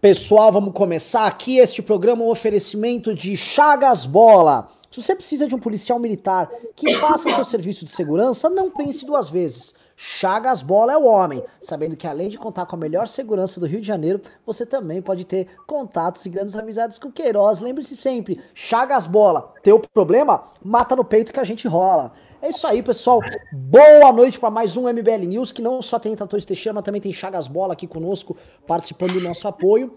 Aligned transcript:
Pessoal, 0.00 0.52
vamos 0.52 0.72
começar 0.74 1.26
aqui 1.26 1.58
este 1.58 1.82
programa 1.82 2.22
um 2.22 2.28
oferecimento 2.28 3.12
de 3.12 3.36
Chagas 3.36 4.06
Bola. 4.06 4.68
Se 4.90 5.02
você 5.02 5.14
precisa 5.16 5.48
de 5.48 5.56
um 5.56 5.58
policial 5.58 5.98
militar 5.98 6.48
que 6.76 6.94
faça 6.98 7.34
seu 7.34 7.44
serviço 7.44 7.84
de 7.84 7.90
segurança, 7.90 8.48
não 8.48 8.70
pense 8.70 9.04
duas 9.04 9.28
vezes. 9.28 9.74
Chagas 9.96 10.60
Bola 10.60 10.92
é 10.92 10.96
o 10.96 11.04
homem, 11.04 11.42
sabendo 11.60 11.96
que 11.96 12.06
além 12.06 12.28
de 12.28 12.36
contar 12.36 12.66
com 12.66 12.74
a 12.74 12.78
melhor 12.78 13.06
segurança 13.06 13.60
do 13.60 13.66
Rio 13.66 13.80
de 13.80 13.86
Janeiro, 13.86 14.20
você 14.44 14.66
também 14.66 15.00
pode 15.00 15.24
ter 15.24 15.48
contatos 15.66 16.26
e 16.26 16.28
grandes 16.28 16.56
amizades 16.56 16.98
com 16.98 17.12
Queiroz. 17.12 17.60
Lembre-se 17.60 17.96
sempre, 17.96 18.40
Chagas 18.54 19.06
Bola, 19.06 19.52
teu 19.62 19.78
problema? 19.78 20.44
Mata 20.62 20.96
no 20.96 21.04
peito 21.04 21.32
que 21.32 21.40
a 21.40 21.44
gente 21.44 21.68
rola. 21.68 22.12
É 22.42 22.48
isso 22.48 22.66
aí, 22.66 22.82
pessoal. 22.82 23.20
Boa 23.52 24.12
noite 24.12 24.38
para 24.38 24.50
mais 24.50 24.76
um 24.76 24.88
MBL 24.88 25.26
News, 25.26 25.52
que 25.52 25.62
não 25.62 25.80
só 25.80 25.98
tem 25.98 26.14
Tratores 26.14 26.44
Teixeira, 26.44 26.74
mas 26.74 26.84
também 26.84 27.00
tem 27.00 27.12
Chagas 27.12 27.46
Bola 27.48 27.72
aqui 27.72 27.86
conosco, 27.86 28.36
participando 28.66 29.14
do 29.14 29.20
nosso 29.20 29.46
apoio. 29.48 29.96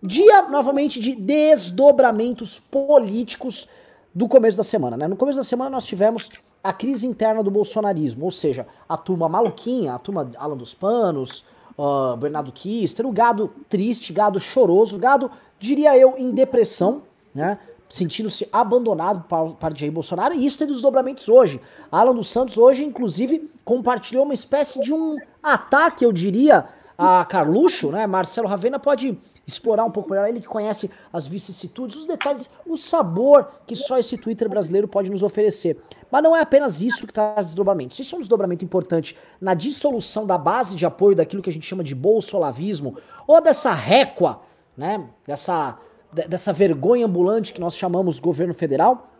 Dia, 0.00 0.42
novamente, 0.42 1.00
de 1.00 1.16
desdobramentos 1.16 2.60
políticos 2.60 3.68
do 4.14 4.28
começo 4.28 4.56
da 4.56 4.64
semana, 4.64 4.96
né? 4.96 5.08
No 5.08 5.16
começo 5.16 5.38
da 5.38 5.44
semana 5.44 5.70
nós 5.70 5.84
tivemos 5.84 6.30
a 6.62 6.72
crise 6.72 7.06
interna 7.06 7.42
do 7.42 7.50
bolsonarismo, 7.50 8.24
ou 8.24 8.30
seja, 8.30 8.66
a 8.88 8.96
turma 8.96 9.28
maluquinha, 9.28 9.94
a 9.94 9.98
turma 9.98 10.30
Alan 10.36 10.56
dos 10.56 10.74
Panos, 10.74 11.44
uh, 11.76 12.16
Bernardo 12.16 12.52
Kister, 12.52 13.06
o 13.06 13.12
gado 13.12 13.52
triste, 13.68 14.12
gado 14.12 14.40
choroso, 14.40 14.98
gado, 14.98 15.30
diria 15.58 15.96
eu, 15.96 16.14
em 16.18 16.30
depressão, 16.30 17.02
né? 17.34 17.58
Sentindo-se 17.90 18.46
abandonado 18.52 19.24
para 19.58 19.74
Jair 19.74 19.90
Bolsonaro, 19.90 20.34
e 20.34 20.44
isso 20.44 20.58
tem 20.58 20.66
desdobramentos 20.66 21.26
hoje. 21.26 21.58
Alan 21.90 22.14
dos 22.14 22.28
Santos 22.28 22.58
hoje, 22.58 22.84
inclusive, 22.84 23.50
compartilhou 23.64 24.24
uma 24.24 24.34
espécie 24.34 24.78
de 24.80 24.92
um 24.92 25.16
ataque, 25.42 26.04
eu 26.04 26.12
diria, 26.12 26.66
a 26.98 27.24
Carluxo, 27.24 27.90
né? 27.90 28.06
Marcelo 28.06 28.46
Ravena 28.46 28.78
pode 28.78 29.18
explorar 29.48 29.84
um 29.84 29.90
pouco 29.90 30.10
melhor, 30.10 30.28
ele 30.28 30.40
que 30.40 30.46
conhece 30.46 30.90
as 31.10 31.26
vicissitudes, 31.26 31.96
os 31.96 32.04
detalhes, 32.04 32.50
o 32.66 32.76
sabor 32.76 33.48
que 33.66 33.74
só 33.74 33.98
esse 33.98 34.18
Twitter 34.18 34.46
brasileiro 34.46 34.86
pode 34.86 35.10
nos 35.10 35.22
oferecer. 35.22 35.80
Mas 36.10 36.22
não 36.22 36.36
é 36.36 36.40
apenas 36.40 36.82
isso 36.82 37.06
que 37.06 37.12
traz 37.12 37.46
desdobramentos. 37.46 37.98
Isso 37.98 38.14
é 38.14 38.18
um 38.18 38.20
desdobramento 38.20 38.62
importante 38.62 39.16
na 39.40 39.54
dissolução 39.54 40.26
da 40.26 40.36
base 40.36 40.76
de 40.76 40.84
apoio 40.84 41.16
daquilo 41.16 41.42
que 41.42 41.48
a 41.48 41.52
gente 41.52 41.66
chama 41.66 41.82
de 41.82 41.94
bolsolavismo, 41.94 42.98
ou 43.26 43.40
dessa 43.40 43.72
récua, 43.72 44.42
né, 44.76 45.08
dessa, 45.26 45.78
dessa 46.12 46.52
vergonha 46.52 47.06
ambulante 47.06 47.54
que 47.54 47.60
nós 47.60 47.74
chamamos 47.74 48.18
governo 48.18 48.52
federal. 48.52 49.10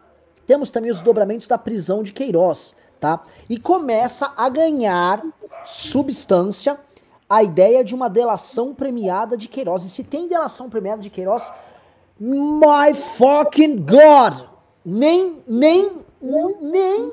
Temos 0.47 0.71
também 0.71 0.91
os 0.91 0.99
desdobramentos 0.99 1.49
da 1.49 1.57
prisão 1.57 2.03
de 2.03 2.13
Queiroz, 2.13 2.75
tá? 3.01 3.23
E 3.49 3.59
começa 3.59 4.33
a 4.37 4.49
ganhar 4.49 5.23
substância 5.65 6.79
a 7.29 7.43
ideia 7.43 7.85
de 7.85 7.95
uma 7.95 8.09
delação 8.09 8.75
premiada 8.75 9.37
de 9.37 9.49
Queiroz. 9.49 9.85
E 9.85 9.91
se 9.91 10.03
tem 10.03 10.27
delação 10.27 10.71
premiada 10.71 11.03
de 11.03 11.11
Queiroz, 11.11 11.53
my 12.19 12.95
fucking 13.17 13.85
God! 13.85 14.47
Nem, 14.85 15.43
nem, 15.47 15.99
nem 16.61 17.13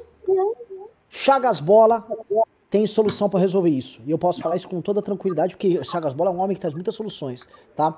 Chagas 1.10 1.60
Bola 1.60 2.06
tem 2.70 2.86
solução 2.86 3.30
para 3.30 3.40
resolver 3.40 3.70
isso. 3.70 4.02
E 4.06 4.12
eu 4.12 4.18
posso 4.18 4.42
falar 4.42 4.56
isso 4.56 4.68
com 4.68 4.82
toda 4.82 5.02
tranquilidade, 5.02 5.56
porque 5.56 5.84
Chagas 5.84 6.14
Bola 6.14 6.30
é 6.30 6.34
um 6.34 6.40
homem 6.40 6.56
que 6.56 6.62
traz 6.62 6.74
muitas 6.74 6.96
soluções, 6.96 7.46
tá? 7.76 7.98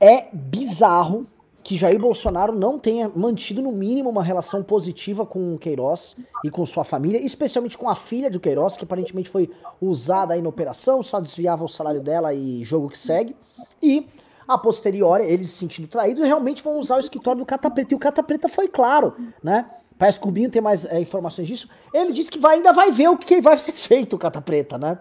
É 0.00 0.28
bizarro 0.32 1.26
que 1.62 1.76
Jair 1.76 1.98
Bolsonaro 1.98 2.52
não 2.52 2.78
tenha 2.78 3.08
mantido, 3.14 3.62
no 3.62 3.70
mínimo, 3.70 4.10
uma 4.10 4.22
relação 4.22 4.62
positiva 4.62 5.24
com 5.24 5.54
o 5.54 5.58
Queiroz 5.58 6.16
e 6.44 6.50
com 6.50 6.66
sua 6.66 6.84
família, 6.84 7.24
especialmente 7.24 7.78
com 7.78 7.88
a 7.88 7.94
filha 7.94 8.30
do 8.30 8.40
Queiroz, 8.40 8.76
que 8.76 8.84
aparentemente 8.84 9.28
foi 9.28 9.50
usada 9.80 10.34
aí 10.34 10.42
na 10.42 10.48
operação, 10.48 11.02
só 11.02 11.20
desviava 11.20 11.64
o 11.64 11.68
salário 11.68 12.00
dela 12.00 12.34
e 12.34 12.64
jogo 12.64 12.88
que 12.88 12.98
segue. 12.98 13.36
E, 13.82 14.06
a 14.46 14.58
posteriori, 14.58 15.24
eles 15.24 15.50
se 15.50 15.58
sentindo 15.58 15.86
traídos, 15.86 16.24
realmente 16.24 16.62
vão 16.62 16.78
usar 16.78 16.96
o 16.96 17.00
escritório 17.00 17.40
do 17.40 17.46
Cata 17.46 17.70
Preta. 17.70 17.94
E 17.94 17.96
o 17.96 17.98
Cata 17.98 18.22
Preta 18.22 18.48
foi 18.48 18.66
claro, 18.66 19.14
né? 19.42 19.70
Parece 19.96 20.18
que 20.18 20.26
o 20.26 20.32
Binho 20.32 20.50
tem 20.50 20.60
mais 20.60 20.84
é, 20.84 21.00
informações 21.00 21.46
disso. 21.46 21.68
Ele 21.94 22.12
disse 22.12 22.28
que 22.28 22.38
vai, 22.38 22.56
ainda 22.56 22.72
vai 22.72 22.90
ver 22.90 23.08
o 23.08 23.16
que 23.16 23.40
vai 23.40 23.56
ser 23.56 23.70
feito, 23.72 24.16
o 24.16 24.18
Cata 24.18 24.40
Preta, 24.40 24.76
né? 24.76 24.98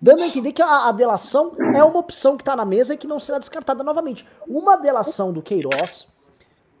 Dando 0.00 0.22
a 0.22 0.26
entender 0.26 0.52
que 0.52 0.62
a, 0.62 0.88
a, 0.88 0.92
delação 0.92 1.52
é 1.74 1.82
uma 1.82 1.98
opção 1.98 2.36
que 2.36 2.42
está 2.42 2.54
na 2.54 2.64
mesa 2.64 2.94
e 2.94 2.96
que 2.96 3.06
não 3.06 3.18
será 3.18 3.38
descartada 3.38 3.82
novamente. 3.82 4.24
Uma 4.46 4.76
delação 4.76 5.32
do 5.32 5.42
Queiroz 5.42 6.06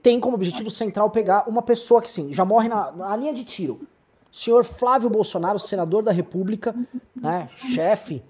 tem 0.00 0.20
como 0.20 0.36
objetivo 0.36 0.70
central 0.70 1.10
pegar 1.10 1.48
uma 1.48 1.60
pessoa 1.60 2.00
que, 2.00 2.10
sim, 2.10 2.32
já 2.32 2.44
morre 2.44 2.68
na, 2.68 2.92
na 2.92 3.16
linha 3.16 3.32
de 3.32 3.44
tiro. 3.44 3.80
senhor 4.30 4.64
Flávio 4.64 5.10
Bolsonaro, 5.10 5.58
senador 5.58 6.02
da 6.02 6.12
República, 6.12 6.74
né, 7.14 7.48
chefe 7.56 8.22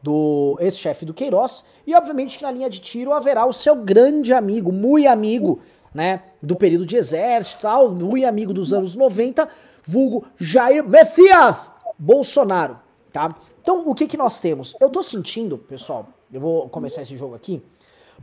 do 0.00 0.56
ex-chefe 0.60 1.04
do 1.04 1.12
Queiroz, 1.12 1.64
e 1.84 1.92
obviamente 1.92 2.38
que 2.38 2.44
na 2.44 2.52
linha 2.52 2.70
de 2.70 2.78
tiro 2.78 3.12
haverá 3.12 3.44
o 3.44 3.52
seu 3.52 3.74
grande 3.74 4.32
amigo, 4.32 4.70
muito 4.70 5.08
amigo, 5.08 5.58
né, 5.92 6.22
do 6.40 6.54
período 6.54 6.86
de 6.86 6.94
exército 6.94 7.62
tal, 7.62 7.90
muito 7.90 8.24
amigo 8.24 8.54
dos 8.54 8.72
anos 8.72 8.94
90, 8.94 9.48
vulgo 9.84 10.24
Jair 10.38 10.88
Messias 10.88 11.56
Bolsonaro, 11.98 12.78
tá? 13.12 13.34
Então, 13.66 13.82
o 13.84 13.96
que 13.96 14.06
que 14.06 14.16
nós 14.16 14.38
temos? 14.38 14.76
Eu 14.80 14.88
tô 14.88 15.02
sentindo, 15.02 15.58
pessoal, 15.58 16.06
eu 16.32 16.40
vou 16.40 16.68
começar 16.68 17.02
esse 17.02 17.16
jogo 17.16 17.34
aqui. 17.34 17.60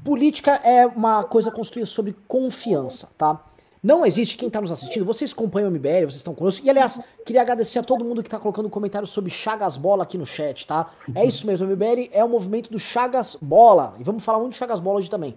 Política 0.02 0.54
é 0.64 0.88
uma 0.88 1.26
coisa 1.26 1.52
construída 1.52 1.86
sobre 1.86 2.16
confiança, 2.30 3.10
tá? 3.18 3.44
Não 3.84 4.06
existe 4.06 4.38
quem 4.38 4.50
tá 4.50 4.62
nos 4.62 4.72
assistindo, 4.72 5.04
vocês 5.04 5.34
acompanham 5.34 5.68
o 5.68 5.72
MBL, 5.74 6.06
vocês 6.06 6.16
estão 6.16 6.34
conosco. 6.34 6.66
E 6.66 6.70
aliás, 6.70 6.98
queria 7.26 7.42
agradecer 7.42 7.78
a 7.78 7.84
todo 7.84 8.06
mundo 8.06 8.24
que 8.24 8.30
tá 8.30 8.40
colocando 8.40 8.70
comentários 8.70 9.10
sobre 9.10 9.30
Chagas 9.30 9.76
Bola 9.76 10.04
aqui 10.04 10.18
no 10.18 10.26
chat, 10.26 10.66
tá? 10.66 10.94
É 11.14 11.26
isso 11.26 11.46
mesmo, 11.46 11.68
o 11.68 11.70
MBL 11.70 12.10
é 12.14 12.24
o 12.24 12.30
movimento 12.30 12.72
do 12.72 12.80
Chagas 12.80 13.36
Bola. 13.42 13.96
E 14.00 14.04
vamos 14.04 14.24
falar 14.24 14.40
muito 14.40 14.54
de 14.54 14.58
Chagas 14.60 14.80
Bola 14.80 15.00
hoje 15.00 15.10
também. 15.10 15.36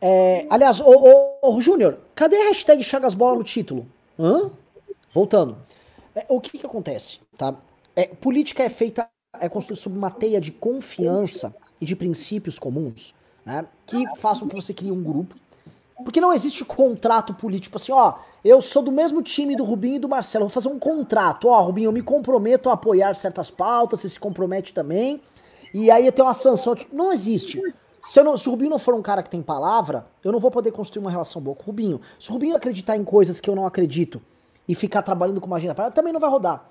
É, 0.00 0.48
aliás, 0.50 0.80
ô, 0.80 0.90
ô, 0.90 1.54
ô 1.54 1.60
Júnior, 1.60 1.98
cadê 2.12 2.38
a 2.38 2.48
hashtag 2.48 2.82
Chagas 2.82 3.14
Bola 3.14 3.36
no 3.36 3.44
título? 3.44 3.86
Hã? 4.18 4.50
Voltando. 5.12 5.58
É, 6.12 6.26
o 6.28 6.40
que 6.40 6.58
que 6.58 6.66
acontece, 6.66 7.20
tá? 7.38 7.54
É, 7.96 8.06
política 8.06 8.62
é 8.62 8.68
feita, 8.68 9.08
é 9.40 9.48
construída 9.48 9.80
sobre 9.80 9.98
uma 9.98 10.10
teia 10.10 10.40
de 10.40 10.50
confiança 10.50 11.54
e 11.80 11.86
de 11.86 11.94
princípios 11.94 12.58
comuns, 12.58 13.14
né? 13.44 13.66
Que 13.86 14.04
façam 14.16 14.48
que 14.48 14.54
você 14.54 14.74
crie 14.74 14.90
um 14.90 15.02
grupo. 15.02 15.36
Porque 16.04 16.20
não 16.20 16.32
existe 16.32 16.64
contrato 16.64 17.32
político 17.34 17.76
assim, 17.76 17.92
ó, 17.92 18.14
eu 18.44 18.60
sou 18.60 18.82
do 18.82 18.90
mesmo 18.90 19.22
time 19.22 19.56
do 19.56 19.62
Rubinho 19.62 19.96
e 19.96 19.98
do 20.00 20.08
Marcelo, 20.08 20.46
vou 20.46 20.50
fazer 20.50 20.68
um 20.68 20.78
contrato, 20.78 21.48
ó, 21.48 21.60
Rubinho, 21.62 21.86
eu 21.86 21.92
me 21.92 22.02
comprometo 22.02 22.68
a 22.68 22.72
apoiar 22.72 23.14
certas 23.14 23.48
pautas, 23.50 24.00
você 24.00 24.08
se 24.08 24.18
compromete 24.18 24.74
também, 24.74 25.20
e 25.72 25.90
aí 25.90 26.04
eu 26.04 26.12
tenho 26.12 26.26
uma 26.26 26.34
sanção. 26.34 26.76
Não 26.92 27.12
existe. 27.12 27.60
Se, 28.02 28.22
não, 28.22 28.36
se, 28.36 28.46
o 28.48 28.50
Rubinho 28.50 28.70
não 28.70 28.78
for 28.78 28.94
um 28.94 29.00
cara 29.00 29.22
que 29.22 29.30
tem 29.30 29.42
palavra, 29.42 30.06
eu 30.22 30.30
não 30.30 30.38
vou 30.38 30.50
poder 30.50 30.70
construir 30.72 31.00
uma 31.00 31.10
relação 31.10 31.40
boa 31.40 31.56
com 31.56 31.62
o 31.62 31.66
Rubinho. 31.66 32.00
Se 32.20 32.28
o 32.28 32.34
Rubinho 32.34 32.54
acreditar 32.54 32.96
em 32.96 33.04
coisas 33.04 33.40
que 33.40 33.48
eu 33.48 33.56
não 33.56 33.66
acredito 33.66 34.20
e 34.68 34.74
ficar 34.74 35.02
trabalhando 35.02 35.40
com 35.40 35.46
uma 35.46 35.56
agenda 35.56 35.74
para 35.74 35.90
também 35.90 36.12
não 36.12 36.20
vai 36.20 36.28
rodar. 36.28 36.68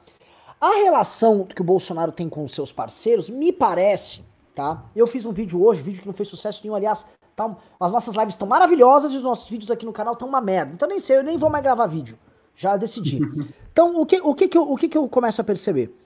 A 0.64 0.76
relação 0.76 1.44
que 1.44 1.60
o 1.60 1.64
Bolsonaro 1.66 2.14
tem 2.14 2.30
com 2.30 2.42
os 2.42 2.54
seus 2.54 2.72
parceiros, 2.72 3.30
me 3.30 3.52
parece, 3.52 4.24
tá? 4.56 4.86
Eu 4.96 5.06
fiz 5.06 5.26
um 5.26 5.34
vídeo 5.34 5.62
hoje, 5.62 5.82
vídeo 5.82 6.00
que 6.00 6.08
não 6.08 6.14
fez 6.14 6.30
sucesso 6.30 6.62
nenhum, 6.64 6.74
aliás, 6.74 7.06
tá, 7.36 7.54
as 7.78 7.92
nossas 7.92 8.16
lives 8.16 8.36
estão 8.36 8.48
maravilhosas 8.48 9.12
e 9.12 9.18
os 9.18 9.24
nossos 9.24 9.50
vídeos 9.50 9.70
aqui 9.70 9.86
no 9.86 9.92
canal 9.92 10.14
estão 10.14 10.26
uma 10.26 10.40
merda. 10.40 10.72
Então 10.74 10.88
nem 10.88 11.02
sei, 11.02 11.18
eu 11.18 11.24
nem 11.24 11.38
vou 11.38 11.50
mais 11.50 11.62
gravar 11.62 11.86
vídeo. 11.88 12.18
Já 12.56 12.78
decidi. 12.78 13.20
Então, 13.74 14.00
o 14.00 14.06
que, 14.06 14.22
o 14.22 14.36
que, 14.36 14.48
que, 14.48 14.56
eu, 14.56 14.72
o 14.72 14.78
que, 14.78 14.88
que 14.88 14.96
eu 14.96 15.10
começo 15.10 15.42
a 15.42 15.44
perceber? 15.44 16.00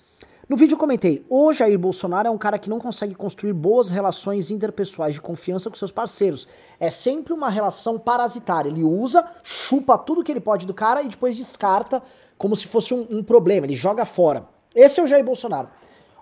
No 0.47 0.56
vídeo 0.56 0.75
eu 0.75 0.79
comentei, 0.79 1.25
o 1.29 1.51
Jair 1.51 1.78
Bolsonaro 1.78 2.29
é 2.29 2.31
um 2.31 2.38
cara 2.38 2.57
que 2.57 2.69
não 2.69 2.79
consegue 2.79 3.13
construir 3.13 3.51
boas 3.51 3.89
relações 3.89 4.50
interpessoais 4.50 5.16
de 5.16 5.19
confiança 5.19 5.69
com 5.69 5.75
seus 5.75 5.91
parceiros. 5.91 6.47
É 6.80 6.89
sempre 6.89 7.33
uma 7.33 7.50
relação 7.50 8.00
parasitária. 8.00 8.69
Ele 8.69 8.86
usa, 8.86 9.30
chupa 9.44 9.98
tudo 9.98 10.24
que 10.24 10.31
ele 10.31 10.39
pode 10.39 10.65
do 10.65 10.74
cara 10.74 11.04
e 11.04 11.09
depois 11.09 11.36
descarta 11.36 12.01
como 12.38 12.56
se 12.56 12.68
fosse 12.68 12.94
um, 12.94 13.07
um 13.10 13.24
problema, 13.24 13.66
ele 13.66 13.75
joga 13.75 14.06
fora. 14.06 14.45
Esse 14.75 15.00
é 15.00 15.04
o 15.04 15.07
Jair 15.07 15.24
Bolsonaro. 15.24 15.69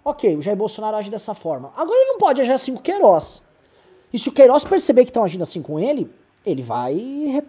Ok, 0.03 0.37
o 0.37 0.41
Jair 0.41 0.55
Bolsonaro 0.55 0.95
age 0.95 1.09
dessa 1.09 1.33
forma. 1.33 1.73
Agora 1.75 1.97
ele 1.97 2.11
não 2.11 2.17
pode 2.17 2.39
agir 2.39 2.51
assim 2.51 2.73
com 2.73 2.79
o 2.79 2.83
Queiroz. 2.83 3.41
E 4.13 4.19
se 4.19 4.29
o 4.29 4.31
Queiroz 4.31 4.63
perceber 4.63 5.03
que 5.03 5.09
estão 5.09 5.23
agindo 5.23 5.43
assim 5.43 5.61
com 5.61 5.79
ele, 5.79 6.09
ele 6.45 6.61
vai 6.61 6.95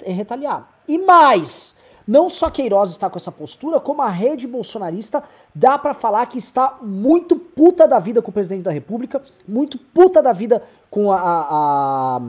retaliar. 0.05 0.81
E 0.89 0.99
mais, 0.99 1.76
não 2.07 2.29
só 2.29 2.49
Queiroz 2.51 2.91
está 2.91 3.11
com 3.11 3.19
essa 3.19 3.33
postura, 3.33 3.81
como 3.81 4.01
a 4.03 4.09
rede 4.09 4.47
bolsonarista 4.47 5.23
dá 5.55 5.77
para 5.77 5.93
falar 5.93 6.27
que 6.27 6.39
está 6.39 6.79
muito 6.81 7.37
puta 7.37 7.89
da 7.89 7.99
vida 7.99 8.23
com 8.23 8.31
o 8.31 8.35
presidente 8.35 8.63
da 8.63 8.71
República, 8.71 9.23
muito 9.47 9.79
puta 9.79 10.23
da 10.23 10.33
vida 10.33 10.63
com 10.89 11.11
a, 11.11 11.19
a, 11.19 12.17
a 12.17 12.23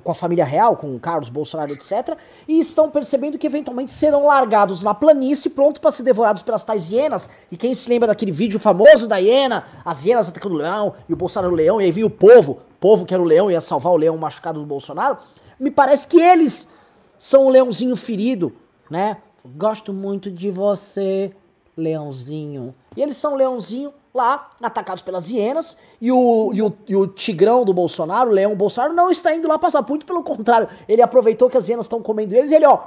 com 0.00 0.10
a 0.10 0.14
família 0.14 0.44
real, 0.44 0.76
com 0.76 0.94
o 0.94 0.98
Carlos 0.98 1.28
Bolsonaro, 1.28 1.72
etc. 1.72 2.16
E 2.48 2.58
estão 2.58 2.90
percebendo 2.90 3.38
que 3.38 3.46
eventualmente 3.46 3.92
serão 3.92 4.26
largados 4.26 4.82
na 4.82 4.92
planície, 4.92 5.50
pronto 5.50 5.80
para 5.80 5.90
ser 5.90 6.02
devorados 6.02 6.42
pelas 6.42 6.64
tais 6.64 6.88
hienas. 6.88 7.30
E 7.50 7.56
quem 7.56 7.74
se 7.74 7.88
lembra 7.88 8.08
daquele 8.08 8.32
vídeo 8.32 8.58
famoso 8.58 9.06
da 9.06 9.18
hiena, 9.18 9.64
as 9.84 10.04
hienas 10.04 10.28
atacando 10.28 10.54
o 10.54 10.58
leão 10.58 10.94
e 11.08 11.12
o 11.12 11.16
Bolsonaro 11.16 11.52
o 11.52 11.56
leão, 11.56 11.80
e 11.80 11.84
aí 11.84 11.92
vinha 11.92 12.06
o 12.06 12.10
povo, 12.10 12.60
povo 12.80 13.04
que 13.04 13.14
era 13.14 13.22
o 13.22 13.26
leão, 13.26 13.50
ia 13.50 13.60
salvar 13.60 13.92
o 13.92 13.96
leão 13.96 14.16
machucado 14.16 14.58
do 14.58 14.66
Bolsonaro, 14.66 15.18
me 15.58 15.70
parece 15.70 16.06
que 16.06 16.20
eles 16.20 16.68
são 17.16 17.46
o 17.46 17.50
leãozinho 17.50 17.94
ferido, 17.94 18.52
né? 18.90 19.18
Gosto 19.46 19.92
muito 19.92 20.30
de 20.30 20.50
você, 20.50 21.30
leãozinho. 21.76 22.74
E 22.96 23.02
eles 23.02 23.18
são 23.18 23.34
leãozinho 23.34 23.92
lá, 24.14 24.52
atacados 24.62 25.02
pelas 25.02 25.28
hienas, 25.28 25.76
e 26.00 26.10
o, 26.10 26.50
e 26.54 26.62
o, 26.62 26.72
e 26.88 26.96
o 26.96 27.06
tigrão 27.06 27.64
do 27.64 27.74
Bolsonaro, 27.74 28.30
o 28.30 28.32
leão 28.32 28.54
Bolsonaro, 28.54 28.94
não 28.94 29.10
está 29.10 29.34
indo 29.34 29.46
lá 29.46 29.58
passar, 29.58 29.84
muito 29.86 30.06
pelo 30.06 30.22
contrário. 30.22 30.68
Ele 30.88 31.02
aproveitou 31.02 31.50
que 31.50 31.58
as 31.58 31.68
hienas 31.68 31.86
estão 31.86 32.00
comendo 32.00 32.34
eles 32.34 32.52
e 32.52 32.54
ele, 32.54 32.64
ó, 32.64 32.78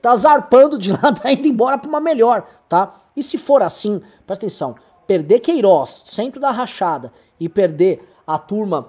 tá 0.00 0.14
zarpando 0.14 0.78
de 0.78 0.92
lá, 0.92 1.10
tá 1.12 1.32
indo 1.32 1.48
embora 1.48 1.76
pra 1.76 1.88
uma 1.88 2.00
melhor, 2.00 2.46
tá? 2.68 2.94
E 3.16 3.22
se 3.22 3.36
for 3.36 3.62
assim, 3.62 4.00
presta 4.24 4.46
atenção, 4.46 4.76
perder 5.06 5.40
Queiroz, 5.40 6.04
centro 6.06 6.40
da 6.40 6.50
rachada, 6.50 7.12
e 7.40 7.48
perder 7.48 8.08
a 8.24 8.38
turma 8.38 8.88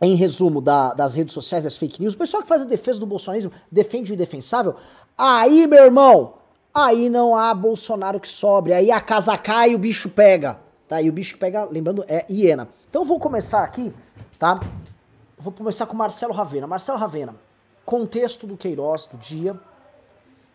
em 0.00 0.14
resumo 0.14 0.60
da, 0.60 0.94
das 0.94 1.14
redes 1.14 1.34
sociais, 1.34 1.64
das 1.64 1.76
fake 1.76 2.00
news, 2.00 2.14
o 2.14 2.18
pessoal 2.18 2.42
que 2.42 2.48
faz 2.48 2.62
a 2.62 2.64
defesa 2.64 3.00
do 3.00 3.06
bolsonarismo 3.06 3.50
defende 3.70 4.12
o 4.12 4.14
indefensável, 4.14 4.76
aí, 5.16 5.66
meu 5.66 5.84
irmão, 5.84 6.34
aí 6.72 7.08
não 7.08 7.34
há 7.34 7.52
Bolsonaro 7.52 8.20
que 8.20 8.28
sobre, 8.28 8.72
aí 8.72 8.90
a 8.90 9.00
casa 9.00 9.36
cai 9.36 9.72
e 9.72 9.74
o 9.74 9.78
bicho 9.78 10.08
pega, 10.08 10.58
tá? 10.86 11.02
E 11.02 11.08
o 11.08 11.12
bicho 11.12 11.36
pega, 11.36 11.64
lembrando, 11.64 12.04
é 12.06 12.24
hiena. 12.30 12.68
Então 12.88 13.04
vou 13.04 13.18
começar 13.18 13.64
aqui, 13.64 13.92
tá? 14.38 14.60
Vou 15.36 15.52
começar 15.52 15.86
com 15.86 15.96
Marcelo 15.96 16.32
Ravena. 16.32 16.66
Marcelo 16.66 16.98
Ravena, 16.98 17.34
contexto 17.84 18.46
do 18.46 18.56
Queiroz 18.56 19.06
do 19.06 19.16
dia 19.16 19.58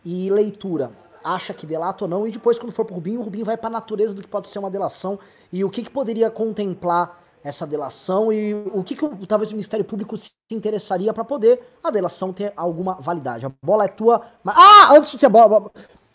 e 0.05 0.29
leitura. 0.29 0.91
Acha 1.23 1.53
que 1.53 1.65
delata 1.65 2.03
ou 2.03 2.09
não, 2.09 2.27
e 2.27 2.31
depois, 2.31 2.59
quando 2.59 2.73
for 2.73 2.83
pro 2.83 2.95
Rubinho, 2.95 3.21
o 3.21 3.23
Rubinho 3.23 3.45
vai 3.45 3.55
pra 3.55 3.69
natureza 3.69 4.13
do 4.13 4.21
que 4.21 4.27
pode 4.27 4.49
ser 4.49 4.59
uma 4.59 4.69
delação 4.69 5.17
e 5.51 5.63
o 5.63 5.69
que, 5.69 5.83
que 5.83 5.89
poderia 5.89 6.29
contemplar 6.29 7.22
essa 7.43 7.67
delação 7.67 8.31
e 8.31 8.53
o 8.53 8.83
que, 8.83 8.95
que 8.95 9.27
talvez 9.27 9.51
o 9.51 9.53
Ministério 9.53 9.83
Público 9.83 10.15
se 10.15 10.31
interessaria 10.49 11.13
para 11.13 11.25
poder 11.25 11.59
a 11.83 11.91
delação 11.91 12.31
ter 12.31 12.53
alguma 12.55 12.95
validade. 12.95 13.45
A 13.45 13.51
bola 13.61 13.85
é 13.85 13.89
tua. 13.89 14.21
Mas... 14.43 14.55
Ah, 14.57 14.93
antes 14.93 15.11
de 15.11 15.19
ser 15.19 15.29
bola. 15.29 15.69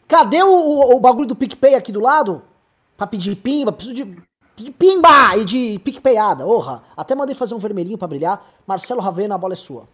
Cadê 0.06 0.42
o, 0.42 0.48
o, 0.48 0.96
o, 0.96 1.00
bagulho 1.00 1.28
do 1.28 1.36
PicPay 1.36 1.74
aqui 1.74 1.92
do 1.92 2.00
lado? 2.00 2.42
Pra 2.96 3.06
pedir 3.06 3.36
pimba, 3.36 3.70
preciso 3.70 3.94
de, 3.94 4.16
de 4.56 4.70
pimba 4.70 5.36
e 5.36 5.44
de 5.44 5.78
PicPayada. 5.80 6.46
Orra, 6.46 6.82
até 6.96 7.14
mandei 7.14 7.34
fazer 7.34 7.54
um 7.54 7.58
vermelhinho 7.58 7.98
para 7.98 8.08
brilhar. 8.08 8.42
Marcelo 8.66 9.02
Ravena, 9.02 9.34
a 9.34 9.38
bola 9.38 9.52
é 9.52 9.56
sua. 9.56 9.86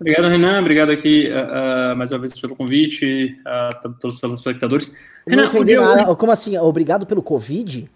Obrigado, 0.00 0.28
Renan. 0.28 0.60
Obrigado 0.60 0.90
aqui 0.90 1.28
uh, 1.28 1.92
uh, 1.92 1.96
mais 1.96 2.10
uma 2.10 2.20
vez 2.20 2.40
pelo 2.40 2.56
convite, 2.56 3.36
a 3.44 3.70
uh, 3.84 3.94
todos 4.00 4.14
os 4.14 4.20
telespectadores. 4.20 4.94
Renan, 5.26 5.42
não 5.42 5.48
entendi 5.50 5.76
nada. 5.76 6.16
Como 6.16 6.32
assim? 6.32 6.56
Obrigado 6.56 7.04
pelo 7.04 7.22
Covid? 7.22 7.90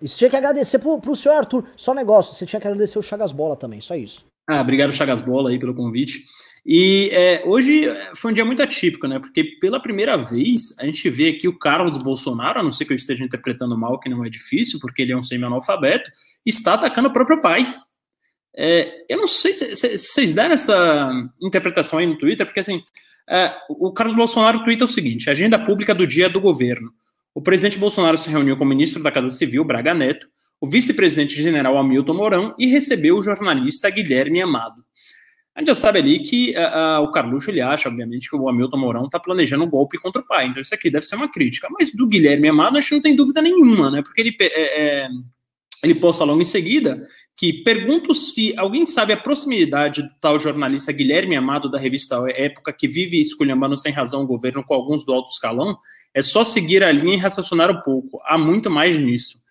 Isso 0.00 0.16
tinha 0.18 0.30
que 0.30 0.36
agradecer 0.36 0.78
pro, 0.78 1.00
pro 1.00 1.16
senhor 1.16 1.36
Arthur. 1.36 1.64
Só 1.76 1.94
negócio, 1.94 2.34
você 2.34 2.46
tinha 2.46 2.60
que 2.60 2.66
agradecer 2.66 2.98
o 2.98 3.02
Chagas 3.02 3.32
Bola 3.32 3.56
também, 3.56 3.80
só 3.80 3.94
isso. 3.94 4.24
Ah, 4.48 4.60
obrigado, 4.60 4.92
Chagas 4.92 5.22
Bola, 5.22 5.50
aí, 5.50 5.58
pelo 5.58 5.74
convite. 5.74 6.24
E 6.64 7.10
é, 7.12 7.42
hoje 7.44 7.84
foi 8.16 8.32
um 8.32 8.34
dia 8.34 8.44
muito 8.44 8.60
atípico, 8.60 9.06
né? 9.06 9.20
Porque 9.20 9.44
pela 9.60 9.80
primeira 9.80 10.16
vez 10.16 10.74
a 10.80 10.84
gente 10.84 11.08
vê 11.08 11.28
aqui 11.28 11.46
o 11.46 11.56
Carlos 11.56 11.96
Bolsonaro, 11.98 12.58
a 12.58 12.62
não 12.62 12.72
ser 12.72 12.84
que 12.84 12.92
eu 12.92 12.96
esteja 12.96 13.24
interpretando 13.24 13.78
mal, 13.78 14.00
que 14.00 14.08
não 14.08 14.24
é 14.24 14.28
difícil, 14.28 14.80
porque 14.80 15.02
ele 15.02 15.12
é 15.12 15.16
um 15.16 15.22
semi-analfabeto, 15.22 16.10
está 16.44 16.74
atacando 16.74 17.08
o 17.08 17.12
próprio 17.12 17.40
pai. 17.40 17.72
É, 18.56 19.04
eu 19.08 19.18
não 19.18 19.28
sei 19.28 19.54
se, 19.54 19.76
se, 19.76 19.98
se, 19.98 20.06
vocês 20.08 20.32
deram 20.32 20.54
essa 20.54 21.12
interpretação 21.40 21.98
aí 22.00 22.06
no 22.06 22.18
Twitter, 22.18 22.44
porque 22.44 22.60
assim, 22.60 22.82
é, 23.28 23.52
o 23.68 23.92
Carlos 23.92 24.16
Bolsonaro 24.16 24.64
twitta 24.64 24.86
o 24.86 24.88
seguinte: 24.88 25.30
agenda 25.30 25.58
pública 25.58 25.94
do 25.94 26.06
dia 26.06 26.28
do 26.28 26.40
governo. 26.40 26.92
O 27.36 27.42
presidente 27.42 27.76
Bolsonaro 27.76 28.16
se 28.16 28.30
reuniu 28.30 28.56
com 28.56 28.64
o 28.64 28.66
ministro 28.66 29.02
da 29.02 29.12
Casa 29.12 29.28
Civil, 29.28 29.62
Braga 29.62 29.92
Neto, 29.92 30.26
o 30.58 30.66
vice-presidente 30.66 31.34
general 31.34 31.76
Hamilton 31.76 32.14
Mourão 32.14 32.54
e 32.58 32.66
recebeu 32.66 33.18
o 33.18 33.22
jornalista 33.22 33.90
Guilherme 33.90 34.40
Amado. 34.40 34.82
A 35.54 35.60
gente 35.60 35.68
já 35.68 35.74
sabe 35.74 35.98
ali 35.98 36.20
que 36.20 36.54
uh, 36.56 37.02
uh, 37.02 37.04
o 37.04 37.12
Carluxo 37.12 37.50
ele 37.50 37.60
acha, 37.60 37.90
obviamente, 37.90 38.30
que 38.30 38.34
o 38.34 38.48
Hamilton 38.48 38.78
Mourão 38.78 39.04
está 39.04 39.20
planejando 39.20 39.64
um 39.64 39.68
golpe 39.68 39.98
contra 39.98 40.22
o 40.22 40.26
pai. 40.26 40.46
Então 40.46 40.62
isso 40.62 40.74
aqui 40.74 40.90
deve 40.90 41.04
ser 41.04 41.16
uma 41.16 41.30
crítica. 41.30 41.68
Mas 41.78 41.92
do 41.92 42.06
Guilherme 42.06 42.48
Amado 42.48 42.78
a 42.78 42.80
gente 42.80 42.92
não 42.92 43.02
tem 43.02 43.14
dúvida 43.14 43.42
nenhuma, 43.42 43.90
né? 43.90 44.00
Porque 44.00 44.22
ele, 44.22 44.34
é, 44.40 45.02
é, 45.04 45.08
ele 45.84 45.94
posta 45.94 46.24
logo 46.24 46.40
em 46.40 46.44
seguida 46.44 47.06
que 47.36 47.52
pergunto 47.52 48.14
se 48.14 48.54
alguém 48.56 48.86
sabe 48.86 49.12
a 49.12 49.16
proximidade 49.16 50.02
do 50.02 50.10
tal 50.20 50.40
jornalista 50.40 50.90
Guilherme 50.90 51.36
Amado 51.36 51.70
da 51.70 51.78
revista 51.78 52.16
Época, 52.30 52.72
que 52.72 52.88
vive 52.88 53.20
esculhambando 53.20 53.76
sem 53.76 53.92
razão 53.92 54.22
o 54.22 54.26
governo 54.26 54.64
com 54.64 54.72
alguns 54.72 55.04
do 55.04 55.12
alto 55.12 55.30
escalão, 55.30 55.76
é 56.14 56.22
só 56.22 56.42
seguir 56.44 56.82
a 56.82 56.90
linha 56.90 57.14
e 57.14 57.20
raciocinar 57.20 57.70
um 57.70 57.82
pouco. 57.82 58.18
Há 58.24 58.38
muito 58.38 58.70
mais 58.70 58.98
nisso. 58.98 59.42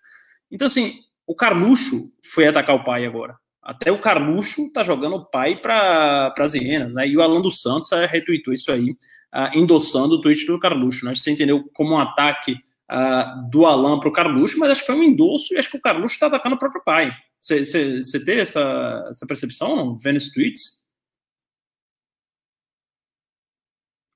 Então, 0.52 0.66
assim, 0.66 0.96
o 1.28 1.36
Carluxo 1.36 1.96
foi 2.34 2.48
atacar 2.48 2.76
o 2.76 2.84
pai 2.84 3.06
agora. 3.06 3.36
Até 3.62 3.92
o 3.92 4.00
Carluxo 4.00 4.72
tá 4.74 4.84
jogando 4.84 5.18
o 5.18 5.26
pai 5.26 5.60
para 5.60 6.34
as 6.40 6.54
hienas, 6.56 6.94
né? 6.94 7.08
E 7.08 7.16
o 7.16 7.22
Alan 7.22 7.42
dos 7.42 7.62
Santos 7.62 7.92
uh, 7.92 8.08
retweetou 8.08 8.54
isso 8.54 8.72
aí, 8.72 8.92
uh, 8.92 9.56
endossando 9.58 10.16
o 10.16 10.22
tweet 10.22 10.46
do 10.48 10.60
Carluxo. 10.60 11.06
Né? 11.06 11.16
Você 11.16 11.32
entendeu 11.32 11.64
como 11.74 11.96
um 11.96 12.00
ataque 12.00 12.54
uh, 12.92 13.50
do 13.50 13.66
Alan 13.66 14.00
para 14.00 14.10
o 14.10 14.12
Carluxo, 14.12 14.58
mas 14.60 14.72
acho 14.72 14.82
que 14.82 14.88
foi 14.88 14.96
um 14.96 15.04
endosso 15.04 15.54
e 15.54 15.58
acho 15.58 15.70
que 15.70 15.78
o 15.78 15.82
Carluxo 15.82 16.16
está 16.16 16.28
atacando 16.28 16.56
o 16.56 16.60
próprio 16.60 16.84
pai. 16.84 17.12
Você 17.46 18.20
teve 18.26 18.42
essa, 18.42 19.06
essa 19.10 19.26
percepção 19.28 19.96
vendo 19.96 20.18
esses 20.18 20.34
tweets? 20.34 20.84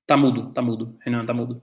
Tá 0.04 0.16
mudo, 0.16 0.52
tá 0.52 0.60
mudo. 0.60 0.98
Renan, 1.00 1.24
tá 1.24 1.32
mudo. 1.32 1.62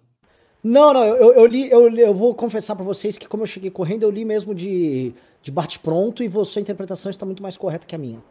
Não, 0.64 0.94
não, 0.94 1.04
eu, 1.04 1.34
eu 1.34 1.46
li, 1.46 1.70
eu, 1.70 1.94
eu 1.98 2.14
vou 2.14 2.34
confessar 2.34 2.76
para 2.76 2.86
vocês 2.86 3.18
que 3.18 3.28
como 3.28 3.44
eu 3.44 3.48
cheguei 3.48 3.70
correndo, 3.70 4.04
eu 4.04 4.10
li 4.10 4.24
mesmo 4.24 4.56
de, 4.56 5.14
de 5.42 5.52
bate-pronto 5.52 6.24
e 6.24 6.28
você, 6.30 6.60
a 6.60 6.62
interpretação 6.62 7.10
está 7.10 7.26
muito 7.26 7.44
mais 7.44 7.58
correta 7.58 7.86
que 7.86 7.96
a 7.96 7.98
minha. 7.98 8.24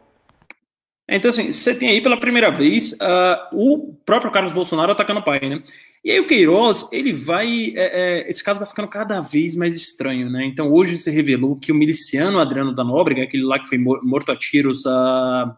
Então, 1.09 1.29
assim, 1.29 1.53
você 1.53 1.73
tem 1.73 1.89
aí 1.89 2.01
pela 2.01 2.19
primeira 2.19 2.51
vez 2.51 2.91
uh, 2.93 3.53
o 3.53 3.93
próprio 4.05 4.31
Carlos 4.31 4.51
Bolsonaro 4.51 4.91
atacando 4.91 5.21
o 5.21 5.23
pai, 5.23 5.39
né? 5.39 5.61
E 6.03 6.11
aí 6.11 6.19
o 6.19 6.27
Queiroz, 6.27 6.87
ele 6.91 7.13
vai. 7.13 7.73
É, 7.75 8.23
é, 8.23 8.29
esse 8.29 8.43
caso 8.43 8.59
vai 8.59 8.67
ficando 8.67 8.87
cada 8.87 9.21
vez 9.21 9.55
mais 9.55 9.75
estranho, 9.75 10.29
né? 10.29 10.45
Então, 10.45 10.71
hoje 10.71 10.97
se 10.97 11.09
revelou 11.09 11.57
que 11.57 11.71
o 11.71 11.75
miliciano 11.75 12.39
Adriano 12.39 12.73
da 12.73 12.83
Nóbrega, 12.83 13.23
aquele 13.23 13.43
lá 13.43 13.57
que 13.57 13.67
foi 13.67 13.77
morto 13.77 14.31
a 14.31 14.35
tiros 14.35 14.85
uh, 14.85 15.53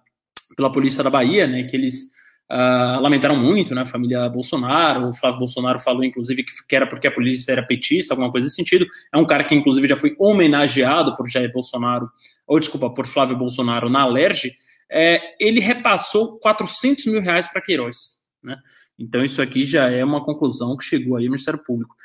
pela 0.56 0.72
polícia 0.72 1.04
da 1.04 1.10
Bahia, 1.10 1.48
né? 1.48 1.64
Que 1.64 1.76
eles 1.76 2.12
uh, 2.52 3.02
lamentaram 3.02 3.36
muito, 3.36 3.74
né? 3.74 3.82
A 3.82 3.86
família 3.86 4.30
Bolsonaro, 4.30 5.10
o 5.10 5.14
Flávio 5.14 5.40
Bolsonaro 5.40 5.80
falou, 5.80 6.04
inclusive, 6.04 6.44
que, 6.44 6.76
era 6.76 6.88
porque 6.88 7.08
a 7.08 7.12
polícia 7.12 7.52
era 7.52 7.64
petista, 7.64 8.14
alguma 8.14 8.32
coisa 8.32 8.46
nesse 8.46 8.56
sentido. 8.56 8.86
É 9.14 9.18
um 9.18 9.26
cara 9.26 9.44
que, 9.44 9.56
inclusive, 9.56 9.88
já 9.88 9.96
foi 9.96 10.16
homenageado 10.20 11.16
por 11.16 11.28
Jair 11.28 11.52
Bolsonaro, 11.52 12.08
ou 12.48 12.60
desculpa, 12.60 12.90
por 12.90 13.08
Flávio 13.08 13.36
Bolsonaro 13.36 13.90
na 13.90 14.02
Alerj. 14.02 14.52
É, 14.92 15.36
ele 15.40 15.60
repassou 15.60 16.40
400 16.40 17.06
mil 17.06 17.22
reais 17.22 17.48
para 17.48 17.62
Queiroz, 17.62 18.28
né? 18.44 18.56
Então, 18.98 19.24
isso 19.24 19.42
aqui 19.42 19.64
já 19.64 19.90
é 19.90 20.04
uma 20.04 20.24
conclusão 20.26 20.76
que 20.76 20.84
chegou 20.84 21.16
aí 21.16 21.26
ao 21.26 21.32
Ministério 21.32 21.64
Público. 21.64 21.96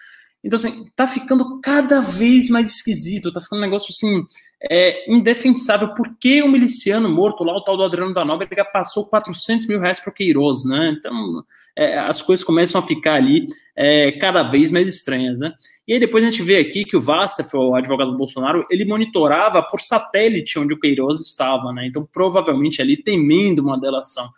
Então, 0.45 0.59
assim, 0.59 0.87
tá 0.95 1.07
ficando 1.07 1.59
cada 1.63 2.03
vez 2.03 2.51
mais 2.51 2.69
esquisito, 2.69 3.33
tá 3.33 3.41
ficando 3.41 3.61
um 3.61 3.65
negócio, 3.65 3.91
assim, 3.91 4.27
é, 4.71 5.11
indefensável. 5.11 5.95
Por 5.95 6.19
que 6.19 6.43
o 6.43 6.49
miliciano 6.49 7.09
morto 7.09 7.43
lá, 7.43 7.57
o 7.57 7.65
tal 7.65 7.79
do 7.79 7.83
Adriano 7.83 8.13
da 8.13 8.27
Nóbrega, 8.27 8.63
passou 8.63 9.07
400 9.07 9.67
mil 9.67 9.81
reais 9.81 9.99
para 9.99 10.11
o 10.11 10.13
Queiroz, 10.13 10.67
né? 10.67 10.95
Então, 10.99 11.43
é, 11.75 11.99
as 11.99 12.21
coisas 12.21 12.45
começam 12.45 12.79
a 12.79 12.87
ficar 12.87 13.15
ali 13.15 13.47
é, 13.75 14.13
cada 14.13 14.43
vez 14.43 14.71
mais 14.71 14.87
estranhas, 14.87 15.41
né? 15.41 15.51
E 15.89 15.95
aí 15.95 15.99
depois 15.99 16.23
a 16.23 16.29
gente 16.29 16.43
vê 16.43 16.59
aqui 16.59 16.85
que 16.85 16.97
o 16.97 17.01
Vassef, 17.01 17.57
o 17.57 17.75
advogado 17.75 18.11
do 18.11 18.19
Bolsonaro, 18.19 18.67
ele 18.71 18.85
monitorava 18.85 19.63
por 19.63 19.81
satélite 19.81 20.59
onde 20.59 20.75
o 20.75 20.79
Queiroz 20.79 21.21
estava, 21.21 21.73
né? 21.73 21.87
Então, 21.87 22.07
provavelmente 22.13 22.83
ali 22.83 22.99
temendo 22.99 23.61
uma 23.61 23.81
delação. 23.81 24.29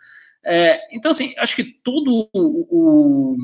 É, 0.45 0.79
então, 0.95 1.11
assim, 1.11 1.33
acho 1.37 1.53
que 1.53 1.65
todo 1.65 2.29
o, 2.33 2.39
o, 2.69 3.37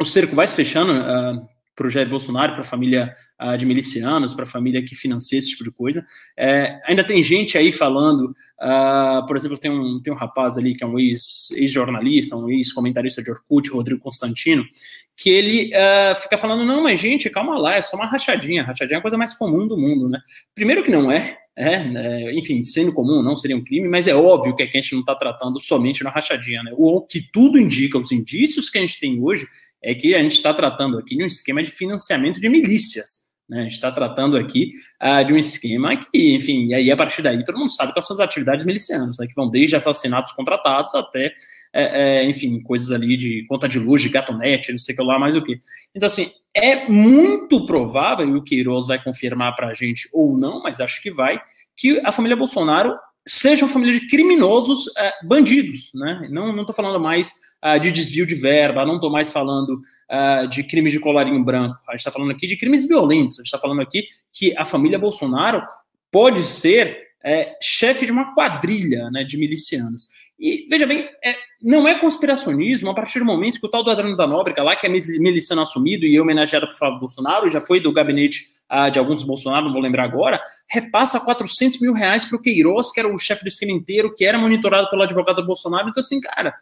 o 0.00 0.04
cerco 0.04 0.34
vai 0.34 0.48
se 0.48 0.56
fechando. 0.56 0.92
Uh, 0.94 1.51
para 1.74 1.86
o 1.86 1.90
Jair 1.90 2.08
Bolsonaro, 2.08 2.52
para 2.52 2.60
a 2.60 2.64
família 2.64 3.12
uh, 3.40 3.56
de 3.56 3.64
milicianos, 3.64 4.34
para 4.34 4.44
a 4.44 4.46
família 4.46 4.84
que 4.84 4.94
financia 4.94 5.38
esse 5.38 5.50
tipo 5.50 5.64
de 5.64 5.70
coisa. 5.70 6.04
É, 6.36 6.80
ainda 6.86 7.02
tem 7.02 7.22
gente 7.22 7.56
aí 7.56 7.72
falando, 7.72 8.32
uh, 8.60 9.26
por 9.26 9.36
exemplo, 9.36 9.58
tem 9.58 9.70
um, 9.70 10.00
tem 10.02 10.12
um 10.12 10.16
rapaz 10.16 10.58
ali 10.58 10.74
que 10.74 10.84
é 10.84 10.86
um 10.86 10.98
ex-jornalista, 10.98 12.34
ex 12.36 12.42
um 12.42 12.48
ex-comentarista 12.50 13.22
de 13.22 13.30
Orkut, 13.30 13.70
Rodrigo 13.70 14.00
Constantino, 14.00 14.64
que 15.16 15.30
ele 15.30 15.70
uh, 15.74 16.14
fica 16.14 16.36
falando, 16.36 16.64
não, 16.64 16.82
mas 16.82 17.00
gente, 17.00 17.30
calma 17.30 17.58
lá, 17.58 17.74
é 17.74 17.82
só 17.82 17.96
uma 17.96 18.06
rachadinha, 18.06 18.62
rachadinha 18.62 18.96
é 18.96 18.98
a 18.98 19.02
coisa 19.02 19.16
mais 19.16 19.34
comum 19.34 19.66
do 19.66 19.78
mundo, 19.78 20.08
né? 20.08 20.20
Primeiro 20.54 20.82
que 20.82 20.90
não 20.90 21.10
é, 21.10 21.38
é, 21.54 21.74
é, 21.74 22.34
enfim, 22.34 22.62
sendo 22.62 22.92
comum, 22.94 23.22
não 23.22 23.36
seria 23.36 23.56
um 23.56 23.62
crime, 23.62 23.86
mas 23.86 24.08
é 24.08 24.14
óbvio 24.14 24.56
que 24.56 24.62
aqui 24.62 24.78
a 24.78 24.80
gente 24.80 24.94
não 24.94 25.00
está 25.00 25.14
tratando 25.14 25.60
somente 25.60 26.02
na 26.02 26.10
rachadinha, 26.10 26.62
né? 26.62 26.72
O 26.76 27.02
que 27.02 27.20
tudo 27.32 27.58
indica, 27.58 27.98
os 27.98 28.10
indícios 28.10 28.70
que 28.70 28.78
a 28.78 28.80
gente 28.80 28.98
tem 28.98 29.22
hoje, 29.22 29.46
é 29.82 29.94
que 29.94 30.14
a 30.14 30.22
gente 30.22 30.34
está 30.34 30.54
tratando 30.54 30.98
aqui 30.98 31.16
de 31.16 31.24
um 31.24 31.26
esquema 31.26 31.62
de 31.62 31.70
financiamento 31.70 32.40
de 32.40 32.48
milícias. 32.48 33.22
Né? 33.48 33.60
A 33.60 33.62
gente 33.64 33.74
está 33.74 33.90
tratando 33.90 34.36
aqui 34.36 34.70
uh, 35.02 35.24
de 35.24 35.32
um 35.34 35.36
esquema 35.36 35.96
que, 35.96 36.34
enfim, 36.34 36.68
e 36.68 36.74
aí 36.74 36.90
a 36.90 36.96
partir 36.96 37.22
daí 37.22 37.44
todo 37.44 37.58
mundo 37.58 37.70
sabe 37.70 37.92
quais 37.92 38.06
são 38.06 38.14
as 38.14 38.20
atividades 38.20 38.64
milicianas, 38.64 39.18
né? 39.18 39.26
que 39.26 39.34
vão 39.34 39.50
desde 39.50 39.76
assassinatos 39.76 40.32
contratados 40.32 40.94
até, 40.94 41.34
é, 41.72 42.20
é, 42.20 42.24
enfim, 42.24 42.60
coisas 42.62 42.92
ali 42.92 43.16
de 43.16 43.44
conta 43.48 43.68
de 43.68 43.78
luz, 43.78 44.02
de 44.02 44.08
gatonete, 44.08 44.70
não 44.70 44.78
sei 44.78 44.94
o 44.94 44.98
que 44.98 45.04
lá, 45.04 45.18
mais 45.18 45.36
o 45.36 45.42
que. 45.42 45.58
Então, 45.94 46.06
assim, 46.06 46.30
é 46.54 46.88
muito 46.88 47.66
provável, 47.66 48.28
e 48.28 48.36
o 48.36 48.42
Queiroz 48.42 48.86
vai 48.86 49.02
confirmar 49.02 49.56
para 49.56 49.68
a 49.68 49.74
gente 49.74 50.08
ou 50.12 50.36
não, 50.36 50.62
mas 50.62 50.80
acho 50.80 51.02
que 51.02 51.10
vai, 51.10 51.40
que 51.76 52.00
a 52.04 52.12
família 52.12 52.36
Bolsonaro 52.36 52.94
sejam 53.26 53.68
famílias 53.68 54.00
de 54.00 54.08
criminosos 54.08 54.90
é, 54.96 55.12
bandidos, 55.24 55.90
né? 55.94 56.28
Não 56.30 56.60
estou 56.60 56.74
falando 56.74 57.00
mais 57.00 57.32
uh, 57.64 57.78
de 57.78 57.90
desvio 57.90 58.26
de 58.26 58.34
verba, 58.34 58.84
não 58.84 58.96
estou 58.96 59.10
mais 59.10 59.32
falando 59.32 59.80
uh, 60.10 60.46
de 60.48 60.64
crimes 60.64 60.92
de 60.92 61.00
colarinho 61.00 61.42
branco. 61.44 61.78
A 61.88 61.92
gente 61.92 62.00
está 62.00 62.10
falando 62.10 62.30
aqui 62.30 62.46
de 62.46 62.56
crimes 62.56 62.86
violentos. 62.86 63.38
A 63.38 63.42
gente 63.42 63.46
está 63.46 63.58
falando 63.58 63.80
aqui 63.80 64.06
que 64.32 64.56
a 64.56 64.64
família 64.64 64.98
Bolsonaro 64.98 65.62
pode 66.10 66.44
ser 66.44 67.12
é, 67.24 67.56
chefe 67.60 68.04
de 68.04 68.12
uma 68.12 68.34
quadrilha 68.34 69.10
né, 69.10 69.24
de 69.24 69.36
milicianos. 69.36 70.08
E, 70.38 70.66
veja 70.68 70.86
bem, 70.86 71.08
é, 71.24 71.36
não 71.62 71.86
é 71.86 71.96
conspiracionismo 71.96 72.90
a 72.90 72.94
partir 72.94 73.20
do 73.20 73.24
momento 73.24 73.60
que 73.60 73.66
o 73.66 73.70
tal 73.70 73.84
do 73.84 73.90
Adriano 73.92 74.16
da 74.16 74.26
Nóbrega, 74.26 74.60
lá, 74.60 74.74
que 74.74 74.84
é 74.84 74.88
miliciano 74.88 75.62
assumido 75.62 76.04
e 76.04 76.20
homenageado 76.20 76.66
por 76.66 76.76
Flávio 76.76 76.98
Bolsonaro, 76.98 77.48
já 77.48 77.60
foi 77.60 77.78
do 77.78 77.92
gabinete 77.92 78.46
ah, 78.68 78.88
de 78.88 78.98
alguns 78.98 79.22
Bolsonaro, 79.22 79.66
não 79.66 79.72
vou 79.72 79.80
lembrar 79.80 80.02
agora, 80.02 80.42
repassa 80.68 81.20
400 81.20 81.80
mil 81.80 81.92
reais 81.92 82.24
para 82.24 82.36
o 82.36 82.42
Queiroz, 82.42 82.90
que 82.90 82.98
era 82.98 83.08
o 83.08 83.16
chefe 83.18 83.44
do 83.44 83.48
esquema 83.48 83.70
inteiro, 83.70 84.12
que 84.12 84.24
era 84.24 84.36
monitorado 84.36 84.90
pelo 84.90 85.02
advogado 85.02 85.36
do 85.36 85.46
Bolsonaro. 85.46 85.88
Então, 85.88 86.00
assim, 86.00 86.20
cara, 86.20 86.52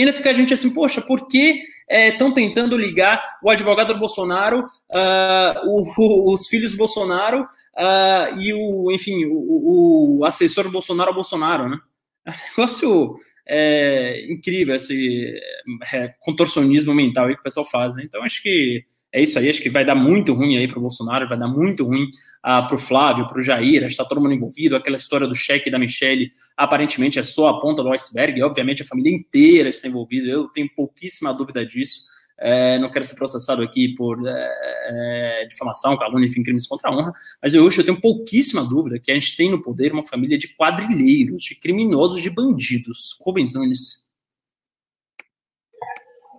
ainda 0.00 0.12
fica 0.12 0.30
a 0.30 0.32
gente 0.32 0.54
assim, 0.54 0.70
poxa, 0.70 1.00
por 1.00 1.28
que 1.28 1.60
estão 1.88 2.28
é, 2.28 2.32
tentando 2.32 2.76
ligar 2.76 3.22
o 3.42 3.50
advogado 3.50 3.92
do 3.94 3.98
Bolsonaro, 3.98 4.60
uh, 4.60 5.66
o, 5.66 6.32
os 6.32 6.46
filhos 6.46 6.72
do 6.72 6.76
Bolsonaro 6.76 7.42
uh, 7.42 8.38
e 8.38 8.52
o, 8.52 8.92
enfim, 8.92 9.24
o, 9.24 10.18
o 10.18 10.24
assessor 10.24 10.64
do 10.64 10.70
Bolsonaro 10.70 11.10
ao 11.10 11.14
Bolsonaro, 11.14 11.68
né? 11.68 11.78
É 12.26 12.30
um 12.30 12.34
negócio 12.50 13.16
é, 13.48 14.30
incrível, 14.30 14.76
esse 14.76 15.40
é, 15.92 16.12
contorcionismo 16.20 16.94
mental 16.94 17.26
aí 17.26 17.34
que 17.34 17.40
o 17.40 17.44
pessoal 17.44 17.64
faz. 17.64 17.96
Né? 17.96 18.02
Então, 18.04 18.22
acho 18.22 18.42
que 18.42 18.84
é 19.12 19.22
isso 19.22 19.38
aí. 19.38 19.48
Acho 19.48 19.62
que 19.62 19.70
vai 19.70 19.84
dar 19.84 19.94
muito 19.94 20.34
ruim 20.34 20.56
aí 20.56 20.68
para 20.68 20.78
o 20.78 20.82
Bolsonaro, 20.82 21.28
vai 21.28 21.38
dar 21.38 21.48
muito 21.48 21.84
ruim 21.84 22.04
uh, 22.04 22.08
ah, 22.42 22.62
para 22.62 22.74
o 22.74 22.78
Flávio, 22.78 23.26
para 23.26 23.38
o 23.38 23.42
Jair. 23.42 23.84
Está 23.84 24.04
todo 24.04 24.20
mundo 24.20 24.34
envolvido. 24.34 24.76
Aquela 24.76 24.96
história 24.96 25.26
do 25.26 25.34
cheque 25.34 25.70
da 25.70 25.78
Michelle 25.78 26.30
aparentemente 26.56 27.18
é 27.18 27.22
só 27.22 27.48
a 27.48 27.60
ponta 27.60 27.82
do 27.82 27.92
iceberg. 27.92 28.38
E, 28.38 28.42
obviamente, 28.42 28.82
a 28.82 28.86
família 28.86 29.14
inteira 29.14 29.68
está 29.68 29.88
envolvida. 29.88 30.28
Eu 30.28 30.48
tenho 30.48 30.68
pouquíssima 30.74 31.32
dúvida 31.32 31.64
disso. 31.64 32.06
É, 32.40 32.78
não 32.78 32.90
quero 32.90 33.04
ser 33.04 33.16
processado 33.16 33.62
aqui 33.62 33.94
por 33.94 34.24
é, 34.24 35.42
é, 35.42 35.46
difamação, 35.46 35.96
calúnia, 35.96 36.26
enfim, 36.26 36.42
crimes 36.42 36.68
contra 36.68 36.88
a 36.88 36.96
honra, 36.96 37.12
mas 37.42 37.52
eu, 37.52 37.64
eu 37.64 37.84
tenho 37.84 38.00
pouquíssima 38.00 38.62
dúvida 38.64 38.96
que 39.00 39.10
a 39.10 39.14
gente 39.14 39.36
tem 39.36 39.50
no 39.50 39.60
poder 39.60 39.92
uma 39.92 40.06
família 40.06 40.38
de 40.38 40.54
quadrilheiros, 40.54 41.42
de 41.42 41.56
criminosos, 41.56 42.22
de 42.22 42.30
bandidos. 42.30 43.18
Rubens 43.20 43.52
Nunes. 43.52 44.07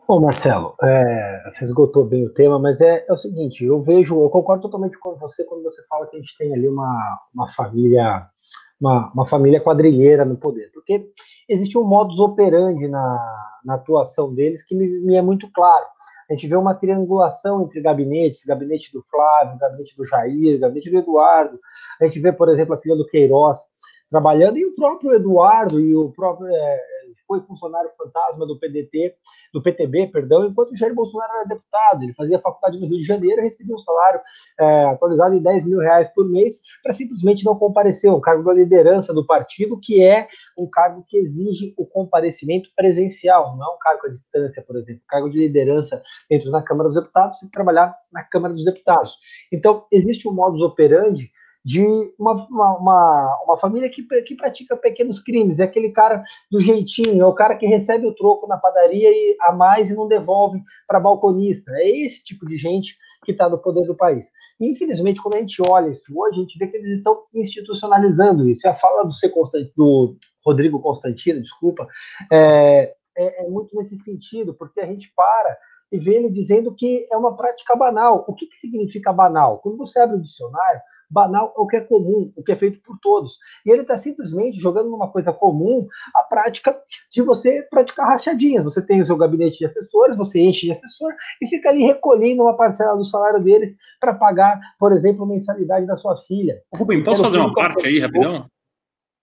Bom, 0.09 0.19
Marcelo, 0.19 0.73
é, 0.81 1.51
você 1.51 1.65
esgotou 1.65 2.03
bem 2.03 2.25
o 2.25 2.33
tema, 2.33 2.57
mas 2.57 2.81
é, 2.81 3.05
é, 3.07 3.13
o 3.13 3.15
seguinte, 3.15 3.63
eu 3.63 3.79
vejo, 3.79 4.19
eu 4.19 4.29
concordo 4.31 4.63
totalmente 4.63 4.97
com 4.97 5.15
você 5.15 5.43
quando 5.43 5.61
você 5.61 5.85
fala 5.85 6.07
que 6.07 6.15
a 6.17 6.19
gente 6.19 6.35
tem 6.35 6.51
ali 6.51 6.67
uma, 6.67 7.19
uma 7.31 7.51
família, 7.51 8.25
uma, 8.81 9.11
uma 9.13 9.27
família 9.27 9.61
quadrilheira 9.61 10.25
no 10.25 10.35
poder, 10.35 10.71
porque 10.73 11.11
existe 11.47 11.77
um 11.77 11.83
modus 11.83 12.19
operandi 12.19 12.87
na, 12.87 13.59
na 13.63 13.75
atuação 13.75 14.33
deles 14.33 14.63
que 14.63 14.73
me, 14.73 14.87
me, 15.01 15.15
é 15.15 15.21
muito 15.21 15.47
claro. 15.53 15.85
A 16.27 16.33
gente 16.33 16.47
vê 16.47 16.55
uma 16.55 16.73
triangulação 16.73 17.61
entre 17.61 17.79
gabinetes, 17.79 18.43
gabinete 18.43 18.91
do 18.91 19.03
Flávio, 19.03 19.59
gabinete 19.59 19.95
do 19.95 20.07
Jair, 20.07 20.59
gabinete 20.59 20.89
do 20.89 20.97
Eduardo. 20.97 21.59
A 22.01 22.05
gente 22.05 22.19
vê, 22.19 22.33
por 22.33 22.49
exemplo, 22.49 22.73
a 22.73 22.79
filha 22.79 22.95
do 22.95 23.05
Queiroz 23.05 23.59
trabalhando, 24.09 24.57
e 24.57 24.65
o 24.65 24.73
próprio 24.73 25.13
Eduardo 25.13 25.79
e 25.79 25.95
o 25.95 26.09
próprio 26.09 26.47
é, 26.47 26.81
foi 27.29 27.41
funcionário 27.41 27.91
fantasma 27.95 28.47
do 28.47 28.57
PDT, 28.59 29.13
do 29.53 29.61
PTB, 29.61 30.07
perdão, 30.07 30.47
enquanto 30.47 30.71
o 30.71 30.75
Jair 30.75 30.95
Bolsonaro 30.95 31.31
era 31.35 31.45
deputado. 31.45 32.01
Ele 32.03 32.13
fazia 32.15 32.39
faculdade 32.39 32.79
no 32.79 32.87
Rio 32.87 32.97
de 32.97 33.03
Janeiro 33.03 33.39
e 33.39 33.43
recebia 33.43 33.75
um 33.75 33.79
salário 33.79 34.19
é, 34.59 34.85
atualizado 34.85 35.35
em 35.35 35.41
10 35.41 35.65
mil 35.65 35.77
reais 35.77 36.07
por 36.07 36.27
mês 36.27 36.59
para 36.81 36.91
simplesmente 36.95 37.45
não 37.45 37.55
comparecer, 37.55 38.11
um 38.11 38.19
cargo 38.19 38.43
da 38.43 38.51
liderança 38.51 39.13
do 39.13 39.23
partido, 39.23 39.79
que 39.79 40.03
é 40.03 40.27
um 40.57 40.67
cargo 40.67 41.05
que 41.07 41.17
exige 41.17 41.71
o 41.77 41.85
comparecimento 41.85 42.69
presencial, 42.75 43.55
não 43.55 43.65
é 43.67 43.75
um 43.75 43.77
cargo 43.79 44.07
à 44.07 44.09
distância, 44.09 44.63
por 44.63 44.75
exemplo. 44.75 45.03
cargo 45.07 45.29
de 45.29 45.37
liderança 45.37 46.01
dentro 46.27 46.49
da 46.49 46.63
Câmara 46.63 46.89
dos 46.89 46.95
Deputados, 46.95 47.39
tem 47.39 47.47
que 47.47 47.53
trabalhar 47.53 47.95
na 48.11 48.23
Câmara 48.23 48.55
dos 48.55 48.65
Deputados. 48.65 49.17
Então, 49.51 49.85
existe 49.91 50.27
um 50.27 50.33
modus 50.33 50.63
operandi 50.63 51.31
de 51.63 51.85
uma, 52.17 52.47
uma, 52.47 53.39
uma, 53.43 53.57
família 53.57 53.89
que, 53.89 54.03
que 54.23 54.35
pratica 54.35 54.77
pequenos 54.77 55.19
crimes. 55.19 55.59
É 55.59 55.63
aquele 55.63 55.91
cara 55.91 56.23
do 56.49 56.59
jeitinho, 56.59 57.21
é 57.21 57.25
o 57.25 57.33
cara 57.33 57.55
que 57.55 57.65
recebe 57.65 58.07
o 58.07 58.15
troco 58.15 58.47
na 58.47 58.57
padaria 58.57 59.09
e 59.09 59.37
a 59.41 59.51
mais 59.51 59.89
e 59.89 59.95
não 59.95 60.07
devolve 60.07 60.61
para 60.87 60.99
balconista. 60.99 61.71
É 61.75 61.89
esse 61.89 62.23
tipo 62.23 62.45
de 62.45 62.57
gente 62.57 62.97
que 63.25 63.31
está 63.31 63.49
no 63.49 63.57
poder 63.57 63.85
do 63.85 63.95
país. 63.95 64.31
Infelizmente, 64.59 65.21
quando 65.21 65.35
a 65.35 65.39
gente 65.39 65.61
olha 65.67 65.89
isso 65.89 66.03
hoje, 66.15 66.37
a 66.37 66.41
gente 66.41 66.57
vê 66.57 66.67
que 66.67 66.77
eles 66.77 66.91
estão 66.91 67.23
institucionalizando 67.33 68.47
isso. 68.47 68.65
E 68.65 68.69
a 68.69 68.75
fala 68.75 69.03
do, 69.03 69.11
do 69.75 70.17
Rodrigo 70.45 70.81
Constantino, 70.81 71.41
desculpa, 71.41 71.87
é, 72.31 72.93
é, 73.17 73.45
é 73.45 73.49
muito 73.49 73.75
nesse 73.75 73.97
sentido, 73.97 74.53
porque 74.53 74.79
a 74.79 74.85
gente 74.85 75.11
para 75.15 75.57
e 75.91 75.97
vê 75.97 76.15
ele 76.15 76.29
dizendo 76.29 76.73
que 76.73 77.07
é 77.11 77.17
uma 77.17 77.35
prática 77.35 77.75
banal. 77.75 78.23
O 78.27 78.33
que, 78.33 78.45
que 78.45 78.57
significa 78.57 79.11
banal? 79.11 79.59
Quando 79.59 79.77
você 79.77 79.99
abre 79.99 80.17
o 80.17 80.21
dicionário, 80.21 80.79
banal 81.09 81.53
é 81.57 81.59
o 81.59 81.67
que 81.67 81.77
é 81.77 81.81
comum, 81.81 82.31
o 82.35 82.43
que 82.43 82.51
é 82.51 82.55
feito 82.55 82.79
por 82.81 82.97
todos. 82.99 83.37
E 83.65 83.71
ele 83.71 83.81
está 83.81 83.97
simplesmente 83.97 84.59
jogando 84.59 84.89
numa 84.89 85.09
coisa 85.09 85.33
comum 85.33 85.87
a 86.15 86.23
prática 86.23 86.77
de 87.11 87.21
você 87.21 87.63
praticar 87.63 88.07
rachadinhas. 88.07 88.63
Você 88.63 88.81
tem 88.81 88.99
o 89.01 89.05
seu 89.05 89.17
gabinete 89.17 89.59
de 89.59 89.65
assessores, 89.65 90.15
você 90.15 90.39
enche 90.39 90.67
de 90.67 90.71
assessor 90.71 91.11
e 91.41 91.47
fica 91.47 91.69
ali 91.69 91.83
recolhendo 91.83 92.43
uma 92.43 92.55
parcela 92.55 92.95
do 92.95 93.03
salário 93.03 93.43
deles 93.43 93.75
para 93.99 94.13
pagar, 94.13 94.59
por 94.77 94.91
exemplo, 94.91 95.23
a 95.23 95.27
mensalidade 95.27 95.85
da 95.85 95.95
sua 95.95 96.15
filha. 96.17 96.61
Rubem, 96.75 97.03
posso 97.03 97.23
fazer 97.23 97.37
uma 97.37 97.53
parte 97.53 97.87
aí, 97.87 97.99
rapidão? 97.99 98.47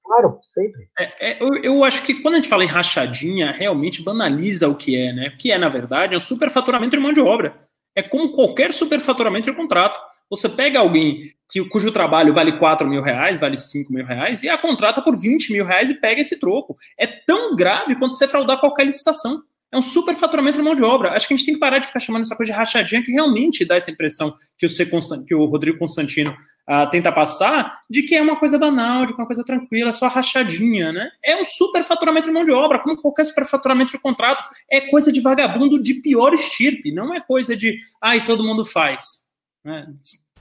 Claro, 0.06 0.38
sempre. 0.40 0.88
É, 0.98 1.30
é, 1.30 1.42
eu, 1.42 1.56
eu, 1.56 1.84
acho 1.84 2.04
que 2.04 2.14
quando 2.22 2.34
a 2.34 2.36
gente 2.36 2.48
fala 2.48 2.62
em 2.62 2.68
rachadinha, 2.68 3.50
realmente 3.50 4.02
banaliza 4.02 4.68
o 4.68 4.76
que 4.76 4.96
é, 4.96 5.12
né? 5.12 5.28
O 5.28 5.36
que 5.36 5.50
é, 5.50 5.58
na 5.58 5.68
verdade, 5.68 6.14
é 6.14 6.16
um 6.16 6.20
superfaturamento 6.20 6.96
de 6.96 7.02
mão 7.02 7.12
de 7.12 7.20
obra. 7.20 7.56
É 7.94 8.02
como 8.02 8.32
qualquer 8.32 8.72
superfaturamento 8.72 9.50
de 9.50 9.56
contrato. 9.56 10.00
Você 10.30 10.48
pega 10.48 10.80
alguém 10.80 11.32
que, 11.48 11.64
cujo 11.68 11.92
trabalho 11.92 12.34
vale 12.34 12.58
4 12.58 12.86
mil 12.88 13.02
reais, 13.02 13.40
vale 13.40 13.56
5 13.56 13.92
mil 13.92 14.04
reais, 14.04 14.42
e 14.42 14.48
a 14.48 14.58
contrata 14.58 15.00
por 15.00 15.16
20 15.16 15.52
mil 15.52 15.64
reais 15.64 15.90
e 15.90 15.94
pega 15.94 16.20
esse 16.20 16.38
troco. 16.38 16.76
É 16.98 17.06
tão 17.06 17.54
grave 17.54 17.94
quanto 17.96 18.16
você 18.16 18.26
fraudar 18.26 18.58
qualquer 18.58 18.84
licitação. 18.84 19.42
É 19.72 19.76
um 19.76 19.82
super 19.82 20.14
faturamento 20.14 20.58
de 20.58 20.64
mão 20.64 20.76
de 20.76 20.82
obra. 20.84 21.12
Acho 21.12 21.26
que 21.26 21.34
a 21.34 21.36
gente 21.36 21.44
tem 21.44 21.54
que 21.54 21.60
parar 21.60 21.78
de 21.78 21.86
ficar 21.86 21.98
chamando 21.98 22.22
essa 22.22 22.36
coisa 22.36 22.52
de 22.52 22.56
rachadinha, 22.56 23.02
que 23.02 23.10
realmente 23.10 23.64
dá 23.64 23.76
essa 23.76 23.90
impressão 23.90 24.32
que 24.56 24.64
o, 24.64 24.70
C. 24.70 24.88
Que 25.26 25.34
o 25.34 25.44
Rodrigo 25.44 25.76
Constantino 25.76 26.30
uh, 26.30 26.88
tenta 26.88 27.10
passar, 27.10 27.80
de 27.90 28.02
que 28.02 28.14
é 28.14 28.22
uma 28.22 28.36
coisa 28.36 28.56
banal, 28.58 29.04
de 29.04 29.12
que 29.12 29.20
é 29.20 29.22
uma 29.22 29.26
coisa 29.26 29.44
tranquila, 29.44 29.92
só 29.92 30.06
rachadinha, 30.06 30.92
né? 30.92 31.10
É 31.22 31.36
um 31.36 31.44
super 31.44 31.82
faturamento 31.82 32.28
de 32.28 32.32
mão 32.32 32.44
de 32.44 32.52
obra, 32.52 32.78
como 32.78 32.96
qualquer 32.96 33.24
super 33.24 33.44
faturamento 33.44 33.92
de 33.92 33.98
contrato. 33.98 34.42
É 34.70 34.82
coisa 34.82 35.10
de 35.10 35.20
vagabundo 35.20 35.82
de 35.82 35.94
pior 35.94 36.32
estirpe, 36.32 36.92
não 36.92 37.12
é 37.12 37.20
coisa 37.20 37.56
de, 37.56 37.76
ai, 38.00 38.24
todo 38.24 38.44
mundo 38.44 38.64
faz. 38.64 39.25
Né? 39.66 39.92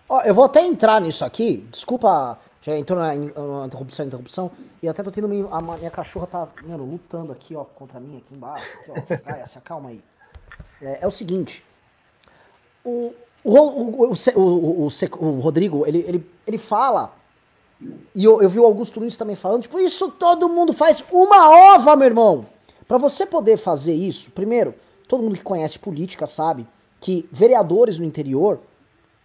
Ó, 0.07 0.21
eu 0.21 0.35
vou 0.35 0.45
até 0.45 0.63
entrar 0.63 1.01
nisso 1.01 1.25
aqui. 1.25 1.67
Desculpa, 1.71 2.37
já 2.61 2.77
entrou 2.77 2.99
na, 2.99 3.07
na 3.07 3.65
interrupção, 3.65 4.05
interrupção. 4.05 4.51
E 4.83 4.87
até 4.87 5.01
tô 5.01 5.09
tendo 5.09 5.27
meio. 5.27 5.51
A 5.51 5.59
minha 5.59 5.89
cachorra 5.89 6.27
tá 6.27 6.47
mano, 6.63 6.85
lutando 6.85 7.31
aqui, 7.31 7.55
ó, 7.55 7.63
contra 7.63 7.99
mim, 7.99 8.17
aqui 8.17 8.35
embaixo. 8.35 8.67
Aqui, 8.81 8.91
ó. 8.91 9.17
Caia, 9.17 9.47
se 9.47 9.57
acalma 9.57 9.89
aí. 9.89 10.01
É, 10.79 10.99
é 11.01 11.07
o 11.07 11.11
seguinte. 11.11 11.65
O, 12.83 13.15
o, 13.43 13.51
o, 13.51 14.13
o, 14.35 14.87
o, 15.17 15.39
Rodrigo, 15.39 15.87
ele, 15.87 16.05
ele, 16.07 16.31
ele 16.45 16.57
fala. 16.59 17.11
E 18.13 18.23
eu, 18.23 18.41
eu 18.43 18.49
vi 18.49 18.59
o 18.59 18.65
Augusto 18.65 18.99
Nunes 18.99 19.17
também 19.17 19.35
falando, 19.35 19.63
tipo, 19.63 19.79
isso 19.79 20.09
todo 20.11 20.47
mundo 20.47 20.71
faz 20.71 21.03
uma 21.11 21.49
ova, 21.73 21.95
meu 21.95 22.05
irmão. 22.05 22.45
Para 22.87 22.99
você 22.99 23.25
poder 23.25 23.57
fazer 23.57 23.93
isso, 23.93 24.31
primeiro, 24.31 24.75
todo 25.07 25.23
mundo 25.23 25.35
que 25.35 25.43
conhece 25.43 25.79
política 25.79 26.27
sabe 26.27 26.65
que 27.01 27.27
vereadores 27.31 27.97
no 27.97 28.05
interior 28.05 28.59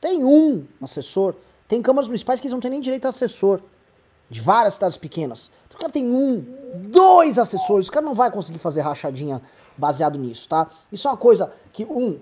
tem 0.00 0.24
um 0.24 0.64
assessor. 0.80 1.34
Tem 1.68 1.82
câmaras 1.82 2.08
municipais 2.08 2.40
que 2.40 2.46
eles 2.46 2.52
não 2.52 2.60
têm 2.60 2.70
nem 2.70 2.80
direito 2.80 3.04
a 3.04 3.10
assessor. 3.10 3.60
De 4.28 4.40
várias 4.40 4.74
cidades 4.74 4.96
pequenas. 4.96 5.50
Então, 5.66 5.76
o 5.76 5.80
cara 5.80 5.92
tem 5.92 6.06
um, 6.06 6.44
dois 6.88 7.38
assessores. 7.38 7.88
O 7.88 7.92
cara 7.92 8.06
não 8.06 8.14
vai 8.14 8.30
conseguir 8.30 8.58
fazer 8.58 8.80
rachadinha 8.80 9.42
baseado 9.76 10.18
nisso, 10.18 10.48
tá? 10.48 10.68
Isso 10.92 11.08
é 11.08 11.10
uma 11.10 11.16
coisa 11.16 11.52
que, 11.72 11.84
um, 11.84 12.18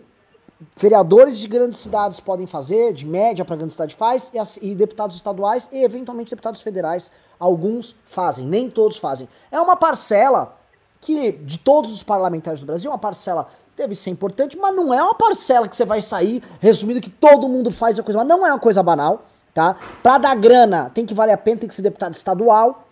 vereadores 0.76 1.38
de 1.38 1.47
grandes 1.47 1.78
cidades 1.78 2.18
podem 2.18 2.47
fazer, 2.47 2.92
de 2.92 3.06
média 3.06 3.44
para 3.44 3.56
grande 3.56 3.75
cidade 3.75 3.94
faz, 3.94 4.30
e, 4.32 4.70
e, 4.70 4.75
deputados 4.75 5.16
estaduais 5.16 5.68
e 5.70 5.82
eventualmente 5.82 6.30
deputados 6.30 6.61
federais, 6.61 7.12
alguns 7.38 7.94
fazem, 8.06 8.47
nem 8.47 8.70
todos 8.70 8.97
fazem. 8.97 9.28
É 9.50 9.61
uma 9.61 9.76
parcela 9.76 10.56
que, 11.00 11.32
de 11.32 11.58
todos 11.58 11.92
os 11.92 12.02
parlamentares 12.02 12.61
do 12.61 12.66
Brasil, 12.66 12.90
é 12.90 12.92
uma 12.92 12.99
parcela 12.99 13.50
deve 13.78 13.94
ser 13.94 14.11
importante, 14.11 14.58
mas 14.58 14.75
não 14.75 14.92
é 14.92 15.02
uma 15.02 15.14
parcela 15.14 15.66
que 15.68 15.76
você 15.76 15.85
vai 15.85 16.02
sair 16.02 16.42
resumindo 16.61 17.00
que 17.00 17.08
todo 17.08 17.49
mundo 17.49 17.70
faz 17.70 17.99
a 17.99 18.02
coisa, 18.02 18.18
mas 18.18 18.28
não 18.28 18.47
é 18.47 18.52
uma 18.52 18.58
coisa 18.58 18.82
banal, 18.82 19.25
tá? 19.54 19.76
Para 20.02 20.18
dar 20.18 20.35
grana, 20.35 20.90
tem 20.90 21.06
que 21.06 21.14
valer 21.14 21.32
a 21.32 21.38
pena, 21.38 21.61
tem 21.61 21.68
que 21.68 21.75
ser 21.75 21.82
deputado 21.82 22.12
estadual, 22.12 22.87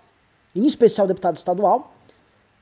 em 0.55 0.65
especial 0.65 1.07
deputado 1.07 1.37
estadual. 1.37 1.93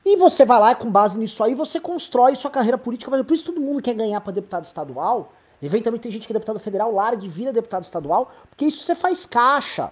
E 0.03 0.17
você 0.17 0.43
vai 0.43 0.59
lá 0.59 0.75
com 0.75 0.91
base 0.91 1.17
nisso 1.17 1.43
aí 1.43 1.55
você 1.55 1.79
constrói 1.79 2.35
sua 2.35 2.51
carreira 2.51 2.77
política, 2.77 3.09
por 3.23 3.33
isso 3.33 3.45
todo 3.45 3.61
mundo 3.61 3.81
quer 3.81 3.93
ganhar 3.93 4.19
para 4.21 4.33
deputado 4.33 4.65
estadual. 4.65 5.31
Eventualmente 5.61 6.03
tem 6.03 6.11
gente 6.11 6.27
que 6.27 6.33
é 6.33 6.35
deputado 6.35 6.59
federal, 6.59 6.91
larga 6.91 7.25
e 7.25 7.29
vira 7.29 7.53
deputado 7.53 7.83
estadual, 7.83 8.31
porque 8.49 8.65
isso 8.65 8.83
você 8.83 8.93
faz 8.93 9.25
caixa. 9.25 9.91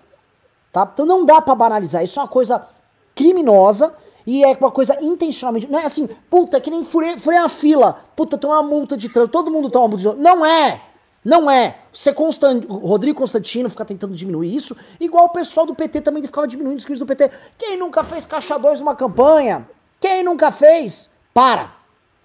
Tá? 0.71 0.89
Então 0.91 1.05
não 1.05 1.25
dá 1.25 1.41
para 1.41 1.55
banalizar, 1.55 2.03
isso 2.03 2.19
é 2.19 2.21
uma 2.21 2.27
coisa 2.27 2.67
criminosa 3.15 3.93
e 4.25 4.43
é 4.43 4.57
uma 4.59 4.71
coisa 4.71 4.97
intencionalmente. 5.01 5.69
Não 5.69 5.79
é 5.79 5.85
assim, 5.85 6.07
puta, 6.29 6.57
é 6.57 6.59
que 6.59 6.71
nem 6.71 6.85
furei, 6.85 7.15
a 7.37 7.49
fila. 7.49 8.01
Puta, 8.15 8.37
tem 8.37 8.49
uma 8.49 8.63
multa 8.63 8.95
de 8.95 9.09
trânsito. 9.09 9.31
Todo 9.31 9.51
mundo 9.51 9.69
toma 9.69 9.87
multa 9.87 9.97
de 9.97 10.03
trânsito. 10.03 10.23
Não 10.23 10.45
é! 10.45 10.81
Não 11.23 11.49
é. 11.49 11.77
Você 11.91 12.11
Constant... 12.11 12.65
Rodrigo 12.67 13.19
Constantino 13.19 13.69
fica 13.69 13.85
tentando 13.85 14.13
diminuir 14.13 14.53
isso, 14.53 14.75
igual 14.99 15.25
o 15.25 15.29
pessoal 15.29 15.65
do 15.65 15.73
PT 15.73 16.01
também 16.01 16.21
ficava 16.23 16.47
diminuindo 16.47 16.79
os 16.79 16.85
crimes 16.85 16.99
do 16.99 17.05
PT. 17.05 17.31
Quem 17.57 17.77
nunca 17.77 18.03
fez 18.03 18.25
caixa 18.25 18.57
2 18.57 18.81
numa 18.81 18.95
campanha? 18.95 19.67
Quem 20.01 20.21
nunca 20.23 20.51
fez? 20.51 21.09
Para. 21.33 21.73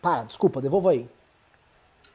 Para, 0.02 0.24
desculpa, 0.24 0.60
devolvo 0.60 0.88
aí. 0.88 1.08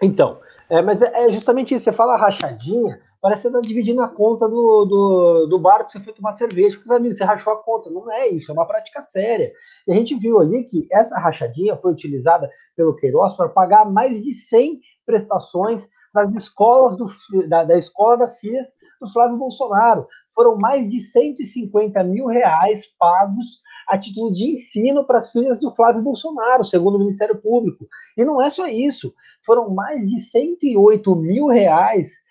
Então, 0.01 0.39
é, 0.69 0.81
mas 0.81 1.01
é, 1.01 1.27
é 1.27 1.31
justamente 1.31 1.73
isso. 1.73 1.85
Você 1.85 1.93
fala 1.93 2.17
rachadinha, 2.17 2.99
parece 3.23 3.43
que 3.43 3.47
você 3.47 3.53
tá 3.53 3.61
dividindo 3.65 4.01
a 4.01 4.09
conta 4.09 4.49
do, 4.49 4.83
do, 4.83 5.45
do 5.47 5.57
bar 5.57 5.85
que 5.85 5.93
você 5.93 5.99
foi 6.01 6.11
tomar 6.11 6.33
cerveja 6.33 6.77
com 6.77 6.83
os 6.83 6.91
amigos, 6.91 7.17
você 7.17 7.23
rachou 7.23 7.53
a 7.53 7.63
conta. 7.63 7.89
Não 7.89 8.11
é 8.11 8.27
isso, 8.27 8.51
é 8.51 8.53
uma 8.53 8.67
prática 8.67 9.01
séria. 9.01 9.49
E 9.87 9.93
a 9.93 9.95
gente 9.95 10.13
viu 10.19 10.41
ali 10.41 10.65
que 10.65 10.85
essa 10.91 11.17
rachadinha 11.17 11.77
foi 11.77 11.93
utilizada 11.93 12.49
pelo 12.75 12.93
Queiroz 12.97 13.31
para 13.31 13.47
pagar 13.47 13.89
mais 13.89 14.21
de 14.21 14.33
100 14.33 14.81
prestações 15.05 15.87
das 16.13 16.35
escolas 16.35 16.97
do, 16.97 17.09
da, 17.47 17.63
da 17.63 17.77
escola 17.77 18.17
das 18.17 18.39
filhas 18.39 18.67
do 18.99 19.09
Flávio 19.13 19.37
Bolsonaro. 19.37 20.05
Foram 20.35 20.57
mais 20.57 20.89
de 20.89 20.99
150 20.99 22.03
mil 22.03 22.25
reais 22.25 22.87
pagos 22.99 23.61
a 23.87 23.97
título 23.97 24.33
de 24.33 24.51
ensino 24.51 25.05
para 25.05 25.19
as 25.19 25.31
filhas 25.31 25.61
do 25.61 25.73
Flávio 25.73 26.01
Bolsonaro, 26.01 26.65
segundo 26.65 26.95
o 26.95 26.99
Ministério 26.99 27.37
Público. 27.37 27.87
E 28.17 28.25
não 28.25 28.41
é 28.41 28.49
só 28.49 28.67
isso, 28.67 29.13
foram 29.45 29.69
mais 29.69 30.05
de 30.05 30.19
108 30.19 31.15
mil 31.15 31.47
reais 31.47 32.21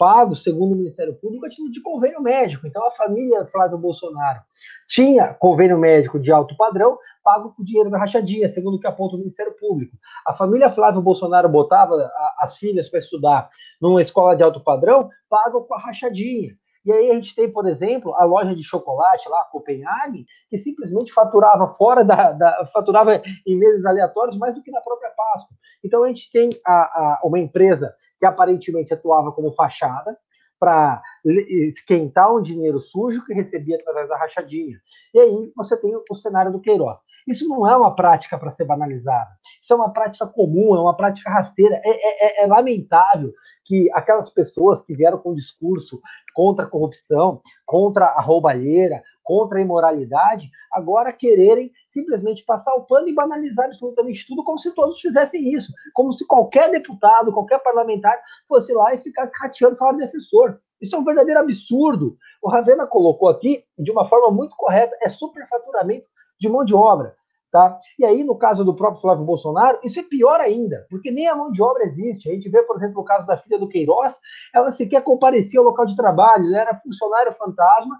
pagos, 0.00 0.42
segundo 0.42 0.72
o 0.72 0.76
Ministério 0.76 1.12
Público, 1.12 1.44
a 1.44 1.50
título 1.50 1.70
de 1.70 1.82
convênio 1.82 2.22
médico. 2.22 2.66
Então, 2.66 2.82
a 2.86 2.90
família 2.90 3.44
Flávio 3.44 3.76
Bolsonaro 3.76 4.40
tinha 4.88 5.34
convênio 5.34 5.76
médico 5.78 6.18
de 6.18 6.32
alto 6.32 6.56
padrão, 6.56 6.96
pago 7.22 7.52
com 7.54 7.62
dinheiro 7.62 7.90
da 7.90 7.98
rachadinha, 7.98 8.48
segundo 8.48 8.76
o 8.76 8.80
que 8.80 8.86
aponta 8.86 9.16
o 9.16 9.18
Ministério 9.18 9.54
Público. 9.60 9.94
A 10.26 10.32
família 10.32 10.70
Flávio 10.70 11.02
Bolsonaro 11.02 11.50
botava 11.50 12.10
as 12.38 12.56
filhas 12.56 12.88
para 12.88 12.98
estudar 12.98 13.50
numa 13.78 14.00
escola 14.00 14.34
de 14.34 14.42
alto 14.42 14.64
padrão, 14.64 15.10
pago 15.28 15.64
com 15.64 15.74
a 15.74 15.78
rachadinha. 15.78 16.56
E 16.84 16.92
aí 16.92 17.10
a 17.10 17.14
gente 17.14 17.34
tem, 17.34 17.50
por 17.50 17.66
exemplo, 17.68 18.14
a 18.14 18.24
loja 18.24 18.54
de 18.54 18.62
chocolate 18.62 19.28
lá, 19.28 19.44
Copenhague, 19.44 20.24
que 20.48 20.56
simplesmente 20.56 21.12
faturava 21.12 21.68
fora 21.74 22.02
da, 22.02 22.32
da, 22.32 22.66
faturava 22.72 23.20
em 23.46 23.56
meses 23.56 23.84
aleatórios 23.84 24.36
mais 24.36 24.54
do 24.54 24.62
que 24.62 24.70
na 24.70 24.80
própria 24.80 25.10
Páscoa. 25.10 25.56
Então 25.84 26.04
a 26.04 26.08
gente 26.08 26.30
tem 26.32 26.50
a, 26.66 26.72
a, 26.72 27.20
uma 27.24 27.38
empresa 27.38 27.94
que 28.18 28.24
aparentemente 28.24 28.94
atuava 28.94 29.30
como 29.32 29.52
fachada, 29.52 30.16
para 30.60 31.02
esquentar 31.24 32.30
um 32.34 32.42
dinheiro 32.42 32.78
sujo 32.78 33.24
que 33.24 33.32
recebia 33.32 33.76
através 33.76 34.08
da 34.10 34.18
rachadinha. 34.18 34.78
E 35.14 35.18
aí 35.18 35.52
você 35.56 35.74
tem 35.74 35.90
o 36.08 36.14
cenário 36.14 36.52
do 36.52 36.60
Queiroz. 36.60 37.00
Isso 37.26 37.48
não 37.48 37.66
é 37.66 37.74
uma 37.74 37.94
prática 37.94 38.38
para 38.38 38.50
ser 38.50 38.66
banalizada. 38.66 39.30
Isso 39.62 39.72
é 39.72 39.76
uma 39.76 39.90
prática 39.90 40.26
comum, 40.26 40.76
é 40.76 40.80
uma 40.80 40.94
prática 40.94 41.30
rasteira. 41.30 41.80
É, 41.82 42.42
é, 42.42 42.44
é, 42.44 42.46
lamentável 42.46 43.32
que 43.64 43.90
aquelas 43.94 44.28
pessoas 44.28 44.82
que 44.82 44.94
vieram 44.94 45.16
com 45.16 45.34
discurso 45.34 45.98
contra 46.34 46.66
a 46.66 46.68
corrupção, 46.68 47.40
contra 47.64 48.04
a 48.06 48.20
roubalheira, 48.20 49.02
contra 49.30 49.58
a 49.58 49.62
imoralidade, 49.62 50.50
agora 50.72 51.12
quererem 51.12 51.70
simplesmente 51.88 52.44
passar 52.44 52.74
o 52.74 52.82
pano 52.82 53.08
e 53.08 53.14
banalizar 53.14 53.66
absolutamente 53.66 54.26
tudo, 54.26 54.42
como 54.42 54.58
se 54.58 54.72
todos 54.72 55.00
fizessem 55.00 55.52
isso, 55.54 55.72
como 55.94 56.12
se 56.12 56.26
qualquer 56.26 56.68
deputado, 56.68 57.32
qualquer 57.32 57.60
parlamentar 57.60 58.20
fosse 58.48 58.72
lá 58.74 58.92
e 58.92 58.98
ficar 58.98 59.30
rateando 59.40 59.76
salário 59.76 60.00
de 60.00 60.04
assessor. 60.04 60.58
Isso 60.80 60.96
é 60.96 60.98
um 60.98 61.04
verdadeiro 61.04 61.38
absurdo. 61.38 62.16
O 62.42 62.48
Ravena 62.48 62.88
colocou 62.88 63.28
aqui 63.28 63.62
de 63.78 63.92
uma 63.92 64.04
forma 64.08 64.32
muito 64.32 64.56
correta: 64.56 64.98
é 65.00 65.08
superfaturamento 65.08 66.08
de 66.36 66.48
mão 66.48 66.64
de 66.64 66.74
obra. 66.74 67.14
Tá? 67.50 67.76
E 67.98 68.04
aí, 68.04 68.22
no 68.22 68.36
caso 68.36 68.64
do 68.64 68.76
próprio 68.76 69.00
Flávio 69.00 69.24
Bolsonaro, 69.24 69.80
isso 69.82 69.98
é 69.98 70.04
pior 70.04 70.38
ainda, 70.40 70.86
porque 70.88 71.10
nem 71.10 71.26
a 71.26 71.34
mão 71.34 71.50
de 71.50 71.60
obra 71.60 71.84
existe. 71.84 72.30
A 72.30 72.32
gente 72.32 72.48
vê, 72.48 72.62
por 72.62 72.76
exemplo, 72.76 73.00
o 73.00 73.04
caso 73.04 73.26
da 73.26 73.36
filha 73.36 73.58
do 73.58 73.68
Queiroz, 73.68 74.20
ela 74.54 74.70
sequer 74.70 75.02
comparecia 75.02 75.58
ao 75.58 75.66
local 75.66 75.84
de 75.84 75.96
trabalho, 75.96 76.46
ela 76.46 76.60
era 76.60 76.80
funcionário 76.80 77.34
fantasma, 77.34 77.98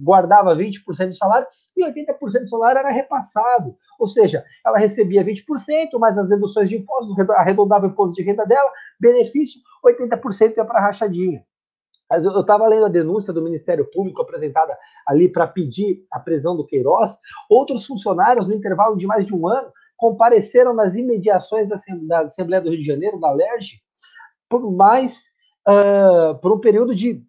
guardava 0.00 0.56
20% 0.56 1.08
de 1.10 1.18
salário 1.18 1.46
e 1.76 1.84
80% 1.84 2.40
do 2.40 2.48
salário 2.48 2.78
era 2.78 2.88
repassado. 2.88 3.76
Ou 3.98 4.06
seja, 4.06 4.42
ela 4.64 4.78
recebia 4.78 5.22
20%, 5.22 5.98
mais 5.98 6.16
as 6.16 6.30
deduções 6.30 6.70
de 6.70 6.76
impostos, 6.76 7.14
arredondava 7.30 7.86
o 7.86 7.90
imposto 7.90 8.14
de 8.16 8.22
renda 8.22 8.46
dela, 8.46 8.70
benefício, 8.98 9.60
80% 9.84 10.56
ia 10.56 10.64
para 10.64 10.78
a 10.78 10.82
rachadinha. 10.82 11.44
Mas 12.08 12.24
eu 12.24 12.40
estava 12.40 12.68
lendo 12.68 12.86
a 12.86 12.90
denúncia 12.90 13.32
do 13.32 13.42
Ministério 13.42 13.88
Público 13.90 14.22
apresentada 14.22 14.76
ali 15.06 15.28
para 15.28 15.46
pedir 15.46 16.04
a 16.10 16.20
prisão 16.20 16.56
do 16.56 16.66
Queiroz. 16.66 17.18
Outros 17.50 17.84
funcionários, 17.84 18.46
no 18.46 18.54
intervalo 18.54 18.96
de 18.96 19.06
mais 19.06 19.26
de 19.26 19.34
um 19.34 19.48
ano, 19.48 19.72
compareceram 19.96 20.72
nas 20.74 20.94
imediações 20.96 21.68
da 21.68 22.20
Assembleia 22.20 22.62
do 22.62 22.70
Rio 22.70 22.80
de 22.80 22.86
Janeiro, 22.86 23.18
da 23.18 23.32
LERJ, 23.32 23.80
por 24.48 24.70
mais 24.70 25.16
uh, 25.66 26.38
por 26.40 26.52
um 26.52 26.60
período 26.60 26.94
de. 26.94 27.22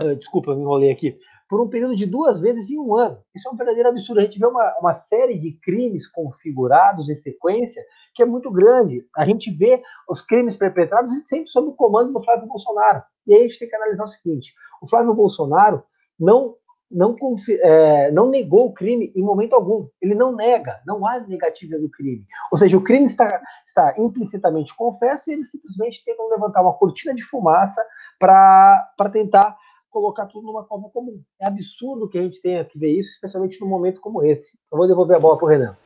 Uh, 0.00 0.14
desculpa, 0.16 0.50
eu 0.52 0.56
me 0.56 0.62
enrolei 0.62 0.90
aqui. 0.90 1.16
Por 1.48 1.60
um 1.60 1.68
período 1.68 1.94
de 1.94 2.06
duas 2.06 2.40
vezes 2.40 2.70
em 2.70 2.78
um 2.78 2.96
ano. 2.96 3.18
Isso 3.34 3.48
é 3.48 3.52
um 3.52 3.56
verdadeiro 3.56 3.88
absurdo. 3.88 4.20
A 4.20 4.24
gente 4.24 4.38
vê 4.38 4.46
uma, 4.46 4.76
uma 4.80 4.94
série 4.94 5.38
de 5.38 5.52
crimes 5.52 6.06
configurados 6.08 7.08
em 7.08 7.14
sequência 7.14 7.84
que 8.14 8.22
é 8.22 8.26
muito 8.26 8.50
grande. 8.50 9.06
A 9.16 9.26
gente 9.26 9.50
vê 9.50 9.82
os 10.08 10.20
crimes 10.20 10.56
perpetrados 10.56 11.12
sempre 11.26 11.48
sob 11.48 11.68
o 11.68 11.74
comando 11.74 12.12
do 12.12 12.24
Flávio 12.24 12.48
Bolsonaro. 12.48 13.02
E 13.26 13.34
aí 13.34 13.40
a 13.40 13.42
gente 13.44 13.58
tem 13.58 13.68
que 13.68 13.76
analisar 13.76 14.04
o 14.04 14.08
seguinte: 14.08 14.54
o 14.82 14.88
Flávio 14.88 15.14
Bolsonaro 15.14 15.82
não 16.18 16.56
não, 16.90 17.14
é, 17.62 18.10
não 18.12 18.30
negou 18.30 18.66
o 18.66 18.72
crime 18.72 19.12
em 19.14 19.22
momento 19.22 19.54
algum. 19.54 19.88
Ele 20.00 20.14
não 20.14 20.34
nega, 20.34 20.80
não 20.86 21.06
há 21.06 21.18
negativa 21.20 21.78
do 21.78 21.90
crime. 21.90 22.24
Ou 22.50 22.56
seja, 22.58 22.76
o 22.76 22.82
crime 22.82 23.06
está, 23.06 23.40
está 23.66 23.94
implicitamente 23.98 24.74
confesso 24.74 25.30
e 25.30 25.34
ele 25.34 25.44
simplesmente 25.44 26.04
tentam 26.04 26.28
levantar 26.28 26.62
uma 26.62 26.74
cortina 26.74 27.14
de 27.14 27.22
fumaça 27.22 27.84
para 28.18 29.10
tentar 29.12 29.56
colocar 29.90 30.26
tudo 30.26 30.46
numa 30.46 30.64
forma 30.64 30.88
comum. 30.90 31.20
É 31.40 31.46
absurdo 31.46 32.08
que 32.08 32.18
a 32.18 32.22
gente 32.22 32.40
tenha 32.40 32.64
que 32.64 32.78
ver 32.78 32.90
isso, 32.90 33.10
especialmente 33.10 33.60
num 33.60 33.68
momento 33.68 34.00
como 34.00 34.24
esse. 34.24 34.58
Eu 34.70 34.78
vou 34.78 34.86
devolver 34.86 35.16
a 35.16 35.20
bola 35.20 35.36
para 35.36 35.46
o 35.46 35.48
Renan. 35.48 35.76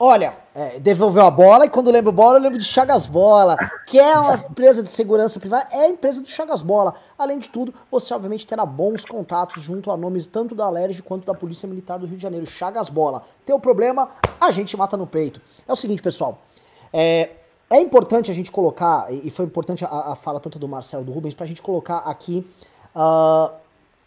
Olha, 0.00 0.36
é, 0.54 0.78
devolveu 0.78 1.24
a 1.24 1.30
bola 1.30 1.66
e 1.66 1.68
quando 1.68 1.90
lembro 1.90 2.12
bola, 2.12 2.38
eu 2.38 2.42
lembro 2.42 2.56
de 2.56 2.64
Chagas 2.64 3.04
Bola, 3.04 3.56
que 3.84 3.98
é 3.98 4.16
uma 4.16 4.36
empresa 4.48 4.80
de 4.80 4.88
segurança 4.88 5.40
privada, 5.40 5.66
é 5.72 5.86
a 5.86 5.88
empresa 5.88 6.22
do 6.22 6.28
Chagas 6.28 6.62
Bola. 6.62 6.94
Além 7.18 7.40
de 7.40 7.48
tudo, 7.48 7.74
você 7.90 8.14
obviamente 8.14 8.46
terá 8.46 8.64
bons 8.64 9.04
contatos 9.04 9.60
junto 9.60 9.90
a 9.90 9.96
nomes 9.96 10.28
tanto 10.28 10.54
da 10.54 10.70
LERJ 10.70 11.02
quanto 11.02 11.26
da 11.26 11.34
Polícia 11.34 11.68
Militar 11.68 11.98
do 11.98 12.06
Rio 12.06 12.16
de 12.16 12.22
Janeiro. 12.22 12.46
Chagas 12.46 12.88
Bola. 12.88 13.24
Teu 13.44 13.58
problema, 13.58 14.08
a 14.40 14.52
gente 14.52 14.76
mata 14.76 14.96
no 14.96 15.04
peito. 15.04 15.40
É 15.66 15.72
o 15.72 15.76
seguinte, 15.76 16.00
pessoal. 16.00 16.38
É, 16.92 17.30
é 17.68 17.80
importante 17.80 18.30
a 18.30 18.34
gente 18.34 18.52
colocar, 18.52 19.12
e 19.12 19.30
foi 19.30 19.46
importante 19.46 19.84
a, 19.84 20.12
a 20.12 20.14
fala 20.14 20.38
tanto 20.38 20.60
do 20.60 20.68
Marcelo 20.68 21.02
do 21.02 21.10
Rubens, 21.10 21.34
pra 21.34 21.44
gente 21.44 21.60
colocar 21.60 21.98
aqui. 21.98 22.46
Uh, 22.94 23.52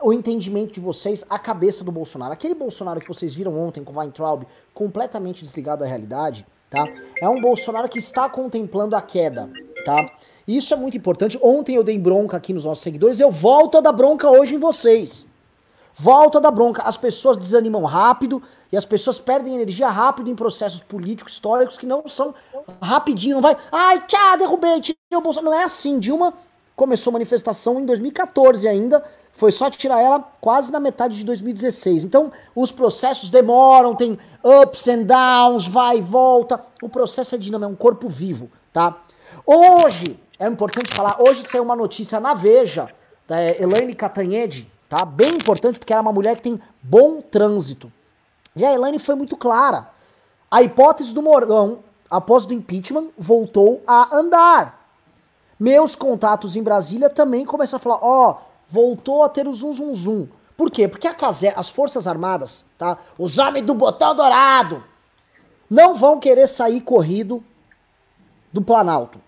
o 0.02 0.12
entendimento 0.12 0.74
de 0.74 0.80
vocês, 0.80 1.24
a 1.30 1.38
cabeça 1.38 1.84
do 1.84 1.92
Bolsonaro. 1.92 2.34
Aquele 2.34 2.56
Bolsonaro 2.56 3.00
que 3.00 3.08
vocês 3.08 3.34
viram 3.34 3.58
ontem 3.60 3.84
com 3.84 3.94
o 3.94 3.98
Weintraub 3.98 4.44
completamente 4.74 5.44
desligado 5.44 5.82
da 5.82 5.88
realidade, 5.88 6.46
tá? 6.70 6.86
É 7.22 7.30
um 7.30 7.40
Bolsonaro 7.40 7.88
que 7.88 8.00
está 8.00 8.28
contemplando 8.28 8.96
a 8.96 9.02
queda, 9.02 9.50
tá? 9.86 10.10
Isso 10.48 10.74
é 10.74 10.78
muito 10.78 10.98
importante. 10.98 11.40
Ontem 11.42 11.76
eu 11.76 11.84
dei 11.84 12.00
bronca 12.00 12.36
aqui 12.36 12.52
nos 12.52 12.66
nossos 12.66 12.84
seguidores, 12.84 13.20
eu 13.20 13.32
volto 13.32 13.78
a 13.78 13.82
dar 13.82 13.92
bronca 13.92 14.30
hoje 14.30 14.56
em 14.56 14.60
vocês. 14.60 15.26
Volta 15.94 16.40
da 16.40 16.50
bronca. 16.50 16.82
As 16.84 16.98
pessoas 16.98 17.38
desanimam 17.38 17.84
rápido 17.84 18.42
e 18.72 18.78
as 18.78 18.86
pessoas 18.86 19.20
perdem 19.20 19.56
energia 19.56 19.90
rápido 19.90 20.30
em 20.30 20.36
processos 20.36 20.82
políticos, 20.82 21.34
históricos 21.34 21.78
que 21.78 21.86
não 21.86 22.08
são 22.08 22.34
rapidinho, 22.82 23.36
não 23.36 23.42
vai. 23.42 23.58
Ai, 23.72 24.04
tchau, 24.08 24.38
derrubei, 24.38 24.80
tirei 24.80 24.98
o 25.14 25.22
Bolsonaro. 25.22 25.54
Não 25.54 25.62
é 25.62 25.66
assim. 25.66 26.00
Dilma 26.00 26.34
começou 26.82 27.14
manifestação 27.14 27.80
em 27.80 27.86
2014 27.86 28.68
ainda, 28.68 29.04
foi 29.34 29.52
só 29.52 29.70
tirar 29.70 30.02
ela 30.02 30.20
quase 30.42 30.72
na 30.72 30.80
metade 30.80 31.16
de 31.16 31.24
2016. 31.24 32.04
Então, 32.04 32.32
os 32.56 32.72
processos 32.72 33.30
demoram, 33.30 33.94
tem 33.94 34.18
ups 34.44 34.88
and 34.88 35.04
downs, 35.04 35.68
vai 35.68 36.00
e 36.00 36.02
volta. 36.02 36.60
O 36.82 36.90
processo 36.90 37.36
é 37.36 37.38
dinâmico, 37.38 37.70
é 37.70 37.72
um 37.72 37.76
corpo 37.76 38.10
vivo, 38.10 38.50
tá? 38.74 38.98
Hoje, 39.46 40.20
é 40.40 40.48
importante 40.48 40.92
falar, 40.92 41.22
hoje 41.22 41.44
saiu 41.44 41.62
uma 41.62 41.76
notícia 41.76 42.20
na 42.20 42.34
Veja, 42.34 42.90
da 43.28 43.40
Elaine 43.40 43.94
Catanhede, 43.94 44.68
tá? 44.90 45.06
Bem 45.06 45.36
importante, 45.36 45.78
porque 45.78 45.94
ela 45.94 46.00
é 46.00 46.02
uma 46.02 46.12
mulher 46.12 46.36
que 46.36 46.42
tem 46.42 46.60
bom 46.82 47.22
trânsito. 47.22 47.94
E 48.56 48.66
a 48.66 48.74
Elaine 48.74 48.98
foi 48.98 49.14
muito 49.14 49.38
clara. 49.38 49.88
A 50.50 50.64
hipótese 50.64 51.14
do 51.14 51.22
Morgão, 51.22 51.84
após 52.10 52.44
o 52.46 52.52
impeachment, 52.52 53.10
voltou 53.20 53.84
a 53.86 54.18
andar. 54.18 54.81
Meus 55.62 55.94
contatos 55.94 56.56
em 56.56 56.64
Brasília 56.64 57.08
também 57.08 57.46
começaram 57.46 57.78
a 57.78 57.80
falar, 57.80 58.00
ó, 58.02 58.32
oh, 58.32 58.36
voltou 58.68 59.22
a 59.22 59.30
ter 59.30 59.48
o 59.48 59.54
zum 59.54 59.72
zum 59.72 59.94
zum. 59.94 60.28
Por 60.58 60.72
quê? 60.72 60.88
Porque 60.88 61.08
a 61.08 61.14
caser, 61.14 61.54
as 61.56 61.70
Forças 61.70 62.08
Armadas, 62.08 62.66
tá? 62.80 62.98
Os 63.16 63.38
homens 63.38 63.64
do 63.64 63.76
botão 63.76 64.16
dourado 64.16 64.84
não 65.70 65.94
vão 65.94 66.20
querer 66.20 66.48
sair 66.48 66.82
corrido 66.82 67.44
do 68.52 68.60
Planalto. 68.60 69.22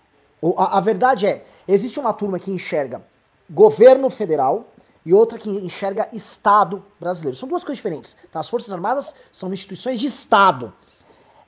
A, 0.56 0.78
a 0.78 0.80
verdade 0.80 1.24
é, 1.24 1.46
existe 1.68 2.00
uma 2.00 2.12
turma 2.12 2.40
que 2.40 2.50
enxerga 2.50 3.00
governo 3.48 4.10
federal, 4.10 4.66
e 5.06 5.14
outra 5.14 5.38
que 5.38 5.48
enxerga 5.48 6.08
Estado 6.12 6.84
brasileiro. 6.98 7.38
São 7.38 7.48
duas 7.48 7.62
coisas 7.62 7.76
diferentes. 7.76 8.16
Tá? 8.32 8.40
As 8.40 8.48
Forças 8.48 8.72
Armadas 8.72 9.14
são 9.30 9.52
instituições 9.52 10.00
de 10.00 10.08
Estado. 10.08 10.74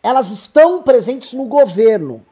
Elas 0.00 0.30
estão 0.30 0.80
presentes 0.80 1.32
no 1.32 1.46
governo, 1.46 2.24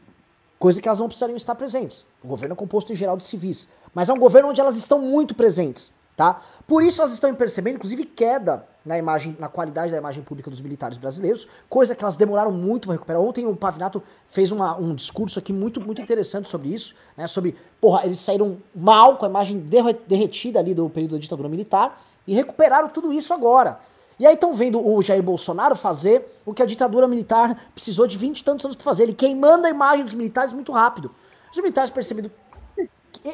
coisa 0.56 0.80
que 0.80 0.86
elas 0.86 1.00
não 1.00 1.08
precisariam 1.08 1.36
estar 1.36 1.56
presentes. 1.56 2.04
O 2.24 2.26
governo 2.26 2.54
é 2.54 2.56
composto 2.56 2.90
em 2.90 2.96
geral 2.96 3.18
de 3.18 3.24
civis, 3.24 3.68
mas 3.92 4.08
é 4.08 4.12
um 4.14 4.18
governo 4.18 4.48
onde 4.48 4.58
elas 4.58 4.76
estão 4.76 4.98
muito 4.98 5.34
presentes, 5.34 5.92
tá? 6.16 6.40
Por 6.66 6.82
isso 6.82 7.02
elas 7.02 7.12
estão 7.12 7.32
percebendo, 7.34 7.74
inclusive, 7.74 8.02
queda 8.06 8.66
na 8.82 8.96
imagem, 8.96 9.36
na 9.38 9.46
qualidade 9.46 9.92
da 9.92 9.98
imagem 9.98 10.22
pública 10.22 10.50
dos 10.50 10.62
militares 10.62 10.96
brasileiros, 10.96 11.46
coisa 11.68 11.94
que 11.94 12.02
elas 12.02 12.16
demoraram 12.16 12.50
muito 12.50 12.86
para 12.86 12.94
recuperar. 12.94 13.20
Ontem 13.20 13.46
o 13.46 13.54
Pavinato 13.54 14.02
fez 14.26 14.50
uma, 14.50 14.74
um 14.74 14.94
discurso 14.94 15.38
aqui 15.38 15.52
muito, 15.52 15.82
muito 15.82 16.00
interessante 16.00 16.48
sobre 16.48 16.68
isso, 16.68 16.94
né? 17.14 17.26
Sobre, 17.26 17.56
porra, 17.78 18.06
eles 18.06 18.20
saíram 18.20 18.56
mal 18.74 19.18
com 19.18 19.26
a 19.26 19.28
imagem 19.28 19.58
derretida 19.58 20.58
ali 20.58 20.72
do 20.72 20.88
período 20.88 21.12
da 21.12 21.18
ditadura 21.18 21.50
militar 21.50 22.02
e 22.26 22.34
recuperaram 22.34 22.88
tudo 22.88 23.12
isso 23.12 23.34
agora. 23.34 23.78
E 24.18 24.26
aí 24.26 24.32
estão 24.32 24.54
vendo 24.54 24.80
o 24.80 25.02
Jair 25.02 25.22
Bolsonaro 25.22 25.76
fazer 25.76 26.40
o 26.46 26.54
que 26.54 26.62
a 26.62 26.66
ditadura 26.66 27.06
militar 27.06 27.68
precisou 27.74 28.06
de 28.06 28.16
20 28.16 28.38
e 28.38 28.44
tantos 28.44 28.64
anos 28.64 28.76
para 28.76 28.84
fazer, 28.84 29.02
ele 29.02 29.12
queimando 29.12 29.66
a 29.66 29.70
imagem 29.70 30.06
dos 30.06 30.14
militares 30.14 30.54
muito 30.54 30.72
rápido. 30.72 31.10
Os 31.54 31.60
militares 31.60 31.88
percebendo, 31.88 32.32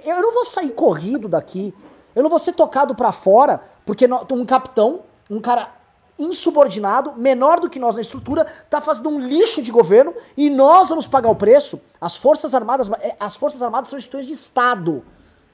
eu 0.05 0.21
não 0.21 0.35
vou 0.35 0.45
sair 0.45 0.69
corrido 0.73 1.27
daqui, 1.27 1.73
eu 2.15 2.23
não 2.23 2.29
vou 2.29 2.39
ser 2.39 2.53
tocado 2.53 2.95
para 2.95 3.13
fora, 3.13 3.65
porque 3.87 4.07
um 4.31 4.45
capitão 4.45 5.01
um 5.31 5.41
cara 5.41 5.73
insubordinado, 6.19 7.15
menor 7.17 7.61
do 7.61 7.71
que 7.71 7.79
nós 7.79 7.95
na 7.95 8.03
estrutura, 8.03 8.47
tá 8.69 8.79
fazendo 8.79 9.09
um 9.09 9.19
lixo 9.19 9.63
de 9.63 9.73
governo 9.73 10.13
e 10.37 10.51
nós 10.51 10.91
vamos 10.91 11.07
pagar 11.07 11.31
o 11.31 11.35
preço. 11.35 11.81
As 11.99 12.15
Forças 12.15 12.55
Armadas, 12.55 12.91
é, 13.01 13.17
as 13.19 13.37
Forças 13.37 13.63
Armadas 13.63 13.89
são 13.89 13.99
instituições 13.99 14.27
de 14.27 14.35
Estado 14.35 15.03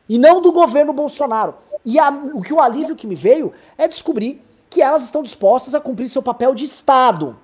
e 0.09 0.18
não 0.18 0.40
do 0.40 0.50
governo 0.50 0.92
Bolsonaro. 0.92 1.55
E 1.85 2.00
a, 2.00 2.11
o 2.11 2.42
que 2.42 2.52
o 2.52 2.61
alívio 2.61 2.96
que 2.96 3.07
me 3.07 3.14
veio 3.14 3.52
é 3.79 3.87
descobrir 3.87 4.42
que 4.68 4.83
elas 4.83 5.05
estão 5.05 5.22
dispostas 5.22 5.72
a 5.72 5.81
cumprir 5.81 6.09
seu 6.09 6.22
papel 6.22 6.52
de 6.52 6.64
Estado 6.64 7.37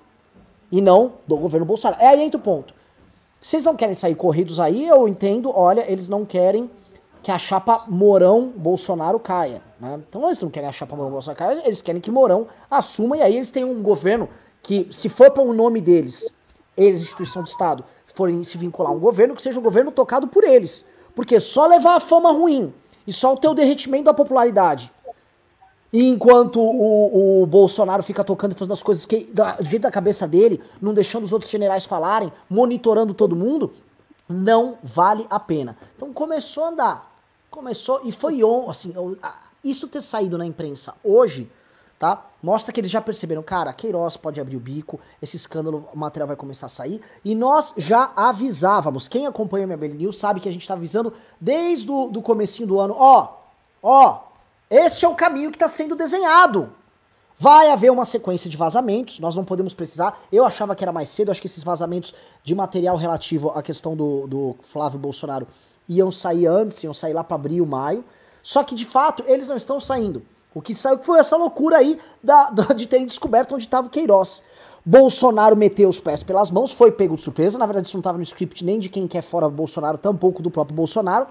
e 0.69 0.81
não 0.81 1.13
do 1.25 1.37
governo 1.37 1.65
Bolsonaro. 1.65 2.01
É 2.01 2.07
aí 2.07 2.21
entra 2.21 2.37
o 2.37 2.43
ponto. 2.43 2.73
Vocês 3.43 3.65
não 3.65 3.75
querem 3.75 3.93
sair 3.93 4.15
corridos 4.15 4.57
aí, 4.57 4.87
eu 4.87 5.05
entendo, 5.05 5.51
olha, 5.53 5.83
eles 5.91 6.07
não 6.07 6.23
querem 6.23 6.71
que 7.21 7.29
a 7.29 7.37
chapa 7.37 7.83
Mourão-Bolsonaro 7.89 9.19
caia. 9.19 9.61
Né? 9.77 9.99
Então 10.07 10.23
eles 10.23 10.41
não 10.41 10.49
querem 10.49 10.69
a 10.69 10.71
chapa 10.71 10.95
Mourão-Bolsonaro 10.95 11.37
caia, 11.37 11.61
eles 11.65 11.81
querem 11.81 11.99
que 11.99 12.09
Mourão 12.09 12.47
assuma 12.71 13.17
e 13.17 13.21
aí 13.21 13.35
eles 13.35 13.49
têm 13.49 13.65
um 13.65 13.83
governo 13.83 14.29
que, 14.61 14.87
se 14.93 15.09
for 15.09 15.29
para 15.29 15.43
o 15.43 15.53
nome 15.53 15.81
deles, 15.81 16.33
eles, 16.77 17.01
instituição 17.01 17.43
de 17.43 17.49
Estado, 17.49 17.83
forem 18.15 18.41
se 18.45 18.57
vincular 18.57 18.93
a 18.93 18.95
um 18.95 18.99
governo, 18.99 19.35
que 19.35 19.41
seja 19.41 19.59
um 19.59 19.63
governo 19.63 19.91
tocado 19.91 20.25
por 20.29 20.45
eles. 20.45 20.85
Porque 21.13 21.37
só 21.37 21.67
levar 21.67 21.97
a 21.97 21.99
fama 21.99 22.31
ruim 22.31 22.73
e 23.05 23.11
só 23.11 23.33
o 23.33 23.37
teu 23.37 23.53
derretimento 23.53 24.05
da 24.05 24.13
popularidade. 24.13 24.89
Enquanto 25.95 26.59
o, 26.59 27.43
o 27.43 27.45
Bolsonaro 27.45 28.01
fica 28.01 28.23
tocando 28.23 28.53
e 28.53 28.55
fazendo 28.55 28.73
as 28.73 28.81
coisas 28.81 29.05
que, 29.05 29.25
da, 29.25 29.57
do 29.57 29.65
jeito 29.65 29.83
da 29.83 29.91
cabeça 29.91 30.27
dele, 30.27 30.59
não 30.81 30.91
deixando 30.91 31.23
os 31.23 31.31
outros 31.31 31.51
generais 31.51 31.85
falarem, 31.85 32.33
monitorando 32.49 33.13
todo 33.13 33.35
mundo, 33.35 33.71
não 34.27 34.79
vale 34.81 35.27
a 35.29 35.39
pena. 35.39 35.77
Então 35.95 36.11
começou 36.11 36.65
a 36.65 36.69
andar. 36.69 37.13
Começou 37.51 38.01
e 38.03 38.11
foi 38.11 38.43
on, 38.43 38.71
assim, 38.71 38.91
isso 39.63 39.87
ter 39.87 40.01
saído 40.01 40.35
na 40.35 40.45
imprensa 40.47 40.95
hoje, 41.03 41.47
tá? 41.99 42.25
Mostra 42.41 42.73
que 42.73 42.79
eles 42.79 42.89
já 42.89 42.99
perceberam, 42.99 43.43
cara, 43.43 43.71
Queiroz 43.71 44.17
pode 44.17 44.41
abrir 44.41 44.57
o 44.57 44.59
bico, 44.59 44.99
esse 45.21 45.37
escândalo, 45.37 45.87
o 45.93 45.97
material 45.97 46.27
vai 46.27 46.35
começar 46.35 46.65
a 46.65 46.69
sair, 46.69 46.99
e 47.23 47.35
nós 47.35 47.71
já 47.77 48.11
avisávamos. 48.15 49.07
Quem 49.07 49.27
acompanha 49.27 49.67
minha 49.67 49.77
Belly 49.77 49.93
News 49.93 50.17
sabe 50.17 50.39
que 50.39 50.49
a 50.49 50.51
gente 50.51 50.67
tá 50.67 50.73
avisando 50.73 51.13
desde 51.39 51.91
o 51.91 52.07
do 52.07 52.23
comecinho 52.23 52.67
do 52.67 52.79
ano, 52.79 52.95
ó, 52.97 53.37
ó, 53.83 54.32
este 54.69 55.05
é 55.05 55.07
o 55.07 55.15
caminho 55.15 55.51
que 55.51 55.55
está 55.55 55.67
sendo 55.67 55.95
desenhado. 55.95 56.71
Vai 57.37 57.69
haver 57.69 57.91
uma 57.91 58.05
sequência 58.05 58.49
de 58.49 58.55
vazamentos, 58.55 59.19
nós 59.19 59.35
não 59.35 59.43
podemos 59.43 59.73
precisar. 59.73 60.21
Eu 60.31 60.45
achava 60.45 60.75
que 60.75 60.83
era 60.83 60.91
mais 60.91 61.09
cedo, 61.09 61.31
acho 61.31 61.41
que 61.41 61.47
esses 61.47 61.63
vazamentos 61.63 62.13
de 62.43 62.53
material 62.55 62.95
relativo 62.95 63.49
à 63.49 63.61
questão 63.61 63.95
do, 63.95 64.27
do 64.27 64.55
Flávio 64.71 64.99
Bolsonaro 64.99 65.47
iam 65.89 66.11
sair 66.11 66.47
antes, 66.47 66.83
iam 66.83 66.93
sair 66.93 67.13
lá 67.13 67.23
para 67.23 67.35
abril, 67.35 67.65
maio. 67.65 68.03
Só 68.41 68.63
que 68.63 68.75
de 68.75 68.85
fato 68.85 69.23
eles 69.25 69.49
não 69.49 69.57
estão 69.57 69.79
saindo. 69.79 70.23
O 70.53 70.61
que 70.61 70.75
saiu 70.75 70.99
foi 70.99 71.19
essa 71.19 71.35
loucura 71.35 71.77
aí 71.77 71.99
da, 72.23 72.49
da 72.51 72.63
de 72.73 72.85
terem 72.85 73.05
descoberto 73.05 73.55
onde 73.55 73.63
estava 73.63 73.87
o 73.87 73.89
Queiroz. 73.89 74.41
Bolsonaro 74.85 75.55
meteu 75.55 75.87
os 75.87 75.99
pés 75.99 76.21
pelas 76.21 76.51
mãos, 76.51 76.71
foi 76.71 76.91
pego 76.91 77.15
de 77.15 77.21
surpresa. 77.21 77.57
Na 77.57 77.65
verdade, 77.65 77.87
isso 77.87 77.95
não 77.95 78.01
estava 78.01 78.17
no 78.17 78.23
script 78.23 78.63
nem 78.63 78.79
de 78.79 78.89
quem 78.89 79.07
quer 79.07 79.21
fora 79.21 79.47
Bolsonaro, 79.49 79.97
tampouco 79.97 80.41
do 80.43 80.51
próprio 80.51 80.75
Bolsonaro. 80.75 81.27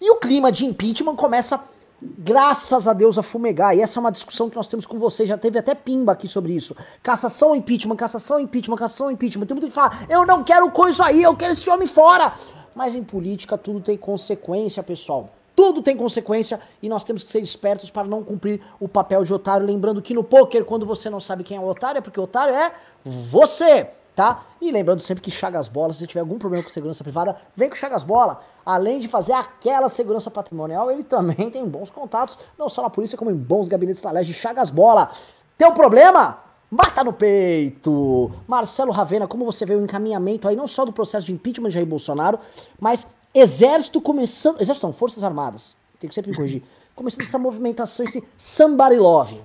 E 0.00 0.10
o 0.10 0.16
clima 0.16 0.50
de 0.50 0.64
impeachment 0.64 1.14
começa, 1.16 1.60
graças 2.00 2.86
a 2.86 2.92
Deus, 2.92 3.18
a 3.18 3.22
fumegar. 3.22 3.76
E 3.76 3.80
essa 3.80 3.98
é 3.98 4.00
uma 4.00 4.12
discussão 4.12 4.48
que 4.48 4.56
nós 4.56 4.68
temos 4.68 4.86
com 4.86 4.98
vocês. 4.98 5.28
Já 5.28 5.36
teve 5.36 5.58
até 5.58 5.74
pimba 5.74 6.12
aqui 6.12 6.28
sobre 6.28 6.52
isso. 6.52 6.76
Cassação, 7.02 7.54
impeachment, 7.54 7.96
cassação, 7.96 8.38
impeachment, 8.40 8.76
cassação, 8.76 9.10
impeachment. 9.10 9.46
Tem 9.46 9.56
gente 9.56 9.68
que 9.68 9.74
fala, 9.74 9.92
eu 10.08 10.24
não 10.24 10.44
quero 10.44 10.70
coisa 10.70 11.06
aí, 11.06 11.22
eu 11.22 11.36
quero 11.36 11.52
esse 11.52 11.68
homem 11.68 11.88
fora. 11.88 12.34
Mas 12.74 12.94
em 12.94 13.02
política 13.02 13.58
tudo 13.58 13.80
tem 13.80 13.96
consequência, 13.96 14.82
pessoal. 14.82 15.30
Tudo 15.56 15.82
tem 15.82 15.96
consequência 15.96 16.60
e 16.80 16.88
nós 16.88 17.02
temos 17.02 17.24
que 17.24 17.32
ser 17.32 17.40
espertos 17.42 17.90
para 17.90 18.06
não 18.06 18.22
cumprir 18.22 18.60
o 18.78 18.86
papel 18.86 19.24
de 19.24 19.34
otário. 19.34 19.66
Lembrando 19.66 20.00
que 20.00 20.14
no 20.14 20.22
poker, 20.22 20.64
quando 20.64 20.86
você 20.86 21.10
não 21.10 21.18
sabe 21.18 21.42
quem 21.42 21.56
é 21.56 21.60
o 21.60 21.66
otário, 21.66 21.98
é 21.98 22.00
porque 22.00 22.20
o 22.20 22.22
otário 22.22 22.54
é 22.54 22.72
você, 23.04 23.88
tá? 24.18 24.42
E 24.60 24.72
lembrando 24.72 24.98
sempre 24.98 25.22
que 25.22 25.30
Chagas 25.30 25.68
Bola, 25.68 25.92
se 25.92 26.00
você 26.00 26.06
tiver 26.08 26.18
algum 26.18 26.40
problema 26.40 26.64
com 26.64 26.68
segurança 26.68 27.04
privada, 27.04 27.36
vem 27.54 27.70
com 27.70 27.76
Chagas 27.76 28.02
Bola. 28.02 28.40
Além 28.66 28.98
de 28.98 29.06
fazer 29.06 29.32
aquela 29.32 29.88
segurança 29.88 30.28
patrimonial, 30.28 30.90
ele 30.90 31.04
também 31.04 31.48
tem 31.48 31.64
bons 31.64 31.88
contatos, 31.88 32.36
não 32.58 32.68
só 32.68 32.82
na 32.82 32.90
polícia, 32.90 33.16
como 33.16 33.30
em 33.30 33.36
bons 33.36 33.68
gabinetes 33.68 34.02
da 34.02 34.20
de 34.20 34.34
Chagas 34.34 34.70
Bola. 34.70 35.12
Teu 35.56 35.70
problema? 35.70 36.40
Mata 36.68 37.04
no 37.04 37.12
peito! 37.12 38.32
Marcelo 38.48 38.90
Ravena, 38.90 39.28
como 39.28 39.44
você 39.44 39.64
vê 39.64 39.76
o 39.76 39.84
encaminhamento 39.84 40.48
aí, 40.48 40.56
não 40.56 40.66
só 40.66 40.84
do 40.84 40.92
processo 40.92 41.26
de 41.26 41.32
impeachment 41.32 41.68
de 41.68 41.74
Jair 41.74 41.86
Bolsonaro, 41.86 42.40
mas 42.80 43.06
exército 43.32 44.00
começando. 44.00 44.60
Exército 44.60 44.84
não, 44.84 44.92
Forças 44.92 45.22
Armadas. 45.22 45.76
Tem 46.00 46.08
que 46.08 46.14
sempre 46.14 46.32
me 46.32 46.36
corrigir. 46.36 46.64
Começando 46.96 47.22
essa 47.22 47.38
movimentação, 47.38 48.04
esse 48.04 48.26
somebody 48.36 48.96
love. 48.96 49.40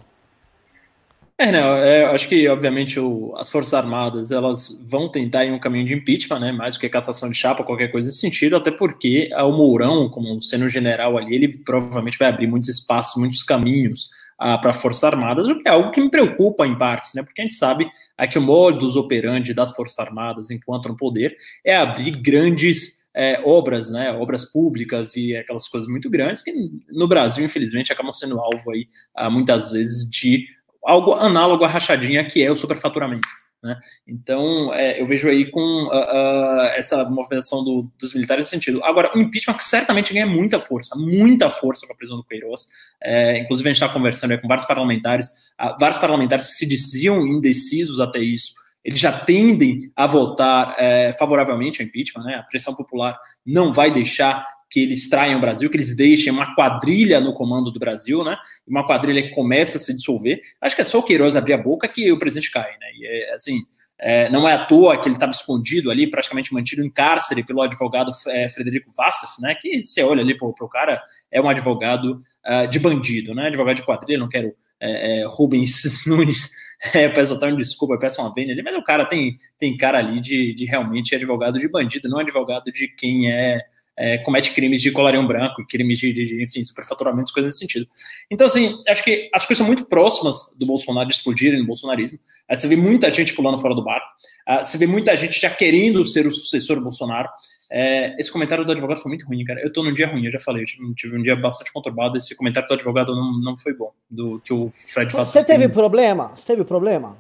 É, 1.38 1.52
não, 1.52 1.76
é, 1.76 2.06
acho 2.06 2.30
que, 2.30 2.48
obviamente, 2.48 3.00
o, 3.00 3.36
as 3.38 3.50
Forças 3.50 3.74
Armadas 3.74 4.32
elas 4.32 4.84
vão 4.88 5.10
tentar 5.10 5.46
ir 5.46 5.52
um 5.52 5.60
caminho 5.60 5.86
de 5.86 5.94
impeachment, 5.94 6.40
né? 6.40 6.52
Mais 6.52 6.76
do 6.76 6.80
que 6.80 6.88
cassação 6.88 7.30
de 7.30 7.36
chapa, 7.36 7.64
qualquer 7.64 7.92
coisa 7.92 8.08
nesse 8.08 8.20
sentido, 8.20 8.56
até 8.56 8.70
porque 8.70 9.30
o 9.34 9.52
Mourão, 9.52 10.10
como 10.10 10.40
sendo 10.42 10.68
general 10.70 11.18
ali, 11.18 11.34
ele 11.34 11.58
provavelmente 11.58 12.20
vai 12.20 12.30
abrir 12.30 12.46
muitos 12.46 12.70
espaços, 12.70 13.20
muitos 13.20 13.42
caminhos 13.42 14.10
para 14.38 14.74
Forças 14.74 15.04
Armadas, 15.04 15.48
o 15.48 15.60
que 15.60 15.68
é 15.68 15.72
algo 15.72 15.92
que 15.92 16.02
me 16.02 16.10
preocupa 16.10 16.68
em 16.68 16.78
partes, 16.78 17.14
né? 17.14 17.24
Porque 17.24 17.42
a 17.42 17.46
gente 17.46 17.56
sabe 17.56 17.90
é 18.18 18.28
que 18.28 18.38
o 18.38 18.42
modus 18.42 18.96
operandi 18.96 19.54
das 19.54 19.76
Forças 19.76 19.98
Armadas 20.00 20.52
enquanto 20.52 20.90
no 20.90 20.98
poder 20.98 21.36
é 21.66 21.76
abrir 21.76 22.12
grandes 22.12 23.04
é, 23.16 23.42
obras, 23.46 23.90
né? 23.90 24.12
Obras 24.12 24.46
públicas 24.46 25.16
e 25.16 25.36
aquelas 25.36 25.68
coisas 25.68 25.90
muito 25.90 26.10
grandes 26.10 26.42
que 26.42 26.54
no 26.92 27.08
Brasil, 27.08 27.44
infelizmente, 27.46 27.92
acabam 27.92 28.12
sendo 28.12 28.40
alvo 28.40 28.72
aí 28.72 28.88
ah, 29.16 29.30
muitas 29.30 29.72
vezes 29.72 30.10
de 30.10 30.46
algo 30.86 31.14
análogo 31.14 31.64
à 31.64 31.68
rachadinha 31.68 32.24
que 32.26 32.44
é 32.44 32.52
o 32.52 32.56
superfaturamento. 32.56 33.28
Né? 33.64 33.80
Então, 34.06 34.74
é, 34.74 35.00
eu 35.00 35.06
vejo 35.06 35.30
aí 35.30 35.50
com 35.50 35.60
uh, 35.60 35.88
uh, 35.88 36.66
essa 36.76 37.06
movimentação 37.06 37.64
do, 37.64 37.90
dos 37.98 38.14
militares 38.14 38.44
nesse 38.44 38.52
sentido. 38.52 38.84
Agora, 38.84 39.12
o 39.16 39.20
impeachment 39.20 39.58
certamente 39.60 40.14
ganha 40.14 40.26
muita 40.26 40.60
força, 40.60 40.98
muita 40.98 41.50
força 41.50 41.88
com 41.88 41.94
a 41.94 41.96
prisão 41.96 42.18
do 42.18 42.26
Queiroz. 42.26 42.68
É, 43.02 43.40
inclusive, 43.40 43.70
a 43.70 43.72
gente 43.72 43.82
está 43.82 43.94
conversando 43.94 44.38
com 44.42 44.50
vários 44.50 44.66
parlamentares, 44.66 45.28
uh, 45.62 45.78
vários 45.80 45.98
parlamentares 45.98 46.48
que 46.48 46.54
se 46.54 46.66
diziam 46.66 47.26
indecisos 47.26 48.02
até 48.02 48.20
isso, 48.20 48.52
eles 48.84 49.00
já 49.00 49.18
tendem 49.18 49.92
a 49.96 50.06
votar 50.06 50.76
é, 50.78 51.14
favoravelmente 51.14 51.82
ao 51.82 51.88
impeachment, 51.88 52.26
né? 52.26 52.36
A 52.36 52.44
pressão 52.44 52.76
popular 52.76 53.18
não 53.46 53.72
vai 53.72 53.90
deixar 53.90 54.46
que 54.74 54.80
eles 54.80 55.08
traiam 55.08 55.38
o 55.38 55.42
Brasil, 55.42 55.70
que 55.70 55.78
eles 55.78 55.96
deixem 55.96 56.34
uma 56.34 56.56
quadrilha 56.56 57.22
no 57.22 57.32
comando 57.32 57.70
do 57.70 57.80
Brasil, 57.80 58.24
né? 58.24 58.36
Uma 58.68 58.84
quadrilha 58.84 59.22
que 59.22 59.30
começa 59.30 59.78
a 59.78 59.80
se 59.80 59.94
dissolver. 59.94 60.42
Acho 60.60 60.76
que 60.76 60.82
é 60.82 60.86
só 60.86 60.98
o 60.98 61.04
Queiroz 61.04 61.36
abrir 61.36 61.54
a 61.54 61.60
boca 61.60 61.88
que 61.88 62.12
o 62.12 62.18
presidente 62.18 62.50
cai, 62.50 62.72
né? 62.72 62.88
E 62.96 63.06
é 63.06 63.34
assim, 63.36 63.60
é, 64.00 64.32
não 64.32 64.50
é 64.50 64.54
à 64.54 64.66
toa 64.66 64.98
que 64.98 65.08
ele 65.08 65.16
estava 65.16 65.32
escondido 65.32 65.92
ali, 65.92 66.10
praticamente 66.10 66.52
mantido 66.52 66.84
em 66.84 66.90
cárcere 66.90 67.46
pelo 67.46 67.62
advogado 67.62 68.12
é, 68.30 68.50
Frederico 68.50 68.92
Vassaf, 68.98 69.40
né? 69.40 69.54
Que 69.54 69.84
você 69.84 70.02
olha 70.02 70.24
ali 70.24 70.36
para 70.36 70.48
o 70.48 70.70
cara, 70.70 71.00
é 71.32 71.40
um 71.40 71.48
advogado 71.48 72.18
uh, 72.44 72.68
de 72.68 72.80
bandido, 72.80 73.36
né? 73.36 73.50
Advogado 73.50 73.76
de 73.76 73.86
quadrilha, 73.86 74.18
não 74.18 74.28
quero 74.28 74.56
é, 74.80 75.20
é 75.20 75.26
Rubens 75.28 76.04
Nunes, 76.08 76.50
é, 76.96 77.08
peço 77.10 77.36
até 77.36 77.52
desculpa, 77.52 78.00
peço 78.00 78.20
uma 78.24 78.34
venda 78.34 78.52
ali, 78.52 78.64
mas 78.64 78.76
o 78.76 78.84
cara 78.84 79.06
tem, 79.06 79.36
tem 79.60 79.78
cara 79.78 80.00
ali 80.00 80.20
de, 80.20 80.56
de 80.56 80.66
realmente 80.66 81.14
advogado 81.14 81.60
de 81.60 81.70
bandido, 81.70 82.10
não 82.10 82.18
advogado 82.18 82.72
de 82.72 82.88
quem 82.88 83.32
é 83.32 83.62
é, 83.98 84.18
comete 84.20 84.52
crimes 84.54 84.82
de 84.82 84.92
colarião 84.92 85.26
branco, 85.26 85.66
crimes 85.68 86.00
de, 86.00 86.12
de, 86.12 86.44
enfim, 86.44 86.64
superfaturamentos, 86.64 87.32
coisas 87.32 87.50
nesse 87.50 87.60
sentido. 87.60 87.88
Então, 88.30 88.48
assim, 88.48 88.82
acho 88.88 89.04
que 89.04 89.30
as 89.34 89.46
coisas 89.46 89.60
são 89.60 89.68
muito 89.68 89.86
próximas 89.86 90.56
do 90.58 90.66
Bolsonaro 90.66 91.08
de 91.08 91.14
explodirem 91.14 91.60
no 91.60 91.68
bolsonarismo. 91.68 92.18
Aí 92.50 92.56
você 92.56 92.68
vê 92.68 92.76
muita 92.76 93.12
gente 93.14 93.34
pulando 93.34 93.58
fora 93.58 93.76
do 93.76 93.84
barco, 93.84 94.06
uh, 94.50 94.64
você 94.64 94.78
vê 94.78 94.88
muita 94.88 95.16
gente 95.16 95.40
já 95.40 95.50
querendo 95.50 96.04
ser 96.06 96.26
o 96.26 96.32
sucessor 96.32 96.78
do 96.78 96.84
Bolsonaro. 96.84 97.30
É, 97.72 98.16
esse 98.20 98.32
comentário 98.32 98.64
do 98.64 98.72
advogado 98.72 99.00
foi 99.00 99.10
muito 99.10 99.26
ruim, 99.26 99.44
cara. 99.44 99.60
Eu 99.62 99.72
tô 99.72 99.84
num 99.84 99.94
dia 99.94 100.08
ruim, 100.08 100.26
eu 100.26 100.32
já 100.32 100.40
falei, 100.40 100.64
eu 100.64 100.66
tive, 100.66 100.94
tive 100.94 101.18
um 101.18 101.24
dia 101.24 101.36
bastante 101.36 101.72
conturbado. 101.72 102.18
Esse 102.18 102.36
comentário 102.36 102.68
do 102.68 102.74
advogado 102.74 103.16
não, 103.16 103.40
não 103.40 103.58
foi 103.58 103.74
bom, 103.74 103.92
do 104.10 104.40
que 104.40 104.54
o 104.54 104.70
Fred 104.70 105.12
faz. 105.12 105.30
Você 105.30 105.44
teve 105.44 105.68
problema? 105.70 106.32
Você 106.36 106.46
teve 106.48 106.64
problema? 106.64 107.18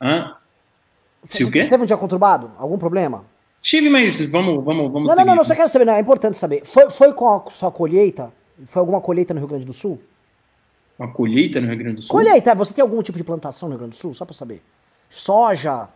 Hã? 0.00 0.36
Se 1.24 1.42
o 1.42 1.50
quê? 1.50 1.62
Você 1.62 1.70
teve 1.70 1.82
um 1.82 1.86
dia 1.86 1.96
conturbado? 1.96 2.52
Algum 2.56 2.78
problema? 2.78 3.24
Tive, 3.60 3.88
mas 3.88 4.20
vamos, 4.26 4.64
vamos, 4.64 4.92
vamos. 4.92 5.08
Não, 5.08 5.16
não, 5.16 5.24
não, 5.24 5.36
não, 5.36 5.44
só 5.44 5.54
quero 5.54 5.68
saber, 5.68 5.84
não, 5.84 5.94
é 5.94 6.00
importante 6.00 6.36
saber. 6.36 6.64
Foi, 6.64 6.90
foi 6.90 7.12
com 7.12 7.28
a 7.28 7.50
sua 7.50 7.70
colheita? 7.70 8.32
Foi 8.66 8.80
alguma 8.80 9.00
colheita 9.00 9.34
no 9.34 9.40
Rio 9.40 9.48
Grande 9.48 9.66
do 9.66 9.72
Sul? 9.72 10.00
Uma 10.98 11.12
colheita 11.12 11.60
no 11.60 11.66
Rio 11.66 11.76
Grande 11.76 11.96
do 11.96 12.02
Sul? 12.02 12.10
Colheita, 12.10 12.54
você 12.54 12.72
tem 12.72 12.82
algum 12.82 13.02
tipo 13.02 13.18
de 13.18 13.24
plantação 13.24 13.68
no 13.68 13.74
Rio 13.74 13.80
Grande 13.80 13.96
do 13.96 14.00
Sul? 14.00 14.14
Só 14.14 14.24
pra 14.24 14.34
saber. 14.34 14.62
Soja? 15.10 15.88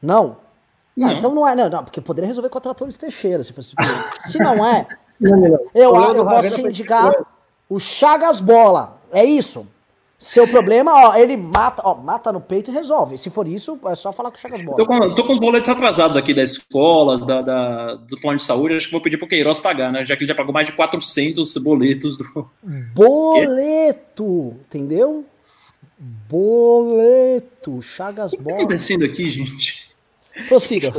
Não? 0.00 0.38
Não, 0.96 1.12
então 1.12 1.34
não 1.34 1.46
é, 1.46 1.54
não, 1.54 1.68
não, 1.68 1.84
porque 1.84 2.00
poderia 2.00 2.26
resolver 2.26 2.48
com 2.48 2.56
a 2.56 2.60
Tratores 2.60 2.96
Teixeira, 2.96 3.44
se 3.44 3.52
fosse. 3.52 3.74
se 4.30 4.38
não 4.38 4.64
é, 4.64 4.86
não, 5.20 5.36
não, 5.36 5.46
eu, 5.74 5.94
eu, 5.94 6.14
eu 6.14 6.24
posso 6.24 6.50
te 6.50 6.62
indicar 6.62 7.12
o 7.68 7.78
Chagas 7.78 8.40
Bola. 8.40 9.00
É 9.12 9.24
isso. 9.24 9.66
Seu 10.18 10.48
problema, 10.48 10.92
ó, 10.92 11.14
ele 11.14 11.36
mata, 11.36 11.82
ó, 11.84 11.94
mata 11.94 12.32
no 12.32 12.40
peito 12.40 12.70
e 12.70 12.74
resolve. 12.74 13.18
Se 13.18 13.28
for 13.28 13.46
isso, 13.46 13.78
é 13.84 13.94
só 13.94 14.12
falar 14.12 14.30
com 14.30 14.38
o 14.38 14.40
Chagas 14.40 14.62
Bola. 14.62 14.78
Tô 14.78 14.86
com, 14.86 15.14
tô 15.14 15.26
com 15.26 15.32
os 15.34 15.38
boletos 15.38 15.68
atrasados 15.68 16.16
aqui 16.16 16.32
das 16.32 16.52
escolas, 16.52 17.24
da, 17.26 17.42
da, 17.42 17.94
do 17.96 18.18
plano 18.18 18.38
de 18.38 18.44
saúde. 18.44 18.74
Acho 18.74 18.86
que 18.86 18.92
vou 18.92 19.02
pedir 19.02 19.18
pro 19.18 19.28
Queiroz 19.28 19.60
pagar, 19.60 19.92
né? 19.92 20.06
Já 20.06 20.16
que 20.16 20.22
ele 20.22 20.28
já 20.28 20.34
pagou 20.34 20.54
mais 20.54 20.66
de 20.66 20.72
400 20.72 21.54
boletos 21.58 22.16
do. 22.16 22.50
Boleto! 22.94 24.56
Entendeu? 24.66 25.26
Boleto! 25.98 27.82
Chagas 27.82 28.32
Bola. 28.32 28.40
O 28.40 28.44
que 28.44 28.50
tá 28.50 28.56
acontecendo 28.56 29.04
aqui, 29.04 29.28
gente? 29.28 29.90
Prossiga. 30.48 30.92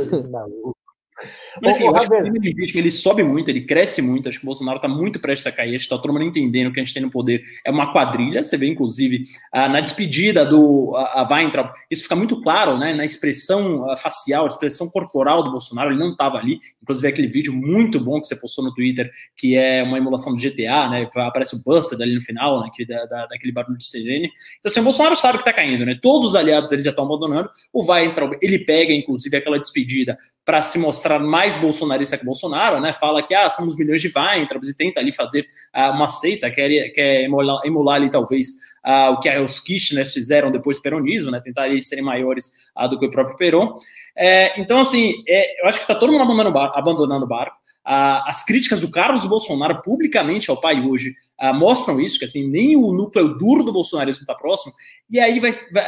Mas, 1.62 1.76
enfim, 1.76 1.84
eu 1.84 1.96
acho 1.96 2.08
que 2.08 2.76
o 2.76 2.78
ele 2.78 2.90
sobe 2.90 3.22
muito, 3.22 3.48
ele 3.48 3.62
cresce 3.62 4.00
muito. 4.00 4.28
Acho 4.28 4.38
que 4.38 4.44
o 4.44 4.46
Bolsonaro 4.46 4.76
está 4.76 4.88
muito 4.88 5.18
prestes 5.18 5.46
a 5.46 5.52
cair. 5.52 5.74
Está 5.74 5.98
todo 5.98 6.12
mundo 6.12 6.24
entendendo 6.24 6.72
que 6.72 6.80
a 6.80 6.84
gente 6.84 6.94
tem 6.94 7.02
no 7.02 7.10
poder 7.10 7.42
é 7.64 7.70
uma 7.70 7.92
quadrilha. 7.92 8.42
Você 8.42 8.56
vê, 8.56 8.66
inclusive, 8.66 9.22
ah, 9.52 9.68
na 9.68 9.80
despedida 9.80 10.44
do 10.46 10.94
a, 10.96 11.22
a 11.22 11.28
Weintraub, 11.28 11.70
isso 11.90 12.04
fica 12.04 12.14
muito 12.14 12.40
claro, 12.40 12.78
né? 12.78 12.92
Na 12.92 13.04
expressão 13.04 13.90
ah, 13.90 13.96
facial, 13.96 14.46
expressão 14.46 14.88
corporal 14.88 15.42
do 15.42 15.50
Bolsonaro, 15.50 15.90
ele 15.90 15.98
não 15.98 16.12
estava 16.12 16.38
ali. 16.38 16.58
Inclusive, 16.82 17.08
aquele 17.08 17.28
vídeo 17.28 17.52
muito 17.52 17.98
bom 17.98 18.20
que 18.20 18.26
você 18.26 18.36
postou 18.36 18.64
no 18.64 18.74
Twitter, 18.74 19.10
que 19.36 19.56
é 19.56 19.82
uma 19.82 19.98
emulação 19.98 20.34
do 20.34 20.40
GTA, 20.40 20.88
né? 20.88 21.08
Aparece 21.16 21.56
o 21.56 21.62
Buster 21.64 22.00
ali 22.00 22.14
no 22.14 22.20
final, 22.20 22.60
né? 22.60 22.70
Que, 22.72 22.86
da, 22.86 23.04
da, 23.06 23.26
daquele 23.26 23.52
barulho 23.52 23.76
de 23.76 23.84
sirene. 23.84 24.30
Então, 24.60 24.70
assim, 24.70 24.80
o 24.80 24.84
Bolsonaro 24.84 25.16
sabe 25.16 25.38
que 25.38 25.42
está 25.42 25.52
caindo, 25.52 25.84
né? 25.84 25.98
Todos 26.00 26.30
os 26.30 26.34
aliados 26.34 26.70
ele 26.70 26.82
já 26.82 26.90
estão 26.90 27.04
abandonando. 27.04 27.50
O 27.72 27.90
Weintraub, 27.90 28.36
ele 28.40 28.60
pega, 28.60 28.92
inclusive, 28.92 29.36
aquela 29.36 29.58
despedida 29.58 30.16
para 30.48 30.62
se 30.62 30.78
mostrar 30.78 31.18
mais 31.18 31.58
bolsonarista 31.58 32.16
que 32.16 32.24
Bolsonaro, 32.24 32.80
né? 32.80 32.94
Fala 32.94 33.22
que 33.22 33.34
ah, 33.34 33.50
somos 33.50 33.76
milhões 33.76 34.00
de 34.00 34.10
Weintraub 34.16 34.64
e 34.64 34.72
tenta 34.72 34.98
ali 34.98 35.12
fazer 35.12 35.44
ah, 35.70 35.90
uma 35.90 36.08
seita, 36.08 36.50
quer, 36.50 36.88
quer 36.88 37.24
emular, 37.24 37.60
emular 37.66 37.96
ali 37.96 38.08
talvez 38.08 38.54
ah, 38.82 39.10
o 39.10 39.20
que 39.20 39.28
os 39.40 39.60
Kirchners 39.60 40.10
fizeram 40.10 40.50
depois 40.50 40.78
do 40.78 40.82
peronismo, 40.82 41.30
né? 41.30 41.38
Tentar 41.44 41.64
ali 41.64 41.84
serem 41.84 42.02
maiores 42.02 42.50
ah, 42.74 42.86
do 42.86 42.98
que 42.98 43.04
o 43.04 43.10
próprio 43.10 43.36
Peron. 43.36 43.74
É, 44.16 44.58
então, 44.58 44.80
assim, 44.80 45.22
é, 45.28 45.60
eu 45.62 45.68
acho 45.68 45.76
que 45.76 45.84
está 45.84 45.94
todo 45.94 46.10
mundo 46.10 46.22
abandonando 46.22 46.48
o 46.48 46.52
barco. 46.54 46.78
Abandonando 46.78 47.24
o 47.26 47.28
barco. 47.28 47.58
Ah, 47.84 48.24
as 48.26 48.42
críticas 48.42 48.80
do 48.80 48.90
Carlos 48.90 49.26
Bolsonaro 49.26 49.82
publicamente 49.82 50.48
ao 50.48 50.58
pai 50.58 50.80
hoje 50.80 51.12
ah, 51.38 51.52
mostram 51.52 52.00
isso, 52.00 52.18
que 52.18 52.24
assim, 52.24 52.48
nem 52.48 52.76
o 52.76 52.92
núcleo 52.92 53.36
duro 53.36 53.62
do 53.62 53.72
bolsonarismo 53.72 54.22
está 54.22 54.34
próximo, 54.34 54.72
e 55.08 55.20
aí 55.20 55.38
vai, 55.40 55.52
vai 55.72 55.84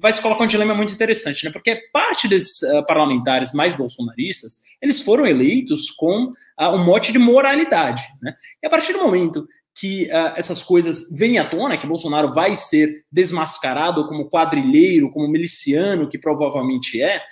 vai 0.00 0.12
se 0.12 0.20
colocar 0.20 0.44
um 0.44 0.48
dilema 0.48 0.74
muito 0.74 0.92
interessante, 0.92 1.44
né? 1.44 1.50
Porque 1.50 1.80
parte 1.92 2.26
desses 2.26 2.60
uh, 2.62 2.84
parlamentares 2.86 3.52
mais 3.52 3.74
bolsonaristas, 3.76 4.60
eles 4.82 5.00
foram 5.00 5.26
eleitos 5.26 5.90
com 5.90 6.32
uh, 6.60 6.70
um 6.70 6.84
mote 6.84 7.12
de 7.12 7.18
moralidade, 7.18 8.02
né? 8.20 8.34
E 8.62 8.66
a 8.66 8.70
partir 8.70 8.92
do 8.92 8.98
momento 8.98 9.46
que 9.74 10.04
uh, 10.06 10.32
essas 10.36 10.62
coisas 10.62 11.08
vêm 11.12 11.38
à 11.38 11.48
tona, 11.48 11.76
que 11.76 11.86
Bolsonaro 11.86 12.32
vai 12.32 12.56
ser 12.56 13.04
desmascarado 13.12 14.08
como 14.08 14.30
quadrilheiro, 14.30 15.10
como 15.10 15.28
miliciano, 15.28 16.08
que 16.08 16.18
provavelmente 16.18 17.00
é, 17.00 17.22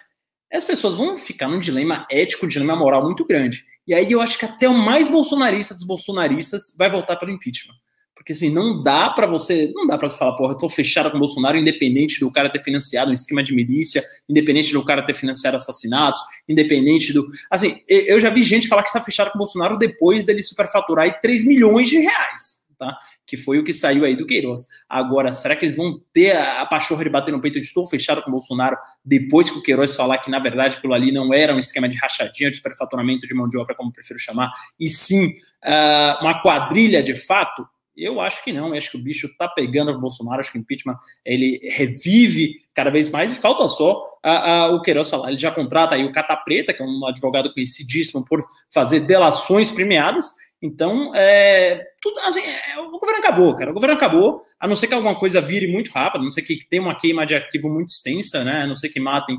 as 0.53 0.65
pessoas 0.65 0.95
vão 0.95 1.17
ficar 1.17 1.49
num 1.49 1.59
dilema 1.59 2.07
ético, 2.11 2.45
um 2.45 2.49
dilema 2.49 2.77
moral 2.77 3.03
muito 3.03 3.27
grande. 3.27 3.65
E 3.87 3.95
aí 3.95 4.11
eu 4.11 4.21
acho 4.21 4.39
que 4.39 4.45
até 4.45 4.69
o 4.69 4.75
mais 4.75 5.09
bolsonarista 5.09 5.75
dos 5.75 5.85
bolsonaristas 5.85 6.75
vai 6.79 6.91
voltar 6.91 7.17
pelo 7.17 7.31
impeachment. 7.31 7.75
Porque 8.15 8.33
assim, 8.33 8.49
não 8.49 8.83
dá 8.83 9.11
para 9.11 9.27
você, 9.27 9.71
não 9.75 9.87
dá 9.87 9.99
para 9.99 10.09
você 10.09 10.17
falar, 10.17 10.37
porra, 10.37 10.55
eu 10.55 10.59
tô 10.59 10.69
fechado 10.69 11.11
com 11.11 11.17
o 11.17 11.21
Bolsonaro, 11.21 11.59
independente 11.59 12.21
do 12.21 12.33
cara 12.33 12.49
ter 12.49 12.63
financiado 12.63 13.11
um 13.11 13.15
esquema 13.15 13.43
de 13.43 13.55
milícia, 13.55 14.03
independente 14.27 14.73
do 14.73 14.83
cara 14.83 15.05
ter 15.05 15.13
financiado 15.13 15.59
assassinatos, 15.59 16.21
independente 16.49 17.13
do. 17.13 17.29
Assim, 17.51 17.83
eu 17.87 18.19
já 18.19 18.31
vi 18.31 18.43
gente 18.43 18.67
falar 18.67 18.83
que 18.83 18.89
está 18.89 19.03
fechado 19.03 19.31
com 19.31 19.37
o 19.37 19.41
Bolsonaro 19.41 19.77
depois 19.77 20.25
dele 20.25 20.43
superfaturar 20.43 21.05
aí 21.05 21.21
3 21.21 21.45
milhões 21.45 21.91
de 21.91 21.99
reais, 21.99 22.65
tá? 22.79 22.97
Que 23.27 23.37
foi 23.37 23.59
o 23.59 23.65
que 23.65 23.73
saiu 23.73 24.05
aí 24.05 24.15
do 24.15 24.27
Queiroz. 24.27 24.67
Agora, 24.89 25.33
será 25.33 25.57
que 25.57 25.65
eles 25.65 25.77
vão 25.77 26.01
ter 26.13 26.37
a 26.37 26.65
pachorra 26.67 27.05
de 27.05 27.11
bater 27.11 27.33
no 27.33 27.41
peito 27.41 27.59
de 27.59 27.67
estou 27.67 27.87
fechado 27.87 28.23
com 28.23 28.29
o 28.29 28.33
Bolsonaro 28.33 28.77
depois 29.05 29.51
que 29.51 29.59
o 29.59 29.63
Queiroz 29.63 29.95
falar 29.95 30.19
que, 30.19 30.31
na 30.31 30.39
verdade, 30.39 30.77
aquilo 30.77 30.95
ali 30.95 31.11
não 31.11 31.33
era 31.33 31.55
um 31.55 31.59
esquema 31.59 31.89
de 31.89 31.97
rachadinha, 31.97 32.51
de 32.51 32.57
superfaturamento 32.57 33.27
de 33.27 33.35
mão 33.35 33.49
de 33.49 33.57
obra, 33.57 33.75
como 33.75 33.93
prefiro 33.93 34.19
chamar, 34.19 34.53
e 34.79 34.89
sim 34.89 35.29
uh, 35.65 36.23
uma 36.23 36.43
quadrilha 36.43 37.03
de 37.03 37.15
fato? 37.15 37.67
Eu 37.97 38.21
acho 38.21 38.43
que 38.43 38.53
não, 38.53 38.69
eu 38.69 38.77
acho 38.77 38.91
que 38.91 38.97
o 38.97 39.03
bicho 39.03 39.29
tá 39.37 39.47
pegando 39.47 39.93
o 39.93 40.01
Bolsonaro, 40.01 40.41
acho 40.41 40.51
que 40.51 40.59
o 40.59 40.61
impeachment 40.61 40.99
ele 41.25 41.61
revive 41.71 42.57
cada 42.75 42.91
vez 42.91 43.09
mais 43.09 43.33
e 43.33 43.37
falta 43.37 43.69
só 43.69 44.03
a, 44.21 44.53
a, 44.53 44.67
o 44.75 44.83
Queiroz 44.83 45.09
falar. 45.09 45.29
Ele 45.29 45.39
já 45.39 45.53
contrata 45.53 45.95
aí 45.95 46.05
o 46.05 46.11
Cata 46.11 46.37
Preta, 46.37 46.75
que 46.75 46.83
é 46.83 46.85
um 46.85 47.07
advogado 47.07 47.53
conhecidíssimo 47.55 48.25
por 48.25 48.45
fazer 48.69 49.01
delações 49.01 49.71
premiadas. 49.71 50.33
Então, 50.65 51.15
é, 51.15 51.89
tudo, 52.01 52.19
assim, 52.21 52.41
é, 52.41 52.79
o 52.81 52.91
governo 52.91 53.19
acabou, 53.19 53.55
cara. 53.55 53.71
O 53.71 53.75
governo 53.75 53.97
acabou, 53.97 54.41
a 54.59 54.67
não 54.67 54.75
ser 54.75 54.87
que 54.87 54.95
alguma 54.95 55.15
coisa 55.15 55.39
vire 55.39 55.71
muito 55.71 55.91
rápido, 55.91 56.23
a 56.23 56.25
não 56.25 56.31
ser 56.31 56.41
que 56.41 56.59
tenha 56.71 56.81
uma 56.81 56.97
queima 56.97 57.27
de 57.27 57.35
arquivo 57.35 57.69
muito 57.69 57.91
extensa, 57.91 58.43
né? 58.43 58.63
A 58.63 58.67
não 58.67 58.75
ser 58.75 58.89
que 58.89 58.99
matem 58.99 59.37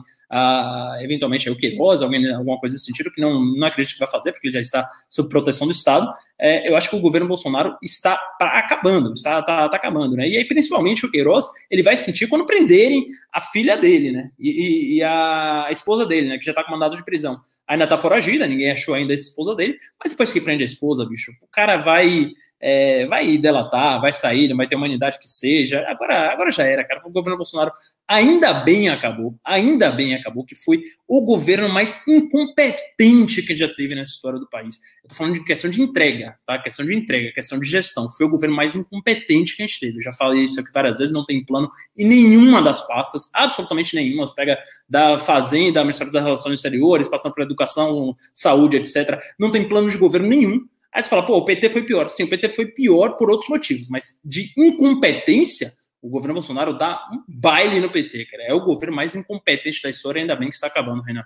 eventualmente 1.02 1.50
o 1.50 1.56
Queiroz, 1.56 2.02
alguém, 2.02 2.30
alguma 2.32 2.60
coisa 2.60 2.74
nesse 2.74 2.86
sentido, 2.86 3.12
que 3.12 3.22
não, 3.22 3.44
não 3.44 3.68
acredito 3.68 3.94
que 3.94 4.00
vai 4.00 4.10
fazer, 4.10 4.32
porque 4.32 4.48
ele 4.48 4.54
já 4.54 4.60
está 4.60 4.90
sob 5.10 5.30
proteção 5.30 5.68
do 5.68 5.74
Estado, 5.74 6.12
é, 6.40 6.70
eu 6.70 6.76
acho 6.76 6.90
que 6.90 6.96
o 6.96 7.00
governo 7.00 7.28
Bolsonaro 7.28 7.78
está 7.82 8.20
acabando, 8.40 9.14
está 9.14 9.42
tá, 9.42 9.70
tá, 9.70 9.78
acabando, 9.78 10.16
né? 10.16 10.28
E 10.28 10.38
aí, 10.38 10.46
principalmente, 10.46 11.06
o 11.06 11.12
Queiroz, 11.12 11.46
ele 11.72 11.84
vai 11.84 11.96
sentir 11.96 12.28
quando 12.28 12.46
prenderem 12.46 13.06
a 13.32 13.40
filha 13.40 13.78
dele, 13.78 14.12
né? 14.12 14.32
E, 14.38 14.50
e, 14.50 14.98
e 14.98 15.04
a, 15.04 15.66
a, 15.68 15.72
esposa 15.72 16.06
dele, 16.06 16.30
né? 16.30 16.38
Que 16.38 16.46
já 16.46 16.52
está 16.52 16.64
com 16.64 16.72
mandado 16.72 16.98
de 16.98 17.06
prisão. 17.06 17.40
Ainda 17.68 17.86
está 17.86 17.98
foragida, 17.98 18.48
ninguém 18.48 18.72
achou 18.72 18.94
ainda 18.94 19.14
a 19.14 19.16
esposa 19.16 19.56
dele, 19.56 19.78
mas 20.04 20.12
depois 20.12 20.34
que 20.34 20.42
prende 20.42 20.64
a 20.64 20.66
esposa, 20.66 21.06
bicho, 21.06 21.32
o 21.42 21.48
cara 21.48 21.78
vai 21.78 22.32
é, 22.68 23.06
vai 23.06 23.38
delatar, 23.38 24.02
vai 24.02 24.12
sair, 24.12 24.48
não 24.48 24.58
vai 24.58 24.66
ter 24.66 24.76
humanidade 24.76 25.20
que 25.20 25.30
seja. 25.30 25.86
Agora, 25.88 26.32
agora 26.32 26.50
já 26.50 26.64
era, 26.64 26.84
cara. 26.84 27.00
O 27.06 27.12
governo 27.12 27.38
Bolsonaro 27.38 27.72
ainda 28.08 28.56
bem 28.56 28.90
acabou, 28.90 29.36
ainda 29.46 29.92
bem 29.92 30.16
acabou, 30.16 30.44
que 30.44 30.56
foi 30.56 30.82
o 31.08 31.22
governo 31.22 31.70
mais 31.70 32.02
incompetente 32.08 33.44
que 33.44 33.56
já 33.56 33.70
teve 33.72 33.94
nessa 33.94 34.14
história 34.14 34.40
do 34.40 34.50
país. 34.50 34.80
Eu 35.04 35.10
tô 35.10 35.16
falando 35.16 35.36
de 35.36 35.44
questão 35.44 35.70
de 35.70 35.80
entrega, 35.80 36.40
tá? 36.44 36.58
Questão 36.58 36.84
de 36.84 36.96
entrega, 36.96 37.32
questão 37.34 37.60
de 37.60 37.70
gestão. 37.70 38.10
Foi 38.10 38.26
o 38.26 38.30
governo 38.30 38.56
mais 38.56 38.76
incompetente 38.76 39.56
que 39.56 39.62
a 39.62 39.68
gente 39.68 39.80
teve. 39.80 40.00
Eu 40.00 40.02
já 40.02 40.14
falei 40.14 40.42
isso 40.42 40.60
aqui 40.60 40.72
várias 40.74 40.98
vezes, 40.98 41.14
não 41.14 41.24
tem 41.24 41.46
plano 41.46 41.70
em 41.96 42.08
nenhuma 42.08 42.64
das 42.64 42.86
pastas, 42.88 43.30
absolutamente 43.32 43.96
nenhuma. 43.96 44.26
Você 44.26 44.34
pega 44.34 44.58
da 44.90 45.20
Fazenda, 45.20 45.84
Ministério 45.84 46.12
das 46.12 46.24
Relações 46.24 46.56
Exteriores, 46.56 47.08
passando 47.08 47.36
por 47.36 47.44
educação, 47.44 48.16
saúde, 48.34 48.78
etc. 48.78 49.20
Não 49.38 49.52
tem 49.52 49.68
plano 49.68 49.88
de 49.88 50.00
governo 50.00 50.28
nenhum 50.28 50.68
Aí 50.96 51.04
você 51.04 51.10
fala, 51.10 51.26
pô, 51.26 51.36
o 51.36 51.44
PT 51.44 51.68
foi 51.68 51.84
pior. 51.84 52.08
Sim, 52.08 52.24
o 52.24 52.30
PT 52.30 52.48
foi 52.48 52.68
pior 52.68 53.18
por 53.18 53.30
outros 53.30 53.50
motivos, 53.50 53.90
mas 53.90 54.22
de 54.24 54.54
incompetência, 54.56 55.74
o 56.02 56.08
governo 56.08 56.36
Bolsonaro 56.36 56.78
dá 56.78 57.06
um 57.12 57.22
baile 57.28 57.82
no 57.82 57.92
PT, 57.92 58.26
cara. 58.28 58.44
É 58.44 58.54
o 58.54 58.64
governo 58.64 58.96
mais 58.96 59.14
incompetente 59.14 59.84
da 59.84 59.90
história, 59.90 60.22
ainda 60.22 60.38
bem 60.38 60.48
que 60.48 60.56
está 60.56 60.68
acabando, 60.68 61.02
Renan. 61.02 61.26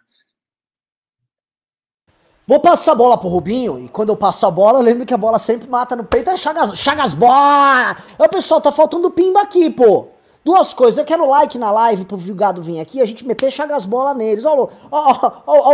Vou 2.47 2.59
passar 2.59 2.93
a 2.93 2.95
bola 2.95 3.15
pro 3.15 3.27
Rubinho, 3.29 3.85
e 3.85 3.87
quando 3.89 4.09
eu 4.09 4.17
passo 4.17 4.43
a 4.47 4.49
bola, 4.49 4.79
lembro 4.79 5.05
que 5.05 5.13
a 5.13 5.17
bola 5.17 5.37
sempre 5.37 5.69
mata 5.69 5.95
no 5.95 6.03
peito, 6.03 6.31
é 6.31 6.35
Chagas, 6.35 6.75
Chagas 6.75 7.13
Bola! 7.13 7.95
Ô, 8.17 8.27
pessoal, 8.27 8.59
tá 8.59 8.71
faltando 8.71 9.11
pimba 9.11 9.39
aqui, 9.39 9.69
pô. 9.69 10.07
Duas 10.43 10.73
coisas, 10.73 10.97
eu 10.97 11.05
quero 11.05 11.29
like 11.29 11.57
na 11.57 11.69
live 11.69 12.05
pro 12.05 12.15
Vilgado 12.15 12.61
vir 12.61 12.79
aqui, 12.79 13.01
a 13.01 13.05
gente 13.05 13.27
meter 13.27 13.51
chagas 13.51 13.85
bola 13.85 14.13
neles. 14.13 14.45
Ó, 14.45 14.69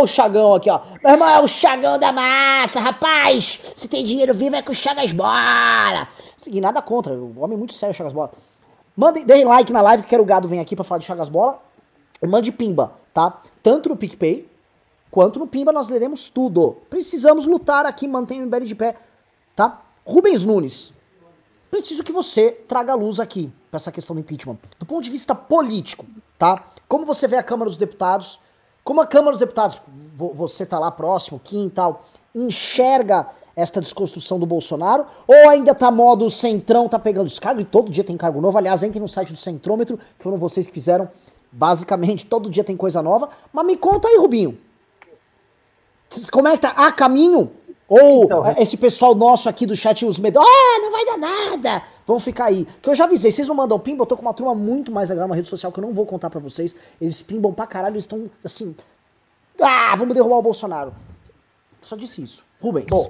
o 0.02 0.06
Chagão 0.06 0.54
aqui, 0.54 0.68
ó. 0.68 0.80
Meu 1.02 1.12
irmão, 1.12 1.28
é 1.28 1.40
o 1.40 1.46
Chagão 1.46 1.98
da 1.98 2.12
massa, 2.12 2.80
rapaz. 2.80 3.60
Se 3.76 3.86
tem 3.86 4.04
dinheiro 4.04 4.34
vivo 4.34 4.56
é 4.56 4.62
com 4.62 4.74
Chagas 4.74 5.12
Bola. 5.12 6.08
Seguir 6.36 6.60
nada 6.60 6.82
contra, 6.82 7.12
o 7.14 7.40
homem 7.40 7.54
é 7.54 7.58
muito 7.58 7.74
sério, 7.74 7.94
Chagas 7.94 8.12
Bola. 8.12 8.32
Mandem, 8.96 9.24
deem 9.24 9.44
like 9.44 9.72
na 9.72 9.80
live 9.82 10.02
que 10.02 10.08
quero 10.08 10.22
o 10.22 10.26
Gado 10.26 10.48
vir 10.48 10.58
aqui 10.58 10.74
pra 10.74 10.84
falar 10.84 10.98
de 10.98 11.06
Chagas 11.06 11.28
Bola. 11.28 11.62
Mande 12.26 12.50
pimba, 12.50 12.92
tá? 13.14 13.40
Tanto 13.62 13.88
no 13.90 13.96
PicPay, 13.96 14.48
quanto 15.10 15.38
no 15.38 15.46
Pimba 15.46 15.70
nós 15.70 15.88
leremos 15.88 16.28
tudo. 16.28 16.78
Precisamos 16.90 17.46
lutar 17.46 17.86
aqui, 17.86 18.08
mantenha 18.08 18.42
o 18.42 18.46
MBL 18.46 18.64
de 18.64 18.74
pé, 18.74 18.96
tá? 19.54 19.82
Rubens 20.04 20.44
Nunes, 20.44 20.92
preciso 21.70 22.02
que 22.02 22.12
você 22.12 22.50
traga 22.50 22.94
luz 22.94 23.20
aqui 23.20 23.52
para 23.70 23.76
essa 23.76 23.92
questão 23.92 24.14
do 24.14 24.20
impeachment. 24.20 24.58
Do 24.78 24.86
ponto 24.86 25.02
de 25.02 25.10
vista 25.10 25.34
político, 25.34 26.06
tá? 26.38 26.64
Como 26.88 27.04
você 27.04 27.26
vê 27.26 27.36
a 27.36 27.42
Câmara 27.42 27.68
dos 27.68 27.78
Deputados, 27.78 28.38
como 28.84 29.00
a 29.00 29.06
Câmara 29.06 29.32
dos 29.32 29.40
Deputados, 29.40 29.80
você 30.16 30.64
tá 30.64 30.78
lá 30.78 30.90
próximo, 30.90 31.40
Kim 31.42 31.66
e 31.66 31.70
tal, 31.70 32.04
enxerga 32.34 33.26
esta 33.56 33.80
desconstrução 33.80 34.38
do 34.38 34.44
Bolsonaro, 34.44 35.06
ou 35.26 35.48
ainda 35.48 35.74
tá 35.74 35.90
modo 35.90 36.30
centrão, 36.30 36.88
tá 36.88 36.98
pegando 36.98 37.26
os 37.26 37.38
cargos, 37.38 37.62
e 37.62 37.66
todo 37.66 37.90
dia 37.90 38.04
tem 38.04 38.16
cargo 38.16 38.40
novo, 38.40 38.58
aliás, 38.58 38.82
entrem 38.82 39.00
no 39.00 39.08
site 39.08 39.32
do 39.32 39.38
Centrômetro, 39.38 39.96
que 39.96 40.22
foram 40.22 40.36
vocês 40.36 40.66
que 40.66 40.74
fizeram, 40.74 41.08
basicamente, 41.50 42.24
todo 42.28 42.50
dia 42.50 42.62
tem 42.62 42.76
coisa 42.76 43.02
nova, 43.02 43.30
mas 43.52 43.66
me 43.66 43.76
conta 43.76 44.08
aí, 44.08 44.18
Rubinho, 44.18 44.58
como 46.30 46.48
é 46.48 46.52
que 46.52 46.58
tá? 46.58 46.68
Há 46.70 46.92
caminho? 46.92 47.50
Ou 47.88 48.24
então, 48.24 48.46
é, 48.46 48.62
esse 48.62 48.76
pessoal 48.76 49.14
nosso 49.14 49.48
aqui 49.48 49.64
do 49.64 49.76
chat, 49.76 50.04
os 50.04 50.18
medos, 50.18 50.42
ah, 50.42 50.78
não 50.80 50.90
vai 50.90 51.04
dar 51.04 51.18
nada, 51.18 51.82
vão 52.06 52.18
ficar 52.18 52.46
aí. 52.46 52.66
Que 52.82 52.90
eu 52.90 52.94
já 52.94 53.04
avisei, 53.04 53.30
vocês 53.30 53.46
não 53.46 53.54
mandam 53.54 53.78
pimba, 53.78 54.02
eu 54.02 54.06
tô 54.06 54.16
com 54.16 54.22
uma 54.22 54.34
turma 54.34 54.54
muito 54.54 54.90
mais 54.90 55.08
legal 55.08 55.28
na 55.28 55.34
rede 55.34 55.48
social 55.48 55.70
que 55.70 55.78
eu 55.78 55.82
não 55.82 55.92
vou 55.92 56.04
contar 56.04 56.28
pra 56.28 56.40
vocês. 56.40 56.74
Eles 57.00 57.22
pimbam 57.22 57.52
pra 57.52 57.66
caralho, 57.66 57.94
eles 57.94 58.04
estão 58.04 58.28
assim, 58.44 58.74
ah, 59.60 59.94
vamos 59.96 60.14
derrubar 60.14 60.36
o 60.36 60.42
Bolsonaro. 60.42 60.92
Só 61.80 61.94
disse 61.94 62.22
isso. 62.22 62.44
Rubens. 62.60 62.86
Bom, 62.86 63.08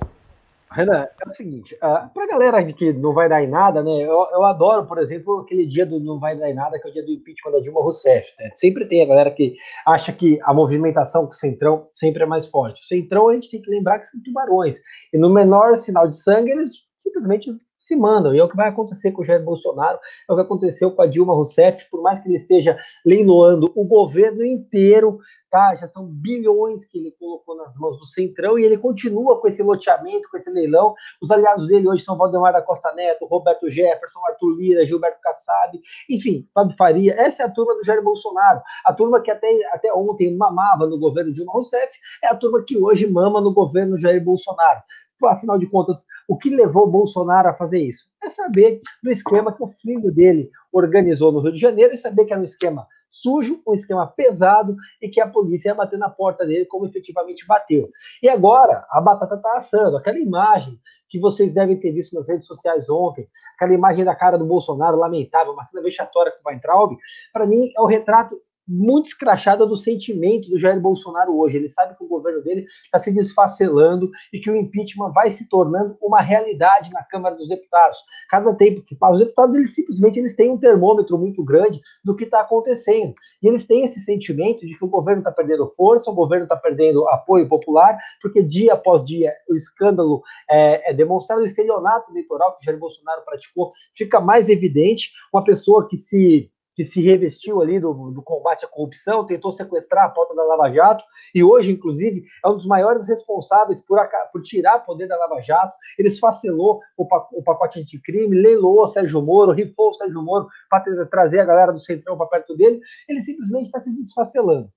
Renan, 0.71 1.07
é 1.25 1.29
o 1.29 1.31
seguinte, 1.31 1.75
uh, 1.77 2.13
pra 2.13 2.27
galera 2.27 2.63
que 2.65 2.93
não 2.93 3.15
vai 3.15 3.29
dar 3.29 3.43
em 3.43 3.49
nada, 3.49 3.83
né, 3.83 4.03
eu, 4.03 4.27
eu, 4.33 4.45
adoro, 4.45 4.87
por 4.87 4.99
exemplo, 4.99 5.41
aquele 5.41 5.65
dia 5.65 5.87
do 5.87 6.01
não 6.01 6.19
vai 6.19 6.37
dar 6.37 6.51
em 6.51 6.55
nada, 6.55 6.79
que 6.79 6.87
é 6.87 6.91
o 6.91 6.93
dia 6.93 7.05
do 7.05 7.13
impeachment 7.13 7.53
da 7.53 7.61
Dilma 7.61 7.81
Rousseff, 7.81 8.33
né? 8.39 8.51
Sempre 8.57 8.85
tem 8.87 9.01
a 9.03 9.07
galera 9.07 9.31
que 9.31 9.55
acha 9.87 10.13
que 10.13 10.39
a 10.43 10.53
movimentação 10.53 11.25
com 11.25 11.33
o 11.33 11.35
Centrão 11.35 11.89
sempre 11.95 12.25
é 12.25 12.27
mais 12.27 12.47
forte. 12.47 12.83
O 12.83 12.87
Centrão 12.87 13.29
a 13.29 13.35
gente 13.35 13.51
tem 13.51 13.63
que 13.63 13.71
lembrar 13.71 14.01
que 14.01 14.09
são 14.09 14.21
tubarões, 14.23 14.77
e 15.13 15.19
no 15.19 15.31
menor 15.31 15.77
sinal 15.77 16.09
de 16.09 16.21
sangue 16.21 16.51
eles 16.51 16.73
simplesmente 17.01 17.51
se 17.87 17.95
mandam. 17.95 18.35
E 18.35 18.39
é 18.39 18.45
o 18.45 18.49
que 18.49 18.57
vai 18.57 18.69
acontecer 18.69 19.13
com 19.13 19.23
o 19.23 19.25
Jair 19.25 19.43
Bolsonaro, 19.43 19.99
é 20.29 20.33
o 20.33 20.35
que 20.35 20.43
aconteceu 20.43 20.91
com 20.91 21.03
a 21.03 21.07
Dilma 21.07 21.35
Rousseff, 21.35 21.89
por 21.89 22.03
mais 22.03 22.19
que 22.19 22.29
ele 22.29 22.37
esteja 22.37 22.77
leiloando 23.05 23.71
o 23.77 23.85
governo 23.85 24.45
inteiro, 24.45 25.21
tá? 25.49 25.75
Já 25.77 25.87
são 25.87 26.05
bilhões 26.05 26.85
que 26.85 26.99
ele 26.99 27.13
colocou 27.13 27.57
nas 27.57 27.77
mãos 27.77 27.97
do 27.99 28.07
Centrão 28.07 28.59
e 28.59 28.65
ele 28.65 28.77
continua 28.77 29.41
com 29.41 29.47
esse 29.47 29.63
loteamento, 29.63 30.29
com 30.29 30.37
esse 30.37 30.51
leilão. 30.51 30.95
Os 31.23 31.31
aliados 31.31 31.69
dele 31.69 31.89
hoje 31.89 32.03
são 32.03 32.17
Valdemar 32.17 32.53
da 32.53 32.61
Costa 32.61 32.93
Neto, 32.93 33.25
Roberto 33.27 33.71
Jefferson, 33.71 34.19
Arthur 34.27 34.51
Lira, 34.57 34.85
Gilberto 34.85 35.21
Kassab, 35.23 35.81
enfim, 36.11 36.49
Fábio 36.53 36.77
Faria. 36.77 37.15
Essa 37.15 37.45
é 37.45 37.47
a 37.47 37.51
turma 37.51 37.75
do 37.77 37.85
Jair 37.85 38.03
Bolsonaro. 38.03 38.61
A 38.85 38.93
turma 38.93 39.21
que 39.21 39.31
até, 39.31 39.49
até 39.73 39.93
ontem 39.95 40.37
mamava 40.37 40.87
no 40.87 40.99
governo 40.99 41.33
Dilma 41.33 41.53
Rousseff, 41.53 41.93
é 42.23 42.29
a 42.29 42.35
turma 42.35 42.65
que 42.67 42.77
hoje 42.77 43.07
mama 43.07 43.41
no 43.41 43.55
governo 43.55 43.97
Jair 43.97 44.23
Bolsonaro 44.23 44.83
afinal 45.25 45.59
de 45.59 45.67
contas, 45.67 46.05
o 46.29 46.37
que 46.37 46.51
levou 46.51 46.87
Bolsonaro 46.87 47.49
a 47.49 47.55
fazer 47.55 47.81
isso? 47.81 48.07
É 48.23 48.29
saber 48.29 48.81
do 49.03 49.11
esquema 49.11 49.53
que 49.53 49.63
o 49.63 49.69
filho 49.81 50.13
dele 50.13 50.51
organizou 50.73 51.33
no 51.33 51.41
Rio 51.41 51.53
de 51.53 51.59
Janeiro 51.59 51.95
e 51.95 51.97
saber 51.97 52.25
que 52.27 52.33
era 52.33 52.41
um 52.41 52.45
esquema 52.45 52.87
sujo, 53.11 53.63
um 53.67 53.73
esquema 53.73 54.07
pesado 54.07 54.77
e 55.01 55.09
que 55.09 55.21
a 55.21 55.29
polícia 55.29 55.71
ia 55.71 55.75
bater 55.75 55.99
na 55.99 56.11
porta 56.11 56.45
dele 56.45 56.67
como 56.67 56.87
efetivamente 56.87 57.47
bateu. 57.47 57.89
E 58.23 58.29
agora 58.29 58.85
a 58.91 59.01
batata 59.01 59.37
está 59.37 59.57
assando. 59.57 59.97
Aquela 59.97 60.19
imagem 60.19 60.79
que 61.09 61.19
vocês 61.19 61.53
devem 61.53 61.79
ter 61.79 61.93
visto 61.93 62.15
nas 62.15 62.29
redes 62.29 62.47
sociais 62.47 62.91
ontem, 62.91 63.29
aquela 63.55 63.73
imagem 63.73 64.05
da 64.05 64.15
cara 64.15 64.37
do 64.37 64.45
Bolsonaro, 64.45 64.99
lamentável, 64.99 65.53
uma 65.53 65.65
cena 65.65 65.83
vexatória 65.83 66.33
com 66.33 66.47
o 66.47 66.51
Weintraub, 66.51 66.97
para 67.33 67.47
mim 67.47 67.71
é 67.77 67.81
o 67.81 67.87
retrato 67.87 68.41
muito 68.67 69.07
escrachada 69.07 69.67
do 69.67 69.77
sentimento 69.77 70.49
do 70.49 70.59
Jair 70.59 70.81
Bolsonaro 70.81 71.39
hoje. 71.39 71.57
Ele 71.57 71.69
sabe 71.69 71.97
que 71.97 72.05
o 72.05 72.09
governo 72.09 72.43
dele 72.43 72.67
está 72.85 73.03
se 73.03 73.13
desfacelando 73.13 74.11
e 74.33 74.41
que 74.41 74.51
o 74.51 74.57
impeachment 74.57 75.13
vai 75.13 75.31
se 75.31 75.49
tornando 75.49 75.97
uma 76.03 76.21
realidade 76.21 76.93
na 76.93 77.03
Câmara 77.05 77.37
dos 77.37 77.49
Deputados. 77.49 77.99
Cada 78.29 78.55
tempo 78.55 78.83
que 78.83 78.95
passa, 78.95 79.15
os 79.15 79.19
deputados 79.21 79.55
eles 79.55 79.75
simplesmente 79.75 80.19
eles 80.19 80.35
têm 80.35 80.51
um 80.51 80.59
termômetro 80.59 81.17
muito 81.19 81.45
grande 81.45 81.81
do 82.05 82.17
que 82.17 82.25
está 82.25 82.41
acontecendo. 82.41 83.15
E 83.43 83.47
eles 83.47 83.65
têm 83.65 83.85
esse 83.85 84.01
sentimento 84.01 84.67
de 84.67 84.77
que 84.77 84.85
o 84.85 84.89
governo 84.89 85.21
está 85.21 85.31
perdendo 85.31 85.73
força, 85.77 86.11
o 86.11 86.15
governo 86.15 86.45
está 86.45 86.57
perdendo 86.57 87.09
apoio 87.09 87.49
popular, 87.49 87.99
porque 88.21 88.43
dia 88.43 88.75
após 88.75 89.05
dia 89.05 89.33
o 89.49 89.55
escândalo 89.55 90.23
é, 90.51 90.91
é 90.91 90.95
demonstrado, 90.95 91.43
o 91.43 91.47
estelionato 91.47 92.11
eleitoral 92.11 92.57
que 92.57 92.63
o 92.63 92.65
Jair 92.65 92.79
Bolsonaro 92.79 93.23
praticou 93.25 93.73
fica 93.95 94.21
mais 94.21 94.49
evidente. 94.49 95.13
Uma 95.33 95.45
pessoa 95.45 95.87
que 95.87 95.97
se 95.97 96.51
que 96.77 96.85
se 96.85 97.01
revestiu 97.01 97.63
ali 97.63 97.81
do, 97.81 98.11
do, 98.11 98.23
combate 98.23 98.67
à 98.67 98.69
corrupção, 98.69 99.25
tentou 99.25 99.51
sequestrar 99.51 100.05
a 100.05 100.09
pauta 100.11 100.35
da 100.35 100.45
Lava 100.45 100.71
Jato, 100.71 101.03
e 101.35 101.43
hoje, 101.43 101.73
inclusive, 101.73 102.25
é 102.45 102.49
um 102.49 102.55
dos 102.55 102.67
maiores 102.67 103.09
responsáveis 103.09 103.81
por, 103.81 103.99
por 104.31 104.43
tirar 104.43 104.81
poder 104.81 105.09
da 105.09 105.17
Lava 105.17 105.41
Jato. 105.41 105.75
Ele 105.99 106.09
esfacelou 106.09 106.81
o, 106.95 107.05
o 107.33 107.43
pacote 107.43 107.81
anticrime, 107.81 108.37
leiloou 108.37 108.87
Sérgio 108.87 109.23
Moro, 109.23 109.53
rifou 109.53 109.89
o 109.89 109.95
Sérgio 109.95 110.23
Moro 110.23 110.49
para 110.69 111.07
trazer 111.07 111.41
a 111.41 111.45
galera 111.47 111.73
do 111.73 111.81
Centrão 111.81 112.19
para 112.19 112.27
perto 112.27 112.55
dele. 112.55 112.79
Ele 113.09 113.23
simplesmente 113.23 113.65
está 113.65 113.81
se 113.81 113.91
desfacelando. 113.91 114.71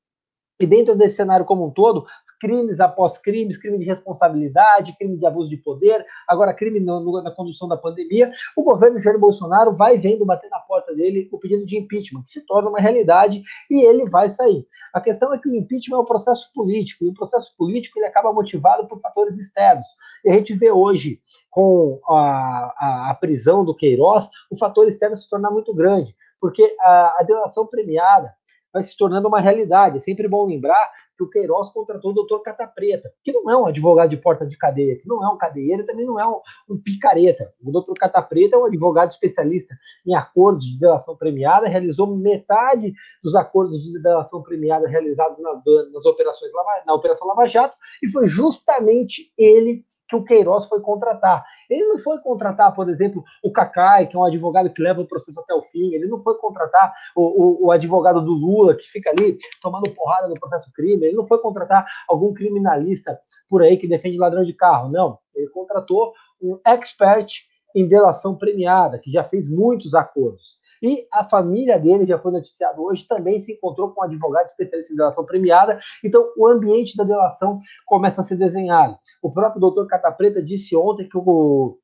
E 0.59 0.67
dentro 0.67 0.95
desse 0.95 1.15
cenário 1.15 1.45
como 1.45 1.65
um 1.65 1.71
todo, 1.71 2.05
crimes 2.39 2.79
após 2.79 3.17
crimes, 3.17 3.57
crime 3.57 3.77
de 3.77 3.85
responsabilidade, 3.85 4.95
crime 4.97 5.17
de 5.17 5.25
abuso 5.25 5.49
de 5.49 5.57
poder, 5.57 6.05
agora 6.27 6.53
crime 6.53 6.79
no, 6.79 6.99
no, 6.99 7.21
na 7.21 7.31
condução 7.31 7.67
da 7.67 7.77
pandemia, 7.77 8.31
o 8.55 8.63
governo 8.63 8.99
Jair 8.99 9.19
Bolsonaro 9.19 9.75
vai 9.75 9.97
vendo 9.97 10.25
bater 10.25 10.49
na 10.49 10.59
porta 10.59 10.93
dele 10.95 11.29
o 11.31 11.37
pedido 11.37 11.65
de 11.65 11.77
impeachment, 11.77 12.23
que 12.23 12.31
se 12.31 12.45
torna 12.45 12.69
uma 12.69 12.79
realidade 12.79 13.41
e 13.69 13.85
ele 13.85 14.09
vai 14.09 14.29
sair. 14.29 14.65
A 14.93 15.01
questão 15.01 15.33
é 15.33 15.37
que 15.37 15.49
o 15.49 15.55
impeachment 15.55 15.97
é 15.97 16.01
um 16.01 16.05
processo 16.05 16.51
político, 16.53 17.05
e 17.05 17.09
o 17.09 17.13
processo 17.13 17.55
político 17.57 17.99
ele 17.99 18.07
acaba 18.07 18.33
motivado 18.33 18.87
por 18.87 18.99
fatores 18.99 19.37
externos. 19.37 19.85
E 20.23 20.29
a 20.29 20.33
gente 20.33 20.53
vê 20.53 20.71
hoje, 20.71 21.21
com 21.49 21.99
a, 22.07 22.73
a, 22.77 23.09
a 23.11 23.13
prisão 23.15 23.65
do 23.65 23.75
Queiroz, 23.75 24.29
o 24.49 24.57
fator 24.57 24.87
externo 24.87 25.15
se 25.15 25.29
tornar 25.29 25.51
muito 25.51 25.73
grande, 25.73 26.15
porque 26.39 26.75
a, 26.81 27.15
a 27.19 27.23
delação 27.23 27.67
premiada 27.67 28.33
vai 28.73 28.83
se 28.83 28.95
tornando 28.95 29.27
uma 29.27 29.39
realidade. 29.39 29.97
É 29.97 30.01
sempre 30.01 30.27
bom 30.27 30.45
lembrar 30.45 30.89
que 31.19 31.23
o 31.23 31.29
Queiroz 31.29 31.69
contratou 31.69 32.11
o 32.11 32.13
doutor 32.13 32.41
Catapreta, 32.41 33.11
que 33.21 33.33
não 33.33 33.51
é 33.51 33.57
um 33.57 33.65
advogado 33.67 34.09
de 34.09 34.15
porta 34.15 34.47
de 34.47 34.57
cadeia, 34.57 34.97
que 34.97 35.07
não 35.07 35.21
é 35.21 35.27
um 35.27 35.37
cadeieiro, 35.37 35.85
também 35.85 36.05
não 36.05 36.17
é 36.17 36.25
um, 36.25 36.39
um 36.69 36.81
picareta. 36.81 37.53
O 37.61 37.71
doutor 37.71 37.93
Catapreta 37.95 38.55
é 38.55 38.59
um 38.59 38.65
advogado 38.65 39.11
especialista 39.11 39.75
em 40.07 40.15
acordos 40.15 40.65
de 40.65 40.79
delação 40.79 41.17
premiada, 41.17 41.67
realizou 41.67 42.07
metade 42.15 42.93
dos 43.21 43.35
acordos 43.35 43.83
de 43.83 44.01
delação 44.01 44.41
premiada 44.41 44.87
realizados 44.87 45.37
nas, 45.39 45.61
nas 45.91 46.05
operações 46.05 46.51
na 46.85 46.93
Operação 46.93 47.27
Lava 47.27 47.45
Jato, 47.45 47.75
e 48.01 48.09
foi 48.09 48.25
justamente 48.25 49.33
ele 49.37 49.83
que 50.09 50.15
o 50.15 50.23
Queiroz 50.23 50.65
foi 50.65 50.81
contratar. 50.81 51.45
Ele 51.69 51.85
não 51.85 51.99
foi 51.99 52.17
contratar, 52.19 52.73
por 52.73 52.89
exemplo, 52.89 53.23
o 53.43 53.51
Cacai, 53.51 54.07
que 54.07 54.17
é 54.17 54.19
um 54.19 54.25
advogado 54.25 54.71
que 54.71 54.81
leva 54.81 55.01
o 55.01 55.07
processo 55.07 55.39
até 55.39 55.53
o 55.53 55.61
fim, 55.61 55.93
ele 55.93 56.07
não 56.07 56.21
foi 56.23 56.35
contratar 56.39 56.91
o, 57.15 57.21
o, 57.21 57.67
o 57.67 57.71
advogado 57.71 58.19
do 58.19 58.31
Lula, 58.31 58.75
que 58.75 58.85
fica 58.85 59.11
ali 59.11 59.37
tomando 59.61 59.91
porrada 59.91 60.27
no 60.27 60.33
processo 60.33 60.73
crime, 60.73 61.05
ele 61.05 61.15
não 61.15 61.27
foi 61.27 61.37
contratar 61.39 61.85
algum 62.07 62.33
criminalista 62.33 63.19
por 63.47 63.61
aí 63.61 63.77
que 63.77 63.87
defende 63.87 64.17
ladrão 64.17 64.43
de 64.43 64.53
carro, 64.53 64.89
não. 64.89 65.19
Ele 65.35 65.47
contratou 65.49 66.13
um 66.41 66.59
expert 66.65 67.47
em 67.75 67.87
delação 67.87 68.35
premiada, 68.35 68.97
que 68.97 69.11
já 69.11 69.23
fez 69.23 69.47
muitos 69.47 69.93
acordos. 69.93 70.57
E 70.81 71.07
a 71.11 71.23
família 71.23 71.77
dele, 71.77 72.05
já 72.05 72.17
foi 72.17 72.31
noticiado 72.31 72.83
hoje, 72.83 73.07
também 73.07 73.39
se 73.39 73.53
encontrou 73.53 73.91
com 73.91 74.01
um 74.01 74.03
advogado 74.03 74.47
especialista 74.47 74.93
em 74.93 74.97
delação 74.97 75.25
premiada. 75.25 75.79
Então, 76.03 76.31
o 76.37 76.47
ambiente 76.47 76.95
da 76.95 77.03
delação 77.03 77.59
começa 77.85 78.21
a 78.21 78.23
ser 78.23 78.37
desenhado. 78.37 78.97
O 79.21 79.31
próprio 79.31 79.59
doutor 79.59 79.87
Catapreta 79.87 80.41
disse 80.41 80.75
ontem 80.75 81.07
que 81.07 81.17
o 81.17 81.77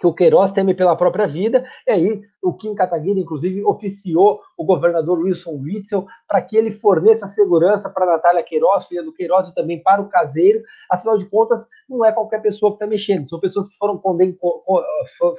que 0.00 0.06
o 0.06 0.14
Queiroz 0.14 0.50
teme 0.50 0.74
pela 0.74 0.96
própria 0.96 1.26
vida, 1.26 1.62
e 1.86 1.90
aí 1.90 2.22
o 2.42 2.54
Kim 2.54 2.74
Kataguiri, 2.74 3.20
inclusive, 3.20 3.62
oficiou 3.64 4.40
o 4.60 4.64
governador 4.64 5.18
Wilson 5.20 5.58
Witzel 5.62 6.06
para 6.28 6.42
que 6.42 6.54
ele 6.54 6.70
forneça 6.70 7.26
segurança 7.26 7.88
para 7.88 8.04
Natália 8.04 8.42
Queiroz, 8.42 8.84
filha 8.84 9.02
do 9.02 9.10
Queiroz, 9.10 9.48
e 9.48 9.54
também 9.54 9.82
para 9.82 10.02
o 10.02 10.08
caseiro. 10.10 10.62
Afinal 10.90 11.16
de 11.16 11.24
contas, 11.24 11.66
não 11.88 12.04
é 12.04 12.12
qualquer 12.12 12.42
pessoa 12.42 12.72
que 12.72 12.76
está 12.76 12.86
mexendo, 12.86 13.26
são 13.26 13.40
pessoas 13.40 13.70
que 13.70 13.78
foram, 13.78 13.98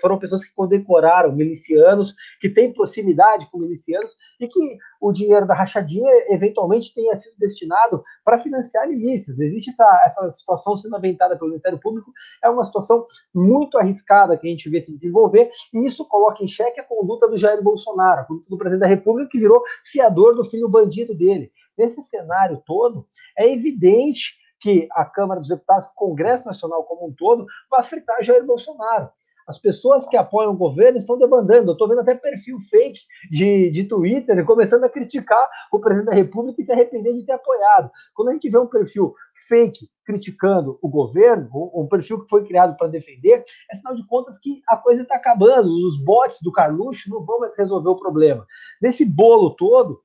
foram 0.02 0.18
pessoas 0.18 0.44
que 0.44 0.52
condecoraram 0.56 1.32
milicianos, 1.34 2.16
que 2.40 2.50
têm 2.50 2.74
proximidade 2.74 3.48
com 3.52 3.60
milicianos 3.60 4.18
e 4.40 4.48
que 4.48 4.80
o 5.00 5.12
dinheiro 5.12 5.46
da 5.46 5.54
rachadinha 5.54 6.12
eventualmente 6.30 6.92
tenha 6.92 7.16
sido 7.16 7.36
destinado 7.38 8.04
para 8.26 8.40
financiar 8.40 8.88
milícias. 8.88 9.40
Existe 9.40 9.70
essa, 9.70 10.02
essa 10.04 10.32
situação 10.32 10.76
sendo 10.76 10.96
aventada 10.96 11.38
pelo 11.38 11.50
Ministério 11.50 11.80
Público, 11.80 12.12
é 12.44 12.50
uma 12.50 12.64
situação 12.64 13.06
muito 13.34 13.78
arriscada 13.78 14.36
que 14.36 14.48
a 14.48 14.50
gente 14.50 14.68
vê 14.68 14.82
se 14.82 14.92
desenvolver, 14.92 15.52
e 15.72 15.86
isso 15.86 16.08
coloca 16.08 16.44
em 16.44 16.48
xeque 16.48 16.80
a 16.80 16.84
conduta 16.84 17.28
do 17.28 17.38
Jair 17.38 17.62
Bolsonaro, 17.62 18.22
a 18.22 18.24
conduta 18.24 18.50
do 18.50 18.58
presidente 18.58 18.82
da 18.82 18.88
República, 18.88 19.11
que 19.30 19.40
virou 19.40 19.62
fiador 19.86 20.36
do 20.36 20.46
filho 20.46 20.70
bandido 20.70 21.16
dele. 21.16 21.52
Nesse 21.78 22.02
cenário 22.02 22.62
todo, 22.66 23.08
é 23.38 23.52
evidente 23.52 24.36
que 24.60 24.88
a 24.92 25.04
Câmara 25.04 25.40
dos 25.40 25.50
Deputados, 25.50 25.86
o 25.86 25.96
Congresso 25.96 26.46
Nacional 26.46 26.84
como 26.84 27.08
um 27.08 27.14
todo, 27.14 27.46
vai 27.70 27.84
fritar 27.84 28.24
Jair 28.24 28.46
Bolsonaro. 28.46 29.10
As 29.48 29.58
pessoas 29.58 30.08
que 30.08 30.18
apoiam 30.18 30.54
o 30.54 30.58
governo 30.58 30.98
estão 30.98 31.18
demandando. 31.18 31.70
Eu 31.70 31.74
estou 31.74 31.88
vendo 31.88 32.02
até 32.02 32.16
perfil 32.16 32.60
fake 32.70 33.00
de, 33.30 33.70
de 33.72 33.84
Twitter 33.86 34.46
começando 34.46 34.84
a 34.84 34.90
criticar 34.90 35.48
o 35.72 35.80
presidente 35.80 36.10
da 36.10 36.16
República 36.16 36.62
e 36.62 36.66
se 36.66 36.72
arrepender 36.72 37.14
de 37.14 37.26
ter 37.26 37.34
apoiado. 37.34 37.90
Quando 38.14 38.30
a 38.30 38.34
gente 38.34 38.50
vê 38.50 38.58
um 38.58 38.68
perfil 38.68 39.14
fake 39.48 39.90
criticando 40.06 40.78
o 40.82 40.90
governo, 40.90 41.50
um 41.74 41.88
perfil 41.88 42.22
que 42.22 42.30
foi 42.30 42.46
criado 42.46 42.76
para 42.78 42.88
defender, 42.88 43.44
é 43.72 43.76
sinal 43.76 43.96
de 43.96 44.06
contas 44.08 44.38
que 44.38 44.62
a 44.68 44.78
coisa 44.78 45.04
está 45.04 45.16
acabando. 45.16 45.70
Os 45.70 46.04
bots 46.04 46.40
do 46.42 46.52
Carluxo 46.52 47.10
não 47.10 47.24
vão 47.26 47.40
mais 47.40 47.58
resolver 47.58 47.90
o 47.90 47.96
problema. 47.96 48.46
Nesse 48.82 49.06
bolo 49.06 49.52
todo, 49.52 50.02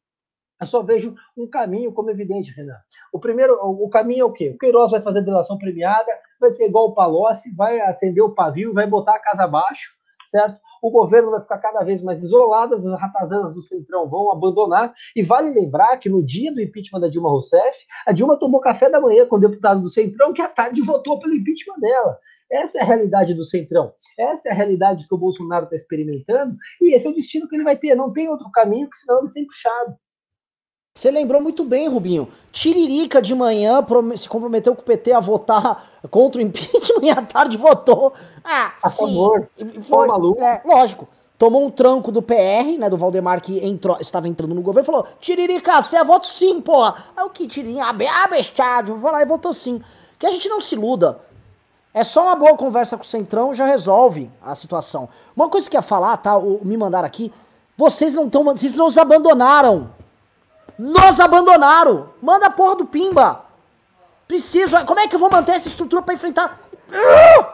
eu 0.60 0.66
só 0.66 0.82
vejo 0.82 1.14
um 1.36 1.46
caminho 1.46 1.92
como 1.92 2.10
evidente, 2.10 2.52
Renan. 2.52 2.76
O 3.12 3.18
primeiro, 3.18 3.58
o 3.62 3.88
caminho 3.88 4.22
é 4.22 4.24
o 4.24 4.32
quê? 4.32 4.50
O 4.50 4.58
Queiroz 4.58 4.90
vai 4.90 5.00
fazer 5.02 5.22
delação 5.22 5.58
premiada, 5.58 6.10
vai 6.40 6.50
ser 6.50 6.66
igual 6.66 6.88
o 6.88 6.94
Palocci, 6.94 7.54
vai 7.54 7.80
acender 7.80 8.22
o 8.22 8.34
pavio, 8.34 8.72
vai 8.72 8.86
botar 8.86 9.16
a 9.16 9.18
casa 9.18 9.44
abaixo, 9.44 9.92
certo? 10.30 10.58
O 10.82 10.90
governo 10.90 11.30
vai 11.30 11.40
ficar 11.40 11.58
cada 11.58 11.82
vez 11.82 12.02
mais 12.02 12.22
isolado, 12.22 12.74
as 12.74 12.86
ratazanas 12.86 13.54
do 13.54 13.62
Centrão 13.62 14.08
vão 14.08 14.30
abandonar. 14.32 14.94
E 15.14 15.22
vale 15.22 15.50
lembrar 15.50 15.96
que 15.98 16.08
no 16.08 16.24
dia 16.24 16.52
do 16.52 16.60
impeachment 16.60 17.00
da 17.00 17.08
Dilma 17.08 17.28
Rousseff, 17.28 17.78
a 18.06 18.12
Dilma 18.12 18.38
tomou 18.38 18.60
café 18.60 18.88
da 18.88 19.00
manhã 19.00 19.26
com 19.26 19.36
o 19.36 19.40
deputado 19.40 19.80
do 19.80 19.88
Centrão, 19.88 20.32
que 20.32 20.42
à 20.42 20.48
tarde 20.48 20.80
votou 20.82 21.18
pelo 21.18 21.34
impeachment 21.34 21.78
dela. 21.80 22.18
Essa 22.50 22.78
é 22.78 22.82
a 22.82 22.84
realidade 22.84 23.34
do 23.34 23.44
Centrão. 23.44 23.92
Essa 24.18 24.48
é 24.48 24.52
a 24.52 24.54
realidade 24.54 25.06
que 25.06 25.14
o 25.14 25.18
Bolsonaro 25.18 25.64
está 25.64 25.76
experimentando. 25.76 26.56
E 26.80 26.94
esse 26.94 27.06
é 27.06 27.10
o 27.10 27.14
destino 27.14 27.48
que 27.48 27.56
ele 27.56 27.64
vai 27.64 27.76
ter. 27.76 27.94
Não 27.94 28.12
tem 28.12 28.28
outro 28.28 28.50
caminho, 28.52 28.88
que 28.88 28.98
senão 28.98 29.18
ele 29.18 29.26
é 29.26 29.44
puxado. 29.44 29.96
Você 30.96 31.10
lembrou 31.10 31.42
muito 31.42 31.62
bem, 31.62 31.88
Rubinho. 31.88 32.26
Tiririca 32.50 33.20
de 33.20 33.34
manhã 33.34 33.84
se 34.16 34.26
comprometeu 34.26 34.74
com 34.74 34.80
o 34.80 34.84
PT 34.84 35.12
a 35.12 35.20
votar 35.20 35.90
contra 36.10 36.40
o 36.40 36.42
impeachment 36.42 37.02
e 37.02 37.10
à 37.10 37.20
tarde 37.20 37.58
votou. 37.58 38.14
Ah, 38.42 38.72
a 38.82 38.88
sim. 38.88 39.04
favor. 39.04 39.46
Foi, 39.82 40.06
maluco. 40.06 40.42
É, 40.42 40.62
lógico. 40.64 41.06
Tomou 41.36 41.66
um 41.66 41.70
tranco 41.70 42.10
do 42.10 42.22
PR, 42.22 42.78
né, 42.78 42.88
do 42.88 42.96
Valdemar, 42.96 43.42
que 43.42 43.62
entrou, 43.62 43.98
estava 44.00 44.26
entrando 44.26 44.54
no 44.54 44.62
governo, 44.62 44.86
falou: 44.86 45.06
Tiririca, 45.20 45.82
você 45.82 45.98
é 45.98 46.02
voto 46.02 46.26
sim, 46.26 46.62
porra. 46.62 47.04
Aí 47.14 47.26
o 47.26 47.28
que 47.28 47.46
Tiririca? 47.46 47.84
Ah, 47.84 48.26
bestado. 48.26 48.96
Vou 48.96 49.12
lá 49.12 49.20
e 49.20 49.26
votou 49.26 49.52
sim. 49.52 49.82
Que 50.18 50.24
a 50.24 50.30
gente 50.30 50.48
não 50.48 50.62
se 50.62 50.76
iluda. 50.76 51.20
É 51.92 52.02
só 52.04 52.22
uma 52.22 52.36
boa 52.36 52.56
conversa 52.56 52.96
com 52.96 53.02
o 53.02 53.06
Centrão 53.06 53.52
já 53.52 53.66
resolve 53.66 54.30
a 54.42 54.54
situação. 54.54 55.10
Uma 55.36 55.50
coisa 55.50 55.68
que 55.68 55.76
eu 55.76 55.78
ia 55.78 55.82
falar, 55.82 56.16
tá? 56.16 56.38
O, 56.38 56.58
me 56.64 56.74
mandaram 56.74 57.06
aqui. 57.06 57.30
Vocês 57.76 58.14
não 58.14 58.24
estão. 58.24 58.42
Vocês 58.44 58.74
não 58.74 58.86
os 58.86 58.96
abandonaram. 58.96 59.90
Nos 60.78 61.20
abandonaram. 61.20 62.10
Manda 62.20 62.46
a 62.46 62.50
porra 62.50 62.76
do 62.76 62.86
Pimba. 62.86 63.44
Preciso. 64.28 64.84
Como 64.84 65.00
é 65.00 65.08
que 65.08 65.14
eu 65.14 65.20
vou 65.20 65.30
manter 65.30 65.52
essa 65.52 65.68
estrutura 65.68 66.02
para 66.02 66.14
enfrentar? 66.14 66.60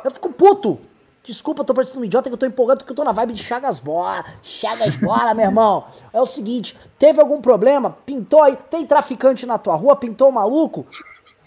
Eu 0.05 0.11
fico 0.11 0.31
puto. 0.31 0.81
Desculpa, 1.25 1.63
tô 1.63 1.73
parecendo 1.73 2.01
um 2.01 2.05
idiota 2.05 2.29
que 2.29 2.35
eu 2.35 2.39
tô 2.39 2.47
empolgado 2.47 2.81
porque 2.81 2.91
eu 2.91 2.97
tô 2.97 3.05
na 3.05 3.13
vibe 3.13 3.35
de 3.35 3.45
Chagas 3.45 3.79
Bola. 3.79 4.25
Chagas 4.43 4.97
Bola, 4.97 5.33
meu 5.35 5.45
irmão. 5.45 5.85
É 6.13 6.21
o 6.21 6.27
seguinte, 6.27 6.77
teve 6.99 7.21
algum 7.21 7.41
problema? 7.41 7.97
Pintou 8.05 8.43
aí, 8.43 8.57
tem 8.69 8.85
traficante 8.85 9.47
na 9.47 9.57
tua 9.57 9.77
rua, 9.77 9.95
pintou 9.95 10.29
um 10.29 10.33
maluco? 10.33 10.85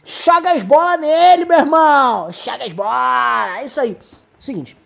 Chagas 0.05 0.63
Bola 0.63 0.95
nele, 0.95 1.43
meu 1.43 1.59
irmão. 1.59 2.31
Chagas 2.31 2.71
Bola. 2.71 3.59
É 3.59 3.65
isso 3.65 3.81
aí. 3.81 3.97
Seguinte, 4.39 4.77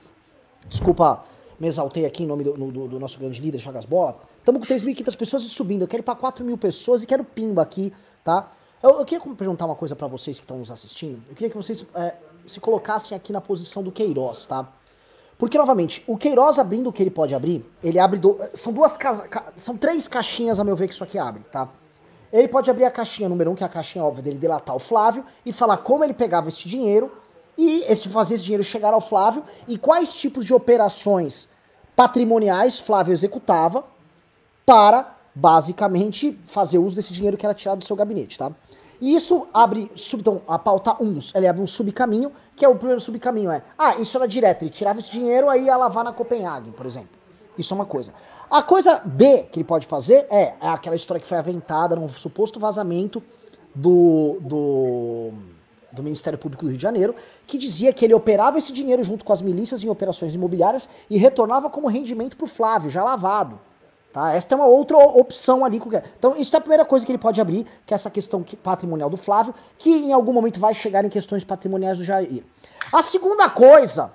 desculpa, 0.67 1.23
me 1.59 1.67
exaltei 1.67 2.05
aqui 2.07 2.23
em 2.23 2.25
nome 2.25 2.43
do, 2.43 2.53
do, 2.53 2.87
do 2.87 2.99
nosso 2.99 3.19
grande 3.19 3.39
líder, 3.39 3.59
Chagas 3.59 3.85
Bola. 3.85 4.17
Estamos 4.49 4.67
com 4.67 4.73
3.500 4.73 5.15
pessoas 5.15 5.43
e 5.43 5.49
subindo. 5.49 5.83
Eu 5.83 5.87
quero 5.87 6.01
ir 6.01 6.03
para 6.03 6.15
4 6.15 6.43
mil 6.43 6.57
pessoas 6.57 7.03
e 7.03 7.05
quero 7.05 7.23
pimba 7.23 7.61
aqui, 7.61 7.93
tá? 8.23 8.51
Eu, 8.81 8.99
eu 8.99 9.05
queria 9.05 9.23
perguntar 9.35 9.67
uma 9.67 9.75
coisa 9.75 9.95
para 9.95 10.07
vocês 10.07 10.37
que 10.37 10.43
estão 10.43 10.57
nos 10.57 10.71
assistindo. 10.71 11.21
Eu 11.29 11.35
queria 11.35 11.51
que 11.51 11.55
vocês 11.55 11.85
é, 11.93 12.15
se 12.47 12.59
colocassem 12.59 13.15
aqui 13.15 13.31
na 13.31 13.39
posição 13.39 13.83
do 13.83 13.91
Queiroz, 13.91 14.47
tá? 14.47 14.67
Porque, 15.37 15.55
novamente, 15.55 16.03
o 16.07 16.17
Queiroz 16.17 16.57
abrindo 16.57 16.89
o 16.89 16.93
que 16.93 17.03
ele 17.03 17.11
pode 17.11 17.35
abrir, 17.35 17.63
ele 17.83 17.99
abre. 17.99 18.17
Do, 18.17 18.39
são 18.55 18.73
duas 18.73 18.97
ca, 18.97 19.51
São 19.55 19.77
três 19.77 20.07
caixinhas, 20.07 20.59
a 20.59 20.63
meu 20.63 20.75
ver, 20.75 20.87
que 20.87 20.95
isso 20.95 21.03
aqui 21.03 21.19
abre, 21.19 21.43
tá? 21.51 21.69
Ele 22.33 22.47
pode 22.47 22.71
abrir 22.71 22.85
a 22.85 22.91
caixinha 22.91 23.29
número 23.29 23.51
um, 23.51 23.55
que 23.55 23.61
é 23.61 23.67
a 23.67 23.69
caixinha 23.69 24.03
óbvia 24.03 24.23
dele 24.23 24.39
delatar 24.39 24.75
o 24.75 24.79
Flávio, 24.79 25.23
e 25.45 25.53
falar 25.53 25.77
como 25.77 26.03
ele 26.03 26.13
pegava 26.13 26.49
esse 26.49 26.67
dinheiro 26.67 27.11
e 27.55 27.83
esse, 27.83 28.09
fazer 28.09 28.33
esse 28.33 28.45
dinheiro 28.45 28.63
chegar 28.63 28.95
ao 28.95 29.01
Flávio 29.01 29.43
e 29.67 29.77
quais 29.77 30.15
tipos 30.15 30.43
de 30.43 30.55
operações 30.55 31.47
patrimoniais 31.95 32.79
Flávio 32.79 33.13
executava 33.13 33.85
para, 34.69 35.15
basicamente, 35.33 36.39
fazer 36.45 36.77
uso 36.77 36.95
desse 36.95 37.11
dinheiro 37.11 37.35
que 37.35 37.43
era 37.43 37.55
tirado 37.55 37.79
do 37.79 37.85
seu 37.85 37.95
gabinete, 37.95 38.37
tá? 38.37 38.51
E 39.01 39.15
isso 39.15 39.47
abre, 39.51 39.91
então, 40.13 40.43
a 40.47 40.59
pauta 40.59 40.95
1, 41.01 41.19
ele 41.33 41.47
abre 41.47 41.59
um 41.59 41.65
subcaminho, 41.65 42.31
que 42.55 42.63
é 42.63 42.69
o 42.69 42.75
primeiro 42.75 43.01
subcaminho, 43.01 43.49
é, 43.49 43.63
ah, 43.75 43.95
isso 43.95 44.15
era 44.15 44.27
direto, 44.27 44.61
ele 44.61 44.69
tirava 44.69 44.99
esse 44.99 45.09
dinheiro 45.09 45.49
aí 45.49 45.65
ia 45.65 45.75
lavar 45.75 46.03
na 46.03 46.13
Copenhague, 46.13 46.69
por 46.69 46.85
exemplo. 46.85 47.09
Isso 47.57 47.73
é 47.73 47.75
uma 47.75 47.85
coisa. 47.87 48.13
A 48.47 48.61
coisa 48.61 49.01
B 49.03 49.47
que 49.51 49.57
ele 49.57 49.63
pode 49.63 49.87
fazer 49.87 50.27
é, 50.29 50.53
é 50.61 50.67
aquela 50.67 50.95
história 50.95 51.19
que 51.19 51.27
foi 51.27 51.39
aventada 51.39 51.95
num 51.95 52.07
suposto 52.07 52.59
vazamento 52.59 53.23
do, 53.73 54.37
do, 54.39 55.31
do 55.91 56.03
Ministério 56.03 56.37
Público 56.37 56.65
do 56.65 56.69
Rio 56.69 56.77
de 56.77 56.83
Janeiro, 56.83 57.15
que 57.47 57.57
dizia 57.57 57.91
que 57.91 58.05
ele 58.05 58.13
operava 58.13 58.59
esse 58.59 58.71
dinheiro 58.71 59.03
junto 59.03 59.25
com 59.25 59.33
as 59.33 59.41
milícias 59.41 59.83
em 59.83 59.89
operações 59.89 60.35
imobiliárias 60.35 60.87
e 61.09 61.17
retornava 61.17 61.71
como 61.71 61.87
rendimento 61.87 62.37
para 62.37 62.45
o 62.45 62.47
Flávio, 62.47 62.87
já 62.87 63.03
lavado. 63.03 63.59
Tá? 64.11 64.33
Esta 64.33 64.55
é 64.55 64.57
uma 64.57 64.65
outra 64.65 64.97
opção 64.97 65.63
ali. 65.63 65.79
Então, 66.17 66.35
isso 66.35 66.55
é 66.55 66.57
a 66.57 66.61
primeira 66.61 66.83
coisa 66.83 67.05
que 67.05 67.11
ele 67.11 67.19
pode 67.19 67.39
abrir, 67.39 67.65
que 67.85 67.93
é 67.93 67.95
essa 67.95 68.09
questão 68.09 68.43
patrimonial 68.63 69.09
do 69.09 69.17
Flávio, 69.17 69.53
que 69.77 69.89
em 69.89 70.11
algum 70.11 70.33
momento 70.33 70.59
vai 70.59 70.73
chegar 70.73 71.05
em 71.05 71.09
questões 71.09 71.43
patrimoniais 71.43 71.99
do 71.99 72.03
Jair. 72.03 72.43
A 72.91 73.03
segunda 73.03 73.47
coisa 73.49 74.11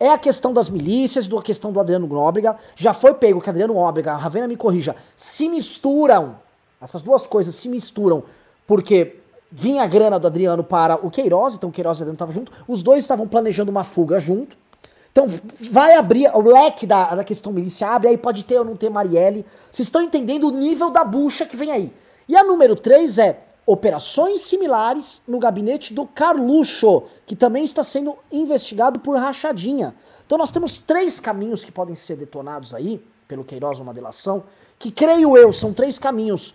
é 0.00 0.10
a 0.10 0.18
questão 0.18 0.52
das 0.52 0.68
milícias, 0.68 1.28
a 1.32 1.42
questão 1.42 1.72
do 1.72 1.78
Adriano 1.78 2.06
Nóbrega. 2.06 2.56
Já 2.74 2.92
foi 2.92 3.14
pego 3.14 3.40
que 3.40 3.48
Adriano 3.48 3.74
Nóbrega, 3.74 4.12
a 4.12 4.16
Ravena 4.16 4.48
me 4.48 4.56
corrija, 4.56 4.96
se 5.16 5.48
misturam. 5.48 6.36
Essas 6.80 7.02
duas 7.02 7.26
coisas 7.26 7.54
se 7.54 7.68
misturam, 7.68 8.24
porque 8.66 9.20
vinha 9.50 9.82
a 9.82 9.86
grana 9.86 10.18
do 10.18 10.26
Adriano 10.26 10.62
para 10.62 10.94
o 10.96 11.10
Queiroz, 11.10 11.54
então 11.54 11.70
o 11.70 11.72
Queiroz 11.72 11.98
e 11.98 12.00
o 12.00 12.02
Adriano 12.02 12.14
estavam 12.14 12.34
junto. 12.34 12.52
Os 12.66 12.82
dois 12.82 13.04
estavam 13.04 13.26
planejando 13.26 13.70
uma 13.70 13.84
fuga 13.84 14.20
junto. 14.20 14.56
Então 15.12 15.26
vai 15.70 15.94
abrir, 15.94 16.30
o 16.34 16.40
leque 16.40 16.86
da, 16.86 17.14
da 17.14 17.24
questão 17.24 17.52
milícia 17.52 17.88
abre, 17.88 18.08
aí 18.08 18.18
pode 18.18 18.44
ter 18.44 18.58
ou 18.58 18.64
não 18.64 18.76
ter 18.76 18.88
Marielle. 18.90 19.44
Vocês 19.70 19.88
estão 19.88 20.02
entendendo 20.02 20.48
o 20.48 20.50
nível 20.50 20.90
da 20.90 21.04
bucha 21.04 21.44
que 21.46 21.56
vem 21.56 21.70
aí. 21.70 21.92
E 22.28 22.36
a 22.36 22.44
número 22.44 22.76
3 22.76 23.18
é 23.18 23.40
operações 23.66 24.42
similares 24.42 25.20
no 25.28 25.38
gabinete 25.38 25.92
do 25.92 26.06
Carluxo, 26.06 27.02
que 27.26 27.36
também 27.36 27.64
está 27.64 27.84
sendo 27.84 28.16
investigado 28.32 28.98
por 28.98 29.16
rachadinha. 29.18 29.94
Então 30.24 30.38
nós 30.38 30.50
temos 30.50 30.78
três 30.78 31.20
caminhos 31.20 31.64
que 31.64 31.72
podem 31.72 31.94
ser 31.94 32.16
detonados 32.16 32.74
aí, 32.74 33.02
pelo 33.26 33.44
Queiroz 33.44 33.78
uma 33.78 33.92
delação, 33.92 34.44
que 34.78 34.90
creio 34.90 35.36
eu 35.36 35.52
são 35.52 35.72
três 35.72 35.98
caminhos 35.98 36.54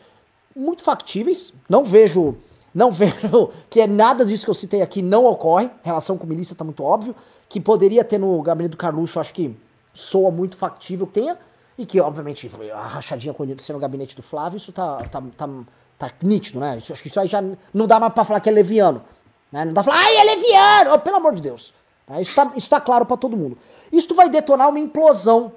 muito 0.56 0.84
factíveis. 0.84 1.54
Não 1.70 1.84
vejo 1.84 2.36
não 2.74 2.89
vejo 2.91 3.51
que 3.70 3.80
é 3.80 3.86
nada 3.86 4.26
disso 4.26 4.45
que 4.45 4.49
eu 4.49 4.56
citei 4.56 4.82
aqui 4.82 5.01
não 5.01 5.26
ocorre. 5.26 5.70
Relação 5.84 6.18
com 6.18 6.26
milícia 6.26 6.56
tá 6.56 6.64
muito 6.64 6.84
óbvio 6.84 7.16
que 7.54 7.62
poderia 7.62 8.04
ter 8.04 8.18
no 8.18 8.41
gabinete 8.41 8.72
do 8.72 8.78
Carluxo, 8.78 9.20
acho 9.20 9.32
que 9.32 9.56
soa 9.93 10.32
muito 10.32 10.58
factível 10.58 11.06
que 11.06 11.14
tenha, 11.14 11.38
e 11.78 11.86
que, 11.86 12.01
obviamente, 12.01 12.49
a 12.74 12.88
rachadinha 12.88 13.32
acontecendo 13.32 13.76
no 13.76 13.80
gabinete 13.80 14.16
do 14.16 14.24
Flávio, 14.24 14.58
isso 14.58 14.72
tá, 14.72 15.04
tá, 15.04 15.22
tá, 15.38 15.47
tá 15.99 16.10
nítido, 16.24 16.60
né? 16.60 16.78
Acho 16.78 16.95
que 16.95 17.10
isso 17.10 17.20
aí 17.20 17.28
já 17.28 17.43
não 17.72 17.86
dá 17.86 17.99
mais 17.99 18.12
pra 18.12 18.24
falar 18.24 18.39
que 18.39 18.49
é 18.49 18.51
leviano. 18.51 19.04
Né? 19.51 19.66
Não 19.66 19.74
dá 19.74 19.84
pra 19.84 19.93
falar, 19.93 20.04
ai, 20.04 20.18
é 20.18 20.24
leviano! 20.24 20.95
Oh, 20.95 20.99
pelo 20.99 21.18
amor 21.18 21.36
de 21.36 21.43
Deus. 21.43 21.76
Né? 22.08 22.24
Isso, 22.24 22.34
tá, 22.34 22.51
isso 22.56 22.68
tá 22.68 22.82
claro 22.82 23.06
para 23.06 23.18
todo 23.18 23.38
mundo. 23.38 23.56
Isso 23.91 24.16
vai 24.16 24.30
detonar 24.30 24.68
uma 24.68 24.80
implosão 24.80 25.51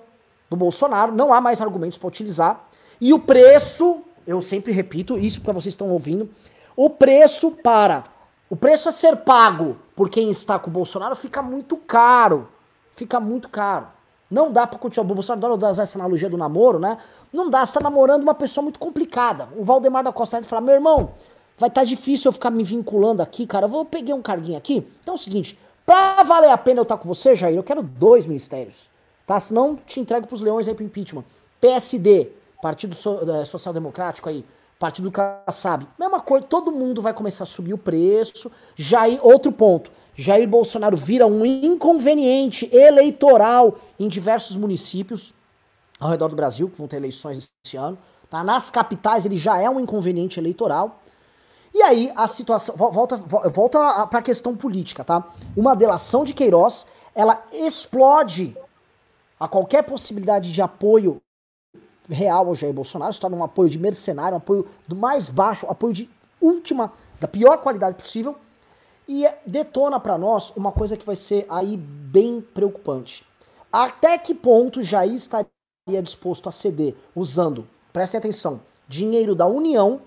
do 0.51 0.57
Bolsonaro, 0.57 1.13
não 1.13 1.33
há 1.33 1.41
mais 1.41 1.63
argumentos 1.63 1.97
para 1.97 2.09
utilizar. 2.09 2.69
E 3.01 3.15
o 3.15 3.19
preço, 3.19 4.03
eu 4.27 4.43
sempre 4.43 4.71
repito, 4.71 5.19
isso 5.19 5.41
para 5.41 5.55
vocês 5.55 5.73
estão 5.73 5.89
ouvindo, 5.89 6.29
o 6.77 6.91
preço 6.91 7.53
para 7.53 8.05
o 8.51 8.55
preço 8.55 8.87
a 8.87 8.93
ser 8.93 9.17
pago 9.17 9.79
por 9.97 10.11
quem 10.11 10.29
está 10.29 10.59
com 10.59 10.69
o 10.69 10.73
Bolsonaro 10.73 11.17
fica 11.17 11.43
muito 11.43 11.77
caro. 11.79 12.49
Fica 12.95 13.19
muito 13.19 13.49
caro. 13.49 13.87
Não 14.31 14.53
dá 14.53 14.67
pra 14.67 14.79
continuar. 14.79 15.11
O 15.11 15.15
Bolsonaro 15.15 15.55
adora 15.55 15.73
usar 15.73 15.83
essa 15.83 15.99
analogia 15.99 16.29
do 16.29 16.37
namoro, 16.37 16.79
né? 16.79 16.99
Não 17.33 17.49
dá, 17.49 17.65
você 17.65 17.75
tá 17.75 17.81
namorando 17.81 18.23
uma 18.23 18.35
pessoa 18.35 18.63
muito 18.63 18.79
complicada. 18.79 19.49
O 19.57 19.65
Valdemar 19.65 20.05
da 20.05 20.13
Costa 20.13 20.37
Neto 20.37 20.49
fala: 20.49 20.61
meu 20.61 20.75
irmão, 20.75 21.13
vai 21.59 21.69
estar 21.69 21.81
tá 21.81 21.85
difícil 21.85 22.29
eu 22.29 22.33
ficar 22.33 22.51
me 22.51 22.63
vinculando 22.63 23.23
aqui, 23.23 23.47
cara. 23.47 23.65
Eu 23.65 23.71
vou 23.71 23.85
pegar 23.85 24.15
um 24.15 24.23
carguinho 24.23 24.59
aqui. 24.59 24.87
Então 25.03 25.15
é 25.15 25.17
o 25.17 25.21
seguinte: 25.21 25.59
pra 25.85 26.23
valer 26.23 26.51
a 26.51 26.59
pena 26.59 26.81
eu 26.81 26.83
estar 26.83 26.97
tá 26.97 27.03
com 27.03 27.09
você, 27.09 27.35
Jair, 27.35 27.57
eu 27.57 27.63
quero 27.63 27.83
dois 27.83 28.27
ministérios. 28.27 28.91
Tá? 29.27 29.41
Senão 29.41 29.77
te 29.77 29.99
entrego 29.99 30.27
pros 30.27 30.41
leões 30.41 30.69
aí 30.69 30.75
pro 30.75 30.85
impeachment. 30.85 31.25
PSD, 31.61 32.31
Partido 32.61 32.95
eh, 32.95 33.45
Social 33.45 33.73
Democrático 33.73 34.29
aí. 34.29 34.45
Partido 34.79 35.05
do 35.05 35.13
Kassab. 35.13 35.87
Mesma 35.99 36.21
coisa, 36.21 36.47
todo 36.47 36.71
mundo 36.71 37.01
vai 37.01 37.15
começar 37.15 37.45
a 37.45 37.47
subir 37.47 37.73
o 37.73 37.79
preço. 37.79 38.51
Jair, 38.75 39.19
outro 39.23 39.51
ponto. 39.51 39.91
Jair 40.15 40.49
Bolsonaro 40.49 40.97
vira 40.97 41.27
um 41.27 41.45
inconveniente 41.45 42.69
eleitoral 42.75 43.79
em 43.99 44.09
diversos 44.09 44.57
municípios 44.57 45.35
ao 45.99 46.11
redor 46.11 46.29
do 46.29 46.37
Brasil, 46.37 46.69
que 46.69 46.77
vão 46.77 46.87
ter 46.87 46.97
eleições 46.97 47.51
esse 47.65 47.77
ano. 47.77 47.97
Tá? 48.29 48.45
Nas 48.45 48.71
capitais 48.71 49.25
ele 49.25 49.37
já 49.37 49.61
é 49.61 49.69
um 49.69 49.81
inconveniente 49.81 50.39
eleitoral. 50.39 51.01
E 51.75 51.83
aí 51.83 52.13
a 52.17 52.27
situação. 52.27 52.75
Volta, 52.77 53.17
volta 53.17 54.07
para 54.07 54.19
a 54.21 54.23
questão 54.23 54.57
política, 54.57 55.05
tá? 55.05 55.27
Uma 55.57 55.77
delação 55.77 56.25
de 56.25 56.33
Queiroz 56.33 56.87
ela 57.17 57.43
explode 57.51 58.55
a 59.41 59.49
qualquer 59.49 59.83
possibilidade 59.83 60.53
de 60.53 60.61
apoio 60.61 61.21
real 62.09 62.49
ao 62.49 62.55
Jair 62.55 62.73
Bolsonaro, 62.73 63.13
se 63.13 63.21
torna 63.21 63.37
um 63.37 63.45
apoio 63.45 63.69
de 63.69 63.79
mercenário, 63.79 64.35
um 64.35 64.39
apoio 64.39 64.69
do 64.87 64.95
mais 64.95 65.29
baixo, 65.29 65.67
apoio 65.69 65.93
de 65.93 66.11
última, 66.41 66.93
da 67.21 67.29
pior 67.29 67.59
qualidade 67.59 67.97
possível, 67.97 68.37
e 69.09 69.25
detona 69.47 70.01
para 70.01 70.19
nós 70.19 70.53
uma 70.57 70.73
coisa 70.73 70.97
que 70.97 71.07
vai 71.07 71.17
ser 71.17 71.47
aí 71.49 71.77
bem 71.77 72.41
preocupante. 72.41 73.25
Até 73.73 74.19
que 74.19 74.35
ponto 74.35 74.83
Jair 74.83 75.15
estaria 75.15 76.03
disposto 76.03 76.49
a 76.49 76.53
ceder 76.53 76.95
usando, 77.15 77.67
prestem 77.93 78.19
atenção, 78.19 78.61
dinheiro 78.89 79.35
da 79.35 79.47
União 79.47 80.01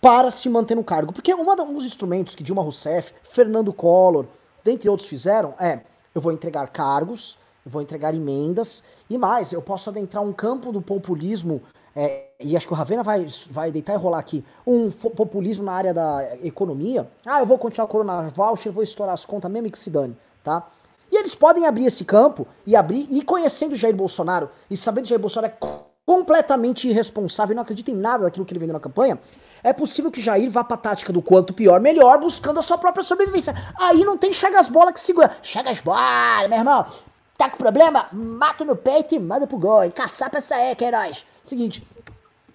para 0.00 0.30
se 0.30 0.48
manter 0.48 0.74
no 0.74 0.84
cargo? 0.84 1.12
Porque 1.12 1.32
uma, 1.32 1.60
um 1.62 1.74
dos 1.74 1.84
instrumentos 1.84 2.34
que 2.34 2.42
Dilma 2.42 2.62
Rousseff, 2.62 3.12
Fernando 3.22 3.72
Collor, 3.72 4.26
dentre 4.62 4.88
outros 4.88 5.08
fizeram 5.08 5.54
é 5.58 5.80
eu 6.14 6.20
vou 6.20 6.32
entregar 6.32 6.68
cargos, 6.68 7.38
eu 7.64 7.70
vou 7.70 7.80
entregar 7.80 8.14
emendas 8.14 8.82
e 9.14 9.18
mais, 9.18 9.52
eu 9.52 9.62
posso 9.62 9.90
adentrar 9.90 10.22
um 10.22 10.32
campo 10.32 10.72
do 10.72 10.80
populismo, 10.80 11.62
é, 11.94 12.26
e 12.40 12.56
acho 12.56 12.66
que 12.66 12.72
o 12.72 12.76
Ravena 12.76 13.02
vai, 13.02 13.26
vai 13.50 13.70
deitar 13.70 13.94
e 13.94 13.96
rolar 13.96 14.18
aqui, 14.18 14.44
um 14.66 14.90
populismo 14.90 15.64
na 15.64 15.72
área 15.72 15.94
da 15.94 16.36
economia. 16.42 17.08
Ah, 17.26 17.40
eu 17.40 17.46
vou 17.46 17.58
continuar 17.58 17.86
o 17.86 17.88
Corona 17.88 18.28
Voucher, 18.34 18.72
vou 18.72 18.82
estourar 18.82 19.14
as 19.14 19.24
contas 19.24 19.50
mesmo 19.50 19.70
que 19.70 19.78
se 19.78 19.90
dane, 19.90 20.16
tá? 20.42 20.66
E 21.10 21.16
eles 21.16 21.34
podem 21.34 21.66
abrir 21.66 21.84
esse 21.84 22.04
campo 22.04 22.46
e 22.66 22.74
abrir, 22.74 23.06
e 23.10 23.22
conhecendo 23.22 23.76
Jair 23.76 23.94
Bolsonaro, 23.94 24.48
e 24.70 24.76
sabendo 24.76 25.04
que 25.04 25.10
Jair 25.10 25.20
Bolsonaro 25.20 25.52
é 25.52 25.66
completamente 26.06 26.88
irresponsável 26.88 27.52
e 27.52 27.56
não 27.56 27.62
acredita 27.62 27.90
em 27.90 27.94
nada 27.94 28.24
daquilo 28.24 28.44
que 28.44 28.52
ele 28.52 28.58
vendeu 28.58 28.72
na 28.72 28.80
campanha, 28.80 29.20
é 29.62 29.72
possível 29.72 30.10
que 30.10 30.20
Jair 30.20 30.50
vá 30.50 30.64
pra 30.64 30.76
tática 30.76 31.12
do 31.12 31.22
quanto 31.22 31.52
pior, 31.52 31.80
melhor, 31.80 32.18
buscando 32.18 32.58
a 32.58 32.62
sua 32.62 32.78
própria 32.78 33.04
sobrevivência. 33.04 33.54
Aí 33.78 34.04
não 34.04 34.16
tem 34.16 34.32
Chagas 34.32 34.68
Bola 34.68 34.92
que 34.92 35.00
segura. 35.00 35.36
Chagas 35.42 35.80
Bola, 35.80 36.48
meu 36.48 36.58
irmão. 36.58 36.86
Tá 37.42 37.50
com 37.50 37.56
problema? 37.56 38.06
Mata 38.12 38.64
no 38.64 38.76
peito 38.76 39.16
e 39.16 39.18
manda 39.18 39.48
pro 39.48 39.58
gol. 39.58 39.90
Caçar 39.90 40.30
pra 40.30 40.38
essa 40.38 40.54
é, 40.54 40.76
Queiroz. 40.76 41.26
Seguinte, 41.44 41.84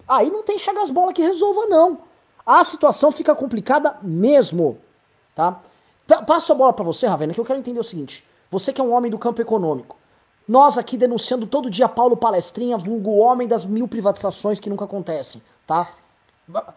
aí 0.08 0.30
não 0.30 0.42
tem 0.42 0.58
Chagas 0.58 0.88
Bola 0.88 1.12
que 1.12 1.20
resolva, 1.20 1.66
não. 1.66 1.98
A 2.46 2.64
situação 2.64 3.12
fica 3.12 3.34
complicada 3.34 3.98
mesmo, 4.00 4.78
tá? 5.34 5.60
Passo 6.26 6.52
a 6.52 6.54
bola 6.54 6.72
para 6.72 6.86
você, 6.86 7.06
Ravena, 7.06 7.34
que 7.34 7.38
eu 7.38 7.44
quero 7.44 7.58
entender 7.58 7.78
o 7.78 7.84
seguinte. 7.84 8.24
Você 8.50 8.72
que 8.72 8.80
é 8.80 8.84
um 8.84 8.94
homem 8.94 9.10
do 9.10 9.18
campo 9.18 9.42
econômico. 9.42 9.94
Nós 10.48 10.78
aqui 10.78 10.96
denunciando 10.96 11.46
todo 11.46 11.68
dia 11.68 11.86
Paulo 11.86 12.16
Palestrinha, 12.16 12.78
vulgo 12.78 13.10
homem 13.18 13.46
das 13.46 13.66
mil 13.66 13.86
privatizações 13.86 14.58
que 14.58 14.70
nunca 14.70 14.86
acontecem, 14.86 15.42
tá? 15.66 15.86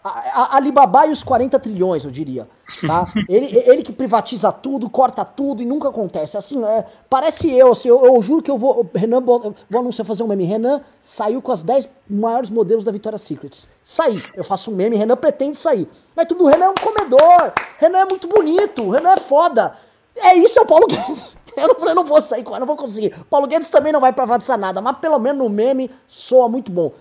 A, 0.04 0.58
Alibaba 0.58 1.08
e 1.08 1.12
os 1.12 1.24
40 1.24 1.58
trilhões, 1.58 2.04
eu 2.04 2.12
diria. 2.12 2.48
Tá? 2.86 3.06
Ele, 3.30 3.58
ele 3.66 3.84
que 3.84 3.94
privatiza 3.94 4.52
tudo, 4.52 4.90
corta 4.90 5.24
tudo 5.24 5.62
e 5.62 5.66
nunca 5.66 5.88
acontece. 5.88 6.38
Assim, 6.38 6.64
é, 6.64 6.86
parece 7.10 7.50
eu, 7.50 7.72
assim, 7.72 7.88
eu, 7.88 8.06
eu, 8.06 8.22
juro 8.22 8.42
que 8.42 8.52
eu 8.52 8.58
vou. 8.58 8.90
Renan, 8.94 9.22
vou 9.22 9.80
anunciar 9.80 10.06
fazer 10.06 10.24
um 10.24 10.28
meme. 10.28 10.44
Renan 10.44 10.82
saiu 11.02 11.42
com 11.42 11.52
as 11.52 11.64
10 11.64 11.90
maiores 12.10 12.50
modelos 12.50 12.84
da 12.84 12.92
Victoria's 12.92 13.22
Secrets. 13.22 13.68
Saí. 13.84 14.22
Eu 14.36 14.44
faço 14.44 14.72
um 14.72 14.76
meme, 14.76 14.98
Renan 14.98 15.16
pretende 15.16 15.58
sair. 15.58 15.88
Mas 16.16 16.28
tudo, 16.28 16.46
Renan 16.46 16.66
é 16.66 16.70
um 16.70 16.76
comedor. 16.76 17.54
Renan 17.78 18.00
é 18.00 18.06
muito 18.06 18.28
bonito. 18.28 18.90
Renan 18.90 19.12
é 19.12 19.18
foda. 19.18 19.78
É 20.16 20.36
isso, 20.36 20.60
é 20.60 20.62
o 20.62 20.66
Paulo 20.66 20.88
Guedes. 20.92 21.38
Eu 21.56 21.68
não, 21.68 21.88
eu 21.88 21.96
não 21.96 22.04
vou 22.04 22.22
sair 22.22 22.44
com 22.44 22.52
ela, 22.52 22.60
não 22.60 22.68
vou 22.68 22.78
conseguir. 22.78 23.16
Paulo 23.30 23.48
Guedes 23.48 23.70
também 23.70 23.94
não 23.94 24.00
vai 24.00 24.12
privatizar 24.12 24.58
nada, 24.58 24.82
mas 24.82 24.98
pelo 24.98 25.20
menos 25.20 25.44
no 25.44 25.50
meme 25.50 25.90
soa 26.08 26.48
muito 26.50 26.72
bom. 26.72 26.92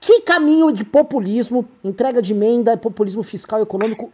Que 0.00 0.22
caminho 0.22 0.72
de 0.72 0.84
populismo, 0.84 1.68
entrega 1.84 2.22
de 2.22 2.32
emenda, 2.32 2.76
populismo 2.76 3.22
fiscal 3.22 3.60
e 3.60 3.62
econômico 3.62 4.10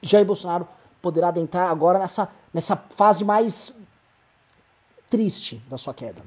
Jair 0.00 0.24
Bolsonaro 0.24 0.68
poderá 1.02 1.28
adentrar 1.28 1.68
agora 1.68 1.98
nessa, 1.98 2.28
nessa 2.54 2.76
fase 2.76 3.24
mais 3.24 3.74
triste 5.10 5.60
da 5.68 5.76
sua 5.76 5.92
queda? 5.92 6.22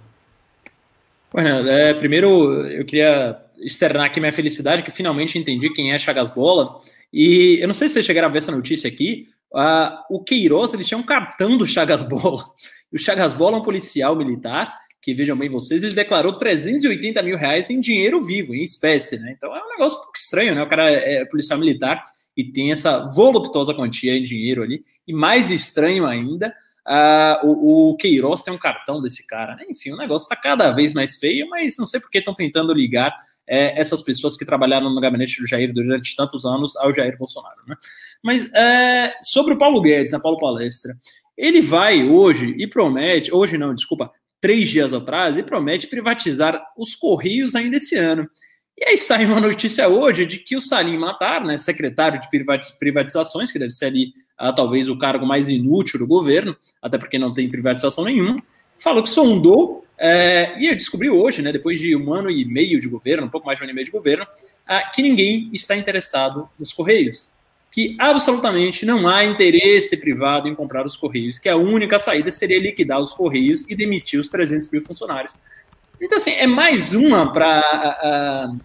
Bueno, 1.31 1.67
é, 1.67 1.93
primeiro 1.93 2.51
eu 2.67 2.85
queria 2.85 3.41
externar 3.57 4.05
aqui 4.07 4.19
minha 4.19 4.33
felicidade 4.33 4.83
que 4.83 4.91
finalmente 4.91 5.39
entendi 5.39 5.71
quem 5.71 5.93
é 5.93 5.97
Chagas 5.97 6.29
Bola. 6.29 6.79
E 7.11 7.57
eu 7.61 7.67
não 7.67 7.73
sei 7.73 7.87
se 7.87 7.93
vocês 7.93 8.05
chegaram 8.05 8.27
a 8.27 8.31
ver 8.31 8.39
essa 8.39 8.51
notícia 8.51 8.87
aqui. 8.87 9.29
Uh, 9.51 10.15
o 10.15 10.23
Queiroz 10.23 10.73
ele 10.73 10.83
tinha 10.83 10.97
um 10.97 11.03
cartão 11.03 11.57
do 11.57 11.65
Chagas 11.65 12.03
Bola. 12.03 12.43
E 12.91 12.95
o 12.95 12.99
Chagas 12.99 13.33
Bola 13.33 13.57
é 13.57 13.59
um 13.59 13.63
policial 13.63 14.15
militar 14.15 14.77
que 15.03 15.13
vejam 15.13 15.37
bem 15.37 15.49
vocês, 15.49 15.83
ele 15.83 15.93
declarou 15.93 16.31
380 16.31 17.21
mil 17.21 17.37
reais 17.37 17.69
em 17.69 17.81
dinheiro 17.81 18.23
vivo, 18.23 18.55
em 18.55 18.63
espécie, 18.63 19.19
né? 19.19 19.33
Então 19.35 19.53
é 19.53 19.61
um 19.61 19.69
negócio 19.69 19.97
um 19.97 20.01
pouco 20.01 20.17
estranho, 20.17 20.55
né? 20.55 20.63
O 20.63 20.67
cara 20.67 20.89
é, 20.89 21.15
é 21.15 21.25
policial 21.25 21.59
militar 21.59 22.01
e 22.37 22.45
tem 22.45 22.71
essa 22.71 23.05
voluptuosa 23.09 23.73
quantia 23.73 24.17
em 24.17 24.23
dinheiro 24.23 24.63
ali. 24.63 24.81
E 25.05 25.11
mais 25.11 25.51
estranho 25.51 26.05
ainda, 26.05 26.55
uh, 26.87 27.45
o, 27.45 27.91
o, 27.91 27.97
Queiroz 27.97 28.43
tem 28.43 28.53
um 28.53 28.57
cartão 28.57 29.01
desse 29.01 29.27
cara, 29.27 29.57
né? 29.57 29.65
Enfim, 29.69 29.91
o 29.91 29.97
negócio 29.97 30.23
está 30.23 30.37
cada 30.37 30.71
vez 30.71 30.93
mais 30.93 31.17
feio, 31.17 31.49
mas 31.49 31.77
não 31.77 31.85
sei 31.85 31.99
por 31.99 32.09
que 32.09 32.19
estão 32.19 32.33
tentando 32.33 32.73
ligar 32.73 33.13
é, 33.45 33.77
essas 33.77 34.01
pessoas 34.01 34.37
que 34.37 34.45
trabalharam 34.45 34.89
no 34.89 35.01
gabinete 35.01 35.41
do 35.41 35.47
Jair 35.47 35.73
durante 35.73 36.15
tantos 36.15 36.45
anos 36.45 36.77
ao 36.77 36.93
Jair 36.93 37.17
Bolsonaro, 37.17 37.59
né? 37.67 37.75
Mas 38.23 38.49
é, 38.53 39.13
sobre 39.21 39.53
o 39.53 39.57
Paulo 39.57 39.81
Guedes, 39.81 40.13
na 40.13 40.19
Paulo 40.21 40.37
Palestra, 40.37 40.95
ele 41.37 41.61
vai 41.61 42.07
hoje 42.07 42.55
e 42.57 42.65
promete, 42.67 43.33
hoje 43.33 43.57
não, 43.57 43.75
desculpa, 43.75 44.09
três 44.43 44.67
dias 44.67 44.93
atrás 44.93 45.37
e 45.37 45.41
promete 45.41 45.87
privatizar 45.87 46.61
os 46.77 46.93
Correios 46.93 47.55
ainda 47.55 47.77
esse 47.77 47.95
ano. 47.95 48.29
E 48.77 48.83
aí 48.83 48.97
sai 48.97 49.25
uma 49.25 49.39
notícia 49.39 49.87
hoje 49.87 50.25
de 50.25 50.37
que 50.37 50.57
o 50.57 50.61
Salim 50.61 50.97
Matar, 50.97 51.45
né, 51.45 51.57
secretário 51.57 52.19
de 52.19 52.27
privatizações, 52.77 53.53
que 53.53 53.57
deve 53.57 53.71
ser 53.71 53.85
ali 53.85 54.11
ah, 54.37 54.51
talvez 54.51 54.89
o 54.89 54.97
cargo 54.97 55.25
mais 55.25 55.47
inútil 55.47 55.97
do 55.97 56.05
governo, 56.05 56.57
até 56.81 56.97
porque 56.97 57.17
não 57.17 57.33
tem 57.33 57.47
privatização 57.47 58.03
nenhuma, 58.03 58.35
falou 58.77 59.01
que 59.01 59.09
sondou, 59.09 59.85
é, 59.97 60.59
e 60.59 60.67
eu 60.67 60.75
descobri 60.75 61.09
hoje, 61.09 61.41
né, 61.41 61.49
depois 61.49 61.79
de 61.79 61.95
um 61.95 62.13
ano 62.13 62.29
e 62.29 62.43
meio 62.43 62.81
de 62.81 62.89
governo, 62.89 63.27
um 63.27 63.29
pouco 63.29 63.47
mais 63.47 63.57
de 63.57 63.63
um 63.63 63.65
ano 63.65 63.71
e 63.71 63.75
meio 63.75 63.85
de 63.85 63.91
governo, 63.91 64.27
ah, 64.67 64.91
que 64.93 65.01
ninguém 65.01 65.49
está 65.53 65.73
interessado 65.73 66.49
nos 66.59 66.73
Correios 66.73 67.31
que 67.73 67.95
absolutamente 67.99 68.85
não 68.85 69.07
há 69.07 69.25
interesse 69.25 69.97
privado 69.97 70.47
em 70.47 70.53
comprar 70.53 70.85
os 70.85 70.95
Correios, 70.95 71.39
que 71.39 71.49
a 71.49 71.57
única 71.57 71.97
saída 71.97 72.31
seria 72.31 72.61
liquidar 72.61 72.99
os 72.99 73.11
Correios 73.11 73.67
e 73.67 73.75
demitir 73.75 74.19
os 74.19 74.29
300 74.29 74.69
mil 74.69 74.79
funcionários. 74.79 75.35
Então, 75.99 76.17
assim, 76.17 76.31
é 76.31 76.45
mais 76.45 76.93
uma 76.93 77.31
para 77.31 78.55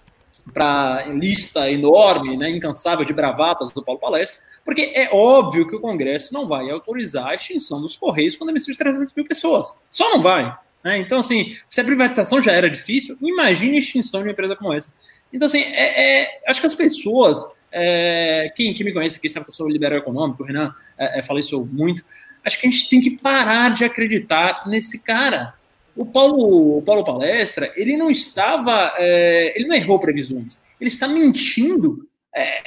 para 0.53 1.05
lista 1.09 1.71
enorme, 1.71 2.35
né, 2.35 2.49
incansável 2.49 3.05
de 3.05 3.13
bravatas 3.13 3.71
do 3.71 3.85
Paulo 3.85 4.01
Palestra, 4.01 4.43
porque 4.65 4.93
é 4.95 5.11
óbvio 5.13 5.69
que 5.69 5.77
o 5.77 5.81
Congresso 5.81 6.33
não 6.33 6.47
vai 6.47 6.71
autorizar 6.71 7.27
a 7.27 7.35
extinção 7.35 7.83
dos 7.83 7.99
Correios 7.99 8.35
com 8.35 8.47
demissão 8.47 8.73
de 8.73 8.79
300 8.79 9.13
mil 9.15 9.27
pessoas. 9.27 9.75
Só 9.91 10.09
não 10.11 10.23
vai. 10.23 10.57
Né? 10.83 10.99
Então, 10.99 11.21
assim, 11.21 11.55
se 11.69 11.83
a 11.83 11.85
privatização 11.85 12.41
já 12.41 12.53
era 12.53 12.69
difícil, 12.69 13.17
imagine 13.21 13.77
a 13.77 13.79
extinção 13.79 14.21
de 14.21 14.29
uma 14.29 14.33
empresa 14.33 14.57
como 14.57 14.73
essa. 14.73 14.91
Então, 15.31 15.47
assim, 15.47 15.61
é, 15.61 16.23
é, 16.23 16.41
acho 16.47 16.63
que 16.63 16.67
as 16.67 16.75
pessoas 16.75 17.45
é, 17.71 18.53
quem, 18.57 18.73
quem, 18.75 18.85
me 18.85 18.93
conhece 18.93 19.19
aqui 19.19 19.29
sabe 19.29 19.45
que 19.45 19.51
eu 19.51 19.55
sou 19.55 19.69
liberal 19.69 19.99
econômico, 19.99 20.43
o 20.43 20.47
Renan 20.47 20.75
é, 20.97 21.19
é, 21.19 21.23
fala 21.23 21.41
isso 21.41 21.65
muito. 21.67 22.05
Acho 22.45 22.61
que 22.61 22.67
a 22.67 22.71
gente 22.71 22.89
tem 22.89 23.01
que 23.01 23.11
parar 23.11 23.71
de 23.71 23.85
acreditar 23.85 24.65
nesse 24.67 25.03
cara. 25.03 25.55
O 25.95 26.07
Paulo, 26.07 26.79
o 26.79 26.83
Paulo 26.83 27.05
Palestra, 27.05 27.73
ele 27.77 27.97
não 27.97 28.11
estava, 28.11 28.95
é, 28.97 29.53
ele 29.57 29.69
não 29.69 29.75
errou 29.75 29.99
previsões, 29.99 30.61
ele 30.81 30.89
está 30.89 31.09
mentindo 31.09 32.09
é, 32.35 32.63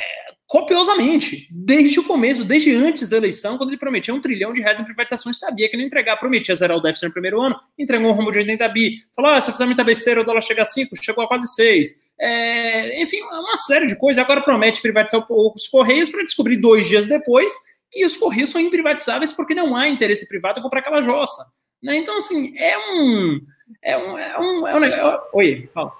copiosamente, 0.51 1.47
desde 1.49 1.97
o 2.01 2.03
começo, 2.03 2.43
desde 2.43 2.75
antes 2.75 3.07
da 3.07 3.15
eleição, 3.15 3.57
quando 3.57 3.69
ele 3.69 3.77
prometia 3.77 4.13
um 4.13 4.19
trilhão 4.19 4.51
de 4.51 4.59
reais 4.59 4.77
em 4.77 4.83
privatizações, 4.83 5.39
sabia 5.39 5.69
que 5.69 5.77
não 5.77 5.81
ia 5.81 5.87
entregar, 5.87 6.17
prometia 6.17 6.53
zerar 6.53 6.75
o 6.75 6.81
déficit 6.81 7.05
no 7.05 7.13
primeiro 7.13 7.39
ano, 7.39 7.57
entregou 7.79 8.11
um 8.11 8.13
rumo 8.13 8.33
de 8.33 8.39
80 8.39 8.67
bi, 8.67 8.97
falou, 9.15 9.31
ah, 9.31 9.39
se 9.39 9.49
eu 9.49 9.53
fizer 9.53 9.65
muita 9.65 9.81
besteira, 9.81 10.19
o 10.19 10.25
dólar 10.25 10.41
chega 10.41 10.63
a 10.63 10.65
5, 10.65 10.93
chegou 11.01 11.23
a 11.23 11.27
quase 11.29 11.47
6, 11.47 11.95
é, 12.21 13.01
enfim, 13.01 13.19
uma 13.23 13.57
série 13.57 13.87
de 13.87 13.95
coisas, 13.95 14.23
agora 14.23 14.41
promete 14.41 14.79
privatizar 14.79 15.25
os 15.27 15.67
Correios 15.67 16.11
para 16.11 16.23
descobrir 16.23 16.57
dois 16.57 16.87
dias 16.87 17.07
depois 17.07 17.51
que 17.89 18.05
os 18.05 18.15
Correios 18.15 18.51
são 18.51 18.61
imprivatizáveis 18.61 19.33
porque 19.33 19.55
não 19.55 19.75
há 19.75 19.87
interesse 19.87 20.27
privado 20.27 20.59
em 20.59 20.61
comprar 20.61 20.81
aquela 20.81 21.01
jossa. 21.01 21.43
Né? 21.81 21.97
Então, 21.97 22.15
assim, 22.15 22.55
é 22.57 22.77
um... 22.77 23.41
É 23.83 23.97
um, 23.97 24.17
é 24.17 24.39
um, 24.39 24.67
é 24.67 25.15
um, 25.15 25.19
Oi, 25.33 25.69
fala. 25.73 25.91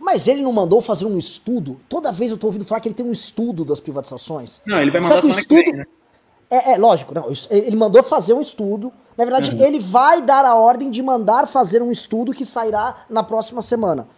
Mas 0.00 0.26
ele 0.26 0.42
não 0.42 0.52
mandou 0.52 0.80
fazer 0.80 1.04
um 1.04 1.16
estudo? 1.16 1.80
Toda 1.88 2.10
vez 2.10 2.32
eu 2.32 2.36
tô 2.36 2.48
ouvindo 2.48 2.64
falar 2.64 2.80
que 2.80 2.88
ele 2.88 2.94
tem 2.94 3.06
um 3.06 3.12
estudo 3.12 3.64
das 3.64 3.78
privatizações. 3.78 4.60
Não, 4.66 4.82
ele 4.82 4.90
vai 4.90 5.00
mandar 5.00 5.22
semana 5.22 5.40
estudo... 5.40 5.62
que 5.62 5.70
vem, 5.70 5.78
né? 5.78 5.84
É, 6.50 6.72
é, 6.72 6.76
lógico, 6.76 7.14
não, 7.14 7.28
ele 7.50 7.76
mandou 7.76 8.02
fazer 8.02 8.34
um 8.34 8.40
estudo. 8.40 8.92
Na 9.16 9.24
verdade, 9.24 9.54
uhum. 9.54 9.64
ele 9.64 9.78
vai 9.78 10.20
dar 10.20 10.44
a 10.44 10.56
ordem 10.56 10.90
de 10.90 11.00
mandar 11.00 11.46
fazer 11.46 11.80
um 11.80 11.90
estudo 11.90 12.32
que 12.32 12.44
sairá 12.44 13.06
na 13.08 13.22
próxima 13.22 13.62
semana. 13.62 14.08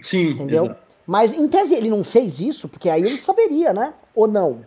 Sim. 0.00 0.30
Entendeu? 0.30 0.64
Exato. 0.64 0.82
Mas 1.06 1.32
em 1.32 1.48
tese 1.48 1.74
ele 1.74 1.90
não 1.90 2.04
fez 2.04 2.40
isso, 2.40 2.68
porque 2.68 2.88
aí 2.88 3.02
ele 3.02 3.16
saberia, 3.16 3.72
né? 3.72 3.92
Ou 4.14 4.26
não? 4.26 4.64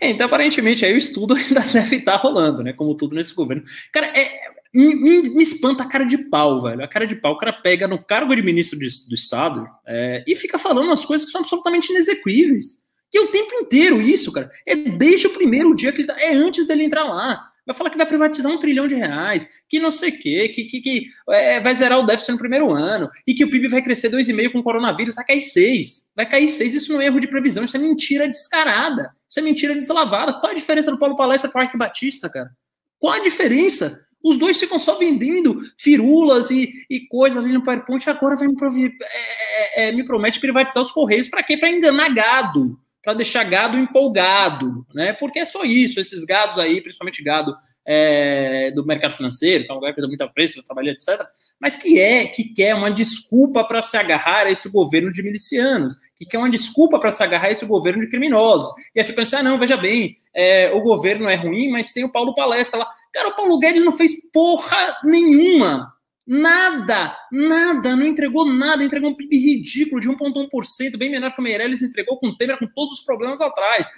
É, 0.00 0.10
então, 0.10 0.26
aparentemente, 0.26 0.84
aí 0.84 0.92
o 0.92 0.98
estudo 0.98 1.34
ainda 1.38 1.60
deve 1.60 1.96
estar 1.96 2.16
rolando, 2.16 2.62
né? 2.62 2.72
Como 2.72 2.94
tudo 2.94 3.14
nesse 3.14 3.34
governo. 3.34 3.62
Cara, 3.92 4.06
é, 4.18 4.30
me, 4.74 4.94
me, 4.94 5.42
espanta 5.42 5.84
a 5.84 5.88
cara 5.88 6.04
de 6.04 6.18
pau, 6.18 6.60
velho. 6.60 6.82
A 6.82 6.88
cara 6.88 7.06
de 7.06 7.14
pau. 7.14 7.34
O 7.34 7.38
cara 7.38 7.52
pega 7.52 7.86
no 7.86 8.02
cargo 8.02 8.34
de 8.34 8.42
ministro 8.42 8.78
de, 8.78 8.88
do 9.08 9.14
Estado 9.14 9.66
é, 9.86 10.24
e 10.26 10.34
fica 10.34 10.58
falando 10.58 10.86
umas 10.86 11.04
coisas 11.04 11.24
que 11.24 11.30
são 11.30 11.40
absolutamente 11.40 11.90
inexequíveis. 11.90 12.82
E 13.12 13.18
é 13.18 13.20
o 13.20 13.30
tempo 13.30 13.54
inteiro 13.54 14.00
isso, 14.00 14.32
cara. 14.32 14.50
É 14.66 14.74
desde 14.74 15.26
o 15.26 15.30
primeiro 15.30 15.74
dia 15.76 15.92
que 15.92 16.00
ele 16.00 16.08
tá. 16.08 16.18
É 16.18 16.32
antes 16.32 16.66
dele 16.66 16.84
entrar 16.84 17.04
lá. 17.04 17.51
Vai 17.66 17.74
falar 17.74 17.90
que 17.90 17.96
vai 17.96 18.06
privatizar 18.06 18.50
um 18.50 18.58
trilhão 18.58 18.88
de 18.88 18.94
reais, 18.94 19.48
que 19.68 19.78
não 19.78 19.90
sei 19.90 20.10
o 20.10 20.18
quê, 20.18 20.48
que, 20.48 20.64
que, 20.64 20.80
que 20.80 21.04
é, 21.30 21.60
vai 21.60 21.74
zerar 21.74 21.98
o 21.98 22.04
déficit 22.04 22.32
no 22.32 22.38
primeiro 22.38 22.70
ano, 22.70 23.08
e 23.26 23.34
que 23.34 23.44
o 23.44 23.50
PIB 23.50 23.68
vai 23.68 23.82
crescer 23.82 24.10
2,5% 24.10 24.52
com 24.52 24.58
o 24.58 24.62
coronavírus, 24.62 25.14
vai 25.14 25.24
cair 25.24 25.40
6%. 25.40 26.02
Vai 26.14 26.28
cair 26.28 26.46
6%, 26.46 26.74
isso 26.74 26.92
não 26.92 27.00
é 27.00 27.06
erro 27.06 27.20
de 27.20 27.28
previsão, 27.28 27.64
isso 27.64 27.76
é 27.76 27.80
mentira 27.80 28.26
descarada, 28.26 29.12
isso 29.28 29.38
é 29.38 29.42
mentira 29.42 29.74
deslavada. 29.74 30.34
Qual 30.34 30.52
a 30.52 30.54
diferença 30.54 30.90
do 30.90 30.98
Paulo 30.98 31.16
Palestra 31.16 31.50
para 31.50 31.60
o 31.60 31.64
Arque 31.64 31.78
Batista, 31.78 32.28
cara? 32.28 32.50
Qual 32.98 33.12
a 33.12 33.20
diferença? 33.20 34.00
Os 34.24 34.38
dois 34.38 34.58
ficam 34.58 34.78
só 34.78 34.96
vendendo 34.96 35.60
firulas 35.76 36.48
e, 36.50 36.70
e 36.88 37.00
coisas 37.08 37.42
ali 37.42 37.52
no 37.52 37.64
PowerPoint, 37.64 38.08
agora 38.08 38.36
vai 38.36 38.46
me, 38.46 38.54
é, 39.02 39.88
é, 39.88 39.92
me 39.92 40.04
promete 40.04 40.38
privatizar 40.38 40.80
os 40.80 40.92
Correios, 40.92 41.28
para 41.28 41.42
quê? 41.42 41.56
Para 41.56 41.70
enganar 41.70 42.08
gado 42.14 42.78
para 43.02 43.14
deixar 43.14 43.44
gado 43.44 43.76
empolgado, 43.76 44.86
né? 44.94 45.12
Porque 45.12 45.40
é 45.40 45.44
só 45.44 45.64
isso, 45.64 45.98
esses 45.98 46.24
gados 46.24 46.58
aí, 46.58 46.80
principalmente 46.80 47.22
gado 47.22 47.54
é, 47.84 48.70
do 48.74 48.86
mercado 48.86 49.14
financeiro, 49.14 49.64
que 49.64 49.70
é 49.70 49.72
um 49.72 49.78
lugar 49.78 49.92
que 49.92 50.00
dá 50.00 50.06
muito 50.06 50.22
apreço, 50.22 50.58
eu 50.58 50.62
trabalhei, 50.62 50.92
etc., 50.92 51.20
mas 51.60 51.76
que 51.76 52.00
é, 52.00 52.26
que 52.26 52.44
quer 52.44 52.74
uma 52.74 52.90
desculpa 52.90 53.64
para 53.64 53.82
se 53.82 53.96
agarrar 53.96 54.46
a 54.46 54.50
esse 54.50 54.68
governo 54.68 55.12
de 55.12 55.22
milicianos, 55.22 55.96
que 56.16 56.24
quer 56.24 56.38
uma 56.38 56.50
desculpa 56.50 56.98
para 56.98 57.10
se 57.10 57.22
agarrar 57.22 57.48
a 57.48 57.52
esse 57.52 57.66
governo 57.66 58.02
de 58.02 58.08
criminosos. 58.08 58.72
E 58.94 59.00
aí 59.00 59.04
fica 59.04 59.20
pensando, 59.20 59.40
ah, 59.40 59.50
não, 59.50 59.58
veja 59.58 59.76
bem, 59.76 60.16
é, 60.34 60.70
o 60.72 60.80
governo 60.80 61.28
é 61.28 61.34
ruim, 61.34 61.70
mas 61.70 61.92
tem 61.92 62.04
o 62.04 62.12
Paulo 62.12 62.34
Palestra 62.34 62.80
lá. 62.80 62.86
Cara, 63.12 63.28
o 63.28 63.36
Paulo 63.36 63.58
Guedes 63.58 63.84
não 63.84 63.92
fez 63.92 64.30
porra 64.30 64.98
nenhuma 65.04 65.91
Nada, 66.24 67.16
nada, 67.32 67.96
não 67.96 68.06
entregou 68.06 68.46
nada, 68.46 68.84
entregou 68.84 69.10
um 69.10 69.14
PIB 69.14 69.36
ridículo 69.36 70.00
de 70.00 70.08
1,1%, 70.08 70.96
bem 70.96 71.10
menor 71.10 71.34
que 71.34 71.40
o 71.40 71.42
Meirelles 71.42 71.82
entregou 71.82 72.16
com 72.16 72.28
o 72.28 72.36
Temer, 72.36 72.56
com 72.58 72.66
todos 72.68 73.00
os 73.00 73.04
problemas 73.04 73.40
lá 73.40 73.46
atrás. 73.46 73.90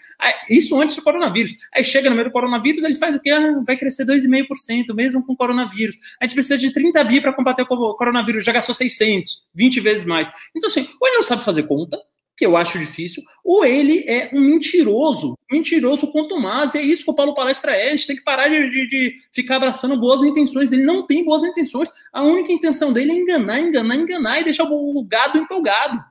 Isso 0.49 0.81
antes 0.81 0.97
do 0.97 1.03
coronavírus. 1.03 1.53
Aí 1.75 1.85
chega 1.85 2.09
no 2.09 2.17
meio 2.17 2.29
do 2.29 2.33
coronavírus, 2.33 2.83
ele 2.83 2.95
faz 2.95 3.15
o 3.15 3.21
quê? 3.21 3.31
Ah, 3.31 3.61
vai 3.67 3.77
crescer 3.77 4.07
2,5%, 4.07 4.95
mesmo 4.95 5.25
com 5.25 5.35
o 5.35 5.37
coronavírus. 5.37 5.97
A 6.19 6.25
gente 6.25 6.35
precisa 6.35 6.57
de 6.57 6.73
30 6.73 7.05
bi 7.05 7.21
para 7.21 7.33
combater 7.33 7.63
o 7.63 7.95
coronavírus, 7.95 8.43
já 8.43 8.53
gastou 8.53 8.75
600, 8.75 9.45
20 9.55 9.81
vezes 9.81 10.05
mais. 10.05 10.27
Então, 10.57 10.69
assim, 10.69 10.89
ou 10.99 11.07
ele 11.07 11.17
não 11.17 11.23
sabe 11.23 11.45
fazer 11.45 11.65
conta, 11.65 12.01
que 12.37 12.45
eu 12.45 12.57
acho 12.57 12.79
difícil, 12.79 13.23
ou 13.45 13.65
ele 13.65 14.05
é 14.09 14.31
um 14.33 14.41
mentiroso, 14.41 15.39
mentiroso 15.51 16.09
quanto 16.09 16.41
mais, 16.41 16.75
e 16.75 16.79
é 16.79 16.83
isso 16.83 17.05
que 17.05 17.11
o 17.11 17.15
Paulo 17.15 17.35
Palestra 17.35 17.73
é, 17.73 17.89
a 17.89 17.91
gente 17.91 18.07
tem 18.07 18.17
que 18.17 18.25
parar 18.25 18.49
de, 18.49 18.69
de, 18.71 18.89
de, 18.89 19.17
ficar 19.33 19.57
abraçando 19.57 20.01
boas 20.01 20.23
intenções, 20.23 20.73
ele 20.73 20.85
não 20.85 21.07
tem 21.07 21.25
boas 21.25 21.45
intenções, 21.45 21.89
a 22.13 22.23
única 22.23 22.53
intenção 22.53 22.93
dele 22.93 23.13
é 23.13 23.15
enganar, 23.15 23.61
enganar, 23.61 23.97
enganar 23.97 24.41
e 24.41 24.45
deixar 24.45 24.65
o 24.65 25.05
gado 25.05 25.39
empolgado, 25.39 26.03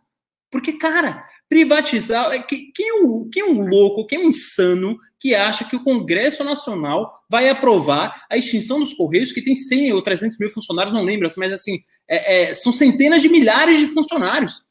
porque, 0.49 0.73
cara, 0.73 1.25
privatizar, 1.49 2.31
é 2.31 2.39
quem 2.39 2.71
é, 2.79 2.93
um, 2.93 3.29
quem 3.31 3.43
é 3.43 3.45
um 3.45 3.67
louco, 3.67 4.07
quem 4.07 4.19
é 4.19 4.25
um 4.25 4.29
insano 4.29 4.97
que 5.19 5.35
acha 5.35 5.63
que 5.63 5.75
o 5.75 5.83
Congresso 5.83 6.43
Nacional 6.43 7.11
vai 7.29 7.49
aprovar 7.49 8.25
a 8.29 8.37
extinção 8.37 8.79
dos 8.79 8.93
Correios, 8.93 9.31
que 9.31 9.41
tem 9.41 9.55
100 9.55 9.93
ou 9.93 10.01
300 10.01 10.37
mil 10.39 10.49
funcionários, 10.49 10.93
não 10.93 11.03
lembro, 11.03 11.27
mas 11.37 11.53
assim, 11.53 11.77
é, 12.07 12.49
é, 12.49 12.53
são 12.53 12.73
centenas 12.73 13.21
de 13.21 13.29
milhares 13.29 13.77
de 13.77 13.87
funcionários, 13.87 14.63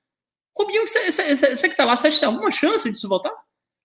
Rubinho, 0.57 0.87
você 0.87 1.69
que 1.69 1.77
tá 1.77 1.85
lá, 1.85 1.97
você 1.97 2.09
acha 2.09 2.17
que 2.17 2.21
tem 2.21 2.29
alguma 2.29 2.51
chance 2.51 2.91
disso 2.91 3.09
voltar? 3.09 3.33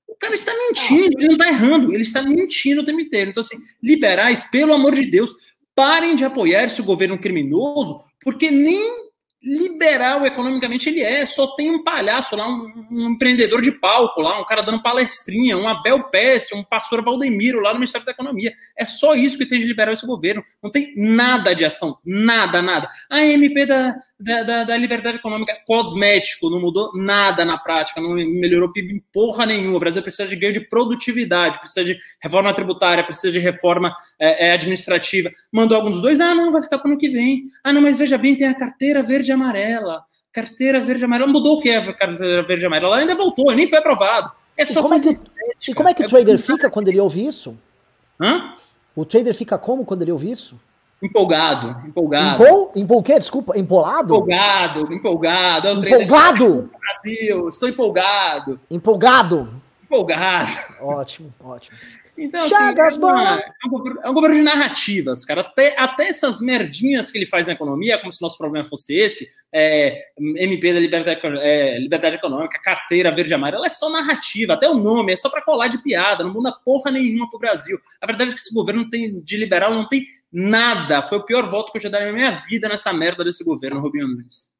O 0.07 0.15
cara 0.15 0.33
está 0.33 0.53
mentindo, 0.53 1.19
ele 1.19 1.27
não 1.27 1.35
está 1.35 1.47
errando, 1.47 1.93
ele 1.93 2.03
está 2.03 2.21
mentindo 2.21 2.81
o 2.81 2.85
tempo 2.85 2.99
inteiro. 2.99 3.29
Então, 3.29 3.41
assim, 3.41 3.57
liberais, 3.81 4.43
pelo 4.43 4.73
amor 4.73 4.95
de 4.95 5.05
Deus, 5.09 5.35
parem 5.75 6.15
de 6.15 6.25
apoiar 6.25 6.63
esse 6.63 6.81
governo 6.81 7.19
criminoso, 7.19 8.03
porque 8.21 8.49
nem 8.49 9.06
liberal 9.43 10.25
economicamente 10.25 10.89
ele 10.89 11.01
é, 11.01 11.25
só 11.25 11.55
tem 11.55 11.69
um 11.69 11.83
palhaço 11.83 12.35
lá, 12.35 12.47
um, 12.47 12.65
um, 12.91 13.09
empreendedor 13.11 13.61
de 13.61 13.71
palco 13.71 14.19
lá, 14.19 14.41
um 14.41 14.45
cara 14.45 14.63
dando 14.63 14.81
palestrinha, 14.81 15.57
um 15.57 15.67
Abel 15.67 16.09
Pesce, 16.09 16.55
um 16.55 16.63
pastor 16.63 17.03
Valdemiro 17.03 17.59
lá 17.59 17.71
no 17.71 17.79
Ministério 17.79 18.05
da 18.05 18.11
Economia. 18.11 18.51
É 18.77 18.83
só 18.83 19.13
isso 19.13 19.37
que 19.37 19.45
tem 19.45 19.59
de 19.59 19.65
liberal 19.65 19.93
esse 19.93 20.05
governo. 20.05 20.43
Não 20.61 20.71
tem 20.71 20.93
nada 20.97 21.53
de 21.53 21.63
ação, 21.63 21.97
nada, 22.03 22.61
nada. 22.61 22.89
A 23.09 23.23
MP 23.23 23.65
da, 23.65 23.95
da, 24.19 24.43
da, 24.43 24.63
da 24.63 24.77
liberdade 24.77 25.17
econômica, 25.17 25.53
cosmético, 25.65 26.49
não 26.49 26.59
mudou 26.59 26.91
nada 26.95 27.45
na 27.45 27.57
prática, 27.57 28.01
não 28.01 28.15
melhorou 28.15 28.71
PIB 28.71 29.03
porra 29.13 29.45
nenhuma. 29.45 29.77
O 29.77 29.79
Brasil 29.79 30.01
precisa 30.01 30.27
de 30.27 30.35
ganho 30.35 30.53
de 30.53 30.61
produtividade, 30.61 31.59
precisa 31.59 31.85
de 31.85 31.97
reforma 32.21 32.53
tributária, 32.53 33.03
precisa 33.03 33.31
de 33.31 33.39
reforma 33.39 33.93
é, 34.19 34.51
administrativa. 34.51 35.31
Mandou 35.51 35.77
alguns 35.77 36.01
dois, 36.01 36.19
ah, 36.19 36.33
não, 36.33 36.51
vai 36.51 36.61
ficar 36.61 36.79
para 36.79 36.87
o 36.87 36.91
ano 36.91 36.99
que 36.99 37.09
vem. 37.09 37.43
Ah, 37.63 37.71
não, 37.71 37.81
mas 37.81 37.97
veja 37.97 38.17
bem, 38.17 38.35
tem 38.35 38.47
a 38.47 38.55
carteira 38.55 39.03
verde 39.03 39.26
amarela. 39.31 40.03
Carteira 40.31 40.79
verde 40.79 41.05
amarela. 41.05 41.31
Mudou 41.31 41.57
o 41.57 41.61
que 41.61 41.69
é 41.69 41.77
a 41.77 41.93
carteira 41.93 42.43
verde 42.43 42.65
amarela? 42.65 42.95
Ela 42.95 43.01
ainda 43.01 43.15
voltou, 43.15 43.51
nem 43.53 43.67
foi 43.67 43.79
aprovado. 43.79 44.31
É 44.55 44.65
só 44.65 44.79
e 44.79 44.83
como, 44.83 44.93
é 44.95 44.99
que, 44.99 45.17
e 45.69 45.73
como 45.73 45.89
é 45.89 45.93
que 45.93 46.03
o 46.03 46.09
trader 46.09 46.39
fica 46.39 46.69
quando 46.69 46.87
ele 46.87 46.99
ouve 46.99 47.25
isso? 47.25 47.57
Hã? 48.19 48.55
O 48.95 49.05
trader 49.05 49.35
fica 49.35 49.57
como 49.57 49.85
quando 49.85 50.01
ele 50.01 50.11
ouve 50.11 50.31
isso? 50.31 50.59
Empolgado, 51.01 51.87
empolgado. 51.87 52.43
Empol, 52.43 52.71
empol 52.75 53.03
quê? 53.03 53.19
Desculpa, 53.19 53.57
empolado? 53.57 54.15
Empolgado, 54.15 54.91
empolgado. 54.91 55.67
É 55.67 55.71
empolgado? 55.73 56.71
Brasil, 56.79 57.49
estou 57.49 57.69
empolgado. 57.69 58.59
Empolgado? 58.69 59.49
Empolgado. 59.83 60.51
Ótimo, 60.81 61.31
ótimo. 61.39 61.77
Então, 62.17 62.49
Chagas 62.49 62.95
assim, 62.95 63.03
é, 63.03 63.05
uma, 63.05 63.39
é, 63.39 63.51
um 63.65 63.69
governo, 63.69 64.01
é, 64.03 64.09
um 64.09 64.13
governo, 64.13 64.35
de 64.35 64.41
narrativas, 64.41 65.23
cara. 65.23 65.41
Até, 65.41 65.75
até 65.77 66.07
essas 66.07 66.41
merdinhas 66.41 67.11
que 67.11 67.17
ele 67.17 67.27
faz 67.27 67.45
na 67.45 67.53
economia, 67.53 67.99
como 67.99 68.11
se 68.11 68.21
nosso 68.21 68.37
problema 68.37 68.65
fosse 68.65 68.97
esse, 68.97 69.29
é, 69.53 70.09
MP 70.17 70.73
da 70.73 70.79
liberdade, 70.79 71.21
é, 71.39 71.77
liberdade 71.77 72.15
econômica, 72.15 72.59
carteira 72.59 73.13
verde 73.13 73.31
e 73.31 73.35
amarela, 73.35 73.67
é 73.67 73.69
só 73.69 73.89
narrativa. 73.89 74.53
Até 74.53 74.67
o 74.67 74.73
nome 74.73 75.13
é 75.13 75.15
só 75.15 75.29
para 75.29 75.43
colar 75.43 75.67
de 75.67 75.77
piada, 75.77 76.23
não 76.23 76.33
muda 76.33 76.51
porra 76.51 76.89
nenhuma 76.89 77.29
pro 77.29 77.37
Brasil. 77.37 77.77
A 78.01 78.07
verdade 78.07 78.31
é 78.31 78.33
que 78.33 78.39
esse 78.39 78.53
governo 78.53 78.81
não 78.81 78.89
tem, 78.89 79.19
de 79.19 79.37
liberal 79.37 79.73
não 79.73 79.87
tem 79.87 80.03
nada. 80.33 81.03
Foi 81.03 81.19
o 81.19 81.23
pior 81.23 81.45
voto 81.45 81.71
que 81.71 81.77
eu 81.77 81.81
já 81.81 81.89
dei 81.89 82.03
na 82.03 82.11
minha 82.11 82.31
vida 82.31 82.67
nessa 82.67 82.91
merda 82.91 83.23
desse 83.23 83.43
governo, 83.43 83.79
Rubinho 83.79 84.07
Nunes. 84.07 84.51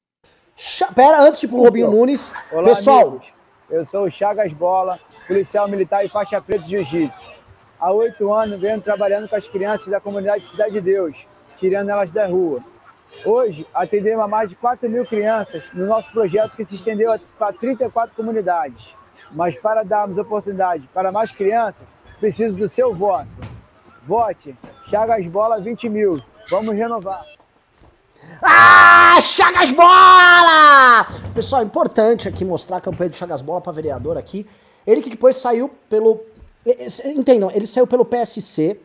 Pera, 0.93 1.21
antes 1.21 1.39
de 1.39 1.47
ir 1.47 1.49
pro 1.49 1.61
Rubinho 1.61 1.89
Nunes, 1.89 2.31
Olá, 2.51 2.75
pessoal. 2.75 3.07
Amigos. 3.07 3.27
Eu 3.69 3.83
sou 3.83 4.05
o 4.05 4.11
Chagas 4.11 4.53
Bola, 4.53 4.97
policial 5.27 5.67
militar 5.67 6.05
e 6.05 6.07
faixa 6.07 6.39
preta 6.39 6.63
de 6.63 6.69
jiu-jitsu 6.69 7.36
há 7.79 7.91
oito 7.91 8.33
anos 8.33 8.59
venho 8.59 8.81
trabalhando 8.81 9.27
com 9.29 9.35
as 9.35 9.47
crianças 9.47 9.87
da 9.87 9.99
comunidade 9.99 10.45
Cidade 10.45 10.73
de 10.73 10.81
Deus, 10.81 11.15
tirando 11.57 11.89
elas 11.89 12.11
da 12.11 12.27
rua. 12.27 12.61
Hoje, 13.25 13.65
atendemos 13.73 14.23
a 14.23 14.27
mais 14.27 14.49
de 14.49 14.55
4 14.55 14.89
mil 14.89 15.05
crianças 15.05 15.63
no 15.73 15.85
nosso 15.85 16.11
projeto 16.11 16.55
que 16.55 16.65
se 16.65 16.75
estendeu 16.75 17.17
para 17.37 17.53
34 17.53 18.15
comunidades. 18.15 18.95
Mas 19.31 19.55
para 19.55 19.83
darmos 19.83 20.17
oportunidade 20.17 20.87
para 20.93 21.11
mais 21.11 21.31
crianças, 21.31 21.87
preciso 22.19 22.57
do 22.57 22.67
seu 22.67 22.93
voto. 22.93 23.27
Vote 24.05 24.55
Chagas 24.87 25.25
Bola 25.27 25.59
20 25.59 25.89
mil. 25.89 26.21
Vamos 26.49 26.73
renovar. 26.75 27.21
Ah, 28.41 29.19
Chagas 29.21 29.71
Bola! 29.71 31.07
Pessoal, 31.33 31.63
importante 31.63 32.27
aqui 32.27 32.45
mostrar 32.45 32.77
a 32.77 32.81
campanha 32.81 33.09
do 33.09 33.15
Chagas 33.15 33.41
Bola 33.41 33.59
para 33.59 33.73
vereador 33.73 34.17
aqui. 34.17 34.47
Ele 34.85 35.01
que 35.01 35.09
depois 35.09 35.35
saiu 35.35 35.69
pelo 35.89 36.21
Entendam, 37.05 37.49
ele 37.53 37.65
saiu 37.65 37.87
pelo 37.87 38.03
PSC 38.03 38.77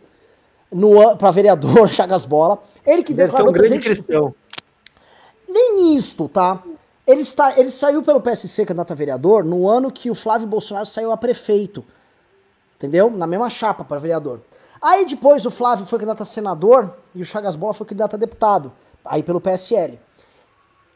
para 1.18 1.30
vereador 1.32 1.88
Chagas 1.90 2.24
Bola. 2.24 2.62
Ele 2.86 3.02
que 3.02 3.12
declarou 3.12 3.50
um 3.50 3.52
grande 3.52 3.80
cristão. 3.80 4.34
Nem 5.48 5.96
isto, 5.96 6.28
tá? 6.28 6.62
Ele, 7.04 7.22
está, 7.22 7.58
ele 7.58 7.70
saiu 7.70 8.02
pelo 8.02 8.20
PSC, 8.20 8.64
candidato 8.64 8.92
a 8.92 8.94
vereador, 8.94 9.44
no 9.44 9.68
ano 9.68 9.90
que 9.90 10.10
o 10.10 10.14
Flávio 10.14 10.46
Bolsonaro 10.46 10.86
saiu 10.86 11.10
a 11.10 11.16
prefeito. 11.16 11.84
Entendeu? 12.76 13.10
Na 13.10 13.26
mesma 13.26 13.50
chapa 13.50 13.84
para 13.84 13.98
vereador. 13.98 14.40
Aí 14.80 15.04
depois 15.04 15.44
o 15.44 15.50
Flávio 15.50 15.84
foi 15.84 15.98
candidato 15.98 16.22
a 16.22 16.26
senador 16.26 16.96
e 17.14 17.22
o 17.22 17.24
Chagas 17.24 17.56
Bola 17.56 17.74
foi 17.74 17.86
candidato 17.86 18.14
a 18.14 18.18
deputado. 18.18 18.72
Aí 19.04 19.22
pelo 19.22 19.40
PSL. 19.40 19.98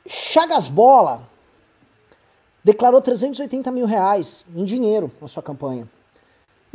Chagas 0.06 0.68
Bola 0.68 1.22
declarou 2.62 3.00
380 3.00 3.70
mil 3.72 3.86
reais 3.86 4.46
em 4.54 4.64
dinheiro 4.64 5.10
na 5.20 5.28
sua 5.28 5.42
campanha 5.42 5.88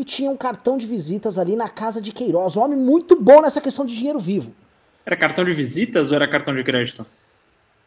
e 0.01 0.03
tinha 0.03 0.31
um 0.31 0.35
cartão 0.35 0.77
de 0.77 0.87
visitas 0.87 1.37
ali 1.37 1.55
na 1.55 1.69
casa 1.69 2.01
de 2.01 2.11
Queiroz. 2.11 2.57
Um 2.57 2.61
homem 2.61 2.77
muito 2.77 3.15
bom 3.21 3.39
nessa 3.39 3.61
questão 3.61 3.85
de 3.85 3.95
dinheiro 3.95 4.19
vivo. 4.19 4.51
Era 5.05 5.15
cartão 5.15 5.45
de 5.45 5.53
visitas 5.53 6.09
ou 6.09 6.15
era 6.15 6.27
cartão 6.27 6.55
de 6.55 6.63
crédito? 6.63 7.05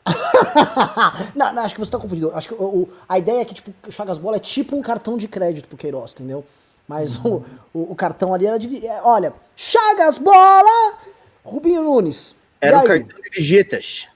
não, 1.34 1.52
não, 1.52 1.62
acho 1.64 1.74
que 1.74 1.80
você 1.80 1.90
tá 1.90 1.98
confundindo. 1.98 2.30
Acho 2.32 2.48
que 2.48 2.54
o, 2.54 2.62
o, 2.62 2.92
a 3.08 3.18
ideia 3.18 3.40
é 3.40 3.44
que, 3.44 3.54
tipo, 3.54 3.72
Chagas 3.90 4.18
Bola 4.18 4.36
é 4.36 4.40
tipo 4.40 4.76
um 4.76 4.82
cartão 4.82 5.16
de 5.16 5.26
crédito 5.26 5.66
pro 5.66 5.76
Queiroz, 5.76 6.12
entendeu? 6.12 6.44
Mas 6.86 7.16
uhum. 7.16 7.42
o, 7.72 7.80
o, 7.80 7.92
o, 7.92 7.94
cartão 7.96 8.32
ali 8.32 8.46
era 8.46 8.58
de. 8.58 8.86
É, 8.86 9.00
olha, 9.02 9.32
Chagas 9.56 10.16
Bola! 10.16 10.98
Rubinho 11.42 11.82
Nunes. 11.82 12.36
Era 12.60 12.78
um 12.78 12.84
cartão 12.84 13.20
de 13.20 13.30
visitas. 13.30 14.06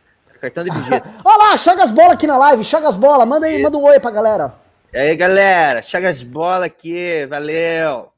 Cartão 0.41 0.63
de 0.63 0.71
visitas. 0.79 1.03
olha 1.25 1.37
lá, 1.37 1.57
Chagas 1.57 1.91
Bola 1.91 2.13
aqui 2.13 2.29
na 2.29 2.39
live. 2.39 2.63
Chagas 2.63 2.95
Bola, 2.95 3.27
manda 3.27 3.47
aí, 3.47 3.61
manda 3.61 3.77
um 3.77 3.83
oi 3.83 3.99
pra 3.99 4.13
galera. 4.13 4.68
E 4.91 4.97
aí, 4.97 5.15
galera, 5.17 5.83
chega 5.83 6.09
as 6.09 6.23
bolas 6.23 6.63
aqui, 6.63 7.27
valeu! 7.27 8.11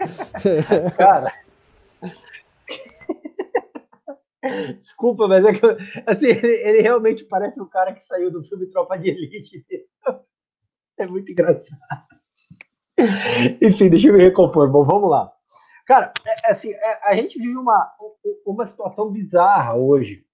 Cara. 0.98 1.32
Desculpa, 4.80 5.28
mas 5.28 5.44
é 5.44 5.52
que 5.52 5.64
assim, 6.04 6.26
ele, 6.26 6.68
ele, 6.68 6.82
realmente 6.82 7.22
parece 7.24 7.60
um 7.60 7.68
cara 7.68 7.92
que 7.94 8.04
saiu 8.04 8.32
do 8.32 8.42
filme 8.42 8.66
Tropa 8.66 8.98
de 8.98 9.10
Elite. 9.10 9.64
É 10.98 11.06
muito 11.06 11.30
engraçado. 11.30 11.78
Enfim, 13.62 13.90
deixa 13.90 14.08
eu 14.08 14.14
me 14.14 14.24
recompor. 14.24 14.68
Bom, 14.68 14.84
vamos 14.84 15.08
lá. 15.08 15.32
Cara, 15.86 16.12
é, 16.26 16.50
é 16.50 16.52
assim, 16.52 16.72
é, 16.72 17.08
a 17.08 17.14
gente 17.14 17.38
vive 17.38 17.56
uma, 17.56 17.92
uma 18.44 18.66
situação 18.66 19.08
bizarra 19.08 19.76
hoje 19.76 20.26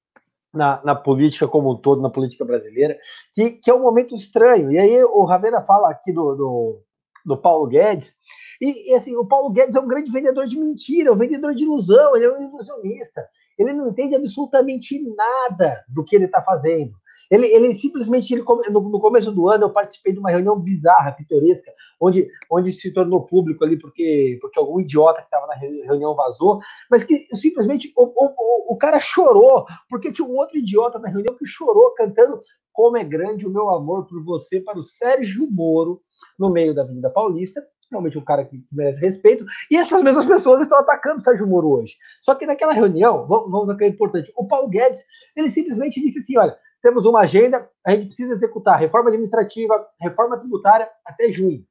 na, 0.52 0.80
na, 0.84 0.94
política 0.94 1.46
como 1.46 1.72
um 1.72 1.76
todo, 1.76 2.00
na 2.00 2.10
política 2.10 2.44
brasileira, 2.44 2.98
que, 3.34 3.52
que 3.52 3.70
é 3.70 3.74
um 3.74 3.82
momento 3.82 4.14
estranho. 4.14 4.72
E 4.72 4.78
aí 4.78 5.02
o 5.04 5.24
Ravena 5.24 5.62
fala 5.62 5.90
aqui 5.90 6.12
do, 6.12 6.34
do, 6.34 6.82
do 7.24 7.36
Paulo 7.36 7.66
Guedes, 7.66 8.14
e, 8.60 8.90
e, 8.90 8.94
assim, 8.94 9.16
o 9.16 9.24
Paulo 9.24 9.50
Guedes 9.50 9.76
é 9.76 9.80
um 9.80 9.86
grande 9.86 10.10
vendedor 10.10 10.46
de 10.46 10.58
mentira, 10.58 11.12
um 11.12 11.16
vendedor 11.16 11.54
de 11.54 11.62
ilusão, 11.62 12.16
ele 12.16 12.24
é 12.24 12.32
um 12.32 12.48
ilusionista. 12.48 13.24
Ele 13.58 13.72
não 13.72 13.88
entende 13.88 14.16
absolutamente 14.16 15.00
nada 15.14 15.84
do 15.88 16.04
que 16.04 16.16
ele 16.16 16.24
está 16.24 16.42
fazendo. 16.42 16.92
Ele, 17.30 17.46
ele 17.46 17.74
simplesmente, 17.74 18.32
ele, 18.32 18.42
no, 18.70 18.80
no, 18.80 19.00
começo 19.00 19.30
do 19.30 19.48
ano, 19.48 19.64
eu 19.64 19.70
participei 19.70 20.12
de 20.12 20.18
uma 20.18 20.30
reunião 20.30 20.58
bizarra, 20.58 21.12
pitoresca, 21.12 21.70
onde, 22.00 22.28
onde 22.50 22.72
se 22.72 22.92
tornou 22.92 23.26
público 23.26 23.64
ali 23.64 23.78
porque, 23.78 24.38
porque 24.40 24.58
algum 24.58 24.80
idiota 24.80 25.20
que 25.20 25.26
estava 25.26 25.46
na 25.46 25.54
reunião 25.54 26.14
vazou, 26.14 26.60
mas 26.90 27.04
que 27.04 27.18
simplesmente 27.36 27.92
o, 27.96 28.04
o, 28.04 28.74
o 28.74 28.76
cara 28.76 28.98
chorou, 29.00 29.66
porque 29.90 30.12
tinha 30.12 30.26
um 30.26 30.36
outro 30.36 30.56
idiota 30.56 30.98
na 30.98 31.08
reunião 31.08 31.36
que 31.36 31.46
chorou 31.46 31.92
cantando 31.94 32.40
Como 32.72 32.96
é 32.96 33.04
Grande 33.04 33.46
o 33.46 33.50
Meu 33.50 33.68
Amor 33.70 34.06
por 34.06 34.22
Você 34.24 34.60
para 34.60 34.78
o 34.78 34.82
Sérgio 34.82 35.46
Moro, 35.50 36.00
no 36.38 36.50
meio 36.50 36.74
da 36.74 36.82
Avenida 36.82 37.10
Paulista, 37.10 37.62
realmente 37.90 38.18
um 38.18 38.24
cara 38.24 38.44
que 38.44 38.62
merece 38.72 39.00
respeito, 39.00 39.44
e 39.70 39.76
essas 39.76 40.02
mesmas 40.02 40.26
pessoas 40.26 40.60
estão 40.60 40.78
atacando 40.78 41.20
o 41.20 41.22
Sérgio 41.22 41.46
Moro 41.46 41.68
hoje. 41.68 41.96
Só 42.20 42.34
que 42.34 42.46
naquela 42.46 42.72
reunião, 42.72 43.26
vamos 43.26 43.70
a 43.70 43.76
que 43.76 43.84
é 43.84 43.88
importante, 43.88 44.32
o 44.36 44.46
Paulo 44.46 44.68
Guedes, 44.68 45.04
ele 45.36 45.50
simplesmente 45.50 46.00
disse 46.00 46.18
assim, 46.18 46.36
olha, 46.38 46.56
temos 46.82 47.04
uma 47.04 47.20
agenda, 47.20 47.68
a 47.86 47.92
gente 47.92 48.06
precisa 48.06 48.34
executar 48.34 48.78
reforma 48.78 49.10
administrativa, 49.10 49.86
reforma 50.00 50.38
tributária 50.38 50.88
até 51.04 51.30
junho. 51.30 51.64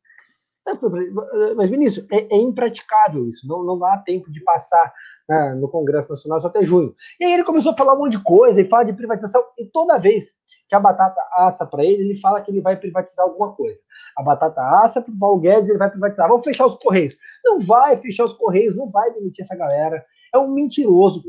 Mas, 1.56 1.70
Vinícius, 1.70 2.06
é, 2.12 2.36
é 2.36 2.38
impraticável 2.38 3.26
isso, 3.28 3.48
não, 3.48 3.64
não 3.64 3.80
dá 3.80 3.98
tempo 4.00 4.30
de 4.30 4.44
passar 4.44 4.94
né, 5.28 5.56
no 5.56 5.70
Congresso 5.70 6.10
Nacional 6.10 6.42
só 6.42 6.48
até 6.48 6.64
junho. 6.64 6.94
E 7.20 7.26
aí 7.26 7.34
ele 7.34 7.44
começou 7.44 7.72
a 7.72 7.78
falar 7.78 7.94
um 7.94 8.00
monte 8.00 8.18
de 8.18 8.24
coisa, 8.24 8.60
e 8.60 8.68
fala 8.68 8.84
de 8.84 8.94
privatização, 8.94 9.42
e 9.58 9.66
toda 9.66 9.98
vez 9.98 10.34
que 10.68 10.76
a 10.76 10.80
batata 10.80 11.22
assa 11.38 11.66
para 11.66 11.86
ele, 11.86 12.04
ele 12.04 12.20
fala 12.20 12.42
que 12.42 12.52
ele 12.52 12.62
vai 12.62 12.76
privatizar 12.76 13.26
alguma 13.26 13.54
coisa. 13.54 13.82
A 14.18 14.22
batata 14.22 14.62
assa 14.84 15.02
para 15.02 15.14
o 15.14 15.18
Paulo 15.18 15.40
Guedes, 15.40 15.70
ele 15.70 15.78
vai 15.78 15.90
privatizar. 15.90 16.28
Vamos 16.28 16.44
fechar 16.44 16.66
os 16.66 16.76
Correios. 16.76 17.16
Não 17.46 17.62
vai 17.62 17.98
fechar 18.02 18.26
os 18.26 18.34
Correios, 18.34 18.76
não 18.76 18.90
vai 18.90 19.14
demitir 19.14 19.46
essa 19.46 19.56
galera. 19.56 20.06
É 20.34 20.38
um 20.38 20.50
mentiroso, 20.50 21.24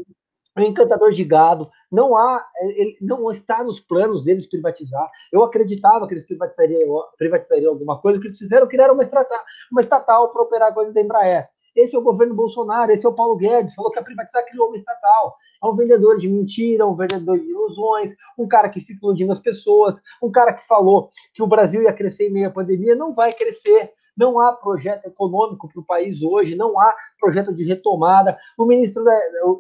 um 0.63 0.69
encantador 0.69 1.13
de 1.13 1.25
gado, 1.25 1.71
não 1.91 2.17
há, 2.17 2.45
ele 2.61 2.97
não 3.01 3.31
está 3.31 3.63
nos 3.63 3.81
planos 3.81 4.25
deles 4.25 4.49
privatizar. 4.49 5.09
Eu 5.33 5.43
acreditava 5.43 6.07
que 6.07 6.15
eles 6.15 6.27
privatizariam, 6.27 7.05
privatizariam 7.17 7.73
alguma 7.73 8.01
coisa, 8.01 8.19
que 8.21 8.27
eles 8.27 8.39
fizeram, 8.39 8.67
criaram 8.67 8.95
uma, 8.95 9.03
estatal, 9.03 9.41
uma 9.71 9.81
estatal 9.81 10.33
para 10.33 10.43
operar 10.43 10.75
coisas 10.75 10.95
da 10.95 11.01
Embraer. 11.01 11.49
Esse 11.77 11.95
é 11.95 11.99
o 11.99 12.03
governo 12.03 12.35
Bolsonaro, 12.35 12.91
esse 12.91 13.07
é 13.07 13.09
o 13.09 13.15
Paulo 13.15 13.37
Guedes, 13.37 13.75
falou 13.75 13.93
que 13.93 13.99
a 13.99 14.03
privatizar 14.03 14.45
criou 14.47 14.67
uma 14.67 14.77
estatal. 14.77 15.37
É 15.63 15.67
um 15.67 15.77
vendedor 15.77 16.19
de 16.19 16.29
mentira, 16.29 16.87
um 16.87 16.95
vendedor 16.95 17.39
de 17.39 17.49
ilusões, 17.49 18.17
um 18.37 18.49
cara 18.49 18.69
que 18.69 18.81
fica 18.81 18.99
iludindo 19.01 19.31
as 19.31 19.39
pessoas, 19.39 20.01
um 20.23 20.31
cara 20.31 20.53
que 20.53 20.67
falou 20.67 21.09
que 21.33 21.43
o 21.43 21.47
Brasil 21.47 21.83
ia 21.83 21.93
crescer 21.93 22.29
em 22.29 22.33
meio 22.33 22.49
à 22.49 22.51
pandemia, 22.51 22.95
não 22.95 23.15
vai 23.15 23.33
crescer. 23.33 23.93
Não 24.19 24.41
há 24.41 24.53
projeto 24.53 25.07
econômico 25.07 25.69
para 25.69 25.81
o 25.81 25.85
país 25.85 26.23
hoje, 26.23 26.57
não 26.57 26.79
há 26.81 26.93
projeto 27.21 27.55
de 27.55 27.65
retomada. 27.65 28.37
O 28.59 28.67
ministro, 28.67 29.05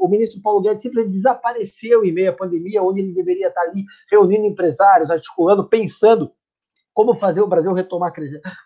o 0.00 0.08
ministro 0.08 0.42
Paulo 0.42 0.60
Guedes 0.60 0.82
simplesmente 0.82 1.14
desapareceu 1.14 2.04
em 2.04 2.12
meio 2.12 2.30
à 2.30 2.32
pandemia, 2.34 2.82
onde 2.82 3.00
ele 3.00 3.14
deveria 3.14 3.48
estar 3.48 3.60
ali 3.60 3.84
reunindo 4.10 4.46
empresários, 4.46 5.12
articulando, 5.12 5.68
pensando 5.68 6.32
como 6.92 7.14
fazer 7.14 7.40
o 7.40 7.46
Brasil 7.46 7.72
retomar, 7.72 8.12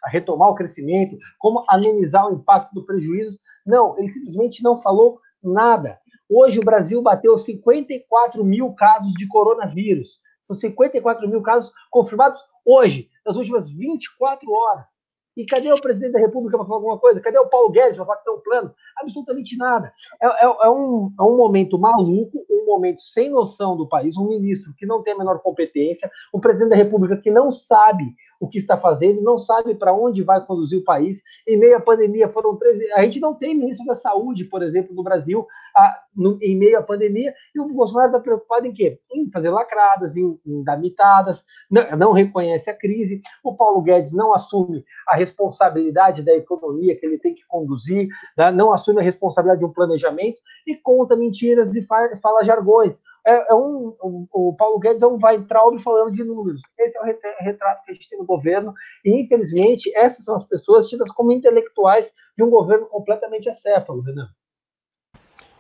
retomar 0.07 0.49
o 0.49 0.55
crescimento, 0.55 1.19
como 1.39 1.63
amenizar 1.69 2.27
o 2.27 2.33
impacto 2.33 2.73
do 2.73 2.87
prejuízo. 2.87 3.39
Não, 3.67 3.95
ele 3.99 4.09
simplesmente 4.09 4.63
não 4.63 4.81
falou 4.81 5.21
nada. 5.43 6.01
Hoje 6.31 6.59
o 6.59 6.65
Brasil 6.65 7.03
bateu 7.03 7.39
54 7.39 8.43
mil 8.43 8.73
casos 8.73 9.13
de 9.13 9.29
coronavírus. 9.29 10.19
São 10.43 10.57
54 10.57 11.29
mil 11.29 11.43
casos 11.43 11.71
confirmados 11.91 12.41
hoje, 12.65 13.11
nas 13.27 13.37
últimas 13.37 13.71
24 13.71 14.51
horas. 14.51 15.02
E 15.37 15.47
cadê 15.47 15.73
o 15.73 15.81
presidente 15.81 16.13
da 16.13 16.19
República 16.19 16.59
para 16.59 16.67
falar 16.67 16.79
alguma 16.79 16.99
coisa? 16.99 17.21
Cadê 17.21 17.39
o 17.39 17.49
Paulo 17.49 17.71
Guedes 17.71 17.97
para 17.97 18.05
falar 18.05 18.19
que 18.19 18.25
tem 18.25 18.35
um 18.35 18.41
plano? 18.41 18.75
Absolutamente 18.99 19.57
nada. 19.57 19.93
É, 20.21 20.27
é, 20.27 20.57
é, 20.65 20.71
um, 20.71 21.11
é 21.19 21.23
um 21.23 21.37
momento 21.37 21.79
maluco, 21.79 22.45
um 22.51 22.67
momento 22.67 23.01
sem 23.01 23.31
noção 23.31 23.77
do 23.77 23.89
país, 23.89 24.17
um 24.17 24.29
ministro 24.29 24.75
que 24.77 24.85
não 24.85 25.03
tem 25.03 25.15
a 25.15 25.19
menor 25.19 25.39
competência, 25.41 26.11
um 26.35 26.41
presidente 26.41 26.71
da 26.71 26.77
República 26.77 27.17
que 27.17 27.31
não 27.31 27.51
sabe 27.51 28.05
o 28.39 28.47
que 28.47 28.59
está 28.59 28.77
fazendo, 28.77 29.23
não 29.23 29.39
sabe 29.39 29.75
para 29.75 29.95
onde 29.95 30.23
vai 30.23 30.45
conduzir 30.45 30.81
o 30.81 30.85
país. 30.85 31.23
Em 31.49 31.57
meio 31.57 31.77
à 31.77 31.81
pandemia, 31.81 32.29
foram 32.29 32.57
três. 32.57 32.79
A 32.93 33.03
gente 33.03 33.19
não 33.19 33.35
tem 33.35 33.55
ministro 33.55 33.87
da 33.87 33.95
Saúde, 33.95 34.45
por 34.45 34.63
exemplo, 34.63 34.95
no 34.95 35.03
Brasil, 35.03 35.47
a, 35.77 35.99
no, 36.15 36.39
em 36.43 36.57
meio 36.57 36.79
à 36.79 36.83
pandemia, 36.83 37.35
e 37.55 37.61
o 37.61 37.69
Bolsonaro 37.69 38.11
está 38.11 38.21
preocupado 38.21 38.67
em 38.67 38.73
quê? 38.73 38.99
Em 39.13 39.31
fazer 39.31 39.51
lacradas, 39.51 40.17
em, 40.17 40.39
em 40.47 40.63
dar 40.63 40.79
mitadas, 40.79 41.45
não, 41.71 41.97
não 41.97 42.13
reconhece 42.13 42.71
a 42.71 42.77
crise. 42.77 43.21
O 43.43 43.55
Paulo 43.55 43.83
Guedes 43.83 44.13
não 44.13 44.35
assume 44.35 44.85
a 45.09 45.17
responsabilidade 45.17 46.23
da 46.23 46.35
economia 46.35 46.97
que 46.97 47.05
ele 47.05 47.19
tem 47.19 47.35
que 47.35 47.47
conduzir, 47.47 48.09
né? 48.37 48.51
não 48.51 48.73
assume 48.73 49.01
a 49.01 49.05
responsabilidade 49.05 49.61
de 49.61 49.67
um 49.67 49.73
planejamento 49.73 50.39
e 50.67 50.75
conta 50.75 51.17
mentiras 51.17 51.75
e 51.75 51.83
fala, 51.87 52.17
fala 52.23 52.45
jargões. 52.45 53.03
É, 53.27 53.53
é 53.53 53.55
um, 53.55 53.97
um, 54.03 54.27
o 54.33 54.55
Paulo 54.55 54.79
Guedes 54.79 55.03
é 55.03 55.07
um 55.07 55.19
Weintraub 55.23 55.79
falando 55.83 56.13
de 56.13 56.25
números. 56.25 56.61
Esse 56.79 56.99
é 56.99 57.01
o 57.01 57.05
retrato 57.41 57.85
que 57.85 57.93
a 57.93 57.95
gente 57.95 58.09
tem 58.09 58.19
no 58.19 58.27
governo, 58.27 58.75
e 59.05 59.21
infelizmente 59.21 59.93
essas 59.97 60.25
são 60.25 60.37
as 60.37 60.45
pessoas 60.45 60.89
tidas 60.89 61.11
como 61.11 61.33
intelectuais 61.33 62.13
de 62.37 62.43
um 62.43 62.51
governo 62.51 62.87
completamente 62.87 63.49
acéfalo, 63.49 64.03
Renan. 64.03 64.29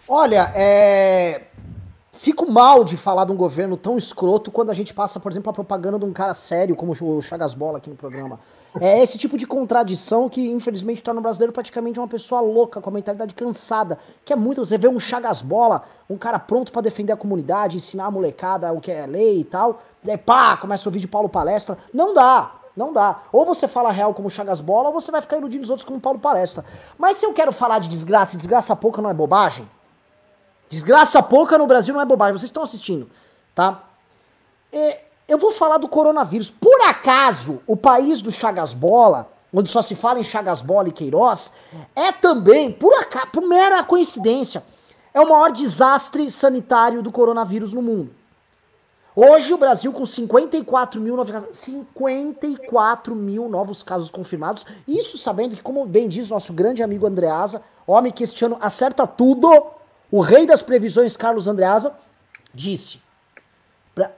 Olha, 0.09 0.51
é... 0.55 1.43
fico 2.13 2.51
mal 2.51 2.85
de 2.85 2.97
falar 2.97 3.25
de 3.25 3.33
um 3.33 3.37
governo 3.37 3.77
tão 3.77 3.97
escroto 3.97 4.51
quando 4.51 4.71
a 4.71 4.75
gente 4.75 4.93
passa, 4.93 5.21
por 5.21 5.31
exemplo, 5.31 5.51
a 5.51 5.53
propaganda 5.53 5.99
de 5.99 6.05
um 6.05 6.13
cara 6.13 6.35
sério 6.35 6.75
como 6.75 6.93
o 6.93 7.23
Chagas 7.23 7.55
Bola 7.55 7.79
aqui 7.79 7.89
no 7.89 7.97
programa. 7.97 8.41
É 8.81 9.03
esse 9.03 9.19
tipo 9.19 9.37
de 9.37 9.47
contradição 9.47 10.31
que, 10.31 10.51
infelizmente, 10.51 11.03
torna 11.03 11.21
o 11.21 11.23
brasileiro 11.23 11.53
praticamente 11.53 11.99
uma 12.01 12.09
pessoa 12.09 12.41
louca, 12.41 12.81
com 12.81 12.89
a 12.89 12.93
mentalidade 12.93 13.35
cansada. 13.35 13.99
Que 14.25 14.33
é 14.33 14.37
muito. 14.37 14.65
Você 14.65 14.79
vê 14.79 14.89
um 14.89 14.99
Chagas 14.99 15.43
Bola, 15.43 15.85
um 16.09 16.17
cara 16.17 16.39
pronto 16.39 16.73
para 16.73 16.81
defender 16.81 17.13
a 17.13 17.17
comunidade, 17.17 17.77
ensinar 17.77 18.07
a 18.07 18.11
molecada 18.11 18.73
o 18.73 18.81
que 18.81 18.91
é 18.91 19.07
lei 19.07 19.41
e 19.41 19.45
tal. 19.45 19.83
Daí 20.03 20.17
pá, 20.17 20.57
começa 20.57 20.89
ouvir 20.89 21.01
de 21.01 21.09
Paulo 21.09 21.29
Palestra. 21.29 21.77
Não 21.93 22.15
dá. 22.15 22.53
Não 22.75 22.95
dá. 22.95 23.25
Ou 23.31 23.45
você 23.45 23.69
fala 23.69 23.93
real 23.93 24.15
como 24.15 24.31
Chagas 24.31 24.61
Bola, 24.61 24.89
ou 24.89 24.95
você 24.95 25.13
vai 25.13 25.21
ficar 25.21 25.37
iludindo 25.37 25.65
os 25.65 25.71
outros 25.71 25.87
como 25.87 26.01
Paulo 26.01 26.19
Palestra. 26.19 26.65
Mas 26.97 27.19
se 27.19 27.27
eu 27.27 27.33
quero 27.35 27.53
falar 27.53 27.79
de 27.79 27.89
desgraça, 27.89 28.35
e 28.35 28.39
desgraça 28.39 28.75
pouca 28.75 29.03
não 29.03 29.11
é 29.11 29.15
bobagem. 29.15 29.69
Desgraça 30.73 31.23
pouca 31.23 31.59
no 31.59 31.67
Brasil 31.67 31.93
não 31.93 32.01
é 32.01 32.05
bobagem. 32.07 32.33
Vocês 32.33 32.49
estão 32.49 32.63
assistindo, 32.63 33.11
tá? 33.55 33.85
E 34.73 34.97
eu 35.29 35.37
vou 35.37 35.53
falar 35.53 35.77
do 35.77 35.87
coronavírus. 35.87 36.49
Por 36.49 36.81
acaso, 36.89 37.61
o 37.67 37.77
país 37.77 38.23
do 38.23 38.33
Chagas 38.33 38.73
Bola, 38.73 39.31
onde 39.53 39.69
só 39.69 39.83
se 39.83 39.95
fala 39.95 40.19
em 40.19 40.23
Chagas 40.23 40.63
Bola 40.63 40.89
e 40.89 40.93
Queiroz, 40.93 41.53
é 41.95 42.11
também, 42.11 42.73
por, 42.73 42.95
acaso, 42.95 43.27
por 43.27 43.43
mera 43.43 43.85
coincidência, 43.85 44.65
é 45.13 45.21
o 45.21 45.29
maior 45.29 45.53
desastre 45.53 46.31
sanitário 46.31 47.03
do 47.03 47.13
coronavírus 47.13 47.75
no 47.75 47.83
mundo. 47.83 48.11
Hoje 49.15 49.53
o 49.53 49.59
Brasil 49.59 49.93
com 49.93 50.07
54 50.07 50.99
mil 50.99 51.15
novos 51.15 51.33
casos, 51.33 51.55
54 51.55 53.15
mil 53.15 53.47
novos 53.47 53.83
casos 53.83 54.11
confirmados. 54.11 54.65
Isso 54.89 55.19
sabendo 55.19 55.55
que, 55.55 55.61
como 55.61 55.85
bem 55.85 56.09
diz 56.09 56.31
nosso 56.31 56.51
grande 56.55 56.83
amigo 56.83 57.07
Andreasa, 57.07 57.61
homem 57.87 58.11
que 58.11 58.25
este 58.25 58.43
ano 58.43 58.57
acerta 58.59 59.07
tudo, 59.07 59.82
o 60.13 60.21
rei 60.21 60.47
das 60.47 60.63
previsões, 60.63 61.17
Carlos 61.17 61.49
Andreasa, 61.49 61.93
disse: 62.55 63.01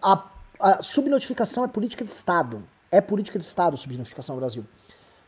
a 0.03 0.25
a 0.59 0.83
subnotificação 0.83 1.65
é 1.65 1.69
política 1.69 2.05
de 2.05 2.11
Estado. 2.11 2.63
É 2.91 3.01
política 3.01 3.39
de 3.39 3.45
Estado 3.45 3.77
subnotificação 3.77 4.35
no 4.35 4.41
Brasil. 4.41 4.65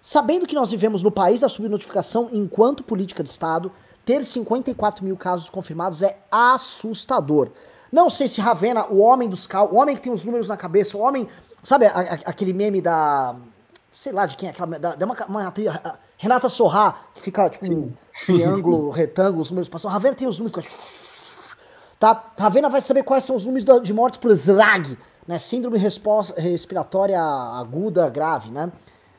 Sabendo 0.00 0.46
que 0.46 0.54
nós 0.54 0.70
vivemos 0.70 1.02
no 1.02 1.10
país 1.10 1.40
da 1.40 1.48
subnotificação 1.48 2.30
enquanto 2.32 2.82
política 2.82 3.22
de 3.22 3.28
Estado, 3.28 3.72
ter 4.04 4.24
54 4.24 5.04
mil 5.04 5.16
casos 5.16 5.50
confirmados 5.50 6.00
é 6.00 6.18
assustador. 6.30 7.50
Não 7.90 8.08
sei 8.08 8.28
se 8.28 8.40
Ravena, 8.40 8.86
o 8.86 8.98
homem 8.98 9.28
dos 9.28 9.46
cal, 9.46 9.68
o 9.72 9.76
homem 9.76 9.96
que 9.96 10.02
tem 10.02 10.12
os 10.12 10.24
números 10.24 10.48
na 10.48 10.56
cabeça, 10.56 10.96
o 10.96 11.00
homem. 11.00 11.28
Sabe 11.62 11.86
a, 11.86 11.90
a, 11.90 12.14
aquele 12.26 12.52
meme 12.52 12.80
da. 12.80 13.36
Sei 13.96 14.12
lá 14.12 14.26
de 14.26 14.36
quem 14.36 14.48
é 14.48 14.52
aquela. 14.52 14.78
Da, 14.78 15.04
uma, 15.04 15.26
uma 15.26 15.48
atriz, 15.48 15.72
Renata 16.18 16.48
Sorrá, 16.48 17.00
que 17.14 17.22
fica 17.22 17.48
tipo 17.48 17.72
um 17.72 17.92
triângulo, 18.26 18.90
retângulo, 18.94 19.40
os 19.40 19.50
números 19.50 19.68
passam. 19.68 19.90
Ravena 19.90 20.14
tem 20.14 20.28
os 20.28 20.38
números. 20.38 20.66
Tá? 21.98 22.30
Ravena 22.36 22.68
vai 22.68 22.82
saber 22.82 23.04
quais 23.04 23.24
são 23.24 23.34
os 23.34 23.46
números 23.46 23.64
de 23.82 23.94
mortes 23.94 24.20
por 24.20 24.30
SRAG 24.30 24.98
né? 25.26 25.38
Síndrome 25.38 25.78
respiratória 25.78 27.20
aguda 27.20 28.08
grave, 28.08 28.50
né? 28.50 28.70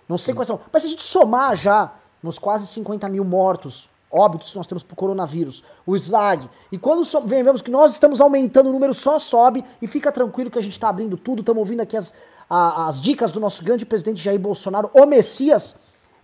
Não 0.07 0.17
sei 0.17 0.33
quais 0.33 0.47
são. 0.47 0.59
Mas 0.71 0.83
se 0.83 0.87
a 0.87 0.91
gente 0.91 1.03
somar 1.03 1.55
já 1.55 1.93
nos 2.23 2.39
quase 2.39 2.65
50 2.67 3.09
mil 3.09 3.25
mortos, 3.25 3.89
óbitos 4.09 4.51
que 4.51 4.57
nós 4.57 4.65
temos 4.65 4.83
por 4.83 4.95
coronavírus, 4.95 5.63
o 5.85 5.95
SLAG, 5.95 6.49
e 6.71 6.77
quando 6.77 7.03
so 7.03 7.21
vemos 7.21 7.61
que 7.61 7.69
nós 7.69 7.91
estamos 7.91 8.21
aumentando, 8.21 8.69
o 8.69 8.71
número 8.71 8.93
só 8.93 9.19
sobe, 9.19 9.65
e 9.81 9.87
fica 9.87 10.11
tranquilo 10.11 10.49
que 10.49 10.57
a 10.57 10.61
gente 10.61 10.73
está 10.73 10.87
abrindo 10.87 11.17
tudo, 11.17 11.41
estamos 11.41 11.59
ouvindo 11.59 11.81
aqui 11.81 11.97
as, 11.97 12.13
a, 12.49 12.87
as 12.87 13.01
dicas 13.01 13.31
do 13.31 13.39
nosso 13.39 13.63
grande 13.63 13.85
presidente 13.85 14.21
Jair 14.21 14.39
Bolsonaro, 14.39 14.89
o 14.93 15.05
Messias, 15.05 15.75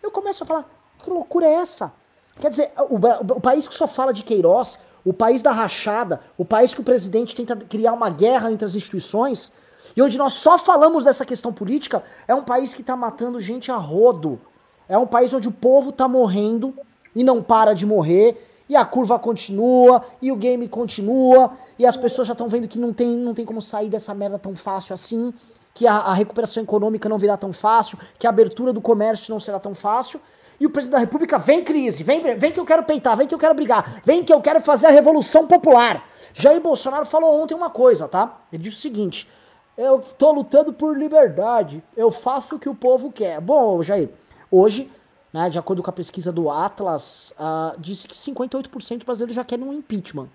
eu 0.02 0.12
começo 0.12 0.44
a 0.44 0.48
falar, 0.48 0.70
que 1.00 1.10
loucura 1.10 1.46
é 1.46 1.54
essa? 1.54 1.94
Quer 2.40 2.50
dizer, 2.50 2.72
o, 2.90 2.96
o, 2.96 3.38
o 3.38 3.42
país 3.42 3.68
que 3.68 3.74
só 3.74 3.88
fala 3.88 4.14
de 4.14 4.24
Queiroz, 4.24 4.80
o 5.06 5.14
país 5.14 5.42
da 5.42 5.52
rachada, 5.52 6.22
o 6.38 6.46
país 6.46 6.74
que 6.74 6.82
o 6.82 6.84
presidente 6.84 7.36
tenta 7.36 7.56
criar 7.56 7.94
uma 7.94 8.10
guerra 8.10 8.52
entre 8.52 8.66
as 8.66 8.76
instituições, 8.76 9.52
e 9.96 10.02
onde 10.02 10.18
nós 10.18 10.34
só 10.34 10.58
falamos 10.58 11.04
dessa 11.04 11.26
questão 11.26 11.52
política, 11.52 12.04
é 12.28 12.34
um 12.34 12.44
país 12.44 12.74
que 12.74 12.82
está 12.82 12.96
matando 12.96 13.40
gente 13.40 13.70
a 13.70 13.76
rodo. 13.76 14.40
É 14.88 14.98
um 14.98 15.06
país 15.06 15.34
onde 15.34 15.48
o 15.48 15.52
povo 15.52 15.90
está 15.90 16.08
morrendo 16.08 16.74
e 17.16 17.24
não 17.24 17.44
para 17.44 17.74
de 17.74 17.86
morrer, 17.86 18.50
e 18.68 18.76
a 18.76 18.86
curva 18.86 19.20
continua, 19.20 20.04
e 20.22 20.32
o 20.32 20.36
game 20.36 20.68
continua, 20.68 21.52
e 21.78 21.86
as 21.86 21.98
pessoas 21.98 22.28
já 22.28 22.32
estão 22.32 22.48
vendo 22.48 22.68
que 22.68 22.80
não 22.80 22.94
tem, 22.94 23.10
não 23.10 23.34
tem 23.34 23.46
como 23.46 23.62
sair 23.62 23.90
dessa 23.90 24.14
merda 24.14 24.40
tão 24.40 24.56
fácil 24.56 24.94
assim, 24.94 25.34
que 25.74 25.88
a, 25.88 25.96
a 25.96 26.14
recuperação 26.14 26.62
econômica 26.62 27.10
não 27.10 27.18
virá 27.18 27.36
tão 27.36 27.52
fácil, 27.52 27.98
que 28.20 28.28
a 28.28 28.30
abertura 28.30 28.72
do 28.72 28.82
comércio 28.82 29.34
não 29.34 29.40
será 29.40 29.60
tão 29.60 29.74
fácil. 29.74 30.22
E 30.60 30.66
o 30.66 30.70
presidente 30.70 30.94
da 30.94 31.00
República 31.00 31.40
vem 31.40 31.64
crise, 31.64 32.04
vem, 32.04 32.22
vem 32.38 32.52
que 32.52 32.60
eu 32.60 32.66
quero 32.66 32.84
peitar, 32.84 33.18
vem 33.18 33.28
que 33.28 33.34
eu 33.34 33.40
quero 33.40 33.56
brigar, 33.56 34.02
vem 34.06 34.24
que 34.24 34.32
eu 34.32 34.40
quero 34.40 34.62
fazer 34.62 34.88
a 34.88 34.92
revolução 34.92 35.48
popular. 35.48 36.08
Jair 36.34 36.62
Bolsonaro 36.62 37.06
falou 37.06 37.42
ontem 37.42 37.56
uma 37.56 37.70
coisa, 37.70 38.08
tá? 38.08 38.40
Ele 38.52 38.64
disse 38.64 38.78
o 38.78 38.82
seguinte: 38.82 39.28
eu 39.76 40.00
tô 40.00 40.32
lutando 40.32 40.72
por 40.72 40.98
liberdade, 40.98 41.84
eu 41.98 42.12
faço 42.12 42.56
o 42.56 42.60
que 42.60 42.70
o 42.70 42.76
povo 42.76 43.12
quer. 43.12 43.42
Bom, 43.42 43.82
Jair, 43.82 44.10
hoje, 44.52 44.90
né, 45.34 45.50
de 45.50 45.58
acordo 45.58 45.82
com 45.82 45.90
a 45.90 45.94
pesquisa 45.94 46.32
do 46.32 46.50
Atlas, 46.50 47.34
uh, 47.40 47.78
disse 47.80 48.08
que 48.08 48.16
58% 48.16 48.70
dos 48.70 49.04
brasileiros 49.04 49.36
já 49.36 49.44
querem 49.44 49.66
um 49.66 49.74
impeachment. 49.74 50.30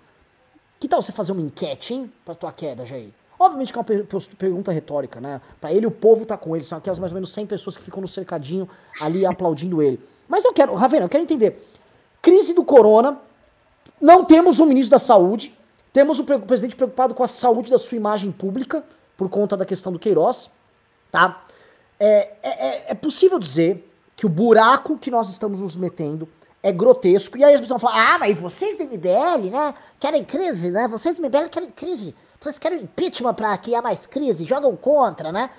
Que 0.79 0.87
tal 0.87 1.01
você 1.01 1.11
fazer 1.11 1.31
uma 1.31 1.41
enquete, 1.41 1.93
hein, 1.93 2.11
pra 2.25 2.35
tua 2.35 2.51
queda, 2.51 2.85
Jair? 2.85 3.11
Obviamente 3.39 3.71
que 3.71 3.79
é 3.79 3.81
uma 3.81 4.21
pergunta 4.37 4.69
retórica, 4.69 5.21
né? 5.21 5.39
Pra 5.61 5.71
ele, 5.71 5.87
o 5.87 5.91
povo 5.91 6.25
tá 6.25 6.35
com 6.35 6.53
ele. 6.53 6.65
São 6.65 6.77
aquelas 6.77 6.99
mais 6.99 7.13
ou 7.13 7.15
menos 7.15 7.31
100 7.31 7.47
pessoas 7.47 7.77
que 7.77 7.83
ficam 7.83 8.01
no 8.01 8.07
cercadinho 8.07 8.67
ali 8.99 9.25
aplaudindo 9.25 9.81
ele. 9.81 9.97
Mas 10.27 10.43
eu 10.43 10.51
quero, 10.51 10.75
Ravena, 10.75 11.05
eu 11.05 11.09
quero 11.09 11.23
entender. 11.23 11.65
Crise 12.21 12.53
do 12.53 12.65
corona, 12.65 13.17
não 14.01 14.25
temos 14.25 14.59
um 14.59 14.65
ministro 14.65 14.91
da 14.91 14.99
saúde, 14.99 15.57
temos 15.93 16.19
o 16.19 16.23
presidente 16.23 16.75
preocupado 16.75 17.13
com 17.13 17.23
a 17.23 17.27
saúde 17.27 17.71
da 17.71 17.77
sua 17.77 17.95
imagem 17.95 18.29
pública, 18.29 18.83
por 19.15 19.29
conta 19.29 19.55
da 19.55 19.65
questão 19.65 19.91
do 19.91 19.99
Queiroz, 19.99 20.51
tá? 21.09 21.43
É, 21.97 22.31
é, 22.43 22.67
é, 22.67 22.85
é 22.89 22.93
possível 22.93 23.39
dizer 23.39 23.89
que 24.15 24.25
o 24.25 24.29
buraco 24.29 24.97
que 24.97 25.09
nós 25.09 25.29
estamos 25.29 25.61
nos 25.61 25.77
metendo 25.77 26.27
é 26.61 26.73
grotesco. 26.73 27.37
E 27.37 27.43
aí 27.43 27.53
as 27.53 27.61
pessoas 27.61 27.81
falam, 27.81 27.97
ah, 27.97 28.17
mas 28.19 28.39
vocês 28.39 28.77
do 28.77 28.83
MBL, 28.83 29.49
né, 29.49 29.73
querem 29.97 30.25
crise, 30.25 30.71
né? 30.71 30.89
Vocês 30.89 31.15
do 31.15 31.21
MBL 31.21 31.47
querem 31.49 31.71
crise. 31.71 32.13
Vocês 32.39 32.57
querem 32.57 32.83
impeachment 32.83 33.33
para 33.33 33.57
criar 33.57 33.81
mais 33.81 34.05
crise, 34.05 34.45
jogam 34.45 34.75
contra, 34.75 35.31
né? 35.31 35.49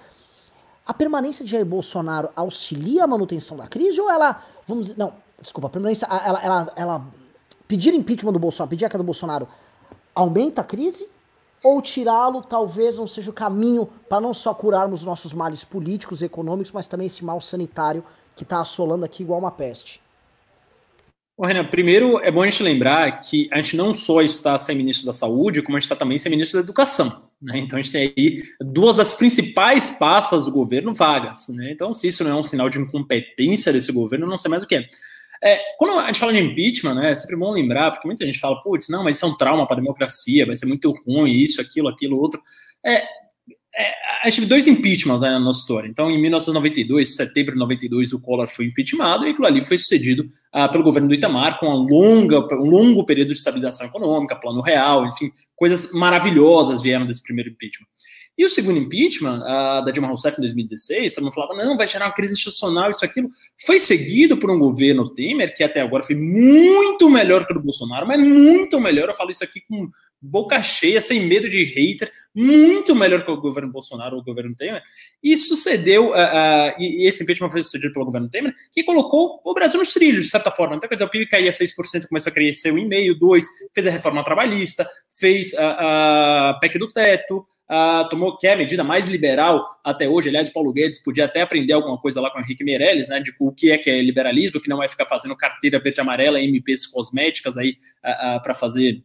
A 0.86 0.94
permanência 0.94 1.44
de 1.44 1.50
Jair 1.50 1.66
Bolsonaro 1.66 2.30
auxilia 2.34 3.04
a 3.04 3.06
manutenção 3.06 3.56
da 3.56 3.68
crise 3.68 4.00
ou 4.00 4.10
ela, 4.10 4.42
vamos 4.66 4.86
dizer, 4.86 4.98
não, 4.98 5.12
desculpa, 5.40 5.68
a 5.68 5.70
permanência, 5.70 6.06
ela, 6.06 6.42
ela, 6.42 6.72
ela 6.74 7.06
pedir 7.68 7.92
impeachment 7.92 8.32
do 8.32 8.38
Bolsonaro, 8.38 8.70
pedir 8.70 8.86
a 8.86 8.88
queda 8.88 9.02
do 9.02 9.06
Bolsonaro, 9.06 9.46
aumenta 10.14 10.62
a 10.62 10.64
crise? 10.64 11.06
Ou 11.62 11.82
tirá-lo 11.82 12.42
talvez 12.42 12.96
não 12.96 13.06
seja 13.06 13.30
o 13.30 13.34
caminho 13.34 13.86
para 14.08 14.20
não 14.20 14.32
só 14.32 14.54
curarmos 14.54 15.04
nossos 15.04 15.34
males 15.34 15.62
políticos 15.62 16.22
e 16.22 16.24
econômicos, 16.24 16.72
mas 16.72 16.86
também 16.86 17.06
esse 17.06 17.22
mal 17.22 17.40
sanitário 17.42 18.02
que 18.34 18.42
está 18.42 18.60
assolando 18.60 19.04
aqui 19.04 19.22
igual 19.22 19.38
uma 19.38 19.50
peste? 19.50 20.02
Ô, 21.40 21.46
Renan, 21.46 21.64
primeiro 21.64 22.18
é 22.18 22.30
bom 22.30 22.42
a 22.42 22.46
gente 22.50 22.62
lembrar 22.62 23.22
que 23.22 23.48
a 23.50 23.56
gente 23.56 23.74
não 23.74 23.94
só 23.94 24.20
está 24.20 24.58
sem 24.58 24.76
ministro 24.76 25.06
da 25.06 25.12
Saúde, 25.14 25.62
como 25.62 25.74
a 25.74 25.80
gente 25.80 25.84
está 25.86 25.96
também 25.96 26.18
sem 26.18 26.28
ministro 26.28 26.58
da 26.58 26.64
Educação. 26.64 27.30
Né? 27.40 27.60
Então 27.60 27.78
a 27.78 27.82
gente 27.82 27.92
tem 27.92 28.12
aí 28.14 28.42
duas 28.60 28.94
das 28.94 29.14
principais 29.14 29.90
passas 29.90 30.44
do 30.44 30.52
governo 30.52 30.92
vagas. 30.92 31.48
Né? 31.48 31.70
Então, 31.72 31.94
se 31.94 32.08
isso 32.08 32.22
não 32.24 32.32
é 32.32 32.34
um 32.34 32.42
sinal 32.42 32.68
de 32.68 32.78
incompetência 32.78 33.72
desse 33.72 33.90
governo, 33.90 34.26
não 34.26 34.36
sei 34.36 34.50
mais 34.50 34.62
o 34.62 34.66
que 34.66 34.74
é. 34.74 34.86
É, 35.42 35.58
quando 35.78 35.98
a 35.98 36.06
gente 36.08 36.20
fala 36.20 36.34
de 36.34 36.40
impeachment, 36.40 36.94
né, 36.96 37.12
é 37.12 37.14
sempre 37.14 37.36
bom 37.36 37.52
lembrar, 37.52 37.90
porque 37.90 38.06
muita 38.06 38.26
gente 38.26 38.38
fala, 38.38 38.60
putz, 38.60 38.90
não, 38.90 39.02
mas 39.02 39.16
isso 39.16 39.24
é 39.24 39.28
um 39.30 39.34
trauma 39.34 39.66
para 39.66 39.76
a 39.76 39.80
democracia, 39.80 40.44
vai 40.44 40.54
ser 40.54 40.66
muito 40.66 40.92
ruim, 41.06 41.32
isso, 41.32 41.58
aquilo, 41.58 41.88
aquilo, 41.88 42.20
outro. 42.20 42.38
É, 42.84 43.02
é, 43.76 43.92
a 44.22 44.28
gente 44.28 44.40
teve 44.40 44.48
dois 44.48 44.66
impeachments 44.66 45.22
né, 45.22 45.30
na 45.30 45.38
nossa 45.38 45.60
história. 45.60 45.88
Então, 45.88 46.10
em 46.10 46.20
1992, 46.20 47.14
setembro 47.14 47.52
de 47.52 47.58
92, 47.58 48.12
o 48.12 48.20
Collor 48.20 48.48
foi 48.48 48.66
impeachmentado 48.66 49.26
e 49.26 49.30
aquilo 49.30 49.46
ali 49.46 49.62
foi 49.62 49.78
sucedido 49.78 50.28
ah, 50.52 50.68
pelo 50.68 50.84
governo 50.84 51.08
do 51.08 51.14
Itamar, 51.14 51.58
com 51.58 51.66
uma 51.66 51.76
longa, 51.76 52.40
um 52.56 52.68
longo 52.68 53.04
período 53.04 53.28
de 53.28 53.38
estabilização 53.38 53.86
econômica, 53.86 54.36
plano 54.36 54.60
real, 54.60 55.06
enfim, 55.06 55.30
coisas 55.54 55.92
maravilhosas 55.92 56.82
vieram 56.82 57.06
desse 57.06 57.22
primeiro 57.22 57.50
impeachment. 57.50 57.86
E 58.36 58.44
o 58.44 58.48
segundo 58.48 58.78
impeachment, 58.78 59.40
uh, 59.40 59.84
da 59.84 59.90
Dilma 59.90 60.08
Rousseff 60.08 60.38
em 60.38 60.40
2016, 60.40 61.14
todo 61.14 61.24
mundo 61.24 61.34
falava, 61.34 61.54
não, 61.54 61.76
vai 61.76 61.86
gerar 61.86 62.06
uma 62.06 62.14
crise 62.14 62.32
institucional, 62.32 62.90
isso, 62.90 63.04
aquilo. 63.04 63.28
Foi 63.66 63.78
seguido 63.78 64.38
por 64.38 64.50
um 64.50 64.58
governo 64.58 65.12
Temer, 65.12 65.54
que 65.54 65.62
até 65.62 65.82
agora 65.82 66.02
foi 66.02 66.16
muito 66.16 67.10
melhor 67.10 67.44
que 67.44 67.52
o 67.52 67.54
do 67.54 67.62
Bolsonaro, 67.62 68.06
mas 68.06 68.18
muito 68.18 68.80
melhor, 68.80 69.08
eu 69.08 69.14
falo 69.14 69.30
isso 69.30 69.44
aqui 69.44 69.60
com 69.68 69.90
boca 70.20 70.60
cheia, 70.60 71.00
sem 71.00 71.26
medo 71.26 71.48
de 71.48 71.64
hater, 71.64 72.10
muito 72.34 72.94
melhor 72.94 73.24
que 73.24 73.30
o 73.30 73.40
governo 73.40 73.72
Bolsonaro 73.72 74.16
ou 74.16 74.22
o 74.22 74.24
governo 74.24 74.54
Temer, 74.54 74.82
e 75.22 75.36
sucedeu, 75.36 76.10
uh, 76.10 76.12
uh, 76.12 76.80
e 76.80 77.06
esse 77.06 77.22
impeachment 77.22 77.50
foi 77.50 77.62
sucedido 77.62 77.92
pelo 77.92 78.04
governo 78.04 78.28
Temer, 78.28 78.54
que 78.72 78.84
colocou 78.84 79.40
o 79.44 79.54
Brasil 79.54 79.80
nos 79.80 79.92
trilhos, 79.92 80.24
de 80.24 80.30
certa 80.30 80.50
forma. 80.50 80.76
Então, 80.76 80.88
quer 80.88 80.96
dizer, 80.96 81.06
o 81.06 81.10
PIB 81.10 81.26
caía 81.28 81.50
6%, 81.50 82.06
começou 82.08 82.30
a 82.30 82.34
crescer 82.34 82.72
1,5%, 82.72 83.18
2%, 83.18 83.44
fez 83.74 83.86
a 83.86 83.90
reforma 83.90 84.24
trabalhista, 84.24 84.88
fez 85.10 85.54
a, 85.54 86.50
a 86.50 86.54
PEC 86.60 86.78
do 86.78 86.88
teto, 86.88 87.46
Uh, 87.70 88.08
tomou 88.08 88.36
que 88.36 88.48
é 88.48 88.54
a 88.54 88.56
medida 88.56 88.82
mais 88.82 89.08
liberal 89.08 89.64
até 89.84 90.08
hoje. 90.08 90.28
Aliás, 90.28 90.50
Paulo 90.50 90.72
Guedes 90.72 90.98
podia 90.98 91.26
até 91.26 91.40
aprender 91.40 91.72
alguma 91.72 91.96
coisa 92.00 92.20
lá 92.20 92.28
com 92.28 92.40
o 92.40 92.42
Henrique 92.42 92.64
Meirelles, 92.64 93.08
né, 93.08 93.20
de 93.20 93.32
o 93.38 93.52
que 93.52 93.70
é 93.70 93.78
que 93.78 93.88
é 93.88 94.02
liberalismo, 94.02 94.60
que 94.60 94.68
não 94.68 94.82
é 94.82 94.88
ficar 94.88 95.06
fazendo 95.06 95.36
carteira 95.36 95.78
verde 95.78 96.00
amarela, 96.00 96.40
MPs 96.40 96.84
cosméticas 96.88 97.56
aí 97.56 97.76
uh, 98.04 98.38
uh, 98.38 98.42
para 98.42 98.54
fazer 98.54 99.04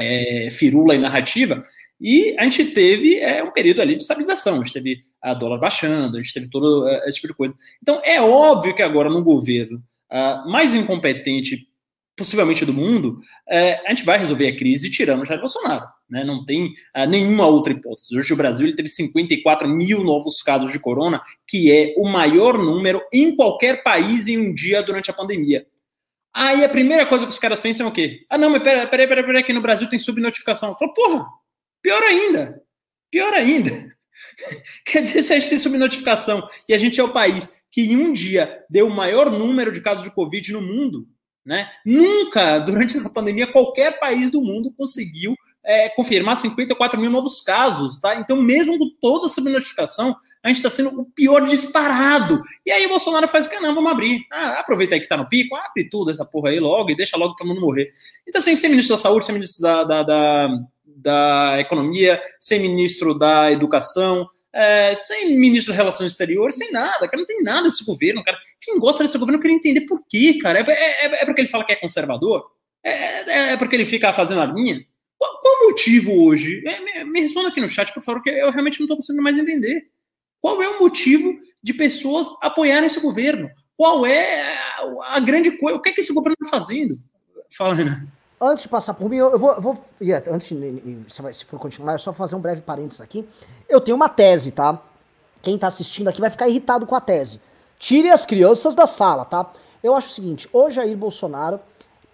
é, 0.00 0.48
firula 0.50 0.94
e 0.94 0.98
narrativa. 0.98 1.62
E 2.00 2.34
a 2.38 2.42
gente 2.44 2.66
teve 2.66 3.18
é, 3.18 3.42
um 3.42 3.52
período 3.52 3.80
ali 3.80 3.96
de 3.96 4.02
estabilização, 4.02 4.54
a 4.54 4.64
gente 4.64 4.72
teve 4.72 4.98
a 5.22 5.32
dólar 5.32 5.58
baixando, 5.58 6.16
a 6.16 6.22
gente 6.22 6.34
teve 6.34 6.50
todo 6.50 6.88
é, 6.88 7.08
esse 7.08 7.16
tipo 7.16 7.28
de 7.28 7.36
coisa. 7.36 7.54
Então 7.80 8.00
é 8.04 8.20
óbvio 8.20 8.74
que 8.74 8.82
agora 8.82 9.08
no 9.08 9.22
governo 9.22 9.82
mais 10.46 10.76
incompetente 10.76 11.66
possivelmente 12.16 12.64
do 12.64 12.72
mundo, 12.72 13.18
é, 13.48 13.80
a 13.86 13.90
gente 13.90 14.04
vai 14.04 14.18
resolver 14.18 14.46
a 14.46 14.56
crise 14.56 14.90
tirando 14.90 15.22
o 15.22 15.24
Jair 15.24 15.40
Bolsonaro. 15.40 15.86
Né? 16.08 16.22
Não 16.22 16.44
tem 16.44 16.66
uh, 16.96 17.06
nenhuma 17.08 17.46
outra 17.46 17.72
hipótese. 17.72 18.16
Hoje 18.16 18.32
o 18.32 18.36
Brasil 18.36 18.66
ele 18.66 18.76
teve 18.76 18.88
54 18.88 19.68
mil 19.68 20.04
novos 20.04 20.40
casos 20.42 20.70
de 20.70 20.78
corona, 20.78 21.20
que 21.46 21.72
é 21.72 21.94
o 21.96 22.08
maior 22.08 22.56
número 22.56 23.02
em 23.12 23.34
qualquer 23.34 23.82
país 23.82 24.28
em 24.28 24.38
um 24.38 24.54
dia 24.54 24.82
durante 24.82 25.10
a 25.10 25.14
pandemia. 25.14 25.66
Aí 26.34 26.64
a 26.64 26.68
primeira 26.68 27.06
coisa 27.06 27.24
que 27.24 27.32
os 27.32 27.38
caras 27.38 27.60
pensam 27.60 27.86
é 27.86 27.88
o 27.88 27.92
quê? 27.92 28.26
Ah, 28.28 28.36
não, 28.36 28.50
mas 28.50 28.62
peraí, 28.62 28.86
peraí, 28.88 29.06
peraí, 29.06 29.24
peraí, 29.24 29.42
aqui 29.42 29.52
no 29.52 29.60
Brasil 29.60 29.88
tem 29.88 29.98
subnotificação. 29.98 30.70
Eu 30.70 30.74
falo, 30.74 30.92
porra, 30.92 31.26
pior 31.80 32.02
ainda. 32.02 32.60
Pior 33.10 33.32
ainda. 33.32 33.70
Quer 34.84 35.02
dizer, 35.02 35.22
se 35.22 35.32
a 35.32 35.38
gente 35.38 35.50
tem 35.50 35.58
subnotificação 35.58 36.46
e 36.68 36.74
a 36.74 36.78
gente 36.78 36.98
é 36.98 37.04
o 37.04 37.12
país 37.12 37.52
que 37.70 37.82
em 37.82 37.96
um 37.96 38.12
dia 38.12 38.64
deu 38.68 38.86
o 38.86 38.94
maior 38.94 39.30
número 39.30 39.72
de 39.72 39.80
casos 39.80 40.04
de 40.04 40.14
Covid 40.14 40.52
no 40.52 40.60
mundo, 40.60 41.08
né? 41.44 41.68
Nunca, 41.84 42.58
durante 42.60 42.96
essa 42.96 43.10
pandemia, 43.10 43.46
qualquer 43.46 43.98
país 43.98 44.30
do 44.30 44.40
mundo 44.40 44.72
conseguiu 44.76 45.36
é, 45.64 45.88
confirmar 45.88 46.36
54 46.36 47.00
mil 47.00 47.10
novos 47.10 47.40
casos, 47.40 47.98
tá? 47.98 48.14
Então, 48.16 48.36
mesmo 48.36 48.78
com 48.78 48.90
toda 49.00 49.26
essa 49.26 49.40
notificação, 49.40 50.14
a 50.42 50.48
gente 50.48 50.58
está 50.58 50.68
sendo 50.68 51.00
o 51.00 51.04
pior 51.06 51.46
disparado. 51.46 52.42
E 52.66 52.70
aí 52.70 52.84
o 52.84 52.90
Bolsonaro 52.90 53.26
faz 53.26 53.46
o 53.46 53.50
que? 53.50 53.58
Não, 53.58 53.74
vamos 53.74 53.90
abrir. 53.90 54.20
Ah, 54.30 54.60
aproveita 54.60 54.94
aí 54.94 55.00
que 55.00 55.06
está 55.06 55.16
no 55.16 55.28
pico, 55.28 55.56
abre 55.56 55.88
tudo 55.88 56.10
essa 56.10 56.24
porra 56.24 56.50
aí 56.50 56.60
logo 56.60 56.90
e 56.90 56.96
deixa 56.96 57.16
logo 57.16 57.34
todo 57.34 57.48
mundo 57.48 57.62
morrer. 57.62 57.88
Então, 58.28 58.40
assim, 58.40 58.54
ser 58.54 58.68
ministro 58.68 58.94
da 58.94 59.00
saúde, 59.00 59.24
ser 59.24 59.32
ministro 59.32 59.62
da, 59.62 59.84
da, 59.84 60.02
da, 60.02 60.48
da 60.84 61.60
economia, 61.60 62.22
ser 62.38 62.58
ministro 62.58 63.14
da 63.18 63.50
educação, 63.50 64.28
é, 64.52 64.94
sem 65.06 65.36
ministro 65.38 65.72
de 65.72 65.76
Relações 65.76 66.12
Exteriores, 66.12 66.56
sem 66.56 66.70
nada, 66.70 67.08
cara, 67.08 67.16
não 67.16 67.24
tem 67.24 67.42
nada 67.42 67.62
desse 67.62 67.84
governo, 67.84 68.22
cara. 68.22 68.38
Quem 68.60 68.78
gosta 68.78 69.02
desse 69.02 69.18
governo 69.18 69.40
quer 69.40 69.50
entender 69.50 69.80
por 69.82 70.04
quê, 70.06 70.38
cara. 70.40 70.60
É, 70.60 70.72
é, 70.72 71.22
é, 71.22 71.24
porque 71.24 71.40
ele 71.40 71.48
fala 71.48 71.64
que 71.64 71.72
é 71.72 71.76
conservador? 71.76 72.50
É, 72.82 72.90
é, 72.92 73.52
é 73.52 73.56
porque 73.56 73.74
ele 73.74 73.86
fica 73.86 74.12
fazendo 74.12 74.42
a 74.42 74.46
linha? 74.46 74.84
Qual, 75.24 75.40
qual 75.40 75.54
o 75.54 75.68
motivo 75.68 76.12
hoje? 76.24 76.62
É, 76.66 76.80
me, 76.80 77.12
me, 77.12 77.20
responda 77.20 77.48
aqui 77.48 77.60
no 77.60 77.68
chat, 77.68 77.92
por 77.94 78.02
favor, 78.02 78.22
que 78.22 78.28
eu 78.28 78.50
realmente 78.50 78.78
não 78.78 78.84
estou 78.84 78.98
conseguindo 78.98 79.22
mais 79.22 79.38
entender. 79.38 79.88
Qual 80.40 80.62
é 80.62 80.68
o 80.68 80.80
motivo 80.80 81.34
de 81.62 81.72
pessoas 81.72 82.28
apoiarem 82.42 82.86
esse 82.86 83.00
governo? 83.00 83.48
Qual 83.76 84.04
é 84.04 84.58
a, 84.78 85.16
a 85.16 85.20
grande 85.20 85.52
coisa? 85.52 85.78
O 85.78 85.80
que 85.80 85.88
é 85.88 85.92
que 85.92 86.02
esse 86.02 86.12
governo 86.12 86.36
está 86.42 86.58
fazendo? 86.58 86.98
Fala, 87.56 87.74
Renan 87.74 88.06
antes 88.40 88.64
de 88.64 88.68
passar 88.68 88.92
por 88.92 89.08
mim, 89.08 89.16
eu 89.16 89.38
vou. 89.38 89.52
Eu 89.52 89.62
vou 89.62 89.84
antes, 90.30 90.48
se 91.32 91.44
for 91.44 91.58
continuar, 91.58 91.94
é 91.94 91.98
só 91.98 92.12
fazer 92.12 92.36
um 92.36 92.40
breve 92.40 92.60
parênteses 92.60 93.00
aqui. 93.00 93.26
Eu 93.68 93.80
tenho 93.80 93.96
uma 93.96 94.08
tese, 94.08 94.50
tá? 94.50 94.78
Quem 95.40 95.56
tá 95.56 95.68
assistindo 95.68 96.08
aqui 96.08 96.20
vai 96.20 96.30
ficar 96.30 96.48
irritado 96.48 96.86
com 96.86 96.94
a 96.94 97.00
tese. 97.00 97.40
Tire 97.78 98.10
as 98.10 98.26
crianças 98.26 98.74
da 98.74 98.86
sala, 98.86 99.24
tá? 99.24 99.50
Eu 99.82 99.94
acho 99.94 100.08
o 100.08 100.12
seguinte: 100.12 100.48
o 100.52 100.70
Jair 100.70 100.96
Bolsonaro, 100.96 101.60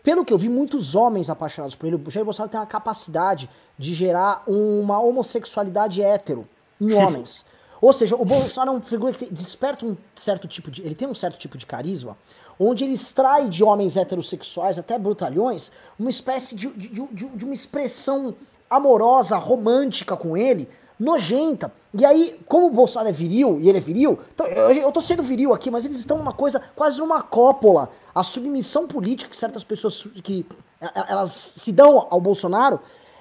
pelo 0.02 0.24
que 0.24 0.32
eu 0.32 0.38
vi, 0.38 0.48
muitos 0.48 0.94
homens 0.94 1.28
apaixonados 1.28 1.74
por 1.74 1.86
ele, 1.86 1.96
o 1.96 2.10
Jair 2.10 2.24
Bolsonaro 2.24 2.50
tem 2.50 2.60
a 2.60 2.66
capacidade 2.66 3.48
de 3.78 3.94
gerar 3.94 4.42
uma 4.46 5.00
homossexualidade 5.00 6.02
hétero 6.02 6.46
em 6.80 6.92
homens. 6.92 7.44
Ou 7.80 7.92
seja, 7.92 8.14
o 8.14 8.24
Bolsonaro 8.24 8.70
é 8.70 8.78
uma 8.78 8.82
figura 8.82 9.12
que 9.12 9.26
desperta 9.26 9.86
um 9.86 9.96
certo 10.14 10.46
tipo 10.46 10.70
de. 10.70 10.82
Ele 10.82 10.94
tem 10.94 11.08
um 11.08 11.14
certo 11.14 11.38
tipo 11.38 11.56
de 11.56 11.64
carisma, 11.64 12.16
onde 12.58 12.84
ele 12.84 12.92
extrai 12.92 13.48
de 13.48 13.64
homens 13.64 13.96
heterossexuais, 13.96 14.78
até 14.78 14.98
brutalhões, 14.98 15.72
uma 15.98 16.10
espécie 16.10 16.54
de, 16.54 16.68
de, 16.68 16.88
de, 16.88 17.28
de 17.28 17.44
uma 17.44 17.54
expressão 17.54 18.34
amorosa, 18.68 19.36
romântica 19.36 20.16
com 20.16 20.36
ele, 20.36 20.68
nojenta. 21.00 21.72
E 21.94 22.04
aí, 22.04 22.38
como 22.46 22.66
o 22.66 22.70
Bolsonaro 22.70 23.08
é 23.08 23.12
viril, 23.12 23.58
e 23.58 23.68
ele 23.68 23.78
é 23.78 23.80
viril, 23.80 24.18
então, 24.34 24.46
eu, 24.46 24.92
tô 24.92 25.00
sendo 25.00 25.22
viril 25.22 25.54
aqui, 25.54 25.70
mas 25.70 25.84
eles 25.86 25.98
estão 25.98 26.18
numa 26.18 26.32
coisa, 26.32 26.62
quase 26.76 26.98
numa 26.98 27.22
cópula. 27.22 27.90
A 28.14 28.22
submissão 28.22 28.86
política 28.86 29.30
que 29.30 29.36
certas 29.36 29.64
pessoas 29.64 30.06
que 30.22 30.44
elas 31.08 31.54
se 31.56 31.72
dão 31.72 32.06
ao 32.10 32.20
Bolsonaro 32.20 32.78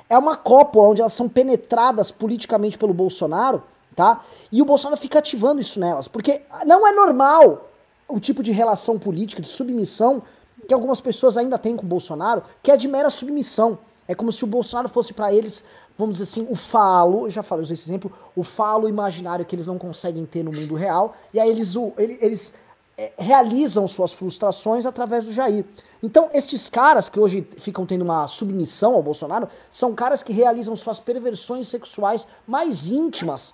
é 0.09 0.17
uma 0.17 0.35
cópula 0.35 0.89
onde 0.89 1.01
elas 1.01 1.13
são 1.13 1.29
penetradas 1.29 2.11
politicamente 2.11 2.77
pelo 2.77 2.93
Bolsonaro, 2.93 3.63
tá? 3.95 4.23
E 4.51 4.61
o 4.61 4.65
Bolsonaro 4.65 4.99
fica 4.99 5.19
ativando 5.19 5.61
isso 5.61 5.79
nelas, 5.79 6.07
porque 6.07 6.41
não 6.65 6.85
é 6.85 6.91
normal 6.91 7.69
o 8.07 8.19
tipo 8.19 8.43
de 8.43 8.51
relação 8.51 8.99
política, 8.99 9.41
de 9.41 9.47
submissão, 9.47 10.21
que 10.67 10.73
algumas 10.73 10.99
pessoas 10.99 11.37
ainda 11.37 11.57
têm 11.57 11.75
com 11.75 11.85
o 11.85 11.89
Bolsonaro, 11.89 12.43
que 12.61 12.71
é 12.71 12.77
de 12.77 12.87
mera 12.87 13.09
submissão. 13.09 13.77
É 14.09 14.15
como 14.15 14.31
se 14.31 14.43
o 14.43 14.47
Bolsonaro 14.47 14.89
fosse 14.89 15.13
para 15.13 15.31
eles, 15.31 15.63
vamos 15.95 16.17
dizer 16.17 16.23
assim, 16.23 16.47
o 16.49 16.55
falo, 16.55 17.27
eu 17.27 17.29
já 17.29 17.43
falei 17.43 17.63
esse 17.63 17.73
exemplo, 17.73 18.11
o 18.35 18.43
falo 18.43 18.89
imaginário 18.89 19.45
que 19.45 19.55
eles 19.55 19.67
não 19.67 19.77
conseguem 19.77 20.25
ter 20.25 20.41
no 20.41 20.51
mundo 20.51 20.73
real, 20.73 21.15
e 21.31 21.39
aí 21.39 21.47
eles, 21.47 21.75
eles, 21.95 22.17
eles 22.19 22.53
é, 22.97 23.11
realizam 23.19 23.87
suas 23.87 24.11
frustrações 24.11 24.87
através 24.87 25.25
do 25.25 25.31
Jair. 25.31 25.63
Então, 26.01 26.27
estes 26.33 26.69
caras 26.69 27.07
que 27.07 27.19
hoje 27.19 27.47
ficam 27.59 27.85
tendo 27.85 28.01
uma 28.01 28.25
submissão 28.25 28.95
ao 28.95 29.03
Bolsonaro, 29.03 29.47
são 29.69 29.93
caras 29.93 30.23
que 30.23 30.33
realizam 30.33 30.75
suas 30.75 30.99
perversões 30.99 31.67
sexuais 31.67 32.25
mais 32.47 32.87
íntimas 32.87 33.53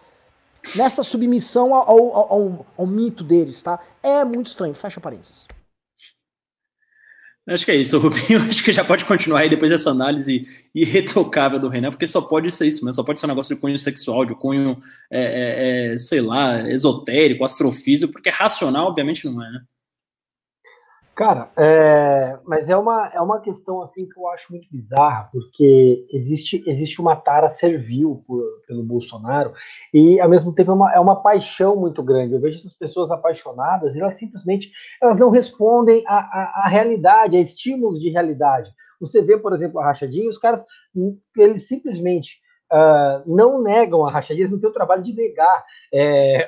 nessa 0.74 1.04
submissão 1.04 1.76
ao, 1.76 1.90
ao, 1.90 2.34
ao, 2.34 2.66
ao, 2.78 2.88
mito 2.88 3.26
deles, 3.26 3.62
tá? 3.62 3.78
É 4.02 4.24
muito 4.24 4.48
estranho, 4.48 4.74
fecha 4.74 5.02
parênteses. 5.02 5.46
Acho 7.48 7.64
que 7.64 7.72
é 7.72 7.76
isso, 7.76 7.98
Rubinho. 8.00 8.42
Acho 8.42 8.64
que 8.64 8.72
já 8.72 8.84
pode 8.84 9.06
continuar 9.06 9.42
aí 9.42 9.50
depois 9.50 9.72
dessa 9.72 9.92
análise 9.92 10.48
irretocável 10.74 11.60
do 11.60 11.70
Renan, 11.70 11.92
porque 11.92 12.08
só 12.08 12.22
pode 12.22 12.50
ser 12.52 12.68
isso 12.68 12.84
mesmo, 12.84 12.96
só 12.96 13.04
pode 13.04 13.20
ser 13.20 13.28
um 13.28 13.30
negócio 13.30 13.56
de 13.56 13.62
cunho 13.62 13.78
sexual, 13.78 14.26
de 14.26 14.34
cunho, 14.36 14.78
é, 15.12 15.92
é, 15.92 15.94
é 15.94 15.98
sei 15.98 16.22
lá, 16.22 16.68
esotérico, 16.70 17.46
astrofísico, 17.46 18.12
porque 18.12 18.30
racional, 18.30 18.88
obviamente, 18.88 19.26
não 19.26 19.44
é, 19.44 19.52
né? 19.52 19.62
Cara, 21.16 21.50
é, 21.56 22.38
mas 22.46 22.68
é 22.68 22.76
uma, 22.76 23.10
é 23.14 23.22
uma 23.22 23.40
questão 23.40 23.82
assim 23.82 24.06
que 24.06 24.20
eu 24.20 24.28
acho 24.28 24.52
muito 24.52 24.68
bizarra, 24.70 25.30
porque 25.32 26.06
existe, 26.12 26.62
existe 26.68 27.00
uma 27.00 27.16
tara 27.16 27.48
servil 27.48 28.22
por, 28.28 28.44
pelo 28.68 28.84
Bolsonaro 28.84 29.54
e 29.94 30.20
ao 30.20 30.28
mesmo 30.28 30.54
tempo 30.54 30.72
é 30.72 30.74
uma, 30.74 30.94
é 30.94 31.00
uma 31.00 31.22
paixão 31.22 31.78
muito 31.78 32.04
grande. 32.04 32.34
Eu 32.34 32.42
vejo 32.42 32.60
essas 32.60 32.74
pessoas 32.74 33.12
apaixonadas 33.12 33.96
e 33.96 34.02
elas 34.02 34.16
simplesmente 34.16 34.70
elas 35.02 35.18
não 35.18 35.30
respondem 35.30 36.04
à, 36.06 36.18
à, 36.18 36.64
à 36.66 36.68
realidade, 36.68 37.38
a 37.38 37.40
estímulos 37.40 37.98
de 37.98 38.10
realidade. 38.10 38.70
Você 39.00 39.22
vê, 39.22 39.38
por 39.38 39.54
exemplo, 39.54 39.80
a 39.80 39.86
rachadinha, 39.86 40.30
os 40.30 40.38
caras 40.38 40.66
eles 41.38 41.66
simplesmente 41.66 42.42
uh, 42.76 43.24
não 43.26 43.62
negam 43.62 44.06
a 44.06 44.12
rachadinha, 44.12 44.42
eles 44.42 44.52
não 44.52 44.60
têm 44.60 44.70
o 44.70 44.74
trabalho 44.74 45.02
de 45.02 45.14
negar. 45.14 45.64
É, 45.94 46.48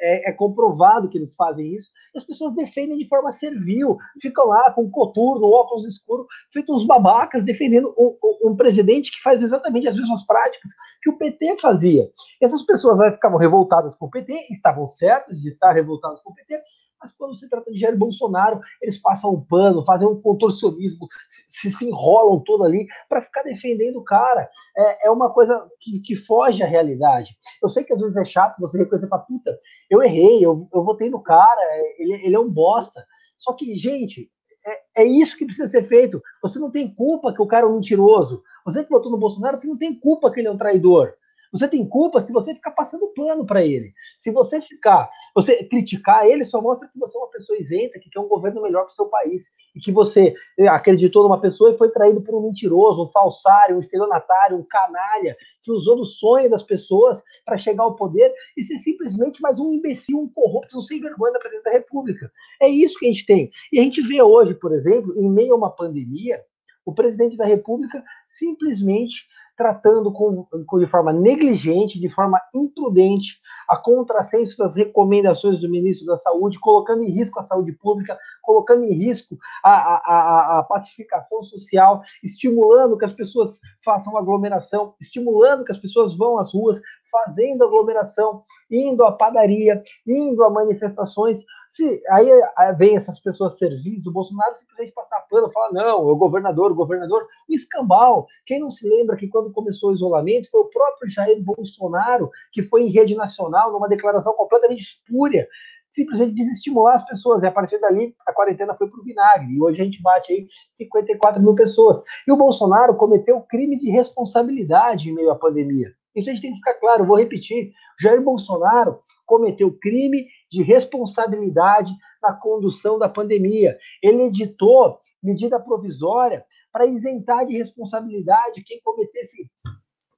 é, 0.00 0.30
é, 0.30 0.32
comprovado 0.32 1.08
que 1.08 1.18
eles 1.18 1.34
fazem 1.34 1.74
isso. 1.74 1.90
As 2.14 2.22
pessoas 2.22 2.54
defendem 2.54 2.96
de 2.96 3.08
forma 3.08 3.32
servil, 3.32 3.96
ficam 4.20 4.46
lá 4.46 4.70
com 4.72 4.88
coturno, 4.90 5.50
óculos 5.50 5.86
escuros, 5.86 6.26
feitos 6.52 6.76
uns 6.76 6.86
babacas, 6.86 7.44
defendendo 7.44 7.92
um, 7.98 8.16
um, 8.50 8.56
presidente 8.56 9.10
que 9.10 9.22
faz 9.22 9.42
exatamente 9.42 9.88
as 9.88 9.96
mesmas 9.96 10.24
práticas 10.26 10.70
que 11.02 11.10
o 11.10 11.18
PT 11.18 11.58
fazia. 11.60 12.08
Essas 12.40 12.62
pessoas 12.62 12.98
ficavam 13.14 13.38
revoltadas 13.38 13.96
com 13.96 14.06
o 14.06 14.10
PT, 14.10 14.32
estavam 14.50 14.86
certas 14.86 15.40
de 15.40 15.48
estar 15.48 15.72
revoltadas 15.72 16.20
com 16.20 16.30
o 16.30 16.34
PT, 16.34 16.60
mas 17.04 17.12
quando 17.12 17.36
se 17.36 17.46
trata 17.50 17.70
de 17.70 17.78
Jair 17.78 17.98
Bolsonaro, 17.98 18.60
eles 18.80 18.96
passam 18.96 19.30
o 19.30 19.36
um 19.36 19.40
pano, 19.44 19.84
fazem 19.84 20.08
um 20.08 20.18
contorcionismo, 20.18 21.06
se, 21.28 21.70
se, 21.70 21.84
enrolam 21.84 22.40
todo 22.40 22.64
ali 22.64 22.86
para 23.10 23.20
ficar 23.20 23.42
defendendo 23.42 23.96
o 23.96 24.04
cara. 24.04 24.48
É, 24.74 25.08
é 25.08 25.10
uma 25.10 25.30
coisa 25.30 25.68
que, 25.80 26.00
que, 26.00 26.16
foge 26.16 26.62
à 26.62 26.66
realidade. 26.66 27.36
Eu 27.62 27.68
sei 27.68 27.84
que 27.84 27.92
às 27.92 28.00
vezes 28.00 28.16
é 28.16 28.24
chato 28.24 28.58
você 28.58 28.78
reconhecer 28.78 29.06
para 29.06 29.18
puta, 29.18 29.54
eu 29.90 30.02
errei, 30.02 30.42
eu, 30.42 30.66
eu 30.72 30.82
votei 30.82 31.10
no 31.10 31.22
cara, 31.22 31.60
ele, 31.98 32.14
ele 32.26 32.36
é 32.36 32.40
um 32.40 32.50
bosta. 32.50 33.04
Só 33.36 33.52
que, 33.52 33.74
gente, 33.74 34.30
é, 34.66 35.02
é, 35.02 35.04
isso 35.04 35.36
que 35.36 35.44
precisa 35.44 35.68
ser 35.68 35.86
feito. 35.86 36.22
Você 36.40 36.58
não 36.58 36.70
tem 36.70 36.92
culpa 36.94 37.34
que 37.34 37.42
o 37.42 37.46
cara 37.46 37.66
é 37.66 37.68
um 37.68 37.74
mentiroso. 37.74 38.42
Você 38.64 38.82
que 38.82 38.90
votou 38.90 39.12
no 39.12 39.18
Bolsonaro, 39.18 39.58
você 39.58 39.66
não 39.66 39.76
tem 39.76 39.94
culpa 39.94 40.32
que 40.32 40.40
ele 40.40 40.48
é 40.48 40.50
um 40.50 40.56
traidor. 40.56 41.12
Você 41.54 41.68
tem 41.68 41.88
culpa 41.88 42.20
se 42.20 42.32
você 42.32 42.52
ficar 42.52 42.72
passando 42.72 43.06
plano 43.14 43.46
para 43.46 43.64
ele. 43.64 43.94
Se 44.18 44.32
você 44.32 44.60
ficar, 44.60 45.08
você 45.32 45.62
criticar 45.68 46.26
ele, 46.26 46.42
só 46.42 46.60
mostra 46.60 46.88
que 46.88 46.98
você 46.98 47.16
é 47.16 47.20
uma 47.20 47.30
pessoa 47.30 47.56
isenta, 47.56 48.00
que 48.00 48.10
quer 48.10 48.18
um 48.18 48.26
governo 48.26 48.60
melhor 48.60 48.82
para 48.82 48.90
o 48.90 48.94
seu 48.94 49.06
país. 49.06 49.44
E 49.72 49.78
que 49.78 49.92
você 49.92 50.34
eh, 50.58 50.66
acreditou 50.66 51.22
numa 51.22 51.40
pessoa 51.40 51.70
e 51.70 51.78
foi 51.78 51.92
traído 51.92 52.20
por 52.20 52.34
um 52.34 52.42
mentiroso, 52.42 53.04
um 53.04 53.08
falsário, 53.08 53.76
um 53.76 53.78
estelionatário, 53.78 54.56
um 54.56 54.64
canalha, 54.64 55.36
que 55.62 55.70
usou 55.70 55.94
do 55.94 56.04
sonho 56.04 56.50
das 56.50 56.64
pessoas 56.64 57.22
para 57.44 57.56
chegar 57.56 57.84
ao 57.84 57.94
poder 57.94 58.34
e 58.56 58.64
ser 58.64 58.78
simplesmente 58.78 59.40
mais 59.40 59.60
um 59.60 59.72
imbecil, 59.72 60.18
um 60.18 60.28
corrupto, 60.28 60.76
um 60.76 60.80
sem 60.80 61.00
vergonha 61.00 61.34
da 61.34 61.38
presidência 61.38 61.70
da 61.70 61.78
República. 61.78 62.32
É 62.60 62.68
isso 62.68 62.98
que 62.98 63.06
a 63.06 63.12
gente 63.12 63.26
tem. 63.26 63.48
E 63.72 63.78
a 63.78 63.82
gente 63.84 64.02
vê 64.02 64.20
hoje, 64.20 64.54
por 64.54 64.74
exemplo, 64.74 65.14
em 65.16 65.30
meio 65.30 65.52
a 65.54 65.56
uma 65.56 65.70
pandemia, 65.70 66.42
o 66.84 66.92
presidente 66.92 67.36
da 67.36 67.46
República 67.46 68.02
simplesmente 68.26 69.26
tratando 69.56 70.12
com, 70.12 70.46
com, 70.66 70.78
de 70.78 70.86
forma 70.86 71.12
negligente, 71.12 72.00
de 72.00 72.08
forma 72.08 72.40
imprudente, 72.54 73.40
a 73.68 73.76
contrassenso 73.76 74.58
das 74.58 74.76
recomendações 74.76 75.60
do 75.60 75.70
ministro 75.70 76.06
da 76.06 76.16
Saúde, 76.16 76.58
colocando 76.58 77.02
em 77.02 77.10
risco 77.10 77.38
a 77.38 77.42
saúde 77.42 77.72
pública, 77.72 78.18
colocando 78.42 78.84
em 78.84 78.92
risco 78.92 79.38
a, 79.62 79.70
a, 79.70 79.96
a, 79.96 80.58
a 80.58 80.62
pacificação 80.64 81.42
social, 81.42 82.02
estimulando 82.22 82.98
que 82.98 83.04
as 83.04 83.12
pessoas 83.12 83.60
façam 83.84 84.16
aglomeração, 84.16 84.94
estimulando 85.00 85.64
que 85.64 85.72
as 85.72 85.78
pessoas 85.78 86.14
vão 86.14 86.38
às 86.38 86.52
ruas, 86.52 86.80
fazendo 87.14 87.62
aglomeração, 87.62 88.42
indo 88.68 89.04
à 89.04 89.12
padaria, 89.12 89.80
indo 90.04 90.42
a 90.42 90.50
manifestações. 90.50 91.44
Se 91.68 92.02
aí 92.10 92.28
vem 92.76 92.96
essas 92.96 93.20
pessoas 93.20 93.56
servis 93.56 94.02
do 94.02 94.12
Bolsonaro 94.12 94.56
simplesmente 94.56 94.92
passar 94.92 95.24
pano, 95.30 95.52
falar 95.52 95.72
não, 95.72 96.04
o 96.04 96.16
governador, 96.16 96.72
o 96.72 96.74
governador, 96.74 97.26
o 97.48 97.54
escambau. 97.54 98.26
Quem 98.44 98.58
não 98.58 98.70
se 98.70 98.88
lembra 98.88 99.16
que 99.16 99.28
quando 99.28 99.52
começou 99.52 99.90
o 99.90 99.94
isolamento 99.94 100.50
foi 100.50 100.60
o 100.60 100.68
próprio 100.68 101.08
Jair 101.08 101.40
Bolsonaro 101.40 102.30
que 102.52 102.64
foi 102.64 102.82
em 102.82 102.90
rede 102.90 103.14
nacional 103.14 103.72
numa 103.72 103.88
declaração 103.88 104.32
completamente 104.34 104.80
espúria, 104.80 105.48
simplesmente 105.90 106.34
desestimular 106.34 106.96
as 106.96 107.06
pessoas. 107.06 107.42
E 107.42 107.46
a 107.46 107.52
partir 107.52 107.78
dali, 107.78 108.14
a 108.26 108.32
quarentena 108.32 108.74
foi 108.74 108.88
para 108.88 109.00
o 109.00 109.04
vinagre. 109.04 109.54
E 109.54 109.62
hoje 109.62 109.80
a 109.80 109.84
gente 109.84 110.02
bate 110.02 110.32
aí 110.32 110.46
54 110.72 111.40
mil 111.40 111.54
pessoas. 111.54 112.02
E 112.26 112.32
o 112.32 112.36
Bolsonaro 112.36 112.96
cometeu 112.96 113.40
crime 113.42 113.78
de 113.78 113.90
responsabilidade 113.90 115.08
em 115.08 115.14
meio 115.14 115.30
à 115.30 115.36
pandemia. 115.36 115.92
Isso 116.14 116.30
a 116.30 116.32
gente 116.32 116.42
tem 116.42 116.50
que 116.52 116.58
ficar 116.58 116.74
claro, 116.74 117.06
vou 117.06 117.16
repetir. 117.16 117.72
Jair 118.00 118.22
Bolsonaro 118.22 119.00
cometeu 119.26 119.76
crime 119.80 120.26
de 120.50 120.62
responsabilidade 120.62 121.92
na 122.22 122.34
condução 122.34 122.98
da 122.98 123.08
pandemia. 123.08 123.76
Ele 124.02 124.22
editou 124.24 124.98
medida 125.22 125.60
provisória 125.60 126.44
para 126.72 126.86
isentar 126.86 127.46
de 127.46 127.56
responsabilidade 127.56 128.62
quem 128.64 128.80
cometesse 128.82 129.50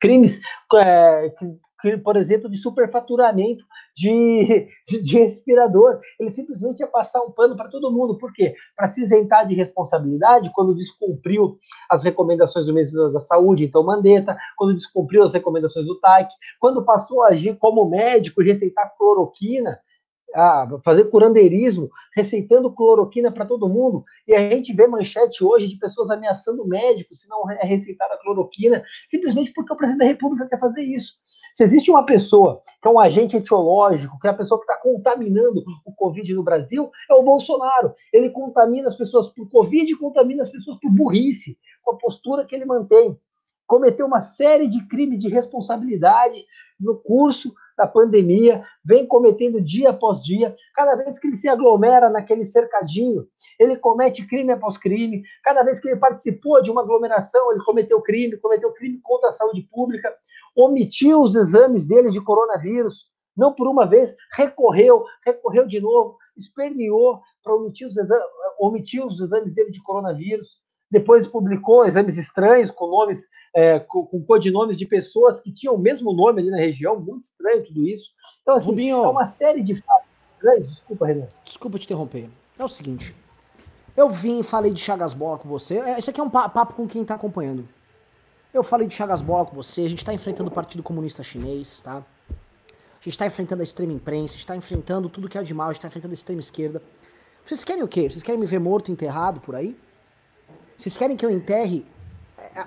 crimes 0.01 0.41
é, 0.75 1.33
por 2.03 2.17
exemplo, 2.17 2.51
de 2.51 2.57
superfaturamento 2.57 3.65
de, 3.95 4.69
de, 4.87 5.03
de, 5.03 5.19
respirador. 5.19 6.01
Ele 6.19 6.31
simplesmente 6.31 6.81
ia 6.81 6.87
passar 6.87 7.23
um 7.23 7.31
pano 7.31 7.57
para 7.57 7.69
todo 7.69 7.93
mundo. 7.93 8.19
Por 8.19 8.33
quê? 8.33 8.55
Para 8.77 8.93
se 8.93 9.03
isentar 9.03 9.47
de 9.47 9.55
responsabilidade 9.55 10.51
quando 10.55 10.75
descumpriu 10.75 11.59
as 11.91 12.05
recomendações 12.05 12.67
do 12.67 12.75
Ministério 12.75 13.13
da 13.13 13.21
Saúde, 13.21 13.65
então 13.65 13.83
Mandetta, 13.83 14.37
quando 14.57 14.75
descumpriu 14.75 15.23
as 15.23 15.33
recomendações 15.33 15.87
do 15.87 15.99
TAC, 16.01 16.33
quando 16.61 16.85
passou 16.85 17.23
a 17.23 17.29
agir 17.29 17.57
como 17.57 17.89
médico 17.89 18.43
receitar 18.43 18.95
cloroquina, 18.97 19.79
a 20.35 20.69
fazer 20.85 21.05
curandeirismo, 21.05 21.89
receitando 22.15 22.73
cloroquina 22.73 23.33
para 23.33 23.47
todo 23.47 23.69
mundo, 23.69 24.05
e 24.27 24.35
a 24.35 24.51
gente 24.51 24.75
vê 24.75 24.87
manchete 24.87 25.43
hoje 25.43 25.69
de 25.69 25.79
pessoas 25.79 26.11
ameaçando 26.11 26.67
médicos 26.67 27.21
se 27.21 27.29
não 27.29 27.51
é 27.51 27.65
receitada 27.65 28.19
cloroquina, 28.19 28.83
simplesmente 29.09 29.53
porque 29.55 29.73
o 29.73 29.77
presidente 29.77 30.01
da 30.01 30.13
República 30.13 30.49
quer 30.49 30.61
fazer 30.61 30.83
isso. 30.83 31.15
Se 31.57 31.65
existe 31.65 31.91
uma 31.91 32.05
pessoa 32.05 32.61
que 32.83 32.87
é 32.87 32.91
um 32.91 33.01
agente 33.01 33.35
etiológico, 33.35 34.19
que 34.19 34.27
é 34.27 34.31
a 34.31 34.35
pessoa 34.35 34.61
que 34.61 34.71
está 34.71 34.77
contaminando 34.77 35.65
o 35.87 35.93
Covid 35.95 36.35
no 36.35 36.43
Brasil, 36.43 36.91
é 37.11 37.15
o 37.15 37.23
Bolsonaro. 37.23 37.95
Ele 38.13 38.29
contamina 38.29 38.89
as 38.89 38.95
pessoas 38.95 39.31
por 39.31 39.49
Covid 39.49 39.91
e 39.91 39.97
contamina 39.97 40.43
as 40.43 40.51
pessoas 40.51 40.77
por 40.77 40.91
burrice, 40.91 41.59
com 41.83 41.93
a 41.93 41.97
postura 41.97 42.45
que 42.45 42.55
ele 42.55 42.67
mantém. 42.67 43.19
Cometeu 43.67 44.05
uma 44.05 44.21
série 44.21 44.69
de 44.69 44.87
crimes 44.87 45.19
de 45.19 45.31
responsabilidade 45.31 46.45
no 46.79 46.95
curso 46.95 47.55
da 47.75 47.87
pandemia, 47.87 48.63
vem 48.85 49.07
cometendo 49.07 49.59
dia 49.59 49.91
após 49.91 50.23
dia. 50.23 50.55
Cada 50.75 50.95
vez 50.95 51.19
que 51.19 51.27
ele 51.27 51.39
se 51.39 51.49
aglomera 51.49 52.11
naquele 52.11 52.45
cercadinho, 52.45 53.27
ele 53.59 53.77
comete 53.77 54.27
crime 54.27 54.53
após 54.53 54.77
crime. 54.77 55.23
Cada 55.43 55.63
vez 55.63 55.81
que 55.81 55.89
ele 55.89 55.97
participou 55.97 56.63
de 56.63 56.71
uma 56.71 56.83
aglomeração, 56.83 57.51
ele 57.51 57.65
cometeu 57.65 58.01
crime, 58.03 58.37
cometeu 58.37 58.73
crime 58.73 59.01
contra 59.03 59.31
a 59.31 59.33
saúde 59.33 59.63
pública 59.63 60.15
omitiu 60.57 61.21
os 61.21 61.35
exames 61.35 61.85
deles 61.85 62.13
de 62.13 62.21
coronavírus. 62.21 63.07
não 63.37 63.53
por 63.53 63.69
uma 63.69 63.85
vez, 63.85 64.15
recorreu, 64.33 65.05
recorreu 65.23 65.67
de 65.67 65.79
novo, 65.79 66.17
esperneou 66.39 67.21
para 67.45 67.55
omitir 67.55 67.87
os, 67.87 67.97
exames, 67.97 68.25
omitir 68.59 69.05
os 69.05 69.21
exames 69.21 69.53
dele 69.53 69.71
de 69.71 69.83
coronavírus, 69.83 70.59
depois 70.91 71.27
publicou 71.27 71.85
exames 71.85 72.17
estranhos 72.17 72.71
com 72.71 72.87
nomes, 72.87 73.27
é, 73.55 73.79
com, 73.81 74.07
com, 74.07 74.23
codinomes 74.23 74.79
de 74.79 74.87
pessoas 74.87 75.39
que 75.41 75.53
tinham 75.53 75.75
o 75.75 75.79
mesmo 75.79 76.15
nome 76.15 76.41
ali 76.41 76.51
na 76.51 76.57
região, 76.57 76.99
muito 76.99 77.25
estranho 77.25 77.65
tudo 77.67 77.87
isso. 77.87 78.11
Então, 78.41 78.55
assim, 78.55 78.67
Rubinho, 78.67 79.05
é 79.05 79.09
uma 79.09 79.27
série 79.27 79.63
de 79.63 79.75
fatos 79.75 80.09
estranhos. 80.35 80.69
Desculpa, 80.69 81.07
Renan. 81.07 81.29
Desculpa 81.45 81.79
te 81.79 81.85
interromper. 81.85 82.31
É 82.59 82.65
o 82.65 82.69
seguinte, 82.69 83.15
eu 83.97 84.09
vim 84.09 84.41
e 84.41 84.43
falei 84.43 84.73
de 84.73 84.81
Chagas 84.81 85.13
Bola 85.13 85.39
com 85.39 85.49
você. 85.49 85.79
É, 85.79 85.99
isso 85.99 86.09
aqui 86.09 86.21
é 86.21 86.23
um 86.23 86.31
papo 86.31 86.75
com 86.75 86.87
quem 86.87 87.03
está 87.03 87.15
acompanhando. 87.15 87.69
Eu 88.57 88.63
falei 88.63 88.89
de 88.89 88.95
Chagas 88.95 89.21
Bola 89.21 89.45
com 89.45 89.55
você. 89.55 89.83
A 89.83 89.89
gente 89.89 89.99
está 89.99 90.15
enfrentando 90.15 90.49
o 90.49 90.53
Partido 90.53 90.83
Comunista 90.83 91.23
Chinês, 91.23 91.83
tá? 91.83 91.97
A 91.99 93.03
gente 93.03 93.09
está 93.09 93.27
enfrentando 93.27 93.61
a 93.61 93.65
extrema 93.65 93.93
imprensa, 93.93 94.33
a 94.33 94.37
gente 94.37 94.39
está 94.39 94.57
enfrentando 94.57 95.11
tudo 95.11 95.29
que 95.29 95.37
é 95.37 95.43
de 95.43 95.53
mal, 95.53 95.67
a 95.67 95.73
gente 95.73 95.81
está 95.81 95.89
enfrentando 95.89 96.13
a 96.13 96.15
extrema 96.15 96.41
esquerda. 96.41 96.83
Vocês 97.45 97.63
querem 97.63 97.83
o 97.83 97.89
quê? 97.89 98.09
Vocês 98.09 98.23
querem 98.23 98.41
me 98.41 98.47
ver 98.47 98.59
morto, 98.59 98.91
enterrado 98.91 99.41
por 99.41 99.55
aí? 99.55 99.79
Vocês 100.75 100.97
querem 100.97 101.19
que 101.19 101.27
eu 101.27 101.31
enterre 101.31 101.85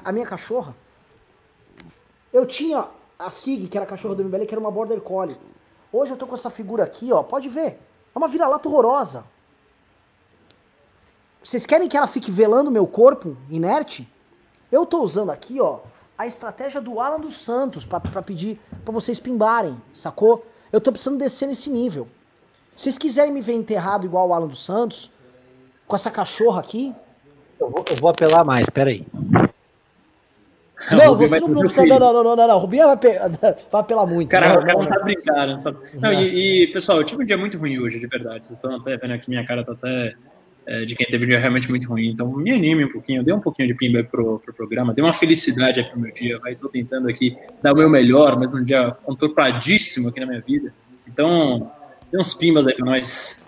a 0.05 0.11
minha 0.11 0.27
cachorra? 0.27 0.75
Eu 2.31 2.45
tinha 2.45 2.87
a 3.17 3.31
Sig, 3.31 3.67
que 3.67 3.75
era 3.75 3.83
a 3.83 3.89
cachorra 3.89 4.13
do 4.13 4.23
MBL, 4.23 4.45
que 4.45 4.53
era 4.53 4.61
uma 4.61 4.69
Border 4.69 5.01
Collie. 5.01 5.37
Hoje 5.91 6.11
eu 6.11 6.17
tô 6.17 6.27
com 6.27 6.35
essa 6.35 6.51
figura 6.51 6.83
aqui, 6.83 7.11
ó. 7.11 7.23
Pode 7.23 7.49
ver. 7.49 7.79
É 8.13 8.17
uma 8.17 8.27
vira-lata 8.27 8.69
horrorosa. 8.69 9.25
Vocês 11.43 11.65
querem 11.65 11.89
que 11.89 11.97
ela 11.97 12.05
fique 12.05 12.29
velando 12.29 12.69
meu 12.69 12.85
corpo 12.85 13.35
inerte? 13.49 14.07
Eu 14.71 14.85
tô 14.85 15.01
usando 15.01 15.31
aqui, 15.31 15.59
ó, 15.59 15.79
a 16.17 16.27
estratégia 16.27 16.79
do 16.81 16.99
Alan 16.99 17.19
dos 17.19 17.37
Santos 17.37 17.85
para 17.85 18.21
pedir 18.21 18.59
para 18.83 18.93
vocês 18.93 19.19
pimbarem, 19.19 19.75
sacou? 19.93 20.45
Eu 20.71 20.79
tô 20.79 20.91
precisando 20.91 21.17
descer 21.17 21.47
nesse 21.47 21.69
nível. 21.69 22.07
Se 22.75 22.83
vocês 22.83 22.97
quiserem 22.97 23.33
me 23.33 23.41
ver 23.41 23.53
enterrado 23.53 24.05
igual 24.05 24.29
o 24.29 24.33
Alan 24.33 24.47
dos 24.47 24.63
Santos, 24.63 25.11
com 25.87 25.95
essa 25.95 26.11
cachorra 26.11 26.59
aqui. 26.59 26.93
Eu 27.59 27.69
vou, 27.69 27.83
eu 27.89 27.97
vou 27.97 28.09
apelar 28.09 28.45
mais, 28.45 28.69
peraí. 28.69 29.05
Não, 30.91 31.17
você 31.17 31.39
não, 31.39 31.59
precisa. 31.59 31.85
Não, 31.85 31.99
não, 31.99 32.23
não, 32.23 32.35
não, 32.35 32.47
não. 32.47 32.57
Rubinho 32.59 32.85
vai, 32.85 32.95
vai 33.69 33.81
apelar 33.81 34.05
muito. 34.05 34.29
Cara, 34.29 34.53
não, 34.53 34.61
o 34.61 34.65
cara 34.65 34.79
não, 34.79 34.87
sabe 34.87 35.03
brincar, 35.03 35.47
não 35.47 35.59
sabe. 35.59 35.77
Não, 35.95 36.13
e, 36.13 36.63
e, 36.63 36.67
pessoal, 36.67 36.99
eu 36.99 37.03
tive 37.03 37.23
um 37.23 37.25
dia 37.25 37.37
muito 37.37 37.57
ruim 37.57 37.77
hoje, 37.79 37.99
de 37.99 38.07
verdade. 38.07 38.45
Vocês 38.45 38.55
estão 38.55 38.75
até 38.75 38.95
vendo 38.97 39.13
aqui, 39.13 39.29
minha 39.29 39.45
cara 39.45 39.65
tá 39.65 39.73
até 39.73 40.15
é, 40.65 40.85
de 40.85 40.95
quem 40.95 41.07
teve 41.07 41.25
um 41.25 41.27
dia 41.29 41.39
realmente 41.39 41.69
muito 41.69 41.87
ruim. 41.87 42.09
Então, 42.09 42.31
me 42.31 42.51
anime 42.51 42.85
um 42.85 42.91
pouquinho, 42.91 43.23
dê 43.23 43.33
um 43.33 43.39
pouquinho 43.39 43.67
de 43.67 43.73
pimba 43.73 44.03
pro, 44.03 44.39
pro 44.39 44.53
programa, 44.53 44.93
dê 44.93 45.01
uma 45.01 45.13
felicidade 45.13 45.83
pro 45.83 45.99
meu 45.99 46.13
dia. 46.13 46.39
Vai, 46.39 46.55
tô 46.55 46.69
tentando 46.69 47.09
aqui 47.09 47.35
dar 47.61 47.73
o 47.73 47.75
meu 47.75 47.89
melhor, 47.89 48.37
mas 48.37 48.51
num 48.51 48.63
dia 48.63 48.91
conturpadíssimo 49.03 50.09
aqui 50.09 50.19
na 50.19 50.25
minha 50.25 50.41
vida. 50.41 50.73
Então, 51.07 51.71
tem 52.11 52.19
uns 52.19 52.33
pimbas 52.33 52.67
aí 52.67 52.75
pra 52.75 52.85
nós. 52.85 53.43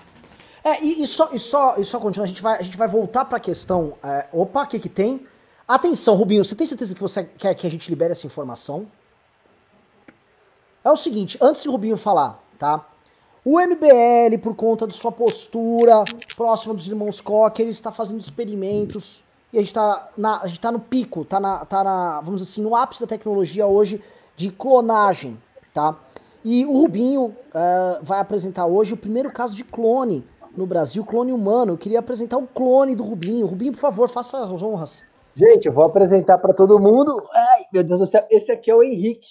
É, 0.64 0.84
e, 0.84 1.03
e, 1.03 1.07
só, 1.07 1.30
e, 1.34 1.39
só, 1.39 1.76
e 1.78 1.86
só 1.86 1.99
continuar, 1.99 2.26
a 2.26 2.28
gente 2.28 2.41
vai, 2.41 2.59
a 2.59 2.62
gente 2.62 2.78
vai 2.78 2.88
voltar 2.88 3.26
pra 3.26 3.39
questão. 3.39 3.97
É, 4.03 4.28
opa, 4.32 4.64
o 4.64 4.68
que 4.68 4.80
que 4.80 4.89
tem? 4.89 5.26
Atenção, 5.68 6.16
Rubinho, 6.16 6.43
você 6.43 6.55
tem 6.55 6.68
certeza 6.68 6.93
que 6.93 7.01
você 7.01 7.24
quer 7.24 7.55
que 7.55 7.66
a 7.66 7.72
gente 7.72 7.89
libere 7.89 8.12
essa 8.12 8.28
informação? 8.28 8.88
É 10.84 10.91
o 10.91 10.95
seguinte, 10.95 11.38
antes 11.39 11.64
de 11.64 11.70
Rubinho 11.70 11.95
falar, 11.97 12.43
tá? 12.57 12.86
O 13.44 13.60
MBL, 13.60 14.38
por 14.39 14.56
conta 14.56 14.86
de 14.86 14.94
sua 14.94 15.12
postura 15.12 16.04
próxima 16.38 16.76
dos 16.76 16.88
irmãos 16.88 17.20
Koch, 17.20 17.60
ele 17.60 17.72
está 17.72 17.92
fazendo 17.92 18.20
experimentos 18.20 19.24
e 19.52 19.58
a 19.58 19.62
gente 19.62 19.70
está 19.70 20.10
tá 20.62 20.72
no 20.72 20.80
pico, 20.80 21.26
tá 21.26 21.39
na, 21.39 21.66
tá 21.66 21.84
na, 21.84 22.22
vamos 22.22 22.44
assim, 22.44 22.62
no 22.62 22.76
ápice 22.76 23.02
da 23.02 23.08
tecnologia 23.08 23.66
hoje 23.66 24.00
de 24.38 24.52
clonagem, 24.52 25.42
tá? 25.74 25.98
E 26.46 26.64
o 26.66 26.72
Rubinho 26.72 27.26
uh, 27.26 28.04
vai 28.04 28.20
apresentar 28.20 28.68
hoje 28.68 28.94
o 28.94 28.98
primeiro 28.98 29.32
caso 29.32 29.56
de 29.56 29.64
clone 29.64 30.24
no 30.56 30.68
Brasil, 30.68 31.04
clone 31.04 31.32
humano. 31.32 31.74
Eu 31.74 31.78
queria 31.80 32.00
apresentar 32.00 32.38
o 32.38 32.48
clone 32.48 32.96
do 32.96 33.04
Rubinho. 33.04 33.48
Rubinho, 33.48 33.74
por 33.74 33.80
favor, 33.80 34.08
faça 34.08 34.44
as 34.44 34.62
honras. 34.62 35.04
Gente, 35.36 35.66
eu 35.66 35.74
vou 35.74 35.84
apresentar 35.84 36.38
para 36.38 36.54
todo 36.54 36.80
mundo. 36.80 37.28
Ai, 37.34 37.64
meu 37.74 37.84
Deus 37.84 38.00
do 38.00 38.06
céu, 38.06 38.24
esse 38.30 38.52
aqui 38.52 38.70
é 38.70 38.76
o 38.76 38.84
Henrique, 38.84 39.28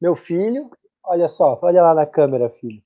meu 0.00 0.16
filho. 0.16 0.70
Olha 1.04 1.28
só, 1.28 1.58
olha 1.62 1.82
lá 1.82 1.94
na 1.94 2.06
câmera, 2.06 2.50
filho. 2.50 2.82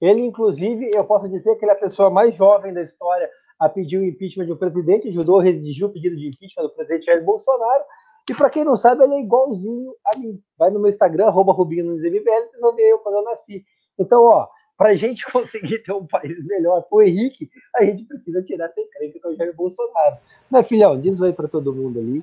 Ele, 0.00 0.22
inclusive, 0.22 0.90
eu 0.94 1.04
posso 1.04 1.28
dizer 1.28 1.56
que 1.56 1.64
ele 1.64 1.72
é 1.72 1.74
a 1.74 1.78
pessoa 1.78 2.10
mais 2.10 2.34
jovem 2.34 2.72
da 2.72 2.82
história 2.82 3.28
a 3.58 3.68
pedir 3.68 3.96
o 3.96 4.04
impeachment 4.04 4.46
de 4.46 4.52
um 4.52 4.56
presidente, 4.56 5.08
ajudou 5.08 5.40
a 5.40 5.42
redigir 5.42 5.86
o 5.86 5.90
pedido 5.90 6.16
de 6.16 6.28
impeachment 6.28 6.64
do 6.64 6.74
presidente 6.74 7.06
Jair 7.06 7.24
Bolsonaro. 7.24 7.84
E 8.28 8.34
para 8.34 8.50
quem 8.50 8.64
não 8.64 8.76
sabe, 8.76 9.04
ele 9.04 9.14
é 9.14 9.20
igualzinho 9.20 9.94
a 10.04 10.18
mim. 10.18 10.40
Vai 10.58 10.70
no 10.70 10.80
meu 10.80 10.88
Instagram, 10.88 11.26
arroba 11.26 11.52
Rubinho 11.52 11.84
no 11.84 11.94
MBL, 11.94 12.48
vocês 12.50 12.60
vão 12.60 12.74
ver 12.74 12.90
eu 12.90 12.98
quando 12.98 13.16
eu 13.16 13.24
nasci. 13.24 13.64
Então, 13.98 14.24
ó, 14.24 14.48
para 14.76 14.90
a 14.90 14.94
gente 14.94 15.24
conseguir 15.32 15.78
ter 15.78 15.92
um 15.92 16.06
país 16.06 16.44
melhor 16.44 16.82
pro 16.82 17.02
Henrique, 17.02 17.48
a 17.74 17.84
gente 17.84 18.04
precisa 18.04 18.42
tirar 18.42 18.66
a 18.66 18.80
encrenca 18.80 19.20
com 19.22 19.28
o 19.28 19.36
Jair 19.36 19.54
Bolsonaro. 19.54 20.16
Né, 20.50 20.62
filhão? 20.62 21.00
Diz 21.00 21.20
oi 21.20 21.32
para 21.32 21.48
todo 21.48 21.74
mundo 21.74 21.98
ali. 22.00 22.22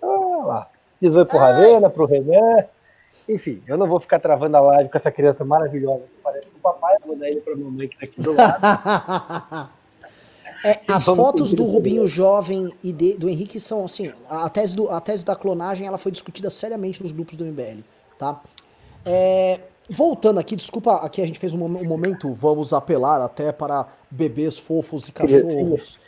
Olha 0.00 0.44
lá. 0.44 0.70
Diz 1.00 1.14
oi 1.14 1.24
pro 1.24 1.38
Ravena, 1.38 1.90
pro 1.90 2.06
Renan. 2.06 2.64
Enfim, 3.28 3.62
eu 3.66 3.76
não 3.76 3.86
vou 3.86 4.00
ficar 4.00 4.18
travando 4.18 4.56
a 4.56 4.60
live 4.60 4.90
com 4.90 4.98
essa 4.98 5.10
criança 5.10 5.44
maravilhosa 5.44 6.06
que 6.06 6.22
parece 6.22 6.50
com 6.50 6.58
o 6.58 6.60
papai, 6.60 6.96
vou 7.06 7.16
dar 7.16 7.28
ele 7.28 7.40
pra 7.40 7.54
mamãe 7.56 7.88
que 7.88 7.98
tá 7.98 8.04
aqui 8.04 8.20
do 8.20 8.32
lado. 8.32 9.70
É, 10.62 10.80
as 10.86 11.04
fotos 11.04 11.54
do 11.54 11.64
Rubinho 11.64 12.06
jovem 12.06 12.70
e 12.84 12.92
de, 12.92 13.14
do 13.14 13.30
Henrique 13.30 13.58
são 13.58 13.82
assim, 13.82 14.12
a 14.28 14.46
tese, 14.50 14.76
do, 14.76 14.90
a 14.90 15.00
tese 15.00 15.24
da 15.24 15.34
clonagem 15.34 15.86
ela 15.86 15.96
foi 15.96 16.12
discutida 16.12 16.50
seriamente 16.50 17.02
nos 17.02 17.12
grupos 17.12 17.34
do 17.34 17.46
MBL, 17.46 17.80
tá? 18.18 18.42
É, 19.06 19.60
voltando 19.88 20.38
aqui, 20.38 20.54
desculpa, 20.54 20.96
aqui 20.96 21.22
a 21.22 21.26
gente 21.26 21.38
fez 21.38 21.54
um, 21.54 21.64
um, 21.64 21.84
momento, 21.84 22.34
vamos 22.34 22.74
apelar 22.74 23.22
até 23.22 23.52
para 23.52 23.88
bebês 24.10 24.58
fofos 24.58 25.08
e 25.08 25.12
cachorros. 25.12 25.98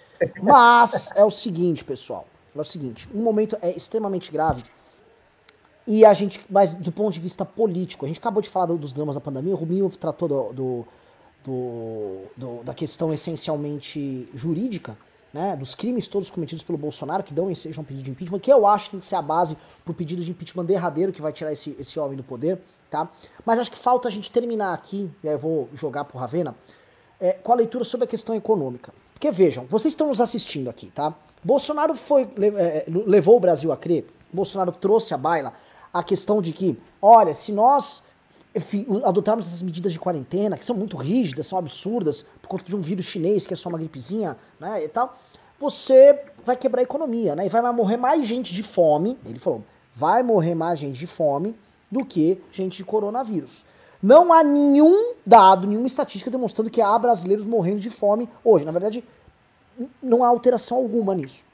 Mas 0.42 1.10
é 1.16 1.24
o 1.24 1.30
seguinte, 1.30 1.82
pessoal, 1.82 2.26
é 2.54 2.60
o 2.60 2.64
seguinte, 2.64 3.08
um 3.14 3.22
momento 3.22 3.56
é 3.62 3.74
extremamente 3.74 4.30
grave 4.30 4.62
e 5.86 6.04
a 6.04 6.12
gente, 6.12 6.40
mas 6.48 6.74
do 6.74 6.92
ponto 6.92 7.12
de 7.12 7.20
vista 7.20 7.44
político, 7.44 8.04
a 8.04 8.08
gente 8.08 8.18
acabou 8.18 8.40
de 8.40 8.48
falar 8.48 8.66
dos 8.66 8.92
dramas 8.92 9.14
da 9.14 9.20
pandemia, 9.20 9.54
o 9.54 9.56
Rubinho 9.56 9.88
tratou 9.90 10.28
do, 10.28 10.52
do 10.52 10.86
do, 11.44 12.22
do, 12.36 12.62
da 12.64 12.74
questão 12.74 13.12
essencialmente 13.12 14.28
jurídica, 14.34 14.96
né, 15.32 15.56
dos 15.56 15.74
crimes 15.74 16.06
todos 16.06 16.30
cometidos 16.30 16.62
pelo 16.62 16.76
Bolsonaro, 16.76 17.22
que 17.22 17.32
dão 17.32 17.52
sejam 17.54 17.82
um 17.82 17.84
pedido 17.84 18.04
de 18.04 18.10
impeachment, 18.10 18.38
que 18.38 18.52
eu 18.52 18.66
acho 18.66 18.86
que 18.86 18.90
tem 18.92 19.00
que 19.00 19.06
ser 19.06 19.16
a 19.16 19.22
base 19.22 19.56
pro 19.84 19.94
pedido 19.94 20.22
de 20.22 20.30
impeachment 20.30 20.64
derradeiro 20.64 21.12
que 21.12 21.22
vai 21.22 21.32
tirar 21.32 21.52
esse, 21.52 21.74
esse 21.78 21.98
homem 21.98 22.16
do 22.16 22.22
poder, 22.22 22.60
tá? 22.90 23.10
Mas 23.44 23.58
acho 23.58 23.70
que 23.70 23.78
falta 23.78 24.08
a 24.08 24.10
gente 24.10 24.30
terminar 24.30 24.74
aqui, 24.74 25.10
e 25.24 25.28
aí 25.28 25.34
eu 25.34 25.38
vou 25.38 25.68
jogar 25.74 26.04
pro 26.04 26.18
Ravena, 26.18 26.54
é, 27.18 27.32
com 27.32 27.52
a 27.52 27.54
leitura 27.54 27.84
sobre 27.84 28.04
a 28.04 28.06
questão 28.06 28.34
econômica. 28.34 28.92
Porque 29.14 29.30
vejam, 29.30 29.64
vocês 29.66 29.92
estão 29.92 30.08
nos 30.08 30.20
assistindo 30.20 30.68
aqui, 30.68 30.90
tá? 30.90 31.14
Bolsonaro 31.42 31.94
foi, 31.94 32.28
é, 32.58 32.84
levou 32.88 33.36
o 33.36 33.40
Brasil 33.40 33.72
a 33.72 33.76
crer, 33.76 34.06
Bolsonaro 34.32 34.70
trouxe 34.72 35.14
à 35.14 35.16
baila 35.16 35.54
a 35.92 36.02
questão 36.02 36.40
de 36.40 36.52
que, 36.52 36.78
olha, 37.00 37.34
se 37.34 37.52
nós 37.52 38.02
adotarmos 39.04 39.46
essas 39.46 39.62
medidas 39.62 39.92
de 39.92 39.98
quarentena, 39.98 40.56
que 40.56 40.64
são 40.64 40.76
muito 40.76 40.96
rígidas, 40.96 41.46
são 41.46 41.58
absurdas, 41.58 42.24
por 42.40 42.48
conta 42.48 42.64
de 42.64 42.76
um 42.76 42.80
vírus 42.80 43.06
chinês 43.06 43.46
que 43.46 43.54
é 43.54 43.56
só 43.56 43.68
uma 43.68 43.78
gripezinha, 43.78 44.36
né, 44.60 44.84
e 44.84 44.88
tal, 44.88 45.16
você 45.58 46.18
vai 46.44 46.56
quebrar 46.56 46.80
a 46.80 46.82
economia, 46.82 47.34
né, 47.34 47.46
e 47.46 47.48
vai 47.48 47.62
morrer 47.72 47.96
mais 47.96 48.26
gente 48.26 48.54
de 48.54 48.62
fome, 48.62 49.18
ele 49.24 49.38
falou, 49.38 49.62
vai 49.94 50.22
morrer 50.22 50.54
mais 50.54 50.78
gente 50.78 50.98
de 50.98 51.06
fome 51.06 51.54
do 51.90 52.04
que 52.04 52.40
gente 52.50 52.76
de 52.76 52.84
coronavírus. 52.84 53.64
Não 54.02 54.32
há 54.32 54.42
nenhum 54.42 55.14
dado, 55.24 55.66
nenhuma 55.66 55.86
estatística 55.86 56.30
demonstrando 56.30 56.70
que 56.70 56.80
há 56.80 56.98
brasileiros 56.98 57.44
morrendo 57.44 57.80
de 57.80 57.90
fome 57.90 58.28
hoje. 58.42 58.64
Na 58.64 58.72
verdade, 58.72 59.04
não 60.02 60.24
há 60.24 60.28
alteração 60.28 60.78
alguma 60.78 61.14
nisso. 61.14 61.44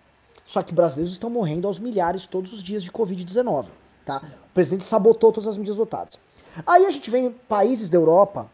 Só 0.46 0.62
que 0.62 0.72
brasileiros 0.72 1.12
estão 1.12 1.28
morrendo 1.28 1.66
aos 1.66 1.78
milhares 1.78 2.24
todos 2.24 2.52
os 2.54 2.62
dias 2.62 2.82
de 2.82 2.90
Covid-19. 2.90 3.66
Tá? 4.08 4.22
O 4.50 4.54
presidente 4.54 4.84
sabotou 4.84 5.30
todas 5.30 5.46
as 5.46 5.58
medidas 5.58 5.76
adotadas. 5.76 6.18
Aí 6.66 6.86
a 6.86 6.90
gente 6.90 7.10
vem 7.10 7.30
países 7.30 7.90
da 7.90 7.98
Europa 7.98 8.48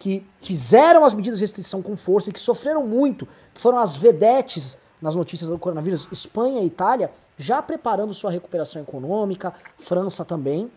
que 0.00 0.26
fizeram 0.40 1.04
as 1.04 1.14
medidas 1.14 1.38
de 1.38 1.44
restrição 1.44 1.80
com 1.80 1.96
força 1.96 2.28
e 2.28 2.32
que 2.32 2.40
sofreram 2.40 2.84
muito, 2.84 3.28
que 3.54 3.60
foram 3.60 3.78
as 3.78 3.94
vedetes 3.94 4.76
nas 5.00 5.14
notícias 5.14 5.48
do 5.48 5.56
coronavírus, 5.60 6.08
Espanha 6.10 6.60
e 6.60 6.66
Itália, 6.66 7.12
já 7.38 7.62
preparando 7.62 8.12
sua 8.12 8.32
recuperação 8.32 8.82
econômica, 8.82 9.54
França 9.78 10.24
também, 10.24 10.68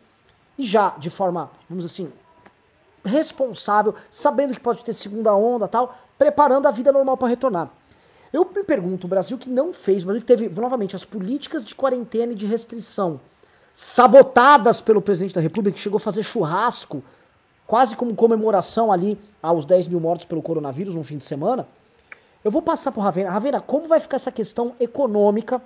e 0.60 0.64
já 0.64 0.90
de 0.92 1.10
forma, 1.10 1.50
vamos 1.68 1.84
dizer 1.84 2.04
assim, 2.04 2.14
responsável, 3.04 3.96
sabendo 4.12 4.54
que 4.54 4.60
pode 4.60 4.84
ter 4.84 4.94
segunda 4.94 5.34
onda 5.34 5.68
tal, 5.68 5.98
preparando 6.20 6.68
a 6.68 6.72
vida 6.72 6.92
normal 6.92 7.18
para 7.18 7.30
retornar. 7.30 7.72
Eu 8.32 8.46
me 8.46 8.64
pergunto, 8.64 9.08
o 9.08 9.10
Brasil 9.10 9.40
que 9.40 9.50
não 9.50 9.74
fez, 9.74 10.04
o 10.04 10.06
Brasil 10.06 10.22
que 10.22 10.28
teve, 10.28 10.50
novamente, 10.50 10.96
as 10.96 11.04
políticas 11.04 11.66
de 11.66 11.74
quarentena 11.74 12.34
e 12.34 12.36
de 12.36 12.46
restrição 12.46 13.20
sabotadas 13.74 14.82
pelo 14.82 15.02
presidente 15.02 15.36
da 15.36 15.42
República, 15.42 15.76
que 15.76 15.82
chegou 15.82 15.98
a 15.98 16.00
fazer 16.00 16.24
churrasco, 16.24 17.04
quase 17.66 17.96
como 17.96 18.16
comemoração 18.16 18.92
ali 18.92 19.18
aos 19.42 19.66
10 19.66 19.88
mil 19.88 20.00
mortos 20.00 20.26
pelo 20.26 20.42
coronavírus 20.42 20.94
no 20.94 21.04
fim 21.04 21.18
de 21.18 21.24
semana. 21.24 21.68
Eu 22.44 22.52
vou 22.52 22.62
passar 22.62 22.92
para 22.92 23.04
Ravena. 23.04 23.32
Ravena, 23.32 23.62
como 23.62 23.88
vai 23.88 24.00
ficar 24.00 24.18
essa 24.18 24.32
questão 24.32 24.74
econômica? 24.80 25.62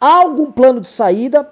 Há 0.00 0.16
algum 0.16 0.52
plano 0.52 0.80
de 0.80 0.88
saída? 0.88 1.48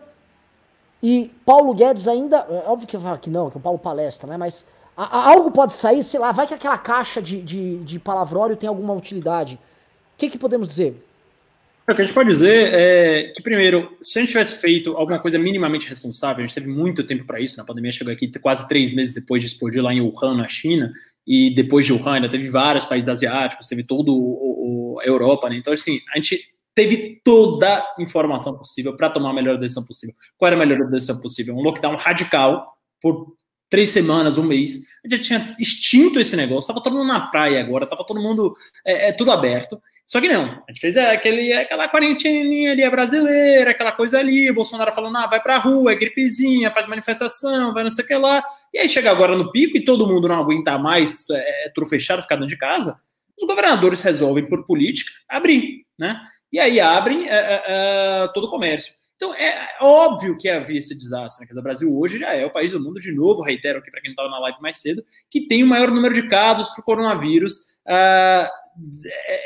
E 1.02 1.32
Paulo 1.44 1.74
Guedes 1.74 2.06
ainda, 2.06 2.46
é 2.48 2.64
óbvio 2.66 2.86
que 2.86 2.98
falar 2.98 3.18
que 3.18 3.30
não, 3.30 3.50
que 3.50 3.56
o 3.56 3.60
Paulo 3.60 3.78
palestra, 3.78 4.28
né? 4.28 4.36
Mas 4.36 4.64
algo 4.96 5.50
pode 5.50 5.72
sair, 5.74 6.02
sei 6.02 6.18
lá, 6.18 6.32
vai 6.32 6.46
que 6.46 6.54
aquela 6.54 6.78
caixa 6.78 7.20
de, 7.20 7.42
de, 7.42 7.78
de 7.78 7.98
palavrório 7.98 8.56
tem 8.56 8.68
alguma 8.68 8.94
utilidade. 8.94 9.56
O 10.14 10.18
que, 10.18 10.30
que 10.30 10.38
podemos 10.38 10.68
dizer? 10.68 11.05
O 11.88 11.94
que 11.94 12.02
a 12.02 12.04
gente 12.04 12.14
pode 12.14 12.28
dizer 12.28 12.74
é 12.74 13.32
que, 13.34 13.40
primeiro, 13.40 13.96
se 14.02 14.18
a 14.18 14.22
gente 14.22 14.32
tivesse 14.32 14.60
feito 14.60 14.96
alguma 14.96 15.20
coisa 15.20 15.38
minimamente 15.38 15.88
responsável, 15.88 16.42
a 16.42 16.46
gente 16.46 16.54
teve 16.54 16.66
muito 16.66 17.04
tempo 17.04 17.24
para 17.24 17.38
isso, 17.38 17.56
na 17.56 17.64
pandemia 17.64 17.92
chegou 17.92 18.12
aqui 18.12 18.28
quase 18.40 18.66
três 18.66 18.92
meses 18.92 19.14
depois 19.14 19.40
de 19.40 19.46
explodir 19.46 19.80
lá 19.80 19.94
em 19.94 20.00
Wuhan, 20.00 20.36
na 20.36 20.48
China, 20.48 20.90
e 21.24 21.54
depois 21.54 21.86
de 21.86 21.92
Wuhan 21.92 22.14
ainda 22.14 22.28
teve 22.28 22.48
vários 22.48 22.84
países 22.84 23.08
asiáticos, 23.08 23.68
teve 23.68 23.84
toda 23.84 24.10
a 24.10 25.06
Europa, 25.06 25.48
né? 25.48 25.58
Então, 25.58 25.72
assim, 25.72 26.00
a 26.12 26.16
gente 26.16 26.52
teve 26.74 27.20
toda 27.22 27.78
a 27.78 27.94
informação 28.00 28.58
possível 28.58 28.96
para 28.96 29.08
tomar 29.08 29.30
a 29.30 29.34
melhor 29.34 29.56
decisão 29.56 29.84
possível. 29.84 30.14
Qual 30.36 30.48
era 30.48 30.56
a 30.56 30.66
melhor 30.66 30.90
decisão 30.90 31.20
possível? 31.20 31.54
Um 31.54 31.62
lockdown 31.62 31.94
radical 31.94 32.76
por 33.00 33.32
três 33.68 33.90
semanas, 33.90 34.38
um 34.38 34.44
mês. 34.44 34.82
A 35.04 35.08
gente 35.08 35.16
já 35.16 35.38
tinha 35.38 35.56
extinto 35.58 36.20
esse 36.20 36.36
negócio, 36.36 36.60
estava 36.60 36.82
todo 36.82 36.96
mundo 36.96 37.08
na 37.08 37.20
praia 37.20 37.60
agora, 37.60 37.84
estava 37.84 38.04
todo 38.04 38.20
mundo 38.20 38.56
é, 38.84 39.08
é, 39.08 39.12
tudo 39.12 39.32
aberto. 39.32 39.80
Só 40.04 40.20
que 40.20 40.28
não, 40.28 40.44
a 40.44 40.64
gente 40.68 40.80
fez 40.80 40.96
aquele, 40.96 41.52
aquela 41.52 41.90
quarenteninha 41.90 42.72
ali 42.72 42.88
brasileira, 42.88 43.72
aquela 43.72 43.90
coisa 43.90 44.18
ali, 44.20 44.52
Bolsonaro 44.52 44.92
falando, 44.92 45.16
ah, 45.16 45.26
vai 45.26 45.42
pra 45.42 45.58
rua, 45.58 45.92
é 45.92 45.96
gripezinha, 45.96 46.72
faz 46.72 46.86
manifestação, 46.86 47.74
vai 47.74 47.82
não 47.82 47.90
sei 47.90 48.04
o 48.04 48.08
que 48.08 48.14
lá. 48.14 48.42
E 48.72 48.78
aí 48.78 48.88
chega 48.88 49.10
agora 49.10 49.36
no 49.36 49.50
pico 49.50 49.76
e 49.76 49.84
todo 49.84 50.06
mundo 50.06 50.28
não 50.28 50.40
aguenta 50.40 50.78
mais, 50.78 51.28
é, 51.30 51.66
é 51.66 51.70
tudo 51.74 51.88
fechado, 51.88 52.22
ficar 52.22 52.36
dentro 52.36 52.50
de 52.50 52.56
casa, 52.56 53.00
os 53.40 53.46
governadores 53.46 54.00
resolvem, 54.00 54.46
por 54.48 54.64
política, 54.64 55.10
abrir, 55.28 55.84
né? 55.98 56.18
E 56.52 56.58
aí 56.58 56.80
abrem 56.80 57.28
é, 57.28 57.34
é, 57.34 57.62
é 57.66 58.28
todo 58.32 58.46
o 58.46 58.50
comércio. 58.50 58.94
Então, 59.16 59.34
é 59.34 59.78
óbvio 59.80 60.36
que 60.36 60.48
havia 60.48 60.78
esse 60.78 60.96
desastre. 60.96 61.46
Né? 61.46 61.58
o 61.58 61.62
Brasil 61.62 61.98
hoje 61.98 62.18
já 62.18 62.34
é 62.34 62.44
o 62.44 62.52
país 62.52 62.72
do 62.72 62.80
mundo, 62.80 63.00
de 63.00 63.12
novo, 63.12 63.42
reitero 63.42 63.78
aqui 63.78 63.90
para 63.90 64.00
quem 64.00 64.10
estava 64.10 64.28
na 64.28 64.38
live 64.38 64.60
mais 64.60 64.76
cedo, 64.76 65.02
que 65.30 65.46
tem 65.48 65.64
o 65.64 65.66
maior 65.66 65.90
número 65.90 66.14
de 66.14 66.28
casos 66.28 66.68
para 66.68 66.82
o 66.82 66.84
coronavírus 66.84 67.54
uh, 67.88 68.46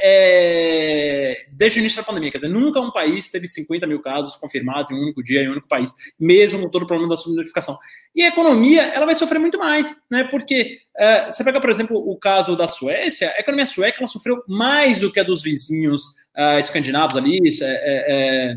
é, 0.02 1.46
desde 1.52 1.78
o 1.78 1.80
início 1.80 1.98
da 1.98 2.06
pandemia. 2.06 2.32
Quer 2.32 2.38
dizer, 2.38 2.52
nunca 2.52 2.80
um 2.80 2.90
país 2.90 3.30
teve 3.30 3.46
50 3.46 3.86
mil 3.86 4.02
casos 4.02 4.34
confirmados 4.36 4.90
em 4.90 4.94
um 4.94 5.02
único 5.02 5.22
dia, 5.22 5.42
em 5.42 5.48
um 5.48 5.52
único 5.52 5.68
país, 5.68 5.92
mesmo 6.18 6.60
com 6.60 6.68
todo 6.68 6.82
o 6.82 6.86
problema 6.86 7.08
da 7.08 7.16
subnotificação. 7.16 7.78
E 8.14 8.22
a 8.22 8.28
economia, 8.28 8.82
ela 8.82 9.06
vai 9.06 9.14
sofrer 9.14 9.38
muito 9.38 9.58
mais, 9.58 9.94
né? 10.10 10.24
Porque 10.24 10.78
uh, 10.98 11.32
você 11.32 11.44
pega, 11.44 11.60
por 11.60 11.70
exemplo, 11.70 11.96
o 11.96 12.18
caso 12.18 12.56
da 12.56 12.66
Suécia, 12.66 13.32
a 13.36 13.40
economia 13.40 13.66
sueca 13.66 13.98
ela 13.98 14.08
sofreu 14.08 14.42
mais 14.48 14.98
do 14.98 15.12
que 15.12 15.20
a 15.20 15.22
dos 15.22 15.42
vizinhos 15.42 16.02
uh, 16.36 16.58
escandinavos 16.58 17.16
ali, 17.16 17.38
é, 17.38 17.54
é, 17.62 18.56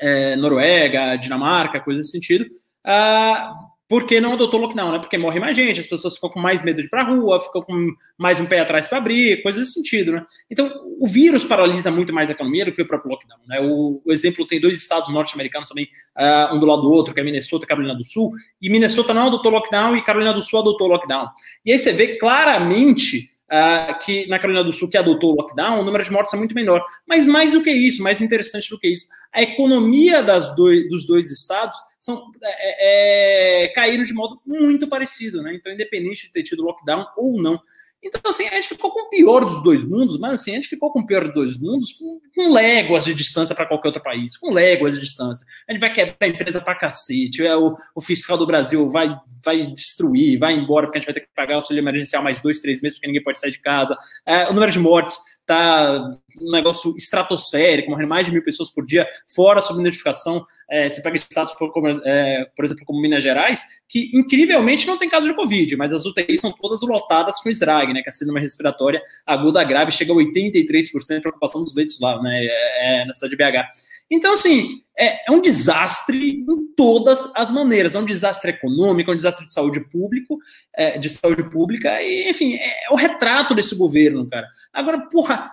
é, 0.00 0.36
Noruega, 0.36 1.16
Dinamarca, 1.16 1.80
coisa 1.80 2.00
desse 2.00 2.12
sentido, 2.12 2.44
uh, 2.44 3.70
porque 3.90 4.20
não 4.20 4.34
adotou 4.34 4.60
lockdown, 4.60 4.92
né? 4.92 4.98
Porque 5.00 5.18
morre 5.18 5.40
mais 5.40 5.56
gente, 5.56 5.80
as 5.80 5.86
pessoas 5.86 6.14
ficam 6.14 6.30
com 6.30 6.38
mais 6.38 6.62
medo 6.62 6.80
de 6.80 6.86
ir 6.86 6.88
para 6.88 7.02
a 7.02 7.06
rua, 7.06 7.40
ficam 7.40 7.60
com 7.60 7.88
mais 8.16 8.38
um 8.38 8.46
pé 8.46 8.60
atrás 8.60 8.86
para 8.86 8.98
abrir, 8.98 9.42
coisas 9.42 9.62
desse 9.62 9.72
sentido, 9.72 10.12
né? 10.12 10.24
Então, 10.48 10.70
o 11.00 11.08
vírus 11.08 11.44
paralisa 11.44 11.90
muito 11.90 12.12
mais 12.12 12.28
a 12.28 12.32
economia 12.32 12.64
do 12.64 12.72
que 12.72 12.80
o 12.80 12.86
próprio 12.86 13.10
lockdown, 13.10 13.40
né? 13.48 13.60
O, 13.60 14.00
o 14.04 14.12
exemplo 14.12 14.46
tem 14.46 14.60
dois 14.60 14.76
estados 14.76 15.12
norte-americanos 15.12 15.68
também, 15.68 15.88
uh, 16.16 16.54
um 16.54 16.60
do 16.60 16.66
lado 16.66 16.82
do 16.82 16.90
outro, 16.90 17.12
que 17.12 17.18
é 17.18 17.24
Minnesota 17.24 17.64
e 17.64 17.68
Carolina 17.68 17.96
do 17.96 18.04
Sul, 18.04 18.30
e 18.62 18.70
Minnesota 18.70 19.12
não 19.12 19.26
adotou 19.26 19.50
lockdown 19.50 19.96
e 19.96 20.04
Carolina 20.04 20.32
do 20.32 20.40
Sul 20.40 20.60
adotou 20.60 20.86
lockdown. 20.86 21.26
E 21.66 21.72
aí 21.72 21.78
você 21.78 21.92
vê 21.92 22.16
claramente 22.16 23.28
uh, 23.50 23.98
que 23.98 24.26
na 24.28 24.38
Carolina 24.38 24.64
do 24.64 24.72
Sul, 24.72 24.88
que 24.88 24.96
adotou 24.96 25.32
o 25.32 25.36
lockdown, 25.36 25.80
o 25.80 25.84
número 25.84 26.04
de 26.04 26.10
mortes 26.10 26.32
é 26.32 26.36
muito 26.36 26.54
menor. 26.54 26.84
Mas 27.06 27.26
mais 27.26 27.52
do 27.52 27.62
que 27.62 27.70
isso, 27.70 28.02
mais 28.02 28.20
interessante 28.20 28.70
do 28.70 28.78
que 28.78 28.88
isso, 28.88 29.06
a 29.32 29.42
economia 29.42 30.22
das 30.22 30.54
dois, 30.54 30.88
dos 30.88 31.06
dois 31.06 31.30
estados 31.30 31.76
são, 31.98 32.30
é, 32.42 33.64
é, 33.64 33.68
caíram 33.68 34.02
de 34.02 34.14
modo 34.14 34.40
muito 34.46 34.88
parecido, 34.88 35.42
né? 35.42 35.54
Então, 35.54 35.72
independente 35.72 36.26
de 36.26 36.32
ter 36.32 36.42
tido 36.42 36.62
lockdown 36.62 37.06
ou 37.16 37.40
não. 37.42 37.60
Então, 38.02 38.30
assim, 38.30 38.46
a 38.46 38.54
gente 38.54 38.68
ficou 38.68 38.90
com 38.90 39.06
o 39.06 39.10
pior 39.10 39.44
dos 39.44 39.62
dois 39.62 39.84
mundos, 39.84 40.18
mas 40.18 40.34
assim, 40.34 40.52
a 40.52 40.54
gente 40.54 40.68
ficou 40.68 40.90
com 40.90 41.00
o 41.00 41.06
pior 41.06 41.24
dos 41.24 41.34
dois 41.34 41.58
mundos 41.58 41.92
com, 41.92 42.20
com 42.34 42.52
léguas 42.52 43.04
de 43.04 43.12
distância 43.12 43.54
para 43.54 43.66
qualquer 43.66 43.88
outro 43.88 44.02
país, 44.02 44.38
com 44.38 44.50
léguas 44.52 44.94
de 44.94 45.00
distância. 45.00 45.46
A 45.68 45.72
gente 45.72 45.80
vai 45.80 45.92
quebrar 45.92 46.16
a 46.18 46.26
empresa 46.26 46.60
para 46.62 46.74
cacete, 46.74 47.44
é, 47.44 47.54
o, 47.54 47.74
o, 47.94 48.00
fiscal 48.00 48.38
do 48.38 48.46
Brasil 48.46 48.88
vai, 48.88 49.14
vai 49.44 49.66
destruir, 49.66 50.38
vai 50.38 50.54
embora, 50.54 50.86
porque 50.86 50.98
a 50.98 51.00
gente 51.00 51.06
vai 51.06 51.14
ter 51.14 51.20
que 51.20 51.34
pagar 51.36 51.54
o 51.54 51.56
auxílio 51.56 51.80
emergencial 51.80 52.22
mais 52.22 52.40
dois, 52.40 52.60
três 52.60 52.80
meses, 52.80 52.96
porque 52.96 53.06
ninguém 53.06 53.22
pode 53.22 53.38
sair 53.38 53.50
de 53.50 53.60
casa. 53.60 53.96
É, 54.24 54.48
o 54.48 54.54
número 54.54 54.72
de 54.72 54.78
mortes 54.78 55.18
está 55.40 56.18
um 56.40 56.50
negócio 56.50 56.94
estratosférico, 56.96 57.90
morrendo 57.90 58.08
mais 58.08 58.26
de 58.26 58.32
mil 58.32 58.42
pessoas 58.42 58.70
por 58.70 58.84
dia, 58.84 59.06
fora 59.26 59.58
a 59.58 59.62
subnotificação. 59.62 60.46
É, 60.70 60.88
você 60.88 61.02
pega 61.02 61.16
estados, 61.16 61.52
por, 61.54 61.70
é, 62.04 62.46
por 62.56 62.64
exemplo, 62.64 62.84
como 62.84 63.00
Minas 63.00 63.22
Gerais, 63.22 63.62
que 63.88 64.10
incrivelmente 64.14 64.86
não 64.86 64.96
tem 64.96 65.08
caso 65.08 65.26
de 65.26 65.34
Covid, 65.34 65.76
mas 65.76 65.92
as 65.92 66.06
UTIs 66.06 66.40
são 66.40 66.52
todas 66.52 66.82
lotadas 66.82 67.40
com 67.40 67.50
SRAG, 67.50 67.92
né, 67.92 68.02
que 68.02 68.08
é 68.08 68.10
a 68.10 68.12
síndrome 68.12 68.40
respiratória 68.40 69.02
aguda 69.26 69.64
grave, 69.64 69.90
chega 69.90 70.12
a 70.12 70.16
83% 70.16 71.20
de 71.20 71.28
ocupação 71.28 71.64
dos 71.64 71.74
leitos 71.74 71.98
lá, 72.00 72.20
né, 72.22 72.44
é, 72.44 73.02
é, 73.02 73.04
na 73.04 73.12
cidade 73.12 73.36
de 73.36 73.36
BH. 73.36 73.66
Então, 74.10 74.32
assim, 74.32 74.82
é, 74.98 75.26
é, 75.26 75.32
um 75.32 75.40
desastre 75.40 76.44
em 76.46 76.74
todas 76.76 77.30
as 77.34 77.50
maneiras. 77.50 77.94
É 77.94 77.98
um 77.98 78.04
desastre 78.04 78.50
econômico, 78.50 79.10
é 79.10 79.14
um 79.14 79.16
desastre 79.16 79.46
de 79.46 79.52
saúde 79.52 79.80
público, 79.88 80.38
é, 80.74 80.98
de 80.98 81.08
saúde 81.08 81.48
pública, 81.48 82.02
e, 82.02 82.28
enfim, 82.28 82.54
é, 82.54 82.86
é, 82.86 82.90
o 82.90 82.96
retrato 82.96 83.54
desse 83.54 83.74
governo, 83.74 84.28
cara. 84.28 84.46
Agora, 84.72 85.00
porra, 85.08 85.50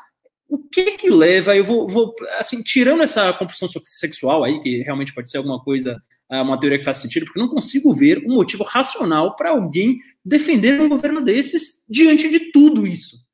o 0.49 0.57
que 0.57 0.91
que 0.97 1.09
leva, 1.09 1.55
eu 1.55 1.63
vou, 1.63 1.87
vou 1.87 2.13
assim, 2.39 2.61
tirando 2.61 3.03
essa 3.03 3.31
compulsão 3.33 3.69
sexual 3.83 4.43
aí, 4.43 4.59
que 4.59 4.81
realmente 4.81 5.13
pode 5.13 5.29
ser 5.29 5.37
alguma 5.37 5.63
coisa, 5.63 5.97
é, 6.29 6.41
uma 6.41 6.59
teoria 6.59 6.79
que 6.79 6.85
faz 6.85 6.97
sentido, 6.97 7.25
porque 7.25 7.39
não 7.39 7.49
consigo 7.49 7.93
ver 7.93 8.23
um 8.25 8.35
motivo 8.35 8.63
racional 8.63 9.35
para 9.35 9.51
alguém 9.51 9.97
defender 10.25 10.81
um 10.81 10.89
governo 10.89 11.21
desses 11.21 11.83
diante 11.87 12.29
de 12.29 12.51
tudo 12.51 12.85
isso. 12.85 13.26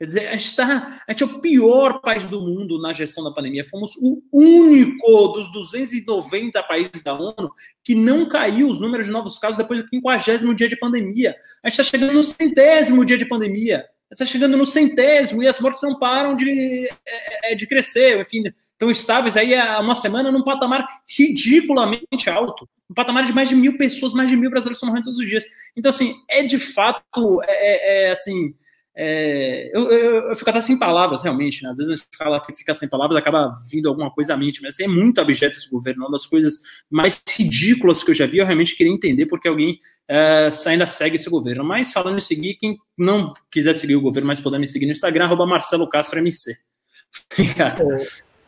Quer 0.00 0.06
dizer, 0.06 0.28
a 0.28 0.36
gente, 0.38 0.56
tá, 0.56 1.02
a 1.06 1.12
gente 1.12 1.22
é 1.24 1.26
o 1.26 1.40
pior 1.40 2.00
país 2.00 2.24
do 2.24 2.40
mundo 2.40 2.80
na 2.80 2.90
gestão 2.90 3.22
da 3.22 3.30
pandemia. 3.30 3.62
Fomos 3.62 3.92
o 3.98 4.22
único 4.32 5.28
dos 5.28 5.52
290 5.52 6.62
países 6.62 7.02
da 7.04 7.12
ONU 7.12 7.50
que 7.84 7.94
não 7.94 8.26
caiu 8.26 8.70
os 8.70 8.80
números 8.80 9.04
de 9.04 9.12
novos 9.12 9.38
casos 9.38 9.58
depois 9.58 9.82
do 9.82 9.88
50 9.90 10.54
dia 10.54 10.70
de 10.70 10.76
pandemia. 10.76 11.36
A 11.62 11.68
gente 11.68 11.78
está 11.78 11.82
chegando 11.82 12.14
no 12.14 12.22
centésimo 12.22 13.04
dia 13.04 13.18
de 13.18 13.28
pandemia. 13.28 13.84
Está 14.10 14.24
chegando 14.24 14.56
no 14.56 14.64
centésimo 14.64 15.42
e 15.42 15.46
as 15.46 15.60
mortes 15.60 15.82
não 15.82 15.98
param 15.98 16.34
de, 16.34 16.88
é, 17.06 17.52
é, 17.52 17.54
de 17.54 17.66
crescer. 17.66 18.18
Enfim, 18.20 18.42
estão 18.72 18.90
estáveis 18.90 19.36
aí 19.36 19.54
há 19.54 19.80
uma 19.80 19.94
semana 19.94 20.32
num 20.32 20.42
patamar 20.42 20.88
ridiculamente 21.14 22.30
alto. 22.30 22.66
Um 22.90 22.94
patamar 22.94 23.22
de 23.24 23.34
mais 23.34 23.50
de 23.50 23.54
mil 23.54 23.76
pessoas, 23.76 24.14
mais 24.14 24.30
de 24.30 24.36
mil 24.36 24.48
brasileiros 24.48 24.78
estão 24.78 24.88
morrendo 24.88 25.04
todos 25.04 25.20
os 25.20 25.28
dias. 25.28 25.44
Então, 25.76 25.90
assim, 25.90 26.14
é 26.26 26.42
de 26.42 26.58
fato, 26.58 27.42
é, 27.42 28.06
é, 28.06 28.08
é 28.08 28.12
assim 28.12 28.54
é, 28.96 29.70
eu, 29.76 29.90
eu, 29.90 30.28
eu, 30.28 30.36
fico 30.36 30.50
até 30.50 30.60
sem 30.60 30.78
palavras, 30.78 31.22
realmente. 31.22 31.62
Né? 31.62 31.70
Às 31.70 31.78
vezes 31.78 31.92
a 31.92 31.96
gente 31.96 32.08
fala 32.16 32.40
que 32.40 32.52
fica 32.52 32.74
sem 32.74 32.88
palavras, 32.88 33.18
acaba 33.18 33.54
vindo 33.70 33.88
alguma 33.88 34.10
coisa 34.10 34.34
à 34.34 34.36
mente, 34.36 34.60
mas 34.62 34.74
assim, 34.74 34.84
é 34.84 34.88
muito 34.88 35.20
abjeto 35.20 35.56
esse 35.56 35.70
governo. 35.70 36.02
Uma 36.02 36.10
das 36.10 36.26
coisas 36.26 36.60
mais 36.90 37.22
ridículas 37.36 38.02
que 38.02 38.10
eu 38.10 38.14
já 38.14 38.26
vi, 38.26 38.38
eu 38.38 38.46
realmente 38.46 38.76
queria 38.76 38.92
entender 38.92 39.26
porque 39.26 39.48
alguém 39.48 39.78
é, 40.08 40.48
ainda 40.66 40.86
segue 40.86 41.16
esse 41.16 41.30
governo. 41.30 41.64
Mas 41.64 41.92
falando 41.92 42.16
em 42.16 42.20
seguir, 42.20 42.54
quem 42.54 42.76
não 42.98 43.32
quiser 43.50 43.74
seguir 43.74 43.96
o 43.96 44.02
governo, 44.02 44.26
mas 44.26 44.40
puder 44.40 44.58
me 44.58 44.66
seguir 44.66 44.86
no 44.86 44.92
Instagram, 44.92 45.24
arroba 45.24 45.46
Marcelo 45.46 45.88
Castro 45.88 46.18
MC. 46.18 46.52
Obrigado. 47.32 47.84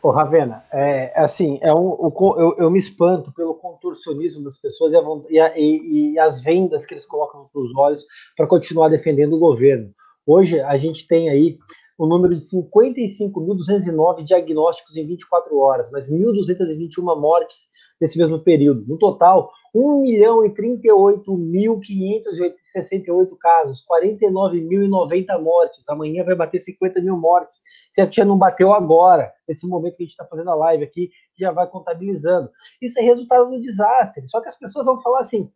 Ô, 0.03 0.11
Ravena, 0.11 0.65
é, 0.73 1.13
assim, 1.15 1.59
é 1.61 1.73
um, 1.73 2.11
eu, 2.37 2.55
eu, 2.59 2.69
me 2.69 2.77
espanto 2.77 3.31
pelo 3.31 3.55
contorcionismo 3.55 4.43
das 4.43 4.57
pessoas 4.57 4.91
e, 5.29 5.39
a, 5.39 5.57
e, 5.57 6.11
e 6.11 6.19
as 6.19 6.41
vendas 6.41 6.85
que 6.85 6.93
eles 6.93 7.05
colocam 7.05 7.49
nos 7.55 7.73
olhos 7.73 8.05
para 8.35 8.45
continuar 8.45 8.89
defendendo 8.89 9.37
o 9.37 9.39
governo. 9.39 9.93
Hoje 10.25 10.61
a 10.61 10.77
gente 10.77 11.05
tem 11.07 11.29
aí 11.29 11.57
o 11.97 12.05
um 12.05 12.07
número 12.07 12.33
de 12.35 12.45
55.209 12.45 14.23
diagnósticos 14.23 14.95
em 14.95 15.05
24 15.05 15.57
horas, 15.57 15.91
mas 15.91 16.09
1.221 16.09 17.19
mortes 17.19 17.67
nesse 17.99 18.17
mesmo 18.17 18.39
período. 18.39 18.85
No 18.87 18.97
total, 18.97 19.51
1 19.75 20.01
milhão 20.01 20.45
e 20.45 20.49
38.568 20.49 23.37
casos, 23.39 23.83
49.090 23.85 25.41
mortes. 25.41 25.89
Amanhã 25.89 26.23
vai 26.23 26.35
bater 26.35 26.59
50 26.59 27.01
mil 27.01 27.17
mortes. 27.17 27.61
Se 27.91 27.99
a 28.01 28.07
tia 28.07 28.25
não 28.25 28.37
bateu 28.37 28.73
agora, 28.73 29.33
nesse 29.47 29.67
momento 29.67 29.97
que 29.97 30.03
a 30.03 30.05
gente 30.05 30.11
está 30.11 30.25
fazendo 30.25 30.51
a 30.51 30.55
live 30.55 30.83
aqui, 30.83 31.09
já 31.37 31.51
vai 31.51 31.67
contabilizando. 31.67 32.49
Isso 32.81 32.99
é 32.99 33.01
resultado 33.01 33.49
do 33.49 33.61
desastre. 33.61 34.27
Só 34.27 34.41
que 34.41 34.47
as 34.47 34.57
pessoas 34.57 34.85
vão 34.85 35.01
falar 35.01 35.19
assim: 35.19 35.49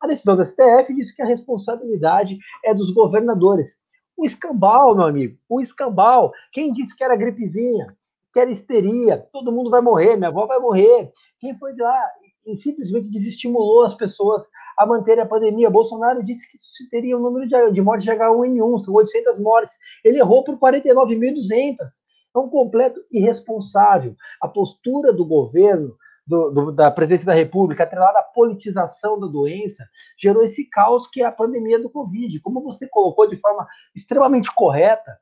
a 0.00 0.06
decisão 0.06 0.36
do 0.36 0.44
STF 0.44 0.94
diz 0.94 1.12
que 1.12 1.22
a 1.22 1.26
responsabilidade 1.26 2.38
é 2.64 2.74
dos 2.74 2.92
governadores. 2.92 3.82
O 4.16 4.24
escambau, 4.24 4.94
meu 4.94 5.06
amigo, 5.06 5.36
o 5.48 5.60
escambau. 5.60 6.32
Quem 6.52 6.72
disse 6.72 6.94
que 6.96 7.02
era 7.02 7.16
gripezinha, 7.16 7.94
que 8.32 8.40
era 8.40 8.50
histeria, 8.50 9.26
todo 9.32 9.52
mundo 9.52 9.70
vai 9.70 9.80
morrer, 9.80 10.16
minha 10.16 10.28
avó 10.28 10.46
vai 10.46 10.58
morrer. 10.58 11.12
Quem 11.40 11.56
foi 11.58 11.74
lá 11.76 11.98
e 12.46 12.54
simplesmente 12.56 13.08
desestimulou 13.08 13.84
as 13.84 13.94
pessoas 13.94 14.44
a 14.78 14.86
manterem 14.86 15.22
a 15.22 15.26
pandemia? 15.26 15.70
Bolsonaro 15.70 16.22
disse 16.22 16.48
que 16.50 16.56
isso 16.56 16.88
teria 16.90 17.16
o 17.16 17.20
um 17.20 17.22
número 17.22 17.48
de, 17.48 17.72
de 17.72 17.80
mortes 17.80 18.04
de 18.04 18.10
H1N1, 18.10 18.80
são 18.80 18.94
800 18.94 19.40
mortes. 19.40 19.78
Ele 20.04 20.18
errou 20.18 20.44
por 20.44 20.58
49.200. 20.58 21.76
É 22.34 22.38
um 22.38 22.48
completo 22.48 23.00
irresponsável. 23.12 24.16
A 24.40 24.48
postura 24.48 25.12
do 25.12 25.24
governo 25.24 25.96
do, 26.26 26.50
do, 26.50 26.72
da 26.72 26.90
presidência 26.90 27.26
da 27.26 27.34
República, 27.34 27.84
atrelada 27.84 28.18
à 28.18 28.22
politização 28.22 29.18
da 29.18 29.26
doença, 29.26 29.86
gerou 30.18 30.42
esse 30.42 30.68
caos 30.68 31.06
que 31.06 31.22
é 31.22 31.26
a 31.26 31.32
pandemia 31.32 31.80
do 31.80 31.90
Covid. 31.90 32.40
Como 32.40 32.62
você 32.62 32.88
colocou 32.88 33.28
de 33.28 33.36
forma 33.36 33.66
extremamente 33.94 34.52
correta, 34.54 35.18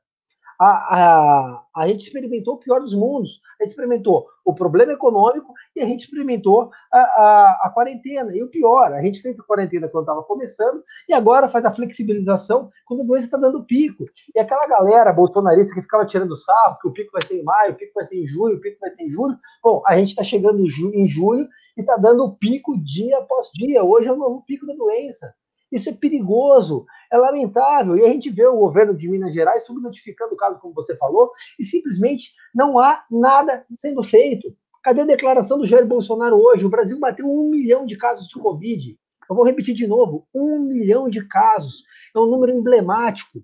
a, 0.59 0.67
a, 0.67 1.63
a 1.75 1.87
gente 1.87 2.03
experimentou 2.03 2.55
o 2.55 2.57
pior 2.57 2.79
dos 2.79 2.93
mundos. 2.93 3.41
A 3.59 3.63
gente 3.63 3.71
experimentou 3.71 4.27
o 4.45 4.53
problema 4.53 4.93
econômico 4.93 5.53
e 5.75 5.81
a 5.81 5.85
gente 5.85 6.01
experimentou 6.01 6.69
a, 6.91 6.99
a, 6.99 7.61
a 7.63 7.71
quarentena. 7.73 8.35
E 8.35 8.43
o 8.43 8.49
pior, 8.49 8.93
a 8.93 9.01
gente 9.01 9.21
fez 9.21 9.39
a 9.39 9.43
quarentena 9.43 9.87
quando 9.87 10.03
estava 10.03 10.23
começando 10.23 10.83
e 11.07 11.13
agora 11.13 11.49
faz 11.49 11.65
a 11.65 11.73
flexibilização 11.73 12.69
quando 12.85 13.01
a 13.01 13.05
doença 13.05 13.25
está 13.25 13.37
dando 13.37 13.63
pico. 13.63 14.05
E 14.35 14.39
aquela 14.39 14.67
galera 14.67 15.13
bolsonarista 15.13 15.73
que 15.73 15.81
ficava 15.81 16.05
tirando 16.05 16.35
sarro, 16.35 16.77
que 16.81 16.87
o 16.87 16.93
pico 16.93 17.11
vai 17.11 17.25
ser 17.25 17.39
em 17.39 17.43
maio, 17.43 17.73
o 17.73 17.75
pico 17.75 17.93
vai 17.95 18.05
ser 18.05 18.21
em 18.21 18.27
junho, 18.27 18.57
o 18.57 18.61
pico 18.61 18.79
vai 18.79 18.91
ser 18.91 19.03
em 19.03 19.09
julho. 19.09 19.37
Bom, 19.63 19.81
a 19.87 19.97
gente 19.97 20.09
está 20.09 20.23
chegando 20.23 20.59
em 20.61 21.07
julho 21.07 21.47
e 21.77 21.81
está 21.81 21.95
dando 21.97 22.35
pico 22.35 22.77
dia 22.77 23.17
após 23.17 23.49
dia. 23.53 23.83
Hoje 23.83 24.07
é 24.07 24.11
o 24.11 24.17
novo 24.17 24.43
pico 24.45 24.65
da 24.65 24.73
doença. 24.73 25.33
Isso 25.73 25.89
é 25.89 25.93
perigoso, 25.93 26.85
é 27.11 27.17
lamentável. 27.17 27.97
E 27.97 28.05
a 28.05 28.09
gente 28.09 28.29
vê 28.29 28.45
o 28.45 28.57
governo 28.57 28.95
de 28.95 29.09
Minas 29.09 29.33
Gerais 29.33 29.65
subnotificando 29.65 30.35
o 30.35 30.37
caso, 30.37 30.59
como 30.59 30.73
você 30.73 30.95
falou, 30.95 31.31
e 31.59 31.65
simplesmente 31.65 32.31
não 32.53 32.77
há 32.77 33.03
nada 33.09 33.65
sendo 33.73 34.03
feito. 34.03 34.55
Cadê 34.83 35.01
a 35.01 35.05
declaração 35.05 35.57
do 35.57 35.65
Jair 35.65 35.87
Bolsonaro 35.87 36.35
hoje? 36.35 36.65
O 36.65 36.69
Brasil 36.69 36.99
bateu 36.99 37.25
um 37.25 37.49
milhão 37.49 37.85
de 37.85 37.97
casos 37.97 38.27
de 38.27 38.35
Covid. 38.35 38.97
Eu 39.27 39.35
vou 39.35 39.45
repetir 39.45 39.73
de 39.73 39.87
novo: 39.87 40.27
um 40.33 40.59
milhão 40.59 41.09
de 41.09 41.25
casos. 41.27 41.83
É 42.15 42.19
um 42.19 42.27
número 42.27 42.51
emblemático. 42.51 43.41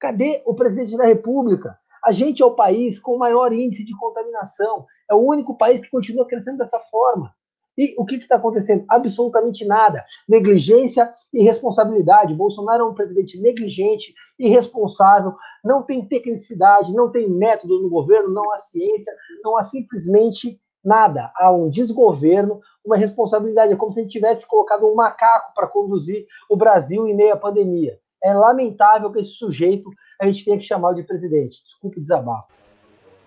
Cadê 0.00 0.42
o 0.46 0.54
presidente 0.54 0.96
da 0.96 1.04
República? 1.04 1.76
A 2.02 2.12
gente 2.12 2.42
é 2.42 2.46
o 2.46 2.54
país 2.54 2.98
com 2.98 3.16
o 3.16 3.18
maior 3.18 3.52
índice 3.52 3.84
de 3.84 3.94
contaminação. 3.98 4.86
É 5.10 5.14
o 5.14 5.18
único 5.18 5.58
país 5.58 5.80
que 5.80 5.90
continua 5.90 6.26
crescendo 6.26 6.58
dessa 6.58 6.78
forma. 6.78 7.34
E 7.76 7.94
o 7.98 8.04
que 8.04 8.16
está 8.16 8.36
acontecendo? 8.36 8.84
Absolutamente 8.88 9.64
nada. 9.64 10.04
Negligência 10.28 11.10
e 11.32 11.42
responsabilidade. 11.42 12.34
Bolsonaro 12.34 12.84
é 12.84 12.86
um 12.88 12.94
presidente 12.94 13.38
negligente, 13.40 14.14
irresponsável, 14.38 15.34
não 15.64 15.82
tem 15.82 16.06
tecnicidade, 16.06 16.94
não 16.94 17.10
tem 17.10 17.28
método 17.28 17.82
no 17.82 17.90
governo, 17.90 18.32
não 18.32 18.52
há 18.52 18.58
ciência, 18.58 19.12
não 19.44 19.56
há 19.56 19.62
simplesmente 19.62 20.60
nada. 20.84 21.32
Há 21.36 21.50
um 21.50 21.68
desgoverno, 21.68 22.60
uma 22.84 22.96
responsabilidade. 22.96 23.72
É 23.72 23.76
como 23.76 23.90
se 23.90 24.00
a 24.00 24.02
gente 24.02 24.12
tivesse 24.12 24.46
colocado 24.46 24.86
um 24.86 24.94
macaco 24.94 25.52
para 25.54 25.66
conduzir 25.66 26.26
o 26.48 26.56
Brasil 26.56 27.06
em 27.06 27.14
meio 27.14 27.34
à 27.34 27.36
pandemia. 27.36 27.98
É 28.22 28.32
lamentável 28.32 29.10
que 29.12 29.20
esse 29.20 29.30
sujeito 29.30 29.90
a 30.20 30.26
gente 30.26 30.44
tenha 30.44 30.56
que 30.56 30.64
chamar 30.64 30.94
de 30.94 31.02
presidente. 31.02 31.62
Desculpe 31.64 31.98
o 31.98 32.00
desabafo. 32.00 32.48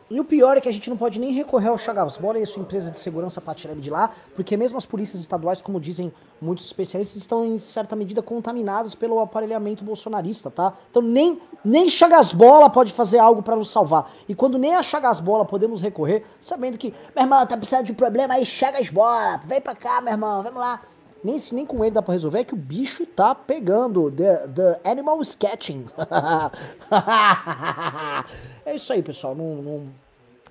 E 0.09 0.19
o 0.19 0.23
pior 0.23 0.57
é 0.57 0.61
que 0.61 0.67
a 0.67 0.71
gente 0.71 0.89
não 0.89 0.97
pode 0.97 1.19
nem 1.19 1.31
recorrer 1.31 1.67
ao 1.67 1.77
Chagas 1.77 2.17
Bola 2.17 2.39
e 2.39 2.43
a 2.43 2.45
sua 2.47 2.63
empresa 2.63 2.89
de 2.89 2.97
segurança 2.97 3.39
para 3.39 3.53
tirar 3.53 3.73
ele 3.73 3.81
de 3.81 3.91
lá, 3.91 4.11
porque 4.35 4.57
mesmo 4.57 4.75
as 4.75 4.85
polícias 4.85 5.21
estaduais, 5.21 5.61
como 5.61 5.79
dizem 5.79 6.11
muitos 6.41 6.65
especialistas, 6.65 7.21
estão 7.21 7.45
em 7.45 7.59
certa 7.59 7.95
medida 7.95 8.19
contaminadas 8.21 8.95
pelo 8.95 9.19
aparelhamento 9.19 9.83
bolsonarista, 9.83 10.49
tá? 10.49 10.73
Então 10.89 11.03
nem, 11.03 11.39
nem 11.63 11.87
Chagas 11.89 12.33
Bola 12.33 12.71
pode 12.71 12.91
fazer 12.91 13.19
algo 13.19 13.43
para 13.43 13.55
nos 13.55 13.69
salvar. 13.69 14.11
E 14.27 14.33
quando 14.33 14.57
nem 14.57 14.73
a 14.73 14.81
Chagas 14.81 15.19
Bola 15.19 15.45
podemos 15.45 15.79
recorrer, 15.79 16.25
sabendo 16.41 16.77
que, 16.77 16.91
meu 17.15 17.25
irmão, 17.25 17.45
tá 17.45 17.55
precisando 17.55 17.85
de 17.85 17.91
um 17.91 17.95
problema 17.95 18.33
aí, 18.33 18.45
Chagas 18.45 18.89
Bola, 18.89 19.39
vem 19.45 19.61
pra 19.61 19.75
cá, 19.75 20.01
meu 20.01 20.13
irmão, 20.13 20.41
vamos 20.41 20.59
lá. 20.59 20.81
Nem, 21.23 21.37
nem 21.51 21.65
com 21.65 21.83
ele 21.83 21.93
dá 21.93 22.01
pra 22.01 22.13
resolver, 22.13 22.39
é 22.39 22.43
que 22.43 22.53
o 22.53 22.57
bicho 22.57 23.05
tá 23.05 23.35
pegando. 23.35 24.11
The, 24.11 24.47
the 24.47 24.79
animal 24.83 25.21
is 25.21 25.35
catching. 25.35 25.85
é 28.65 28.75
isso 28.75 28.91
aí, 28.93 29.03
pessoal. 29.03 29.35
Não, 29.35 29.55
não... 29.55 29.87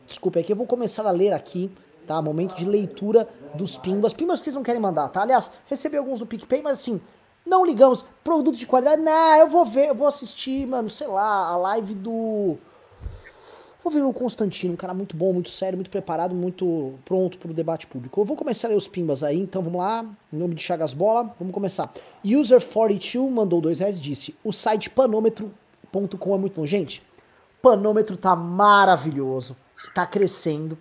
Desculpe 0.07 0.39
aqui, 0.39 0.53
eu 0.53 0.57
vou 0.57 0.67
começar 0.67 1.07
a 1.07 1.11
ler 1.11 1.33
aqui, 1.33 1.71
tá? 2.07 2.21
Momento 2.21 2.55
de 2.55 2.65
leitura 2.65 3.29
dos 3.55 3.77
pimbas. 3.77 4.13
Pimbas 4.13 4.41
vocês 4.41 4.55
não 4.55 4.63
querem 4.63 4.81
mandar, 4.81 5.09
tá? 5.09 5.23
Aliás, 5.23 5.51
recebi 5.67 5.97
alguns 5.97 6.21
do 6.21 6.27
PicPay, 6.27 6.63
mas 6.63 6.81
assim, 6.81 7.01
não 7.45 7.65
ligamos. 7.65 8.05
Produto 8.25 8.57
de 8.57 8.67
qualidade, 8.67 9.03
não, 9.03 9.37
eu 9.37 9.49
vou 9.49 9.65
ver, 9.65 9.89
eu 9.89 9.95
vou 9.95 10.07
assistir, 10.07 10.67
mano, 10.67 10.89
sei 10.89 11.07
lá, 11.07 11.49
a 11.49 11.57
live 11.57 11.95
do 11.95 12.57
Vou 13.83 13.93
ver 13.93 14.03
o 14.03 14.13
Constantino, 14.13 14.75
um 14.75 14.77
cara 14.77 14.93
muito 14.93 15.17
bom, 15.17 15.33
muito 15.33 15.51
sério, 15.51 15.77
muito 15.77 15.91
preparado, 15.91 16.35
muito 16.35 16.95
pronto 17.05 17.39
para 17.39 17.51
o 17.51 17.55
debate 17.55 17.87
público. 17.87 18.21
Eu 18.21 18.25
vou 18.25 18.37
começar 18.37 18.67
a 18.67 18.71
ler 18.71 18.77
os 18.77 18.89
pimbas 18.89 19.23
aí, 19.23 19.39
então 19.39 19.63
vamos 19.63 19.79
lá. 19.79 20.05
Em 20.33 20.37
nome 20.37 20.57
de 20.57 20.63
Chagas 20.63 20.93
Bola, 20.93 21.33
vamos 21.39 21.55
começar. 21.55 21.93
User42 22.25 23.31
mandou 23.31 23.61
dois 23.61 23.79
reais 23.79 24.01
disse: 24.01 24.35
o 24.43 24.53
site 24.53 24.91
panômetro.com 24.91 26.35
é 26.35 26.39
muito 26.39 26.57
bom. 26.61 26.67
Gente, 26.67 27.03
panômetro 27.63 28.17
tá 28.17 28.35
maravilhoso, 28.35 29.57
tá 29.95 30.05
crescendo. 30.05 30.77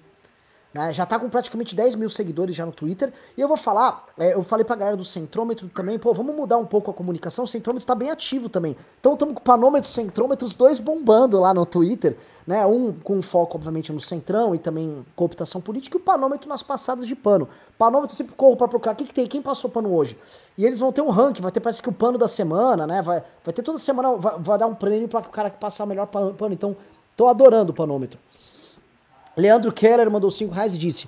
Né? 0.77 0.93
Já 0.93 1.07
tá 1.07 1.17
com 1.17 1.27
praticamente 1.27 1.73
10 1.73 1.95
mil 1.95 2.07
seguidores 2.07 2.55
já 2.55 2.63
no 2.63 2.71
Twitter. 2.71 3.11
E 3.35 3.41
eu 3.41 3.47
vou 3.47 3.57
falar, 3.57 4.05
é, 4.15 4.35
eu 4.35 4.43
falei 4.43 4.63
pra 4.63 4.75
galera 4.75 4.95
do 4.95 5.03
Centrômetro 5.03 5.67
também, 5.69 5.97
pô, 5.97 6.13
vamos 6.13 6.35
mudar 6.35 6.57
um 6.57 6.65
pouco 6.65 6.91
a 6.91 6.93
comunicação. 6.93 7.45
O 7.45 7.47
Centrômetro 7.47 7.87
tá 7.87 7.95
bem 7.95 8.11
ativo 8.11 8.47
também. 8.47 8.77
Então 8.99 9.13
estamos 9.13 9.33
com 9.33 9.41
Panômetro 9.41 9.89
Centrômetro, 9.89 10.45
os 10.45 10.53
dois 10.53 10.77
bombando 10.77 11.39
lá 11.39 11.51
no 11.51 11.65
Twitter, 11.65 12.15
né? 12.45 12.63
Um 12.67 12.93
com 12.93 13.23
foco, 13.23 13.57
obviamente, 13.57 13.91
no 13.91 13.99
Centrão 13.99 14.53
e 14.53 14.59
também 14.59 15.03
cooptação 15.15 15.59
política, 15.59 15.97
e 15.97 15.99
o 15.99 16.03
Panômetro 16.03 16.47
nas 16.47 16.61
passadas 16.61 17.07
de 17.07 17.15
pano. 17.15 17.49
Panômetro 17.75 18.15
sempre 18.15 18.35
corro 18.35 18.55
pra 18.55 18.67
procurar 18.67 18.91
o 18.91 18.95
que, 18.95 19.05
que 19.05 19.13
tem, 19.13 19.25
quem 19.25 19.41
passou 19.41 19.71
pano 19.71 19.91
hoje. 19.91 20.15
E 20.59 20.63
eles 20.63 20.77
vão 20.77 20.91
ter 20.91 21.01
um 21.01 21.09
ranking, 21.09 21.41
vai 21.41 21.51
ter 21.51 21.59
parece 21.59 21.81
que 21.81 21.89
o 21.89 21.93
pano 21.93 22.19
da 22.19 22.27
semana, 22.27 22.85
né? 22.85 23.01
Vai, 23.01 23.23
vai 23.43 23.51
ter 23.51 23.63
toda 23.63 23.79
semana, 23.79 24.15
vai, 24.15 24.37
vai 24.37 24.57
dar 24.59 24.67
um 24.67 24.75
prêmio 24.75 25.07
para 25.07 25.21
o 25.21 25.31
cara 25.31 25.49
que 25.49 25.57
passar 25.57 25.85
o 25.85 25.87
melhor 25.87 26.05
pano. 26.05 26.35
Então, 26.51 26.75
tô 27.15 27.27
adorando 27.27 27.71
o 27.71 27.75
Panômetro. 27.75 28.19
Leandro 29.37 29.71
Keller 29.71 30.09
mandou 30.09 30.31
5 30.31 30.51
reais 30.51 30.73
e 30.73 30.79
disse: 30.79 31.07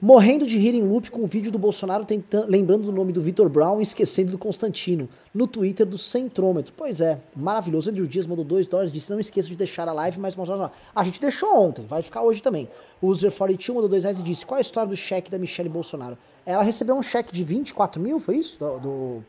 Morrendo 0.00 0.44
de 0.46 0.58
rir 0.58 0.74
em 0.74 0.82
loop 0.82 1.10
com 1.12 1.22
o 1.22 1.26
vídeo 1.28 1.52
do 1.52 1.58
Bolsonaro 1.58 2.04
tentando, 2.04 2.50
lembrando 2.50 2.82
do 2.82 2.92
nome 2.92 3.12
do 3.12 3.20
Vitor 3.20 3.48
Brown 3.48 3.78
e 3.78 3.84
esquecendo 3.84 4.32
do 4.32 4.38
Constantino, 4.38 5.08
no 5.32 5.46
Twitter 5.46 5.86
do 5.86 5.96
Centrômetro. 5.96 6.72
Pois 6.76 7.00
é, 7.00 7.20
maravilhoso. 7.36 7.88
Andrew 7.88 8.06
Dias 8.06 8.26
mandou 8.26 8.44
2 8.44 8.66
dólares, 8.66 8.90
disse: 8.90 9.12
Não 9.12 9.20
esqueça 9.20 9.48
de 9.48 9.54
deixar 9.54 9.88
a 9.88 9.92
live, 9.92 10.18
mas 10.18 10.34
mostrar. 10.34 10.72
A 10.92 11.04
gente 11.04 11.20
deixou 11.20 11.56
ontem, 11.56 11.86
vai 11.86 12.02
ficar 12.02 12.22
hoje 12.22 12.42
também. 12.42 12.68
O 13.00 13.06
User42 13.08 13.72
mandou 13.72 13.88
2 13.88 14.02
reais 14.02 14.18
e 14.18 14.24
disse: 14.24 14.44
Qual 14.44 14.56
é 14.56 14.60
a 14.60 14.62
história 14.62 14.88
do 14.88 14.96
cheque 14.96 15.30
da 15.30 15.38
Michelle 15.38 15.68
Bolsonaro? 15.68 16.18
Ela 16.44 16.64
recebeu 16.64 16.96
um 16.96 17.02
cheque 17.02 17.32
de 17.32 17.44
24 17.44 18.02
mil, 18.02 18.18
foi 18.18 18.38
isso? 18.38 18.58
Do, 18.58 18.78
do, 18.78 19.22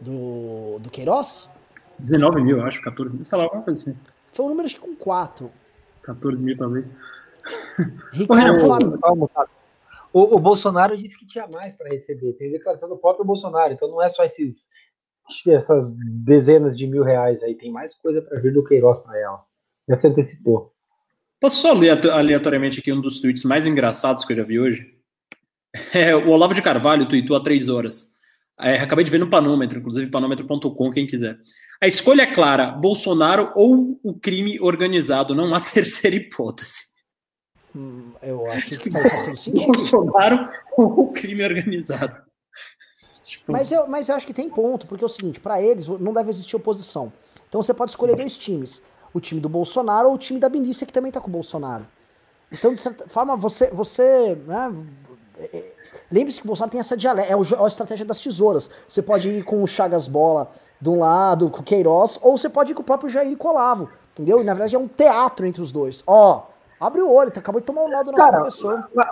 do, 0.00 0.78
do 0.78 0.90
Queiroz? 0.90 1.46
19 1.98 2.42
mil, 2.42 2.62
acho, 2.62 2.80
14 2.82 3.14
mil, 3.14 3.24
sei 3.24 3.36
lá, 3.36 3.44
alguma 3.44 3.62
coisa 3.62 3.82
assim. 3.82 3.98
Foi 4.32 4.46
um 4.46 4.48
número 4.50 4.66
acho 4.66 4.76
que 4.76 4.80
com 4.80 4.94
4. 4.94 5.50
14 6.02 6.42
mil, 6.42 6.56
talvez. 6.56 6.88
Ricardo, 8.12 8.98
calma, 8.98 9.30
o, 10.12 10.36
o, 10.36 10.38
Bolsonaro 10.38 10.96
disse 10.96 11.18
que 11.18 11.26
tinha 11.26 11.46
mais 11.46 11.74
para 11.74 11.90
receber. 11.90 12.32
Tem 12.34 12.50
declaração 12.50 12.88
do 12.88 12.96
próprio 12.96 13.24
Bolsonaro. 13.24 13.72
Então 13.72 13.88
não 13.88 14.02
é 14.02 14.08
só 14.08 14.24
esses, 14.24 14.66
essas 15.46 15.92
dezenas 16.24 16.76
de 16.76 16.86
mil 16.86 17.02
reais 17.02 17.42
aí. 17.42 17.54
Tem 17.54 17.70
mais 17.70 17.94
coisa 17.94 18.22
para 18.22 18.40
vir 18.40 18.52
do 18.52 18.64
Queiroz 18.64 18.98
para 18.98 19.18
ela. 19.20 19.44
Já 19.88 19.96
se 19.96 20.08
antecipou. 20.08 20.72
Posso 21.38 21.56
só 21.56 21.72
ler 21.72 21.90
aleatoriamente 22.08 22.80
aqui 22.80 22.92
um 22.92 23.00
dos 23.00 23.20
tweets 23.20 23.44
mais 23.44 23.66
engraçados 23.66 24.24
que 24.24 24.32
eu 24.32 24.36
já 24.38 24.42
vi 24.42 24.58
hoje? 24.58 24.94
É, 25.92 26.16
o 26.16 26.30
Olavo 26.30 26.54
de 26.54 26.62
Carvalho 26.62 27.06
tweetou 27.06 27.36
há 27.36 27.42
três 27.42 27.68
horas. 27.68 28.16
É, 28.58 28.78
acabei 28.78 29.04
de 29.04 29.10
ver 29.10 29.18
no 29.18 29.28
Panômetro, 29.28 29.78
inclusive 29.78 30.10
panômetro.com, 30.10 30.90
quem 30.90 31.06
quiser. 31.06 31.38
A 31.82 31.86
escolha 31.86 32.22
é 32.22 32.32
clara: 32.32 32.70
Bolsonaro 32.70 33.52
ou 33.54 34.00
o 34.02 34.18
crime 34.18 34.58
organizado, 34.58 35.34
não 35.34 35.54
há 35.54 35.60
terceira 35.60 36.16
hipótese. 36.16 36.95
Hum, 37.76 38.12
eu 38.22 38.50
acho 38.50 38.78
que 38.78 38.90
faz 38.90 39.12
bastante 39.12 39.40
sentido. 39.40 39.72
Bolsonaro 39.72 40.48
ou 40.78 41.00
o 41.00 41.12
crime 41.12 41.44
organizado. 41.44 42.16
Tipo... 43.22 43.52
Mas, 43.52 43.70
eu, 43.70 43.86
mas 43.86 44.08
eu 44.08 44.14
acho 44.14 44.26
que 44.26 44.32
tem 44.32 44.48
ponto, 44.48 44.86
porque 44.86 45.04
é 45.04 45.06
o 45.06 45.10
seguinte, 45.10 45.40
para 45.40 45.60
eles 45.60 45.86
não 45.86 46.12
deve 46.12 46.30
existir 46.30 46.56
oposição. 46.56 47.12
Então 47.48 47.62
você 47.62 47.74
pode 47.74 47.90
escolher 47.90 48.16
dois 48.16 48.36
times. 48.36 48.80
O 49.12 49.20
time 49.20 49.40
do 49.40 49.48
Bolsonaro 49.48 50.08
ou 50.08 50.14
o 50.14 50.18
time 50.18 50.40
da 50.40 50.48
milícia, 50.48 50.86
que 50.86 50.92
também 50.92 51.12
tá 51.12 51.20
com 51.20 51.28
o 51.28 51.32
Bolsonaro. 51.32 51.86
Então, 52.50 52.74
de 52.74 52.80
certa 52.80 53.08
forma, 53.08 53.36
você. 53.36 53.68
você 53.68 54.38
né, 54.46 54.72
é, 55.38 55.56
é, 55.56 55.72
Lembre-se 56.10 56.40
que 56.40 56.46
o 56.46 56.48
Bolsonaro 56.48 56.70
tem 56.70 56.80
essa 56.80 56.96
dialética, 56.96 57.34
é 57.34 57.64
a 57.64 57.66
estratégia 57.66 58.06
das 58.06 58.20
tesouras. 58.20 58.70
Você 58.88 59.02
pode 59.02 59.28
ir 59.28 59.44
com 59.44 59.62
o 59.62 59.66
Chagas 59.66 60.06
Bola 60.06 60.52
de 60.80 60.88
um 60.88 61.00
lado, 61.00 61.50
com 61.50 61.60
o 61.60 61.64
Queiroz, 61.64 62.18
ou 62.22 62.38
você 62.38 62.48
pode 62.48 62.72
ir 62.72 62.74
com 62.74 62.82
o 62.82 62.84
próprio 62.84 63.10
Jair 63.10 63.36
Colavo, 63.36 63.90
entendeu? 64.12 64.40
E 64.40 64.44
na 64.44 64.54
verdade 64.54 64.76
é 64.76 64.78
um 64.78 64.88
teatro 64.88 65.46
entre 65.46 65.60
os 65.60 65.72
dois. 65.72 66.02
Ó, 66.06 66.46
Abre 66.80 67.00
o 67.00 67.10
olho, 67.10 67.30
tu 67.30 67.38
acabou 67.38 67.60
de 67.60 67.66
tomar 67.66 67.82
o 67.82 67.86
um 67.86 67.90
nó 67.90 68.02
do 68.02 68.12
nosso 68.12 68.24
cara, 68.24 68.38
professor. 68.38 68.90
Mas, 68.94 69.08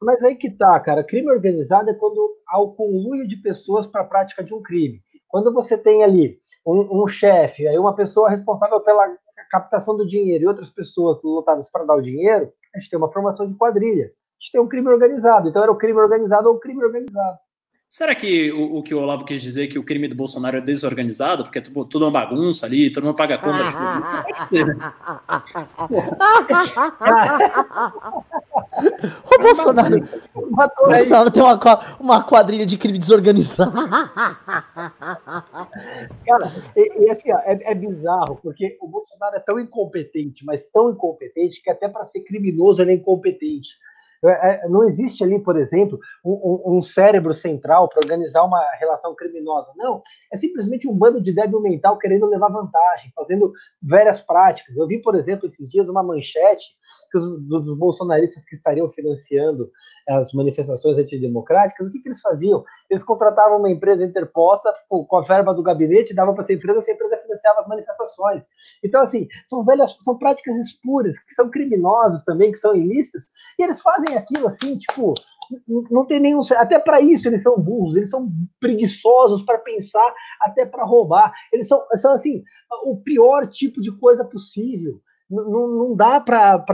mas, 0.00 0.22
aí 0.22 0.34
que 0.34 0.50
tá, 0.50 0.78
cara. 0.80 1.04
Crime 1.04 1.30
organizado 1.30 1.88
é 1.90 1.94
quando 1.94 2.36
há 2.48 2.60
o 2.60 2.72
conluio 2.72 3.26
de 3.26 3.36
pessoas 3.36 3.86
para 3.86 4.02
a 4.02 4.06
prática 4.06 4.42
de 4.42 4.52
um 4.52 4.62
crime. 4.62 5.00
Quando 5.28 5.52
você 5.52 5.76
tem 5.76 6.02
ali 6.02 6.38
um, 6.66 7.02
um 7.02 7.06
chefe, 7.06 7.66
aí 7.66 7.78
uma 7.78 7.94
pessoa 7.94 8.28
responsável 8.28 8.80
pela 8.80 9.16
captação 9.50 9.96
do 9.96 10.06
dinheiro 10.06 10.44
e 10.44 10.46
outras 10.46 10.70
pessoas 10.70 11.22
lotadas 11.22 11.70
para 11.70 11.84
dar 11.84 11.94
o 11.94 12.02
dinheiro, 12.02 12.52
a 12.74 12.78
gente 12.78 12.90
tem 12.90 12.98
uma 12.98 13.12
formação 13.12 13.46
de 13.46 13.54
quadrilha. 13.54 14.06
A 14.06 14.38
gente 14.40 14.52
tem 14.52 14.60
um 14.60 14.68
crime 14.68 14.88
organizado. 14.88 15.48
Então 15.48 15.62
era 15.62 15.72
o 15.72 15.78
crime 15.78 15.98
organizado 15.98 16.48
ou 16.48 16.56
o 16.56 16.60
crime 16.60 16.84
organizado. 16.84 17.38
Será 17.88 18.16
que 18.16 18.50
o, 18.50 18.78
o, 18.78 18.82
que 18.82 18.92
o 18.92 18.98
Olavo 18.98 19.24
quis 19.24 19.40
dizer 19.40 19.68
que 19.68 19.78
o 19.78 19.84
crime 19.84 20.08
do 20.08 20.16
Bolsonaro 20.16 20.56
é 20.56 20.60
desorganizado, 20.60 21.44
porque 21.44 21.60
é 21.60 21.62
tudo, 21.62 21.84
tudo 21.84 22.04
uma 22.04 22.10
bagunça 22.10 22.66
ali, 22.66 22.90
todo 22.90 23.04
mundo 23.04 23.14
paga 23.14 23.38
conta 23.38 23.62
de 23.62 23.70
tudo? 23.70 24.66
Né? 24.66 24.74
o 29.24 29.38
Bolsonaro, 29.40 30.00
matou. 30.50 30.88
Bolsonaro 30.88 31.30
tem 31.30 31.40
uma, 31.42 31.58
uma 32.00 32.24
quadrilha 32.24 32.66
de 32.66 32.76
crime 32.76 32.98
desorganizado. 32.98 33.70
Cara, 36.26 36.52
e, 36.74 37.04
e 37.04 37.10
assim, 37.10 37.32
ó, 37.32 37.38
é, 37.44 37.70
é, 37.70 37.74
bizarro, 37.74 38.40
porque 38.42 38.76
o 38.80 38.88
Bolsonaro 38.88 39.36
é 39.36 39.40
tão 39.40 39.60
incompetente, 39.60 40.44
mas 40.44 40.64
tão 40.64 40.90
incompetente, 40.90 41.62
que 41.62 41.70
até 41.70 41.88
para 41.88 42.04
ser 42.04 42.22
criminoso 42.22 42.82
ele 42.82 42.90
é 42.90 42.94
incompetente. 42.94 43.78
É, 44.24 44.68
não 44.68 44.84
existe 44.84 45.22
ali, 45.22 45.38
por 45.38 45.56
exemplo, 45.56 45.98
um, 46.24 46.76
um 46.76 46.80
cérebro 46.80 47.34
central 47.34 47.88
para 47.88 48.00
organizar 48.00 48.44
uma 48.44 48.62
relação 48.78 49.14
criminosa. 49.14 49.72
Não, 49.76 50.02
é 50.32 50.36
simplesmente 50.36 50.88
um 50.88 50.94
bando 50.94 51.20
de 51.20 51.32
débil 51.32 51.60
mental 51.60 51.98
querendo 51.98 52.26
levar 52.26 52.50
vantagem, 52.50 53.12
fazendo 53.14 53.52
várias 53.82 54.20
práticas. 54.20 54.76
Eu 54.76 54.86
vi, 54.86 55.00
por 55.00 55.14
exemplo, 55.14 55.46
esses 55.46 55.68
dias 55.68 55.88
uma 55.88 56.02
manchete 56.02 56.76
que 57.10 57.18
os, 57.18 57.42
dos 57.48 57.78
bolsonaristas 57.78 58.44
que 58.44 58.54
estariam 58.54 58.90
financiando 58.90 59.70
as 60.08 60.32
manifestações 60.32 60.96
antidemocráticas, 60.96 61.88
o 61.88 61.92
que, 61.92 61.98
que 61.98 62.08
eles 62.08 62.20
faziam? 62.20 62.64
Eles 62.88 63.02
contratavam 63.02 63.58
uma 63.58 63.70
empresa 63.70 64.04
interposta 64.04 64.72
com, 64.88 65.04
com 65.04 65.16
a 65.16 65.22
verba 65.22 65.52
do 65.52 65.62
gabinete, 65.62 66.14
davam 66.14 66.34
para 66.34 66.44
essa 66.44 66.52
empresa, 66.52 66.78
essa 66.78 66.92
empresa 66.92 67.16
financiava 67.36 67.60
as 67.60 67.68
manifestações. 67.68 68.42
Então, 68.82 69.02
assim, 69.02 69.28
são 69.46 69.64
velhas, 69.64 69.96
são 70.02 70.18
práticas 70.18 70.56
espuras, 70.56 71.18
que 71.18 71.34
são 71.34 71.50
criminosas 71.50 72.24
também, 72.24 72.52
que 72.52 72.58
são 72.58 72.74
ilícitas, 72.74 73.24
e 73.58 73.62
eles 73.62 73.80
fazem 73.80 74.16
aquilo 74.16 74.48
assim, 74.48 74.78
tipo, 74.78 75.14
não 75.90 76.04
tem 76.06 76.20
nenhum. 76.20 76.40
Até 76.56 76.78
para 76.78 77.00
isso 77.00 77.28
eles 77.28 77.42
são 77.42 77.58
burros, 77.58 77.96
eles 77.96 78.10
são 78.10 78.28
preguiçosos 78.60 79.42
para 79.42 79.58
pensar, 79.58 80.14
até 80.40 80.66
para 80.66 80.84
roubar. 80.84 81.32
Eles 81.52 81.68
são, 81.68 81.86
são, 81.94 82.14
assim, 82.14 82.42
o 82.84 82.96
pior 82.96 83.46
tipo 83.46 83.80
de 83.80 83.92
coisa 83.92 84.24
possível 84.24 85.00
não, 85.28 85.68
não 85.68 85.96
dá 85.96 86.20
para 86.20 86.64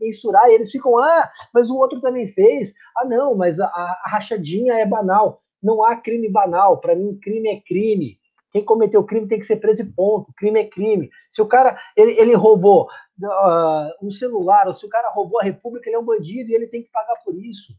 mensurar. 0.00 0.48
E 0.48 0.54
eles 0.54 0.70
ficam, 0.70 0.98
ah, 0.98 1.30
mas 1.52 1.70
o 1.70 1.76
outro 1.76 2.00
também 2.00 2.32
fez. 2.32 2.74
Ah, 2.96 3.04
não, 3.04 3.34
mas 3.34 3.58
a, 3.58 3.66
a 3.66 4.10
rachadinha 4.10 4.74
é 4.74 4.86
banal. 4.86 5.42
Não 5.62 5.82
há 5.84 5.96
crime 5.96 6.28
banal. 6.28 6.78
Para 6.80 6.94
mim, 6.94 7.18
crime 7.20 7.48
é 7.48 7.60
crime. 7.60 8.18
Quem 8.52 8.64
cometeu 8.64 9.02
crime 9.02 9.26
tem 9.26 9.38
que 9.38 9.46
ser 9.46 9.56
preso 9.56 9.82
e 9.82 9.86
ponto. 9.86 10.32
Crime 10.36 10.60
é 10.60 10.68
crime. 10.68 11.10
Se 11.30 11.40
o 11.40 11.46
cara 11.46 11.78
ele, 11.96 12.12
ele 12.20 12.34
roubou 12.34 12.86
uh, 13.22 14.06
um 14.06 14.10
celular, 14.10 14.66
ou 14.66 14.74
se 14.74 14.84
o 14.84 14.88
cara 14.88 15.10
roubou 15.10 15.40
a 15.40 15.44
República, 15.44 15.88
ele 15.88 15.96
é 15.96 15.98
um 15.98 16.04
bandido 16.04 16.50
e 16.50 16.54
ele 16.54 16.66
tem 16.66 16.82
que 16.82 16.90
pagar 16.90 17.14
por 17.24 17.34
isso. 17.34 17.74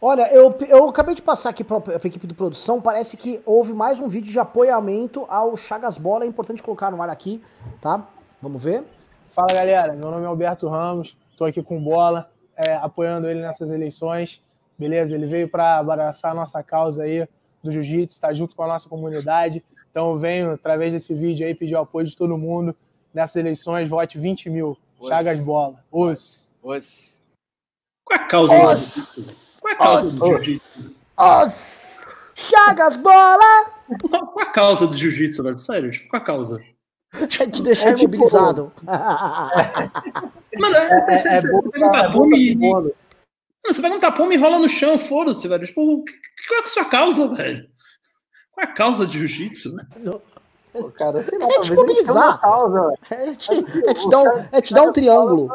Olha, 0.00 0.32
eu, 0.32 0.56
eu 0.68 0.88
acabei 0.88 1.14
de 1.14 1.20
passar 1.20 1.50
aqui 1.50 1.64
para 1.64 1.76
a 1.76 2.06
equipe 2.06 2.24
de 2.24 2.32
produção, 2.32 2.80
parece 2.80 3.16
que 3.16 3.42
houve 3.44 3.72
mais 3.72 3.98
um 3.98 4.06
vídeo 4.06 4.30
de 4.30 4.38
apoiamento 4.38 5.26
ao 5.28 5.56
Chagas 5.56 5.98
Bola, 5.98 6.24
é 6.24 6.28
importante 6.28 6.62
colocar 6.62 6.88
no 6.92 7.02
ar 7.02 7.10
aqui, 7.10 7.42
tá? 7.80 8.06
Vamos 8.40 8.62
ver. 8.62 8.84
Fala 9.28 9.52
galera, 9.52 9.92
meu 9.94 10.08
nome 10.08 10.22
é 10.22 10.26
Alberto 10.28 10.68
Ramos, 10.68 11.16
estou 11.32 11.48
aqui 11.48 11.60
com 11.64 11.82
Bola, 11.82 12.30
é, 12.56 12.74
apoiando 12.74 13.28
ele 13.28 13.40
nessas 13.40 13.72
eleições, 13.72 14.40
beleza? 14.78 15.16
Ele 15.16 15.26
veio 15.26 15.48
para 15.48 15.78
abraçar 15.78 16.30
a 16.30 16.34
nossa 16.34 16.62
causa 16.62 17.02
aí 17.02 17.28
do 17.62 17.72
Jiu-Jitsu, 17.72 18.14
está 18.14 18.32
junto 18.32 18.54
com 18.54 18.62
a 18.62 18.68
nossa 18.68 18.88
comunidade, 18.88 19.62
então 19.90 20.12
eu 20.12 20.18
venho, 20.18 20.52
através 20.52 20.92
desse 20.92 21.14
vídeo 21.14 21.46
aí, 21.46 21.54
pedir 21.54 21.74
o 21.74 21.80
apoio 21.80 22.06
de 22.06 22.16
todo 22.16 22.38
mundo 22.38 22.74
nessas 23.12 23.36
eleições, 23.36 23.88
vote 23.88 24.18
20 24.18 24.50
mil, 24.50 24.78
Os. 24.98 25.08
Chagas 25.08 25.40
Bola, 25.40 25.84
os. 25.90 26.52
Os. 26.62 27.20
Qual 28.04 28.18
é 28.18 28.22
a 28.22 28.26
causa 28.26 28.68
Os. 28.68 29.58
Qual 29.60 29.72
é 29.72 29.74
a 29.74 29.78
causa 29.78 30.10
do 30.10 30.26
jiu-jitsu? 30.26 31.00
Os 31.18 31.88
Chagas 32.38 32.96
Bola! 32.96 33.72
Qual, 34.08 34.26
qual 34.28 34.46
a 34.46 34.50
causa 34.50 34.86
do 34.86 34.96
jiu-jitsu, 34.96 35.42
velho? 35.42 35.58
Sério, 35.58 35.90
tipo, 35.90 36.08
qual 36.08 36.22
a 36.22 36.24
causa? 36.24 36.60
É 37.14 37.26
te 37.26 37.62
deixar 37.62 37.88
é, 37.88 37.94
tipo, 37.94 38.14
imobilizado. 38.14 38.72
Mano, 38.84 40.76
é, 40.76 41.14
é, 41.14 41.18
você, 41.18 41.28
é 41.28 41.40
você 41.40 41.70
pega 41.70 41.86
um 41.86 41.90
tapume 41.90 42.52
e. 42.52 42.58
Mano, 43.68 43.74
você 43.74 43.82
pega 43.82 43.94
um 43.94 44.00
tapume 44.00 44.34
e 44.34 44.38
rola 44.38 44.58
no 44.58 44.68
chão, 44.68 44.98
foda-se, 44.98 45.46
velho. 45.46 45.66
Tipo, 45.66 46.04
qual 46.48 46.60
é 46.60 46.62
a 46.62 46.66
sua 46.66 46.84
causa, 46.86 47.28
velho? 47.28 47.68
Qual 48.50 48.66
é 48.66 48.70
a 48.70 48.72
causa 48.72 49.06
de 49.06 49.18
jiu-jitsu, 49.18 49.76
velho? 49.76 50.22
Pô, 50.72 50.90
cara, 50.90 51.22
sei 51.22 51.38
lá, 51.38 51.46
é 51.46 51.60
te 51.60 51.72
mobilizar. 51.74 52.40
Causa, 52.40 52.94
é, 53.10 53.34
te, 53.34 53.50
é, 53.52 53.94
te 53.94 54.08
dar 54.08 54.22
um, 54.22 54.44
é 54.52 54.60
te 54.62 54.72
dar 54.72 54.82
um 54.84 54.92
triângulo. 54.92 55.50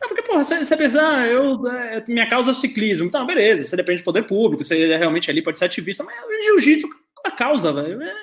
É 0.00 0.06
porque, 0.06 0.22
porra, 0.22 0.44
você, 0.44 0.64
você 0.64 0.76
pensa, 0.76 1.00
ah, 1.00 1.26
eu, 1.26 1.66
é, 1.66 2.04
minha 2.06 2.28
causa 2.28 2.50
é 2.50 2.52
o 2.52 2.54
ciclismo. 2.54 3.06
Então, 3.06 3.26
beleza, 3.26 3.64
você 3.64 3.76
depende 3.76 4.02
do 4.02 4.04
poder 4.04 4.22
público, 4.24 4.64
você 4.64 4.92
é 4.92 4.96
realmente 4.96 5.28
ali 5.30 5.42
pode 5.42 5.58
ser 5.58 5.64
ativista, 5.64 6.04
mas 6.04 6.14
jiu-jitsu, 6.46 6.88
a 7.24 7.30
causa, 7.30 7.72
velho. 7.72 8.00
É, 8.00 8.14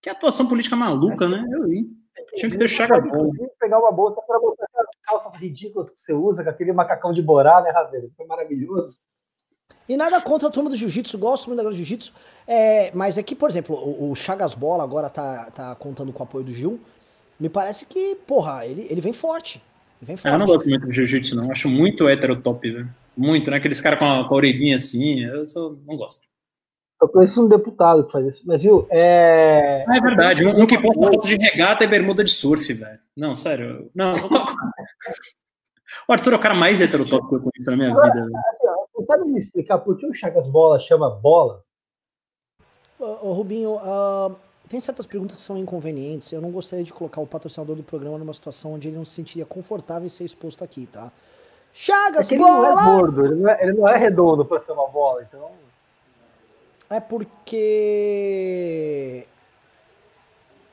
que 0.00 0.08
atuação 0.08 0.46
política 0.46 0.76
maluca, 0.76 1.28
né? 1.28 1.44
Eu 1.50 1.66
vi. 1.66 1.97
Tinha 2.34 2.50
que 2.50 2.56
deixar 2.56 2.92
a 2.92 3.00
bola. 3.00 3.30
pegar 3.58 3.78
uma 3.78 3.92
bolsa 3.92 4.20
para 4.26 4.38
botar 4.38 4.64
aquelas 4.64 4.88
calças 5.02 5.40
ridículas 5.40 5.90
que 5.90 6.00
você 6.00 6.12
usa, 6.12 6.44
com 6.44 6.50
aquele 6.50 6.72
macacão 6.72 7.12
de 7.12 7.22
borá, 7.22 7.62
né, 7.62 7.70
Ravel? 7.70 8.10
Foi 8.16 8.26
maravilhoso. 8.26 8.98
E 9.88 9.96
nada 9.96 10.20
contra 10.20 10.48
a 10.48 10.50
turma 10.50 10.68
do 10.68 10.76
jiu-jitsu, 10.76 11.18
gosto 11.18 11.48
muito 11.48 11.62
da 11.62 11.72
jiu-jitsu. 11.72 12.12
É, 12.46 12.90
mas 12.94 13.16
é 13.16 13.22
que, 13.22 13.34
por 13.34 13.48
exemplo, 13.48 13.74
o, 13.74 14.10
o, 14.10 14.14
Chagas 14.14 14.54
Bola 14.54 14.84
agora 14.84 15.08
tá, 15.08 15.50
tá 15.50 15.74
contando 15.74 16.12
com 16.12 16.22
o 16.22 16.24
apoio 16.24 16.44
do 16.44 16.52
Gil. 16.52 16.78
Me 17.40 17.48
parece 17.48 17.86
que, 17.86 18.14
porra, 18.26 18.66
ele, 18.66 18.86
ele 18.90 19.00
vem 19.00 19.12
forte. 19.12 19.62
Vem 20.00 20.16
forte. 20.16 20.32
Eu 20.32 20.38
não 20.38 20.46
gosto 20.46 20.68
muito 20.68 20.86
de 20.86 20.92
jiu-jitsu, 20.92 21.36
não. 21.36 21.50
Acho 21.50 21.68
muito 21.68 22.08
heterotop, 22.08 22.70
velho. 22.70 22.88
Muito, 23.16 23.50
né? 23.50 23.56
Aqueles 23.56 23.80
caras 23.80 23.98
com, 23.98 24.04
a, 24.04 24.28
com 24.28 24.34
a 24.34 24.36
orelhinha 24.36 24.76
assim, 24.76 25.24
eu 25.24 25.46
só 25.46 25.70
não 25.86 25.96
gosto. 25.96 26.26
Eu 27.00 27.08
conheço 27.08 27.44
um 27.44 27.48
deputado 27.48 28.04
que 28.04 28.12
faz 28.12 28.26
isso, 28.26 28.42
mas 28.44 28.60
viu, 28.60 28.86
é. 28.90 29.84
Ah, 29.86 29.96
é 29.96 30.00
verdade, 30.00 30.44
um, 30.44 30.62
um 30.62 30.66
que 30.66 30.76
posta 30.76 31.06
foto 31.06 31.28
de 31.28 31.36
regata 31.36 31.84
e 31.84 31.86
bermuda 31.86 32.24
de 32.24 32.30
surf, 32.30 32.72
velho. 32.72 32.98
Não, 33.16 33.36
sério. 33.36 33.88
Não. 33.94 34.14
o 36.08 36.12
Arthur 36.12 36.32
é 36.32 36.36
o 36.36 36.40
cara 36.40 36.54
mais 36.54 36.80
heterotop 36.80 37.28
que 37.28 37.34
eu 37.36 37.40
conheço 37.40 37.70
na 37.70 37.76
minha 37.76 37.90
Agora, 37.90 38.12
vida. 38.12 38.24
Assim, 38.24 38.32
você 38.94 39.04
sabe 39.06 39.30
me 39.30 39.38
explicar 39.38 39.78
por 39.78 39.96
que 39.96 40.06
o 40.06 40.12
Chagas 40.12 40.48
Bola 40.48 40.80
chama 40.80 41.08
bola? 41.08 41.62
Ô, 42.98 43.32
Rubinho, 43.32 43.76
uh, 43.76 44.34
tem 44.68 44.80
certas 44.80 45.06
perguntas 45.06 45.36
que 45.36 45.42
são 45.42 45.56
inconvenientes. 45.56 46.32
Eu 46.32 46.40
não 46.40 46.50
gostaria 46.50 46.84
de 46.84 46.92
colocar 46.92 47.20
o 47.20 47.26
patrocinador 47.28 47.76
do 47.76 47.84
programa 47.84 48.18
numa 48.18 48.34
situação 48.34 48.74
onde 48.74 48.88
ele 48.88 48.96
não 48.96 49.04
se 49.04 49.12
sentiria 49.12 49.46
confortável 49.46 50.06
em 50.06 50.10
ser 50.10 50.24
exposto 50.24 50.64
aqui, 50.64 50.88
tá? 50.92 51.12
Chagas, 51.72 52.28
é 52.28 52.36
bola! 52.36 52.66
Ele 52.66 52.74
não 52.74 52.80
é 52.80 52.84
gordo, 52.84 53.24
ele 53.24 53.34
não 53.36 53.48
é, 53.48 53.62
ele 53.62 53.72
não 53.74 53.88
é 53.88 53.96
redondo 53.96 54.44
para 54.44 54.58
ser 54.58 54.72
uma 54.72 54.88
bola, 54.88 55.22
então. 55.22 55.48
É 56.90 57.00
porque 57.00 58.46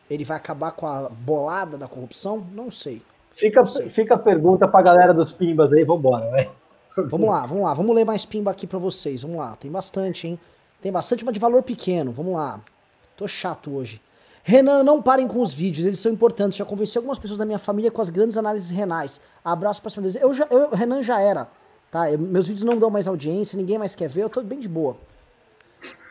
ele 0.09 0.23
vai 0.23 0.37
acabar 0.37 0.71
com 0.71 0.87
a 0.87 1.09
bolada 1.09 1.77
da 1.77 1.87
corrupção? 1.87 2.45
Não 2.53 2.71
sei. 2.71 3.01
Fica, 3.31 3.59
não 3.61 3.67
sei. 3.67 3.89
fica 3.89 4.15
a 4.15 4.19
pergunta 4.19 4.67
pra 4.67 4.81
galera 4.81 5.13
dos 5.13 5.31
pimbas 5.31 5.73
aí, 5.73 5.83
vambora, 5.83 6.31
né? 6.31 6.47
Vamos 6.95 7.29
lá, 7.29 7.45
vamos 7.45 7.63
lá, 7.63 7.73
vamos 7.73 7.93
ler 7.93 8.05
mais 8.05 8.23
pimba 8.23 8.51
aqui 8.51 8.65
para 8.65 8.79
vocês. 8.79 9.23
Vamos 9.23 9.37
lá, 9.37 9.57
tem 9.59 9.69
bastante, 9.69 10.27
hein? 10.27 10.39
Tem 10.81 10.91
bastante, 10.91 11.25
mas 11.25 11.33
de 11.33 11.39
valor 11.39 11.61
pequeno. 11.63 12.11
Vamos 12.13 12.35
lá. 12.35 12.61
Tô 13.17 13.27
chato 13.27 13.75
hoje. 13.75 14.01
Renan, 14.43 14.83
não 14.83 15.01
parem 15.01 15.27
com 15.27 15.41
os 15.41 15.53
vídeos, 15.53 15.85
eles 15.85 15.99
são 15.99 16.11
importantes. 16.11 16.57
Já 16.57 16.63
convenci 16.63 16.97
algumas 16.97 17.17
pessoas 17.17 17.39
da 17.39 17.45
minha 17.45 17.57
família 17.57 17.91
com 17.91 18.01
as 18.01 18.09
grandes 18.09 18.37
análises 18.37 18.69
renais. 18.69 19.19
Abraço 19.43 19.81
pra 19.81 19.89
cima 19.89 20.03
deles. 20.03 20.15
Eu 20.21 20.33
já, 20.33 20.47
eu, 20.49 20.69
Renan 20.69 21.01
já 21.01 21.19
era, 21.19 21.49
tá? 21.91 22.09
Eu, 22.09 22.19
meus 22.19 22.47
vídeos 22.47 22.63
não 22.63 22.77
dão 22.77 22.89
mais 22.89 23.07
audiência, 23.07 23.57
ninguém 23.57 23.79
mais 23.79 23.95
quer 23.95 24.07
ver, 24.07 24.21
eu 24.21 24.29
tô 24.29 24.41
bem 24.43 24.59
de 24.59 24.69
boa. 24.69 24.95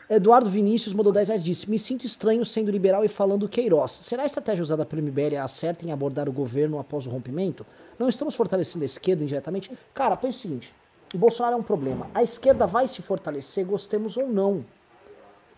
Eduardo 0.07 0.49
Vinícius 0.49 0.93
mandou 0.93 1.11
10 1.11 1.29
reais 1.29 1.43
disse: 1.43 1.69
Me 1.69 1.79
sinto 1.79 2.05
estranho 2.05 2.45
sendo 2.45 2.69
liberal 2.69 3.03
e 3.03 3.07
falando 3.07 3.49
Queiroz. 3.49 3.91
Será 3.91 4.23
a 4.23 4.25
estratégia 4.25 4.61
usada 4.61 4.85
pelo 4.85 5.01
MBL 5.01 5.37
a 5.41 5.47
certa 5.47 5.85
em 5.85 5.91
abordar 5.91 6.29
o 6.29 6.31
governo 6.31 6.77
após 6.77 7.07
o 7.07 7.09
rompimento? 7.09 7.65
Não 7.97 8.07
estamos 8.07 8.35
fortalecendo 8.35 8.83
a 8.83 8.85
esquerda 8.85 9.23
indiretamente? 9.23 9.71
Cara, 9.95 10.15
pensa 10.15 10.37
o 10.37 10.41
seguinte: 10.41 10.75
o 11.13 11.17
Bolsonaro 11.17 11.55
é 11.55 11.57
um 11.57 11.63
problema. 11.63 12.07
A 12.13 12.21
esquerda 12.21 12.67
vai 12.67 12.87
se 12.87 13.01
fortalecer, 13.01 13.65
gostemos 13.65 14.15
ou 14.15 14.27
não. 14.27 14.63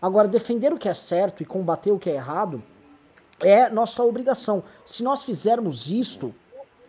Agora, 0.00 0.26
defender 0.26 0.72
o 0.72 0.78
que 0.78 0.88
é 0.88 0.94
certo 0.94 1.42
e 1.42 1.46
combater 1.46 1.92
o 1.92 1.98
que 1.98 2.08
é 2.08 2.14
errado 2.14 2.62
é 3.40 3.68
nossa 3.68 4.02
obrigação. 4.02 4.62
Se 4.84 5.02
nós 5.02 5.24
fizermos 5.24 5.90
isto 5.90 6.34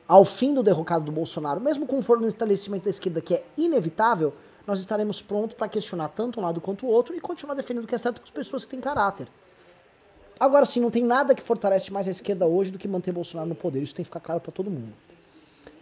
ao 0.07 0.23
fim 0.23 0.53
do 0.53 0.63
derrocado 0.63 1.05
do 1.05 1.11
Bolsonaro, 1.11 1.59
mesmo 1.59 1.85
com 1.85 1.99
o 1.99 2.01
fortalecimento 2.01 2.85
da 2.85 2.89
esquerda 2.89 3.21
que 3.21 3.35
é 3.35 3.43
inevitável, 3.57 4.33
nós 4.69 4.79
estaremos 4.79 5.19
prontos 5.19 5.55
para 5.55 5.67
questionar 5.67 6.09
tanto 6.09 6.39
um 6.39 6.43
lado 6.43 6.61
quanto 6.61 6.85
o 6.85 6.89
outro 6.89 7.15
e 7.15 7.19
continuar 7.19 7.55
defendendo 7.55 7.85
o 7.85 7.87
que 7.87 7.95
é 7.95 7.97
certo 7.97 8.21
com 8.21 8.23
as 8.23 8.29
pessoas 8.29 8.65
que 8.65 8.69
têm 8.69 8.79
caráter. 8.79 9.27
Agora 10.39 10.63
sim, 10.63 10.79
não 10.79 10.91
tem 10.91 11.03
nada 11.03 11.33
que 11.33 11.41
fortalece 11.41 11.91
mais 11.91 12.07
a 12.07 12.11
esquerda 12.11 12.45
hoje 12.45 12.69
do 12.69 12.77
que 12.77 12.87
manter 12.87 13.11
Bolsonaro 13.11 13.49
no 13.49 13.55
poder. 13.55 13.81
Isso 13.81 13.95
tem 13.95 14.03
que 14.03 14.09
ficar 14.09 14.19
claro 14.19 14.39
para 14.39 14.51
todo 14.51 14.69
mundo. 14.69 14.93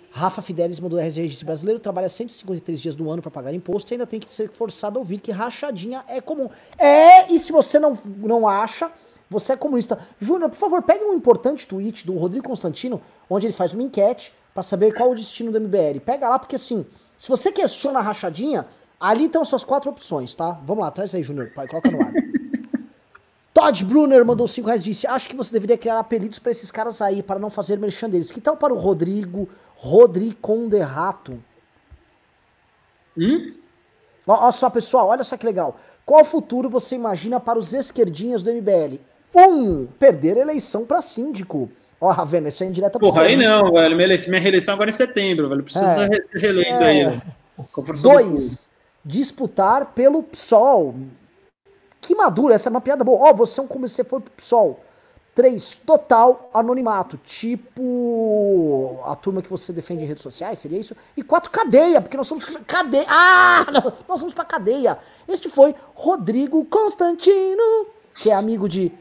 Rafa 0.10 0.42
Fidelis 0.42 0.80
mandou 0.80 0.98
registro 0.98 1.46
brasileiro, 1.46 1.82
trabalha 1.82 2.08
153 2.08 2.80
dias 2.80 2.96
do 2.96 3.12
ano 3.12 3.22
para 3.22 3.30
pagar 3.30 3.54
imposto 3.54 3.92
e 3.92 3.96
ainda 3.96 4.08
tem 4.08 4.22
que 4.22 4.34
ser 4.34 4.50
forçado 4.50 4.98
a 4.98 5.00
ouvir 5.00 5.20
que 5.20 5.32
rachadinha 5.32 6.06
é 6.08 6.22
comum. 6.22 6.50
É, 6.78 7.32
e 7.32 7.38
se 7.38 7.52
você 7.52 7.78
não, 7.78 8.00
não 8.06 8.48
acha, 8.48 8.90
você 9.30 9.52
é 9.52 9.58
comunista. 9.58 10.00
Júnior, 10.18 10.50
por 10.50 10.58
favor, 10.58 10.82
pegue 10.82 11.04
um 11.04 11.14
importante 11.14 11.68
tweet 11.68 12.06
do 12.08 12.18
Rodrigo 12.18 12.48
Constantino, 12.48 13.02
onde 13.30 13.46
ele 13.46 13.54
faz 13.54 13.74
uma 13.74 13.84
enquete 13.84 14.34
para 14.54 14.64
saber 14.64 14.94
qual 14.94 15.12
o 15.12 15.16
destino 15.16 15.52
do 15.52 15.60
MBL. 15.60 16.00
Pega 16.04 16.30
lá, 16.30 16.40
porque 16.40 16.56
assim, 16.56 16.86
se 17.18 17.28
você 17.28 17.52
questiona 17.52 18.00
a 18.00 18.02
rachadinha, 18.02 18.68
ali 19.00 19.26
estão 19.26 19.44
suas 19.46 19.64
quatro 19.64 19.90
opções, 19.90 20.34
tá? 20.36 20.52
Vamos 20.66 20.84
lá, 20.84 20.92
traz 20.92 21.14
aí, 21.14 21.24
Júnior, 21.24 21.52
coloca 21.52 21.92
no 21.92 22.02
ar. 22.02 22.12
Todd 23.54 23.86
Brunner 23.86 24.24
mandou 24.24 24.48
5 24.48 24.68
reais 24.68 24.84
disse: 24.84 25.08
Acho 25.08 25.28
que 25.28 25.36
você 25.36 25.52
deveria 25.52 25.78
criar 25.78 25.98
apelidos 25.98 26.38
para 26.38 26.52
esses 26.52 26.70
caras 26.70 27.02
aí, 27.02 27.24
para 27.24 27.40
não 27.40 27.50
fazer 27.50 27.80
merchan 27.80 28.08
deles. 28.08 28.32
Que 28.32 28.40
tal 28.40 28.56
para 28.56 28.72
o 28.72 28.78
Rodrigo, 28.78 29.50
Rodrigo 29.76 30.36
Conderato? 30.36 31.42
Hum? 33.18 33.54
Olha 34.28 34.52
só, 34.52 34.70
pessoal, 34.70 35.08
olha 35.08 35.24
só 35.24 35.36
que 35.38 35.46
legal. 35.46 35.80
Qual 36.06 36.24
futuro 36.24 36.70
você 36.70 36.96
imagina 36.96 37.40
para 37.40 37.58
os 37.58 37.74
esquerdinhas 37.74 38.44
do 38.44 38.54
MBL? 38.54 39.00
Um, 39.34 39.88
perder 40.00 40.38
a 40.38 40.42
eleição 40.42 40.86
para 40.86 41.02
síndico. 41.02 41.70
Ó, 42.00 42.12
Ravena, 42.12 42.50
isso 42.50 42.64
é 42.64 42.68
indireta 42.68 43.00
pra 43.00 43.08
Porra, 43.08 43.24
aí 43.24 43.36
não, 43.36 43.72
velho. 43.72 43.96
Minha, 43.96 44.08
eleição, 44.08 44.30
minha 44.30 44.42
reeleição 44.42 44.74
agora 44.74 44.90
é 44.90 44.94
em 44.94 44.96
setembro, 44.96 45.50
velho. 45.50 45.64
Precisa 45.64 45.86
é, 46.04 46.08
ser 46.08 46.28
reeleito 46.34 46.84
é... 46.84 46.86
aí, 46.86 47.06
velho. 47.06 47.22
Dois, 48.04 48.70
disputar 49.08 49.94
pelo 49.94 50.22
PSOL. 50.22 50.94
Que 52.02 52.14
maduro, 52.14 52.54
essa 52.54 52.68
é 52.68 52.72
uma 52.72 52.82
piada 52.82 53.04
boa. 53.04 53.30
Ó, 53.30 53.34
você 53.34 53.60
é 53.60 53.64
um 53.64 53.68
como 53.68 53.88
você 53.88 54.04
foi 54.04 54.20
pro 54.20 54.32
PSOL. 54.32 54.82
Três, 55.34 55.76
total 55.76 56.50
anonimato, 56.52 57.16
tipo 57.18 59.00
a 59.06 59.16
turma 59.16 59.42
que 59.42 59.50
você 59.50 59.72
defende 59.72 60.04
em 60.04 60.08
redes 60.08 60.24
sociais, 60.24 60.58
seria 60.58 60.80
isso? 60.80 60.98
E 61.16 61.22
quatro, 61.22 61.52
cadeia, 61.52 62.02
porque 62.02 62.18
nós 62.18 62.26
somos 62.26 62.44
cadeia. 62.66 63.06
Ah, 63.08 63.66
nós 64.10 64.20
vamos 64.20 64.34
pra 64.34 64.44
cadeia. 64.44 64.98
Este 65.28 65.48
foi 65.48 65.76
Rodrigo 65.94 66.66
Constantino, 66.66 67.88
que 68.16 68.32
é 68.32 68.34
amigo 68.34 68.68
de 68.68 68.92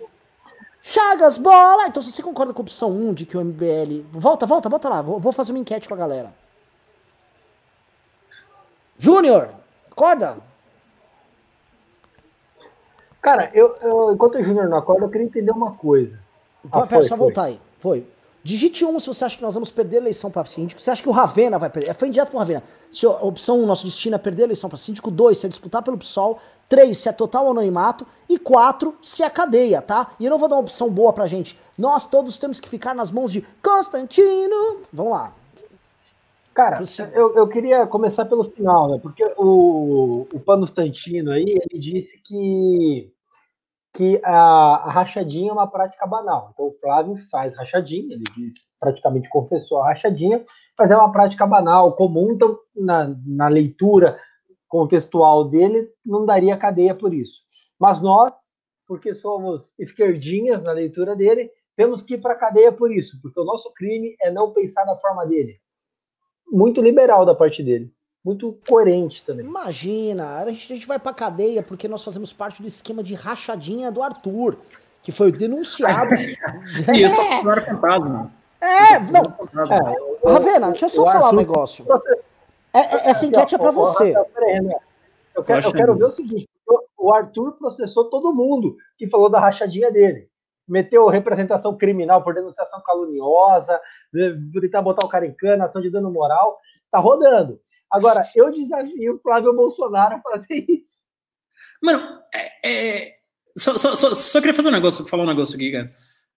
Chagas 0.83 1.39
Bola. 1.39 1.87
Então, 1.87 2.03
se 2.03 2.13
você 2.13 2.23
concorda 2.23 2.53
com 2.53 2.61
a 2.61 2.65
opção 2.65 2.91
1 2.91 3.15
de 3.15 3.25
que 3.25 3.37
o 3.37 3.43
MBL. 3.43 4.05
Volta, 4.13 4.45
volta, 4.45 4.69
volta 4.69 4.89
lá. 4.91 5.01
Vou 5.01 5.33
fazer 5.33 5.53
uma 5.53 5.59
enquete 5.59 5.89
com 5.89 5.95
a 5.95 5.99
galera. 5.99 6.35
Júnior, 8.99 9.51
acorda. 9.97 10.37
Cara, 13.23 13.51
eu, 13.55 13.75
eu 13.81 14.13
enquanto 14.13 14.37
o 14.37 14.45
Júnior 14.45 14.69
não 14.69 14.77
acorda, 14.77 15.07
eu 15.07 15.09
queria 15.09 15.27
entender 15.27 15.51
uma 15.51 15.73
coisa. 15.73 16.21
Ah, 16.71 16.87
pera, 16.87 17.01
foi, 17.01 17.03
só 17.05 17.17
foi. 17.17 17.19
voltar 17.19 17.45
aí. 17.45 17.61
Foi. 17.81 18.07
Digite 18.45 18.85
1 18.85 18.95
um 18.95 19.01
se 19.01 19.09
você 19.09 19.25
acha 19.25 19.37
que 19.37 19.43
nós 19.43 19.55
vamos 19.55 19.73
perder 19.73 19.97
a 19.97 20.01
eleição 20.03 20.31
para 20.31 20.45
síndico. 20.45 20.81
Você 20.81 20.89
acha 20.89 21.03
que 21.03 21.09
o 21.09 21.13
Ravena 21.13 21.59
vai 21.59 21.69
perder? 21.69 21.93
Foi 21.95 22.09
direto 22.09 22.29
pro 22.29 22.39
Ravena. 22.39 22.63
Se 22.93 23.05
a 23.05 23.11
opção 23.11 23.59
1, 23.59 23.63
um, 23.65 23.67
nosso 23.67 23.85
destino 23.85 24.15
é 24.15 24.19
perder 24.19 24.43
a 24.43 24.47
eleição 24.47 24.71
para 24.71 24.77
síndico. 24.77 25.11
2, 25.11 25.37
se 25.37 25.47
é 25.47 25.49
disputar 25.49 25.83
pelo 25.83 25.99
PSOL. 25.99 26.39
3, 26.69 26.97
se 26.97 27.09
é 27.09 27.13
total 27.13 27.51
anonimato. 27.51 28.07
E 28.29 28.39
4, 28.39 28.97
se 29.03 29.25
é 29.25 29.31
cadeia, 29.31 29.83
tá? 29.83 30.13
E 30.21 30.25
eu 30.25 30.31
não 30.31 30.39
vou 30.39 30.49
dar 30.49 30.55
uma 30.55 30.63
opção 30.63 30.89
boa 30.89 31.13
pra 31.13 31.27
gente. 31.27 31.59
Nós 31.77 32.07
todos 32.07 32.39
temos 32.39 32.61
que 32.61 32.69
ficar 32.69 32.95
nas 32.95 33.11
mãos 33.11 33.33
de 33.33 33.45
Constantino. 33.61 34.83
Vamos 34.93 35.13
lá. 35.13 35.33
Cara, 36.57 36.83
eu, 37.13 37.35
eu 37.35 37.47
queria 37.47 37.87
começar 37.87 38.25
pelo 38.25 38.45
final, 38.45 38.89
né? 38.89 38.99
Porque 38.99 39.23
o, 39.37 40.27
o 40.33 40.41
Constantino 40.41 41.31
aí, 41.31 41.45
ele 41.45 41.79
disse 41.79 42.19
que 42.23 43.13
que 43.95 44.21
a, 44.23 44.33
a, 44.33 44.91
rachadinha 44.91 45.51
é 45.51 45.53
uma 45.53 45.67
prática 45.67 46.07
banal. 46.07 46.51
Então, 46.53 46.67
o 46.67 46.77
Flávio 46.81 47.17
faz 47.31 47.57
rachadinha, 47.57 48.15
ele 48.15 48.53
praticamente 48.79 49.29
confessou 49.31 49.81
a 49.81 49.89
rachadinha, 49.89 50.45
mas 50.79 50.91
é 50.91 50.97
uma 50.97 51.11
prática 51.11 51.47
banal, 51.47 51.95
comum, 51.95 52.33
então, 52.33 52.59
na, 52.75 53.15
na 53.27 53.49
leitura 53.49 54.19
contextual 54.69 55.49
dele, 55.49 55.91
não 56.05 56.27
daria 56.27 56.59
cadeia 56.59 56.95
por 56.95 57.15
isso. 57.15 57.41
Mas 57.79 58.01
nós, 58.01 58.35
porque 58.87 59.15
somos 59.15 59.73
esquerdinhas 59.79 60.63
na 60.63 60.73
leitura 60.73 61.17
dele, 61.17 61.51
temos 61.75 62.03
que 62.03 62.15
ir 62.15 62.21
para 62.21 62.35
a 62.35 62.39
cadeia 62.39 62.73
por 62.73 62.93
isso, 62.93 63.19
porque 63.23 63.41
o 63.41 63.45
nosso 63.45 63.73
crime 63.73 64.15
é 64.21 64.31
não 64.31 64.53
pensar 64.53 64.85
da 64.85 64.97
forma 64.97 65.27
dele. 65.27 65.59
Muito 66.51 66.81
liberal 66.81 67.25
da 67.27 67.35
parte 67.35 67.63
dele 67.63 67.93
muito 68.27 68.59
coerente 68.69 69.23
também. 69.23 69.47
Imagina, 69.47 70.39
a 70.39 70.51
gente, 70.51 70.73
a 70.73 70.75
gente 70.75 70.89
vai 70.89 70.99
pra 70.99 71.15
cadeia 71.15 71.63
porque 71.63 71.87
nós 71.87 72.03
fazemos 72.03 72.33
parte 72.33 72.61
do 72.61 72.67
esquema 72.67 73.01
de 73.01 73.15
rachadinha 73.15 73.89
do 73.89 74.03
Arthur, 74.03 74.57
que 75.01 75.13
foi 75.13 75.31
denunciado. 75.31 76.13
e 76.93 77.03
eu 77.03 77.15
tô 77.15 77.23
é. 77.23 77.61
fantasma. 77.61 78.33
É, 78.61 78.99
não. 78.99 79.33
É, 80.27 80.33
Ravena, 80.33 80.71
deixa 80.71 80.87
eu 80.87 80.89
só 80.89 81.05
falar 81.05 81.31
um 81.31 81.37
negócio. 81.37 81.87
É, 82.73 82.81
é, 82.81 83.11
essa 83.11 83.25
enquete 83.25 83.55
é 83.55 83.59
pra 83.59 83.71
você. 83.71 84.13
Eu 85.33 85.45
quero, 85.45 85.67
eu 85.67 85.73
quero 85.73 85.95
ver 85.95 86.05
o 86.07 86.11
seguinte: 86.11 86.49
o 86.99 87.13
Arthur 87.13 87.53
processou 87.53 88.07
todo 88.07 88.35
mundo 88.35 88.77
que 88.99 89.09
falou 89.09 89.29
da 89.29 89.39
rachadinha 89.39 89.93
dele. 89.93 90.29
Meteu 90.67 91.07
representação 91.07 91.77
criminal 91.77 92.23
por 92.23 92.35
denunciação 92.35 92.83
caluniosa, 92.83 93.81
tentar 94.61 94.83
botar 94.83 95.05
o 95.05 95.09
cara 95.09 95.27
em 95.27 95.35
cana, 95.35 95.67
ação 95.67 95.81
de 95.81 95.91
dano 95.91 96.11
moral. 96.11 96.59
Tá 96.91 96.99
rodando. 96.99 97.61
Agora, 97.91 98.23
eu 98.35 98.51
desafio 98.51 99.15
o 99.15 99.19
Flávio 99.19 99.55
Bolsonaro 99.55 100.17
a 100.17 100.21
fazer 100.21 100.65
isso. 100.69 101.05
Mano, 101.83 102.21
é, 102.35 102.69
é... 102.69 103.17
Só, 103.57 103.79
só, 103.79 103.95
só, 103.95 104.15
só, 104.15 104.41
queria 104.41 104.55
fazer 104.55 104.69
um 104.69 104.73
negócio, 104.73 105.07
falar 105.07 105.23
um 105.23 105.29
negócio 105.29 105.57
aqui, 105.57 105.73
cara. 105.73 105.93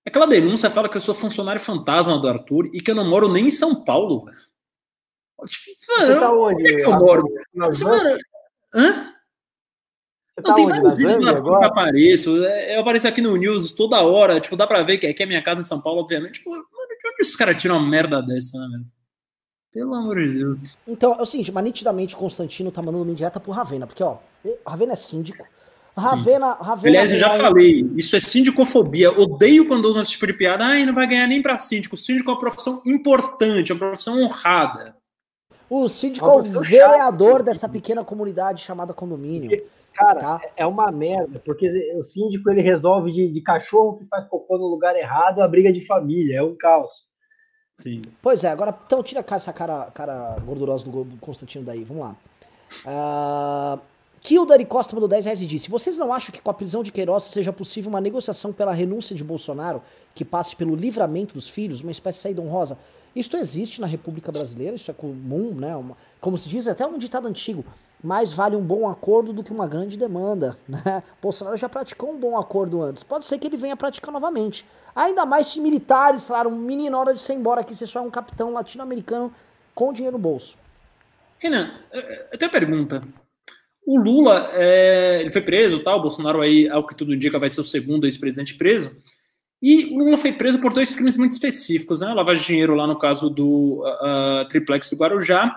Aquela 0.05 0.25
denúncia 0.25 0.69
fala 0.69 0.87
que 0.87 0.97
eu 0.97 1.01
sou 1.01 1.13
funcionário 1.13 1.61
fantasma 1.61 2.17
do 2.17 2.27
Arthur 2.27 2.67
e 2.73 2.81
que 2.81 2.91
eu 2.91 2.95
não 2.95 3.07
moro 3.07 3.27
nem 3.27 3.47
em 3.47 3.51
São 3.51 3.83
Paulo. 3.83 4.25
Tipo, 5.47 5.71
mano, 5.87 6.13
Você 6.13 6.19
tá 6.19 6.33
onde? 6.33 6.55
onde 6.55 6.67
é 6.67 6.75
que 6.75 6.81
eu 6.81 6.99
moro? 6.99 7.23
Você, 7.53 7.83
mano, 7.83 8.19
hã? 8.73 9.13
Não, 10.41 10.49
tá 10.49 10.53
tem 10.53 10.65
onde? 10.65 10.79
vários 10.79 10.97
vídeos 10.97 11.25
na 11.25 11.41
que 11.41 11.47
eu 11.47 11.63
apareço. 11.63 12.45
É, 12.45 12.75
eu 12.75 12.81
apareço 12.81 13.07
aqui 13.07 13.21
no 13.21 13.35
News 13.35 13.71
toda 13.73 14.01
hora. 14.01 14.39
Tipo, 14.39 14.55
dá 14.55 14.65
pra 14.65 14.83
ver 14.83 14.97
que 14.97 15.07
aqui 15.07 15.23
é 15.23 15.25
minha 15.25 15.41
casa 15.41 15.61
em 15.61 15.65
São 15.65 15.81
Paulo, 15.81 16.01
obviamente. 16.01 16.39
Tipo, 16.39 16.51
mano, 16.51 16.63
de 16.63 17.09
onde 17.09 17.21
os 17.21 17.35
caras 17.35 17.61
tiram 17.61 17.77
uma 17.77 17.87
merda 17.87 18.21
dessa, 18.21 18.57
né, 18.57 18.67
velho? 18.71 18.85
Pelo 19.71 19.93
amor 19.93 20.17
de 20.17 20.33
Deus. 20.33 20.77
Então, 20.87 21.13
é 21.13 21.21
o 21.21 21.25
seguinte, 21.25 21.51
mas 21.51 21.63
nitidamente 21.63 22.15
Constantino 22.15 22.71
tá 22.71 22.81
mandando 22.81 23.03
uma 23.03 23.11
indireta 23.11 23.39
pro 23.39 23.51
Ravena, 23.51 23.85
porque, 23.85 24.03
ó, 24.03 24.17
Ravena 24.65 24.93
é 24.93 24.95
síndico. 24.95 25.45
Ravena, 25.95 26.53
Ravena. 26.53 26.99
Aliás, 26.99 27.11
eu 27.11 27.19
já 27.19 27.29
falei, 27.31 27.87
isso 27.95 28.15
é 28.15 28.19
sindicofobia. 28.19 29.11
Odeio 29.11 29.67
quando 29.67 29.85
usam 29.85 30.01
esse 30.01 30.11
tipo 30.11 30.25
de 30.25 30.33
piada. 30.33 30.65
Ai, 30.65 30.85
não 30.85 30.93
vai 30.93 31.05
ganhar 31.05 31.27
nem 31.27 31.41
pra 31.41 31.57
síndico. 31.57 31.95
O 31.95 31.97
síndico 31.97 32.31
é 32.31 32.33
uma 32.33 32.39
profissão 32.39 32.81
importante, 32.85 33.71
é 33.71 33.75
uma 33.75 33.79
profissão 33.79 34.21
honrada. 34.21 34.95
O 35.69 35.87
síndico 35.87 36.25
é, 36.25 36.31
é 36.31 36.35
o 36.35 36.61
vereador 36.61 37.43
dessa 37.43 37.69
pequena 37.69 38.03
comunidade 38.03 38.63
chamada 38.63 38.93
condomínio. 38.93 39.61
Cara, 39.99 40.19
tá? 40.21 40.41
é 40.55 40.65
uma 40.65 40.89
merda, 40.93 41.41
porque 41.43 41.69
o 41.97 42.03
síndico 42.03 42.49
ele 42.49 42.61
resolve 42.61 43.11
de, 43.11 43.29
de 43.29 43.41
cachorro 43.41 43.97
que 43.97 44.05
faz 44.05 44.25
cocô 44.29 44.57
no 44.57 44.67
lugar 44.67 44.95
errado 44.95 45.41
a 45.41 45.47
briga 45.47 45.73
de 45.73 45.85
família, 45.85 46.37
é 46.37 46.41
um 46.41 46.55
caos. 46.55 46.89
Sim. 47.77 48.03
Pois 48.21 48.45
é, 48.45 48.47
agora 48.47 48.73
então 48.85 49.03
tira 49.03 49.25
essa 49.29 49.51
cara, 49.51 49.91
cara 49.91 50.37
gordurosa 50.39 50.85
do, 50.85 51.05
Constantino 51.19 51.65
daí, 51.65 51.83
vamos 51.83 52.03
lá. 52.03 52.15
Uh, 52.85 53.81
Kildare 54.21 54.65
Costa 54.65 54.95
mandou 54.95 55.09
10 55.09 55.25
reais 55.25 55.41
e 55.41 55.45
disse: 55.45 55.69
Vocês 55.69 55.97
não 55.97 56.13
acham 56.13 56.31
que 56.31 56.41
com 56.41 56.49
a 56.49 56.53
prisão 56.53 56.81
de 56.81 56.93
Queiroz 56.93 57.23
seja 57.25 57.51
possível 57.51 57.89
uma 57.89 57.99
negociação 57.99 58.53
pela 58.53 58.73
renúncia 58.73 59.13
de 59.13 59.23
Bolsonaro 59.23 59.81
que 60.15 60.23
passe 60.23 60.55
pelo 60.55 60.75
livramento 60.75 61.33
dos 61.33 61.49
filhos, 61.49 61.81
uma 61.81 61.91
espécie 61.91 62.19
de 62.19 62.23
saída 62.23 62.41
honrosa? 62.41 62.77
Isto 63.13 63.35
existe 63.35 63.81
na 63.81 63.87
República 63.87 64.31
Brasileira, 64.31 64.77
isso 64.77 64.89
é 64.91 64.93
comum, 64.93 65.53
né? 65.55 65.75
Uma, 65.75 65.97
como 66.21 66.37
se 66.37 66.47
diz, 66.47 66.67
é 66.67 66.71
até 66.71 66.85
um 66.85 66.97
ditado 66.97 67.27
antigo 67.27 67.65
mais 68.03 68.31
vale 68.31 68.55
um 68.55 68.61
bom 68.61 68.87
acordo 68.89 69.33
do 69.33 69.43
que 69.43 69.51
uma 69.51 69.67
grande 69.67 69.97
demanda. 69.97 70.57
Né? 70.69 71.03
Bolsonaro 71.21 71.57
já 71.57 71.67
praticou 71.67 72.11
um 72.11 72.17
bom 72.17 72.37
acordo 72.37 72.81
antes. 72.81 73.03
Pode 73.03 73.25
ser 73.25 73.37
que 73.37 73.47
ele 73.47 73.57
venha 73.57 73.75
praticar 73.75 74.11
novamente. 74.11 74.65
Ainda 74.95 75.25
mais 75.25 75.47
se 75.47 75.59
militares 75.59 76.27
falaram, 76.27 76.51
menino, 76.51 76.97
hora 76.97 77.13
de 77.13 77.19
ser 77.19 77.33
embora 77.33 77.61
aqui, 77.61 77.75
você 77.75 77.85
só 77.85 77.99
é 77.99 78.01
um 78.01 78.09
capitão 78.09 78.53
latino-americano 78.53 79.33
com 79.73 79.91
dinheiro 79.91 80.17
no 80.17 80.21
bolso. 80.21 80.57
Renan, 81.39 81.71
eu 81.91 82.37
tenho 82.37 82.49
uma 82.49 82.59
pergunta. 82.59 83.03
O 83.85 83.97
Lula, 83.97 84.49
é, 84.53 85.19
ele 85.21 85.31
foi 85.31 85.41
preso, 85.41 85.79
tal, 85.79 85.97
o 85.97 86.01
Bolsonaro 86.01 86.41
aí, 86.41 86.69
ao 86.69 86.85
que 86.85 86.95
tudo 86.95 87.13
indica, 87.13 87.39
vai 87.39 87.49
ser 87.49 87.61
o 87.61 87.63
segundo 87.63 88.05
ex-presidente 88.05 88.55
preso. 88.55 88.95
E 89.61 89.85
o 89.93 90.03
Lula 90.03 90.17
foi 90.17 90.31
preso 90.31 90.59
por 90.59 90.71
dois 90.71 90.93
crimes 90.95 91.17
muito 91.17 91.33
específicos, 91.33 92.01
né? 92.01 92.13
Lavagem 92.13 92.41
de 92.41 92.47
dinheiro 92.47 92.75
lá 92.75 92.85
no 92.85 92.97
caso 92.97 93.29
do 93.29 93.83
uh, 93.83 94.47
triplex 94.47 94.89
do 94.89 94.95
Guarujá 94.95 95.53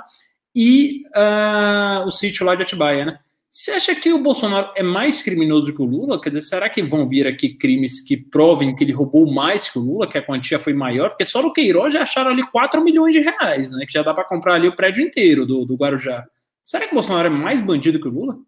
e 0.54 1.04
uh, 1.08 2.06
o 2.06 2.10
sítio 2.10 2.44
lá 2.44 2.54
de 2.54 2.62
Atibaia, 2.62 3.04
né? 3.04 3.18
Você 3.48 3.72
acha 3.72 3.94
que 3.94 4.10
o 4.10 4.22
Bolsonaro 4.22 4.72
é 4.74 4.82
mais 4.82 5.20
criminoso 5.20 5.74
que 5.74 5.82
o 5.82 5.84
Lula? 5.84 6.18
Quer 6.18 6.30
dizer, 6.30 6.40
será 6.40 6.70
que 6.70 6.82
vão 6.82 7.06
vir 7.06 7.26
aqui 7.26 7.50
crimes 7.50 8.00
que 8.00 8.16
provem 8.16 8.74
que 8.74 8.82
ele 8.82 8.92
roubou 8.92 9.30
mais 9.30 9.68
que 9.68 9.78
o 9.78 9.82
Lula, 9.82 10.06
que 10.06 10.16
a 10.16 10.24
quantia 10.24 10.58
foi 10.58 10.72
maior? 10.72 11.10
Porque 11.10 11.26
só 11.26 11.42
no 11.42 11.52
Queiroz 11.52 11.92
já 11.92 12.02
acharam 12.02 12.30
ali 12.30 12.42
4 12.50 12.82
milhões 12.82 13.12
de 13.12 13.20
reais, 13.20 13.70
né? 13.70 13.84
Que 13.84 13.92
já 13.92 14.02
dá 14.02 14.14
para 14.14 14.24
comprar 14.24 14.54
ali 14.54 14.68
o 14.68 14.74
prédio 14.74 15.04
inteiro 15.04 15.44
do, 15.44 15.66
do 15.66 15.76
Guarujá. 15.76 16.24
Será 16.62 16.86
que 16.86 16.92
o 16.92 16.94
Bolsonaro 16.94 17.26
é 17.26 17.30
mais 17.30 17.60
bandido 17.60 18.00
que 18.00 18.08
o 18.08 18.10
Lula? 18.10 18.38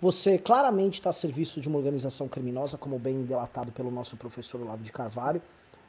Você 0.00 0.36
claramente 0.36 0.94
está 0.94 1.10
a 1.10 1.12
serviço 1.12 1.60
de 1.60 1.68
uma 1.68 1.78
organização 1.78 2.26
criminosa, 2.26 2.76
como 2.76 2.98
bem 2.98 3.22
delatado 3.22 3.70
pelo 3.70 3.90
nosso 3.90 4.16
professor 4.16 4.60
Olavo 4.60 4.82
de 4.82 4.90
Carvalho, 4.90 5.40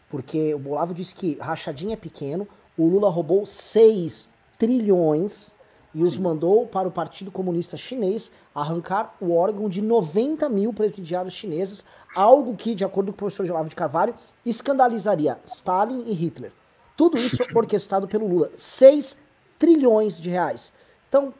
porque 0.07 0.53
o 0.53 0.69
Olavo 0.69 0.93
disse 0.93 1.15
que 1.15 1.35
rachadinha 1.39 1.93
é 1.93 1.97
pequeno, 1.97 2.47
o 2.77 2.87
Lula 2.87 3.09
roubou 3.09 3.45
6 3.45 4.27
trilhões 4.59 5.51
e 5.95 6.01
Sim. 6.01 6.07
os 6.07 6.17
mandou 6.17 6.67
para 6.67 6.87
o 6.87 6.91
Partido 6.91 7.31
Comunista 7.31 7.75
Chinês 7.75 8.31
arrancar 8.53 9.15
o 9.19 9.33
órgão 9.33 9.67
de 9.67 9.81
90 9.81 10.47
mil 10.49 10.71
presidiários 10.71 11.33
chineses, 11.33 11.83
algo 12.15 12.55
que, 12.55 12.75
de 12.75 12.85
acordo 12.85 13.11
com 13.11 13.15
o 13.15 13.17
professor 13.17 13.49
Olavo 13.49 13.69
de 13.69 13.75
Carvalho, 13.75 14.13
escandalizaria 14.45 15.39
Stalin 15.45 16.03
e 16.05 16.13
Hitler. 16.13 16.51
Tudo 16.95 17.17
isso 17.17 17.41
orquestrado 17.55 18.07
pelo 18.07 18.27
Lula. 18.27 18.51
6 18.53 19.17
trilhões 19.57 20.19
de 20.19 20.29
reais. 20.29 20.71
Então, 21.07 21.33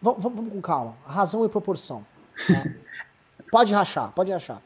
vamos, 0.00 0.22
vamos 0.22 0.52
com 0.52 0.62
calma. 0.62 0.96
Razão 1.04 1.44
e 1.44 1.48
proporção. 1.48 2.06
Tá? 2.46 2.64
pode 3.50 3.74
rachar, 3.74 4.12
pode 4.12 4.32
rachar. 4.32 4.62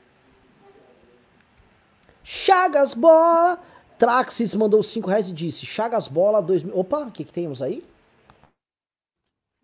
Chagas 2.22 2.94
bola. 2.94 3.58
Traxis 3.98 4.54
mandou 4.54 4.82
5 4.82 5.08
reais 5.08 5.28
e 5.28 5.32
disse: 5.32 5.66
Chagas 5.66 6.08
bola 6.08 6.40
2000. 6.40 6.78
Opa, 6.78 7.00
o 7.00 7.10
que, 7.10 7.24
que 7.24 7.32
temos 7.32 7.60
aí? 7.60 7.84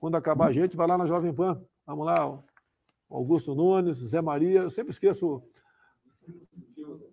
quando 0.05 0.17
acabar 0.17 0.49
a 0.49 0.53
gente, 0.53 0.77
vai 0.77 0.87
lá 0.87 0.99
na 0.99 1.07
Jovem 1.07 1.33
Pan. 1.33 1.59
Vamos 1.87 2.05
lá, 2.05 2.39
Augusto 3.11 3.55
Nunes, 3.55 3.97
Zé 3.97 4.21
Maria, 4.21 4.61
eu 4.61 4.71
sempre 4.71 4.91
esqueço 4.93 5.43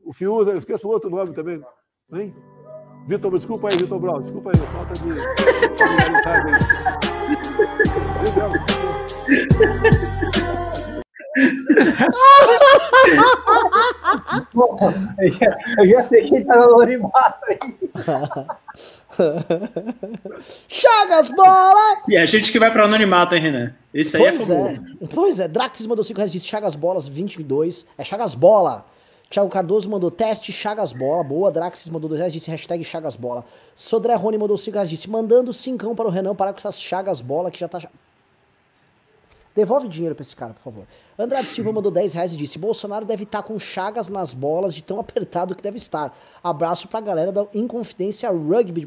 o 0.04 0.12
Fiuza, 0.12 0.52
eu 0.52 0.58
esqueço 0.58 0.90
o 0.90 0.92
outro 0.92 1.10
nome 1.10 1.34
também. 1.34 1.64
Hein? 2.12 2.36
Vitor, 3.08 3.32
desculpa 3.32 3.70
aí, 3.70 3.78
Vitor 3.78 3.98
Brau, 3.98 4.22
desculpa 4.22 4.52
aí, 4.52 4.58
falta 4.58 4.94
de 4.94 5.10
eu 15.78 15.88
já 15.88 16.04
sei 16.04 16.24
quem 16.24 16.44
tá 16.44 16.68
no 16.68 16.82
animado 16.82 17.36
aí. 17.48 17.60
Chagas, 20.68 21.30
bola! 21.30 22.02
E 22.08 22.18
a 22.18 22.26
gente 22.26 22.52
que 22.52 22.60
vai 22.60 22.72
para 22.72 22.82
o 22.82 22.86
anonimato, 22.86 23.36
hein, 23.36 23.42
Renan? 23.42 23.74
Isso 23.94 24.18
aí 24.18 24.24
é 24.24 24.32
pois 24.32 24.50
é, 24.50 24.54
é. 24.54 24.80
Pois 25.14 25.40
é, 25.40 25.48
Draxis 25.48 25.88
mandou 25.88 26.04
5 26.04 26.18
reais, 26.18 26.32
disse 26.32 26.48
Chagas 26.48 26.76
Bolas 26.76 27.08
22. 27.08 27.86
É 27.98 28.04
Chagas 28.04 28.34
Bola. 28.34 28.86
Thiago 29.30 29.50
Cardoso 29.50 29.90
mandou 29.90 30.12
teste 30.12 30.52
Chagas 30.52 30.92
Bola. 30.92 31.24
Boa. 31.24 31.50
Draxis 31.52 31.88
mandou 31.88 32.10
2 32.10 32.20
reais, 32.20 32.34
disse 32.34 32.52
hashtag 32.52 32.84
Chagas 32.84 33.16
Bola. 33.16 33.46
Sodré 33.74 34.14
Rony 34.16 34.38
mandou 34.38 34.58
5 34.58 34.76
reais, 34.76 34.90
disse 34.90 35.10
mandando 35.10 35.54
5 35.54 35.96
para 35.96 36.08
o 36.08 36.12
Renan 36.12 36.36
parar 36.36 36.52
com 36.52 36.60
essas 36.60 36.80
Chagas 36.80 37.22
Bola 37.22 37.50
que 37.50 37.60
já 37.60 37.70
tá. 37.70 37.80
Devolve 39.56 39.88
dinheiro 39.88 40.16
pra 40.16 40.22
esse 40.22 40.36
cara, 40.36 40.54
por 40.54 40.62
favor. 40.62 40.86
Andrade 41.20 41.48
Silva 41.48 41.74
mandou 41.74 41.92
10 41.92 42.14
reais 42.14 42.34
e 42.34 42.38
disse: 42.38 42.58
Bolsonaro 42.58 43.06
deve 43.06 43.24
estar 43.24 43.42
tá 43.42 43.48
com 43.48 43.60
chagas 43.60 44.08
nas 44.08 44.34
bolas 44.34 44.74
de 44.74 44.82
tão 44.82 45.00
apertado 45.00 45.56
que 45.56 45.62
deve 45.62 45.78
estar. 45.78 46.18
Abraço 46.44 46.88
pra 46.88 47.02
galera 47.02 47.32
da 47.32 47.46
Inconfidência 47.54 48.30
Rugby. 48.30 48.86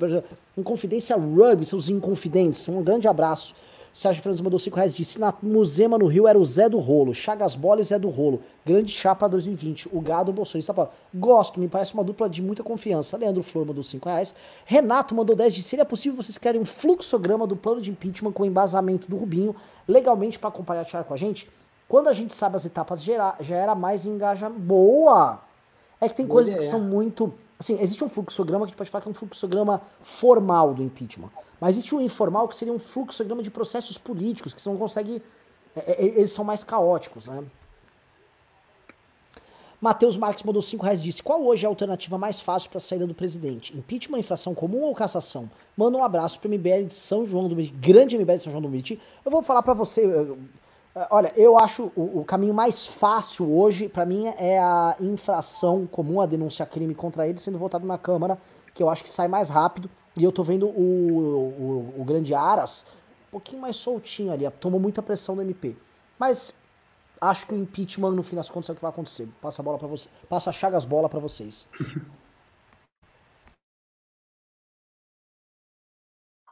Inconfidência 0.56 1.16
Rugby, 1.16 1.66
seus 1.66 1.88
inconfidentes. 1.88 2.66
Um 2.68 2.82
grande 2.82 3.06
abraço. 3.06 3.54
Sérgio 3.94 4.24
Fernandes 4.24 4.40
mandou 4.40 4.58
5 4.58 4.74
reais, 4.74 4.92
disse 4.92 5.20
na 5.20 5.32
Musema 5.40 5.96
no 5.96 6.06
Rio 6.06 6.26
era 6.26 6.36
o 6.36 6.44
Zé 6.44 6.68
do 6.68 6.80
Rolo, 6.80 7.14
Chagas 7.14 7.54
Bola 7.54 7.80
e 7.80 7.84
Zé 7.84 7.96
do 7.96 8.08
Rolo. 8.08 8.42
Grande 8.66 8.90
chapa 8.90 9.28
2020, 9.28 9.88
o 9.92 10.00
gado 10.00 10.32
bolsonista. 10.32 10.74
Gosto, 11.14 11.60
me 11.60 11.68
parece 11.68 11.94
uma 11.94 12.02
dupla 12.02 12.28
de 12.28 12.42
muita 12.42 12.64
confiança. 12.64 13.16
Leandro 13.16 13.44
Flor 13.44 13.64
mandou 13.64 13.84
5 13.84 14.08
reais. 14.08 14.34
Renato 14.64 15.14
mandou 15.14 15.36
10, 15.36 15.54
disse, 15.54 15.68
seria 15.68 15.84
possível 15.84 16.20
vocês 16.20 16.36
querem 16.36 16.60
um 16.60 16.64
fluxograma 16.64 17.46
do 17.46 17.54
plano 17.54 17.80
de 17.80 17.92
impeachment 17.92 18.32
com 18.32 18.44
embasamento 18.44 19.08
do 19.08 19.16
Rubinho, 19.16 19.54
legalmente 19.86 20.40
para 20.40 20.50
compartilhar 20.50 21.04
com 21.04 21.14
a 21.14 21.16
gente? 21.16 21.48
Quando 21.88 22.08
a 22.08 22.12
gente 22.12 22.34
sabe 22.34 22.56
as 22.56 22.64
etapas, 22.64 23.00
já, 23.00 23.36
era 23.48 23.76
mais 23.76 24.04
engaja 24.04 24.50
boa. 24.50 25.38
É 26.00 26.08
que 26.08 26.16
tem 26.16 26.26
coisas 26.26 26.52
que 26.52 26.62
são 26.62 26.80
muito 26.80 27.32
Assim, 27.64 27.80
existe 27.80 28.04
um 28.04 28.10
fluxograma 28.10 28.66
que 28.66 28.68
a 28.68 28.70
gente 28.72 28.76
pode 28.76 28.90
falar 28.90 29.00
que 29.00 29.08
é 29.08 29.10
um 29.10 29.14
fluxograma 29.14 29.80
formal 30.02 30.74
do 30.74 30.82
impeachment. 30.82 31.30
Mas 31.58 31.76
existe 31.76 31.94
um 31.94 32.00
informal 32.00 32.46
que 32.46 32.56
seria 32.56 32.74
um 32.74 32.78
fluxograma 32.78 33.42
de 33.42 33.50
processos 33.50 33.96
políticos, 33.96 34.52
que 34.52 34.60
você 34.60 34.68
não 34.68 34.76
consegue. 34.76 35.22
É, 35.74 35.92
é, 35.92 36.04
eles 36.04 36.30
são 36.30 36.44
mais 36.44 36.62
caóticos, 36.62 37.26
né? 37.26 37.42
Matheus 39.80 40.16
Marques 40.16 40.44
mandou 40.44 40.60
5 40.60 40.84
reais 40.84 41.02
disse: 41.02 41.22
Qual 41.22 41.42
hoje 41.42 41.64
é 41.64 41.66
a 41.66 41.70
alternativa 41.70 42.18
mais 42.18 42.38
fácil 42.38 42.68
para 42.68 42.78
a 42.78 42.80
saída 42.82 43.06
do 43.06 43.14
presidente? 43.14 43.74
Impeachment, 43.74 44.18
infração 44.18 44.54
comum 44.54 44.82
ou 44.82 44.94
cassação? 44.94 45.50
Manda 45.74 45.96
um 45.96 46.04
abraço 46.04 46.38
para 46.38 46.48
o 46.48 46.52
MBL 46.52 46.84
de 46.88 46.94
São 46.94 47.24
João 47.24 47.48
do 47.48 47.56
Meriti, 47.56 47.74
grande 47.74 48.18
MBL 48.18 48.36
de 48.36 48.42
São 48.42 48.52
João 48.52 48.62
do 48.62 48.68
Meriti. 48.68 49.00
Eu 49.24 49.30
vou 49.30 49.42
falar 49.42 49.62
para 49.62 49.72
você, 49.72 50.04
é, 50.04 50.36
olha, 51.10 51.32
eu 51.36 51.58
acho 51.58 51.90
o, 51.96 52.20
o 52.20 52.24
caminho 52.24 52.54
mais 52.54 52.86
fácil 52.86 53.52
hoje, 53.52 53.88
para 53.88 54.06
mim, 54.06 54.26
é 54.38 54.58
a 54.58 54.96
infração 55.00 55.86
comum, 55.86 56.20
a 56.20 56.26
denúncia 56.26 56.64
crime 56.64 56.94
contra 56.94 57.26
ele 57.26 57.38
sendo 57.38 57.58
votado 57.58 57.86
na 57.86 57.98
Câmara, 57.98 58.38
que 58.72 58.82
eu 58.82 58.88
acho 58.88 59.02
que 59.02 59.10
sai 59.10 59.26
mais 59.28 59.48
rápido. 59.48 59.90
E 60.16 60.22
eu 60.22 60.30
tô 60.30 60.44
vendo 60.44 60.66
o, 60.66 61.94
o, 61.96 62.00
o 62.00 62.04
grande 62.04 62.32
Aras 62.34 62.86
um 63.28 63.30
pouquinho 63.32 63.60
mais 63.60 63.74
soltinho 63.74 64.32
ali, 64.32 64.48
tomou 64.60 64.78
muita 64.78 65.02
pressão 65.02 65.34
do 65.34 65.42
MP. 65.42 65.76
Mas 66.16 66.54
acho 67.20 67.46
que 67.46 67.54
o 67.54 67.56
impeachment, 67.56 68.12
no 68.12 68.22
fim 68.22 68.36
das 68.36 68.48
contas, 68.48 68.68
é 68.68 68.72
o 68.72 68.76
que 68.76 68.82
vai 68.82 68.90
acontecer. 68.90 69.28
Passa 69.40 69.60
a 69.60 69.64
bola 69.64 69.78
para 69.78 69.88
você, 69.88 70.08
passa 70.28 70.50
a 70.50 70.52
chagas 70.52 70.84
bola 70.84 71.08
para 71.08 71.18
vocês. 71.18 71.66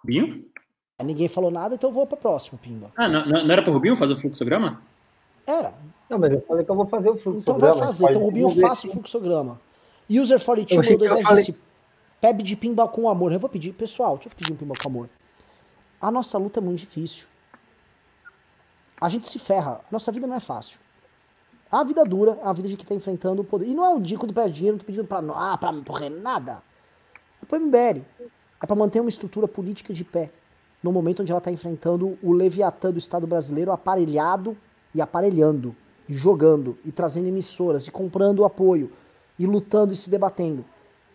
Binho? 0.05 0.52
Ninguém 1.03 1.29
falou 1.29 1.51
nada, 1.51 1.75
então 1.75 1.91
eu 1.91 1.95
vou 1.95 2.07
para 2.07 2.17
o 2.17 2.21
próximo, 2.21 2.59
Pimba. 2.59 2.91
Ah, 2.97 3.09
não, 3.09 3.25
não 3.27 3.53
era 3.53 3.63
para 3.63 3.71
o 3.71 3.75
Rubinho 3.75 3.97
fazer 3.97 4.13
o 4.13 4.17
fluxograma? 4.17 4.81
Era. 5.47 5.75
Não, 6.09 6.19
mas 6.19 6.33
eu 6.33 6.41
falei 6.43 6.65
que 6.65 6.71
eu 6.71 6.77
vou 6.77 6.87
fazer 6.87 7.11
o 7.11 7.17
fluxograma. 7.17 7.69
Então 7.69 7.79
vai 7.79 7.87
fazer, 7.87 8.11
então 8.11 8.23
Rubinho 8.23 8.61
faça 8.61 8.87
o 8.87 8.91
fluxograma. 8.91 9.61
User 10.11 10.43
42 10.43 10.91
mandou 10.91 11.09
2 11.09 11.23
falei... 11.23 11.45
disse, 11.45 11.59
Pebe 12.21 12.43
de 12.43 12.55
pimba 12.55 12.87
com 12.87 13.09
amor. 13.09 13.33
Eu 13.33 13.41
vou 13.41 13.51
pedir, 13.51 13.73
pessoal, 13.73 14.15
deixa 14.15 14.29
eu 14.29 14.33
pedir 14.37 14.53
um 14.53 14.57
pimba 14.57 14.75
com 14.81 14.89
amor. 14.89 15.09
A 16.01 16.11
nossa 16.11 16.39
luta 16.39 16.61
é 16.61 16.63
muito 16.63 16.79
difícil. 16.79 17.27
A 19.01 19.09
gente 19.09 19.29
se 19.29 19.39
ferra. 19.39 19.81
A 19.81 19.91
nossa 19.91 20.13
vida 20.13 20.27
não 20.27 20.37
é 20.37 20.41
fácil. 20.41 20.79
A 21.71 21.83
vida 21.83 22.05
dura, 22.05 22.39
a 22.45 22.53
vida 22.53 22.69
de 22.69 22.77
quem 22.77 22.85
está 22.85 22.95
enfrentando 22.95 23.43
o 23.43 23.45
poder. 23.45 23.67
E 23.67 23.75
não 23.75 23.85
é 23.85 23.89
um 23.89 24.01
dico 24.01 24.27
do 24.27 24.33
pé 24.33 24.47
de 24.47 24.53
dinheiro, 24.53 24.77
não 24.77 24.81
tô 24.81 24.87
pedindo 24.87 25.07
pra, 25.07 25.19
ah, 25.35 25.57
pra 25.57 25.73
porra, 25.73 26.09
nada. 26.11 26.63
É 27.43 27.47
pro 27.47 27.59
MBL. 27.59 28.03
É 28.61 28.67
para 28.67 28.77
manter 28.77 29.01
uma 29.01 29.09
estrutura 29.09 29.49
política 29.49 29.93
de 29.93 30.05
pé 30.05 30.31
no 30.83 30.93
momento 30.93 31.23
onde 31.23 31.31
ela 31.31 31.39
está 31.39 31.51
enfrentando 31.51 32.19
o 32.23 32.33
Leviatã 32.33 32.91
do 32.91 32.99
Estado 32.99 33.27
brasileiro 33.27 33.71
aparelhado 33.71 34.57
e 34.95 35.01
aparelhando, 35.01 35.75
e 36.09 36.15
jogando, 36.15 36.77
e 36.85 36.91
trazendo 36.91 37.29
emissoras, 37.29 37.87
e 37.87 37.91
comprando 37.91 38.45
apoio, 38.45 38.91
e 39.39 39.47
lutando 39.47 39.93
e 39.93 39.97
se 39.97 40.11
debatendo. 40.11 40.65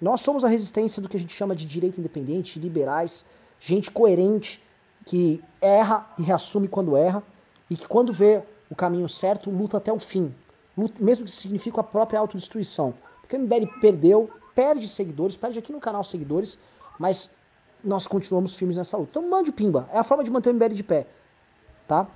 Nós 0.02 0.22
somos 0.22 0.44
a 0.44 0.48
resistência 0.48 1.02
do 1.02 1.10
que 1.10 1.18
a 1.18 1.20
gente 1.20 1.34
chama 1.34 1.56
de 1.56 1.66
direita 1.66 2.00
independente, 2.00 2.60
liberais, 2.60 3.26
gente 3.60 3.92
coerente, 3.92 4.64
que 5.06 5.44
erra 5.62 6.08
e 6.18 6.22
reassume 6.22 6.68
quando 6.68 6.96
erra, 6.96 7.24
e 7.70 7.76
que 7.76 7.88
quando 7.88 8.14
vê 8.14 8.42
o 8.70 8.76
caminho 8.76 9.10
certo, 9.10 9.50
luta 9.50 9.78
até 9.78 9.92
o 9.92 10.00
fim. 10.00 10.34
Luta, 10.78 11.04
mesmo 11.04 11.26
que 11.26 11.32
signifique 11.32 11.80
a 11.80 11.84
própria 11.84 12.20
autodestruição. 12.20 12.94
Porque 13.22 13.36
o 13.36 13.40
MBL 13.40 13.68
perdeu, 13.82 14.30
perde 14.54 14.88
seguidores, 14.88 15.36
perde 15.36 15.60
aqui 15.60 15.72
no 15.72 15.80
canal 15.80 16.04
seguidores, 16.04 16.58
mas 17.00 17.30
nós 17.88 18.08
continuamos 18.08 18.56
firmes 18.56 18.78
nessa 18.78 18.98
luta. 18.98 19.12
Então 19.12 19.30
mande 19.30 19.50
o 19.50 19.54
pimba. 19.54 19.90
É 19.92 19.98
a 19.98 20.04
forma 20.04 20.24
de 20.24 20.32
manter 20.32 20.50
o 20.50 20.54
MBL 20.54 20.74
de 20.74 20.84
pé. 20.84 21.08
Tá? 21.88 22.08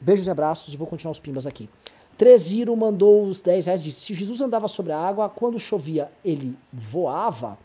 Beijos 0.00 0.26
e 0.26 0.30
abraços 0.30 0.74
e 0.74 0.76
vou 0.76 0.86
continuar 0.86 1.12
os 1.12 1.20
pimbas 1.20 1.46
aqui. 1.46 1.70
Treziro 2.18 2.76
mandou 2.76 3.24
os 3.24 3.40
10 3.40 3.66
reais 3.66 3.82
disse: 3.82 4.00
Se 4.00 4.14
Jesus 4.14 4.40
andava 4.40 4.68
sobre 4.68 4.92
a 4.92 4.98
água, 4.98 5.28
quando 5.28 5.58
chovia, 5.58 6.10
ele 6.24 6.56
voava? 6.72 7.56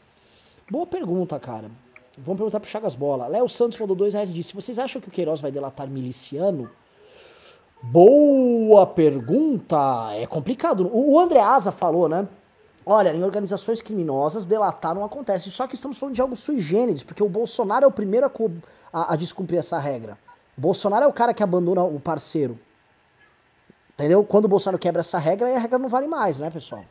Boa 0.69 0.85
pergunta, 0.85 1.39
cara. 1.39 1.69
Vamos 2.18 2.38
perguntar 2.38 2.60
pro 2.60 2.69
Chagas 2.69 2.95
Bola. 2.95 3.27
Léo 3.27 3.48
Santos 3.48 3.77
mandou 3.77 3.95
2 3.95 4.14
reais 4.14 4.30
e 4.30 4.34
disse: 4.34 4.53
Vocês 4.53 4.80
acham 4.80 5.02
que 5.02 5.07
o 5.07 5.11
Queiroz 5.11 5.41
vai 5.41 5.52
delatar 5.52 5.88
miliciano? 5.88 6.69
Boa 7.81 8.88
pergunta. 8.88 9.77
É 10.14 10.26
complicado. 10.26 10.89
O 10.91 11.19
André 11.19 11.39
Asa 11.39 11.72
falou, 11.72 12.10
né? 12.10 12.27
Olha, 12.89 13.14
em 13.14 13.22
organizações 13.22 13.81
criminosas, 13.81 14.45
delatar 14.45 14.95
não 14.95 15.03
acontece. 15.03 15.51
Só 15.51 15.68
que 15.68 15.76
estamos 15.76 15.97
falando 15.97 16.15
de 16.15 16.22
algo 16.22 16.38
sui 16.38 16.61
generis, 16.61 17.03
porque 17.03 17.22
o 17.22 17.27
Bolsonaro 17.27 17.84
é 17.84 17.88
o 17.88 17.91
primeiro 17.91 18.26
a, 18.26 18.31
a, 18.93 19.14
a 19.14 19.15
descumprir 19.18 19.59
essa 19.59 19.77
regra. 19.77 20.18
O 20.57 20.61
Bolsonaro 20.61 21.03
é 21.03 21.07
o 21.07 21.11
cara 21.11 21.34
que 21.34 21.43
abandona 21.43 21.84
o 21.84 21.99
parceiro. 21.99 22.57
Entendeu? 23.93 24.23
Quando 24.23 24.45
o 24.45 24.47
Bolsonaro 24.47 24.80
quebra 24.80 25.01
essa 25.01 25.19
regra, 25.19 25.49
aí 25.49 25.55
a 25.57 25.59
regra 25.59 25.77
não 25.77 25.89
vale 25.89 26.07
mais, 26.07 26.39
né, 26.39 26.49
pessoal? 26.49 26.85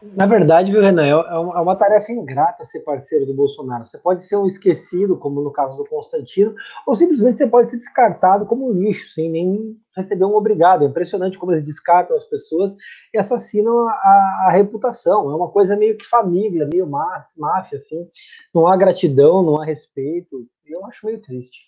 Na 0.00 0.26
verdade, 0.26 0.70
viu, 0.70 0.80
Renan, 0.80 1.06
é, 1.06 1.10
é 1.10 1.60
uma 1.60 1.74
tarefa 1.74 2.12
ingrata 2.12 2.64
ser 2.64 2.80
parceiro 2.80 3.26
do 3.26 3.34
Bolsonaro. 3.34 3.84
Você 3.84 3.98
pode 3.98 4.22
ser 4.22 4.36
um 4.36 4.46
esquecido, 4.46 5.16
como 5.16 5.40
no 5.42 5.50
caso 5.50 5.76
do 5.76 5.84
Constantino, 5.84 6.54
ou 6.86 6.94
simplesmente 6.94 7.38
você 7.38 7.48
pode 7.48 7.68
ser 7.70 7.78
descartado 7.78 8.46
como 8.46 8.68
um 8.68 8.72
lixo, 8.72 9.12
sem 9.12 9.28
nem 9.28 9.76
receber 9.96 10.24
um 10.24 10.36
obrigado. 10.36 10.84
É 10.84 10.86
impressionante 10.86 11.36
como 11.36 11.50
eles 11.50 11.64
descartam 11.64 12.16
as 12.16 12.24
pessoas 12.24 12.76
e 13.12 13.18
assassinam 13.18 13.88
a, 13.88 14.44
a 14.46 14.50
reputação. 14.52 15.30
É 15.32 15.34
uma 15.34 15.50
coisa 15.50 15.76
meio 15.76 15.96
que 15.98 16.04
família, 16.06 16.68
meio 16.72 16.86
máfia, 16.86 17.76
assim. 17.76 18.06
Não 18.54 18.68
há 18.68 18.76
gratidão, 18.76 19.42
não 19.42 19.60
há 19.60 19.64
respeito. 19.64 20.46
Eu 20.64 20.86
acho 20.86 21.06
meio 21.06 21.20
triste. 21.20 21.67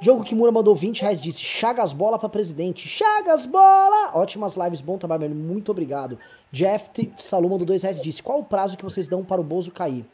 Jogo 0.00 0.24
Kimura 0.24 0.52
mandou 0.52 0.74
20 0.74 1.00
reais, 1.00 1.20
disse 1.20 1.40
Chagas 1.40 1.92
Bola 1.92 2.18
para 2.18 2.28
presidente. 2.28 2.86
Chagas 2.86 3.46
Bola! 3.46 4.10
Ótimas 4.14 4.56
lives, 4.56 4.80
bom 4.80 4.98
trabalho, 4.98 5.30
muito 5.30 5.70
obrigado. 5.70 6.18
Jeff 6.52 6.90
Salom 7.18 7.48
mandou 7.48 7.66
2 7.66 7.82
reais, 7.82 8.00
disse 8.00 8.22
qual 8.22 8.40
o 8.40 8.44
prazo 8.44 8.76
que 8.76 8.84
vocês 8.84 9.08
dão 9.08 9.24
para 9.24 9.40
o 9.40 9.44
Bozo 9.44 9.70
cair? 9.70 10.04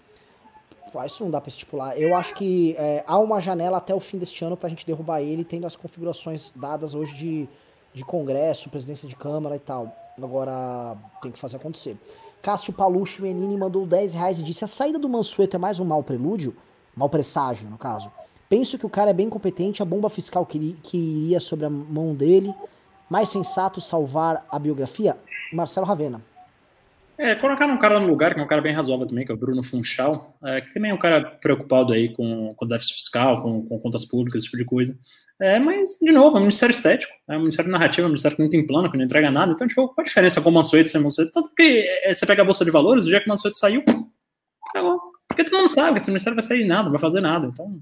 Pô, 0.93 1.03
isso 1.05 1.23
não 1.23 1.31
dá 1.31 1.41
para 1.41 1.49
estipular. 1.49 1.97
Eu 1.97 2.15
acho 2.15 2.35
que 2.35 2.75
é, 2.79 3.05
há 3.07 3.19
uma 3.19 3.41
janela 3.41 3.79
até 3.79 3.95
o 3.95 4.01
fim 4.01 4.19
deste 4.19 4.45
ano 4.45 4.57
para 4.57 4.67
a 4.67 4.71
gente 4.71 4.87
derrubar 4.87 5.23
ele, 5.23 5.45
tendo 5.45 5.67
as 5.67 5.77
configurações 5.77 6.53
dadas 6.55 6.95
hoje 6.95 7.17
de, 7.17 7.49
de 7.95 8.05
Congresso, 8.05 8.69
presidência 8.71 9.09
de 9.09 9.17
Câmara 9.17 9.57
e 9.57 9.61
tal. 9.61 9.95
Agora 10.21 10.97
tem 11.23 11.31
que 11.31 11.39
fazer 11.39 11.57
acontecer. 11.57 11.97
Cássio 12.43 12.73
Palucci 12.73 13.23
Menini 13.23 13.57
mandou 13.57 13.87
10 13.87 14.15
reais 14.15 14.41
e 14.41 14.43
disse: 14.43 14.65
A 14.65 14.67
saída 14.67 14.99
do 14.99 15.09
Mansueto 15.09 15.57
é 15.57 15.59
mais 15.59 15.79
um 15.79 15.85
mau 15.85 16.03
prelúdio? 16.03 16.57
Mau 16.97 17.09
presságio, 17.09 17.69
no 17.69 17.79
caso. 17.79 18.11
Penso 18.51 18.77
que 18.77 18.85
o 18.85 18.91
cara 18.91 19.11
é 19.11 19.15
bem 19.15 19.31
competente, 19.31 19.81
a 19.81 19.85
bomba 19.85 20.11
fiscal 20.11 20.45
que, 20.45 20.77
que 20.83 20.99
iria 20.99 21.39
sobre 21.39 21.67
a 21.67 21.71
mão 21.71 22.13
dele. 22.13 22.53
Mais 23.09 23.29
sensato 23.29 23.81
salvar 23.81 24.45
a 24.51 24.59
biografia? 24.59 25.17
Marcelo 25.53 25.87
Ravena. 25.87 26.21
É, 27.17 27.37
colocaram 27.37 27.75
um 27.75 27.79
cara 27.79 28.01
no 28.01 28.09
lugar, 28.09 28.35
que 28.35 28.41
é 28.41 28.43
um 28.43 28.49
cara 28.49 28.61
bem 28.61 28.73
razoável 28.73 29.07
também, 29.07 29.25
que 29.25 29.31
é 29.31 29.35
o 29.35 29.39
Bruno 29.39 29.63
Funchal, 29.63 30.37
é, 30.43 30.63
que 30.63 30.75
também 30.75 30.91
é 30.91 30.95
um 30.95 30.99
cara 30.99 31.23
preocupado 31.23 31.93
aí 31.93 32.09
com, 32.13 32.49
com 32.57 32.67
déficit 32.67 32.95
fiscal, 32.95 33.41
com, 33.41 33.65
com 33.67 33.79
contas 33.79 34.05
públicas, 34.05 34.43
esse 34.43 34.51
tipo 34.51 34.57
de 34.57 34.65
coisa. 34.65 34.99
É, 35.41 35.61
mas, 35.61 35.99
de 36.01 36.11
novo, 36.11 36.37
é 36.37 36.41
um 36.41 36.45
ministério 36.45 36.73
estético, 36.73 37.13
é 37.29 37.37
um 37.37 37.41
ministério 37.41 37.71
narrativo, 37.71 38.07
é 38.07 38.07
um 38.07 38.09
ministério 38.09 38.37
que 38.37 38.43
não 38.43 38.51
tem 38.51 38.67
plano, 38.67 38.91
que 38.91 38.97
não 38.97 39.05
entrega 39.05 39.31
nada. 39.31 39.53
Então, 39.53 39.69
tipo, 39.69 39.87
qual 39.87 40.01
a 40.01 40.03
diferença 40.03 40.41
com 40.41 40.49
o 40.49 40.53
Mansueto 40.53 40.91
sem 40.91 41.01
Mansueto? 41.01 41.31
Tanto 41.31 41.55
que 41.55 41.87
é, 42.03 42.13
você 42.13 42.27
pega 42.27 42.43
a 42.43 42.45
Bolsa 42.45 42.65
de 42.65 42.71
Valores, 42.73 43.05
o 43.05 43.09
dia 43.09 43.21
que 43.21 43.27
o 43.27 43.29
Mansueto 43.29 43.59
saiu, 43.59 43.85
acabou. 44.71 44.99
Porque 45.29 45.45
todo 45.45 45.59
mundo 45.59 45.69
sabe 45.69 45.93
que 45.93 46.01
esse 46.01 46.11
ministério 46.11 46.35
vai 46.35 46.43
sair 46.43 46.67
nada, 46.67 46.85
não 46.85 46.93
vai 46.93 47.01
fazer 47.01 47.21
nada. 47.21 47.47
Então. 47.47 47.81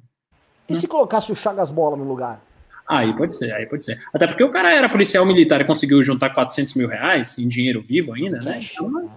E 0.68 0.74
se 0.74 0.86
colocasse 0.86 1.32
o 1.32 1.36
Chagas 1.36 1.70
Bola 1.70 1.96
no 1.96 2.04
lugar? 2.04 2.40
Aí 2.86 3.14
pode 3.14 3.36
ser, 3.36 3.52
aí 3.52 3.66
pode 3.66 3.84
ser. 3.84 4.00
Até 4.14 4.26
porque 4.26 4.42
o 4.42 4.50
cara 4.50 4.72
era 4.72 4.88
policial 4.88 5.24
militar 5.26 5.60
e 5.60 5.64
conseguiu 5.64 6.02
juntar 6.02 6.30
400 6.30 6.74
mil 6.74 6.88
reais 6.88 7.38
em 7.38 7.46
dinheiro 7.46 7.82
vivo 7.82 8.14
ainda, 8.14 8.40
né? 8.40 8.60
Então, 8.72 9.10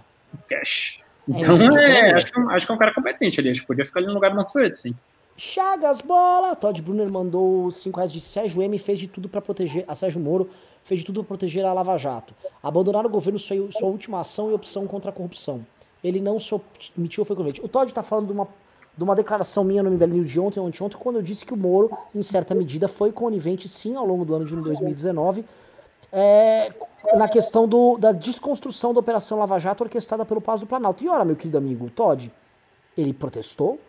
cash. 0.50 1.00
Então, 1.28 1.78
é, 1.78 2.10
é 2.10 2.14
acho, 2.14 2.32
que, 2.32 2.40
acho 2.40 2.66
que 2.66 2.72
é 2.72 2.76
um 2.76 2.78
cara 2.78 2.94
competente 2.94 3.40
ali. 3.40 3.50
Acho 3.50 3.62
que 3.62 3.68
podia 3.68 3.86
ficar 3.86 4.00
ali 4.00 4.08
no 4.08 4.14
lugar 4.14 4.32
do 4.32 4.36
Manfredo, 4.36 4.76
sim. 4.76 4.94
Chagas, 5.38 6.02
bola! 6.02 6.56
Todd 6.56 6.82
Brunner 6.82 7.10
mandou 7.10 7.72
5 7.72 7.96
reais 7.98 8.12
de 8.12 8.20
Sérgio 8.20 8.62
M. 8.62 8.78
fez 8.78 9.00
de 9.00 9.08
tudo 9.08 9.30
para 9.30 9.42
proteger. 9.42 9.86
A 9.88 9.96
Sérgio 9.96 10.20
Moro 10.20 10.50
fez 10.84 11.00
de 11.00 11.06
tudo 11.06 11.24
para 11.24 11.30
proteger 11.30 11.64
a 11.64 11.72
Lava 11.72 11.98
Jato. 11.98 12.34
Abandonar 12.62 13.06
o 13.06 13.10
governo 13.10 13.40
foi 13.40 13.70
sua 13.72 13.88
última 13.88 14.20
ação 14.20 14.52
e 14.52 14.54
opção 14.54 14.86
contra 14.86 15.10
a 15.10 15.14
corrupção. 15.14 15.66
Ele 16.04 16.20
não 16.20 16.40
se 16.40 16.54
omitiu, 16.98 17.24
foi 17.24 17.36
convite. 17.36 17.62
O 17.64 17.68
Todd 17.70 17.94
tá 17.94 18.04
falando 18.04 18.28
de 18.28 18.34
uma, 18.34 18.48
de 19.02 19.04
uma 19.04 19.16
declaração 19.16 19.64
minha 19.64 19.82
no 19.82 19.90
MBL 19.90 20.14
News 20.14 20.30
de 20.30 20.40
ontem, 20.40 20.60
ontem, 20.60 20.84
ontem, 20.84 20.96
quando 20.96 21.16
eu 21.16 21.24
disse 21.24 21.44
que 21.44 21.56
o 21.56 21.58
Moro, 21.58 21.90
em 22.14 22.22
certa 22.22 22.54
medida, 22.54 22.88
foi 22.88 23.12
conivente, 23.12 23.68
sim, 23.68 23.96
ao 23.96 24.06
longo 24.06 24.24
do 24.24 24.36
ano 24.36 24.46
de 24.46 24.56
2019 24.56 25.44
é, 26.12 26.72
na 27.16 27.28
questão 27.28 27.68
do, 27.68 27.98
da 27.98 28.12
desconstrução 28.12 28.94
da 28.94 29.00
Operação 29.00 29.40
Lava 29.40 29.58
Jato 29.58 29.84
orquestrada 29.84 30.24
pelo 30.24 30.40
Palácio 30.40 30.68
do 30.68 30.70
Planalto. 30.70 31.04
E 31.04 31.10
ora, 31.10 31.26
meu 31.26 31.36
querido 31.36 31.58
amigo 31.58 31.90
Todd, 31.90 32.32
ele 32.96 33.12
protestou. 33.12 33.80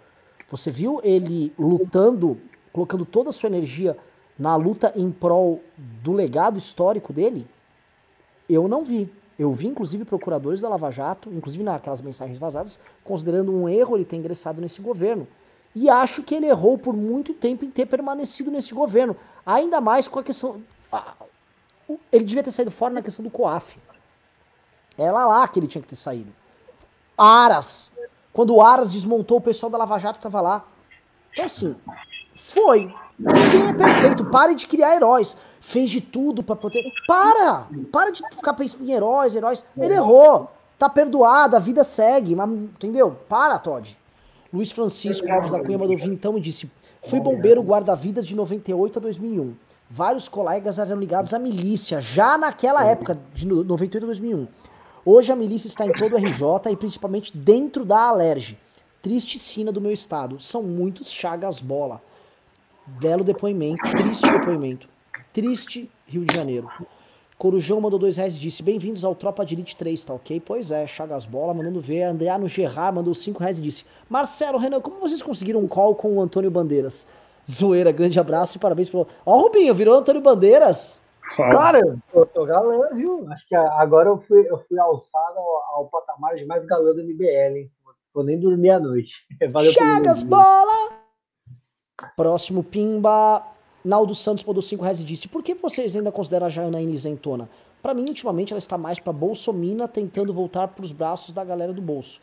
Você 0.51 0.70
viu 0.70 0.98
ele 1.05 1.52
lutando, 1.59 2.40
colocando 2.72 3.05
toda 3.05 3.28
a 3.28 3.32
sua 3.32 3.48
energia 3.48 3.98
na 4.39 4.56
luta 4.56 4.94
em 4.97 5.10
prol 5.10 5.60
do 5.76 6.12
legado 6.12 6.56
histórico 6.56 7.12
dele? 7.12 7.47
Eu 8.48 8.66
não 8.66 8.82
vi. 8.82 9.12
Eu 9.38 9.52
vi, 9.52 9.66
inclusive, 9.66 10.04
procuradores 10.04 10.60
da 10.60 10.68
Lava 10.68 10.90
Jato, 10.90 11.30
inclusive 11.32 11.64
naquelas 11.64 12.00
mensagens 12.00 12.38
vazadas, 12.38 12.78
considerando 13.02 13.52
um 13.52 13.68
erro 13.68 13.96
ele 13.96 14.04
ter 14.04 14.16
ingressado 14.16 14.60
nesse 14.60 14.80
governo. 14.80 15.26
E 15.74 15.88
acho 15.88 16.22
que 16.22 16.34
ele 16.34 16.46
errou 16.46 16.76
por 16.76 16.94
muito 16.94 17.32
tempo 17.32 17.64
em 17.64 17.70
ter 17.70 17.86
permanecido 17.86 18.50
nesse 18.50 18.74
governo. 18.74 19.16
Ainda 19.44 19.80
mais 19.80 20.06
com 20.06 20.18
a 20.18 20.22
questão 20.22 20.62
ele 22.10 22.24
devia 22.24 22.42
ter 22.42 22.50
saído 22.50 22.70
fora 22.70 22.94
na 22.94 23.02
questão 23.02 23.22
do 23.22 23.30
COAF. 23.30 23.78
Era 24.96 25.26
lá 25.26 25.46
que 25.48 25.59
ele 25.59 25.66
tinha 25.66 25.82
que 25.82 25.88
ter 25.88 25.96
saído. 25.96 26.32
Aras. 27.16 27.90
Quando 28.32 28.54
o 28.54 28.62
Aras 28.62 28.92
desmontou, 28.92 29.38
o 29.38 29.40
pessoal 29.40 29.70
da 29.70 29.78
Lava 29.78 29.98
Jato 29.98 30.20
tava 30.20 30.40
lá. 30.40 30.64
Então, 31.32 31.44
assim, 31.44 31.76
foi. 32.34 32.94
Ninguém 33.22 33.68
é 33.68 33.72
perfeito. 33.72 34.24
Pare 34.26 34.54
de 34.54 34.66
criar 34.66 34.96
heróis. 34.96 35.36
Fez 35.60 35.90
de 35.90 36.00
tudo 36.00 36.42
para 36.42 36.56
proteger. 36.56 36.92
Para! 37.06 37.66
Para 37.90 38.10
de 38.10 38.22
ficar 38.30 38.54
pensando 38.54 38.84
em 38.84 38.92
heróis, 38.92 39.34
heróis. 39.34 39.64
Ele 39.76 39.94
errou. 39.94 40.50
Tá 40.78 40.88
perdoado, 40.88 41.56
a 41.56 41.58
vida 41.60 41.84
segue. 41.84 42.34
Mas, 42.34 42.50
entendeu? 42.50 43.16
Para, 43.28 43.58
Todd. 43.58 43.96
Luiz 44.52 44.70
Francisco 44.70 45.30
Alves 45.30 45.52
da 45.52 45.60
Cunha 45.60 45.78
mandou 45.78 45.96
então 45.98 46.36
e 46.36 46.40
disse: 46.40 46.70
Fui 47.08 47.20
bombeiro 47.20 47.62
guarda-vidas 47.62 48.26
de 48.26 48.34
98 48.34 48.98
a 48.98 49.02
2001 49.02 49.54
vários 49.92 50.26
colegas 50.26 50.78
eram 50.78 50.98
ligados 50.98 51.34
à 51.34 51.38
milícia, 51.38 52.00
já 52.00 52.38
naquela 52.38 52.82
época, 52.82 53.18
de 53.34 53.46
98 53.46 54.04
a 54.04 54.06
2001. 54.06 54.48
Hoje 55.04 55.30
a 55.30 55.36
milícia 55.36 55.68
está 55.68 55.84
em 55.84 55.92
todo 55.92 56.14
o 56.14 56.16
RJ 56.16 56.72
e 56.72 56.76
principalmente 56.76 57.36
dentro 57.36 57.84
da 57.84 58.08
Alerj. 58.08 58.56
Triste 59.02 59.38
sina 59.38 59.70
do 59.70 59.82
meu 59.82 59.92
estado. 59.92 60.40
São 60.40 60.62
muitos 60.62 61.10
chagas 61.10 61.60
bola. 61.60 62.00
Belo 63.01 63.24
depoimento, 63.24 63.82
triste 63.97 64.31
depoimento. 64.31 64.89
Triste 65.32 65.90
Rio 66.06 66.24
de 66.24 66.35
Janeiro. 66.35 66.69
Corujão 67.39 67.81
mandou 67.81 67.98
dois 67.98 68.16
reais 68.16 68.36
e 68.36 68.39
disse: 68.39 68.62
Bem-vindos 68.62 69.05
ao 69.05 69.14
Tropa 69.14 69.44
de 69.44 69.55
Elite 69.55 69.77
3, 69.77 70.05
tá 70.05 70.14
ok? 70.14 70.40
Pois 70.44 70.70
é, 70.70 70.86
Chagas 70.86 71.24
Bola, 71.24 71.55
mandando 71.55 71.81
ver. 71.81 72.02
Andreano 72.02 72.47
Gerard 72.47 72.94
mandou 72.94 73.14
cinco 73.14 73.40
reais 73.40 73.59
e 73.59 73.62
disse: 73.62 73.85
Marcelo, 74.09 74.59
Renan, 74.59 74.81
como 74.81 75.01
vocês 75.01 75.23
conseguiram 75.23 75.60
um 75.60 75.66
call 75.66 75.94
com 75.94 76.16
o 76.16 76.20
Antônio 76.20 76.51
Bandeiras? 76.51 77.06
Zoeira, 77.51 77.90
grande 77.90 78.20
abraço 78.20 78.56
e 78.56 78.60
parabéns 78.60 78.90
pelo. 78.90 79.06
Ó, 79.24 79.39
o 79.39 79.43
Rubinho, 79.43 79.74
virou 79.74 79.97
Antônio 79.97 80.20
Bandeiras. 80.20 81.01
Cara, 81.35 81.81
eu 82.12 82.27
tô 82.27 82.44
galã, 82.44 82.89
viu? 82.94 83.27
Acho 83.31 83.48
que 83.48 83.56
agora 83.56 84.10
eu 84.10 84.19
fui, 84.28 84.47
eu 84.48 84.59
fui 84.69 84.78
alçado 84.78 85.39
ao, 85.39 85.78
ao 85.78 85.86
patamar 85.86 86.35
de 86.35 86.44
mais 86.44 86.66
galã 86.66 86.93
do 86.93 87.02
MBL, 87.02 87.56
hein? 87.56 87.70
Vou 88.14 88.23
nem 88.23 88.39
dormir 88.39 88.70
à 88.70 88.78
noite. 88.78 89.27
Valeu 89.51 89.73
Chagas, 89.73 90.23
bola! 90.23 91.01
Próximo 92.16 92.62
Pimba. 92.62 93.42
Naldo 93.84 94.14
Santos 94.14 94.44
mandou 94.44 94.62
5 94.62 94.82
reais 94.82 95.00
e 95.00 95.04
disse: 95.04 95.28
Por 95.28 95.42
que 95.42 95.54
vocês 95.54 95.96
ainda 95.96 96.12
consideram 96.12 96.46
a 96.46 96.50
Janaína 96.50 96.92
isentona? 96.92 97.48
Para 97.82 97.94
mim, 97.94 98.04
ultimamente, 98.08 98.52
ela 98.52 98.58
está 98.58 98.78
mais 98.78 98.98
para 98.98 99.12
Bolsomina 99.12 99.88
tentando 99.88 100.32
voltar 100.32 100.68
para 100.68 100.84
os 100.84 100.92
braços 100.92 101.34
da 101.34 101.44
galera 101.44 101.72
do 101.72 101.80
bolso. 101.80 102.20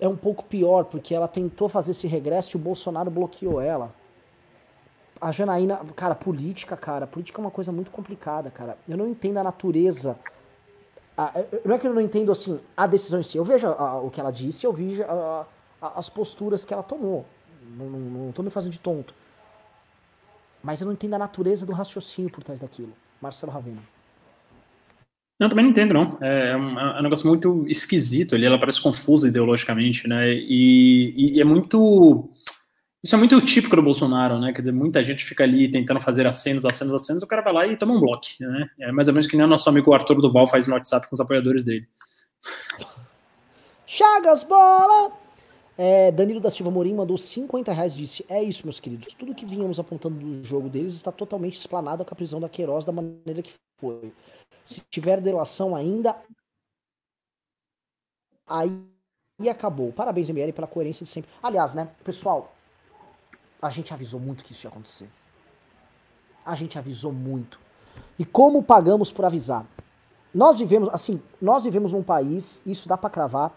É 0.00 0.08
um 0.08 0.16
pouco 0.16 0.44
pior, 0.44 0.84
porque 0.84 1.14
ela 1.14 1.28
tentou 1.28 1.68
fazer 1.68 1.90
esse 1.90 2.06
regresso 2.06 2.56
e 2.56 2.58
o 2.58 2.62
Bolsonaro 2.62 3.10
bloqueou 3.10 3.60
ela 3.60 3.92
a 5.22 5.30
Janaína, 5.30 5.80
cara, 5.94 6.16
política, 6.16 6.76
cara, 6.76 7.06
política 7.06 7.40
é 7.40 7.42
uma 7.42 7.50
coisa 7.50 7.70
muito 7.70 7.92
complicada, 7.92 8.50
cara. 8.50 8.76
Eu 8.88 8.96
não 8.96 9.06
entendo 9.06 9.36
a 9.38 9.44
natureza. 9.44 10.18
A, 11.16 11.32
não 11.64 11.76
é 11.76 11.78
que 11.78 11.86
eu 11.86 11.94
não 11.94 12.00
entendo, 12.00 12.32
assim, 12.32 12.58
a 12.76 12.88
decisão 12.88 13.20
em 13.20 13.22
si. 13.22 13.38
Eu 13.38 13.44
vejo 13.44 13.68
a, 13.68 14.00
o 14.00 14.10
que 14.10 14.18
ela 14.18 14.32
disse, 14.32 14.66
eu 14.66 14.72
vejo 14.72 15.00
as 15.80 16.08
posturas 16.08 16.64
que 16.64 16.74
ela 16.74 16.82
tomou. 16.82 17.24
Não, 17.76 17.88
não, 17.88 17.98
não 17.98 18.32
tô 18.32 18.42
me 18.42 18.50
fazendo 18.50 18.72
de 18.72 18.78
tonto. 18.78 19.14
Mas 20.62 20.80
eu 20.80 20.86
não 20.86 20.92
entendo 20.92 21.14
a 21.14 21.18
natureza 21.18 21.66
do 21.66 21.72
raciocínio 21.72 22.30
por 22.30 22.44
trás 22.44 22.60
daquilo. 22.60 22.92
Marcelo 23.20 23.52
Ravena. 23.52 23.82
Não, 25.40 25.48
também 25.48 25.64
não 25.64 25.70
entendo, 25.70 25.94
não. 25.94 26.18
É, 26.20 26.56
um, 26.56 26.78
é 26.78 27.00
um 27.00 27.02
negócio 27.02 27.26
muito 27.26 27.64
esquisito 27.66 28.34
ali. 28.34 28.46
Ela 28.46 28.58
parece 28.58 28.80
confusa 28.80 29.28
ideologicamente, 29.28 30.06
né? 30.06 30.32
E, 30.32 31.14
e, 31.16 31.36
e 31.36 31.40
é 31.40 31.44
muito 31.44 32.30
isso 33.04 33.16
é 33.16 33.18
muito 33.18 33.40
típico 33.40 33.74
do 33.74 33.82
Bolsonaro, 33.82 34.38
né? 34.38 34.52
Quer 34.52 34.60
dizer, 34.60 34.72
muita 34.72 35.02
gente 35.02 35.24
fica 35.24 35.42
ali 35.42 35.68
tentando 35.68 35.98
fazer 35.98 36.24
acenos, 36.24 36.64
acenos, 36.64 36.94
acenos, 36.94 37.22
o 37.24 37.26
cara 37.26 37.42
vai 37.42 37.52
lá 37.52 37.66
e 37.66 37.76
toma 37.76 37.94
um 37.94 38.00
bloco, 38.00 38.26
né? 38.38 38.70
É 38.78 38.92
mais 38.92 39.08
ou 39.08 39.14
menos 39.14 39.26
que 39.26 39.36
nem 39.36 39.44
o 39.44 39.48
nosso 39.48 39.68
amigo 39.68 39.92
Arthur 39.92 40.20
Duval 40.20 40.46
faz 40.46 40.68
no 40.68 40.74
WhatsApp 40.74 41.08
com 41.08 41.14
os 41.14 41.20
apoiadores 41.20 41.64
dele. 41.64 41.88
Chagas, 43.84 44.44
bola! 44.44 45.21
É, 45.76 46.12
Danilo 46.12 46.40
da 46.40 46.50
Silva 46.50 46.70
Morim 46.70 46.94
mandou 46.94 47.16
50 47.16 47.72
reais 47.72 47.94
e 47.94 47.98
disse: 47.98 48.24
É 48.28 48.42
isso, 48.42 48.64
meus 48.64 48.78
queridos. 48.78 49.14
Tudo 49.14 49.34
que 49.34 49.46
vínhamos 49.46 49.78
apontando 49.78 50.18
do 50.18 50.44
jogo 50.44 50.68
deles 50.68 50.94
está 50.94 51.10
totalmente 51.10 51.58
explanado 51.58 52.04
com 52.04 52.12
a 52.12 52.16
prisão 52.16 52.40
da 52.40 52.48
Queiroz 52.48 52.84
da 52.84 52.92
maneira 52.92 53.42
que 53.42 53.52
foi. 53.80 54.12
Se 54.64 54.82
tiver 54.90 55.20
delação 55.20 55.74
ainda, 55.74 56.16
aí 58.46 58.86
acabou. 59.50 59.92
Parabéns, 59.92 60.28
ML, 60.28 60.52
pela 60.52 60.66
coerência 60.66 61.04
de 61.04 61.10
sempre. 61.10 61.30
Aliás, 61.42 61.74
né, 61.74 61.88
pessoal, 62.04 62.52
a 63.60 63.70
gente 63.70 63.92
avisou 63.94 64.20
muito 64.20 64.44
que 64.44 64.52
isso 64.52 64.66
ia 64.66 64.70
acontecer. 64.70 65.08
A 66.44 66.54
gente 66.54 66.78
avisou 66.78 67.12
muito. 67.12 67.58
E 68.18 68.24
como 68.24 68.62
pagamos 68.62 69.10
por 69.10 69.24
avisar? 69.24 69.66
Nós 70.34 70.58
vivemos, 70.58 70.88
assim, 70.92 71.20
nós 71.40 71.64
vivemos 71.64 71.92
num 71.92 72.02
país, 72.02 72.62
isso 72.64 72.88
dá 72.88 72.96
para 72.96 73.10
cravar, 73.10 73.52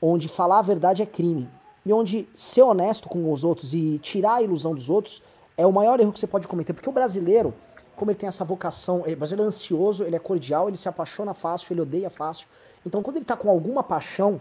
onde 0.00 0.28
falar 0.28 0.58
a 0.58 0.62
verdade 0.62 1.02
é 1.02 1.06
crime. 1.06 1.48
E 1.86 1.92
onde 1.92 2.28
ser 2.34 2.62
honesto 2.62 3.08
com 3.08 3.32
os 3.32 3.44
outros 3.44 3.72
e 3.72 4.00
tirar 4.00 4.34
a 4.34 4.42
ilusão 4.42 4.74
dos 4.74 4.90
outros 4.90 5.22
é 5.56 5.64
o 5.64 5.72
maior 5.72 6.00
erro 6.00 6.12
que 6.12 6.18
você 6.18 6.26
pode 6.26 6.48
cometer. 6.48 6.72
Porque 6.72 6.88
o 6.88 6.92
brasileiro, 6.92 7.54
como 7.94 8.10
ele 8.10 8.18
tem 8.18 8.28
essa 8.28 8.44
vocação, 8.44 9.04
ele, 9.06 9.14
o 9.14 9.18
brasileiro 9.18 9.44
é 9.44 9.46
ansioso, 9.46 10.02
ele 10.02 10.16
é 10.16 10.18
cordial, 10.18 10.66
ele 10.66 10.76
se 10.76 10.88
apaixona 10.88 11.32
fácil, 11.32 11.72
ele 11.72 11.82
odeia 11.82 12.10
fácil. 12.10 12.48
Então 12.84 13.04
quando 13.04 13.18
ele 13.18 13.24
tá 13.24 13.36
com 13.36 13.48
alguma 13.48 13.84
paixão, 13.84 14.40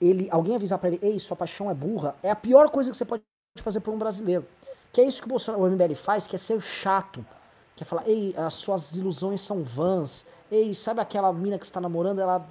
ele 0.00 0.28
alguém 0.30 0.54
avisar 0.54 0.78
para 0.78 0.90
ele, 0.90 1.00
ei, 1.02 1.18
sua 1.18 1.36
paixão 1.36 1.68
é 1.68 1.74
burra, 1.74 2.14
é 2.22 2.30
a 2.30 2.36
pior 2.36 2.70
coisa 2.70 2.88
que 2.88 2.96
você 2.96 3.04
pode 3.04 3.24
fazer 3.56 3.80
por 3.80 3.92
um 3.92 3.98
brasileiro. 3.98 4.46
Que 4.92 5.00
é 5.00 5.04
isso 5.04 5.20
que 5.20 5.26
o, 5.26 5.28
Bolsonaro, 5.28 5.64
o 5.64 5.68
MBL 5.68 5.94
faz, 5.96 6.24
que 6.28 6.36
é 6.36 6.38
ser 6.38 6.60
chato. 6.60 7.26
Que 7.74 7.82
é 7.82 7.86
falar, 7.86 8.08
ei, 8.08 8.32
as 8.36 8.54
suas 8.54 8.96
ilusões 8.96 9.40
são 9.40 9.64
vãs. 9.64 10.24
Ei, 10.50 10.72
sabe 10.72 11.00
aquela 11.00 11.32
mina 11.32 11.58
que 11.58 11.64
está 11.64 11.80
namorando, 11.80 12.20
ela, 12.20 12.46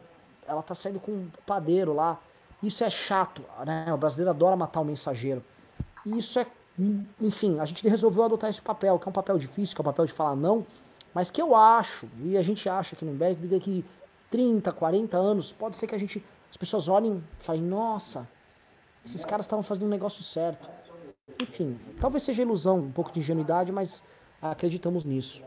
ela 0.45 0.61
tá 0.61 0.75
saindo 0.75 0.99
com 0.99 1.11
um 1.11 1.31
padeiro 1.45 1.93
lá. 1.93 2.19
Isso 2.65 2.83
é 2.83 2.89
chato, 2.89 3.43
né? 3.63 3.93
O 3.93 3.97
brasileiro 3.97 4.31
adora 4.31 4.55
matar 4.55 4.81
o 4.81 4.85
mensageiro. 4.85 5.43
E 6.03 6.17
isso 6.17 6.39
é, 6.39 6.47
enfim, 7.21 7.59
a 7.59 7.65
gente 7.65 7.87
resolveu 7.87 8.23
adotar 8.23 8.49
esse 8.49 8.61
papel, 8.61 8.97
que 8.97 9.07
é 9.07 9.09
um 9.09 9.13
papel 9.13 9.37
difícil, 9.37 9.75
que 9.75 9.81
é 9.81 9.83
um 9.83 9.85
papel 9.85 10.05
de 10.05 10.11
falar 10.11 10.35
não, 10.35 10.65
mas 11.13 11.29
que 11.29 11.39
eu 11.39 11.55
acho, 11.55 12.09
e 12.23 12.35
a 12.35 12.41
gente 12.41 12.67
acha 12.67 12.95
aqui 12.95 13.05
no 13.05 13.11
MBL, 13.11 13.35
que 13.39 13.47
daqui 13.47 13.85
30, 14.31 14.71
40 14.71 15.15
anos, 15.15 15.53
pode 15.53 15.77
ser 15.77 15.85
que 15.85 15.93
a 15.93 15.97
gente, 15.97 16.23
as 16.49 16.57
pessoas 16.57 16.89
olhem 16.89 17.23
e 17.39 17.43
falem, 17.43 17.61
nossa, 17.61 18.27
esses 19.05 19.23
caras 19.23 19.45
estavam 19.45 19.63
fazendo 19.63 19.85
um 19.85 19.89
negócio 19.89 20.23
certo. 20.23 20.67
Enfim, 21.41 21.79
talvez 22.01 22.23
seja 22.23 22.41
ilusão, 22.41 22.79
um 22.79 22.91
pouco 22.91 23.11
de 23.11 23.19
ingenuidade, 23.19 23.71
mas 23.71 24.03
acreditamos 24.41 25.05
nisso. 25.05 25.43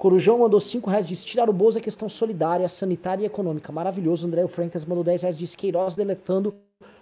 Corujão 0.00 0.38
mandou 0.38 0.58
5 0.58 0.88
reais, 0.88 1.06
disse 1.06 1.26
tirar 1.26 1.50
o 1.50 1.52
Bozo 1.52 1.76
é 1.76 1.80
questão 1.82 2.08
solidária, 2.08 2.66
sanitária 2.70 3.22
e 3.22 3.26
econômica. 3.26 3.70
Maravilhoso. 3.70 4.26
André 4.26 4.48
Frankas 4.48 4.82
mandou 4.82 5.04
10 5.04 5.20
reais, 5.20 5.36
disse 5.36 5.54
Queiroz 5.54 5.94
deletando 5.94 6.54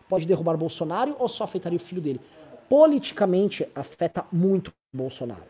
pode 0.08 0.26
derrubar 0.26 0.56
Bolsonaro 0.56 1.14
ou 1.16 1.28
só 1.28 1.44
afetaria 1.44 1.76
o 1.76 1.80
filho 1.80 2.02
dele? 2.02 2.20
Politicamente 2.68 3.68
afeta 3.72 4.24
muito 4.32 4.72
Bolsonaro. 4.92 5.44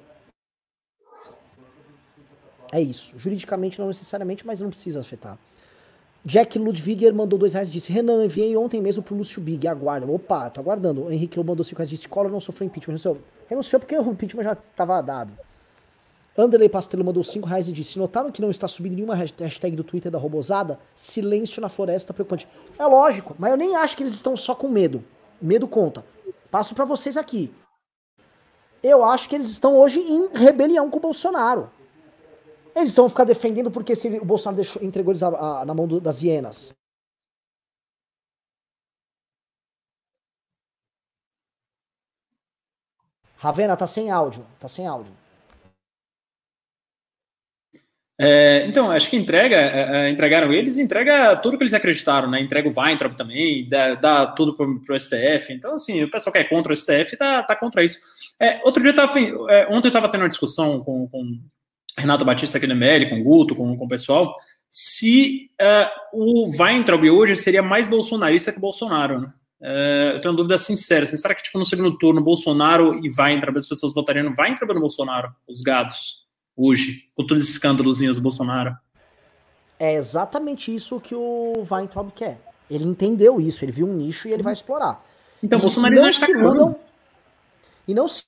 É 2.71 2.83
isso. 2.83 3.19
Juridicamente 3.19 3.81
não 3.81 3.87
necessariamente, 3.87 4.47
mas 4.47 4.61
não 4.61 4.69
precisa 4.69 5.01
afetar. 5.01 5.39
Jack 6.23 6.59
Ludwiger 6.59 7.15
mandou 7.15 7.39
dois 7.39 7.55
reais 7.55 7.71
e 7.71 7.73
disse: 7.73 7.91
Renan, 7.91 8.27
enviei 8.27 8.55
ontem 8.59 8.83
mesmo 8.83 9.03
pro 9.03 9.17
Lúcio 9.17 9.41
Big, 9.41 9.67
aguarda. 9.67 10.07
Opa, 10.07 10.51
tô 10.51 10.61
aguardando. 10.61 11.11
Henrique 11.11 11.43
mandou 11.43 11.65
cinco 11.65 11.79
reais 11.79 11.89
e 11.89 11.95
disse: 11.95 12.09
Collor 12.11 12.31
não 12.31 12.41
sofreu 12.41 12.67
impeachment. 12.67 12.93
Renunciou. 12.93 13.19
Renunciou 13.49 13.81
porque 13.81 13.97
o 13.97 14.11
impeachment 14.11 14.43
já 14.43 14.53
estava 14.53 15.01
dado. 15.01 15.48
Anderley 16.39 16.69
Pastelo 16.69 17.05
mandou 17.05 17.25
5 17.25 17.49
reais 17.49 17.69
e 17.69 17.73
disse: 17.73 17.99
Notaram 17.99 18.31
que 18.31 18.41
não 18.41 18.49
está 18.49 18.69
subindo 18.69 18.95
nenhuma 18.95 19.17
hashtag 19.17 19.75
do 19.75 19.83
Twitter 19.83 20.11
da 20.11 20.19
Robosada? 20.19 20.79
Silêncio 20.95 21.61
na 21.61 21.69
floresta 21.69 22.15
preocupante. 22.15 22.47
É 22.79 22.87
lógico, 22.87 23.35
mas 23.37 23.51
eu 23.51 23.57
nem 23.57 23.75
acho 23.75 23.97
que 23.97 24.05
eles 24.05 24.15
estão 24.15 24.37
só 24.37 24.55
com 24.55 24.69
medo. 24.69 25.05
Medo 25.43 25.67
conta. 25.67 26.05
Passo 26.49 26.77
para 26.77 26.85
vocês 26.85 27.17
aqui. 27.17 27.53
Eu 28.81 29.05
acho 29.05 29.29
que 29.29 29.35
eles 29.35 29.51
estão 29.51 29.77
hoje 29.77 29.99
em 29.99 30.29
rebelião 30.29 30.89
com 30.89 30.99
o 30.99 31.01
Bolsonaro. 31.01 31.69
Eles 32.73 32.95
vão 32.95 33.09
ficar 33.09 33.25
defendendo 33.25 33.73
porque 33.73 33.97
se 33.97 34.07
o 34.07 34.25
Bolsonaro 34.25 34.57
deixou, 34.57 34.81
entregou 34.81 35.11
eles 35.11 35.23
a, 35.25 35.29
a, 35.29 35.65
na 35.65 35.75
mão 35.75 35.89
do, 35.89 36.01
das 36.01 36.23
hienas. 36.23 36.73
Ravena, 43.37 43.77
tá 43.77 43.89
sem 43.89 44.09
áudio. 44.13 44.47
Tá 44.61 44.69
sem 44.69 44.87
áudio. 44.87 45.18
É, 48.21 48.67
então, 48.67 48.91
acho 48.91 49.09
que 49.09 49.17
entrega, 49.17 49.55
é, 49.55 50.07
é, 50.07 50.11
entregaram 50.11 50.53
eles 50.53 50.77
e 50.77 50.83
entrega 50.83 51.37
tudo 51.37 51.57
que 51.57 51.63
eles 51.63 51.75
acreditaram, 51.75 52.29
né? 52.29 52.41
Entrega 52.41 52.69
o 52.69 52.73
Weintraub 52.77 53.15
também, 53.15 53.69
dá, 53.69 53.95
dá 53.95 54.27
tudo 54.27 54.55
pro, 54.57 54.81
pro 54.81 54.99
STF. 54.99 55.53
Então, 55.53 55.75
assim, 55.75 56.03
o 56.03 56.11
pessoal 56.11 56.33
que 56.33 56.39
é 56.41 56.45
contra 56.45 56.73
o 56.73 56.77
STF 56.77 57.17
tá, 57.17 57.45
tá 57.45 57.55
contra 57.55 57.85
isso. 57.85 57.99
É, 58.41 58.61
outro 58.65 58.83
dia, 58.83 58.91
eu 58.91 58.97
tava, 58.97 59.19
é, 59.21 59.69
ontem 59.71 59.87
eu 59.87 59.91
estava 59.91 60.09
tendo 60.09 60.23
uma 60.23 60.29
discussão 60.29 60.81
com, 60.81 61.09
com 61.09 61.41
Renato 61.97 62.25
Batista 62.25 62.59
aqui 62.59 62.67
no 62.67 62.75
ML, 62.75 63.09
com 63.09 63.21
o 63.21 63.25
Guto, 63.25 63.55
com, 63.55 63.77
com 63.77 63.85
o 63.85 63.89
pessoal, 63.89 64.35
se 64.69 65.51
uh, 65.61 65.89
o 66.13 66.51
Weintraub 66.61 67.05
hoje 67.09 67.37
seria 67.37 67.63
mais 67.63 67.89
bolsonarista 67.89 68.53
que 68.53 68.61
Bolsonaro, 68.61 69.21
né? 69.21 69.33
Eu 70.15 70.21
tenho 70.21 70.31
uma 70.31 70.37
dúvida 70.37 70.57
sincera. 70.57 71.03
Assim, 71.03 71.17
será 71.17 71.35
que, 71.35 71.43
tipo, 71.43 71.59
no 71.59 71.67
segundo 71.67 71.99
turno, 71.99 72.21
Bolsonaro 72.21 72.95
e 73.05 73.11
Weintraub, 73.11 73.57
as 73.57 73.67
pessoas 73.67 73.93
votariam 73.93 74.23
no 74.23 74.35
Weintraub 74.39 74.71
ou 74.71 74.75
no 74.75 74.81
Bolsonaro? 74.81 75.35
Os 75.49 75.63
gados? 75.63 76.28
Hoje, 76.59 77.09
com 77.15 77.25
todos 77.25 77.45
esses 77.45 77.55
escândalos 77.55 78.01
do 78.01 78.21
Bolsonaro. 78.21 78.77
É 79.79 79.95
exatamente 79.95 80.75
isso 80.75 81.01
que 81.01 81.15
o 81.15 81.53
Weintraub 81.71 82.11
quer. 82.11 82.41
Ele 82.69 82.85
entendeu 82.85 83.41
isso, 83.41 83.65
ele 83.65 83.71
viu 83.71 83.87
um 83.87 83.95
nicho 83.95 84.27
e 84.27 84.33
ele 84.33 84.43
vai 84.43 84.53
explorar. 84.53 85.03
Então, 85.41 85.59
e 85.59 85.63
Bolsonaro 85.63 85.95
não 85.95 86.13
se 86.13 86.31
iludam, 86.31 86.77
E 87.87 87.95
não 87.95 88.09
se 88.09 88.25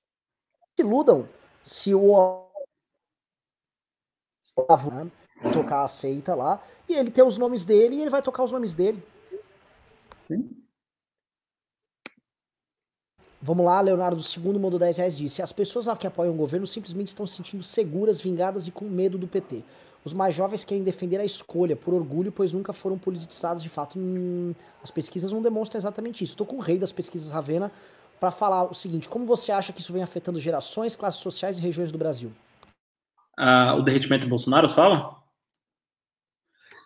iludam 0.79 1.29
se 1.65 1.93
o 1.93 2.47
tocar 5.53 5.85
a 5.85 5.89
seita 5.89 6.35
lá, 6.35 6.63
e 6.89 6.95
ele 6.95 7.11
tem 7.11 7.25
os 7.25 7.37
nomes 7.37 7.65
dele 7.65 7.97
e 7.97 8.01
ele 8.03 8.11
vai 8.11 8.23
tocar 8.23 8.45
os 8.45 8.53
nomes 8.53 8.75
dele. 8.75 9.03
Sim. 10.29 10.60
Vamos 13.43 13.65
lá, 13.65 13.81
Leonardo 13.81 14.21
II 14.21 14.59
mandou 14.59 14.79
10 14.79 14.99
reais 14.99 15.17
disse: 15.17 15.41
As 15.41 15.53
pessoas 15.53 15.87
que 15.99 16.07
apoiam 16.07 16.35
o 16.35 16.37
governo 16.37 16.67
simplesmente 16.67 17.09
estão 17.09 17.27
se 17.27 17.37
sentindo 17.37 17.63
seguras, 17.63 18.21
vingadas 18.21 18.67
e 18.67 18.71
com 18.71 18.85
medo 18.85 19.17
do 19.17 19.27
PT. 19.27 19.65
Os 20.05 20.13
mais 20.13 20.35
jovens 20.35 20.65
querem 20.65 20.83
defender 20.83 21.19
a 21.19 21.25
escolha 21.25 21.77
por 21.77 21.93
orgulho, 21.95 22.33
pois 22.33 22.53
nunca 22.53 22.73
foram 22.73 22.99
politizados 22.99 23.63
de 23.63 23.69
fato. 23.69 23.99
Hum, 23.99 24.55
as 24.83 24.91
pesquisas 24.91 25.33
não 25.33 25.41
demonstram 25.43 25.79
exatamente 25.79 26.25
isso. 26.25 26.33
Estou 26.33 26.47
com 26.47 26.57
o 26.57 26.61
rei 26.61 26.79
das 26.79 26.93
pesquisas 26.93 27.31
Ravena 27.31 27.71
para 28.19 28.31
falar 28.31 28.65
o 28.65 28.75
seguinte: 28.75 29.09
como 29.09 29.25
você 29.25 29.53
acha 29.53 29.73
que 29.73 29.81
isso 29.81 29.93
vem 29.93 30.03
afetando 30.03 30.41
gerações, 30.41 30.95
classes 30.95 31.21
sociais 31.21 31.59
e 31.59 31.63
regiões 31.63 31.91
do 31.91 31.99
Brasil? 31.99 32.31
Ah, 33.39 33.75
o 33.75 33.83
derretimento 33.83 34.27
do 34.27 34.31
Bolsonaro, 34.31 34.69
você 34.69 34.75
fala? 34.75 35.20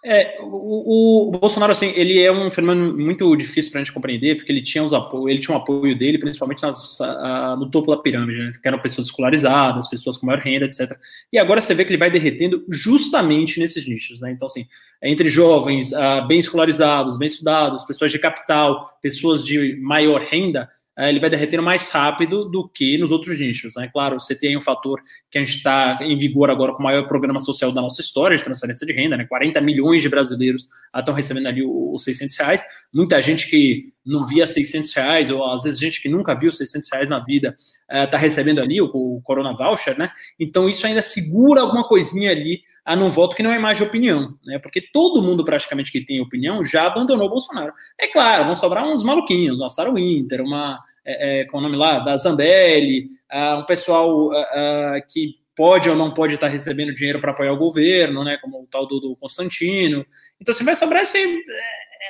É, 0.06 0.36
o, 0.42 1.28
o, 1.28 1.30
Bolsonaro, 1.30 1.72
assim, 1.72 1.90
ele 1.96 2.20
é 2.20 2.30
um 2.30 2.50
fenômeno 2.50 2.94
muito 2.94 3.34
difícil 3.36 3.72
para 3.72 3.80
a 3.80 3.84
gente 3.84 3.92
compreender, 3.94 4.36
porque 4.36 4.52
ele 4.52 4.60
tinha 4.60 4.84
os 4.84 4.92
apoio, 4.92 5.30
ele 5.30 5.40
tinha 5.40 5.56
um 5.56 5.58
apoio 5.58 5.96
dele, 5.96 6.18
principalmente 6.18 6.62
nas, 6.62 7.00
a, 7.00 7.56
no 7.56 7.70
topo 7.70 7.90
da 7.90 8.02
pirâmide, 8.02 8.38
né, 8.38 8.52
que 8.60 8.68
eram 8.68 8.78
pessoas 8.78 9.06
escolarizadas, 9.06 9.88
pessoas 9.88 10.18
com 10.18 10.26
maior 10.26 10.40
renda, 10.40 10.66
etc. 10.66 10.94
E 11.32 11.38
agora 11.38 11.58
você 11.58 11.72
vê 11.74 11.86
que 11.86 11.90
ele 11.90 11.98
vai 11.98 12.10
derretendo 12.10 12.62
justamente 12.68 13.58
nesses 13.58 13.88
nichos, 13.88 14.20
né? 14.20 14.30
Então, 14.30 14.44
assim, 14.44 14.66
é 15.00 15.10
entre 15.10 15.30
jovens, 15.30 15.92
uh, 15.92 16.26
bem 16.28 16.38
escolarizados, 16.38 17.16
bem 17.16 17.26
estudados, 17.26 17.82
pessoas 17.84 18.12
de 18.12 18.18
capital, 18.18 18.98
pessoas 19.00 19.42
de 19.42 19.76
maior 19.80 20.20
renda, 20.20 20.68
ele 20.96 21.18
vai 21.18 21.28
derretendo 21.28 21.62
mais 21.62 21.90
rápido 21.90 22.44
do 22.44 22.68
que 22.68 22.96
nos 22.98 23.10
outros 23.10 23.38
nichos. 23.40 23.74
Né? 23.76 23.90
Claro, 23.92 24.18
você 24.18 24.38
tem 24.38 24.56
um 24.56 24.60
fator 24.60 25.00
que 25.30 25.38
a 25.38 25.44
gente 25.44 25.56
está 25.56 25.98
em 26.00 26.16
vigor 26.16 26.50
agora 26.50 26.72
com 26.72 26.78
o 26.78 26.82
maior 26.84 27.06
programa 27.06 27.40
social 27.40 27.72
da 27.72 27.82
nossa 27.82 28.00
história 28.00 28.36
de 28.36 28.44
transferência 28.44 28.86
de 28.86 28.92
renda, 28.92 29.16
né? 29.16 29.24
40 29.24 29.60
milhões 29.60 30.02
de 30.02 30.08
brasileiros 30.08 30.68
estão 30.96 31.12
recebendo 31.12 31.48
ali 31.48 31.62
os 31.64 32.04
600 32.04 32.36
reais. 32.36 32.64
Muita 32.92 33.20
gente 33.20 33.50
que 33.50 33.92
não 34.06 34.24
via 34.26 34.46
600 34.46 34.92
reais, 34.94 35.30
ou 35.30 35.44
às 35.44 35.64
vezes 35.64 35.80
gente 35.80 36.00
que 36.00 36.08
nunca 36.08 36.34
viu 36.34 36.52
600 36.52 36.88
reais 36.92 37.08
na 37.08 37.18
vida 37.18 37.54
está 37.90 38.18
é, 38.18 38.20
recebendo 38.20 38.60
ali 38.60 38.80
o, 38.80 38.86
o 38.86 39.20
Corona 39.22 39.54
Voucher, 39.56 39.98
né? 39.98 40.10
Então 40.38 40.68
isso 40.68 40.86
ainda 40.86 41.02
segura 41.02 41.62
alguma 41.62 41.88
coisinha 41.88 42.30
ali 42.30 42.60
a 42.84 42.94
num 42.94 43.08
voto 43.08 43.34
que 43.34 43.42
não 43.42 43.52
é 43.52 43.58
mais 43.58 43.78
de 43.78 43.84
opinião, 43.84 44.36
né? 44.44 44.58
Porque 44.58 44.80
todo 44.80 45.22
mundo 45.22 45.44
praticamente 45.44 45.90
que 45.90 46.04
tem 46.04 46.20
opinião 46.20 46.62
já 46.64 46.86
abandonou 46.86 47.26
o 47.26 47.30
Bolsonaro. 47.30 47.72
É 47.98 48.06
claro, 48.08 48.44
vão 48.44 48.54
sobrar 48.54 48.86
uns 48.86 49.02
maluquinhos, 49.02 49.58
uma 49.58 49.70
Sarah 49.70 49.92
Winter, 49.92 50.42
uma, 50.42 50.78
é, 51.04 51.40
é, 51.40 51.44
com 51.46 51.58
o 51.58 51.60
nome 51.60 51.76
lá, 51.76 52.00
da 52.00 52.16
Zambelli, 52.16 53.06
uh, 53.32 53.60
um 53.60 53.64
pessoal 53.64 54.26
uh, 54.26 54.32
uh, 54.32 55.06
que 55.08 55.36
pode 55.56 55.88
ou 55.88 55.96
não 55.96 56.12
pode 56.12 56.34
estar 56.34 56.48
recebendo 56.48 56.94
dinheiro 56.94 57.20
para 57.20 57.30
apoiar 57.30 57.52
o 57.52 57.58
governo, 57.58 58.24
né? 58.24 58.36
Como 58.42 58.62
o 58.62 58.66
tal 58.66 58.86
do, 58.86 59.00
do 59.00 59.16
Constantino. 59.16 60.04
Então, 60.40 60.52
assim, 60.52 60.64
vai 60.64 60.74
sobrar 60.74 61.02
esse 61.02 61.18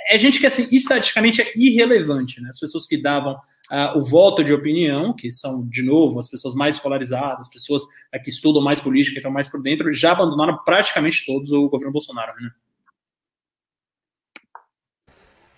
é 0.06 0.18
gente 0.18 0.38
que, 0.38 0.46
assim, 0.46 0.68
estatisticamente 0.70 1.40
é 1.40 1.52
irrelevante, 1.56 2.40
né? 2.40 2.48
As 2.48 2.58
pessoas 2.58 2.86
que 2.86 2.96
davam 2.96 3.34
uh, 3.34 3.96
o 3.96 4.00
voto 4.00 4.44
de 4.44 4.52
opinião, 4.52 5.14
que 5.14 5.30
são, 5.30 5.66
de 5.68 5.82
novo, 5.82 6.18
as 6.18 6.28
pessoas 6.28 6.54
mais 6.54 6.78
polarizadas, 6.78 7.48
pessoas 7.48 7.84
uh, 7.84 8.22
que 8.22 8.30
estudam 8.30 8.62
mais 8.62 8.80
política 8.80 9.16
e 9.16 9.18
estão 9.18 9.30
mais 9.30 9.48
por 9.48 9.62
dentro, 9.62 9.92
já 9.92 10.12
abandonaram 10.12 10.58
praticamente 10.64 11.24
todos 11.24 11.52
o 11.52 11.68
governo 11.68 11.92
Bolsonaro, 11.92 12.34
né? 12.40 12.50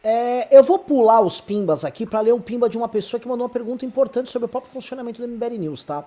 É, 0.09 0.57
eu 0.57 0.63
vou 0.63 0.79
pular 0.79 1.21
os 1.21 1.41
pimbas 1.41 1.85
aqui 1.85 2.07
para 2.07 2.21
ler 2.21 2.33
um 2.33 2.41
pimba 2.41 2.69
de 2.69 2.79
uma 2.79 2.89
pessoa 2.89 3.19
que 3.19 3.27
mandou 3.27 3.45
uma 3.45 3.53
pergunta 3.53 3.85
importante 3.85 4.31
sobre 4.31 4.47
o 4.47 4.49
próprio 4.49 4.73
funcionamento 4.73 5.21
do 5.21 5.27
MBL 5.27 5.59
News, 5.59 5.83
tá? 5.83 6.05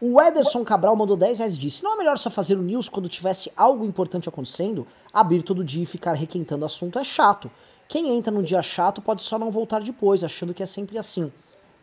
O 0.00 0.20
Ederson 0.20 0.64
Cabral 0.64 0.96
mandou 0.96 1.16
10 1.16 1.38
reais 1.38 1.54
e 1.54 1.58
disse: 1.58 1.84
Não 1.84 1.94
é 1.94 1.96
melhor 1.96 2.18
só 2.18 2.28
fazer 2.28 2.56
o 2.56 2.62
news 2.62 2.88
quando 2.88 3.08
tivesse 3.08 3.50
algo 3.56 3.84
importante 3.84 4.28
acontecendo? 4.28 4.86
Abrir 5.12 5.42
todo 5.42 5.64
dia 5.64 5.82
e 5.82 5.86
ficar 5.86 6.14
requentando 6.14 6.64
o 6.64 6.66
assunto 6.66 6.98
é 6.98 7.04
chato. 7.04 7.50
Quem 7.86 8.16
entra 8.16 8.32
num 8.32 8.42
dia 8.42 8.62
chato 8.62 9.00
pode 9.00 9.22
só 9.22 9.38
não 9.38 9.50
voltar 9.50 9.80
depois, 9.80 10.24
achando 10.24 10.52
que 10.52 10.62
é 10.62 10.66
sempre 10.66 10.98
assim. 10.98 11.32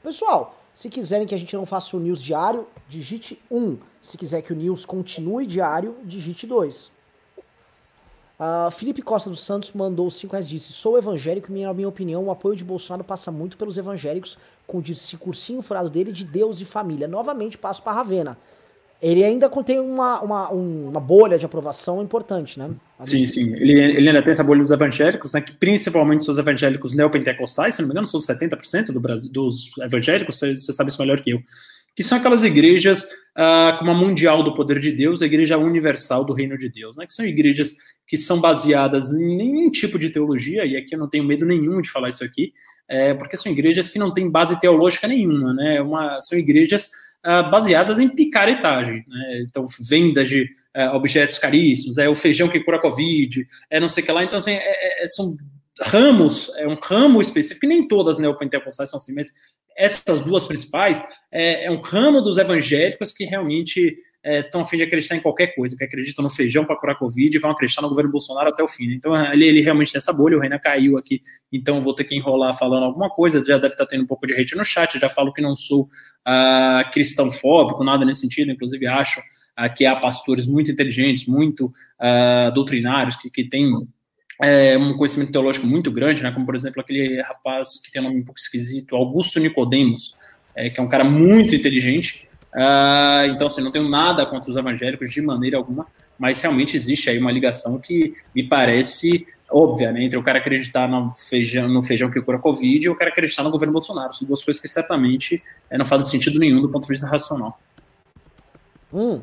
Pessoal, 0.04 0.56
se 0.74 0.90
quiserem 0.90 1.28
que 1.28 1.36
a 1.36 1.38
gente 1.38 1.56
não 1.56 1.66
faça 1.66 1.96
o 1.96 2.00
news 2.00 2.22
diário, 2.22 2.68
digite 2.88 3.42
1. 3.50 3.78
Se 4.02 4.18
quiser 4.18 4.42
que 4.42 4.52
o 4.52 4.56
news 4.56 4.86
continue 4.86 5.46
diário, 5.46 5.96
digite 6.04 6.48
2. 6.48 6.92
Uh, 8.42 8.72
Felipe 8.72 9.04
Costa 9.04 9.30
dos 9.30 9.44
Santos 9.44 9.72
mandou 9.72 10.10
5 10.10 10.32
reais 10.32 10.50
disse: 10.50 10.74
Sou 10.74 10.98
evangélico 10.98 11.56
e, 11.56 11.62
na 11.62 11.72
minha 11.76 11.88
opinião, 11.88 12.24
o 12.24 12.32
apoio 12.32 12.56
de 12.56 12.64
Bolsonaro 12.64 13.04
passa 13.04 13.32
muito 13.32 13.56
pelos 13.56 13.78
evangélicos, 13.78 14.36
com 14.66 14.80
o 14.80 14.82
discursinho 14.82 15.62
furado 15.62 15.92
dele 15.92 16.12
de 16.12 16.26
Deus 16.26 16.60
e 16.60 16.66
família. 16.66 17.08
Novamente 17.08 17.56
passo 17.56 17.84
para 17.84 17.92
Ravena. 17.92 18.36
Ele 19.00 19.24
ainda 19.24 19.48
contém 19.48 19.80
uma, 19.80 20.22
uma, 20.22 20.50
uma 20.50 21.00
bolha 21.00 21.38
de 21.38 21.46
aprovação 21.46 22.02
importante, 22.02 22.58
né? 22.58 22.72
Sim, 23.02 23.28
sim. 23.28 23.54
Ele, 23.54 23.74
ele 23.74 24.10
ainda 24.10 24.24
tem 24.24 24.34
essa 24.34 24.44
bolha 24.44 24.62
dos 24.62 24.72
evangélicos, 24.72 25.34
né, 25.34 25.42
que 25.42 25.54
principalmente 25.54 26.24
são 26.24 26.32
os 26.32 26.38
evangélicos 26.38 26.94
neopentecostais, 26.94 27.76
se 27.76 27.82
não 27.82 27.90
me 27.90 27.94
engano, 27.94 28.06
são 28.06 28.20
70% 28.20 28.92
do 28.92 29.00
Brasil, 29.00 29.32
dos 29.32 29.72
evangélicos, 29.80 30.38
você, 30.38 30.56
você 30.56 30.72
sabe 30.72 30.92
isso 30.92 31.02
melhor 31.02 31.20
que 31.20 31.32
eu 31.32 31.42
que 31.96 32.04
são 32.04 32.18
aquelas 32.18 32.44
igrejas 32.44 33.04
uh, 33.04 33.78
como 33.78 33.92
a 33.92 33.94
mundial 33.94 34.44
do 34.44 34.54
poder 34.54 34.80
de 34.80 34.92
Deus, 34.92 35.22
a 35.22 35.26
igreja 35.26 35.58
universal 35.58 36.24
do 36.24 36.34
reino 36.34 36.58
de 36.58 36.70
Deus, 36.70 36.96
né? 36.96 37.06
que 37.06 37.14
são 37.14 37.26
igrejas 37.26 37.76
que 38.08 38.18
são 38.18 38.40
baseadas 38.40 39.12
em 39.14 39.38
nenhum 39.38 39.70
tipo 39.70 39.98
de 39.98 40.10
teologia, 40.10 40.66
e 40.66 40.76
aqui 40.76 40.96
eu 40.96 41.00
não 41.00 41.10
tenho 41.10 41.24
medo 41.24 41.46
nenhum 41.46 41.82
de 41.82 41.90
falar 41.90 42.10
isso 42.10 42.24
aqui, 42.24 42.52
é, 42.90 43.14
porque 43.14 43.38
são 43.38 43.52
igrejas 43.52 43.90
que 43.90 44.00
não 44.00 44.14
têm 44.14 44.30
base 44.30 44.60
teológica 44.60 45.08
nenhuma, 45.08 45.54
né? 45.54 45.82
Uma, 45.82 46.20
são 46.20 46.38
igrejas 46.38 46.90
uh, 47.26 47.50
baseadas 47.50 48.00
em 48.00 48.10
picaretagem, 48.10 49.06
né? 49.08 49.46
Então, 49.48 49.66
vendas 49.80 50.28
de 50.28 50.44
uh, 50.76 50.94
objetos 50.94 51.40
caríssimos, 51.40 51.98
é 51.98 52.10
o 52.10 52.16
feijão 52.16 52.50
que 52.50 52.60
cura 52.60 52.82
Covid, 52.82 53.48
é 53.70 53.80
não 53.80 53.88
sei 53.88 54.04
o 54.04 54.06
que 54.06 54.12
lá, 54.12 54.24
então, 54.24 54.40
assim, 54.40 54.52
é, 54.52 55.04
é, 55.04 55.08
são 55.08 55.38
ramos, 55.84 56.52
é 56.58 56.68
um 56.68 56.76
ramo 56.76 57.22
específico, 57.22 57.66
nem 57.66 57.88
todas 57.88 58.20
neopentecostais 58.20 58.90
são 58.90 58.98
assim, 58.98 59.16
mas 59.16 59.30
essas 59.82 60.22
duas 60.24 60.46
principais 60.46 61.04
é, 61.32 61.66
é 61.66 61.72
um 61.72 61.82
ramo 61.82 62.22
dos 62.22 62.38
evangélicos 62.38 63.12
que 63.12 63.26
realmente 63.26 63.98
estão 64.24 64.62
é, 64.62 64.64
a 64.64 64.68
fim 64.68 64.78
de 64.78 64.84
acreditar 64.84 65.16
em 65.16 65.20
qualquer 65.20 65.48
coisa, 65.56 65.76
que 65.76 65.84
acreditam 65.84 66.22
no 66.22 66.30
feijão 66.30 66.64
para 66.64 66.76
curar 66.76 66.96
Covid 66.96 67.36
e 67.36 67.40
vão 67.40 67.50
acreditar 67.50 67.82
no 67.82 67.90
governo 67.90 68.12
Bolsonaro 68.12 68.50
até 68.50 68.62
o 68.64 68.68
fim. 68.68 68.92
Então, 68.92 69.16
ele, 69.34 69.46
ele 69.46 69.62
realmente 69.62 69.92
tem 69.92 69.98
essa 69.98 70.14
bolha, 70.14 70.38
o 70.38 70.40
Renan 70.40 70.60
caiu 70.60 70.96
aqui, 70.96 71.22
então 71.52 71.82
vou 71.82 71.96
ter 71.96 72.04
que 72.04 72.16
enrolar 72.16 72.56
falando 72.56 72.84
alguma 72.84 73.10
coisa, 73.10 73.44
já 73.44 73.58
deve 73.58 73.74
estar 73.74 73.88
tendo 73.88 74.04
um 74.04 74.08
pouco 74.08 74.28
de 74.28 74.34
hate 74.34 74.56
no 74.56 74.64
chat, 74.64 75.00
já 75.00 75.10
falo 75.10 75.34
que 75.34 75.42
não 75.42 75.56
sou 75.56 75.84
uh, 76.28 76.92
cristãofóbico, 76.94 77.84
nada 77.84 78.06
nesse 78.06 78.22
sentido, 78.22 78.52
inclusive 78.52 78.86
acho 78.86 79.20
uh, 79.20 79.74
que 79.76 79.86
há 79.86 79.96
pastores 79.96 80.46
muito 80.46 80.72
inteligentes, 80.72 81.26
muito 81.26 81.66
uh, 81.66 82.54
doutrinários, 82.54 83.16
que, 83.16 83.32
que 83.32 83.50
têm 83.50 83.66
é, 84.42 84.78
um 84.78 84.98
conhecimento 84.98 85.32
teológico 85.32 85.68
muito 85.68 85.92
grande, 85.92 86.24
né, 86.24 86.32
como 86.32 86.46
por 86.46 86.56
exemplo 86.56 86.82
aquele 86.82 87.22
rapaz 87.22 87.80
que 87.84 87.92
tem 87.92 88.02
um 88.02 88.06
nome 88.06 88.22
um 88.22 88.26
pouco 88.26 88.40
esquisito, 88.40 88.96
Augusto 88.96 89.40
Nicodemos, 89.40 90.18
é, 90.56 90.70
que 90.70 90.80
é 90.80 90.84
um 90.84 90.90
cara 90.90 91.04
muito 91.04 91.56
inteligente, 91.56 92.30
Uh, 92.54 93.32
então, 93.34 93.48
assim, 93.48 93.62
não 93.62 93.72
tenho 93.72 93.88
nada 93.88 94.26
contra 94.26 94.52
os 94.52 94.58
evangélicos 94.58 95.10
de 95.12 95.22
maneira 95.22 95.58
alguma, 95.58 95.88
mas 96.20 96.42
realmente 96.42 96.76
existe 96.76 97.10
aí 97.10 97.18
uma 97.18 97.32
ligação 97.32 97.80
que 97.80 98.14
me 98.36 98.44
parece 98.44 99.26
óbvia, 99.50 99.92
né, 99.92 100.04
entre 100.04 100.18
o 100.18 100.24
cara 100.24 100.40
acreditar 100.40 100.88
no 100.88 101.12
feijão, 101.12 101.68
no 101.68 101.82
feijão 101.82 102.10
que 102.10 102.22
cura 102.22 102.40
Covid 102.40 102.86
e 102.86 102.90
o 102.90 102.96
cara 102.96 103.10
acreditar 103.10 103.44
no 103.44 103.52
governo 103.52 103.74
Bolsonaro. 103.74 104.14
São 104.14 104.28
duas 104.28 104.44
coisas 104.44 104.62
que 104.62 104.68
certamente 104.68 105.42
é, 105.70 105.78
não 105.78 105.86
fazem 105.86 106.08
sentido 106.08 106.40
nenhum 106.40 106.62
do 106.62 106.70
ponto 106.70 106.84
de 106.84 106.90
vista 106.90 107.08
racional. 107.08 107.60
Hum. 108.94 109.22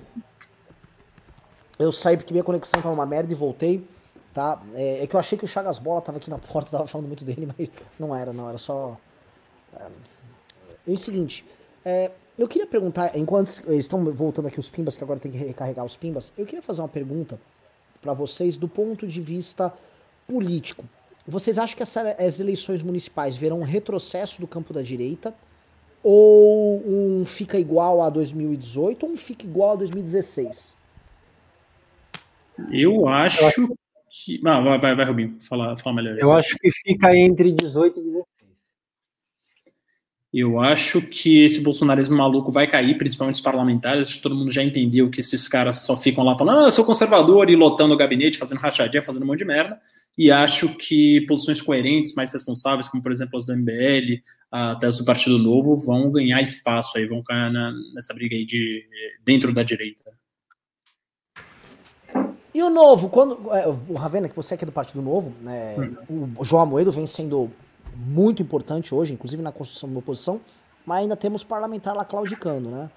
Eu 1.79 1.93
saí 1.93 2.17
porque 2.17 2.33
minha 2.33 2.45
conexão 2.45 2.81
tava 2.81 2.95
uma 2.95 3.07
merda 3.07 3.33
e 3.33 3.37
voltei, 3.37 3.87
tá? 4.33 4.63
É, 4.75 5.03
é 5.03 5.07
que 5.07 5.15
eu 5.15 5.21
achei 5.21 5.37
que 5.37 5.45
o 5.45 5.49
Chagas 5.49 5.79
Bola 5.79 6.01
tava 6.01 6.19
aqui 6.19 6.31
na 6.31 6.39
porta, 6.39 6.71
tava 6.77 6.87
falando 6.87 7.07
muito 7.07 7.25
dele, 7.25 7.49
mas 7.57 7.69
não 7.99 8.15
era, 8.15 8.33
não, 8.33 8.49
era 8.49 8.59
só... 8.59 8.97
É, 9.75 9.87
é 10.87 10.91
o 10.91 10.99
seguinte, 10.99 11.45
é, 11.85 12.11
eu 12.39 12.47
queria 12.47 12.67
perguntar, 12.67 13.17
enquanto 13.17 13.63
eles 13.67 13.85
estão 13.85 14.05
voltando 14.13 14.47
aqui 14.47 14.59
os 14.59 14.71
pimbas, 14.71 14.97
que 14.97 15.03
agora 15.03 15.19
tem 15.19 15.31
que 15.31 15.39
recarregar 15.39 15.85
os 15.85 15.97
pimbas, 15.97 16.33
eu 16.39 16.47
queria 16.47 16.63
fazer 16.63 16.81
uma 16.81 16.89
pergunta 16.89 17.39
para 18.01 18.13
vocês 18.13 18.57
do 18.57 18.69
ponto 18.69 19.07
de 19.07 19.21
vista 19.21 19.73
político. 20.27 20.85
Vocês 21.27 21.59
acham 21.59 21.77
que 21.77 21.83
essa, 21.83 22.01
as 22.13 22.41
eleições 22.41 22.83
municipais 22.83 23.37
verão 23.37 23.61
um 23.61 23.65
retrocesso 23.65 24.41
do 24.41 24.47
campo 24.47 24.73
da 24.73 24.81
direita? 24.81 25.35
Ou 26.03 26.83
um 26.87 27.25
fica 27.27 27.59
igual 27.59 28.01
a 28.01 28.09
2018 28.09 29.05
ou 29.05 29.13
um 29.13 29.17
fica 29.17 29.45
igual 29.45 29.73
a 29.73 29.77
2016? 29.77 30.73
Eu 32.71 33.07
acho 33.09 33.45
que. 34.11 34.41
Ah, 34.45 34.61
vai, 34.61 34.79
vai, 34.79 34.95
vai 34.95 35.05
Rubinho, 35.05 35.39
fala, 35.41 35.77
fala 35.77 35.97
melhor. 35.97 36.19
Eu 36.19 36.37
acho 36.37 36.57
que 36.57 36.71
fica 36.71 37.17
entre 37.17 37.53
18 37.53 38.01
e 38.01 38.03
16. 38.03 38.29
Eu 40.31 40.61
acho 40.61 41.01
que 41.09 41.43
esse 41.43 41.63
bolsonarismo 41.63 42.15
maluco 42.15 42.53
vai 42.53 42.71
cair, 42.71 42.99
principalmente 42.99 43.37
os 43.37 43.41
parlamentares. 43.41 44.09
Acho 44.09 44.17
que 44.19 44.23
todo 44.23 44.35
mundo 44.35 44.51
já 44.51 44.63
entendeu 44.63 45.09
que 45.11 45.21
esses 45.21 45.49
caras 45.49 45.87
só 45.87 45.97
ficam 45.97 46.23
lá 46.23 46.37
falando, 46.37 46.61
ah, 46.61 46.65
eu 46.65 46.71
sou 46.71 46.85
conservador 46.85 47.49
e 47.49 47.57
lotando 47.57 47.95
o 47.95 47.97
gabinete, 47.97 48.37
fazendo 48.37 48.59
rachadinha, 48.59 49.03
fazendo 49.03 49.23
um 49.23 49.27
monte 49.27 49.39
de 49.39 49.47
merda. 49.47 49.81
E 50.19 50.31
acho 50.31 50.77
que 50.77 51.23
posições 51.23 51.63
coerentes, 51.63 52.15
mais 52.15 52.31
responsáveis, 52.31 52.89
como 52.89 53.03
por 53.03 53.11
exemplo 53.11 53.39
as 53.39 53.47
do 53.47 53.57
MBL, 53.57 54.21
até 54.53 54.87
as 54.87 54.99
do 54.99 55.05
Partido 55.05 55.39
Novo, 55.39 55.75
vão 55.75 56.11
ganhar 56.11 56.43
espaço 56.43 56.99
aí, 56.99 57.07
vão 57.07 57.23
ganhar 57.27 57.51
na, 57.51 57.73
nessa 57.95 58.13
briga 58.13 58.37
aí 58.37 58.45
de 58.45 58.85
dentro 59.25 59.51
da 59.55 59.63
direita. 59.63 60.18
E 62.59 62.63
o 62.63 62.69
Novo, 62.69 63.09
quando. 63.09 63.55
É, 63.55 63.69
o 63.69 63.95
Ravena, 63.95 64.29
que 64.29 64.35
você 64.35 64.55
é 64.55 64.57
aqui 64.57 64.65
é 64.65 64.67
do 64.67 64.73
Partido 64.73 65.01
Novo, 65.01 65.33
né, 65.41 65.77
hum. 66.11 66.33
o 66.37 66.45
João 66.45 66.65
Amoedo 66.65 66.91
vem 66.91 67.07
sendo 67.07 67.49
muito 67.95 68.43
importante 68.43 68.93
hoje, 68.93 69.13
inclusive 69.13 69.41
na 69.41 69.53
construção 69.53 69.89
de 69.89 69.95
uma 69.95 70.01
oposição, 70.01 70.41
mas 70.85 71.03
ainda 71.03 71.15
temos 71.15 71.45
parlamentar 71.45 71.95
lá 71.95 72.05
claudicando, 72.05 72.69
né? 72.69 72.91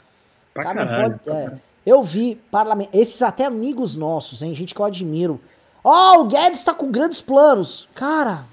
Pra 0.52 0.64
Cara, 0.64 0.84
caralho, 0.88 1.20
pode, 1.20 1.38
é, 1.38 1.54
eu 1.86 2.02
vi 2.02 2.42
parlamentar, 2.50 3.00
esses 3.00 3.22
até 3.22 3.46
amigos 3.46 3.96
nossos, 3.96 4.42
hein, 4.42 4.56
gente 4.56 4.74
que 4.74 4.82
eu 4.82 4.86
admiro. 4.86 5.40
Ó, 5.84 6.16
oh, 6.16 6.22
o 6.22 6.26
Guedes 6.26 6.58
está 6.58 6.74
com 6.74 6.90
grandes 6.90 7.22
planos. 7.22 7.88
Cara. 7.94 8.46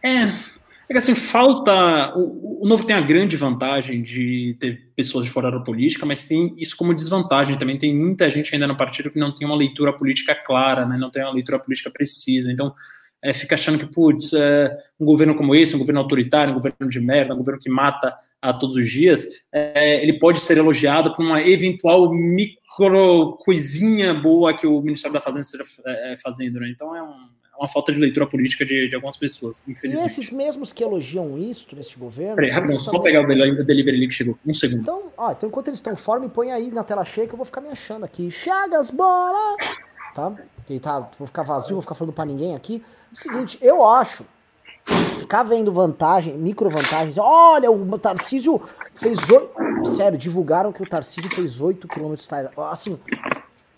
É, 0.00 0.32
é 0.92 0.94
que 0.94 0.98
assim, 0.98 1.14
falta. 1.14 2.12
O, 2.16 2.64
o 2.64 2.68
Novo 2.68 2.86
tem 2.86 2.94
a 2.94 3.00
grande 3.00 3.36
vantagem 3.36 4.02
de 4.02 4.56
ter 4.60 4.92
pessoas 4.94 5.24
de 5.24 5.30
fora 5.30 5.50
da 5.50 5.60
política, 5.60 6.06
mas 6.06 6.24
tem 6.24 6.54
isso 6.56 6.76
como 6.76 6.94
desvantagem 6.94 7.58
também. 7.58 7.78
Tem 7.78 7.94
muita 7.94 8.30
gente 8.30 8.54
ainda 8.54 8.66
no 8.66 8.76
partido 8.76 9.10
que 9.10 9.18
não 9.18 9.34
tem 9.34 9.46
uma 9.46 9.56
leitura 9.56 9.92
política 9.92 10.34
clara, 10.34 10.86
né? 10.86 10.96
Não 10.96 11.10
tem 11.10 11.22
uma 11.22 11.32
leitura 11.32 11.58
política 11.58 11.90
precisa. 11.90 12.52
Então, 12.52 12.72
é, 13.22 13.32
fica 13.32 13.54
achando 13.54 13.78
que, 13.78 13.86
putz, 13.86 14.32
é, 14.32 14.76
um 15.00 15.06
governo 15.06 15.34
como 15.34 15.54
esse, 15.54 15.74
um 15.74 15.78
governo 15.78 16.00
autoritário, 16.00 16.52
um 16.52 16.56
governo 16.56 16.88
de 16.88 17.00
merda, 17.00 17.34
um 17.34 17.38
governo 17.38 17.60
que 17.60 17.70
mata 17.70 18.14
a 18.40 18.52
todos 18.52 18.76
os 18.76 18.90
dias, 18.90 19.26
é, 19.52 20.02
ele 20.02 20.18
pode 20.18 20.40
ser 20.40 20.58
elogiado 20.58 21.14
por 21.14 21.24
uma 21.24 21.40
eventual 21.40 22.12
micro 22.12 23.36
coisinha 23.44 24.12
boa 24.12 24.56
que 24.56 24.66
o 24.66 24.80
Ministério 24.80 25.14
da 25.14 25.20
Fazenda 25.20 25.42
esteja 25.42 25.64
é, 25.86 26.16
fazendo, 26.16 26.58
né? 26.60 26.68
Então 26.70 26.94
é 26.96 27.02
um, 27.02 27.28
uma 27.58 27.68
falta 27.68 27.92
de 27.92 27.98
leitura 27.98 28.26
política 28.26 28.64
de, 28.64 28.88
de, 28.88 28.94
algumas 28.94 29.16
pessoas, 29.16 29.62
infelizmente. 29.68 30.02
E 30.02 30.06
esses 30.06 30.30
mesmos 30.30 30.72
que 30.72 30.82
elogiam 30.82 31.38
isso 31.38 31.68
nesse 31.74 31.96
governo. 31.96 32.36
Peraí, 32.36 32.50
rapidão, 32.50 32.78
só 32.78 32.98
pegar 32.98 33.22
o 33.22 33.26
delivery 33.26 33.96
ali 33.96 34.08
que 34.08 34.14
chegou. 34.14 34.38
Um 34.44 34.54
segundo. 34.54 34.80
Então, 34.80 35.12
ó, 35.16 35.32
então 35.32 35.48
enquanto 35.48 35.68
eles 35.68 35.78
estão 35.78 35.94
fora, 35.94 36.18
me 36.18 36.28
põe 36.28 36.50
aí 36.50 36.70
na 36.70 36.82
tela 36.82 37.04
cheia 37.04 37.26
que 37.26 37.34
eu 37.34 37.36
vou 37.36 37.46
ficar 37.46 37.60
me 37.60 37.68
achando 37.68 38.04
aqui. 38.04 38.30
Chagas, 38.30 38.90
bola! 38.90 39.56
Tá? 40.14 40.34
Que 40.66 40.78
tá, 40.80 41.08
vou 41.18 41.26
ficar 41.26 41.42
vazio, 41.42 41.74
vou 41.74 41.82
ficar 41.82 41.94
falando 41.94 42.12
pra 42.12 42.24
ninguém 42.24 42.54
aqui. 42.54 42.82
O 43.12 43.16
seguinte, 43.16 43.58
eu 43.60 43.86
acho 43.86 44.24
ficar 45.18 45.42
vendo 45.42 45.72
vantagem, 45.72 46.36
micro 46.36 46.68
vantagens. 46.68 47.16
Olha, 47.18 47.70
o 47.70 47.98
Tarcísio 47.98 48.60
fez 48.96 49.18
oito. 49.30 49.52
Sério, 49.84 50.18
divulgaram 50.18 50.72
que 50.72 50.82
o 50.82 50.88
Tarcísio 50.88 51.30
fez 51.30 51.60
8 51.60 51.88
km 51.88 52.14
de 52.14 52.20
estrada. 52.20 52.52
Assim, 52.70 52.98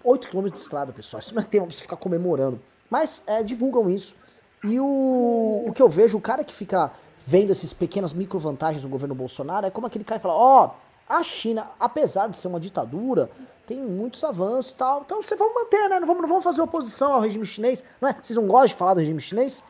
8 0.03 0.29
km 0.29 0.49
de 0.49 0.59
estrada, 0.59 0.93
pessoal. 0.93 1.21
Isso 1.21 1.35
não 1.35 1.41
é 1.43 1.45
tema 1.45 1.67
pra 1.67 1.75
você 1.75 1.81
ficar 1.81 1.97
comemorando. 1.97 2.61
Mas 2.91 3.23
é, 3.27 3.43
divulgam 3.43 3.91
isso. 3.91 4.17
E 4.63 4.79
o, 4.81 5.65
o 5.67 5.73
que 5.75 5.83
eu 5.83 5.89
vejo, 5.89 6.17
o 6.17 6.21
cara 6.21 6.43
que 6.43 6.55
fica 6.55 6.91
vendo 7.27 7.51
essas 7.51 7.73
pequenas 7.73 8.13
micro 8.13 8.39
vantagens 8.39 8.83
do 8.83 8.89
governo 8.89 9.15
Bolsonaro 9.15 9.67
é 9.67 9.71
como 9.71 9.87
aquele 9.87 10.05
cara 10.05 10.19
que 10.19 10.23
fala: 10.23 10.35
Ó, 10.35 10.67
oh, 10.67 10.71
a 11.09 11.23
China, 11.23 11.71
apesar 11.79 12.29
de 12.29 12.37
ser 12.37 12.49
uma 12.49 12.61
ditadura, 12.61 13.31
tem 13.67 13.79
muitos 13.79 14.23
avanços 14.25 14.73
e 14.73 14.75
tal. 14.75 15.03
Então 15.05 15.23
vocês 15.23 15.39
vão 15.39 15.55
manter, 15.55 15.89
né? 15.89 16.01
Não 16.01 16.07
vamos, 16.07 16.23
não 16.23 16.29
vamos 16.29 16.45
fazer 16.45 16.63
oposição 16.63 17.13
ao 17.13 17.21
regime 17.21 17.45
chinês. 17.45 17.85
Não 18.01 18.09
é? 18.09 18.17
Vocês 18.23 18.37
não 18.37 18.47
gostam 18.47 18.69
de 18.69 18.75
falar 18.75 18.95
do 18.95 19.01
regime 19.01 19.21
chinês? 19.21 19.63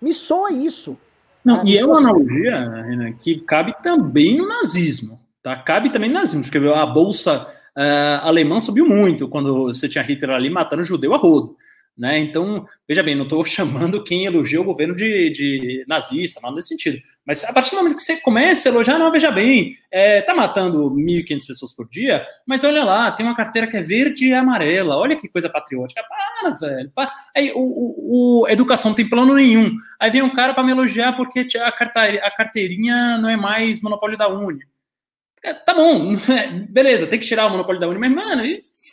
Me 0.00 0.12
soa 0.12 0.52
isso. 0.52 0.96
Não, 1.44 1.58
né? 1.58 1.62
e 1.66 1.78
é 1.78 1.84
uma 1.84 1.94
assim. 1.94 2.04
analogia, 2.04 2.70
Renan, 2.82 3.12
que 3.12 3.40
cabe 3.40 3.74
também 3.82 4.36
no 4.36 4.48
nazismo. 4.48 5.20
Tá? 5.42 5.56
Cabe 5.56 5.90
também 5.90 6.08
no 6.08 6.14
nazismo, 6.14 6.42
porque 6.42 6.58
a 6.58 6.86
bolsa 6.86 7.46
uh, 7.76 8.26
alemã 8.26 8.58
subiu 8.58 8.86
muito 8.86 9.28
quando 9.28 9.64
você 9.64 9.88
tinha 9.88 10.02
Hitler 10.02 10.30
ali 10.30 10.48
matando 10.48 10.82
judeu 10.82 11.14
a 11.14 11.18
rodo. 11.18 11.54
Né? 11.96 12.18
Então, 12.18 12.66
veja 12.88 13.02
bem, 13.02 13.14
não 13.14 13.22
estou 13.22 13.44
chamando 13.46 14.02
quem 14.02 14.26
elogia 14.26 14.60
o 14.60 14.64
governo 14.64 14.94
de, 14.94 15.30
de 15.30 15.84
nazista, 15.88 16.40
nada 16.42 16.56
nesse 16.56 16.68
sentido. 16.68 16.98
Mas 17.26 17.42
a 17.42 17.52
partir 17.52 17.70
do 17.70 17.76
momento 17.76 17.96
que 17.96 18.02
você 18.02 18.18
começa 18.18 18.68
a 18.68 18.72
elogiar, 18.72 18.98
não, 18.98 19.10
veja 19.10 19.30
bem, 19.30 19.78
é, 19.90 20.20
tá 20.20 20.34
matando 20.34 20.90
1.500 20.90 21.46
pessoas 21.46 21.72
por 21.72 21.88
dia, 21.88 22.26
mas 22.46 22.64
olha 22.64 22.84
lá, 22.84 23.10
tem 23.10 23.24
uma 23.24 23.34
carteira 23.34 23.66
que 23.66 23.76
é 23.76 23.80
verde 23.80 24.28
e 24.28 24.34
amarela, 24.34 24.96
olha 24.96 25.16
que 25.16 25.28
coisa 25.28 25.48
patriótica. 25.48 26.02
Para, 26.06 26.50
velho. 26.50 26.92
Para. 26.94 27.10
Aí, 27.34 27.50
o, 27.52 27.60
o, 27.60 28.42
o, 28.42 28.48
educação 28.48 28.90
não 28.90 28.96
tem 28.96 29.08
plano 29.08 29.34
nenhum. 29.34 29.70
Aí 29.98 30.10
vem 30.10 30.20
um 30.20 30.34
cara 30.34 30.52
para 30.52 30.62
me 30.62 30.72
elogiar 30.72 31.14
porque 31.14 31.46
a, 31.56 31.68
a 31.68 32.30
carteirinha 32.30 33.16
não 33.16 33.30
é 33.30 33.36
mais 33.36 33.80
monopólio 33.80 34.18
da 34.18 34.28
Uni. 34.28 34.60
É, 35.42 35.54
tá 35.54 35.74
bom, 35.74 36.14
beleza, 36.68 37.06
tem 37.06 37.18
que 37.18 37.26
tirar 37.26 37.46
o 37.46 37.50
monopólio 37.50 37.80
da 37.80 37.88
Uni, 37.88 37.98
mas, 37.98 38.12
mano, 38.12 38.42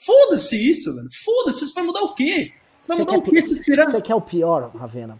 foda-se 0.05 0.69
isso, 0.69 0.95
velho. 0.95 1.09
Foda-se, 1.11 1.65
isso 1.65 1.73
vai 1.73 1.83
mudar 1.83 2.01
o 2.01 2.13
quê? 2.13 2.53
Mudar 2.87 3.21
quer? 3.21 3.85
Você 3.85 4.01
quer 4.01 4.15
o 4.15 4.21
pior, 4.21 4.71
Ravena? 4.75 5.17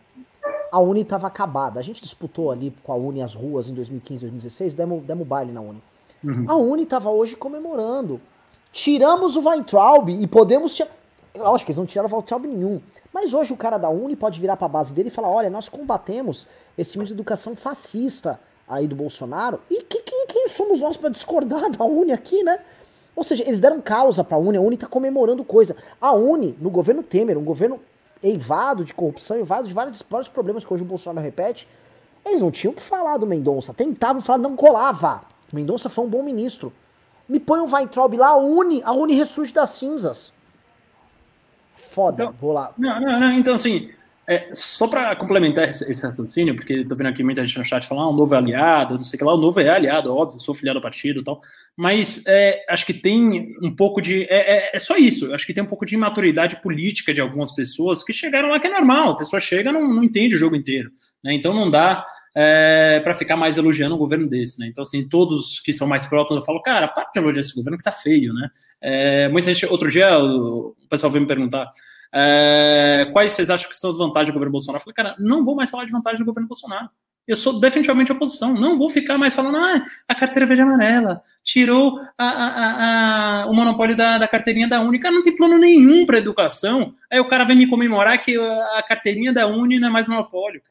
a 0.72 0.80
Uni 0.80 1.02
estava 1.02 1.28
acabada. 1.28 1.80
A 1.80 1.84
gente 1.84 2.02
disputou 2.02 2.50
ali 2.50 2.74
com 2.82 2.94
a 2.94 2.96
Uni 2.96 3.22
as 3.22 3.36
ruas 3.36 3.68
em 3.68 3.74
2015, 3.74 4.22
2016, 4.22 4.74
demos, 4.74 5.04
demos 5.04 5.28
baile 5.28 5.52
na 5.52 5.60
Uni. 5.60 5.84
Uhum. 6.24 6.46
A 6.48 6.56
Uni 6.56 6.84
estava 6.84 7.10
hoje 7.10 7.36
comemorando. 7.36 8.22
Tiramos 8.72 9.36
o 9.36 9.48
Weintraub 9.48 10.10
e 10.10 10.26
podemos 10.28 10.74
tirar. 10.74 10.90
Lógico 11.36 11.66
que 11.66 11.72
eles 11.72 11.78
não 11.78 11.86
tiraram 11.86 12.10
o 12.10 12.14
Weintraub 12.14 12.46
nenhum. 12.46 12.82
Mas 13.14 13.34
hoje 13.34 13.52
o 13.52 13.58
cara 13.58 13.78
da 13.78 13.90
Uni 13.90 14.16
pode 14.16 14.40
virar 14.40 14.56
para 14.56 14.66
a 14.66 14.70
base 14.70 14.94
dele 14.94 15.10
e 15.10 15.12
falar: 15.12 15.30
olha, 15.30 15.50
nós 15.50 15.68
combatemos 15.68 16.48
esse 16.78 16.98
ministro 16.98 17.16
de 17.16 17.22
educação 17.22 17.54
fascista 17.56 18.40
aí 18.68 18.88
do 18.88 18.96
Bolsonaro. 18.96 19.60
E 19.70 19.84
que, 19.84 20.02
quem, 20.04 20.26
quem 20.28 20.48
somos 20.48 20.80
nós 20.80 20.96
para 20.96 21.10
discordar 21.10 21.70
da 21.76 21.84
Uni 21.84 22.14
aqui, 22.14 22.44
né? 22.44 22.60
Ou 23.16 23.24
seja, 23.24 23.44
eles 23.44 23.60
deram 23.60 23.82
causa 23.82 24.24
para 24.24 24.38
a 24.38 24.40
Uni, 24.40 24.58
a 24.58 24.62
Uni 24.62 24.76
está 24.76 24.88
comemorando 24.88 25.44
coisa. 25.44 25.76
A 26.00 26.12
Uni, 26.14 26.58
no 26.60 26.70
governo 26.70 27.04
Temer, 27.04 27.38
um 27.38 27.44
governo 27.44 27.80
eivado 28.24 28.86
de 28.86 28.94
corrupção, 28.94 29.38
eivado 29.38 29.68
de 29.68 29.74
vários, 29.74 30.04
vários 30.10 30.30
problemas 30.30 30.66
que 30.66 30.74
hoje 30.74 30.84
o 30.84 30.86
Bolsonaro 30.86 31.24
repete, 31.24 31.68
eles 32.26 32.42
não 32.42 32.52
tinham 32.52 32.74
que 32.74 32.82
falar 32.82 33.18
do 33.18 33.26
Mendonça. 33.26 33.74
Tentavam 33.74 34.22
falar, 34.22 34.38
não 34.38 34.56
colava. 34.56 35.24
O 35.52 35.56
Mendonça 35.56 35.90
foi 35.90 36.06
um 36.06 36.10
bom 36.10 36.24
ministro. 36.24 36.72
Me 37.28 37.40
põe 37.40 37.60
um 37.60 37.74
Weintraub 37.74 38.14
lá, 38.16 38.30
a 38.30 38.38
Uni, 38.38 38.82
a 38.84 38.92
Uni 38.92 39.16
ressurge 39.16 39.54
das 39.54 39.72
cinzas. 39.72 40.32
Foda, 41.76 42.24
então, 42.24 42.36
vou 42.40 42.54
lá. 42.54 42.74
Não, 42.78 43.02
não, 43.02 43.20
não, 43.20 43.32
então 43.32 43.56
assim, 43.56 43.90
É, 44.32 44.50
só 44.54 44.88
para 44.88 45.14
complementar 45.18 45.66
esse, 45.66 45.92
esse, 45.92 46.02
raciocínio, 46.02 46.56
porque 46.56 46.72
estou 46.72 46.98
vendo 46.98 47.08
aqui 47.08 47.22
muita 47.22 47.44
gente 47.44 47.58
no 47.58 47.66
chat 47.66 47.86
falando, 47.86 48.06
ah, 48.06 48.10
o 48.12 48.16
novo 48.16 48.34
é 48.34 48.38
aliado, 48.38 48.96
não 48.96 49.04
sei 49.04 49.18
o 49.18 49.20
que 49.20 49.26
lá, 49.26 49.34
o 49.34 49.38
novo 49.38 49.60
é 49.60 49.68
aliado, 49.68 50.16
óbvio, 50.16 50.40
sou 50.40 50.56
filiado 50.56 50.78
ao 50.78 50.82
partido 50.82 51.20
e 51.20 51.24
tal, 51.26 51.42
mas 51.76 52.24
é, 52.26 52.64
acho 52.70 52.86
que 52.86 52.94
tem 52.94 53.54
um 53.62 53.76
pouco 53.76 54.00
de. 54.00 54.24
É, 54.30 54.70
é, 54.70 54.72
é, 54.74 54.80
só 54.80 54.96
isso, 54.96 55.36
acho 55.36 55.46
que 55.46 55.54
tem 55.54 55.62
um 55.62 55.68
pouco 55.68 55.86
de 55.86 55.96
imaturidade 55.96 56.62
política 56.62 57.14
de 57.14 57.20
algumas 57.20 57.52
pessoas 57.52 58.06
que 58.06 58.14
chegaram 58.14 58.48
lá, 58.48 58.58
que 58.58 58.68
é 58.68 58.72
normal, 58.72 59.10
a 59.10 59.18
pessoa 59.18 59.38
chega 59.42 59.70
não, 59.70 59.86
não 59.86 60.02
entende 60.02 60.34
o 60.34 60.40
jogo 60.40 60.56
inteiro, 60.56 60.92
né? 61.22 61.34
Então 61.34 61.54
não 61.54 61.70
dá 61.70 62.06
é, 62.34 63.02
para 63.04 63.14
ficar 63.14 63.36
mais 63.36 63.58
elogiando 63.58 63.96
um 63.96 63.98
governo 63.98 64.30
desse, 64.30 64.58
né? 64.58 64.68
Então, 64.68 64.82
assim, 64.82 65.10
todos 65.10 65.60
que 65.60 65.74
são 65.74 65.86
mais 65.86 66.06
próximos, 66.06 66.42
eu 66.42 66.46
falo, 66.46 66.62
cara, 66.62 66.88
para 66.88 67.04
de 67.14 67.20
elogiar 67.20 67.42
esse 67.42 67.54
governo 67.54 67.78
que 67.78 67.84
tá 67.84 67.92
feio, 67.92 68.34
né? 68.34 68.50
É, 68.82 69.28
muita 69.28 69.54
gente, 69.54 69.66
outro 69.66 69.90
dia, 69.90 70.18
o 70.18 70.74
pessoal 70.90 71.12
veio 71.12 71.24
me 71.24 71.28
perguntar 71.28 71.70
é, 72.14 73.10
quais 73.14 73.32
vocês 73.32 73.50
acham 73.50 73.70
que 73.70 73.76
são 73.76 73.90
as 73.90 73.98
vantagens 73.98 74.30
do 74.30 74.34
governo 74.34 74.52
Bolsonaro? 74.52 74.78
Eu 74.78 74.84
falei, 74.84 74.96
cara, 74.96 75.16
não 75.20 75.44
vou 75.44 75.56
mais 75.56 75.70
falar 75.70 75.86
de 75.86 75.92
vantagens 75.92 76.20
do 76.20 76.26
governo 76.26 76.48
Bolsonaro. 76.48 76.90
Eu 77.28 77.36
sou 77.36 77.60
definitivamente 77.60 78.12
oposição. 78.12 78.54
Não 78.54 78.78
vou 78.78 78.90
ficar 78.90 79.18
mais 79.18 79.34
falando, 79.34 79.58
ah, 79.58 79.84
a 80.08 80.16
carteira 80.16 80.46
verde 80.46 80.64
amarela 80.64 81.22
tirou 81.44 82.00
a, 82.18 82.26
a, 82.26 83.44
a, 83.44 83.46
o 83.46 83.54
monopólio 83.54 83.96
da, 83.96 84.18
da 84.18 84.28
carteirinha 84.28 84.68
da 84.68 84.82
Uni. 84.82 85.00
Cara, 85.00 85.14
não 85.14 85.24
tem 85.24 85.36
plano 85.36 85.58
nenhum 85.58 86.06
para 86.06 86.18
educação. 86.18 86.94
Aí 87.10 87.20
o 87.20 87.28
cara 87.28 87.46
vem 87.46 87.56
me 87.56 87.68
comemorar 87.68 88.20
que 88.22 88.36
a 88.38 88.84
carteirinha 88.84 89.32
da 89.32 89.48
Uni 89.48 89.80
não 89.80 89.88
é 89.88 89.92
mais 89.92 90.08
monopólio. 90.08 90.62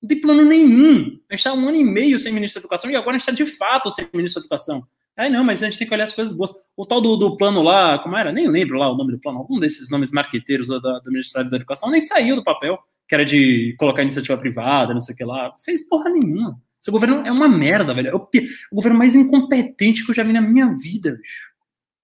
Não 0.00 0.08
tem 0.08 0.20
plano 0.20 0.44
nenhum. 0.44 1.18
A 1.30 1.34
gente 1.34 1.38
está 1.38 1.54
um 1.54 1.66
ano 1.66 1.78
e 1.78 1.84
meio 1.84 2.20
sem 2.20 2.32
ministro 2.32 2.60
da 2.60 2.66
Educação 2.66 2.90
e 2.90 2.96
agora 2.96 3.16
a 3.16 3.18
gente 3.18 3.30
está 3.30 3.44
de 3.44 3.50
fato 3.50 3.90
sem 3.90 4.06
ministro 4.12 4.42
da 4.42 4.44
Educação. 4.44 4.86
Aí 5.16 5.30
não, 5.30 5.44
mas 5.44 5.62
a 5.62 5.66
gente 5.66 5.78
tem 5.78 5.86
que 5.86 5.94
olhar 5.94 6.04
as 6.04 6.12
coisas 6.12 6.32
boas. 6.32 6.52
O 6.76 6.84
tal 6.84 7.00
do, 7.00 7.16
do 7.16 7.36
plano 7.36 7.62
lá, 7.62 7.98
como 8.00 8.16
era? 8.16 8.32
Nem 8.32 8.48
lembro 8.48 8.78
lá 8.78 8.90
o 8.90 8.96
nome 8.96 9.12
do 9.12 9.20
plano. 9.20 9.38
Algum 9.38 9.60
desses 9.60 9.88
nomes 9.88 10.10
marqueteiros 10.10 10.66
do, 10.66 10.80
do 10.80 11.10
Ministério 11.10 11.48
da 11.48 11.56
Educação 11.56 11.90
nem 11.90 12.00
saiu 12.00 12.34
do 12.34 12.42
papel, 12.42 12.78
que 13.08 13.14
era 13.14 13.24
de 13.24 13.76
colocar 13.78 14.02
iniciativa 14.02 14.36
privada, 14.36 14.92
não 14.92 15.00
sei 15.00 15.14
o 15.14 15.16
que 15.16 15.24
lá. 15.24 15.54
Fez 15.64 15.86
porra 15.88 16.10
nenhuma. 16.10 16.58
Seu 16.80 16.92
governo 16.92 17.26
é 17.26 17.30
uma 17.30 17.48
merda, 17.48 17.94
velho. 17.94 18.08
É 18.08 18.14
o, 18.14 18.28
o 18.72 18.74
governo 18.74 18.98
mais 18.98 19.14
incompetente 19.14 20.04
que 20.04 20.10
eu 20.10 20.14
já 20.14 20.24
vi 20.24 20.32
na 20.32 20.40
minha 20.40 20.66
vida, 20.76 21.12
bicho. 21.12 21.54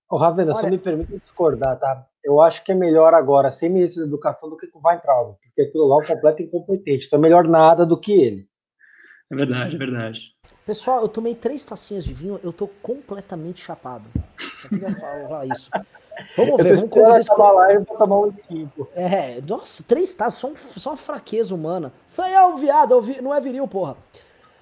Ô, 0.08 0.16
Ravena, 0.16 0.52
Olha... 0.52 0.60
só 0.60 0.70
me 0.70 0.78
permite 0.78 1.18
discordar, 1.18 1.78
tá? 1.78 2.06
Eu 2.22 2.40
acho 2.40 2.64
que 2.64 2.72
é 2.72 2.74
melhor 2.74 3.14
agora 3.14 3.50
ser 3.50 3.68
ministro 3.68 4.02
da 4.02 4.08
Educação 4.08 4.48
do 4.48 4.56
que 4.56 4.66
com 4.66 4.78
o 4.78 4.82
Weintraub, 4.84 5.36
porque 5.42 5.62
aquilo 5.62 5.86
lá 5.86 5.96
é 5.96 5.98
um 5.98 6.14
completo 6.14 6.42
incompetente. 6.42 7.06
Então 7.06 7.18
é 7.18 7.22
melhor 7.22 7.46
nada 7.46 7.84
do 7.84 7.98
que 7.98 8.12
ele. 8.12 8.48
É 9.30 9.36
verdade, 9.36 9.76
é 9.76 9.78
verdade. 9.78 10.20
Pessoal, 10.66 11.02
eu 11.02 11.08
tomei 11.08 11.34
três 11.34 11.64
tacinhas 11.64 12.04
de 12.04 12.12
vinho, 12.12 12.38
eu 12.42 12.52
tô 12.52 12.68
completamente 12.82 13.64
chapado. 13.64 14.04
Queria 14.68 14.94
falar 14.94 15.46
isso. 15.46 15.70
Vamos 16.36 16.62
ver, 16.62 16.76
vamos 16.76 16.90
conduzir 16.90 17.38
live 17.38 17.84
pra 17.86 17.96
tomar 17.96 18.18
um 18.18 18.32
cinco. 18.46 18.88
É, 18.94 19.40
nossa, 19.40 19.82
três 19.82 20.14
taças, 20.14 20.38
só, 20.38 20.48
um, 20.48 20.56
só 20.76 20.90
uma 20.90 20.96
fraqueza 20.96 21.54
humana. 21.54 21.92
Falei, 22.08 22.34
é 22.34 22.46
um 22.46 22.56
viado, 22.56 23.00
vi, 23.00 23.20
não 23.20 23.34
é 23.34 23.40
viril, 23.40 23.66
porra. 23.66 23.96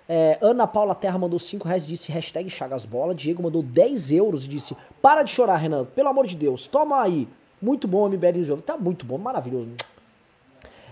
É, 0.09 0.39
Ana 0.41 0.67
Paula 0.67 0.95
Terra 0.95 1.19
mandou 1.19 1.39
5 1.39 1.69
reais 1.69 1.85
e 1.85 1.89
disse 1.89 2.11
hashtag 2.11 2.49
Chagasbola. 2.49 3.15
Diego 3.15 3.43
mandou 3.43 3.63
10 3.63 4.13
euros 4.13 4.45
e 4.45 4.49
disse: 4.49 4.75
Para 5.03 5.23
de 5.23 5.31
chorar, 5.31 5.57
Renan, 5.57 5.85
pelo 5.85 6.09
amor 6.09 6.27
de 6.27 6.35
Deus, 6.35 6.67
toma 6.67 7.03
aí. 7.03 7.29
Muito 7.61 7.87
bom, 7.87 8.09
MBL 8.09 8.43
Jogo. 8.43 8.63
Tá 8.63 8.77
muito 8.77 9.05
bom, 9.05 9.19
maravilhoso. 9.19 9.69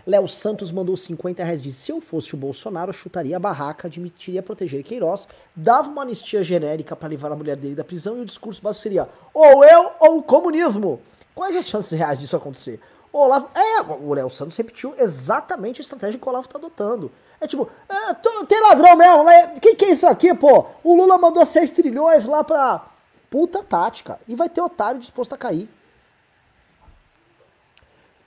Léo 0.06 0.28
Santos 0.28 0.70
mandou 0.70 0.96
50 0.96 1.42
reais. 1.42 1.60
Disse: 1.60 1.86
Se 1.86 1.92
eu 1.92 2.00
fosse 2.00 2.32
o 2.34 2.38
Bolsonaro, 2.38 2.92
chutaria 2.92 3.36
a 3.36 3.40
barraca, 3.40 3.88
admitiria 3.88 4.42
proteger 4.42 4.84
Queiroz, 4.84 5.26
dava 5.54 5.88
uma 5.88 6.02
anistia 6.02 6.44
genérica 6.44 6.94
para 6.94 7.08
levar 7.08 7.32
a 7.32 7.36
mulher 7.36 7.56
dele 7.56 7.74
da 7.74 7.82
prisão 7.82 8.16
e 8.16 8.20
o 8.20 8.24
discurso 8.24 8.62
básico 8.62 8.84
seria: 8.84 9.08
ou 9.34 9.64
eu 9.64 9.90
ou 9.98 10.18
o 10.18 10.22
comunismo. 10.22 11.00
Quais 11.34 11.56
as 11.56 11.68
chances 11.68 11.98
reais 11.98 12.20
disso 12.20 12.36
acontecer? 12.36 12.80
O 13.12 13.18
Olavo. 13.18 13.48
É, 13.54 13.80
o 13.80 14.14
Léo 14.14 14.30
Santos 14.30 14.56
repetiu 14.56 14.94
exatamente 14.96 15.80
a 15.80 15.82
estratégia 15.82 16.20
que 16.20 16.26
o 16.26 16.30
Olavo 16.30 16.48
tá 16.48 16.56
adotando. 16.56 17.10
É 17.40 17.46
tipo, 17.46 17.68
é, 17.88 18.14
tem 18.46 18.62
ladrão 18.62 18.96
mesmo, 18.96 19.24
mas 19.24 19.58
o 19.58 19.60
que, 19.60 19.74
que 19.74 19.84
é 19.86 19.90
isso 19.90 20.06
aqui, 20.06 20.32
pô? 20.34 20.66
O 20.82 20.94
Lula 20.94 21.18
mandou 21.18 21.44
6 21.44 21.72
trilhões 21.72 22.26
lá 22.26 22.44
pra. 22.44 22.86
Puta 23.28 23.62
tática. 23.62 24.20
E 24.28 24.36
vai 24.36 24.48
ter 24.48 24.60
otário 24.60 25.00
disposto 25.00 25.34
a 25.34 25.36
cair. 25.36 25.68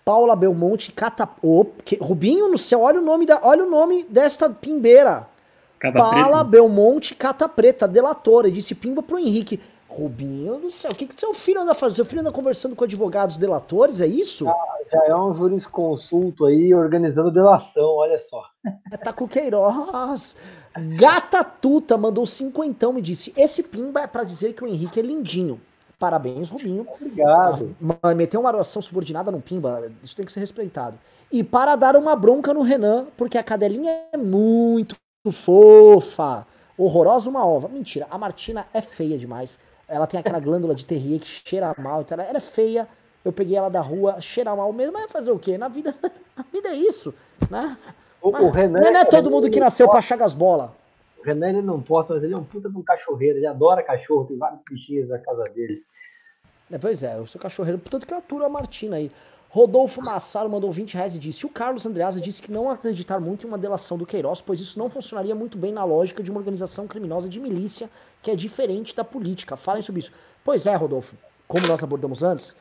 Paula 0.10 0.36
Belmonte 0.36 0.92
Cata. 0.92 1.30
Oh, 1.40 1.64
que... 1.86 1.96
Rubinho 1.98 2.50
no 2.50 2.58
céu, 2.58 2.82
olha 2.82 3.00
o 3.00 3.04
nome 3.04 3.28
da. 3.28 3.40
Olha 3.44 3.64
o 3.64 3.70
nome 3.70 4.04
desta 4.06 4.50
pimbeira. 4.50 5.28
Cata 5.78 6.00
Paula 6.00 6.26
Preta. 6.26 6.44
Belmonte 6.46 7.14
Cata 7.14 7.48
Preta, 7.48 7.88
delatora. 7.88 8.50
Disse 8.50 8.74
pimba 8.74 9.04
pro 9.04 9.20
Henrique. 9.20 9.62
Rubinho 9.88 10.58
do 10.58 10.72
céu, 10.72 10.92
o 10.92 10.96
que, 10.96 11.06
que 11.06 11.20
seu 11.20 11.32
filho 11.36 11.62
anda 11.62 11.76
fazendo? 11.76 11.98
Seu 11.98 12.06
filho 12.06 12.22
anda 12.22 12.32
conversando 12.32 12.76
com 12.76 12.86
advogados 12.86 13.38
delatores, 13.38 14.02
é 14.02 14.08
isso? 14.08 14.46
Já, 14.46 14.56
já 14.92 15.06
é 15.14 15.16
um 15.16 15.32
jurisconsulto 15.36 16.46
aí 16.46 16.74
organizando 16.74 17.30
delação, 17.30 17.98
olha 17.98 18.18
só. 18.18 18.44
É, 18.92 18.98
tá 18.98 19.14
com 19.14 19.28
Queiroz. 19.28 20.36
Gata 20.98 21.44
Tuta 21.44 21.98
mandou 21.98 22.26
cinquentão 22.26 22.98
e 22.98 23.02
disse: 23.02 23.32
Esse 23.38 23.62
pimba 23.62 24.02
é 24.02 24.08
para 24.08 24.24
dizer 24.24 24.54
que 24.54 24.64
o 24.64 24.68
Henrique 24.68 25.00
é 25.00 25.04
lindinho. 25.04 25.62
Parabéns, 26.00 26.50
Rubinho. 26.50 26.88
Obrigado. 26.96 27.76
Mas 27.80 28.16
meter 28.16 28.38
uma 28.38 28.50
oração 28.50 28.82
subordinada 28.82 29.30
no 29.30 29.42
Pimba, 29.42 29.92
isso 30.02 30.16
tem 30.16 30.26
que 30.26 30.32
ser 30.32 30.40
respeitado. 30.40 30.98
E 31.30 31.44
para 31.44 31.76
dar 31.76 31.98
uma 31.98 32.16
bronca 32.16 32.54
no 32.54 32.62
Renan, 32.62 33.08
porque 33.18 33.38
a 33.38 33.44
cadelinha 33.44 33.92
é 34.14 34.18
muito 34.18 34.96
fofa. 35.30 36.48
Horrorosa 36.78 37.30
uma 37.30 37.46
ova. 37.46 37.68
Mentira, 37.68 38.08
a 38.10 38.18
Martina 38.18 38.66
é 38.74 38.82
feia 38.82 39.18
demais. 39.18 39.60
Ela 39.88 40.08
tem 40.08 40.18
aquela 40.20 40.40
glândula 40.40 40.74
de 40.74 40.86
terrier 40.86 41.20
que 41.20 41.28
cheira 41.28 41.76
mal. 41.78 42.02
Então 42.02 42.18
ela, 42.18 42.24
ela 42.28 42.38
é 42.38 42.42
feia. 42.42 42.88
Eu 43.24 43.34
peguei 43.34 43.58
ela 43.58 43.70
da 43.70 43.82
rua, 43.82 44.22
cheira 44.22 44.56
mal 44.56 44.72
mesmo. 44.72 44.94
Mas 44.94 45.12
fazer 45.12 45.32
o 45.32 45.38
quê? 45.38 45.58
Na 45.58 45.68
vida, 45.68 45.94
a 46.38 46.44
vida 46.44 46.70
é 46.70 46.76
isso, 46.76 47.14
né? 47.50 47.78
O, 48.22 48.30
o 48.30 48.50
Renan, 48.50 48.80
não 48.80 49.00
é 49.00 49.06
todo 49.06 49.30
mundo 49.30 49.50
que 49.50 49.60
nasceu 49.60 49.90
para 49.90 50.02
chagas 50.02 50.34
bola. 50.34 50.74
Renan 51.24 51.50
ele 51.50 51.62
não 51.62 51.82
posta, 51.82 52.14
mas 52.14 52.24
ele 52.24 52.34
é 52.34 52.38
um 52.38 52.44
puta 52.44 52.70
de 52.70 52.78
um 52.78 52.84
cachorreiro. 52.84 53.38
Ele 53.38 53.48
adora 53.48 53.84
cachorro, 53.84 54.26
tem 54.26 54.38
vários 54.38 54.62
bichinhos 54.70 55.10
na 55.10 55.20
casa 55.20 55.44
dele. 55.46 55.84
É, 56.72 56.78
pois 56.78 57.02
é, 57.04 57.18
eu 57.18 57.26
sou 57.26 57.42
cachorreiro, 57.42 57.80
portanto 57.80 58.06
que 58.06 58.14
a 58.14 58.50
Martina 58.50 58.98
aí. 58.98 59.12
Rodolfo 59.52 60.00
Massaro 60.00 60.48
mandou 60.48 60.72
20 60.72 60.94
reais 60.94 61.16
e 61.16 61.20
disse: 61.20 61.46
O 61.46 61.50
Carlos 61.50 61.86
Andreasa 61.86 62.22
disse 62.22 62.42
que 62.42 62.52
não 62.52 62.70
acreditar 62.70 63.20
muito 63.20 63.46
em 63.46 63.50
uma 63.50 63.58
delação 63.58 63.98
do 63.98 64.06
Queiroz, 64.06 64.42
pois 64.42 64.60
isso 64.60 64.78
não 64.78 64.90
funcionaria 64.90 65.34
muito 65.34 65.58
bem 65.58 65.74
na 65.74 65.84
lógica 65.84 66.22
de 66.22 66.30
uma 66.30 66.40
organização 66.40 66.88
criminosa 66.88 67.28
de 67.28 67.40
milícia, 67.40 67.90
que 68.22 68.30
é 68.30 68.36
diferente 68.36 68.96
da 68.96 69.04
política. 69.04 69.58
Falem 69.58 69.82
sobre 69.82 70.02
isso. 70.02 70.12
Pois 70.44 70.68
é, 70.68 70.76
Rodolfo, 70.76 71.16
como 71.48 71.66
nós 71.66 71.84
abordamos 71.84 72.22
antes, 72.22 72.56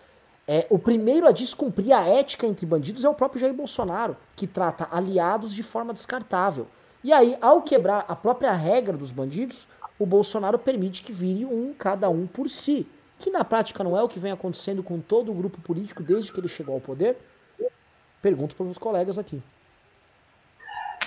é, 0.47 0.67
o 0.71 0.79
primeiro 0.79 1.29
a 1.29 1.31
descumprir 1.31 1.95
a 1.95 2.09
ética 2.09 2.47
entre 2.47 2.65
bandidos 2.65 3.05
é 3.05 3.09
o 3.09 3.15
próprio 3.15 3.39
Jair 3.39 3.53
Bolsonaro, 3.53 4.17
que 4.35 4.47
trata 4.47 4.89
aliados 4.91 5.53
de 5.53 5.63
forma 5.63 5.93
descartável. 5.93 6.67
E 7.03 7.13
aí, 7.13 7.37
ao 7.41 7.63
quebrar 7.63 8.05
a 8.09 8.17
própria 8.17 8.53
regra 8.53 8.97
dos 8.97 9.13
bandidos, 9.13 9.69
o 9.99 10.07
Bolsonaro 10.07 10.59
permite 10.59 11.03
que 11.03 11.13
vire 11.13 11.45
um 11.45 11.73
cada 11.73 12.09
um 12.09 12.27
por 12.27 12.49
si 12.49 12.87
que 13.19 13.31
na 13.31 13.45
prática 13.45 13.83
não 13.83 13.97
é 13.97 14.03
o 14.03 14.09
que 14.09 14.19
vem 14.19 14.31
acontecendo 14.31 14.83
com 14.83 15.01
todo 15.01 15.33
o 15.33 15.35
grupo 15.35 15.61
político 15.61 16.03
desde 16.03 16.33
que 16.33 16.39
ele 16.39 16.49
chegou 16.49 16.75
ao 16.75 16.81
poder? 16.81 17.17
Pergunto 18.23 18.55
para 18.55 18.67
os 18.67 18.79
colegas 18.79 19.19
aqui. 19.19 19.43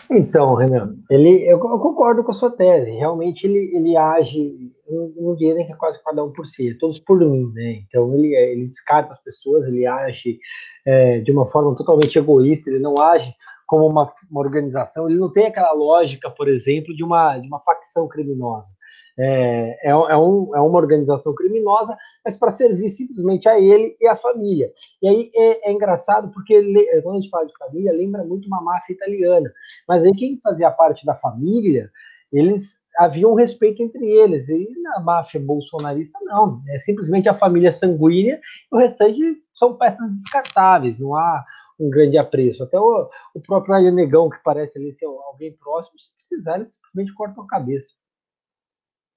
Então, 0.10 0.56
Renan, 0.56 0.98
ele, 1.10 1.42
eu, 1.44 1.58
eu, 1.58 1.80
concordo 1.80 2.22
com 2.22 2.32
a 2.32 2.34
sua 2.34 2.52
tese. 2.52 2.92
Realmente 2.92 3.48
ele, 3.48 3.72
ele 3.74 3.96
age, 3.96 4.74
eu 4.86 5.14
não 5.16 5.36
diria 5.36 5.66
que 5.66 5.72
é 5.72 5.76
quase 5.76 6.04
cada 6.04 6.22
um 6.22 6.32
por 6.34 6.46
si, 6.46 6.72
é 6.72 6.74
todos 6.74 7.00
por 7.00 7.18
mim, 7.18 7.50
né? 7.54 7.84
Então 7.88 8.14
ele, 8.14 8.36
ele 8.36 8.66
descarta 8.66 9.12
as 9.12 9.24
pessoas, 9.24 9.66
ele 9.66 9.86
age 9.86 10.38
é, 10.86 11.20
de 11.20 11.32
uma 11.32 11.48
forma 11.48 11.74
totalmente 11.78 12.20
egoísta, 12.20 12.70
ele 12.70 12.80
não 12.80 13.00
age 13.00 13.34
como 13.72 13.88
uma, 13.88 14.12
uma 14.30 14.42
organização, 14.42 15.10
ele 15.10 15.18
não 15.18 15.32
tem 15.32 15.46
aquela 15.46 15.72
lógica, 15.72 16.30
por 16.30 16.50
exemplo, 16.50 16.94
de 16.94 17.06
uma, 17.06 17.38
de 17.38 17.48
uma 17.48 17.62
facção 17.62 18.06
criminosa 18.06 18.70
é, 19.18 19.78
é, 19.84 19.90
é, 19.90 20.18
um, 20.18 20.56
é 20.56 20.60
uma 20.60 20.78
organização 20.78 21.34
criminosa, 21.34 21.98
mas 22.26 22.36
para 22.36 22.52
servir 22.52 22.90
simplesmente 22.90 23.48
a 23.48 23.60
ele 23.60 23.96
e 24.02 24.08
a 24.08 24.16
família. 24.16 24.72
E 25.02 25.08
aí 25.08 25.32
é, 25.36 25.70
é, 25.70 25.72
engraçado 25.72 26.32
porque 26.32 26.62
quando 27.04 27.18
a 27.18 27.22
gente 27.22 27.30
fala 27.30 27.46
de 27.46 27.58
família, 27.58 27.94
lembra 27.94 28.24
muito 28.24 28.48
uma 28.48 28.62
máfia 28.62 28.94
italiana. 28.94 29.52
Mas 29.88 30.04
aí 30.04 30.12
quem 30.14 30.40
fazia 30.42 30.72
parte 30.72 31.06
da 31.06 31.16
família, 31.16 31.90
eles 32.32 32.80
havia 32.98 33.28
um 33.28 33.36
respeito 33.36 33.82
entre 33.82 34.06
eles. 34.06 34.50
E 34.50 34.68
na 34.82 35.00
máfia 35.00 35.40
bolsonarista, 35.40 36.18
não. 36.24 36.62
É 36.70 36.80
simplesmente 36.80 37.30
a 37.30 37.38
família 37.38 37.72
sanguínea 37.72 38.40
e 38.72 38.76
o 38.76 38.80
restante 38.80 39.20
são 39.54 39.78
peças 39.78 40.10
descartáveis, 40.12 41.00
não 41.00 41.16
há 41.16 41.46
um 41.82 41.90
grande 41.90 42.18
apreço. 42.18 42.64
Até 42.64 42.80
o, 42.80 43.10
o 43.34 43.42
próprio 43.42 43.92
Negão, 43.92 44.30
que 44.30 44.38
parece 44.44 44.78
ali 44.78 44.92
ser 44.92 45.06
alguém 45.06 45.52
próximo, 45.54 46.00
se 46.00 46.10
precisar, 46.16 46.56
eles 46.56 46.76
simplesmente 46.76 47.14
cortam 47.14 47.44
a 47.44 47.48
cabeça. 47.48 47.96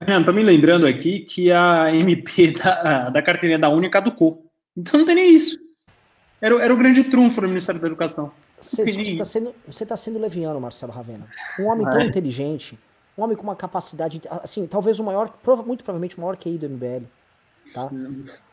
Renan, 0.01 0.23
tô 0.23 0.33
me 0.33 0.43
lembrando 0.43 0.85
aqui 0.85 1.19
que 1.19 1.51
a 1.51 1.93
MP 1.93 2.51
da, 2.57 3.09
da 3.09 3.21
carteirinha 3.21 3.59
da 3.59 3.69
Uni 3.69 3.89
caducou. 3.89 4.51
Então 4.75 4.99
não 4.99 5.05
tem 5.05 5.15
nem 5.15 5.33
isso. 5.33 5.57
Era, 6.41 6.61
era 6.61 6.73
o 6.73 6.77
grande 6.77 7.03
trunfo 7.03 7.39
do 7.39 7.47
Ministério 7.47 7.79
da 7.79 7.87
Educação. 7.87 8.31
Você 8.59 8.83
está 8.83 9.25
sendo, 9.25 9.55
você 9.67 9.85
tá 9.85 9.95
sendo 9.95 10.19
leviano, 10.19 10.59
Marcelo 10.59 10.91
Ravena. 10.91 11.27
Um 11.59 11.65
homem 11.65 11.87
tão 11.89 11.99
é. 11.99 12.05
inteligente, 12.05 12.77
um 13.17 13.23
homem 13.23 13.37
com 13.37 13.43
uma 13.43 13.55
capacidade, 13.55 14.21
assim, 14.29 14.65
talvez 14.65 14.99
o 14.99 15.03
maior, 15.03 15.31
muito 15.65 15.83
provavelmente 15.83 16.17
o 16.17 16.21
maior 16.21 16.35
QI 16.35 16.57
do 16.57 16.69
MBL. 16.69 17.05
Tá? 17.73 17.89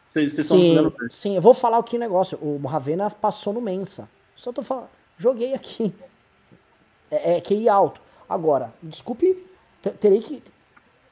Vocês, 0.04 0.32
sim, 0.32 0.92
sim, 1.10 1.36
eu 1.36 1.42
vou 1.42 1.54
falar 1.54 1.78
aqui 1.78 1.96
o 1.96 1.98
um 1.98 2.00
negócio. 2.00 2.38
O 2.42 2.60
Ravena 2.66 3.10
passou 3.10 3.52
no 3.52 3.60
Mensa. 3.60 4.08
Só 4.36 4.52
tô 4.52 4.62
falando. 4.62 4.88
Joguei 5.16 5.54
aqui. 5.54 5.94
É, 7.10 7.36
é 7.36 7.40
QI 7.40 7.68
alto. 7.68 8.00
Agora, 8.28 8.72
desculpe, 8.82 9.46
terei 10.00 10.20
que. 10.20 10.42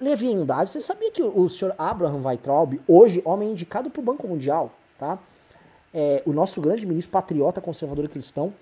Leviandade, 0.00 0.72
você 0.72 0.80
sabia 0.80 1.10
que 1.10 1.22
o, 1.22 1.42
o 1.42 1.46
senhor 1.46 1.74
Abraham 1.76 2.22
Weitraub, 2.24 2.80
hoje 2.88 3.20
homem 3.22 3.50
indicado 3.50 3.90
para 3.90 4.00
o 4.00 4.02
Banco 4.02 4.26
Mundial, 4.26 4.72
tá? 4.98 5.18
É, 5.92 6.22
o 6.24 6.32
nosso 6.32 6.58
grande 6.58 6.86
ministro 6.86 7.12
patriota 7.12 7.60
conservador 7.60 8.08
cristão, 8.08 8.54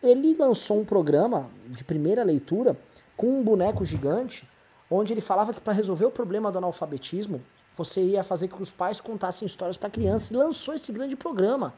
ele 0.00 0.34
lançou 0.34 0.78
um 0.78 0.84
programa 0.84 1.50
de 1.66 1.82
primeira 1.82 2.22
leitura 2.22 2.76
com 3.16 3.26
um 3.26 3.42
boneco 3.42 3.84
gigante, 3.84 4.48
onde 4.88 5.12
ele 5.12 5.20
falava 5.20 5.52
que 5.52 5.60
para 5.60 5.72
resolver 5.72 6.04
o 6.04 6.10
problema 6.10 6.52
do 6.52 6.58
analfabetismo, 6.58 7.42
você 7.76 8.02
ia 8.02 8.22
fazer 8.22 8.48
que 8.48 8.60
os 8.62 8.70
pais 8.70 9.00
contassem 9.00 9.46
histórias 9.46 9.76
para 9.76 9.90
criança 9.90 10.32
e 10.32 10.36
lançou 10.36 10.74
esse 10.74 10.92
grande 10.92 11.16
programa. 11.16 11.74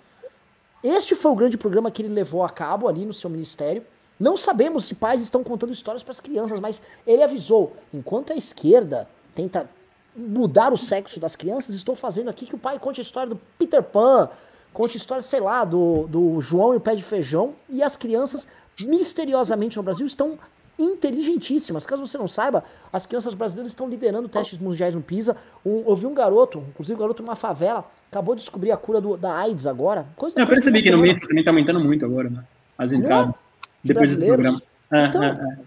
Este 0.85 1.15
foi 1.15 1.33
o 1.33 1.35
grande 1.35 1.57
programa 1.57 1.91
que 1.91 2.03
ele 2.03 2.13
levou 2.13 2.45
a 2.45 2.51
cabo 2.51 2.87
ali 2.87 3.07
no 3.07 3.13
seu 3.13 3.31
ministério. 3.31 3.85
Não 4.19 4.37
sabemos 4.37 4.85
se 4.85 4.95
pais 4.95 5.21
estão 5.21 5.43
contando 5.43 5.73
histórias 5.73 6.03
para 6.03 6.13
as 6.13 6.21
crianças, 6.21 6.61
mas 6.61 6.83
ele 7.07 7.23
avisou: 7.23 7.77
enquanto 7.93 8.33
a 8.33 8.37
esquerda 8.37 9.09
tenta 9.35 9.69
mudar 10.15 10.73
o 10.73 10.77
sexo 10.79 11.21
das 11.21 11.37
crianças, 11.37 11.75
estou 11.75 11.95
fazendo 11.95 12.31
aqui 12.31 12.47
que 12.47 12.55
o 12.55 12.59
pai 12.59 12.79
conte 12.79 13.01
a 13.01 13.03
história 13.03 13.29
do 13.29 13.41
Peter 13.59 13.83
Pan, 13.83 14.31
conte 14.73 14.97
a 14.97 14.99
história, 14.99 15.23
sei 15.23 15.41
lá, 15.41 15.65
do, 15.65 16.07
do 16.07 16.41
João 16.41 16.73
e 16.73 16.79
o 16.79 16.81
pé 16.81 16.95
de 16.95 17.03
feijão, 17.03 17.55
e 17.69 17.83
as 17.83 17.97
crianças, 17.97 18.47
misteriosamente 18.81 19.77
no 19.77 19.83
Brasil, 19.83 20.07
estão 20.07 20.39
inteligentíssimas. 20.79 21.87
Caso 21.87 22.07
você 22.07 22.19
não 22.19 22.29
saiba, 22.29 22.65
as 22.93 23.07
crianças 23.07 23.35
brasileiras 23.35 23.73
estão 23.73 23.89
liderando 23.89 24.29
testes 24.29 24.59
mundiais 24.59 24.95
no 24.95 25.03
PISA. 25.03 25.37
Um, 25.65 25.85
eu 25.87 25.97
vi 25.97 26.07
um 26.07 26.15
garoto, 26.15 26.63
inclusive 26.69 26.95
um 26.95 27.01
garoto 27.01 27.23
numa 27.23 27.37
favela, 27.37 27.85
acabou 28.11 28.35
de 28.35 28.43
descobrir 28.43 28.71
a 28.73 28.77
cura 28.77 29.01
do, 29.01 29.17
da 29.17 29.35
AIDS 29.35 29.67
agora. 29.67 30.07
Coisa 30.17 30.39
eu 30.39 30.47
percebi 30.47 30.83
que 30.83 30.91
no 30.91 30.99
mês 30.99 31.21
também 31.21 31.41
está 31.41 31.51
aumentando 31.51 31.81
muito 31.81 32.05
agora, 32.05 32.29
né? 32.29 32.45
As 32.77 32.93
entradas. 32.93 33.45
De 33.83 33.93
depois 33.93 34.17
do 34.17 34.25
programa. 34.25 34.63
É, 34.93 35.07
então, 35.07 35.23
é, 35.23 35.29
é. 35.29 35.59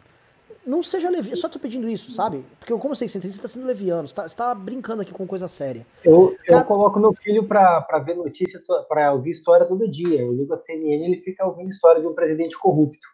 não 0.66 0.84
seja 0.84 1.10
leviano. 1.10 1.36
Só 1.38 1.50
tô 1.50 1.60
pedindo 1.60 1.90
isso, 1.90 2.12
sabe? 2.12 2.44
Porque 2.60 2.74
como 2.74 2.92
eu 2.92 2.96
sei 2.96 3.08
que 3.08 3.20
você 3.20 3.28
está 3.28 3.48
sendo 3.48 3.66
leviano, 3.66 4.08
você 4.08 4.22
está 4.22 4.30
tá 4.30 4.56
brincando 4.56 5.02
aqui 5.02 5.14
com 5.14 5.26
coisa 5.26 5.48
séria. 5.48 5.86
Eu, 6.04 6.36
Cara... 6.46 6.62
eu 6.62 6.66
coloco 6.66 7.00
meu 7.00 7.14
filho 7.14 7.44
para 7.44 8.00
ver 8.06 8.16
notícia, 8.16 8.62
para 8.88 9.12
ouvir 9.14 9.32
história 9.32 9.66
todo 9.66 9.90
dia. 9.90 10.22
Eu 10.22 10.34
ligo 10.34 10.54
a 10.54 10.58
CNN 10.58 11.04
ele 11.06 11.22
fica 11.22 11.46
ouvindo 11.46 11.70
história 11.70 12.02
de 12.02 12.08
um 12.08 12.14
presidente 12.14 12.58
corrupto. 12.58 13.08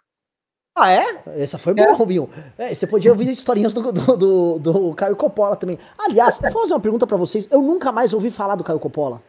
Ah, 0.76 0.92
é? 0.92 1.24
Essa 1.42 1.58
foi 1.58 1.74
boa, 1.74 1.88
é. 1.88 1.94
Rubinho. 1.94 2.30
É, 2.58 2.74
você 2.74 2.86
podia 2.86 3.10
ouvir 3.10 3.30
historinhas 3.30 3.74
do, 3.74 3.94
do, 3.94 4.18
do, 4.18 4.60
do 4.60 4.94
Caio 4.94 5.16
Coppola 5.16 5.56
também. 5.56 5.80
Aliás, 5.98 6.38
vou 6.38 6.52
fazer 6.52 6.74
uma 6.74 6.82
pergunta 6.82 7.08
para 7.08 7.16
vocês. 7.16 7.48
Eu 7.50 7.62
nunca 7.62 7.94
mais 7.94 8.14
ouvi 8.14 8.30
falar 8.30 8.56
do 8.56 8.64
Caio 8.64 8.78
Coppola. 8.78 9.24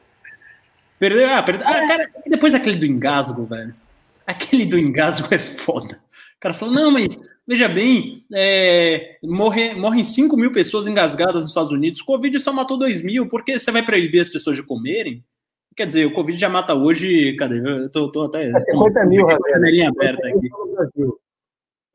Perdeu, 0.99 1.29
ah, 1.29 1.43
perdeu. 1.45 1.65
Ah, 1.65 1.87
cara, 1.87 2.11
depois 2.27 2.53
daquele 2.53 2.77
do 2.77 2.85
engasgo, 2.87 3.45
velho. 3.45 3.73
Aquele 4.27 4.65
do 4.65 4.77
engasgo 4.77 5.29
é 5.33 5.39
foda. 5.39 6.01
O 6.37 6.41
cara 6.41 6.53
falou, 6.53 6.75
não, 6.75 6.91
mas 6.91 7.17
veja 7.47 7.69
bem, 7.69 8.25
é, 8.35 9.17
morre, 9.23 9.73
morrem 9.75 10.03
5 10.03 10.37
mil 10.37 10.53
pessoas 10.53 10.89
engasgadas 10.89 11.43
nos 11.43 11.53
Estados 11.53 11.71
Unidos, 11.71 12.01
o 12.01 12.05
Covid 12.05 12.39
só 12.41 12.53
matou 12.53 12.77
2 12.77 13.03
mil, 13.03 13.27
por 13.29 13.45
que 13.45 13.59
você 13.59 13.71
vai 13.71 13.83
proibir 13.83 14.21
as 14.21 14.29
pessoas 14.29 14.57
de 14.57 14.63
comerem? 14.63 15.25
Quer 15.77 15.87
dizer, 15.87 16.07
o 16.07 16.13
Covid 16.13 16.39
já 16.39 16.49
mata 16.49 16.75
hoje, 16.75 17.37
cadê? 17.37 17.59
Eu 17.59 17.89
tô, 17.91 18.11
tô 18.11 18.25
até... 18.25 18.51
É, 18.51 18.61
50 18.61 19.05
mil, 19.07 19.27
aberta 19.29 20.29
aqui. 20.29 20.51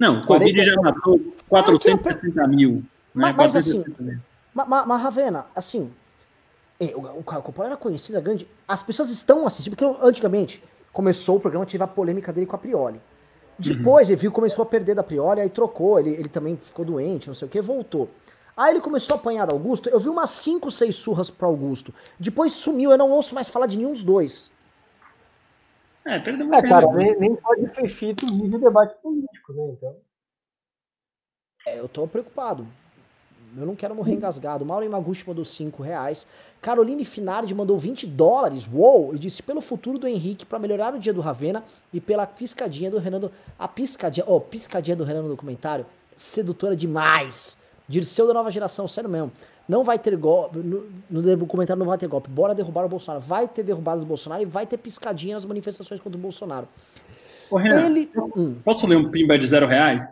Não, 0.02 0.20
o 0.20 0.26
Covid 0.26 0.64
já 0.64 0.74
matou 0.82 1.22
460 1.48 2.48
mil. 2.48 2.78
Né? 2.78 2.84
Mas, 3.14 3.36
mas 3.36 3.56
assim, 3.56 3.84
mas, 4.52 4.68
mas, 4.88 5.02
Ravena, 5.02 5.46
assim, 5.56 5.92
é, 6.80 6.86
o, 6.96 7.20
o 7.20 7.24
Coppola 7.24 7.68
era 7.68 7.78
conhecido, 7.78 8.20
grande. 8.20 8.48
As 8.68 8.82
pessoas 8.82 9.10
estão 9.10 9.46
assistindo, 9.46 9.76
porque 9.76 10.04
antigamente 10.04 10.64
começou 10.92 11.38
o 11.38 11.40
programa, 11.40 11.68
tive 11.68 11.84
a 11.84 11.88
polêmica 11.88 12.34
dele 12.34 12.48
com 12.48 12.56
a 12.56 12.60
Prioli. 12.60 13.00
Depois 13.60 14.08
uhum. 14.08 14.14
ele 14.14 14.22
viu, 14.22 14.32
começou 14.32 14.64
a 14.64 14.66
perder 14.66 14.96
da 14.96 15.04
Prioli, 15.04 15.40
aí 15.40 15.52
trocou, 15.52 16.00
ele, 16.00 16.10
ele 16.10 16.30
também 16.30 16.58
ficou 16.58 16.84
doente, 16.84 17.28
não 17.28 17.36
sei 17.36 17.48
o 17.48 17.52
que, 17.52 17.62
voltou. 17.62 18.10
Aí 18.58 18.74
ele 18.74 18.82
começou 18.82 19.16
a 19.16 19.20
apanhar 19.20 19.52
Augusto, 19.52 19.88
eu 19.88 20.00
vi 20.00 20.10
umas 20.10 20.32
5, 20.32 20.72
6 20.72 20.96
surras 20.96 21.30
pro 21.30 21.48
Augusto. 21.48 21.94
Depois 22.20 22.54
sumiu, 22.54 22.90
eu 22.90 22.98
não 22.98 23.12
ouço 23.12 23.36
mais 23.36 23.50
falar 23.50 23.68
de 23.68 23.78
nenhum 23.78 23.92
dos 23.92 24.02
dois. 24.02 24.51
É, 26.06 26.20
perdeu 26.20 26.48
uma 26.48 26.58
é, 26.58 26.62
cara, 26.64 26.92
nem, 26.94 27.18
nem 27.20 27.36
pode 27.36 27.74
ser 27.76 27.88
feito 27.90 28.26
vídeo 28.26 28.60
debate 28.60 28.96
político, 29.02 29.54
né? 29.54 29.74
Então. 29.78 29.96
É, 31.68 31.80
eu 31.80 31.88
tô 31.88 32.08
preocupado. 32.08 32.66
Eu 33.58 33.66
não 33.66 33.76
quero 33.76 33.94
morrer 33.94 34.14
engasgado. 34.14 34.66
Mauro 34.66 34.86
Imaguchi 34.86 35.28
mandou 35.28 35.44
5 35.44 35.84
reais. 35.84 36.26
Caroline 36.62 37.04
Finardi 37.04 37.54
mandou 37.54 37.78
20 37.78 38.08
dólares. 38.08 38.68
Uou! 38.72 39.14
E 39.14 39.20
disse 39.20 39.44
pelo 39.44 39.60
futuro 39.60 40.00
do 40.00 40.08
Henrique 40.08 40.46
para 40.46 40.58
melhorar 40.58 40.94
o 40.94 41.00
dia 41.00 41.14
do 41.14 41.20
Ravena 41.20 41.64
e 41.94 42.00
pela 42.00 42.26
piscadinha 42.26 42.90
do 42.90 42.98
Renan. 42.98 43.20
Do... 43.20 43.32
A 43.60 43.68
piscadinha, 43.68 44.26
oh, 44.28 44.40
piscadinha 44.40 44.96
do 44.96 45.04
Renan 45.04 45.24
no 45.24 45.30
documentário. 45.30 45.86
Sedutora 46.16 46.76
demais. 46.76 47.58
Dirceu 47.88 48.26
da 48.26 48.34
nova 48.34 48.50
geração, 48.50 48.88
sério 48.88 49.10
mesmo. 49.10 49.32
Não 49.68 49.84
vai 49.84 49.98
ter 49.98 50.16
golpe. 50.18 50.58
No, 50.60 50.90
no 51.10 51.38
documentário 51.38 51.80
não 51.80 51.88
vai 51.88 51.98
ter 51.98 52.08
golpe. 52.08 52.30
Bora 52.30 52.56
derrubar 52.56 52.86
o 52.86 52.90
Bolsonaro. 52.90 53.24
Vai 53.24 53.48
ter 53.48 53.64
derrubado 53.64 54.02
o 54.02 54.06
Bolsonaro 54.06 54.42
e 54.42 54.46
vai 54.46 54.66
ter 54.66 54.78
piscadinha 54.78 55.36
nas 55.36 55.46
manifestações 55.46 56.00
contra 56.00 56.18
o 56.18 56.22
Bolsonaro. 56.22 56.68
Ô, 57.50 57.58
Renan, 57.58 57.88
Ele... 57.88 58.10
Hum. 58.36 58.56
Posso 58.64 58.88
ler 58.88 58.96
um 58.96 59.10
pimba 59.10 59.38
de 59.38 59.48
zero 59.48 59.68
reais? 59.68 60.04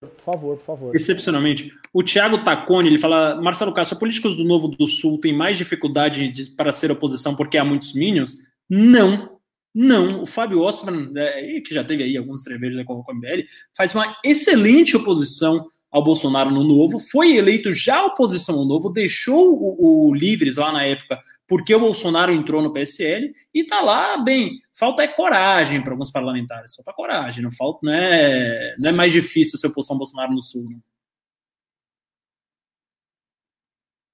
Por 0.00 0.20
favor, 0.20 0.56
por 0.56 0.64
favor. 0.64 0.96
Excepcionalmente. 0.96 1.72
O 1.92 2.02
Thiago 2.02 2.44
Tacone, 2.44 2.88
ele 2.88 2.98
fala, 2.98 3.40
Marcelo 3.40 3.72
Castro, 3.72 3.98
políticos 3.98 4.36
do 4.36 4.44
Novo 4.44 4.68
do 4.68 4.86
Sul 4.86 5.18
têm 5.18 5.34
mais 5.34 5.56
dificuldade 5.56 6.28
de, 6.28 6.50
para 6.50 6.72
ser 6.72 6.90
oposição 6.90 7.34
porque 7.34 7.56
há 7.56 7.64
muitos 7.64 7.94
minions? 7.94 8.34
Não. 8.68 9.38
Não. 9.74 10.22
O 10.22 10.26
Fábio 10.26 10.60
Ossman, 10.60 11.12
é, 11.16 11.60
que 11.60 11.74
já 11.74 11.82
teve 11.82 12.02
aí 12.02 12.16
alguns 12.16 12.42
treveiros 12.42 12.82
com 12.84 12.94
o 12.94 13.14
MBL, 13.14 13.44
faz 13.76 13.94
uma 13.94 14.16
excelente 14.24 14.96
oposição 14.96 15.66
ao 15.96 16.04
Bolsonaro 16.04 16.50
no 16.50 16.62
Novo, 16.62 16.98
foi 16.98 17.36
eleito 17.36 17.72
já 17.72 18.04
oposição 18.04 18.58
ao 18.58 18.66
Novo, 18.66 18.90
deixou 18.90 19.56
o, 19.58 20.08
o 20.08 20.14
Livres 20.14 20.56
lá 20.56 20.70
na 20.70 20.84
época 20.84 21.18
porque 21.48 21.74
o 21.74 21.80
Bolsonaro 21.80 22.32
entrou 22.32 22.60
no 22.60 22.72
PSL 22.72 23.32
e 23.54 23.64
tá 23.64 23.80
lá 23.80 24.18
bem. 24.18 24.60
Falta 24.74 25.02
é 25.02 25.08
coragem 25.08 25.82
para 25.82 25.92
alguns 25.92 26.10
parlamentares, 26.10 26.74
falta 26.74 26.92
coragem, 26.92 27.42
não 27.42 27.50
falta, 27.50 27.78
não 27.82 27.92
é, 27.94 28.74
não 28.78 28.90
é 28.90 28.92
mais 28.92 29.10
difícil 29.10 29.58
ser 29.58 29.68
oposição 29.68 29.94
ao 29.94 29.98
Bolsonaro 29.98 30.32
no 30.32 30.42
Sul. 30.42 30.68
Né? 30.68 30.76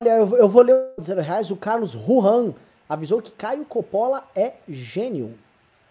Olha, 0.02 0.10
eu, 0.18 0.36
eu 0.36 0.48
vou 0.48 0.62
ler 0.62 0.74
o 0.96 1.02
zero 1.02 1.20
reais, 1.20 1.50
o 1.50 1.56
Carlos 1.56 1.94
Ruhan 1.94 2.54
avisou 2.88 3.20
que 3.20 3.32
Caio 3.32 3.64
Coppola 3.64 4.30
é 4.36 4.54
gênio. 4.68 5.36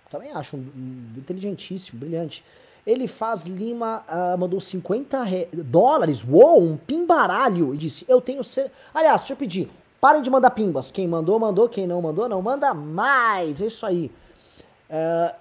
Também 0.10 0.32
acho 0.32 0.56
um, 0.56 0.60
um, 0.60 1.14
inteligentíssimo, 1.18 2.00
brilhante. 2.00 2.46
Ele 2.86 3.08
faz 3.08 3.46
Lima, 3.46 4.04
uh, 4.08 4.38
mandou 4.38 4.60
50 4.60 5.24
re... 5.24 5.48
dólares, 5.54 6.24
uou, 6.28 6.62
um 6.62 6.78
pimbaralho, 6.78 7.74
e 7.74 7.78
disse, 7.78 8.06
eu 8.08 8.20
tenho... 8.20 8.44
Ser... 8.44 8.72
Aliás, 8.94 9.22
deixa 9.22 9.34
eu 9.34 9.38
pedir, 9.38 9.70
parem 10.00 10.22
de 10.22 10.30
mandar 10.30 10.50
pimbas. 10.52 10.92
Quem 10.92 11.08
mandou, 11.08 11.40
mandou, 11.40 11.70
quem 11.70 11.86
não 11.86 12.02
mandou, 12.02 12.28
não. 12.28 12.42
Manda 12.42 12.74
mais, 12.74 13.62
é 13.62 13.68
isso 13.68 13.86
aí. 13.86 14.12
Uh, 14.90 15.36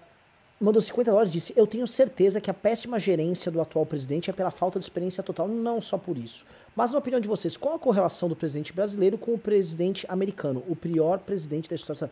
mandou 0.61 0.83
50 0.83 1.11
dólares 1.11 1.33
disse, 1.33 1.55
eu 1.57 1.67
tenho 1.67 1.87
certeza 1.89 2.41
que 2.41 2.51
a 2.51 2.55
péssima 2.55 3.01
gerência 3.01 3.51
do 3.51 3.61
atual 3.61 3.87
presidente 3.87 4.29
é 4.29 4.33
pela 4.33 4.51
falta 4.51 4.79
de 4.79 4.85
experiência 4.85 5.23
total, 5.23 5.49
não 5.49 5.81
só 5.81 5.97
por 5.97 6.19
isso. 6.19 6.45
Mas 6.77 6.93
na 6.93 6.99
opinião 6.99 7.21
de 7.21 7.27
vocês, 7.27 7.57
qual 7.57 7.75
a 7.75 7.79
correlação 7.79 8.29
do 8.29 8.37
presidente 8.37 8.73
brasileiro 8.73 9.17
com 9.17 9.33
o 9.33 9.39
presidente 9.39 10.07
americano, 10.09 10.63
o 10.69 10.77
pior 10.77 11.19
presidente 11.19 11.69
da 11.69 11.75
história? 11.75 12.11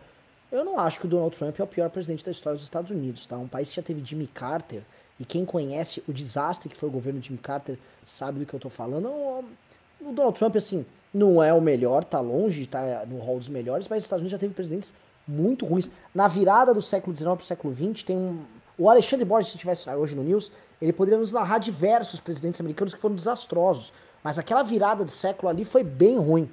Eu 0.50 0.64
não 0.64 0.80
acho 0.80 0.98
que 0.98 1.06
o 1.06 1.08
Donald 1.08 1.36
Trump 1.36 1.60
é 1.60 1.62
o 1.62 1.66
pior 1.66 1.90
presidente 1.90 2.24
da 2.24 2.30
história 2.30 2.56
dos 2.56 2.64
Estados 2.64 2.90
Unidos, 2.90 3.26
tá? 3.26 3.36
Um 3.36 3.46
país 3.46 3.68
que 3.68 3.76
já 3.76 3.82
teve 3.82 4.02
Jimmy 4.02 4.26
Carter, 4.26 4.82
e 5.18 5.24
quem 5.24 5.44
conhece 5.44 6.02
o 6.06 6.12
desastre 6.12 6.68
que 6.68 6.76
foi 6.76 6.88
o 6.88 6.92
governo 6.92 7.20
de 7.20 7.28
Jimmy 7.28 7.38
Carter 7.38 7.78
sabe 8.04 8.38
do 8.38 8.46
que 8.46 8.54
eu 8.54 8.60
tô 8.60 8.68
falando. 8.68 9.08
O 9.08 10.12
Donald 10.12 10.38
Trump, 10.38 10.56
assim, 10.56 10.86
não 11.12 11.42
é 11.42 11.52
o 11.52 11.60
melhor, 11.60 12.04
tá 12.04 12.20
longe 12.20 12.66
tá 12.66 13.04
no 13.06 13.18
hall 13.18 13.38
dos 13.38 13.48
melhores, 13.48 13.88
mas 13.88 13.98
os 13.98 14.04
Estados 14.04 14.20
Unidos 14.20 14.32
já 14.32 14.38
teve 14.38 14.54
presidentes 14.54 14.94
muito 15.26 15.66
ruins. 15.66 15.90
Na 16.14 16.28
virada 16.28 16.72
do 16.72 16.80
século 16.80 17.16
XIX 17.16 17.30
para 17.32 17.42
o 17.42 17.46
século 17.46 17.74
XX, 17.74 18.02
tem 18.04 18.16
um. 18.16 18.44
O 18.78 18.88
Alexandre 18.88 19.24
Borges, 19.24 19.50
se 19.50 19.56
estivesse 19.56 19.90
hoje 19.90 20.14
no 20.14 20.22
News, 20.22 20.52
ele 20.80 20.92
poderia 20.92 21.18
nos 21.18 21.32
narrar 21.32 21.58
diversos 21.58 22.20
presidentes 22.20 22.60
americanos 22.60 22.94
que 22.94 23.00
foram 23.00 23.16
desastrosos. 23.16 23.92
Mas 24.22 24.38
aquela 24.38 24.62
virada 24.62 25.04
de 25.04 25.10
século 25.10 25.48
ali 25.48 25.64
foi 25.64 25.82
bem 25.82 26.16
ruim. 26.16 26.48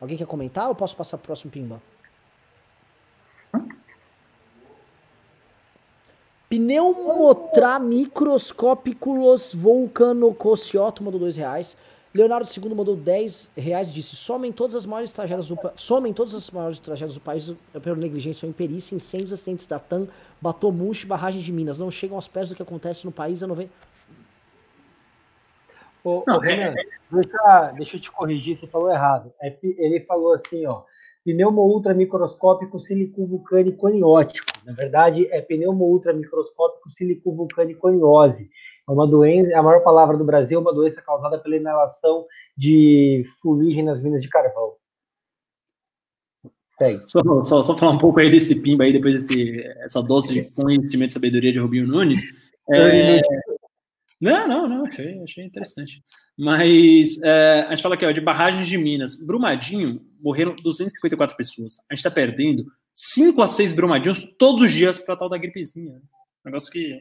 Alguém 0.00 0.16
quer 0.16 0.26
comentar 0.26 0.68
ou 0.68 0.74
posso 0.74 0.96
passar 0.96 1.18
pro 1.18 1.26
próximo 1.26 1.50
Pimba? 1.50 1.82
Pneumotra 6.48 7.78
microscópiculos 7.78 9.54
vulcanococioto 9.54 11.02
mandou 11.02 11.20
dois 11.20 11.36
reais. 11.36 11.76
Leonardo 12.14 12.48
II 12.48 12.74
mandou 12.74 12.94
10 12.94 13.50
reais 13.56 13.90
e 13.90 13.92
disse: 13.92 14.14
somem 14.14 14.52
todas 14.52 14.76
as 14.76 14.86
maiores 14.86 15.10
tragédias 15.10 15.48
do, 15.48 15.58
somem 15.74 16.12
todas 16.12 16.32
as 16.32 16.48
maiores 16.48 16.78
tragédias 16.78 17.14
do 17.14 17.20
país 17.20 17.52
pela 17.82 17.96
negligência 17.96 18.46
ou 18.46 18.50
imperícia, 18.50 18.94
incêndios, 18.94 19.32
acidentes 19.32 19.66
da 19.66 19.80
TAM, 19.80 20.06
Batomushi, 20.40 21.06
barragens 21.06 21.42
de 21.42 21.52
Minas. 21.52 21.80
Não 21.80 21.90
chegam 21.90 22.16
aos 22.16 22.28
pés 22.28 22.48
do 22.48 22.54
que 22.54 22.62
acontece 22.62 23.04
no 23.04 23.10
país 23.10 23.42
a 23.42 23.48
90. 23.48 23.68
Ô, 26.04 26.22
ô 26.28 26.38
Renan, 26.38 26.74
deixa, 27.10 27.72
deixa 27.72 27.96
eu 27.96 28.00
te 28.00 28.12
corrigir, 28.12 28.54
você 28.54 28.68
falou 28.68 28.90
errado. 28.90 29.32
É, 29.40 29.56
ele 29.62 30.00
falou 30.00 30.34
assim, 30.34 30.64
ó. 30.66 30.82
Pneumo 31.24 31.62
ultramicroscópico 31.62 32.78
silicovulcânico 32.78 33.86
aniótico. 33.86 34.52
Na 34.64 34.72
verdade, 34.72 35.26
é 35.30 35.40
pneumo 35.40 35.86
ultramicroscópico 35.86 36.90
silicovulcânico 36.90 37.88
aniose. 37.88 38.50
É 38.86 38.92
uma 38.92 39.06
doença, 39.06 39.58
a 39.58 39.62
maior 39.62 39.82
palavra 39.82 40.16
do 40.16 40.24
Brasil, 40.24 40.58
é 40.58 40.60
uma 40.60 40.74
doença 40.74 41.00
causada 41.00 41.38
pela 41.38 41.56
inalação 41.56 42.26
de 42.56 43.24
fuligem 43.40 43.82
nas 43.82 44.02
minas 44.02 44.20
de 44.20 44.28
carvão. 44.28 44.74
Segue. 46.68 47.02
Só, 47.06 47.20
só, 47.44 47.62
só, 47.62 47.76
falar 47.76 47.92
um 47.92 47.98
pouco 47.98 48.20
aí 48.20 48.30
desse 48.30 48.60
pimba 48.60 48.84
aí, 48.84 48.92
depois 48.92 49.26
dessa 49.26 50.02
dose 50.02 50.34
de 50.34 50.42
conhecimento 50.50 51.10
e 51.10 51.12
sabedoria 51.14 51.52
de 51.52 51.58
Rubinho 51.58 51.86
Nunes. 51.86 52.22
É... 52.70 53.22
Não, 54.20 54.48
não, 54.48 54.68
não, 54.68 54.86
achei, 54.86 55.22
achei 55.22 55.44
interessante. 55.44 56.02
Mas 56.36 57.20
é, 57.22 57.66
a 57.68 57.70
gente 57.70 57.82
fala 57.82 57.94
aqui, 57.94 58.06
ó, 58.06 58.10
de 58.10 58.20
barragens 58.20 58.66
de 58.66 58.78
Minas. 58.78 59.14
Brumadinho, 59.14 60.00
morreram 60.24 60.56
254 60.56 61.36
pessoas. 61.36 61.78
A 61.90 61.94
gente 61.94 61.98
está 61.98 62.10
perdendo 62.10 62.64
5 62.94 63.42
a 63.42 63.46
6 63.46 63.74
brumadinhos 63.74 64.24
todos 64.38 64.62
os 64.62 64.72
dias 64.72 64.98
para 64.98 65.16
tal 65.16 65.28
da 65.28 65.36
gripezinha. 65.36 66.00
Negócio 66.42 66.72
que 66.72 66.98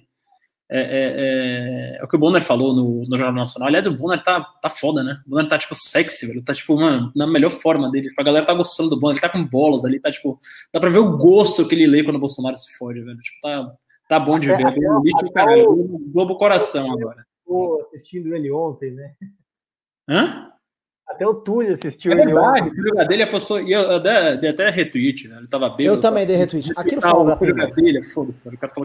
é, 0.70 0.80
é, 0.80 1.98
é, 1.98 1.98
é, 2.00 2.04
o 2.04 2.08
que 2.08 2.16
o 2.16 2.20
Bonner 2.20 2.42
falou 2.42 2.76
no, 2.76 3.06
no 3.08 3.18
Jornal 3.18 3.36
Nacional. 3.36 3.68
Aliás, 3.68 3.88
o 3.88 3.96
Bonner 3.96 4.22
tá, 4.22 4.42
tá 4.62 4.70
foda, 4.70 5.04
né? 5.04 5.22
O 5.26 5.30
Bonner 5.30 5.48
tá, 5.48 5.58
tipo, 5.58 5.74
sexy, 5.76 6.28
velho. 6.28 6.44
Tá, 6.44 6.54
tipo, 6.54 6.76
mano, 6.76 7.12
na 7.16 7.26
melhor 7.26 7.50
forma 7.50 7.90
dele. 7.90 8.10
Tipo, 8.10 8.22
a 8.22 8.26
galera 8.26 8.46
tá 8.46 8.54
gostando 8.54 8.90
do 8.90 9.00
Bonner. 9.00 9.16
Ele 9.16 9.22
tá 9.22 9.30
com 9.30 9.46
bolas 9.46 9.86
ali, 9.86 10.00
tá, 10.00 10.12
tipo... 10.12 10.38
Dá 10.74 10.80
pra 10.80 10.90
ver 10.90 11.00
o 11.00 11.18
gosto 11.18 11.68
que 11.68 11.76
ele 11.76 11.88
lê 11.88 12.04
quando 12.04 12.18
o 12.18 12.20
Bolsonaro 12.20 12.58
se 12.58 12.76
fode, 12.78 13.02
velho. 13.02 13.18
Tipo, 13.20 13.40
tá, 13.42 13.76
tá 14.10 14.20
bom 14.20 14.38
de 14.38 14.48
ver. 14.48 14.62
É, 14.62 14.92
um 14.92 15.02
lixo, 15.02 15.32
caralho. 15.34 15.76
Globo 16.12 16.38
Coração 16.38 16.92
agora. 16.92 17.26
Tô 17.46 17.82
assistindo 17.82 18.34
ele 18.36 18.52
ontem, 18.52 18.92
né? 18.92 19.14
Hã? 20.10 20.53
Até 21.08 21.28
o 21.28 21.34
Túlio 21.34 21.74
assistiu 21.74 22.12
é 22.12 22.16
verdade, 22.16 22.72
ele. 23.10 23.24
O 23.24 23.28
apostou, 23.28 23.60
e 23.60 23.72
eu, 23.72 24.00
dei 24.00 24.50
até 24.50 24.70
retweet, 24.70 25.28
né? 25.28 25.38
Ele 25.38 25.48
tava 25.48 25.70
bem. 25.70 25.86
Eu 25.86 26.00
também 26.00 26.26
dei 26.26 26.36
retweet. 26.36 26.72
Aquilo 26.76 27.02
foi 27.02 27.12
obra 27.12 27.36
prima. 27.36 27.70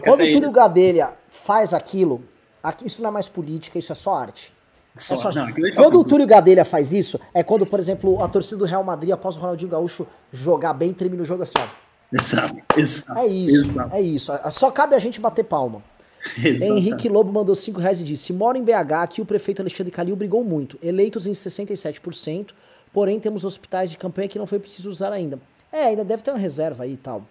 Quando 0.03 0.23
o 0.23 0.31
Túlio 0.31 0.51
Gadelha 0.51 1.13
faz 1.29 1.73
aquilo, 1.73 2.21
aqui, 2.61 2.85
isso 2.85 3.01
não 3.01 3.09
é 3.09 3.13
mais 3.13 3.27
política, 3.27 3.79
isso 3.79 3.91
é 3.91 3.95
só 3.95 4.15
arte. 4.15 4.53
Só, 4.95 5.15
é 5.15 5.17
só 5.17 5.31
não, 5.31 5.47
quando 5.75 5.99
o 5.99 6.03
Túlio 6.03 6.27
Gadelha 6.27 6.65
faz 6.65 6.91
isso, 6.91 7.19
é 7.33 7.41
quando, 7.41 7.65
por 7.65 7.79
exemplo, 7.79 8.21
a 8.21 8.27
torcida 8.27 8.57
do 8.57 8.65
Real 8.65 8.83
Madrid, 8.83 9.11
após 9.11 9.37
o 9.37 9.39
Ronaldinho 9.39 9.71
Gaúcho 9.71 10.05
jogar 10.31 10.73
bem, 10.73 10.93
termina 10.93 11.23
o 11.23 11.25
jogo 11.25 11.43
assim, 11.43 11.53
ó. 11.57 11.89
Exato, 12.11 12.55
exato. 12.75 13.19
É 13.19 13.27
isso, 13.27 13.71
exato. 13.71 13.95
é 13.95 14.01
isso. 14.01 14.31
Só 14.51 14.71
cabe 14.71 14.95
a 14.95 14.99
gente 14.99 15.21
bater 15.21 15.43
palma. 15.43 15.81
Henrique 16.37 17.07
Lobo 17.07 17.31
mandou 17.31 17.55
5 17.55 17.79
reais 17.79 18.01
e 18.01 18.03
disse: 18.03 18.33
Moro 18.33 18.57
em 18.57 18.63
BH, 18.63 18.93
aqui 19.01 19.21
o 19.21 19.25
prefeito 19.25 19.61
Alexandre 19.61 19.91
Calil 19.91 20.15
brigou 20.15 20.43
muito, 20.43 20.77
eleitos 20.81 21.25
em 21.25 21.31
67%, 21.31 22.49
porém 22.91 23.19
temos 23.19 23.45
hospitais 23.45 23.91
de 23.91 23.97
campanha 23.97 24.27
que 24.27 24.39
não 24.39 24.45
foi 24.45 24.59
preciso 24.59 24.89
usar 24.89 25.11
ainda. 25.11 25.39
É, 25.71 25.83
ainda 25.83 26.03
deve 26.03 26.23
ter 26.23 26.31
uma 26.31 26.39
reserva 26.39 26.83
aí 26.83 26.93
e 26.93 26.97
tal. 26.97 27.23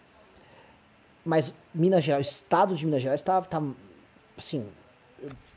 Mas 1.24 1.52
Minas 1.74 2.05
Gerais, 2.05 2.27
o 2.27 2.31
estado 2.31 2.74
de 2.74 2.86
Minas 2.86 3.02
Gerais 3.02 3.20
tá, 3.20 3.43
tá 3.43 3.62
assim, 4.36 4.65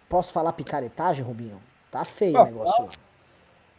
posso 0.09 0.33
falar 0.33 0.51
picaretagem, 0.53 1.23
Rubinho? 1.23 1.61
Tá 1.89 2.03
feio 2.03 2.37
ah, 2.37 2.43
o 2.43 2.45
negócio 2.45 2.85
lá. 2.85 2.91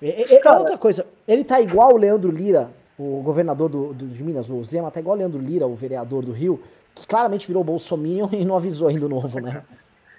E, 0.00 0.08
e, 0.08 0.48
outra 0.48 0.78
coisa, 0.78 1.06
ele 1.28 1.44
tá 1.44 1.60
igual 1.60 1.92
o 1.92 1.96
Leandro 1.96 2.30
Lira, 2.30 2.70
o 2.98 3.20
governador 3.22 3.68
do, 3.68 3.92
do, 3.92 4.06
de 4.06 4.22
Minas, 4.22 4.50
o 4.50 4.62
Zema, 4.62 4.90
tá 4.90 5.00
igual 5.00 5.16
o 5.16 5.18
Leandro 5.18 5.40
Lira, 5.40 5.66
o 5.66 5.74
vereador 5.74 6.24
do 6.24 6.32
Rio, 6.32 6.62
que 6.94 7.06
claramente 7.06 7.46
virou 7.46 7.64
Bolsominion 7.64 8.28
e 8.32 8.44
não 8.44 8.56
avisou 8.56 8.88
ainda 8.88 9.06
o 9.06 9.08
novo, 9.08 9.40
né? 9.40 9.62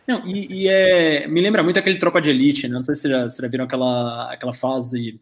Não, 0.08 0.26
e, 0.28 0.64
e 0.64 0.68
é, 0.68 1.28
me 1.28 1.40
lembra 1.42 1.64
muito 1.64 1.80
aquele 1.80 1.98
Tropa 1.98 2.22
de 2.22 2.30
Elite, 2.30 2.68
né? 2.68 2.76
Não 2.76 2.84
sei 2.84 2.96
se 2.96 3.08
já, 3.08 3.30
se 3.30 3.42
já 3.42 3.48
viram 3.48 3.66
aquela, 3.66 4.34
aquela 4.34 4.54
fase 4.54 5.20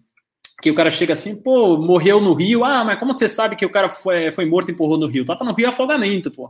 que 0.61 0.71
o 0.71 0.75
cara 0.75 0.89
chega 0.89 1.13
assim, 1.13 1.41
pô, 1.41 1.77
morreu 1.77 2.19
no 2.19 2.33
Rio. 2.33 2.63
Ah, 2.63 2.83
mas 2.83 2.99
como 2.99 3.17
você 3.17 3.27
sabe 3.27 3.55
que 3.55 3.65
o 3.65 3.71
cara 3.71 3.89
foi, 3.89 4.31
foi 4.31 4.45
morto 4.45 4.69
e 4.69 4.71
empurrou 4.71 4.97
no 4.97 5.07
Rio? 5.07 5.25
Tava 5.25 5.43
no 5.43 5.53
Rio 5.53 5.69
afogamento, 5.69 6.31
pô. 6.31 6.49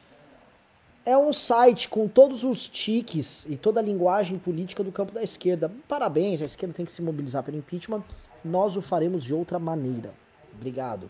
É 1.06 1.18
um 1.18 1.34
site 1.34 1.90
com 1.90 2.08
todos 2.08 2.46
os 2.46 2.68
tiques 2.68 3.46
e 3.50 3.58
toda 3.58 3.82
a 3.82 3.84
linguagem 3.84 4.40
política 4.40 4.84
do 4.84 4.92
campo 4.92 5.12
da 5.12 5.22
esquerda. 5.22 5.70
Parabéns, 5.88 6.42
a 6.42 6.46
esquerda 6.46 6.74
tem 6.74 6.86
que 6.86 6.92
se 6.92 7.02
mobilizar 7.02 7.44
pelo 7.44 7.58
impeachment. 7.58 8.04
Nós 8.44 8.78
o 8.78 8.82
faremos 8.82 9.24
de 9.24 9.34
outra 9.34 9.60
maneira. 9.60 10.14
Obrigado. 10.56 11.10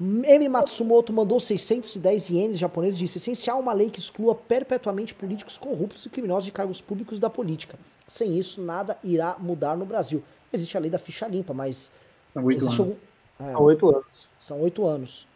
M. 0.00 0.48
Matsumoto 0.48 1.12
mandou 1.12 1.38
610 1.38 2.30
ienes 2.30 2.58
japoneses 2.58 2.98
e 2.98 3.04
disse: 3.04 3.18
essencial 3.18 3.60
uma 3.60 3.72
lei 3.72 3.88
que 3.88 4.00
exclua 4.00 4.34
perpetuamente 4.34 5.14
políticos 5.14 5.56
corruptos 5.56 6.04
e 6.04 6.10
criminosos 6.10 6.46
de 6.46 6.52
cargos 6.52 6.80
públicos 6.80 7.20
da 7.20 7.30
política. 7.30 7.78
Sem 8.08 8.36
isso, 8.36 8.60
nada 8.60 8.98
irá 9.04 9.36
mudar 9.38 9.76
no 9.76 9.86
Brasil. 9.86 10.24
Existe 10.52 10.76
a 10.76 10.80
lei 10.80 10.90
da 10.90 10.98
ficha 10.98 11.28
limpa, 11.28 11.54
mas. 11.54 11.92
São 12.30 12.44
oito 12.44 12.64
anos. 12.64 12.80
Algum... 12.80 12.96
É, 13.38 13.52
são 13.52 13.62
oito 13.62 13.88
anos. 13.88 14.28
São 14.40 14.60
oito 14.60 14.86
anos. 14.86 15.26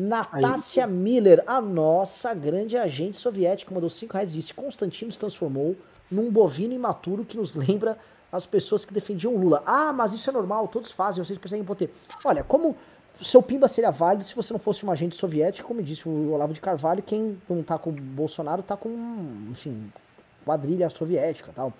Natácia 0.00 0.86
Aí. 0.86 0.90
Miller, 0.90 1.44
a 1.46 1.60
nossa 1.60 2.32
grande 2.32 2.76
agente 2.76 3.18
soviética, 3.18 3.74
mandou 3.74 3.90
5 3.90 4.12
reais 4.14 4.32
e 4.32 4.36
disse: 4.36 4.54
Constantino 4.54 5.12
se 5.12 5.18
transformou 5.18 5.76
num 6.10 6.30
bovino 6.30 6.72
imaturo 6.72 7.24
que 7.24 7.36
nos 7.36 7.54
lembra 7.54 7.98
as 8.32 8.46
pessoas 8.46 8.84
que 8.84 8.94
defendiam 8.94 9.36
Lula. 9.36 9.62
Ah, 9.66 9.92
mas 9.92 10.12
isso 10.12 10.30
é 10.30 10.32
normal, 10.32 10.68
todos 10.68 10.90
fazem, 10.90 11.22
vocês 11.22 11.38
perseguem 11.38 11.64
poder. 11.64 11.92
Olha, 12.24 12.42
como 12.42 12.76
seu 13.20 13.42
Pimba 13.42 13.68
seria 13.68 13.90
válido 13.90 14.24
se 14.24 14.34
você 14.34 14.52
não 14.52 14.60
fosse 14.60 14.86
um 14.86 14.90
agente 14.90 15.16
soviético, 15.16 15.68
como 15.68 15.82
disse 15.82 16.08
o 16.08 16.32
Olavo 16.32 16.54
de 16.54 16.60
Carvalho, 16.60 17.02
quem 17.02 17.38
não 17.48 17.62
tá 17.62 17.76
com 17.76 17.90
o 17.90 17.92
Bolsonaro 17.92 18.62
tá 18.62 18.76
com, 18.76 18.90
enfim, 19.50 19.92
quadrilha 20.44 20.88
soviética 20.88 21.52
tal. 21.54 21.72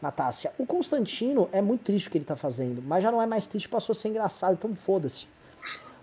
Natácia, 0.00 0.52
o 0.58 0.66
Constantino 0.66 1.48
é 1.52 1.60
muito 1.60 1.84
triste 1.84 2.08
o 2.08 2.10
que 2.10 2.18
ele 2.18 2.24
tá 2.24 2.36
fazendo, 2.36 2.82
mas 2.82 3.02
já 3.02 3.10
não 3.12 3.20
é 3.20 3.26
mais 3.26 3.46
triste, 3.46 3.68
passou 3.68 3.92
a 3.92 3.96
ser 3.96 4.08
engraçado, 4.08 4.54
então 4.54 4.74
foda-se. 4.74 5.26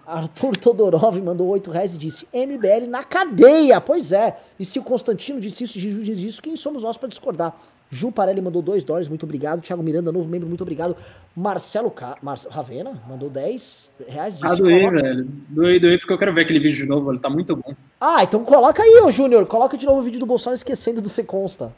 Arthur 0.06 0.56
Todorov 0.58 1.20
mandou 1.22 1.48
8 1.48 1.72
reais 1.72 1.96
e 1.96 1.98
disse: 1.98 2.28
MBL 2.34 2.88
na 2.88 3.04
cadeia. 3.04 3.82
Pois 3.82 4.12
é. 4.12 4.38
E 4.60 4.66
se 4.66 4.80
o 4.80 4.84
Constantino 4.84 5.40
disse 5.40 5.64
isso, 5.64 5.80
Giju 5.80 6.04
disse 6.04 6.28
isso, 6.28 6.42
quem 6.42 6.56
somos 6.56 6.84
nós 6.84 6.98
para 6.98 7.10
discordar? 7.10 7.56
Ju 7.90 8.12
Parelli 8.12 8.42
mandou 8.42 8.62
2 8.62 8.84
dólares, 8.84 9.08
muito 9.08 9.24
obrigado. 9.24 9.62
Thiago 9.62 9.84
Miranda, 9.84 10.12
novo 10.12 10.28
membro, 10.28 10.48
muito 10.48 10.62
obrigado. 10.62 10.98
Marcelo 11.36 11.92
Ca... 11.92 12.18
Mar... 12.22 12.38
Ravena 12.50 13.02
mandou 13.08 13.30
10 13.30 13.92
reais. 14.08 14.40
Disse, 14.40 14.54
ah, 14.54 14.56
doei, 14.56 14.80
coloca... 14.80 15.02
velho. 15.02 15.26
Doei, 15.50 15.80
doei, 15.80 15.98
porque 15.98 16.12
eu 16.12 16.18
quero 16.18 16.34
ver 16.34 16.42
aquele 16.42 16.60
vídeo 16.60 16.78
de 16.78 16.88
novo, 16.88 17.12
ele 17.12 17.20
tá 17.20 17.30
muito 17.30 17.56
bom. 17.56 17.76
Ah, 18.02 18.24
então 18.24 18.44
coloca 18.44 18.82
aí, 18.82 19.02
ô 19.02 19.12
Júnior. 19.12 19.46
Coloca 19.46 19.78
de 19.78 19.86
novo 19.86 20.00
o 20.00 20.02
vídeo 20.02 20.20
do 20.20 20.26
Bolsonaro 20.26 20.56
esquecendo 20.56 21.02
do 21.02 21.10
Se 21.10 21.24
Consta. 21.24 21.74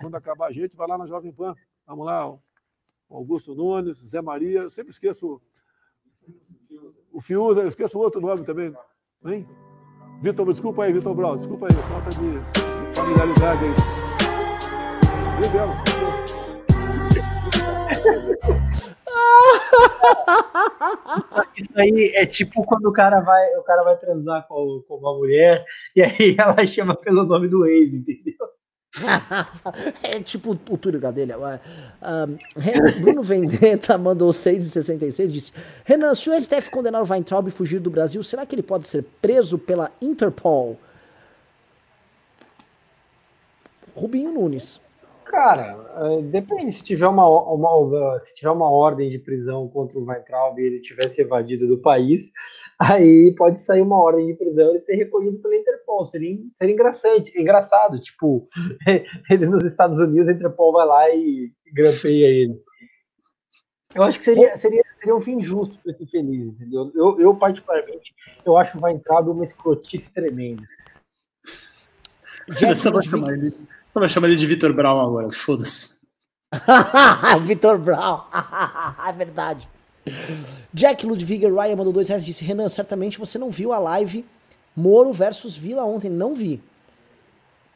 Quando 0.00 0.16
acabar 0.16 0.48
a 0.48 0.52
gente, 0.52 0.76
vai 0.76 0.88
lá 0.88 0.98
na 0.98 1.06
Jovem 1.06 1.32
Pan. 1.32 1.54
Vamos 1.86 2.04
lá, 2.04 2.34
Augusto 3.08 3.54
Nunes, 3.54 3.96
Zé 3.96 4.20
Maria. 4.20 4.60
Eu 4.60 4.70
sempre 4.70 4.90
esqueço 4.90 5.40
o 7.18 7.20
Fiuza, 7.20 7.60
eu 7.62 7.68
esqueço 7.68 7.98
o 7.98 8.00
outro 8.00 8.20
nome 8.20 8.44
também. 8.44 8.72
Hein? 9.26 9.44
Vitor, 10.22 10.46
desculpa 10.46 10.84
aí, 10.84 10.92
Vitor 10.92 11.16
Brown, 11.16 11.36
desculpa 11.36 11.66
aí, 11.66 11.74
falta 11.74 12.10
de, 12.10 12.30
de 12.30 12.96
familiaridade 12.96 13.64
aí. 13.64 13.74
Belo? 15.52 15.72
Isso 21.56 21.72
aí 21.76 22.12
é 22.14 22.24
tipo 22.24 22.64
quando 22.64 22.86
o 22.86 22.92
cara 22.92 23.18
vai, 23.20 23.52
o 23.56 23.64
cara 23.64 23.82
vai 23.82 23.98
transar 23.98 24.46
com, 24.46 24.84
com 24.86 24.98
uma 24.98 25.12
mulher 25.14 25.64
e 25.96 26.04
aí 26.04 26.36
ela 26.38 26.64
chama 26.66 26.94
pelo 26.94 27.24
nome 27.24 27.48
do 27.48 27.66
ex, 27.66 27.94
entendeu? 27.94 28.46
é 30.02 30.20
tipo 30.20 30.52
o 30.52 30.78
Túlio 30.78 30.98
Gadelha. 30.98 31.36
Um, 31.36 32.38
Bruno 33.00 33.22
Vendetta 33.22 33.96
mandou 33.98 34.30
6,66 34.30 35.26
disse: 35.28 35.52
Renan, 35.84 36.14
se 36.14 36.28
o 36.30 36.40
STF 36.40 36.70
condenar 36.70 37.02
o 37.02 37.10
Weintraub 37.10 37.48
e 37.48 37.50
fugir 37.50 37.80
do 37.80 37.90
Brasil, 37.90 38.22
será 38.22 38.46
que 38.46 38.54
ele 38.54 38.62
pode 38.62 38.88
ser 38.88 39.04
preso 39.20 39.58
pela 39.58 39.90
Interpol? 40.00 40.78
Rubinho 43.94 44.32
Nunes. 44.32 44.80
Cara, 45.28 45.76
eh, 45.94 46.22
depende. 46.22 46.72
Se 46.72 46.82
tiver 46.82 47.06
uma, 47.06 47.28
uma, 47.28 48.18
se 48.20 48.34
tiver 48.34 48.50
uma 48.50 48.70
ordem 48.70 49.10
de 49.10 49.18
prisão 49.18 49.68
contra 49.68 49.98
o 49.98 50.04
Weintraub 50.04 50.58
e 50.58 50.64
ele 50.64 50.80
tivesse 50.80 51.20
evadido 51.20 51.68
do 51.68 51.78
país, 51.78 52.32
aí 52.80 53.34
pode 53.36 53.60
sair 53.60 53.82
uma 53.82 53.98
ordem 53.98 54.26
de 54.26 54.34
prisão 54.34 54.74
e 54.74 54.80
ser 54.80 54.96
recolhido 54.96 55.38
pela 55.38 55.54
Interpol. 55.54 56.04
Seria, 56.04 56.38
seria 56.56 56.72
engraçado, 56.72 57.24
engraçado. 57.36 58.00
Tipo, 58.00 58.48
ele 59.30 59.46
nos 59.46 59.64
Estados 59.64 59.98
Unidos, 59.98 60.28
a 60.28 60.32
Interpol 60.32 60.72
vai 60.72 60.86
lá 60.86 61.10
e 61.10 61.52
grampeia 61.74 62.26
ele. 62.26 62.58
Eu 63.94 64.04
acho 64.04 64.18
que 64.18 64.24
seria, 64.24 64.56
seria, 64.56 64.82
seria 64.98 65.16
um 65.16 65.20
fim 65.20 65.42
justo 65.42 65.78
para 65.82 65.92
esse 65.92 66.06
feliz, 66.06 66.46
entendeu? 66.46 66.90
Eu, 66.94 67.20
eu, 67.20 67.34
particularmente, 67.34 68.14
eu 68.44 68.56
acho 68.56 68.78
o 68.78 68.82
Weintraub 68.82 69.28
uma 69.28 69.44
escrotice 69.44 70.10
tremenda. 70.10 70.62
Jack 72.50 72.78
só 73.92 74.00
vai 74.00 74.08
chamar 74.08 74.28
ele 74.28 74.36
de 74.36 74.46
Vitor 74.46 74.72
Brown 74.72 75.00
agora, 75.00 75.30
foda-se. 75.32 75.98
Vitor 77.42 77.78
Brown, 77.78 78.22
é 79.06 79.12
verdade. 79.12 79.68
Jack 80.72 81.04
Ludwig 81.04 81.46
Ryan 81.46 81.76
mandou 81.76 81.92
dois 81.92 82.08
reais 82.08 82.24
disse: 82.24 82.44
Renan, 82.44 82.68
certamente 82.68 83.18
você 83.18 83.38
não 83.38 83.50
viu 83.50 83.72
a 83.72 83.78
live 83.78 84.24
Moro 84.78 85.12
versus 85.12 85.56
Vila 85.56 85.84
ontem. 85.84 86.08
Não 86.08 86.34
vi. 86.34 86.62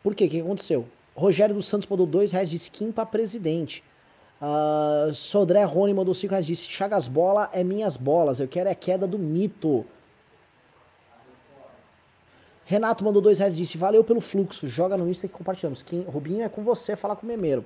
Por 0.05 0.15
quê? 0.15 0.27
O 0.27 0.31
que 0.31 0.41
aconteceu? 0.41 0.87
Rogério 1.17 1.55
dos 1.55 1.67
Santos 1.67 1.89
mandou 1.89 2.07
dois 2.07 2.31
reais 2.31 2.49
disse 2.49 2.71
Kim 2.71 2.93
pra 2.93 3.05
presidente. 3.05 3.83
Uh, 4.41 5.13
Sodré 5.13 5.65
Rony 5.65 5.93
mandou 5.93 6.15
cinco 6.15 6.31
reais 6.31 6.47
disse 6.47 6.69
Chagas 6.69 7.09
bola 7.09 7.51
é 7.53 7.65
minhas 7.65 7.97
bolas. 7.97 8.39
Eu 8.39 8.47
quero 8.47 8.69
é 8.69 8.75
queda 8.75 9.07
do 9.07 9.19
mito. 9.19 9.85
Renato 12.65 13.05
mandou 13.05 13.21
dois 13.21 13.39
reais 13.39 13.55
e 13.55 13.57
disse: 13.57 13.77
Valeu 13.77 14.05
pelo 14.05 14.21
fluxo, 14.21 14.69
joga 14.69 14.97
no 14.97 15.09
Insta 15.09 15.27
que 15.27 15.35
compartilhamos. 15.35 15.83
Kim, 15.83 16.03
Rubinho 16.03 16.43
é 16.43 16.49
com 16.49 16.63
você, 16.63 16.95
falar 16.97 17.17
com 17.17 17.25
o 17.25 17.29
Memeiro. 17.29 17.65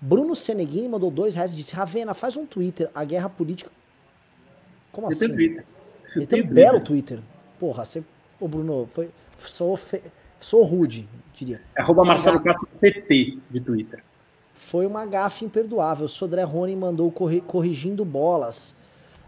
Bruno 0.00 0.34
Seneguini 0.34 0.88
mandou 0.88 1.10
dois 1.10 1.34
reais 1.34 1.54
e 1.54 1.56
disse: 1.56 1.74
Ravena, 1.74 2.14
faz 2.14 2.36
um 2.36 2.44
Twitter, 2.44 2.90
a 2.94 3.04
guerra 3.04 3.28
política. 3.28 3.70
Como 4.92 5.08
assim? 5.08 5.28
Twitter. 5.28 5.64
Ele 6.14 6.26
tem 6.26 6.42
um 6.42 6.46
belo 6.46 6.80
Twitter. 6.80 7.20
Porra, 7.58 7.84
você. 7.84 8.02
Ô, 8.38 8.46
Bruno, 8.46 8.88
foi. 8.92 9.10
Sou, 9.38 9.76
fe... 9.76 10.02
sou 10.40 10.62
rude, 10.62 11.08
diria. 11.34 11.60
É 11.76 11.82
arroba 11.82 12.04
Marcelo 12.04 12.40
Castro 12.40 12.68
PT 12.80 13.38
de 13.50 13.60
Twitter. 13.60 14.02
Foi 14.52 14.86
uma 14.86 15.04
gafe 15.04 15.44
imperdoável. 15.44 16.06
Sodré 16.06 16.42
Rony 16.44 16.76
mandou 16.76 17.10
corri... 17.10 17.40
corrigindo 17.40 18.04
bolas. 18.04 18.74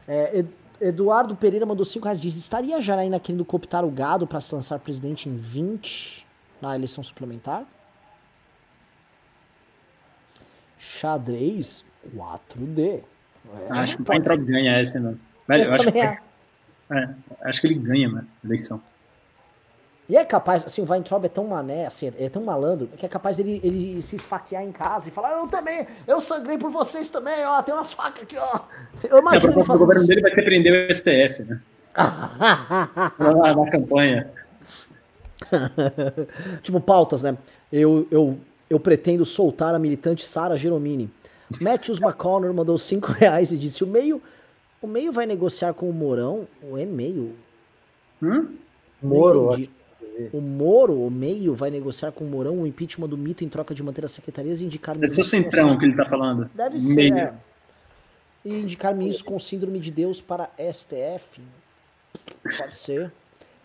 É, 0.07 0.45
Eduardo 0.81 1.35
Pereira 1.37 1.65
mandou 1.65 1.85
5 1.85 2.05
reais. 2.05 2.21
Diz: 2.21 2.37
Estaria 2.37 2.81
Janaína 2.81 3.21
querendo 3.21 3.45
cooptar 3.45 3.85
o 3.85 3.91
gado 3.91 4.27
para 4.27 4.41
se 4.41 4.55
lançar 4.55 4.79
presidente 4.79 5.29
em 5.29 5.37
20 5.37 6.27
na 6.61 6.75
eleição 6.75 7.03
suplementar? 7.03 7.65
Xadrez 10.79 11.85
4D. 12.15 13.03
É, 13.69 13.73
acho 13.73 13.97
que 13.97 14.03
o 14.03 14.07
Weintraub 14.09 14.45
ganha 14.45 14.79
essa, 14.79 15.01
mano. 15.01 15.21
Velho, 15.47 15.65
eu, 15.65 15.69
eu 15.69 15.75
acho, 15.75 15.93
que, 15.93 15.99
é, 15.99 16.19
acho 17.43 17.61
que 17.61 17.67
ele 17.67 17.75
ganha, 17.75 18.09
mano, 18.09 18.29
a 18.43 18.47
eleição. 18.47 18.81
E 20.09 20.17
é 20.17 20.25
capaz, 20.25 20.65
assim, 20.65 20.81
o 20.83 20.89
Weintraub 20.89 21.25
é 21.25 21.29
tão 21.29 21.45
mané, 21.45 21.87
assim, 21.87 22.13
é 22.17 22.29
tão 22.29 22.43
malandro, 22.43 22.87
que 22.97 23.05
é 23.05 23.09
capaz 23.09 23.37
dele 23.37 23.61
ele 23.65 24.01
se 24.03 24.15
esfaquear 24.15 24.63
em 24.63 24.71
casa 24.71 25.09
e 25.09 25.13
falar, 25.13 25.33
eu 25.33 25.49
também, 25.49 25.85
eu 26.07 26.21
sangrei 26.21 26.57
por 26.57 26.71
vocês 26.71 27.11
também, 27.11 27.45
ó, 27.45 27.61
tem 27.61 27.75
uma 27.75 27.85
faca 27.85 28.23
aqui, 28.23 28.37
ó. 28.39 28.61
Eu 29.11 29.19
imagino 29.19 29.53
é, 29.53 29.57
o 29.57 29.65
governo 29.65 29.97
isso. 29.97 30.07
dele 30.07 30.21
vai 30.21 30.31
ser 30.31 30.45
prender 30.45 30.89
o 30.89 30.95
STF, 30.95 31.43
né? 31.43 31.61
Lá 33.19 33.57
na 33.57 33.71
campanha. 33.71 34.31
tipo, 36.63 36.81
pautas, 36.81 37.25
né? 37.25 37.37
Eu, 37.73 38.07
eu, 38.09 38.39
eu 38.71 38.79
pretendo 38.79 39.25
soltar 39.25 39.75
a 39.75 39.79
militante 39.79 40.25
Sara 40.25 40.57
Geromini. 40.57 41.11
Matthews 41.61 42.01
McConnor 42.01 42.55
mandou 42.55 42.79
5 42.79 43.11
reais 43.19 43.51
e 43.51 43.59
disse, 43.59 43.83
o 43.83 43.87
meio, 43.89 44.23
o 44.81 44.87
meio 44.87 45.11
vai 45.11 45.27
negociar 45.27 45.75
com 45.75 45.91
o 45.91 45.93
Mourão? 45.93 46.47
O 46.63 46.79
e-mail? 46.79 47.35
Hum? 48.23 48.55
Moro, 49.03 49.57
o 50.33 50.41
Moro, 50.41 50.95
o 50.95 51.11
meio, 51.11 51.55
vai 51.55 51.71
negociar 51.71 52.13
com 52.13 52.25
o 52.25 52.27
Mourão 52.29 52.63
o 52.63 52.67
impeachment 52.67 53.09
do 53.09 53.17
mito 53.17 53.45
em 53.45 53.49
troca 53.49 53.75
de 53.75 53.83
manter 53.83 54.05
as 54.05 54.13
secretarias 54.13 54.61
e 54.61 54.65
indicar... 54.65 54.97
Deve 54.97 55.15
ser 55.15 55.21
o 55.21 55.25
centrão 55.25 55.79
que 55.79 55.85
ele 55.85 55.93
está 55.93 56.07
falando. 56.07 56.51
Deve 56.55 56.81
ser, 56.81 57.13
é. 57.13 57.35
E 58.45 58.61
indicar 58.61 58.95
ministros 58.95 59.23
com 59.27 59.39
síndrome 59.39 59.79
de 59.79 59.91
Deus 59.91 60.21
para 60.21 60.51
STF. 60.59 61.41
Pode 62.59 62.77
ser. 62.77 63.13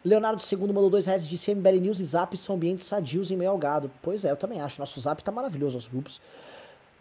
Leonardo 0.04 0.42
II 0.52 0.60
mandou 0.68 0.90
dois 0.90 1.06
reais 1.06 1.28
de 1.28 1.38
CMBL 1.38 1.80
News 1.80 2.00
e 2.00 2.06
Zap 2.06 2.36
são 2.36 2.56
ambientes 2.56 2.86
sadios 2.86 3.30
em 3.30 3.38
meio 3.38 3.52
ao 3.52 3.58
gado. 3.58 3.92
Pois 4.02 4.26
é, 4.26 4.32
eu 4.32 4.36
também 4.36 4.60
acho. 4.60 4.80
Nosso 4.80 5.00
Zap 5.00 5.24
tá 5.24 5.32
maravilhoso, 5.32 5.78
os 5.78 5.88
grupos. 5.88 6.20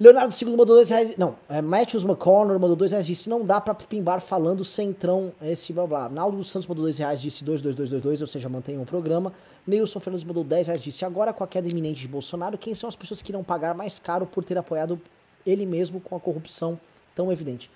Leonardo 0.01 0.35
II 0.35 0.51
mandou 0.53 0.65
dois 0.65 0.89
reais. 0.89 1.15
Não, 1.19 1.37
é, 1.47 1.61
Matthews 1.61 2.05
McConnor 2.05 2.59
mandou 2.59 2.75
dois 2.75 2.91
reais. 2.91 3.05
Disse: 3.05 3.29
não 3.29 3.45
dá 3.45 3.61
pra 3.61 3.75
pimbar 3.75 4.23
falando 4.23 4.65
centrão, 4.65 5.31
esse 5.43 5.75
blá 5.75 5.87
blá. 5.87 6.09
Naldo 6.09 6.39
dos 6.39 6.51
Santos 6.51 6.67
mandou 6.67 6.85
dois 6.85 6.97
reais. 6.97 7.21
Disse 7.21 7.45
22222, 7.45 8.23
ou 8.23 8.27
seja, 8.27 8.49
mantenha 8.49 8.81
o 8.81 8.87
programa. 8.87 9.31
Neilson 9.67 10.01
Fernandes 10.01 10.25
mandou 10.25 10.43
10 10.43 10.69
reais. 10.69 10.83
Disse: 10.83 11.05
agora 11.05 11.35
com 11.35 11.45
a 11.45 11.47
queda 11.47 11.69
iminente 11.69 12.01
de 12.01 12.09
Bolsonaro, 12.09 12.57
quem 12.57 12.75
são 12.75 12.89
as 12.89 12.97
pessoas 12.97 13.21
que 13.21 13.31
irão 13.31 13.45
pagar 13.45 13.75
mais 13.75 13.99
caro 13.99 14.25
por 14.25 14.43
ter 14.43 14.57
apoiado 14.57 14.99
ele 15.45 15.67
mesmo 15.67 16.01
com 16.01 16.17
a 16.17 16.21
corrupção 16.21 16.81
tão 17.15 17.31
evidente? 17.31 17.71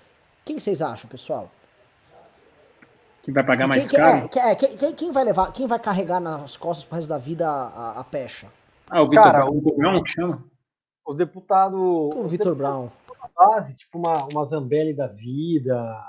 Quem 0.46 0.58
vocês 0.58 0.80
acham, 0.80 1.10
pessoal? 1.10 1.50
Quem 3.22 3.34
vai 3.34 3.44
pagar 3.44 3.66
mais 3.66 3.86
quem, 3.86 3.98
caro? 3.98 4.28
Quem, 4.30 4.42
é, 4.42 4.54
quem, 4.54 4.92
quem, 4.94 5.12
vai 5.12 5.24
levar, 5.24 5.52
quem 5.52 5.66
vai 5.66 5.78
carregar 5.78 6.20
nas 6.20 6.56
costas 6.56 6.86
pro 6.86 6.96
resto 6.96 7.08
da 7.08 7.18
vida 7.18 7.46
a, 7.46 7.66
a, 7.66 8.00
a 8.00 8.04
pecha? 8.04 8.46
Ah, 8.88 9.02
o 9.02 9.06
Vitor 9.08 9.24
Cara, 9.24 9.46
o 9.46 9.60
Brown 9.60 10.02
que 10.02 10.10
chama? 10.10 10.42
O 11.06 11.14
deputado. 11.14 11.76
O 11.76 12.26
Vitor 12.26 12.54
Brown. 12.54 12.88
Base, 13.36 13.74
tipo 13.74 13.98
uma, 13.98 14.26
uma 14.26 14.44
Zambelli 14.44 14.94
da 14.94 15.08
vida, 15.08 16.00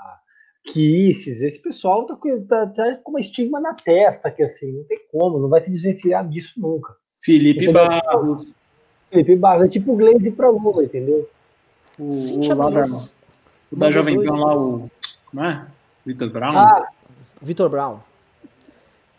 Kisses, 0.66 1.42
esse 1.42 1.60
pessoal 1.60 2.06
tá, 2.06 2.16
tá, 2.48 2.66
tá, 2.66 2.96
com 3.02 3.10
uma 3.10 3.20
estigma 3.20 3.60
na 3.60 3.74
testa, 3.74 4.30
que 4.30 4.42
assim, 4.42 4.72
não 4.72 4.84
tem 4.84 5.00
como, 5.10 5.38
não 5.38 5.48
vai 5.48 5.60
se 5.60 5.70
desvencilhar 5.70 6.28
disso 6.28 6.60
nunca. 6.60 6.94
Felipe 7.20 7.72
Barros. 7.72 8.46
Felipe 9.10 9.36
Barros, 9.36 9.64
é 9.64 9.68
tipo 9.68 9.92
o 9.92 9.96
Glaze 9.96 10.30
pra 10.32 10.50
Lula, 10.50 10.84
entendeu? 10.84 11.28
O, 11.98 12.12
Sim, 12.12 12.52
o, 12.52 12.54
lá 12.54 12.70
da, 12.70 12.84
o 13.72 13.76
da 13.76 13.90
Jovem 13.90 14.24
Pan 14.24 14.36
lá, 14.36 14.56
o. 14.56 14.90
Como 15.30 15.44
é? 15.44 15.66
Vitor 16.04 16.30
Brown? 16.30 16.56
Ah, 16.56 16.88
Vitor 17.40 17.68
Brown. 17.68 17.98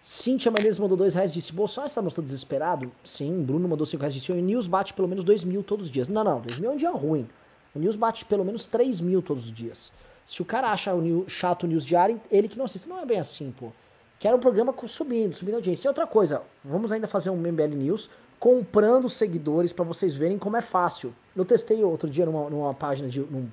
Cíntia 0.09 0.49
Menezes 0.49 0.79
mandou 0.79 0.95
dois 0.95 1.15
reais 1.15 1.33
disse: 1.33 1.51
Bolsonaro 1.51 1.89
está 1.89 2.01
mostrando 2.01 2.27
desesperado? 2.27 2.89
Sim. 3.03 3.43
Bruno 3.43 3.67
mandou 3.67 3.85
cinco 3.85 4.03
reais 4.03 4.13
disse: 4.13 4.31
O 4.31 4.35
News 4.35 4.65
bate 4.65 4.93
pelo 4.93 5.05
menos 5.05 5.21
dois 5.21 5.43
mil 5.43 5.61
todos 5.61 5.87
os 5.87 5.91
dias. 5.91 6.07
Não, 6.07 6.23
não. 6.23 6.39
Dois 6.39 6.57
mil 6.57 6.71
é 6.71 6.73
um 6.73 6.77
dia 6.77 6.91
ruim. 6.91 7.27
O 7.75 7.79
News 7.79 7.97
bate 7.97 8.23
pelo 8.23 8.45
menos 8.45 8.65
três 8.65 9.01
mil 9.01 9.21
todos 9.21 9.43
os 9.43 9.51
dias. 9.51 9.91
Se 10.25 10.41
o 10.41 10.45
cara 10.45 10.71
acha 10.71 10.93
o 10.93 11.01
news, 11.01 11.29
chato 11.29 11.63
o 11.63 11.67
News 11.67 11.83
diário, 11.83 12.21
ele 12.31 12.47
que 12.47 12.57
não 12.57 12.63
assiste. 12.63 12.87
Não 12.87 13.01
é 13.01 13.05
bem 13.05 13.19
assim, 13.19 13.53
pô. 13.59 13.73
Quero 14.17 14.37
um 14.37 14.39
programa 14.39 14.73
subindo, 14.85 15.35
subindo 15.35 15.55
a 15.55 15.57
audiência. 15.57 15.85
E 15.85 15.89
outra 15.89 16.07
coisa, 16.07 16.41
vamos 16.63 16.93
ainda 16.93 17.05
fazer 17.05 17.29
um 17.29 17.35
MBL 17.35 17.75
News 17.75 18.09
comprando 18.39 19.09
seguidores 19.09 19.73
para 19.73 19.83
vocês 19.83 20.15
verem 20.15 20.37
como 20.37 20.55
é 20.55 20.61
fácil. 20.61 21.13
Eu 21.35 21.43
testei 21.43 21.83
outro 21.83 22.09
dia 22.09 22.25
numa, 22.25 22.49
numa 22.49 22.73
página 22.73 23.09
de. 23.09 23.19
Num, 23.19 23.45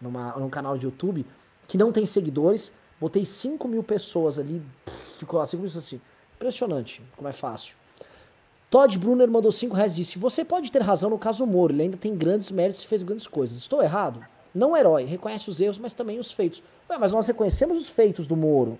numa, 0.00 0.38
num 0.38 0.48
canal 0.48 0.78
de 0.78 0.86
YouTube 0.86 1.26
que 1.68 1.76
não 1.76 1.92
tem 1.92 2.06
seguidores 2.06 2.72
Botei 3.02 3.24
5 3.24 3.66
mil 3.66 3.82
pessoas 3.82 4.38
ali, 4.38 4.62
ficou 5.16 5.36
lá 5.36 5.44
5 5.44 5.60
mil 5.60 5.68
pessoas 5.68 5.86
assim. 5.86 6.00
Impressionante 6.36 7.02
como 7.16 7.28
é 7.28 7.32
fácil. 7.32 7.74
Todd 8.70 8.96
Brunner 8.96 9.28
mandou 9.28 9.50
5 9.50 9.74
reais 9.74 9.92
e 9.92 9.96
disse: 9.96 10.20
Você 10.20 10.44
pode 10.44 10.70
ter 10.70 10.80
razão 10.80 11.10
no 11.10 11.18
caso 11.18 11.44
Moro, 11.44 11.72
ele 11.72 11.82
ainda 11.82 11.96
tem 11.96 12.16
grandes 12.16 12.52
méritos 12.52 12.84
e 12.84 12.86
fez 12.86 13.02
grandes 13.02 13.26
coisas. 13.26 13.58
Estou 13.58 13.82
errado? 13.82 14.24
Não 14.54 14.76
herói, 14.76 15.02
reconhece 15.02 15.50
os 15.50 15.60
erros, 15.60 15.78
mas 15.78 15.92
também 15.92 16.20
os 16.20 16.30
feitos. 16.30 16.62
Ué, 16.88 16.96
mas 16.96 17.12
nós 17.12 17.26
reconhecemos 17.26 17.76
os 17.76 17.88
feitos 17.88 18.28
do 18.28 18.36
Moro, 18.36 18.78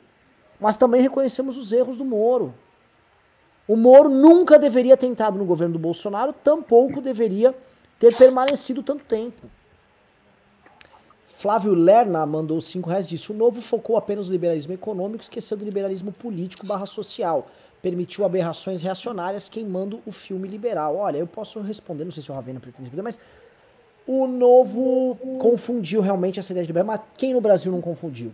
mas 0.61 0.77
também 0.77 1.03
reconhecemos 1.03 1.57
os 1.57 1.73
erros 1.73 1.97
do 1.97 2.05
Moro. 2.05 2.55
O 3.67 3.75
Moro 3.75 4.09
nunca 4.09 4.57
deveria 4.57 4.97
ter 4.97 5.09
entrado 5.09 5.37
no 5.37 5.45
governo 5.45 5.73
do 5.73 5.81
Bolsonaro, 5.81 6.33
tampouco 6.33 7.01
deveria 7.01 7.53
ter 7.99 8.17
permanecido 8.17 8.85
tanto 8.85 9.05
tempo. 9.05 9.51
Flávio 11.43 11.75
Lerna 11.75 12.25
mandou 12.25 12.61
5 12.61 12.89
reais 12.89 13.09
disse: 13.09 13.33
o 13.33 13.35
novo 13.35 13.61
focou 13.61 13.97
apenas 13.97 14.29
no 14.29 14.33
liberalismo 14.33 14.73
econômico, 14.73 15.25
esqueceu 15.25 15.57
do 15.57 15.65
liberalismo 15.65 16.13
político 16.13 16.65
barra 16.65 16.87
social. 16.87 17.51
Permitiu 17.83 18.25
aberrações 18.25 18.81
reacionárias 18.81 19.49
queimando 19.49 20.01
o 20.07 20.13
filme 20.13 20.47
liberal. 20.47 20.97
Olha, 20.97 21.17
eu 21.17 21.27
posso 21.27 21.61
responder, 21.61 22.05
não 22.05 22.13
sei 22.13 22.23
se 22.23 22.31
o 22.31 22.35
Ravena 22.35 22.61
pretende 22.61 22.85
responder, 22.85 23.03
mas 23.03 23.19
o 24.07 24.29
novo 24.29 25.17
confundiu 25.41 26.01
realmente 26.01 26.39
essa 26.39 26.53
ideia 26.53 26.65
de 26.65 26.69
liberal, 26.69 26.87
mas 26.87 27.01
quem 27.17 27.33
no 27.33 27.41
Brasil 27.41 27.73
não 27.73 27.81
confundiu? 27.81 28.33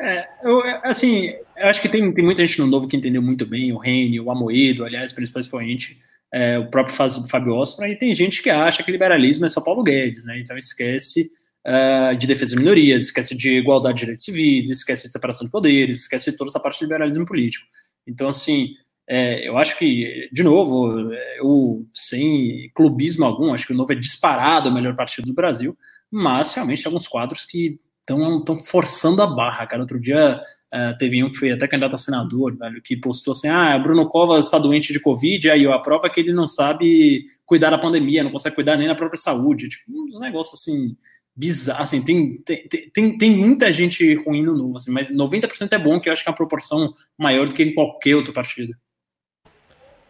É, 0.00 0.28
eu, 0.42 0.60
assim, 0.82 1.32
eu 1.56 1.68
acho 1.68 1.80
que 1.80 1.88
tem, 1.88 2.12
tem 2.12 2.24
muita 2.24 2.44
gente 2.44 2.58
no 2.58 2.66
Novo 2.66 2.88
que 2.88 2.96
entendeu 2.96 3.22
muito 3.22 3.46
bem, 3.46 3.72
o 3.72 3.78
Rene, 3.78 4.20
o 4.20 4.32
Amoedo, 4.32 4.84
aliás, 4.84 5.12
principalmente 5.12 6.00
é, 6.32 6.58
o 6.58 6.68
próprio 6.68 6.96
Fábio 7.28 7.54
Ostra, 7.54 7.88
e 7.88 7.96
tem 7.96 8.12
gente 8.14 8.42
que 8.42 8.50
acha 8.50 8.82
que 8.82 8.90
liberalismo 8.90 9.44
é 9.44 9.48
só 9.48 9.60
Paulo 9.60 9.82
Guedes, 9.82 10.24
né? 10.24 10.40
Então 10.40 10.56
esquece 10.56 11.30
uh, 11.66 12.16
de 12.16 12.26
defesa 12.26 12.54
de 12.54 12.58
minorias, 12.58 13.04
esquece 13.04 13.36
de 13.36 13.58
igualdade 13.58 13.96
de 13.96 14.00
direitos 14.00 14.24
civis, 14.24 14.68
esquece 14.70 15.06
de 15.06 15.12
separação 15.12 15.46
de 15.46 15.52
poderes, 15.52 16.02
esquece 16.02 16.30
de 16.30 16.36
toda 16.36 16.50
essa 16.50 16.60
parte 16.60 16.78
de 16.78 16.84
liberalismo 16.84 17.26
político. 17.26 17.66
Então, 18.06 18.28
assim, 18.28 18.74
é, 19.08 19.48
eu 19.48 19.56
acho 19.56 19.78
que, 19.78 20.28
de 20.30 20.42
novo, 20.42 21.12
eu, 21.38 21.86
sem 21.94 22.70
clubismo 22.74 23.24
algum, 23.24 23.54
acho 23.54 23.66
que 23.66 23.72
o 23.72 23.76
Novo 23.76 23.92
é 23.92 23.96
disparado 23.96 24.68
o 24.68 24.72
melhor 24.72 24.94
partido 24.94 25.26
do 25.26 25.34
Brasil, 25.34 25.76
mas 26.10 26.52
realmente 26.52 26.82
tem 26.82 26.90
alguns 26.90 27.08
quadros 27.08 27.46
que 27.46 27.78
estão 28.00 28.58
forçando 28.58 29.22
a 29.22 29.26
barra, 29.26 29.66
cara. 29.66 29.82
Outro 29.82 29.98
dia 29.98 30.38
uh, 30.74 30.98
teve 30.98 31.24
um 31.24 31.30
que 31.30 31.38
foi 31.38 31.52
até 31.52 31.66
candidato 31.66 31.94
a 31.94 31.98
senador, 31.98 32.54
velho, 32.56 32.82
que 32.82 32.96
postou 32.98 33.32
assim: 33.32 33.48
ah, 33.48 33.78
Bruno 33.78 34.06
Covas 34.08 34.44
está 34.44 34.58
doente 34.58 34.92
de 34.92 35.00
Covid, 35.00 35.50
aí 35.50 35.66
a 35.66 35.78
prova 35.78 36.06
é 36.06 36.10
que 36.10 36.20
ele 36.20 36.32
não 36.32 36.46
sabe 36.46 37.24
cuidar 37.46 37.70
da 37.70 37.78
pandemia, 37.78 38.22
não 38.22 38.30
consegue 38.30 38.56
cuidar 38.56 38.76
nem 38.76 38.88
da 38.88 38.94
própria 38.94 39.20
saúde. 39.20 39.70
Tipo, 39.70 39.84
uns 39.90 40.20
negócios 40.20 40.60
assim. 40.60 40.94
Bizarro, 41.38 41.84
assim, 41.84 42.02
tem, 42.02 42.36
tem, 42.38 42.66
tem, 42.92 43.16
tem 43.16 43.30
muita 43.30 43.72
gente 43.72 44.12
ruim 44.24 44.42
no 44.42 44.56
novo, 44.56 44.76
assim, 44.76 44.90
mas 44.90 45.12
90% 45.12 45.72
é 45.72 45.78
bom, 45.78 46.00
que 46.00 46.08
eu 46.08 46.12
acho 46.12 46.24
que 46.24 46.28
é 46.28 46.32
uma 46.32 46.36
proporção 46.36 46.92
maior 47.16 47.46
do 47.46 47.54
que 47.54 47.62
em 47.62 47.74
qualquer 47.74 48.16
outro 48.16 48.32
partido 48.32 48.74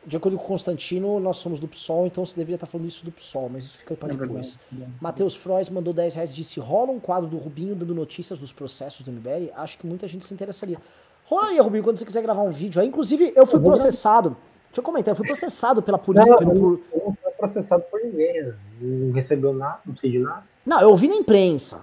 de 0.08 0.16
acordo 0.16 0.38
com 0.38 0.44
o 0.44 0.46
Constantino, 0.46 1.20
nós 1.20 1.36
somos 1.36 1.60
do 1.60 1.68
PSOL, 1.68 2.06
então 2.06 2.24
você 2.24 2.34
deveria 2.34 2.54
estar 2.54 2.66
falando 2.66 2.88
isso 2.88 3.04
do 3.04 3.12
PSOL, 3.12 3.50
mas 3.50 3.66
isso 3.66 3.78
fica 3.78 3.94
para 3.94 4.14
é 4.14 4.16
depois. 4.16 4.58
É 4.72 4.86
Matheus 5.00 5.36
Frois 5.36 5.68
mandou 5.68 5.92
10 5.92 6.14
reais 6.14 6.32
e 6.32 6.34
disse: 6.34 6.58
rola 6.58 6.90
um 6.90 6.98
quadro 6.98 7.28
do 7.28 7.36
Rubinho 7.36 7.74
dando 7.74 7.94
notícias 7.94 8.38
dos 8.38 8.50
processos 8.50 9.02
do 9.02 9.12
MBL? 9.12 9.52
Acho 9.54 9.76
que 9.76 9.86
muita 9.86 10.08
gente 10.08 10.24
se 10.24 10.32
interessaria. 10.32 10.78
Rola 11.26 11.48
aí, 11.48 11.58
Rubinho, 11.58 11.84
quando 11.84 11.98
você 11.98 12.06
quiser 12.06 12.22
gravar 12.22 12.42
um 12.42 12.50
vídeo 12.50 12.80
aí. 12.80 12.88
Inclusive, 12.88 13.34
eu 13.36 13.46
fui 13.46 13.60
processado. 13.60 14.34
Deixa 14.68 14.80
eu 14.80 14.82
comentar, 14.82 15.12
eu 15.12 15.16
fui 15.16 15.26
processado 15.26 15.82
pela 15.82 15.98
polícia. 15.98 16.30
Não, 16.30 16.38
pelo, 16.38 16.78
por... 16.78 17.27
eu 17.38 17.48
processado 17.48 17.84
por 17.90 18.00
ninguém. 18.02 18.42
Né? 18.42 18.54
Não 18.80 19.12
recebeu 19.12 19.52
nada, 19.52 19.80
não 19.86 19.96
sei 19.96 20.10
de 20.10 20.18
nada. 20.18 20.42
Não, 20.66 20.80
eu 20.80 20.90
ouvi 20.90 21.08
na 21.08 21.14
imprensa. 21.14 21.80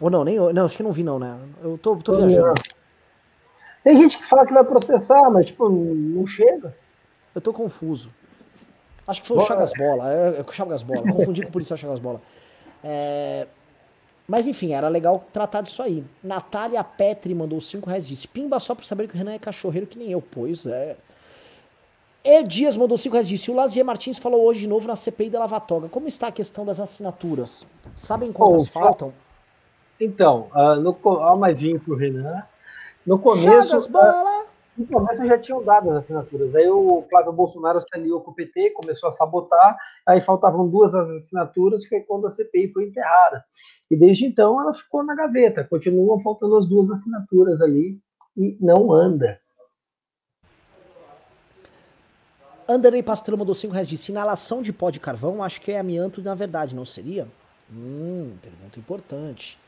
Ou 0.00 0.10
não, 0.10 0.24
nem 0.24 0.36
Não, 0.52 0.64
acho 0.64 0.76
que 0.76 0.82
não 0.82 0.92
vi, 0.92 1.02
não, 1.02 1.18
né? 1.18 1.38
Eu 1.62 1.78
tô, 1.78 1.96
tô 1.96 2.16
viajando. 2.16 2.60
Tem 3.84 3.96
gente 3.96 4.18
que 4.18 4.24
fala 4.24 4.44
que 4.44 4.52
vai 4.52 4.64
processar, 4.64 5.30
mas, 5.30 5.46
tipo, 5.46 5.68
não 5.68 6.26
chega. 6.26 6.74
Eu 7.34 7.40
tô 7.40 7.52
confuso. 7.52 8.10
Acho 9.06 9.22
que 9.22 9.28
foi 9.28 9.36
o 9.36 9.46
Chagas 9.46 9.70
Bola. 9.78 10.12
É, 10.12 10.38
é 10.40 10.44
o 10.46 10.52
Chagas 10.52 10.82
Bola. 10.82 11.02
Confundi 11.12 11.42
com 11.42 11.48
o 11.48 11.52
policial 11.52 11.76
Chagas 11.76 12.00
Bola. 12.00 12.20
É... 12.82 13.46
Mas 14.26 14.48
enfim, 14.48 14.72
era 14.72 14.88
legal 14.88 15.24
tratar 15.32 15.60
disso 15.60 15.80
aí. 15.82 16.04
Natália 16.22 16.82
Petri 16.82 17.32
mandou 17.32 17.60
5 17.60 17.88
reais 17.88 18.06
disse: 18.06 18.26
Pimba 18.26 18.58
só 18.58 18.74
por 18.74 18.84
saber 18.84 19.06
que 19.06 19.14
o 19.14 19.16
Renan 19.16 19.34
é 19.34 19.38
cachorreiro 19.38 19.86
que 19.86 19.96
nem 19.96 20.10
eu. 20.10 20.20
Pois 20.20 20.66
é. 20.66 20.96
E 22.28 22.42
Dias 22.42 22.76
mandou 22.76 22.98
5 22.98 23.12
reais 23.12 23.28
disse: 23.28 23.48
O 23.52 23.54
Lazier 23.54 23.86
Martins 23.86 24.18
falou 24.18 24.44
hoje 24.44 24.58
de 24.58 24.66
novo 24.66 24.88
na 24.88 24.96
CPI 24.96 25.30
da 25.30 25.38
Lavatoga. 25.38 25.88
Como 25.88 26.08
está 26.08 26.26
a 26.26 26.32
questão 26.32 26.64
das 26.66 26.80
assinaturas? 26.80 27.64
Sabem 27.94 28.32
quantas 28.32 28.64
oh, 28.64 28.66
faltam? 28.72 29.14
Então, 30.00 30.48
uh, 30.52 30.74
no, 30.74 30.98
ó, 31.04 31.36
mais 31.36 31.60
pro 31.84 31.94
Renan. 31.94 32.42
No 33.06 33.16
começo. 33.16 33.78
Uh, 33.78 34.44
no 34.76 34.86
começo 34.88 35.24
já 35.24 35.38
tinham 35.38 35.62
dado 35.62 35.88
as 35.90 35.98
assinaturas. 35.98 36.52
Aí 36.56 36.68
o 36.68 37.04
Flávio 37.08 37.32
Bolsonaro 37.32 37.78
se 37.78 37.86
aliou 37.94 38.20
com 38.20 38.32
o 38.32 38.34
PT, 38.34 38.70
começou 38.70 39.08
a 39.08 39.12
sabotar, 39.12 39.76
aí 40.04 40.20
faltavam 40.20 40.68
duas 40.68 40.96
assinaturas, 40.96 41.86
foi 41.86 42.00
quando 42.00 42.26
a 42.26 42.30
CPI 42.30 42.72
foi 42.72 42.86
enterrada. 42.86 43.44
E 43.88 43.96
desde 43.96 44.26
então 44.26 44.60
ela 44.60 44.74
ficou 44.74 45.04
na 45.04 45.14
gaveta, 45.14 45.62
continuam 45.62 46.18
faltando 46.18 46.56
as 46.56 46.66
duas 46.66 46.90
assinaturas 46.90 47.62
ali 47.62 48.00
e 48.36 48.58
não 48.60 48.92
anda. 48.92 49.38
Anderley 52.68 53.02
Pastrana 53.02 53.38
mandou 53.38 53.54
5 53.54 53.72
reais 53.72 53.88
de 53.88 53.96
sinalação 53.96 54.62
de 54.62 54.72
pó 54.72 54.90
de 54.90 55.00
carvão, 55.00 55.42
acho 55.42 55.60
que 55.60 55.72
é 55.72 55.78
amianto 55.78 56.22
na 56.22 56.34
verdade, 56.34 56.74
não 56.74 56.84
seria? 56.84 57.28
Hum, 57.72 58.32
pergunta 58.42 58.78
importante. 58.78 59.58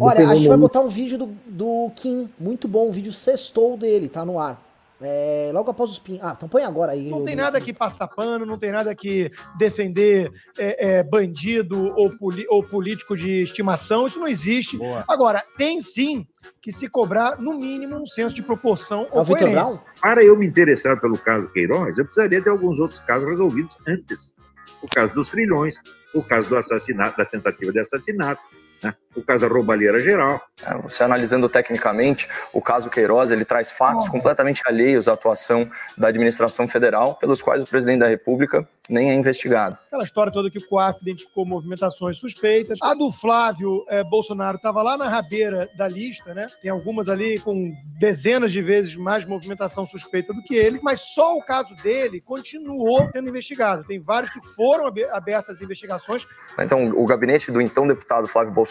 Olha, 0.00 0.28
a 0.28 0.34
gente 0.34 0.48
vai 0.48 0.56
botar 0.56 0.80
um 0.80 0.88
vídeo 0.88 1.18
do, 1.18 1.26
do 1.46 1.90
Kim, 1.94 2.28
muito 2.38 2.66
bom, 2.66 2.88
um 2.88 2.92
vídeo 2.92 3.12
sextou 3.12 3.76
dele, 3.76 4.08
tá 4.08 4.24
no 4.24 4.38
ar. 4.38 4.60
É, 5.02 5.50
logo 5.52 5.70
após 5.70 5.90
os 5.90 5.98
pin. 5.98 6.18
Ah, 6.20 6.34
então 6.36 6.48
põe 6.48 6.62
agora 6.62 6.92
aí. 6.92 7.08
Não 7.08 7.24
tem 7.24 7.34
nada 7.34 7.60
que 7.60 7.72
passar 7.72 8.06
pano, 8.06 8.44
não 8.44 8.58
tem 8.58 8.70
nada 8.70 8.94
que 8.94 9.30
defender 9.56 10.30
é, 10.58 10.98
é, 10.98 11.02
bandido 11.02 11.92
ou, 11.96 12.12
ou, 12.48 12.62
político 12.62 13.16
de 13.16 13.42
estimação, 13.42 14.06
isso 14.06 14.18
não 14.18 14.28
existe. 14.28 14.76
Boa. 14.76 15.04
Agora, 15.08 15.42
tem 15.56 15.80
sim 15.80 16.26
que 16.60 16.70
se 16.70 16.88
cobrar, 16.88 17.40
no 17.40 17.58
mínimo, 17.58 17.96
um 17.96 18.06
senso 18.06 18.34
de 18.34 18.42
proporção 18.42 19.08
é 19.10 19.18
ou 19.18 19.24
coerência. 19.24 19.82
Para 20.00 20.22
eu 20.22 20.36
me 20.36 20.46
interessar 20.46 21.00
pelo 21.00 21.16
caso 21.16 21.48
Queiroz, 21.48 21.98
eu 21.98 22.04
precisaria 22.04 22.42
ter 22.42 22.50
alguns 22.50 22.78
outros 22.78 23.00
casos 23.00 23.28
resolvidos 23.28 23.78
antes. 23.88 24.34
O 24.82 24.88
caso 24.88 25.14
dos 25.14 25.30
trilhões, 25.30 25.76
o 26.14 26.22
caso 26.22 26.48
do 26.48 26.56
assassinato, 26.56 27.16
da 27.16 27.24
tentativa 27.24 27.72
de 27.72 27.80
assassinato, 27.80 28.42
né? 28.82 28.94
o 29.14 29.22
caso 29.22 29.46
da 29.46 29.52
roubalheira 29.52 29.98
geral. 29.98 30.40
É, 30.64 30.74
você 30.78 31.02
analisando 31.02 31.48
tecnicamente, 31.48 32.28
o 32.52 32.60
caso 32.60 32.90
Queiroz, 32.90 33.30
ele 33.30 33.44
traz 33.44 33.70
fatos 33.70 34.06
oh. 34.06 34.10
completamente 34.10 34.62
alheios 34.66 35.08
à 35.08 35.12
atuação 35.12 35.68
da 35.96 36.08
administração 36.08 36.68
federal, 36.68 37.16
pelos 37.16 37.42
quais 37.42 37.62
o 37.62 37.66
presidente 37.66 38.00
da 38.00 38.08
República 38.08 38.66
nem 38.88 39.10
é 39.10 39.14
investigado. 39.14 39.78
Aquela 39.86 40.02
história 40.02 40.32
toda 40.32 40.50
que 40.50 40.58
o 40.58 40.66
COAF 40.66 40.98
identificou 41.00 41.46
movimentações 41.46 42.18
suspeitas. 42.18 42.76
A 42.82 42.92
do 42.92 43.12
Flávio 43.12 43.84
eh, 43.88 44.02
Bolsonaro 44.02 44.56
estava 44.56 44.82
lá 44.82 44.96
na 44.96 45.08
rabeira 45.08 45.68
da 45.76 45.86
lista, 45.86 46.34
né? 46.34 46.48
Tem 46.60 46.72
algumas 46.72 47.08
ali 47.08 47.38
com 47.38 47.72
dezenas 48.00 48.50
de 48.50 48.60
vezes 48.60 48.96
mais 48.96 49.24
movimentação 49.24 49.86
suspeita 49.86 50.32
do 50.32 50.42
que 50.42 50.56
ele, 50.56 50.80
mas 50.82 51.02
só 51.14 51.36
o 51.36 51.42
caso 51.42 51.72
dele 51.76 52.20
continuou 52.20 53.08
sendo 53.12 53.28
investigado. 53.28 53.84
Tem 53.84 54.00
vários 54.00 54.32
que 54.32 54.44
foram 54.56 54.92
abertas 55.12 55.60
investigações. 55.60 56.26
Então, 56.58 56.90
o 56.90 57.06
gabinete 57.06 57.52
do 57.52 57.60
então 57.60 57.86
deputado 57.86 58.26
Flávio 58.26 58.52
Bolsonaro 58.52 58.69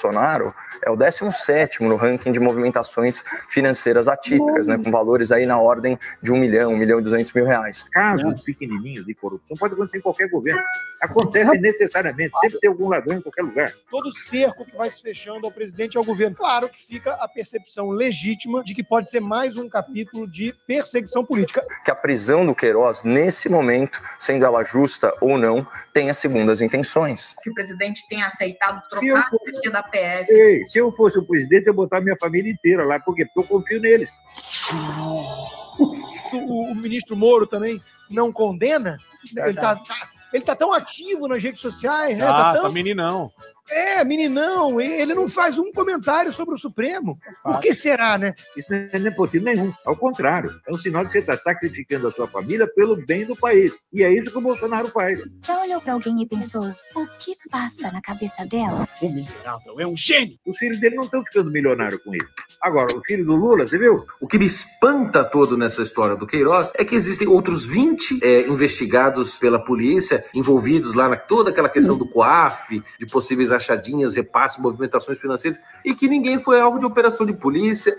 é 0.82 0.90
o 0.90 0.96
17 0.96 1.84
no 1.84 1.96
ranking 1.96 2.32
de 2.32 2.40
movimentações 2.40 3.24
financeiras 3.48 4.08
atípicas, 4.08 4.68
né? 4.68 4.78
Com 4.78 4.92
valores 4.92 5.32
aí 5.32 5.46
na 5.46 5.60
ordem 5.60 6.00
de 6.22 6.32
um 6.32 6.38
milhão, 6.38 6.74
um 6.74 6.78
milhão 6.78 7.00
e 7.00 7.04
duzentos 7.04 7.34
mil 7.34 7.46
reais. 7.46 7.88
Casos 7.90 8.42
pequenininhos 8.42 9.06
de 9.06 9.14
corrupção 9.14 9.58
pode 9.58 9.74
acontecer 9.74 9.98
em 9.98 10.02
qualquer 10.02 10.30
governo. 10.30 10.62
Acontece 11.02 11.58
necessariamente, 11.60 12.38
sempre 12.40 12.60
tem 12.60 12.70
algum 12.70 12.90
ladrão 12.90 13.18
em 13.18 13.22
qualquer 13.22 13.44
lugar. 13.44 13.74
Todo 13.90 14.14
cerco 14.14 14.66
que 14.66 14.76
vai 14.76 14.90
se 14.90 15.02
fechando 15.02 15.46
ao 15.46 15.52
presidente 15.52 15.96
e 15.96 15.98
ao 15.98 16.04
governo. 16.04 16.36
Claro 16.36 16.70
que 16.70 16.86
fica 16.86 17.14
a 17.14 17.28
percepção 17.28 17.90
legítima 17.90 18.64
de 18.64 18.74
que 18.74 18.84
pode 18.84 19.10
ser 19.10 19.20
mais 19.20 19.58
um 19.58 19.70
capítulo 19.70 20.28
de 20.28 20.54
perseguição 20.68 21.24
política. 21.24 21.66
Que 21.86 21.92
a 21.92 21.96
prisão 21.96 22.46
do 22.46 22.54
Queiroz, 22.54 23.04
nesse 23.04 23.50
momento, 23.50 24.02
sendo 24.18 24.46
ela 24.46 24.64
justa 24.64 25.14
ou 25.22 25.38
não, 25.38 25.66
tenha 25.94 26.14
segundas 26.14 26.62
intenções. 26.62 27.36
Que 27.42 27.50
o 27.50 27.54
presidente 27.54 28.08
tenha 28.10 28.28
aceitado 28.28 28.82
trocar 28.90 29.28
a 29.28 29.70
da 29.70 29.84
PF. 29.90 30.32
Ei, 30.32 30.66
se 30.66 30.78
eu 30.78 30.92
fosse 30.92 31.18
o 31.20 31.26
presidente, 31.26 31.68
eu 31.68 31.74
botar 31.74 32.02
minha 32.02 32.18
família 32.20 32.52
inteira 32.52 32.86
lá, 32.86 33.00
porque 33.00 33.26
eu 33.36 33.44
confio 33.44 33.80
neles. 33.80 34.18
O, 35.80 36.72
o 36.72 36.76
ministro 36.76 37.16
Moro 37.16 37.48
também 37.48 37.82
não 38.10 38.32
condena. 38.32 38.98
Ele 39.36 39.50
está 39.50 39.76
tá, 39.76 40.10
ele 40.34 40.44
tá 40.44 40.56
tão 40.56 40.72
ativo 40.74 41.28
nas 41.28 41.42
redes 41.42 41.62
sociais, 41.62 42.18
né? 42.18 42.26
Tá 42.26 42.32
ah, 42.32 42.44
tá, 42.44 42.54
tão... 42.54 42.64
tá 42.64 42.70
meninão. 42.70 43.32
É, 43.72 44.04
meninão, 44.04 44.80
ele 44.82 45.14
não 45.14 45.28
faz 45.28 45.58
um 45.58 45.72
comentário 45.72 46.34
sobre 46.34 46.56
o 46.56 46.58
Supremo. 46.58 47.18
Por 47.44 47.60
que 47.60 47.74
será, 47.74 48.18
né? 48.18 48.34
Isso 48.58 48.72
não 48.72 48.90
é 48.92 49.00
nepotismo 49.00 49.46
nenhum. 49.46 49.74
Ao 49.86 49.96
contrário, 49.96 50.60
é 50.68 50.72
um 50.72 50.78
sinal 50.78 51.04
de 51.04 51.08
que 51.08 51.14
você 51.14 51.20
está 51.20 51.38
sacrificando 51.38 52.08
a 52.08 52.12
sua 52.12 52.28
família 52.28 52.68
pelo 52.68 52.96
bem 52.96 53.26
do 53.26 53.36
país. 53.36 53.84
E 53.94 54.04
é 54.04 54.12
isso 54.12 54.32
que 54.32 54.38
o 54.38 54.42
Bolsonaro 54.42 54.90
faz. 54.90 55.22
Já 55.46 55.62
olhou 55.62 55.82
para 55.82 55.94
alguém 55.94 56.22
e 56.22 56.26
pensou, 56.26 56.74
o 56.96 57.08
que 57.20 57.36
passa 57.50 57.92
na 57.92 58.02
cabeça 58.02 58.46
dela? 58.46 58.88
O 59.02 59.10
miserável 59.10 59.80
é 59.80 59.88
um 59.88 59.96
gênio. 59.96 60.38
Os 60.46 60.58
filhos 60.58 60.80
dele 60.80 60.96
não 60.96 61.04
estão 61.04 61.24
ficando 61.24 61.52
milionários 61.52 62.02
com 62.04 62.14
ele. 62.14 62.26
Agora, 62.62 62.98
o 62.98 63.04
filho 63.06 63.26
do 63.26 63.36
Lula, 63.36 63.68
você 63.68 63.78
viu? 63.78 64.04
O 64.20 64.28
que 64.28 64.38
me 64.38 64.46
espanta 64.46 65.24
todo 65.24 65.58
nessa 65.58 65.82
história 65.82 66.16
do 66.16 66.28
Queiroz 66.28 66.72
é 66.76 66.84
que 66.84 66.96
existem 66.96 67.28
outros 67.28 67.66
20 67.66 68.20
é, 68.22 68.48
investigados 68.48 69.36
pela 69.36 69.64
polícia 69.64 70.26
envolvidos 70.34 70.94
lá 70.94 71.08
na 71.08 71.16
toda 71.16 71.52
aquela 71.52 71.70
questão 71.70 71.98
do 71.98 72.08
COAF, 72.08 72.82
de 73.00 73.06
possíveis 73.06 73.52
rachadinhas, 73.60 74.16
repasses, 74.16 74.62
movimentações 74.62 75.20
financeiras, 75.20 75.62
e 75.86 75.94
que 75.94 76.08
ninguém 76.08 76.40
foi 76.40 76.60
alvo 76.60 76.80
de 76.80 76.86
operação 76.86 77.26
de 77.26 77.34
polícia. 77.34 77.94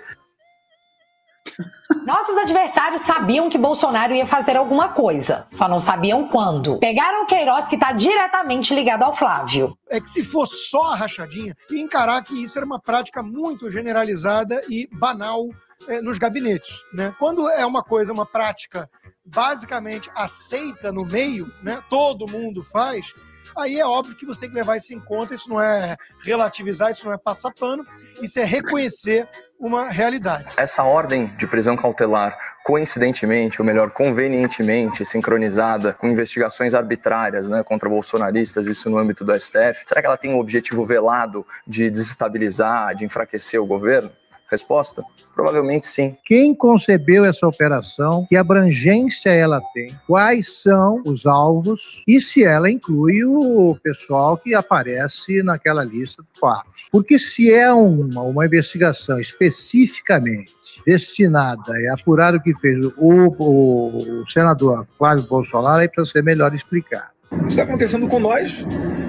Nossos 2.07 2.37
adversários 2.37 3.03
sabiam 3.03 3.51
que 3.51 3.59
Bolsonaro 3.59 4.12
ia 4.15 4.27
fazer 4.27 4.57
alguma 4.57 4.89
coisa, 4.89 5.47
só 5.49 5.69
não 5.69 5.81
sabiam 5.81 6.28
quando. 6.28 6.78
Pegaram 6.78 7.23
o 7.23 7.27
Queiroz, 7.27 7.69
que 7.69 7.74
está 7.74 7.93
diretamente 7.93 8.74
ligado 8.74 9.03
ao 9.03 9.15
Flávio. 9.15 9.77
É 9.89 10.01
que 10.01 10.09
se 10.09 10.24
fosse 10.24 10.57
só 10.57 10.85
a 10.85 10.97
rachadinha, 10.97 11.55
e 11.70 11.81
encarar 11.81 12.23
que 12.23 12.43
isso 12.43 12.59
era 12.59 12.66
uma 12.66 12.81
prática 12.81 13.23
muito 13.23 13.70
generalizada 13.70 14.62
e 14.69 14.89
banal 14.93 15.49
eh, 15.89 16.01
nos 16.01 16.19
gabinetes. 16.19 16.81
Né? 16.93 17.15
Quando 17.19 17.49
é 17.49 17.66
uma 17.66 17.82
coisa, 17.82 18.12
uma 18.12 18.27
prática 18.27 18.89
basicamente 19.24 20.11
aceita 20.15 20.91
no 20.93 21.05
meio, 21.05 21.53
né? 21.62 21.82
todo 21.89 22.28
mundo 22.28 22.65
faz, 22.73 23.12
aí 23.57 23.79
é 23.79 23.87
óbvio 23.87 24.17
que 24.17 24.27
você 24.27 24.41
tem 24.41 24.49
que 24.49 24.55
levar 24.55 24.77
isso 24.77 24.93
em 24.95 25.01
conta, 25.01 25.35
isso 25.35 25.49
não 25.49 25.61
é 25.61 25.97
relativizar, 26.23 26.91
isso 26.91 27.05
não 27.05 27.13
é 27.13 27.19
passar 27.19 27.53
pano, 27.53 27.85
isso 28.23 28.39
é 28.39 28.45
reconhecer 28.45 29.29
uma 29.59 29.89
realidade. 29.89 30.47
Essa 30.57 30.83
ordem 30.85 31.27
de 31.37 31.47
prisão 31.47 31.77
cautelar, 31.77 32.39
coincidentemente, 32.65 33.61
ou 33.61 33.67
melhor, 33.67 33.91
convenientemente 33.91 35.05
sincronizada 35.05 35.93
com 35.93 36.09
investigações 36.09 36.75
arbitrárias 36.75 37.49
né, 37.49 37.63
contra 37.63 37.89
bolsonaristas, 37.89 38.67
isso 38.67 38.89
no 38.89 38.99
âmbito 38.99 39.25
do 39.25 39.39
STF, 39.39 39.85
será 39.87 40.01
que 40.01 40.07
ela 40.07 40.17
tem 40.17 40.33
o 40.33 40.39
objetivo 40.39 40.85
velado 40.85 41.47
de 41.67 41.91
desestabilizar, 41.91 42.95
de 42.95 43.05
enfraquecer 43.05 43.61
o 43.61 43.67
governo? 43.67 44.11
Resposta? 44.51 45.03
Provavelmente 45.35 45.87
sim. 45.87 46.17
Quem 46.25 46.55
concebeu 46.55 47.25
essa 47.25 47.47
operação, 47.47 48.27
que 48.29 48.37
abrangência 48.37 49.31
ela 49.31 49.61
tem, 49.73 49.97
quais 50.07 50.61
são 50.61 51.01
os 51.07 51.25
alvos 51.25 52.03
e 52.07 52.21
se 52.21 52.45
ela 52.45 52.71
inclui 52.71 53.25
o 53.25 53.77
pessoal 53.83 54.37
que 54.37 54.55
aparece 54.55 55.43
naquela 55.43 55.85
lista 55.85 56.23
do 56.23 56.29
FAF. 56.39 56.67
Porque 56.91 57.19
se 57.19 57.53
é 57.53 57.73
uma, 57.73 58.23
uma 58.23 58.45
investigação 58.45 59.21
especificamente 59.21 60.53
destinada 60.87 61.73
a 61.91 61.95
apurar 61.95 62.35
o 62.35 62.43
que 62.43 62.55
fez 62.55 62.85
o, 62.85 62.93
o, 62.97 64.23
o 64.23 64.31
senador 64.31 64.87
Flávio 64.99 65.25
Bolsonaro, 65.25 65.81
aí 65.81 65.89
precisa 65.89 66.13
ser 66.13 66.23
melhor 66.25 66.55
explicar. 66.55 67.11
Isso 67.33 67.49
está 67.49 67.63
acontecendo 67.63 68.09
com 68.09 68.19
nós 68.19 68.65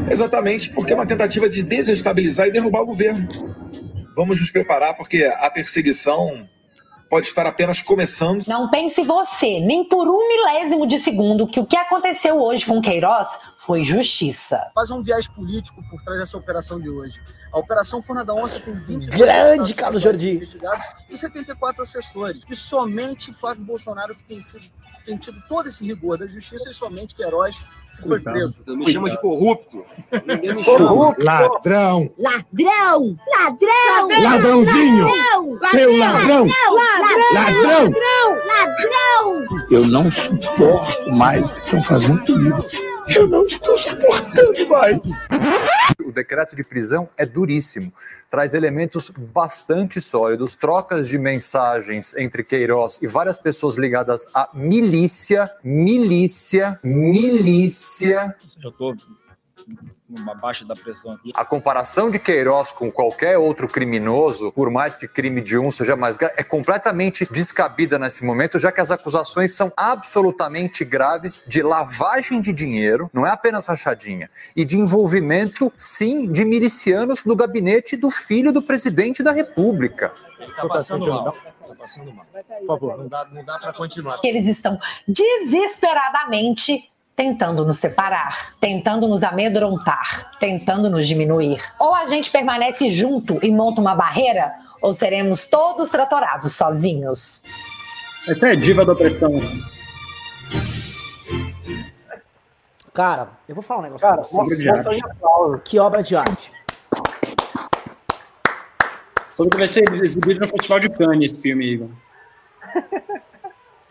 exatamente 0.09 0.69
porque 0.73 0.93
é 0.93 0.95
uma 0.95 1.05
tentativa 1.05 1.49
de 1.49 1.63
desestabilizar 1.63 2.47
e 2.47 2.51
derrubar 2.51 2.81
o 2.81 2.85
governo. 2.85 3.27
Vamos 4.21 4.39
nos 4.39 4.51
preparar 4.51 4.93
porque 4.95 5.23
a 5.23 5.49
perseguição 5.49 6.47
pode 7.09 7.25
estar 7.25 7.47
apenas 7.47 7.81
começando. 7.81 8.45
Não 8.45 8.69
pense 8.69 9.03
você, 9.03 9.59
nem 9.59 9.83
por 9.83 10.07
um 10.07 10.27
milésimo 10.27 10.85
de 10.85 10.99
segundo, 10.99 11.47
que 11.47 11.59
o 11.59 11.65
que 11.65 11.75
aconteceu 11.75 12.39
hoje 12.39 12.63
com 12.67 12.79
Queiroz 12.79 13.39
foi 13.57 13.83
justiça. 13.83 14.61
Faz 14.75 14.91
um 14.91 15.01
viés 15.01 15.27
político 15.27 15.81
por 15.89 16.03
trás 16.03 16.19
dessa 16.19 16.37
operação 16.37 16.79
de 16.79 16.87
hoje. 16.87 17.19
A 17.51 17.57
operação 17.57 17.99
Funa 17.99 18.23
da 18.23 18.35
Onça 18.35 18.59
tem 18.59 18.75
20 18.75 19.07
Grande 19.07 19.73
Carlos 19.73 20.03
Jordi. 20.03 20.35
investigados 20.35 20.85
e 21.09 21.17
74 21.17 21.81
assessores. 21.81 22.43
E 22.47 22.55
somente 22.55 23.33
Flávio 23.33 23.63
Bolsonaro 23.63 24.13
que 24.13 24.23
tem, 24.23 24.39
sido, 24.39 24.67
tem 25.03 25.17
tido 25.17 25.41
todo 25.49 25.67
esse 25.67 25.83
rigor 25.83 26.19
da 26.19 26.27
justiça 26.27 26.69
e 26.69 26.73
somente 26.75 27.15
Queiroz 27.15 27.59
que 28.01 28.07
foi 28.07 28.19
preso. 28.19 28.63
Me 28.67 28.91
chama 28.91 29.09
de 29.09 29.17
corrupto. 29.21 29.83
Ninguém 30.25 30.55
me 30.55 30.63
chama. 30.63 31.15
Ladrão! 31.19 32.09
Ladrão! 32.17 33.17
Ladrão! 33.37 34.23
Ladrãozinho! 34.23 35.07
Seu 35.71 35.97
ladrão! 35.97 36.47
Ladrão! 36.47 37.83
Ladrão! 37.83 38.37
Ladrão! 38.47 39.67
Eu 39.69 39.85
não 39.87 40.11
suporto 40.11 41.11
mais 41.11 41.45
o 41.45 41.53
que 41.53 41.61
estão 41.61 41.83
fazendo 41.83 42.25
comigo. 42.25 42.65
Eu 43.15 43.27
não 43.27 43.43
estou 43.45 43.77
suportando 43.77 44.67
mais. 44.67 44.99
O 46.05 46.11
decreto 46.11 46.55
de 46.55 46.63
prisão 46.63 47.09
é 47.17 47.25
duríssimo, 47.25 47.93
traz 48.29 48.53
elementos 48.53 49.09
bastante 49.09 49.99
sólidos, 49.99 50.55
trocas 50.55 51.07
de 51.07 51.17
mensagens 51.17 52.15
entre 52.15 52.43
Queiroz 52.43 52.99
e 53.01 53.07
várias 53.07 53.37
pessoas 53.37 53.77
ligadas 53.77 54.27
à 54.33 54.49
milícia, 54.53 55.51
milícia, 55.63 56.79
milícia. 56.83 58.35
Já 58.61 58.69
estou 58.69 58.95
numa 60.11 60.35
baixa 60.35 60.65
da 60.65 60.75
pressão 60.75 61.13
aqui. 61.13 61.31
A 61.33 61.45
comparação 61.45 62.11
de 62.11 62.19
Queiroz 62.19 62.71
com 62.71 62.91
qualquer 62.91 63.37
outro 63.37 63.67
criminoso, 63.67 64.51
por 64.51 64.69
mais 64.69 64.97
que 64.97 65.07
crime 65.07 65.41
de 65.41 65.57
um 65.57 65.71
seja 65.71 65.95
mais 65.95 66.17
grave, 66.17 66.35
é 66.37 66.43
completamente 66.43 67.27
descabida 67.31 67.97
nesse 67.97 68.25
momento, 68.25 68.59
já 68.59 68.71
que 68.71 68.81
as 68.81 68.91
acusações 68.91 69.55
são 69.55 69.71
absolutamente 69.77 70.83
graves 70.83 71.43
de 71.47 71.61
lavagem 71.61 72.41
de 72.41 72.51
dinheiro, 72.51 73.09
não 73.13 73.25
é 73.25 73.31
apenas 73.31 73.65
rachadinha, 73.65 74.29
e 74.55 74.65
de 74.65 74.77
envolvimento, 74.77 75.71
sim, 75.75 76.29
de 76.31 76.43
milicianos 76.43 77.23
no 77.23 77.35
gabinete 77.35 77.95
do 77.95 78.11
filho 78.11 78.51
do 78.51 78.61
presidente 78.61 79.23
da 79.23 79.31
República. 79.31 80.13
Ele 80.39 80.53
tá 80.53 80.67
passando 80.67 81.07
mal. 81.07 81.31
Tá 81.31 81.75
passando 81.75 82.13
mal. 82.13 82.25
Por 82.59 82.67
favor, 82.67 82.97
não 82.97 83.07
dá, 83.07 83.25
não 83.31 83.43
dá 83.43 83.59
para 83.59 83.73
continuar. 83.73 84.19
Eles 84.23 84.47
estão 84.47 84.79
desesperadamente 85.07 86.91
tentando 87.21 87.63
nos 87.63 87.77
separar, 87.77 88.51
tentando 88.59 89.07
nos 89.07 89.21
amedrontar, 89.21 90.31
tentando 90.39 90.89
nos 90.89 91.07
diminuir. 91.07 91.61
Ou 91.77 91.93
a 91.93 92.07
gente 92.07 92.31
permanece 92.31 92.89
junto 92.89 93.37
e 93.45 93.51
monta 93.51 93.79
uma 93.79 93.93
barreira, 93.93 94.51
ou 94.81 94.91
seremos 94.91 95.45
todos 95.45 95.91
tratorados 95.91 96.53
sozinhos. 96.53 97.43
Essa 98.27 98.47
é 98.47 98.51
a 98.53 98.55
diva 98.55 98.83
da 98.83 98.93
opressão. 98.93 99.33
Cara, 102.91 103.29
eu 103.47 103.53
vou 103.53 103.61
falar 103.61 103.81
um 103.81 103.83
negócio 103.83 104.01
Cara, 104.01 104.21
pra 104.23 104.23
vocês. 104.23 105.03
aplauso. 105.03 105.59
Que 105.59 105.77
obra 105.77 106.01
de 106.01 106.15
arte. 106.15 106.51
Soube 109.35 109.51
que 109.51 109.57
vai 109.57 109.67
ser 109.67 109.83
exibido 109.93 110.39
no 110.39 110.47
Festival 110.47 110.79
de 110.79 110.89
Cannes 110.89 111.33
esse 111.33 111.39
filme, 111.41 111.65
Igor. 111.65 111.89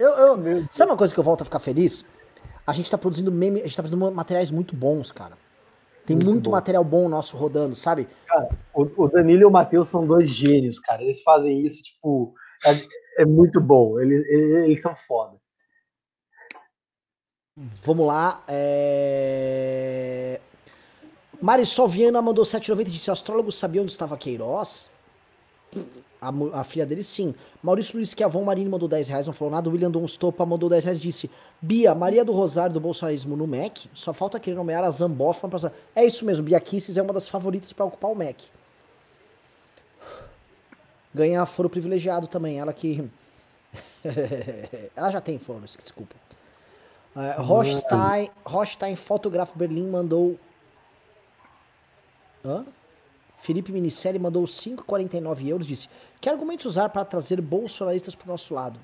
Eu, 0.01 0.11
eu, 0.15 0.65
sabe 0.71 0.91
uma 0.91 0.97
coisa 0.97 1.15
que 1.15 1.21
eu 1.21 1.25
volto 1.25 1.43
a 1.43 1.45
ficar 1.45 1.61
feliz? 1.61 2.05
A 2.71 2.73
gente 2.73 2.91
tá 2.91 2.97
produzindo 2.97 3.33
meme, 3.33 3.61
a 3.61 3.67
gente 3.67 3.77
tá 3.77 3.83
produzindo 3.83 4.13
materiais 4.13 4.51
muito 4.51 4.77
bons, 4.77 5.11
cara. 5.11 5.37
Tem 6.07 6.17
muito, 6.17 6.31
Muito 6.31 6.45
bom. 6.45 6.51
material 6.53 6.83
bom 6.83 7.09
nosso 7.09 7.37
rodando, 7.37 7.77
sabe? 7.77 8.09
Cara, 8.27 8.49
o, 8.75 8.83
o 9.05 9.09
Danilo 9.09 9.43
e 9.43 9.45
o 9.45 9.51
Matheus 9.51 9.89
são 9.89 10.07
dois 10.07 10.29
gênios, 10.29 10.79
cara. 10.79 11.03
Eles 11.03 11.23
fazem 11.23 11.65
isso, 11.65 11.83
tipo, 11.83 12.35
é, 12.67 13.23
é 13.23 13.25
muito 13.25 13.61
bom. 13.61 14.01
Eles, 14.01 14.27
eles, 14.29 14.65
eles 14.65 14.83
são 14.83 14.95
foda. 15.07 15.37
Vamos 17.57 18.07
lá. 18.07 18.43
É... 18.49 20.41
Marisol 21.41 21.89
Viana 21.89 22.23
mandou 22.23 22.45
7,90 22.45 22.81
e 22.81 22.85
disse: 22.85 23.11
astrólogos 23.11 23.59
sabiam 23.59 23.83
onde 23.83 23.93
estava 23.93 24.17
Queiroz? 24.17 24.91
A, 26.21 26.31
a 26.61 26.65
filha 26.65 26.85
dele, 26.85 27.03
sim. 27.03 27.35
Maurício 27.63 27.97
Luiz 27.97 28.11
Chiavon 28.17 28.45
Marini 28.45 28.69
mandou 28.69 28.89
10 28.89 29.09
reais, 29.09 29.27
não 29.27 29.33
falou 29.33 29.53
nada. 29.53 29.71
William 29.71 29.91
Donstopa 29.91 30.45
mandou 30.45 30.69
10 30.69 30.85
reais 30.85 31.01
disse: 31.01 31.31
Bia, 31.61 31.95
Maria 31.95 32.25
do 32.25 32.33
Rosário 32.33 32.75
do 32.75 32.81
bolsonarismo 32.81 33.37
no 33.37 33.47
MEC. 33.47 33.89
Só 33.95 34.13
falta 34.13 34.39
querer 34.39 34.57
nomear 34.57 34.85
a 34.85 34.91
Zamboff 34.91 35.41
pra... 35.49 35.73
É 35.97 36.05
isso 36.05 36.25
mesmo, 36.25 36.45
Bia 36.45 36.61
Kisses 36.61 36.99
é 36.99 37.03
uma 37.03 37.13
das 37.13 37.29
favoritas 37.29 37.73
para 37.73 37.87
ocupar 37.87 38.11
o 38.11 38.15
MEC. 38.15 38.49
Ganhar 41.15 41.45
foro 41.47 41.71
privilegiado 41.71 42.27
também. 42.27 42.61
Ela 42.61 42.73
que. 42.73 43.09
ela 44.95 45.11
já 45.11 45.21
tem 45.21 45.39
foros, 45.39 45.77
desculpa. 45.77 46.15
Uh, 47.17 47.43
Rothstein, 47.43 48.31
Rothstein 48.45 48.95
Fotógrafo 48.95 49.59
Berlim 49.59 49.89
mandou. 49.89 50.39
Hã? 52.45 52.65
Felipe 53.41 53.73
Minicelli 53.73 54.19
mandou 54.19 54.45
5,49 54.45 55.47
euros. 55.47 55.67
Disse: 55.67 55.89
Que 56.21 56.29
argumentos 56.29 56.67
usar 56.67 56.89
para 56.91 57.05
trazer 57.05 57.41
bolsonaristas 57.41 58.15
pro 58.15 58.29
nosso 58.29 58.55
lado? 58.55 58.79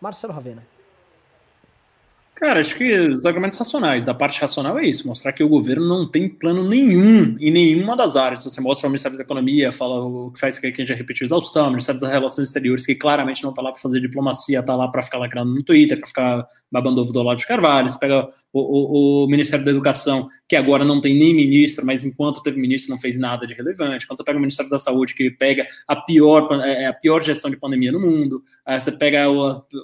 Marcelo 0.00 0.32
Ravena. 0.32 0.62
Cara, 2.38 2.60
acho 2.60 2.76
que 2.76 2.92
os 3.08 3.24
argumentos 3.24 3.56
racionais, 3.56 4.04
da 4.04 4.12
parte 4.12 4.38
racional 4.42 4.78
é 4.78 4.86
isso, 4.86 5.06
mostrar 5.08 5.32
que 5.32 5.42
o 5.42 5.48
governo 5.48 5.88
não 5.88 6.06
tem 6.06 6.28
plano 6.28 6.68
nenhum 6.68 7.34
em 7.40 7.50
nenhuma 7.50 7.96
das 7.96 8.14
áreas. 8.14 8.44
Você 8.44 8.60
mostra 8.60 8.86
o 8.86 8.90
Ministério 8.90 9.16
da 9.16 9.24
Economia, 9.24 9.72
fala 9.72 10.04
o 10.04 10.30
que 10.30 10.38
faz 10.38 10.58
que 10.58 10.66
a 10.66 10.68
gente 10.70 10.86
já 10.86 10.94
repetiu 10.94 11.24
exaustão, 11.24 11.68
o 11.68 11.70
Ministério 11.70 11.98
das 11.98 12.12
Relações 12.12 12.48
Exteriores, 12.48 12.84
que 12.84 12.94
claramente 12.94 13.42
não 13.42 13.54
tá 13.54 13.62
lá 13.62 13.72
para 13.72 13.80
fazer 13.80 14.00
diplomacia, 14.00 14.62
tá 14.62 14.76
lá 14.76 14.86
para 14.86 15.00
ficar 15.00 15.16
lacrando 15.16 15.54
no 15.54 15.62
Twitter, 15.62 15.96
para 15.98 16.06
ficar 16.06 16.46
babando 16.70 17.00
ovo 17.00 17.10
do 17.10 17.20
Olavo 17.20 17.40
de 17.40 17.46
Carvalho. 17.46 17.88
Você 17.88 17.98
pega 17.98 18.28
o, 18.52 18.60
o- 19.22 19.24
o 19.24 19.30
Ministério 19.30 19.64
da 19.64 19.70
Educação, 19.70 20.28
que 20.46 20.56
agora 20.56 20.84
não 20.84 21.00
tem 21.00 21.18
nem 21.18 21.32
ministro, 21.34 21.86
mas 21.86 22.04
enquanto 22.04 22.42
teve 22.42 22.60
ministro 22.60 22.90
não 22.90 22.98
fez 22.98 23.18
nada 23.18 23.46
de 23.46 23.54
relevante. 23.54 24.06
Quando 24.06 24.18
você 24.18 24.24
pega 24.24 24.36
o 24.36 24.40
Ministério 24.42 24.70
da 24.70 24.78
Saúde, 24.78 25.14
que 25.14 25.30
pega 25.30 25.66
a 25.88 25.96
pior, 25.96 26.48
pan- 26.48 26.62
é, 26.62 26.84
a 26.86 26.92
pior 26.92 27.22
gestão 27.22 27.50
de 27.50 27.56
pandemia 27.56 27.90
no 27.92 27.98
mundo, 28.00 28.42
você 28.78 28.92
pega 28.92 29.24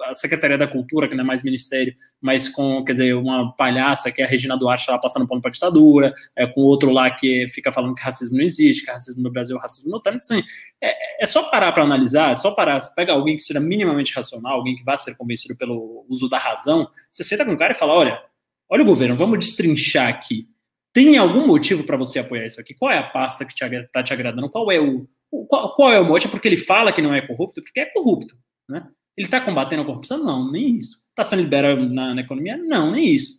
a 0.05 0.13
Secretaria 0.13 0.59
da 0.59 0.67
Cultura, 0.67 1.09
que 1.09 1.15
não 1.15 1.25
é 1.25 1.27
mais 1.27 1.43
ministério, 1.43 1.95
mas 2.21 2.42
com, 2.49 2.85
quer 2.85 2.93
dizer, 2.93 3.15
uma 3.15 3.55
palhaça 3.57 4.11
que 4.11 4.23
é 4.23 4.25
a 4.25 4.29
Regina 4.29 4.57
Duarte 4.57 4.91
lá 4.91 4.99
passando 4.99 5.27
pano 5.27 5.41
para 5.41 5.51
ditadura, 5.51 6.13
é, 6.37 6.47
com 6.47 6.61
outro 6.63 6.91
lá 6.91 7.11
que 7.11 7.47
fica 7.49 7.71
falando 7.73 7.95
que 7.95 8.03
racismo 8.03 8.37
não 8.39 8.45
existe, 8.45 8.85
que 8.85 8.91
racismo 8.91 9.23
no 9.23 9.31
Brasil 9.31 9.57
é 9.57 9.61
racismo 9.61 9.91
no 9.91 10.01
tanto, 10.01 10.17
assim, 10.17 10.43
é, 10.83 11.23
é 11.25 11.27
só 11.27 11.45
parar 11.51 11.73
para 11.73 11.83
analisar, 11.85 12.31
é 12.31 12.35
só 12.35 12.51
parar, 12.53 12.81
você 12.81 12.91
pega 12.95 13.13
alguém 13.13 13.37
que 13.37 13.43
seja 13.43 13.61
minimamente 13.61 14.15
racional, 14.15 14.53
alguém 14.55 14.75
que 14.77 14.85
vá 14.85 14.97
ser 14.97 15.17
convencido 15.17 15.57
pelo 15.59 16.05
uso 16.09 16.29
da 16.29 16.39
razão, 16.39 16.89
você 17.11 17.23
senta 17.25 17.45
com 17.45 17.53
o 17.53 17.59
cara 17.59 17.73
e 17.73 17.77
fala, 17.77 17.93
olha, 17.95 18.23
olha 18.69 18.83
o 18.83 18.87
governo, 18.87 19.17
vamos 19.17 19.39
destrinchar 19.39 20.09
aqui, 20.09 20.47
tem 20.93 21.17
algum 21.17 21.47
motivo 21.47 21.85
para 21.85 21.97
você 21.97 22.19
apoiar 22.19 22.45
isso 22.47 22.61
aqui? 22.61 22.75
Qual 22.75 22.91
é 22.91 22.99
a 22.99 23.03
pasta 23.03 23.45
que 23.47 23.53
está 23.65 24.03
te 24.03 24.13
agradando? 24.13 24.51
Qual 24.51 24.71
é 24.71 24.79
o, 24.79 25.09
o- 25.31 25.47
qual, 25.47 25.75
qual 25.75 25.91
é 25.93 25.99
o 25.99 26.05
motivo? 26.05 26.29
É 26.29 26.33
porque 26.33 26.49
ele 26.49 26.59
fala 26.59 26.93
que 26.93 27.01
não 27.01 27.15
é 27.15 27.27
corrupto? 27.27 27.63
Porque 27.63 27.81
é 27.81 27.87
corrupto, 27.87 28.35
né? 28.69 28.87
Ele 29.17 29.27
está 29.27 29.41
combatendo 29.41 29.83
a 29.83 29.85
corrupção? 29.85 30.23
Não, 30.23 30.51
nem 30.51 30.77
isso. 30.79 31.05
Está 31.11 31.23
sendo 31.25 31.43
liberal 31.43 31.77
na, 31.77 32.15
na, 32.15 32.21
economia? 32.23 32.57
Não, 32.57 32.91
nem 32.91 33.15
isso. 33.15 33.39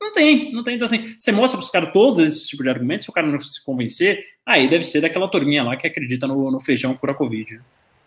Não 0.00 0.12
tem, 0.12 0.52
não 0.52 0.62
tem. 0.62 0.76
Então, 0.76 0.86
assim, 0.86 1.14
você 1.18 1.32
mostra 1.32 1.58
para 1.58 1.64
os 1.64 1.70
caras 1.70 1.92
todos 1.92 2.18
esses 2.18 2.46
tipos 2.46 2.64
de 2.64 2.70
argumentos, 2.70 3.04
se 3.04 3.10
o 3.10 3.12
cara 3.12 3.26
não 3.26 3.40
se 3.40 3.64
convencer, 3.64 4.24
aí 4.46 4.68
deve 4.68 4.84
ser 4.84 5.00
daquela 5.00 5.28
turminha 5.28 5.64
lá 5.64 5.76
que 5.76 5.86
acredita 5.86 6.26
no, 6.26 6.50
no 6.50 6.60
feijão 6.60 6.94
cura 6.94 7.14
Covid. 7.14 7.60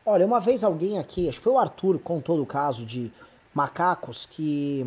Olha, 0.06 0.26
uma 0.26 0.40
vez 0.40 0.64
alguém 0.64 1.00
aqui, 1.00 1.28
acho 1.28 1.40
que 1.40 1.44
foi 1.44 1.54
o 1.54 1.60
Arthur, 1.60 2.00
contou 2.00 2.38
do 2.38 2.46
caso 2.46 2.86
de 2.86 3.12
macacos 3.54 4.26
que. 4.26 4.86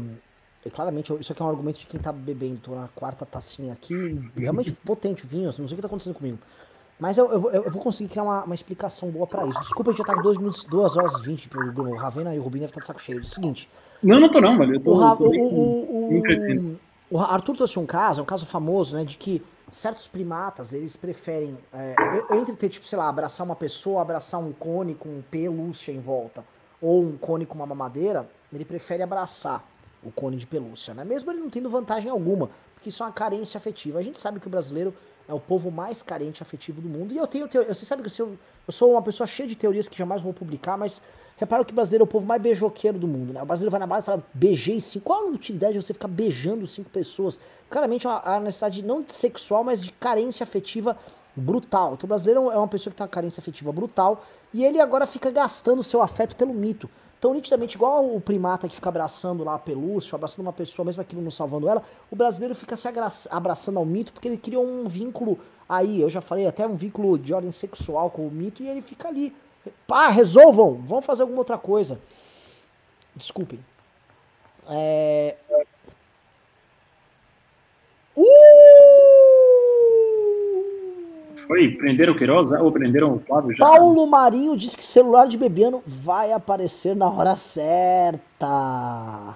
Claramente, 0.73 1.13
isso 1.19 1.33
aqui 1.33 1.41
é 1.41 1.45
um 1.45 1.49
argumento 1.49 1.79
de 1.81 1.87
quem 1.87 1.99
tá 1.99 2.13
bebendo. 2.13 2.61
Tô 2.63 2.75
na 2.75 2.89
quarta 2.89 3.27
tacinha 3.27 3.73
aqui, 3.73 3.95
realmente 4.37 4.73
potente 4.73 5.27
vinho, 5.27 5.47
não 5.47 5.53
sei 5.53 5.65
o 5.65 5.69
que 5.69 5.83
tá 5.83 5.87
acontecendo 5.87 6.15
comigo. 6.15 6.39
Mas 7.01 7.17
eu, 7.17 7.31
eu, 7.33 7.51
eu 7.51 7.71
vou 7.71 7.83
conseguir 7.83 8.11
criar 8.11 8.25
uma, 8.25 8.45
uma 8.45 8.55
explicação 8.55 9.11
boa 9.11 9.27
para 9.27 9.47
isso. 9.47 9.59
Desculpa, 9.61 9.91
a 9.91 9.93
gente 9.95 9.99
já 9.99 10.05
tá 10.05 10.15
com 10.15 10.23
2 10.23 10.37
minutos, 10.37 10.65
2 10.65 10.97
horas 10.99 11.15
e 11.15 11.23
20 11.23 11.49
pro 11.49 11.73
Bruno. 11.73 11.93
O 11.93 11.97
Ravena 11.97 12.35
e 12.35 12.39
o 12.39 12.43
Rubinho 12.43 12.61
devem 12.61 12.69
estar 12.69 12.81
de 12.81 12.87
saco 12.87 13.01
cheio. 13.01 13.19
É 13.19 13.23
o 13.23 13.25
seguinte. 13.25 13.71
Não, 14.03 14.21
não 14.21 14.31
tô 14.31 14.39
não, 14.41 14.57
velho. 14.59 14.75
Eu 14.75 14.81
tô, 14.81 14.93
o, 14.93 14.99
Ra- 14.99 15.17
tô 15.17 15.25
o, 15.25 16.11
o, 16.11 16.79
o, 17.11 17.19
Arthur 17.19 17.57
trouxe 17.57 17.79
um 17.79 17.87
caso, 17.87 18.21
é 18.21 18.23
um 18.23 18.27
caso 18.27 18.45
famoso, 18.45 18.97
né, 18.97 19.05
de 19.05 19.17
que 19.17 19.43
certos 19.73 20.07
primatas, 20.07 20.73
eles 20.73 20.95
preferem, 20.95 21.57
é, 21.73 21.95
entre 22.37 22.55
ter, 22.55 22.69
tipo, 22.69 22.87
sei 22.87 22.99
lá, 22.99 23.09
abraçar 23.09 23.47
uma 23.47 23.57
pessoa, 23.57 24.03
abraçar 24.03 24.41
um 24.41 24.53
cone 24.53 24.95
com 24.95 25.23
pelúcia 25.31 25.93
em 25.93 26.01
volta, 26.01 26.45
ou 26.83 27.03
um 27.03 27.17
cone 27.17 27.47
com 27.47 27.55
uma 27.55 27.67
mamadeira, 27.67 28.29
ele 28.53 28.65
prefere 28.65 29.03
abraçar 29.03 29.65
o 30.03 30.11
cone 30.11 30.37
de 30.37 30.47
pelúcia, 30.47 30.93
né? 30.93 31.05
Mesmo 31.05 31.31
ele 31.31 31.41
não 31.41 31.51
tendo 31.51 31.69
vantagem 31.71 32.11
alguma, 32.11 32.51
porque 32.75 32.89
isso 32.89 33.03
é 33.03 33.07
uma 33.07 33.13
carência 33.13 33.59
afetiva. 33.59 33.99
A 33.99 34.03
gente 34.03 34.19
sabe 34.19 34.41
que 34.41 34.47
o 34.47 34.51
brasileiro 34.51 34.95
é 35.31 35.35
o 35.35 35.39
povo 35.39 35.71
mais 35.71 36.03
carente 36.03 36.43
afetivo 36.43 36.81
do 36.81 36.89
mundo. 36.89 37.15
E 37.15 37.17
eu 37.17 37.27
tenho 37.27 37.47
teoria. 37.47 37.73
Você 37.73 37.87
sabe 37.87 38.03
que 38.03 38.09
eu 38.21 38.37
sou, 38.69 38.91
uma 38.91 39.03
pessoa 39.03 39.27
cheia 39.27 39.49
de 39.49 39.55
teorias 39.55 39.87
que 39.87 39.97
jamais 39.97 40.21
vou 40.21 40.35
publicar, 40.35 40.77
mas 40.77 41.01
repara 41.37 41.65
que 41.65 41.73
o 41.73 41.75
brasileiro 41.75 42.03
é 42.03 42.07
o 42.07 42.09
povo 42.09 42.27
mais 42.27 42.43
beijoqueiro 42.43 42.99
do 42.99 43.07
mundo, 43.07 43.33
né? 43.33 43.41
O 43.41 43.47
brasileiro 43.47 43.71
vai 43.71 43.79
na 43.79 43.87
balada 43.87 44.05
e 44.05 44.07
fala, 44.07 44.25
beijei 44.35 44.81
cinco. 44.81 45.05
Qual 45.05 45.29
a 45.29 45.31
utilidade 45.31 45.75
de 45.75 45.83
você 45.83 45.95
ficar 45.95 46.09
beijando 46.09 46.67
cinco 46.67 46.91
pessoas? 46.91 47.39
Claramente 47.71 48.07
é 48.07 48.11
uma, 48.11 48.21
uma 48.23 48.41
necessidade 48.41 48.83
não 48.83 49.03
de 49.03 49.13
sexual, 49.13 49.63
mas 49.63 49.81
de 49.81 49.93
carência 49.93 50.43
afetiva 50.43 50.99
brutal. 51.41 51.95
Então 51.95 52.07
o 52.07 52.09
brasileiro 52.09 52.51
é 52.51 52.57
uma 52.57 52.69
pessoa 52.69 52.91
que 52.91 52.97
tem 52.97 53.05
uma 53.05 53.11
carência 53.11 53.41
afetiva 53.41 53.73
brutal 53.73 54.25
e 54.53 54.65
ele 54.65 54.81
agora 54.81 55.07
fica 55.07 55.31
gastando 55.31 55.83
seu 55.83 56.03
afeto 56.03 56.37
pelo 56.37 56.53
mito. 56.53 56.89
Então, 57.19 57.35
nitidamente, 57.35 57.77
igual 57.77 58.17
o 58.17 58.19
primata 58.19 58.67
que 58.67 58.75
fica 58.75 58.89
abraçando 58.89 59.45
lá 59.45 59.55
a 59.55 59.59
pelúcia, 59.59 60.17
abraçando 60.17 60.41
uma 60.41 60.55
pessoa, 60.55 60.87
mesmo 60.87 61.03
aquilo 61.03 61.21
não 61.21 61.31
salvando 61.31 61.69
ela, 61.69 61.83
o 62.11 62.17
brasileiro 62.17 62.55
fica 62.55 62.75
se 62.77 62.89
abraçando 63.31 63.79
ao 63.79 63.85
mito 63.85 64.11
porque 64.11 64.27
ele 64.27 64.39
criou 64.39 64.67
um 64.67 64.89
vínculo 64.89 65.39
aí, 65.69 66.01
eu 66.01 66.09
já 66.09 66.23
falei, 66.23 66.47
até 66.47 66.67
um 66.67 66.75
vínculo 66.75 67.19
de 67.19 67.35
ordem 67.35 67.53
sexual 67.53 68.11
com 68.11 68.27
o 68.27 68.31
mito, 68.31 68.63
e 68.63 68.69
ele 68.69 68.81
fica 68.81 69.09
ali. 69.09 69.37
Pá, 69.87 70.09
resolvam! 70.09 70.81
Vamos 70.87 71.05
fazer 71.05 71.21
alguma 71.21 71.41
outra 71.41 71.59
coisa. 71.59 72.01
Desculpem. 73.15 73.61
É... 74.67 75.37
Foi? 81.51 81.69
Prenderam 81.69 82.13
o 82.13 82.17
Queiroz? 82.17 82.49
Ou 82.53 82.71
prenderam 82.71 83.17
o 83.17 83.19
Flávio 83.19 83.53
já? 83.53 83.67
Paulo 83.67 84.07
Marinho 84.07 84.57
diz 84.57 84.77
que 84.77 84.85
celular 84.85 85.27
de 85.27 85.37
Bebiano 85.37 85.83
vai 85.85 86.31
aparecer 86.31 86.95
na 86.95 87.11
hora 87.11 87.35
certa. 87.35 89.35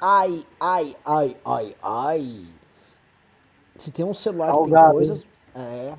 Ai, 0.00 0.44
ai, 0.58 0.96
ai, 1.04 1.36
ai, 1.44 1.76
ai. 1.80 2.44
Se 3.76 3.92
tem 3.92 4.04
um 4.04 4.12
celular 4.12 4.48
que 4.48 4.54
Salgado, 4.54 4.88
tem 4.88 4.96
coisas. 4.96 5.24
É. 5.54 5.94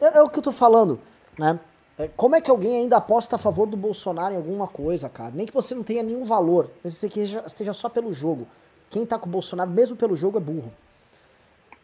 é. 0.00 0.18
é 0.18 0.22
o 0.22 0.28
que 0.28 0.38
eu 0.38 0.42
tô 0.44 0.52
falando, 0.52 1.00
né? 1.36 1.58
É, 1.98 2.06
como 2.06 2.36
é 2.36 2.40
que 2.40 2.48
alguém 2.48 2.76
ainda 2.76 2.98
aposta 2.98 3.34
a 3.34 3.40
favor 3.40 3.66
do 3.66 3.76
Bolsonaro 3.76 4.34
em 4.34 4.36
alguma 4.36 4.68
coisa, 4.68 5.08
cara? 5.08 5.32
Nem 5.34 5.46
que 5.46 5.52
você 5.52 5.74
não 5.74 5.82
tenha 5.82 6.04
nenhum 6.04 6.24
valor. 6.24 6.70
Nem 6.84 6.92
que 6.92 6.92
você 6.92 7.08
esteja, 7.08 7.42
esteja 7.44 7.72
só 7.72 7.88
pelo 7.88 8.12
jogo. 8.12 8.46
Quem 8.88 9.04
tá 9.04 9.18
com 9.18 9.26
o 9.26 9.32
Bolsonaro, 9.32 9.68
mesmo 9.68 9.96
pelo 9.96 10.14
jogo, 10.14 10.38
é 10.38 10.40
burro. 10.40 10.72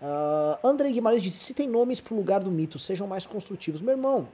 Ah, 0.03 0.59
André 0.65 0.91
Guimarães 0.91 1.23
disse: 1.23 1.39
se 1.39 1.55
tem 1.55 1.69
nomes 1.69 2.01
pro 2.01 2.17
lugar 2.17 2.41
do 2.41 2.51
mito, 2.51 2.79
sejam 2.79 3.07
mais 3.07 3.25
construtivos. 3.27 3.81
Meu 3.81 3.93
irmão, 3.95 4.27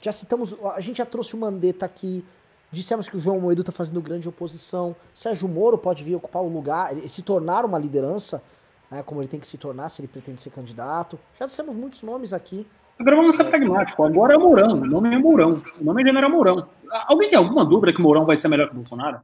já 0.00 0.12
citamos, 0.12 0.54
a 0.74 0.80
gente 0.80 0.98
já 0.98 1.06
trouxe 1.06 1.34
o 1.34 1.38
Mandetta 1.38 1.84
aqui, 1.84 2.24
dissemos 2.70 3.08
que 3.08 3.16
o 3.16 3.20
João 3.20 3.40
Moedo 3.40 3.64
tá 3.64 3.72
fazendo 3.72 4.00
grande 4.00 4.28
oposição, 4.28 4.94
Sérgio 5.14 5.48
Moro 5.48 5.76
pode 5.76 6.02
vir 6.04 6.14
ocupar 6.14 6.42
o 6.42 6.48
lugar, 6.48 6.92
ele- 6.96 7.08
se 7.08 7.22
tornar 7.22 7.64
uma 7.64 7.78
liderança, 7.78 8.42
né, 8.90 9.02
como 9.02 9.20
ele 9.20 9.28
tem 9.28 9.40
que 9.40 9.46
se 9.46 9.58
tornar 9.58 9.88
se 9.88 10.00
ele 10.00 10.08
pretende 10.08 10.40
ser 10.40 10.50
candidato. 10.50 11.18
Já 11.38 11.46
dissemos 11.46 11.74
muitos 11.74 12.02
nomes 12.02 12.32
aqui. 12.32 12.66
Agora 12.98 13.16
vamos 13.16 13.34
ser 13.34 13.44
pragmáticos. 13.44 14.04
Agora 14.06 14.34
é 14.34 14.38
Mourão. 14.38 14.74
O 14.74 14.86
nome 14.86 15.14
é 15.14 15.18
Mourão. 15.18 15.62
O 15.80 15.84
nome 15.84 16.02
é 16.02 16.06
General 16.06 16.30
Mourão. 16.30 16.68
Alguém 17.08 17.28
tem 17.28 17.38
alguma 17.38 17.64
dúvida 17.64 17.92
que 17.92 18.00
Mourão 18.00 18.24
vai 18.24 18.36
ser 18.36 18.46
melhor 18.48 18.66
que 18.68 18.74
o 18.74 18.76
Bolsonaro? 18.76 19.20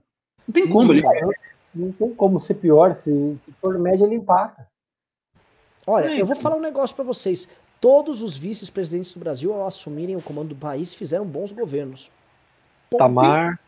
Não 0.47 0.53
tem 0.53 0.69
como. 0.69 0.93
Ele... 0.93 1.03
Não 1.75 1.93
tem 1.93 2.13
como 2.15 2.41
ser 2.41 2.55
pior. 2.55 2.93
Se, 2.95 3.37
se 3.39 3.53
for 3.61 3.79
média, 3.79 4.05
ele 4.05 4.17
empata. 4.17 4.67
Olha, 5.89 6.09
eu 6.15 6.27
vou 6.27 6.37
falar 6.37 6.57
um 6.57 6.61
negócio 6.61 6.95
pra 6.95 7.05
vocês. 7.05 7.49
Todos 7.81 8.21
os 8.23 8.37
vice-presidentes 8.37 9.13
do 9.13 9.21
Brasil, 9.21 9.53
ao 9.55 9.67
assumirem 9.67 10.17
o 10.17 10.23
comando 10.23 10.49
do 10.49 10.57
país, 10.57 10.93
fizeram 10.93 11.25
bons 11.25 11.51
governos. 11.51 12.11
Ponto. 12.91 12.99
Tamar. 12.99 13.59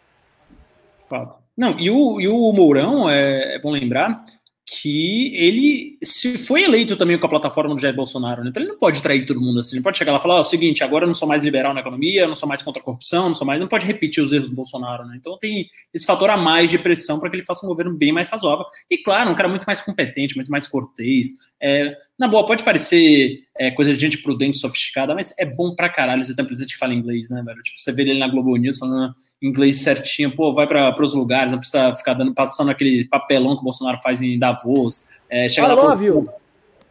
Fato. 1.08 1.38
Não, 1.56 1.78
e 1.78 1.90
o, 1.90 2.20
e 2.20 2.28
o 2.28 2.52
Mourão, 2.52 3.08
é, 3.08 3.56
é 3.56 3.58
bom 3.58 3.70
lembrar 3.70 4.24
que 4.72 5.34
ele 5.34 5.98
se 6.00 6.38
foi 6.38 6.62
eleito 6.62 6.96
também 6.96 7.18
com 7.18 7.26
a 7.26 7.28
plataforma 7.28 7.74
do 7.74 7.80
Jair 7.80 7.94
Bolsonaro, 7.94 8.44
né? 8.44 8.50
Então 8.50 8.62
ele 8.62 8.70
não 8.70 8.78
pode 8.78 9.02
trair 9.02 9.26
todo 9.26 9.40
mundo 9.40 9.58
assim. 9.58 9.74
Ele 9.74 9.82
pode 9.82 9.98
chegar 9.98 10.12
lá 10.12 10.18
e 10.18 10.22
falar: 10.22 10.34
ó, 10.36 10.38
é 10.38 10.42
o 10.42 10.44
seguinte, 10.44 10.84
agora 10.84 11.04
eu 11.04 11.08
não 11.08 11.14
sou 11.14 11.26
mais 11.26 11.42
liberal 11.42 11.74
na 11.74 11.80
economia, 11.80 12.20
eu 12.20 12.28
não 12.28 12.36
sou 12.36 12.48
mais 12.48 12.62
contra 12.62 12.80
a 12.80 12.84
corrupção, 12.84 13.26
não 13.26 13.34
sou 13.34 13.44
mais. 13.44 13.58
Não 13.58 13.66
pode 13.66 13.84
repetir 13.84 14.22
os 14.22 14.32
erros 14.32 14.48
do 14.48 14.54
Bolsonaro, 14.54 15.04
né? 15.06 15.16
Então 15.18 15.36
tem 15.38 15.68
esse 15.92 16.06
fator 16.06 16.30
a 16.30 16.36
mais 16.36 16.70
de 16.70 16.78
pressão 16.78 17.18
para 17.18 17.28
que 17.28 17.34
ele 17.34 17.44
faça 17.44 17.66
um 17.66 17.68
governo 17.68 17.92
bem 17.92 18.12
mais 18.12 18.28
razoável. 18.28 18.64
E 18.88 18.98
claro, 18.98 19.32
um 19.32 19.34
cara 19.34 19.48
muito 19.48 19.64
mais 19.64 19.80
competente, 19.80 20.36
muito 20.36 20.52
mais 20.52 20.68
cortês. 20.68 21.30
É, 21.60 21.96
na 22.16 22.28
boa, 22.28 22.46
pode 22.46 22.62
parecer 22.62 23.40
é, 23.58 23.72
coisa 23.72 23.92
de 23.92 23.98
gente 23.98 24.18
prudente, 24.18 24.56
sofisticada, 24.56 25.16
mas 25.16 25.34
é 25.36 25.44
bom 25.44 25.74
pra 25.74 25.88
caralho 25.88 26.24
você 26.24 26.34
ter 26.34 26.42
um 26.42 26.46
presidente 26.46 26.74
que 26.74 26.78
fala 26.78 26.94
inglês, 26.94 27.28
né, 27.28 27.42
velho? 27.44 27.60
Tipo, 27.60 27.80
você 27.80 27.90
vê 27.90 28.02
ele 28.02 28.20
na 28.20 28.28
Globo 28.28 28.54
News 28.56 28.78
falando 28.78 29.14
inglês 29.42 29.82
certinho, 29.82 30.34
pô, 30.34 30.52
vai 30.52 30.66
para 30.66 31.02
os 31.02 31.14
lugares, 31.14 31.52
não 31.52 31.58
precisa 31.58 31.94
ficar 31.94 32.14
dando, 32.14 32.34
passando 32.34 32.70
aquele 32.70 33.06
papelão 33.06 33.54
que 33.54 33.60
o 33.60 33.64
Bolsonaro 33.64 34.00
faz 34.02 34.20
em 34.20 34.38
Davos. 34.38 35.08
É, 35.28 35.48
chega 35.48 35.66
I 35.66 35.74
lá, 35.74 35.82
love 35.82 36.04
you. 36.04 36.28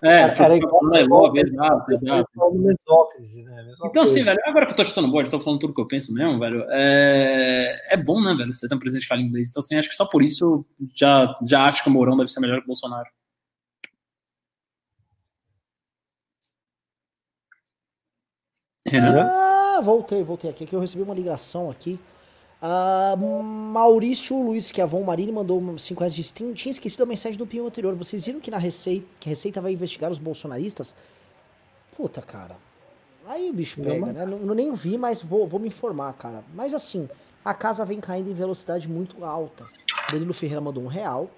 É, 0.02 0.30
Cara, 0.30 0.56
igual- 0.56 0.82
love, 1.10 1.42
exato, 1.42 1.92
exato. 1.92 2.30
Igual 2.34 2.54
no 2.54 2.62
Mesócrates, 2.62 3.36
né? 3.44 3.74
Então, 3.84 4.02
assim, 4.02 4.24
velho, 4.24 4.40
agora 4.46 4.66
que 4.66 4.72
eu 4.72 4.78
tô 4.78 4.86
chutando 4.86 5.12
bode, 5.12 5.30
tô 5.30 5.40
falando 5.42 5.60
tudo 5.60 5.74
que 5.74 5.82
eu 5.82 5.88
penso 5.88 6.14
mesmo, 6.14 6.40
velho, 6.40 6.66
é, 6.70 7.94
é 7.94 7.98
bom, 7.98 8.22
né, 8.22 8.34
velho, 8.34 8.54
você 8.54 8.66
ter 8.68 8.76
um 8.76 8.80
presidente 8.80 9.04
que 9.04 9.10
fala 9.10 9.20
inglês. 9.22 9.50
Então, 9.50 9.60
assim, 9.60 9.76
acho 9.76 9.90
que 9.90 9.96
só 9.96 10.06
por 10.06 10.24
isso 10.24 10.66
já, 10.96 11.36
já 11.46 11.66
acho 11.66 11.84
que 11.84 11.90
o 11.90 11.92
Mourão 11.92 12.16
deve 12.16 12.30
ser 12.30 12.40
melhor 12.40 12.60
que 12.60 12.64
o 12.64 12.68
Bolsonaro. 12.68 13.10
Renan? 18.88 19.28
Ah, 19.30 19.82
voltei, 19.84 20.24
voltei 20.24 20.50
aqui, 20.50 20.66
que 20.66 20.76
eu 20.76 20.80
recebi 20.80 21.04
uma 21.04 21.14
ligação 21.14 21.70
aqui. 21.70 22.00
Ah, 22.62 23.16
Maurício 23.18 24.36
Luiz 24.42 24.70
Chiavon 24.70 25.04
Marini 25.04 25.32
mandou 25.32 25.78
5 25.78 26.00
reais 26.00 26.14
e 26.14 26.18
disse: 26.18 26.34
"Tinha- 26.34 26.72
esquecido 26.72 27.04
a 27.04 27.06
mensagem 27.06 27.38
do 27.38 27.48
pinho 27.48 27.66
anterior. 27.66 27.96
Vocês 27.96 28.26
viram 28.26 28.40
que 28.40 28.52
na 28.52 28.58
Receita, 28.58 29.06
que 29.20 29.30
a 29.30 29.32
Receita 29.32 29.62
vai 29.62 29.72
investigar 29.74 30.12
os 30.12 30.18
bolsonaristas? 30.18 30.94
Puta, 31.96 32.22
cara. 32.22 32.58
Aí 33.26 33.50
o 33.50 33.54
bicho 33.54 33.80
pega, 33.82 34.06
né? 34.14 34.26
Não, 34.26 34.56
nem 34.56 34.74
vi, 34.74 34.98
mas 34.98 35.22
vou, 35.22 35.46
vou 35.48 35.60
me 35.60 35.68
informar, 35.68 36.12
cara. 36.14 36.44
Mas 36.54 36.74
assim, 36.74 37.08
a 37.46 37.54
casa 37.54 37.86
vem 37.86 38.00
caindo 38.00 38.30
em 38.30 38.34
velocidade 38.34 38.88
muito 38.90 39.24
alta. 39.24 39.66
Danilo 40.12 40.34
Ferreira 40.34 40.60
mandou 40.62 40.84
um 40.84 40.88
real. 40.88 41.30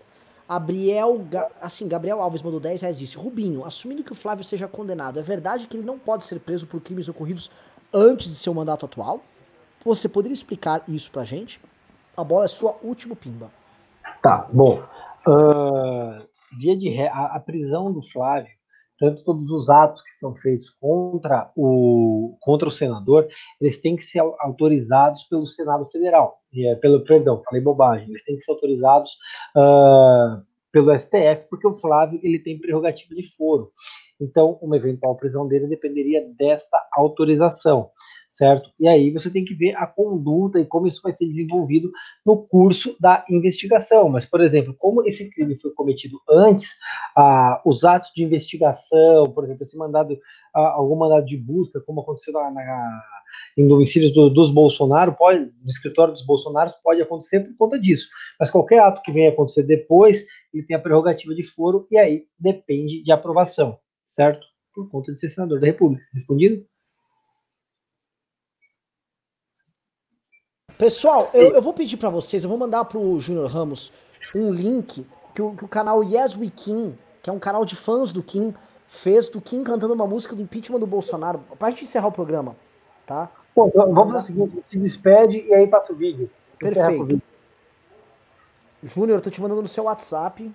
Gabriel, 0.49 1.17
Ga- 1.29 1.49
assim, 1.61 1.87
Gabriel 1.87 2.21
Alves 2.21 2.41
mandou 2.41 2.59
10 2.59 2.81
reais 2.81 2.97
e 2.97 2.99
disse: 2.99 3.15
Rubinho, 3.17 3.63
assumindo 3.63 4.03
que 4.03 4.11
o 4.11 4.15
Flávio 4.15 4.43
seja 4.43 4.67
condenado, 4.67 5.19
é 5.19 5.21
verdade 5.23 5.67
que 5.67 5.77
ele 5.77 5.85
não 5.85 5.99
pode 5.99 6.23
ser 6.25 6.39
preso 6.39 6.65
por 6.65 6.81
crimes 6.81 7.07
ocorridos 7.07 7.51
antes 7.93 8.27
de 8.27 8.35
seu 8.35 8.53
mandato 8.53 8.85
atual? 8.85 9.23
Você 9.83 10.07
poderia 10.07 10.33
explicar 10.33 10.83
isso 10.87 11.11
pra 11.11 11.23
gente? 11.23 11.59
A 12.15 12.23
bola 12.23 12.45
é 12.45 12.47
sua, 12.47 12.75
último 12.83 13.15
pimba. 13.15 13.49
Tá, 14.21 14.47
bom. 14.51 14.83
Ah, 15.27 16.23
via 16.59 16.75
de 16.75 16.89
ré, 16.89 17.07
a, 17.07 17.35
a 17.35 17.39
prisão 17.39 17.91
do 17.91 18.01
Flávio, 18.03 18.51
tanto 18.99 19.23
todos 19.23 19.49
os 19.49 19.69
atos 19.69 20.01
que 20.03 20.11
são 20.11 20.35
feitos 20.35 20.69
contra 20.69 21.51
o, 21.55 22.37
contra 22.41 22.67
o 22.67 22.71
senador, 22.71 23.27
eles 23.59 23.79
têm 23.79 23.95
que 23.95 24.03
ser 24.03 24.19
au- 24.19 24.35
autorizados 24.39 25.23
pelo 25.23 25.47
Senado 25.47 25.87
Federal. 25.91 26.39
E, 26.53 26.67
é, 26.67 26.75
pelo, 26.75 27.03
perdão, 27.03 27.41
falei 27.43 27.61
bobagem. 27.61 28.09
Eles 28.09 28.23
têm 28.23 28.37
que 28.37 28.43
ser 28.43 28.51
autorizados 28.51 29.17
ah, 29.55 30.41
pelo 30.71 30.93
STF, 30.93 31.47
porque 31.49 31.67
o 31.67 31.77
Flávio 31.77 32.19
ele 32.21 32.37
tem 32.37 32.59
prerrogativa 32.59 33.15
de 33.15 33.27
foro. 33.35 33.71
Então, 34.19 34.59
uma 34.61 34.77
eventual 34.77 35.15
prisão 35.15 35.47
dele 35.47 35.65
dependeria 35.65 36.23
desta 36.37 36.77
autorização, 36.93 37.89
certo? 38.41 38.71
E 38.79 38.87
aí 38.87 39.11
você 39.11 39.29
tem 39.29 39.45
que 39.45 39.53
ver 39.53 39.75
a 39.75 39.85
conduta 39.85 40.59
e 40.59 40.65
como 40.65 40.87
isso 40.87 40.99
vai 41.03 41.15
ser 41.15 41.27
desenvolvido 41.27 41.91
no 42.25 42.35
curso 42.35 42.95
da 42.99 43.23
investigação. 43.29 44.09
Mas, 44.09 44.25
por 44.25 44.41
exemplo, 44.41 44.73
como 44.79 45.03
esse 45.03 45.29
crime 45.29 45.59
foi 45.61 45.69
cometido 45.75 46.19
antes, 46.27 46.71
ah, 47.15 47.61
os 47.63 47.83
atos 47.83 48.11
de 48.15 48.23
investigação, 48.23 49.25
por 49.31 49.43
exemplo, 49.43 49.61
esse 49.61 49.77
mandado, 49.77 50.17
ah, 50.55 50.71
algum 50.71 50.95
mandado 50.95 51.23
de 51.23 51.37
busca, 51.37 51.79
como 51.81 52.01
aconteceu 52.01 52.33
na, 52.33 52.49
na 52.49 53.01
em 53.55 53.67
domicílios 53.67 54.11
do, 54.11 54.27
dos 54.27 54.49
Bolsonaro, 54.51 55.13
pode, 55.13 55.39
no 55.61 55.69
escritório 55.69 56.11
dos 56.11 56.25
Bolsonaros, 56.25 56.73
pode 56.83 56.99
acontecer 56.99 57.41
por 57.41 57.55
conta 57.55 57.79
disso. 57.79 58.09
Mas 58.39 58.49
qualquer 58.49 58.79
ato 58.79 59.03
que 59.03 59.11
venha 59.11 59.29
acontecer 59.29 59.61
depois, 59.61 60.25
ele 60.51 60.63
tem 60.63 60.75
a 60.75 60.79
prerrogativa 60.79 61.35
de 61.35 61.43
foro 61.43 61.87
e 61.91 61.97
aí 61.97 62.23
depende 62.39 63.03
de 63.03 63.11
aprovação, 63.11 63.77
certo? 64.03 64.47
Por 64.73 64.89
conta 64.89 65.11
de 65.11 65.19
ser 65.19 65.29
senador 65.29 65.59
da 65.59 65.67
República. 65.67 66.03
Respondido? 66.11 66.65
Pessoal, 70.81 71.29
eu, 71.31 71.51
eu 71.51 71.61
vou 71.61 71.73
pedir 71.73 71.95
pra 71.95 72.09
vocês, 72.09 72.43
eu 72.43 72.49
vou 72.49 72.57
mandar 72.57 72.83
pro 72.85 73.19
Júnior 73.19 73.45
Ramos 73.45 73.93
um 74.33 74.51
link 74.51 75.05
que 75.35 75.39
o, 75.39 75.55
que 75.55 75.63
o 75.63 75.67
canal 75.67 76.03
Yes 76.03 76.35
We 76.35 76.49
Kim, 76.49 76.97
que 77.21 77.29
é 77.29 77.33
um 77.33 77.37
canal 77.37 77.63
de 77.63 77.75
fãs 77.75 78.11
do 78.11 78.23
Kim, 78.23 78.51
fez 78.87 79.29
do 79.29 79.39
Kim 79.39 79.63
cantando 79.63 79.93
uma 79.93 80.07
música 80.07 80.35
do 80.35 80.41
impeachment 80.41 80.79
do 80.79 80.87
Bolsonaro, 80.87 81.43
pra 81.59 81.69
gente 81.69 81.83
encerrar 81.83 82.07
o 82.07 82.11
programa, 82.11 82.55
tá? 83.05 83.29
Bom, 83.55 83.67
então 83.67 83.93
vamos 83.93 84.11
fazer 84.11 84.33
o 84.33 84.47
seguinte, 84.47 84.63
se 84.65 84.79
despede 84.79 85.45
e 85.47 85.53
aí 85.53 85.67
passa 85.67 85.93
o 85.93 85.95
vídeo. 85.95 86.27
O 86.55 86.57
Perfeito. 86.57 87.05
vídeo. 87.05 87.21
Júnior, 88.81 89.19
eu 89.19 89.21
tô 89.21 89.29
te 89.29 89.39
mandando 89.39 89.61
no 89.61 89.67
seu 89.67 89.83
WhatsApp. 89.83 90.51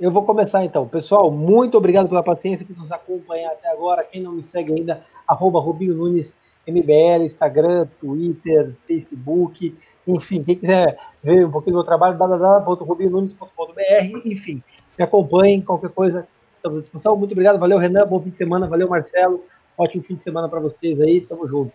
Eu 0.00 0.10
vou 0.10 0.24
começar 0.24 0.64
então. 0.64 0.88
Pessoal, 0.88 1.30
muito 1.30 1.76
obrigado 1.76 2.08
pela 2.08 2.22
paciência 2.22 2.64
por 2.64 2.78
nos 2.78 2.90
acompanhar 2.90 3.52
até 3.52 3.70
agora. 3.70 4.04
Quem 4.04 4.22
não 4.22 4.32
me 4.32 4.42
segue 4.42 4.72
ainda, 4.72 5.04
arroba 5.28 5.60
Rubinho 5.60 5.94
Nunes 5.94 6.34
MBL, 6.66 7.24
Instagram, 7.24 7.86
Twitter, 8.00 8.74
Facebook, 8.86 9.74
enfim, 10.06 10.42
quem 10.42 10.56
quiser 10.56 10.98
ver 11.22 11.46
um 11.46 11.50
pouquinho 11.50 11.74
do 11.74 11.78
meu 11.78 11.84
trabalho, 11.84 12.18
www.rubinhonunes.com.br, 12.18 14.20
enfim, 14.24 14.62
me 14.98 15.04
acompanhem, 15.04 15.60
qualquer 15.60 15.90
coisa, 15.90 16.26
estamos 16.56 16.78
à 16.78 16.80
disposição. 16.82 17.16
Muito 17.16 17.32
obrigado, 17.32 17.58
valeu 17.58 17.78
Renan, 17.78 18.06
bom 18.06 18.20
fim 18.20 18.30
de 18.30 18.38
semana, 18.38 18.66
valeu 18.66 18.88
Marcelo, 18.88 19.44
ótimo 19.76 20.04
fim 20.04 20.14
de 20.14 20.22
semana 20.22 20.48
para 20.48 20.60
vocês 20.60 21.00
aí, 21.00 21.20
tamo 21.20 21.48
junto. 21.48 21.72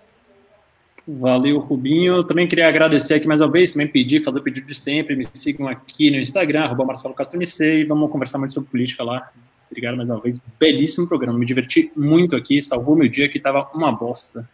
Valeu, 1.08 1.58
Rubinho. 1.58 2.24
Também 2.24 2.48
queria 2.48 2.68
agradecer 2.68 3.16
aqui 3.16 3.28
mais 3.28 3.42
uma 3.42 3.50
vez, 3.50 3.74
também 3.74 3.88
pedir, 3.88 4.20
fazer 4.20 4.38
o 4.38 4.44
pedido 4.44 4.68
de 4.68 4.76
sempre, 4.76 5.16
me 5.16 5.26
sigam 5.34 5.68
aqui 5.68 6.12
no 6.12 6.18
Instagram, 6.18 6.66
arroba 6.66 6.86
Marcelo 6.86 7.16
Castro 7.16 7.38
MC, 7.38 7.80
e 7.80 7.84
vamos 7.84 8.12
conversar 8.12 8.38
mais 8.38 8.54
sobre 8.54 8.70
política 8.70 9.04
lá. 9.04 9.32
Obrigado 9.72 9.98
mais 9.98 10.08
uma 10.08 10.20
vez. 10.20 10.40
Belíssimo 10.60 11.08
programa. 11.08 11.38
Me 11.38 11.46
diverti 11.46 11.92
muito 11.96 12.36
aqui, 12.36 12.62
salvou 12.62 12.96
meu 12.96 13.08
dia 13.08 13.28
que 13.28 13.40
tava 13.40 13.70
uma 13.74 13.92
bosta. 13.92 14.48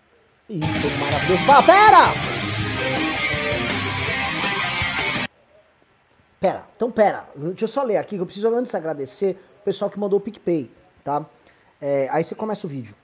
Foi 0.47 0.57
maravilhoso. 0.99 1.51
Ah, 1.51 1.63
pera! 1.63 2.35
Pera, 6.39 6.65
então 6.75 6.91
pera. 6.91 7.27
Deixa 7.35 7.63
eu 7.63 7.67
só 7.67 7.81
ler 7.81 7.97
aqui, 7.97 8.15
que 8.15 8.21
eu 8.21 8.25
preciso 8.27 8.47
antes 8.49 8.75
agradecer 8.75 9.39
o 9.61 9.63
pessoal 9.63 9.89
que 9.89 9.99
mandou 9.99 10.19
o 10.19 10.21
PicPay, 10.21 10.69
tá? 11.03 11.25
É, 11.81 12.07
aí 12.11 12.23
você 12.23 12.35
começa 12.35 12.67
o 12.67 12.69
vídeo. 12.69 12.95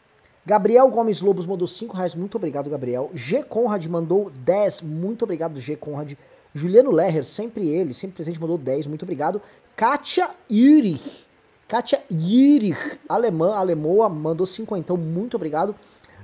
Gabriel 0.46 0.88
Gomes 0.90 1.22
Lobos 1.22 1.48
mandou 1.48 1.68
5 1.68 1.98
reais, 1.98 2.14
muito 2.14 2.36
obrigado, 2.36 2.70
Gabriel. 2.70 3.10
G. 3.16 3.42
Conrad 3.42 3.84
mandou 3.88 4.30
10, 4.30 4.82
muito 4.82 5.24
obrigado, 5.24 5.60
G. 5.60 5.76
Conrad. 5.76 6.14
Juliano 6.54 6.92
Lerrer, 6.92 7.24
sempre 7.24 7.68
ele, 7.68 7.96
sempre 7.96 8.18
presente, 8.18 8.40
mandou 8.40 8.58
10, 8.58 8.86
muito 8.86 9.02
obrigado. 9.02 9.42
Kátia 9.76 10.30
Yurich, 10.52 11.26
Kátia 11.68 12.04
Yurich, 12.12 13.00
alemã, 13.10 13.56
alemoa, 13.56 14.10
mandou 14.10 14.46
5, 14.46 14.78
então, 14.78 14.96
muito 14.96 15.36
obrigado. 15.36 15.76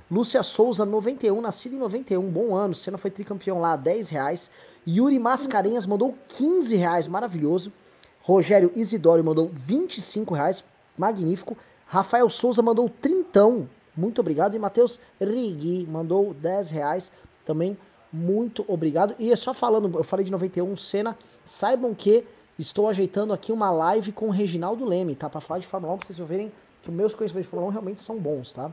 Lúcia 0.09 0.41
Souza, 0.41 0.85
91, 0.85 1.41
nascida 1.41 1.75
em 1.75 1.79
91, 1.79 2.21
bom 2.29 2.55
ano, 2.55 2.73
Senna 2.73 2.97
foi 2.97 3.11
tricampeão 3.11 3.59
lá, 3.59 3.75
10 3.75 4.09
reais. 4.09 4.49
Yuri 4.87 5.19
Mascarenhas 5.19 5.85
mandou 5.85 6.15
15 6.29 6.75
reais, 6.77 7.07
maravilhoso. 7.07 7.73
Rogério 8.21 8.71
Isidório 8.73 9.23
mandou 9.23 9.51
25 9.53 10.33
reais, 10.33 10.63
magnífico. 10.97 11.57
Rafael 11.85 12.29
Souza 12.29 12.61
mandou 12.61 12.87
trintão, 12.89 13.67
muito 13.95 14.21
obrigado. 14.21 14.55
E 14.55 14.59
Matheus 14.59 14.97
Rigui 15.19 15.85
mandou 15.85 16.33
10 16.33 16.69
reais, 16.71 17.11
também 17.45 17.77
muito 18.11 18.63
obrigado. 18.65 19.13
E 19.19 19.29
é 19.29 19.35
só 19.35 19.53
falando, 19.53 19.97
eu 19.97 20.05
falei 20.05 20.23
de 20.23 20.31
91, 20.31 20.73
Senna, 20.77 21.17
saibam 21.45 21.93
que 21.93 22.23
estou 22.57 22.87
ajeitando 22.87 23.33
aqui 23.33 23.51
uma 23.51 23.69
live 23.69 24.13
com 24.13 24.27
o 24.27 24.31
Reginaldo 24.31 24.85
Leme, 24.85 25.15
tá? 25.15 25.29
Pra 25.29 25.41
falar 25.41 25.59
de 25.59 25.67
Fórmula 25.67 25.95
1, 25.95 25.97
pra 25.97 26.07
vocês 26.07 26.29
verem 26.29 26.49
que 26.81 26.89
os 26.89 26.95
meus 26.95 27.13
conhecimentos 27.13 27.47
de 27.47 27.51
Fórmula 27.51 27.71
1 27.71 27.73
realmente 27.73 28.01
são 28.01 28.17
bons, 28.17 28.53
tá? 28.53 28.71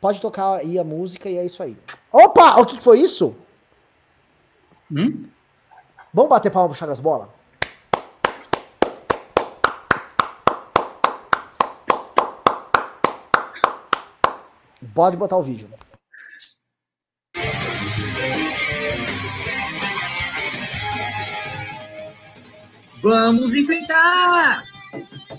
Pode 0.00 0.20
tocar 0.20 0.60
aí 0.60 0.78
a 0.78 0.84
música 0.84 1.28
e 1.28 1.36
é 1.36 1.44
isso 1.44 1.62
aí. 1.62 1.76
Opa! 2.10 2.58
O 2.58 2.64
que 2.64 2.80
foi 2.80 3.00
isso? 3.00 3.36
Hum? 4.90 5.28
Vamos 6.12 6.30
bater 6.30 6.50
palma 6.50 6.70
pro 6.70 6.78
Chagas 6.78 6.98
Bola? 6.98 7.28
Pode 14.94 15.16
botar 15.16 15.36
o 15.36 15.42
vídeo. 15.42 15.68
Vamos 23.02 23.54
enfrentar 23.54 24.64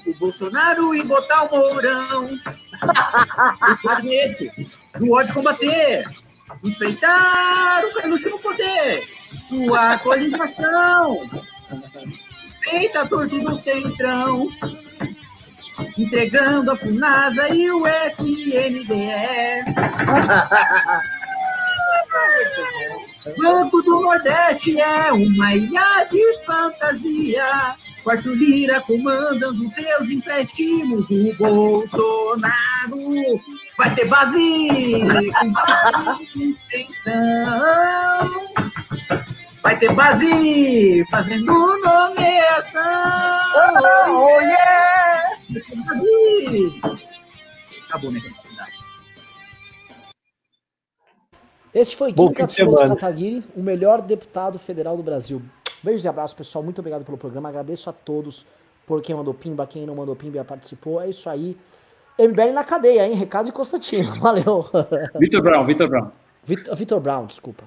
o 0.05 0.13
Bolsonaro 0.19 0.95
e 0.95 1.03
botar 1.03 1.43
o 1.43 1.51
Mourão. 1.51 2.39
o 3.71 3.77
planeta 3.81 4.53
do 4.99 5.11
ódio 5.11 5.33
combater. 5.33 6.07
Enfrentar 6.63 7.83
o 7.85 7.93
Carluxo 7.93 8.29
no 8.29 8.39
poder. 8.39 9.07
Sua 9.33 9.97
coligação. 9.99 11.19
Feita 12.61 13.07
torto 13.07 13.39
do 13.39 13.55
centrão. 13.55 14.49
Entregando 15.97 16.71
a 16.71 16.75
FUNASA 16.75 17.49
e 17.49 17.71
o 17.71 17.87
FNDE. 17.87 18.91
Banco 23.37 23.81
do 23.83 24.01
Nordeste 24.01 24.79
é 24.79 25.11
uma 25.11 25.55
ilha 25.55 26.05
de 26.09 26.43
fantasia. 26.43 27.75
Quarto 28.03 28.33
Lira 28.33 28.81
comandando 28.81 29.69
seus 29.69 30.09
empréstimos. 30.09 31.09
O 31.09 31.33
Bolsonaro 31.37 33.39
vai 33.77 33.93
ter 33.93 34.07
base. 34.07 35.03
Então, 36.73 37.11
vai 39.61 39.77
ter 39.79 39.93
base 39.93 41.05
fazendo 41.11 41.53
nomeação. 41.81 42.81
Oh, 44.09 44.41
yeah! 44.41 45.37
Vai 45.49 45.61
ter 45.61 45.75
base. 45.85 46.81
Acabou, 47.87 48.11
né? 48.11 48.19
Este 51.73 51.95
foi 51.95 52.11
de 52.11 52.33
Katsumoto. 52.33 52.89
Kataguiri, 52.89 53.41
o 53.55 53.61
melhor 53.61 54.01
deputado 54.01 54.59
federal 54.59 54.97
do 54.97 55.03
Brasil. 55.03 55.41
Beijos 55.83 56.05
e 56.05 56.07
abraços, 56.07 56.33
pessoal. 56.33 56.63
Muito 56.63 56.79
obrigado 56.79 57.03
pelo 57.03 57.17
programa. 57.17 57.49
Agradeço 57.49 57.89
a 57.89 57.93
todos 57.93 58.45
por 58.85 59.01
quem 59.01 59.15
mandou 59.15 59.33
pimba, 59.33 59.65
quem 59.65 59.85
não 59.85 59.95
mandou 59.95 60.15
pimba 60.15 60.43
participou. 60.43 61.01
É 61.01 61.09
isso 61.09 61.29
aí. 61.29 61.57
MBL 62.19 62.53
na 62.53 62.63
cadeia, 62.63 63.07
hein? 63.07 63.13
Recado 63.15 63.45
de 63.45 63.51
Constantino. 63.51 64.13
Valeu. 64.19 64.65
Vitor 65.19 65.41
Brown, 65.41 65.65
Vitor 65.65 65.89
Brown. 65.89 66.11
Vitor 66.43 66.75
Vitor 66.75 66.99
Brown, 66.99 67.25
desculpa. 67.25 67.59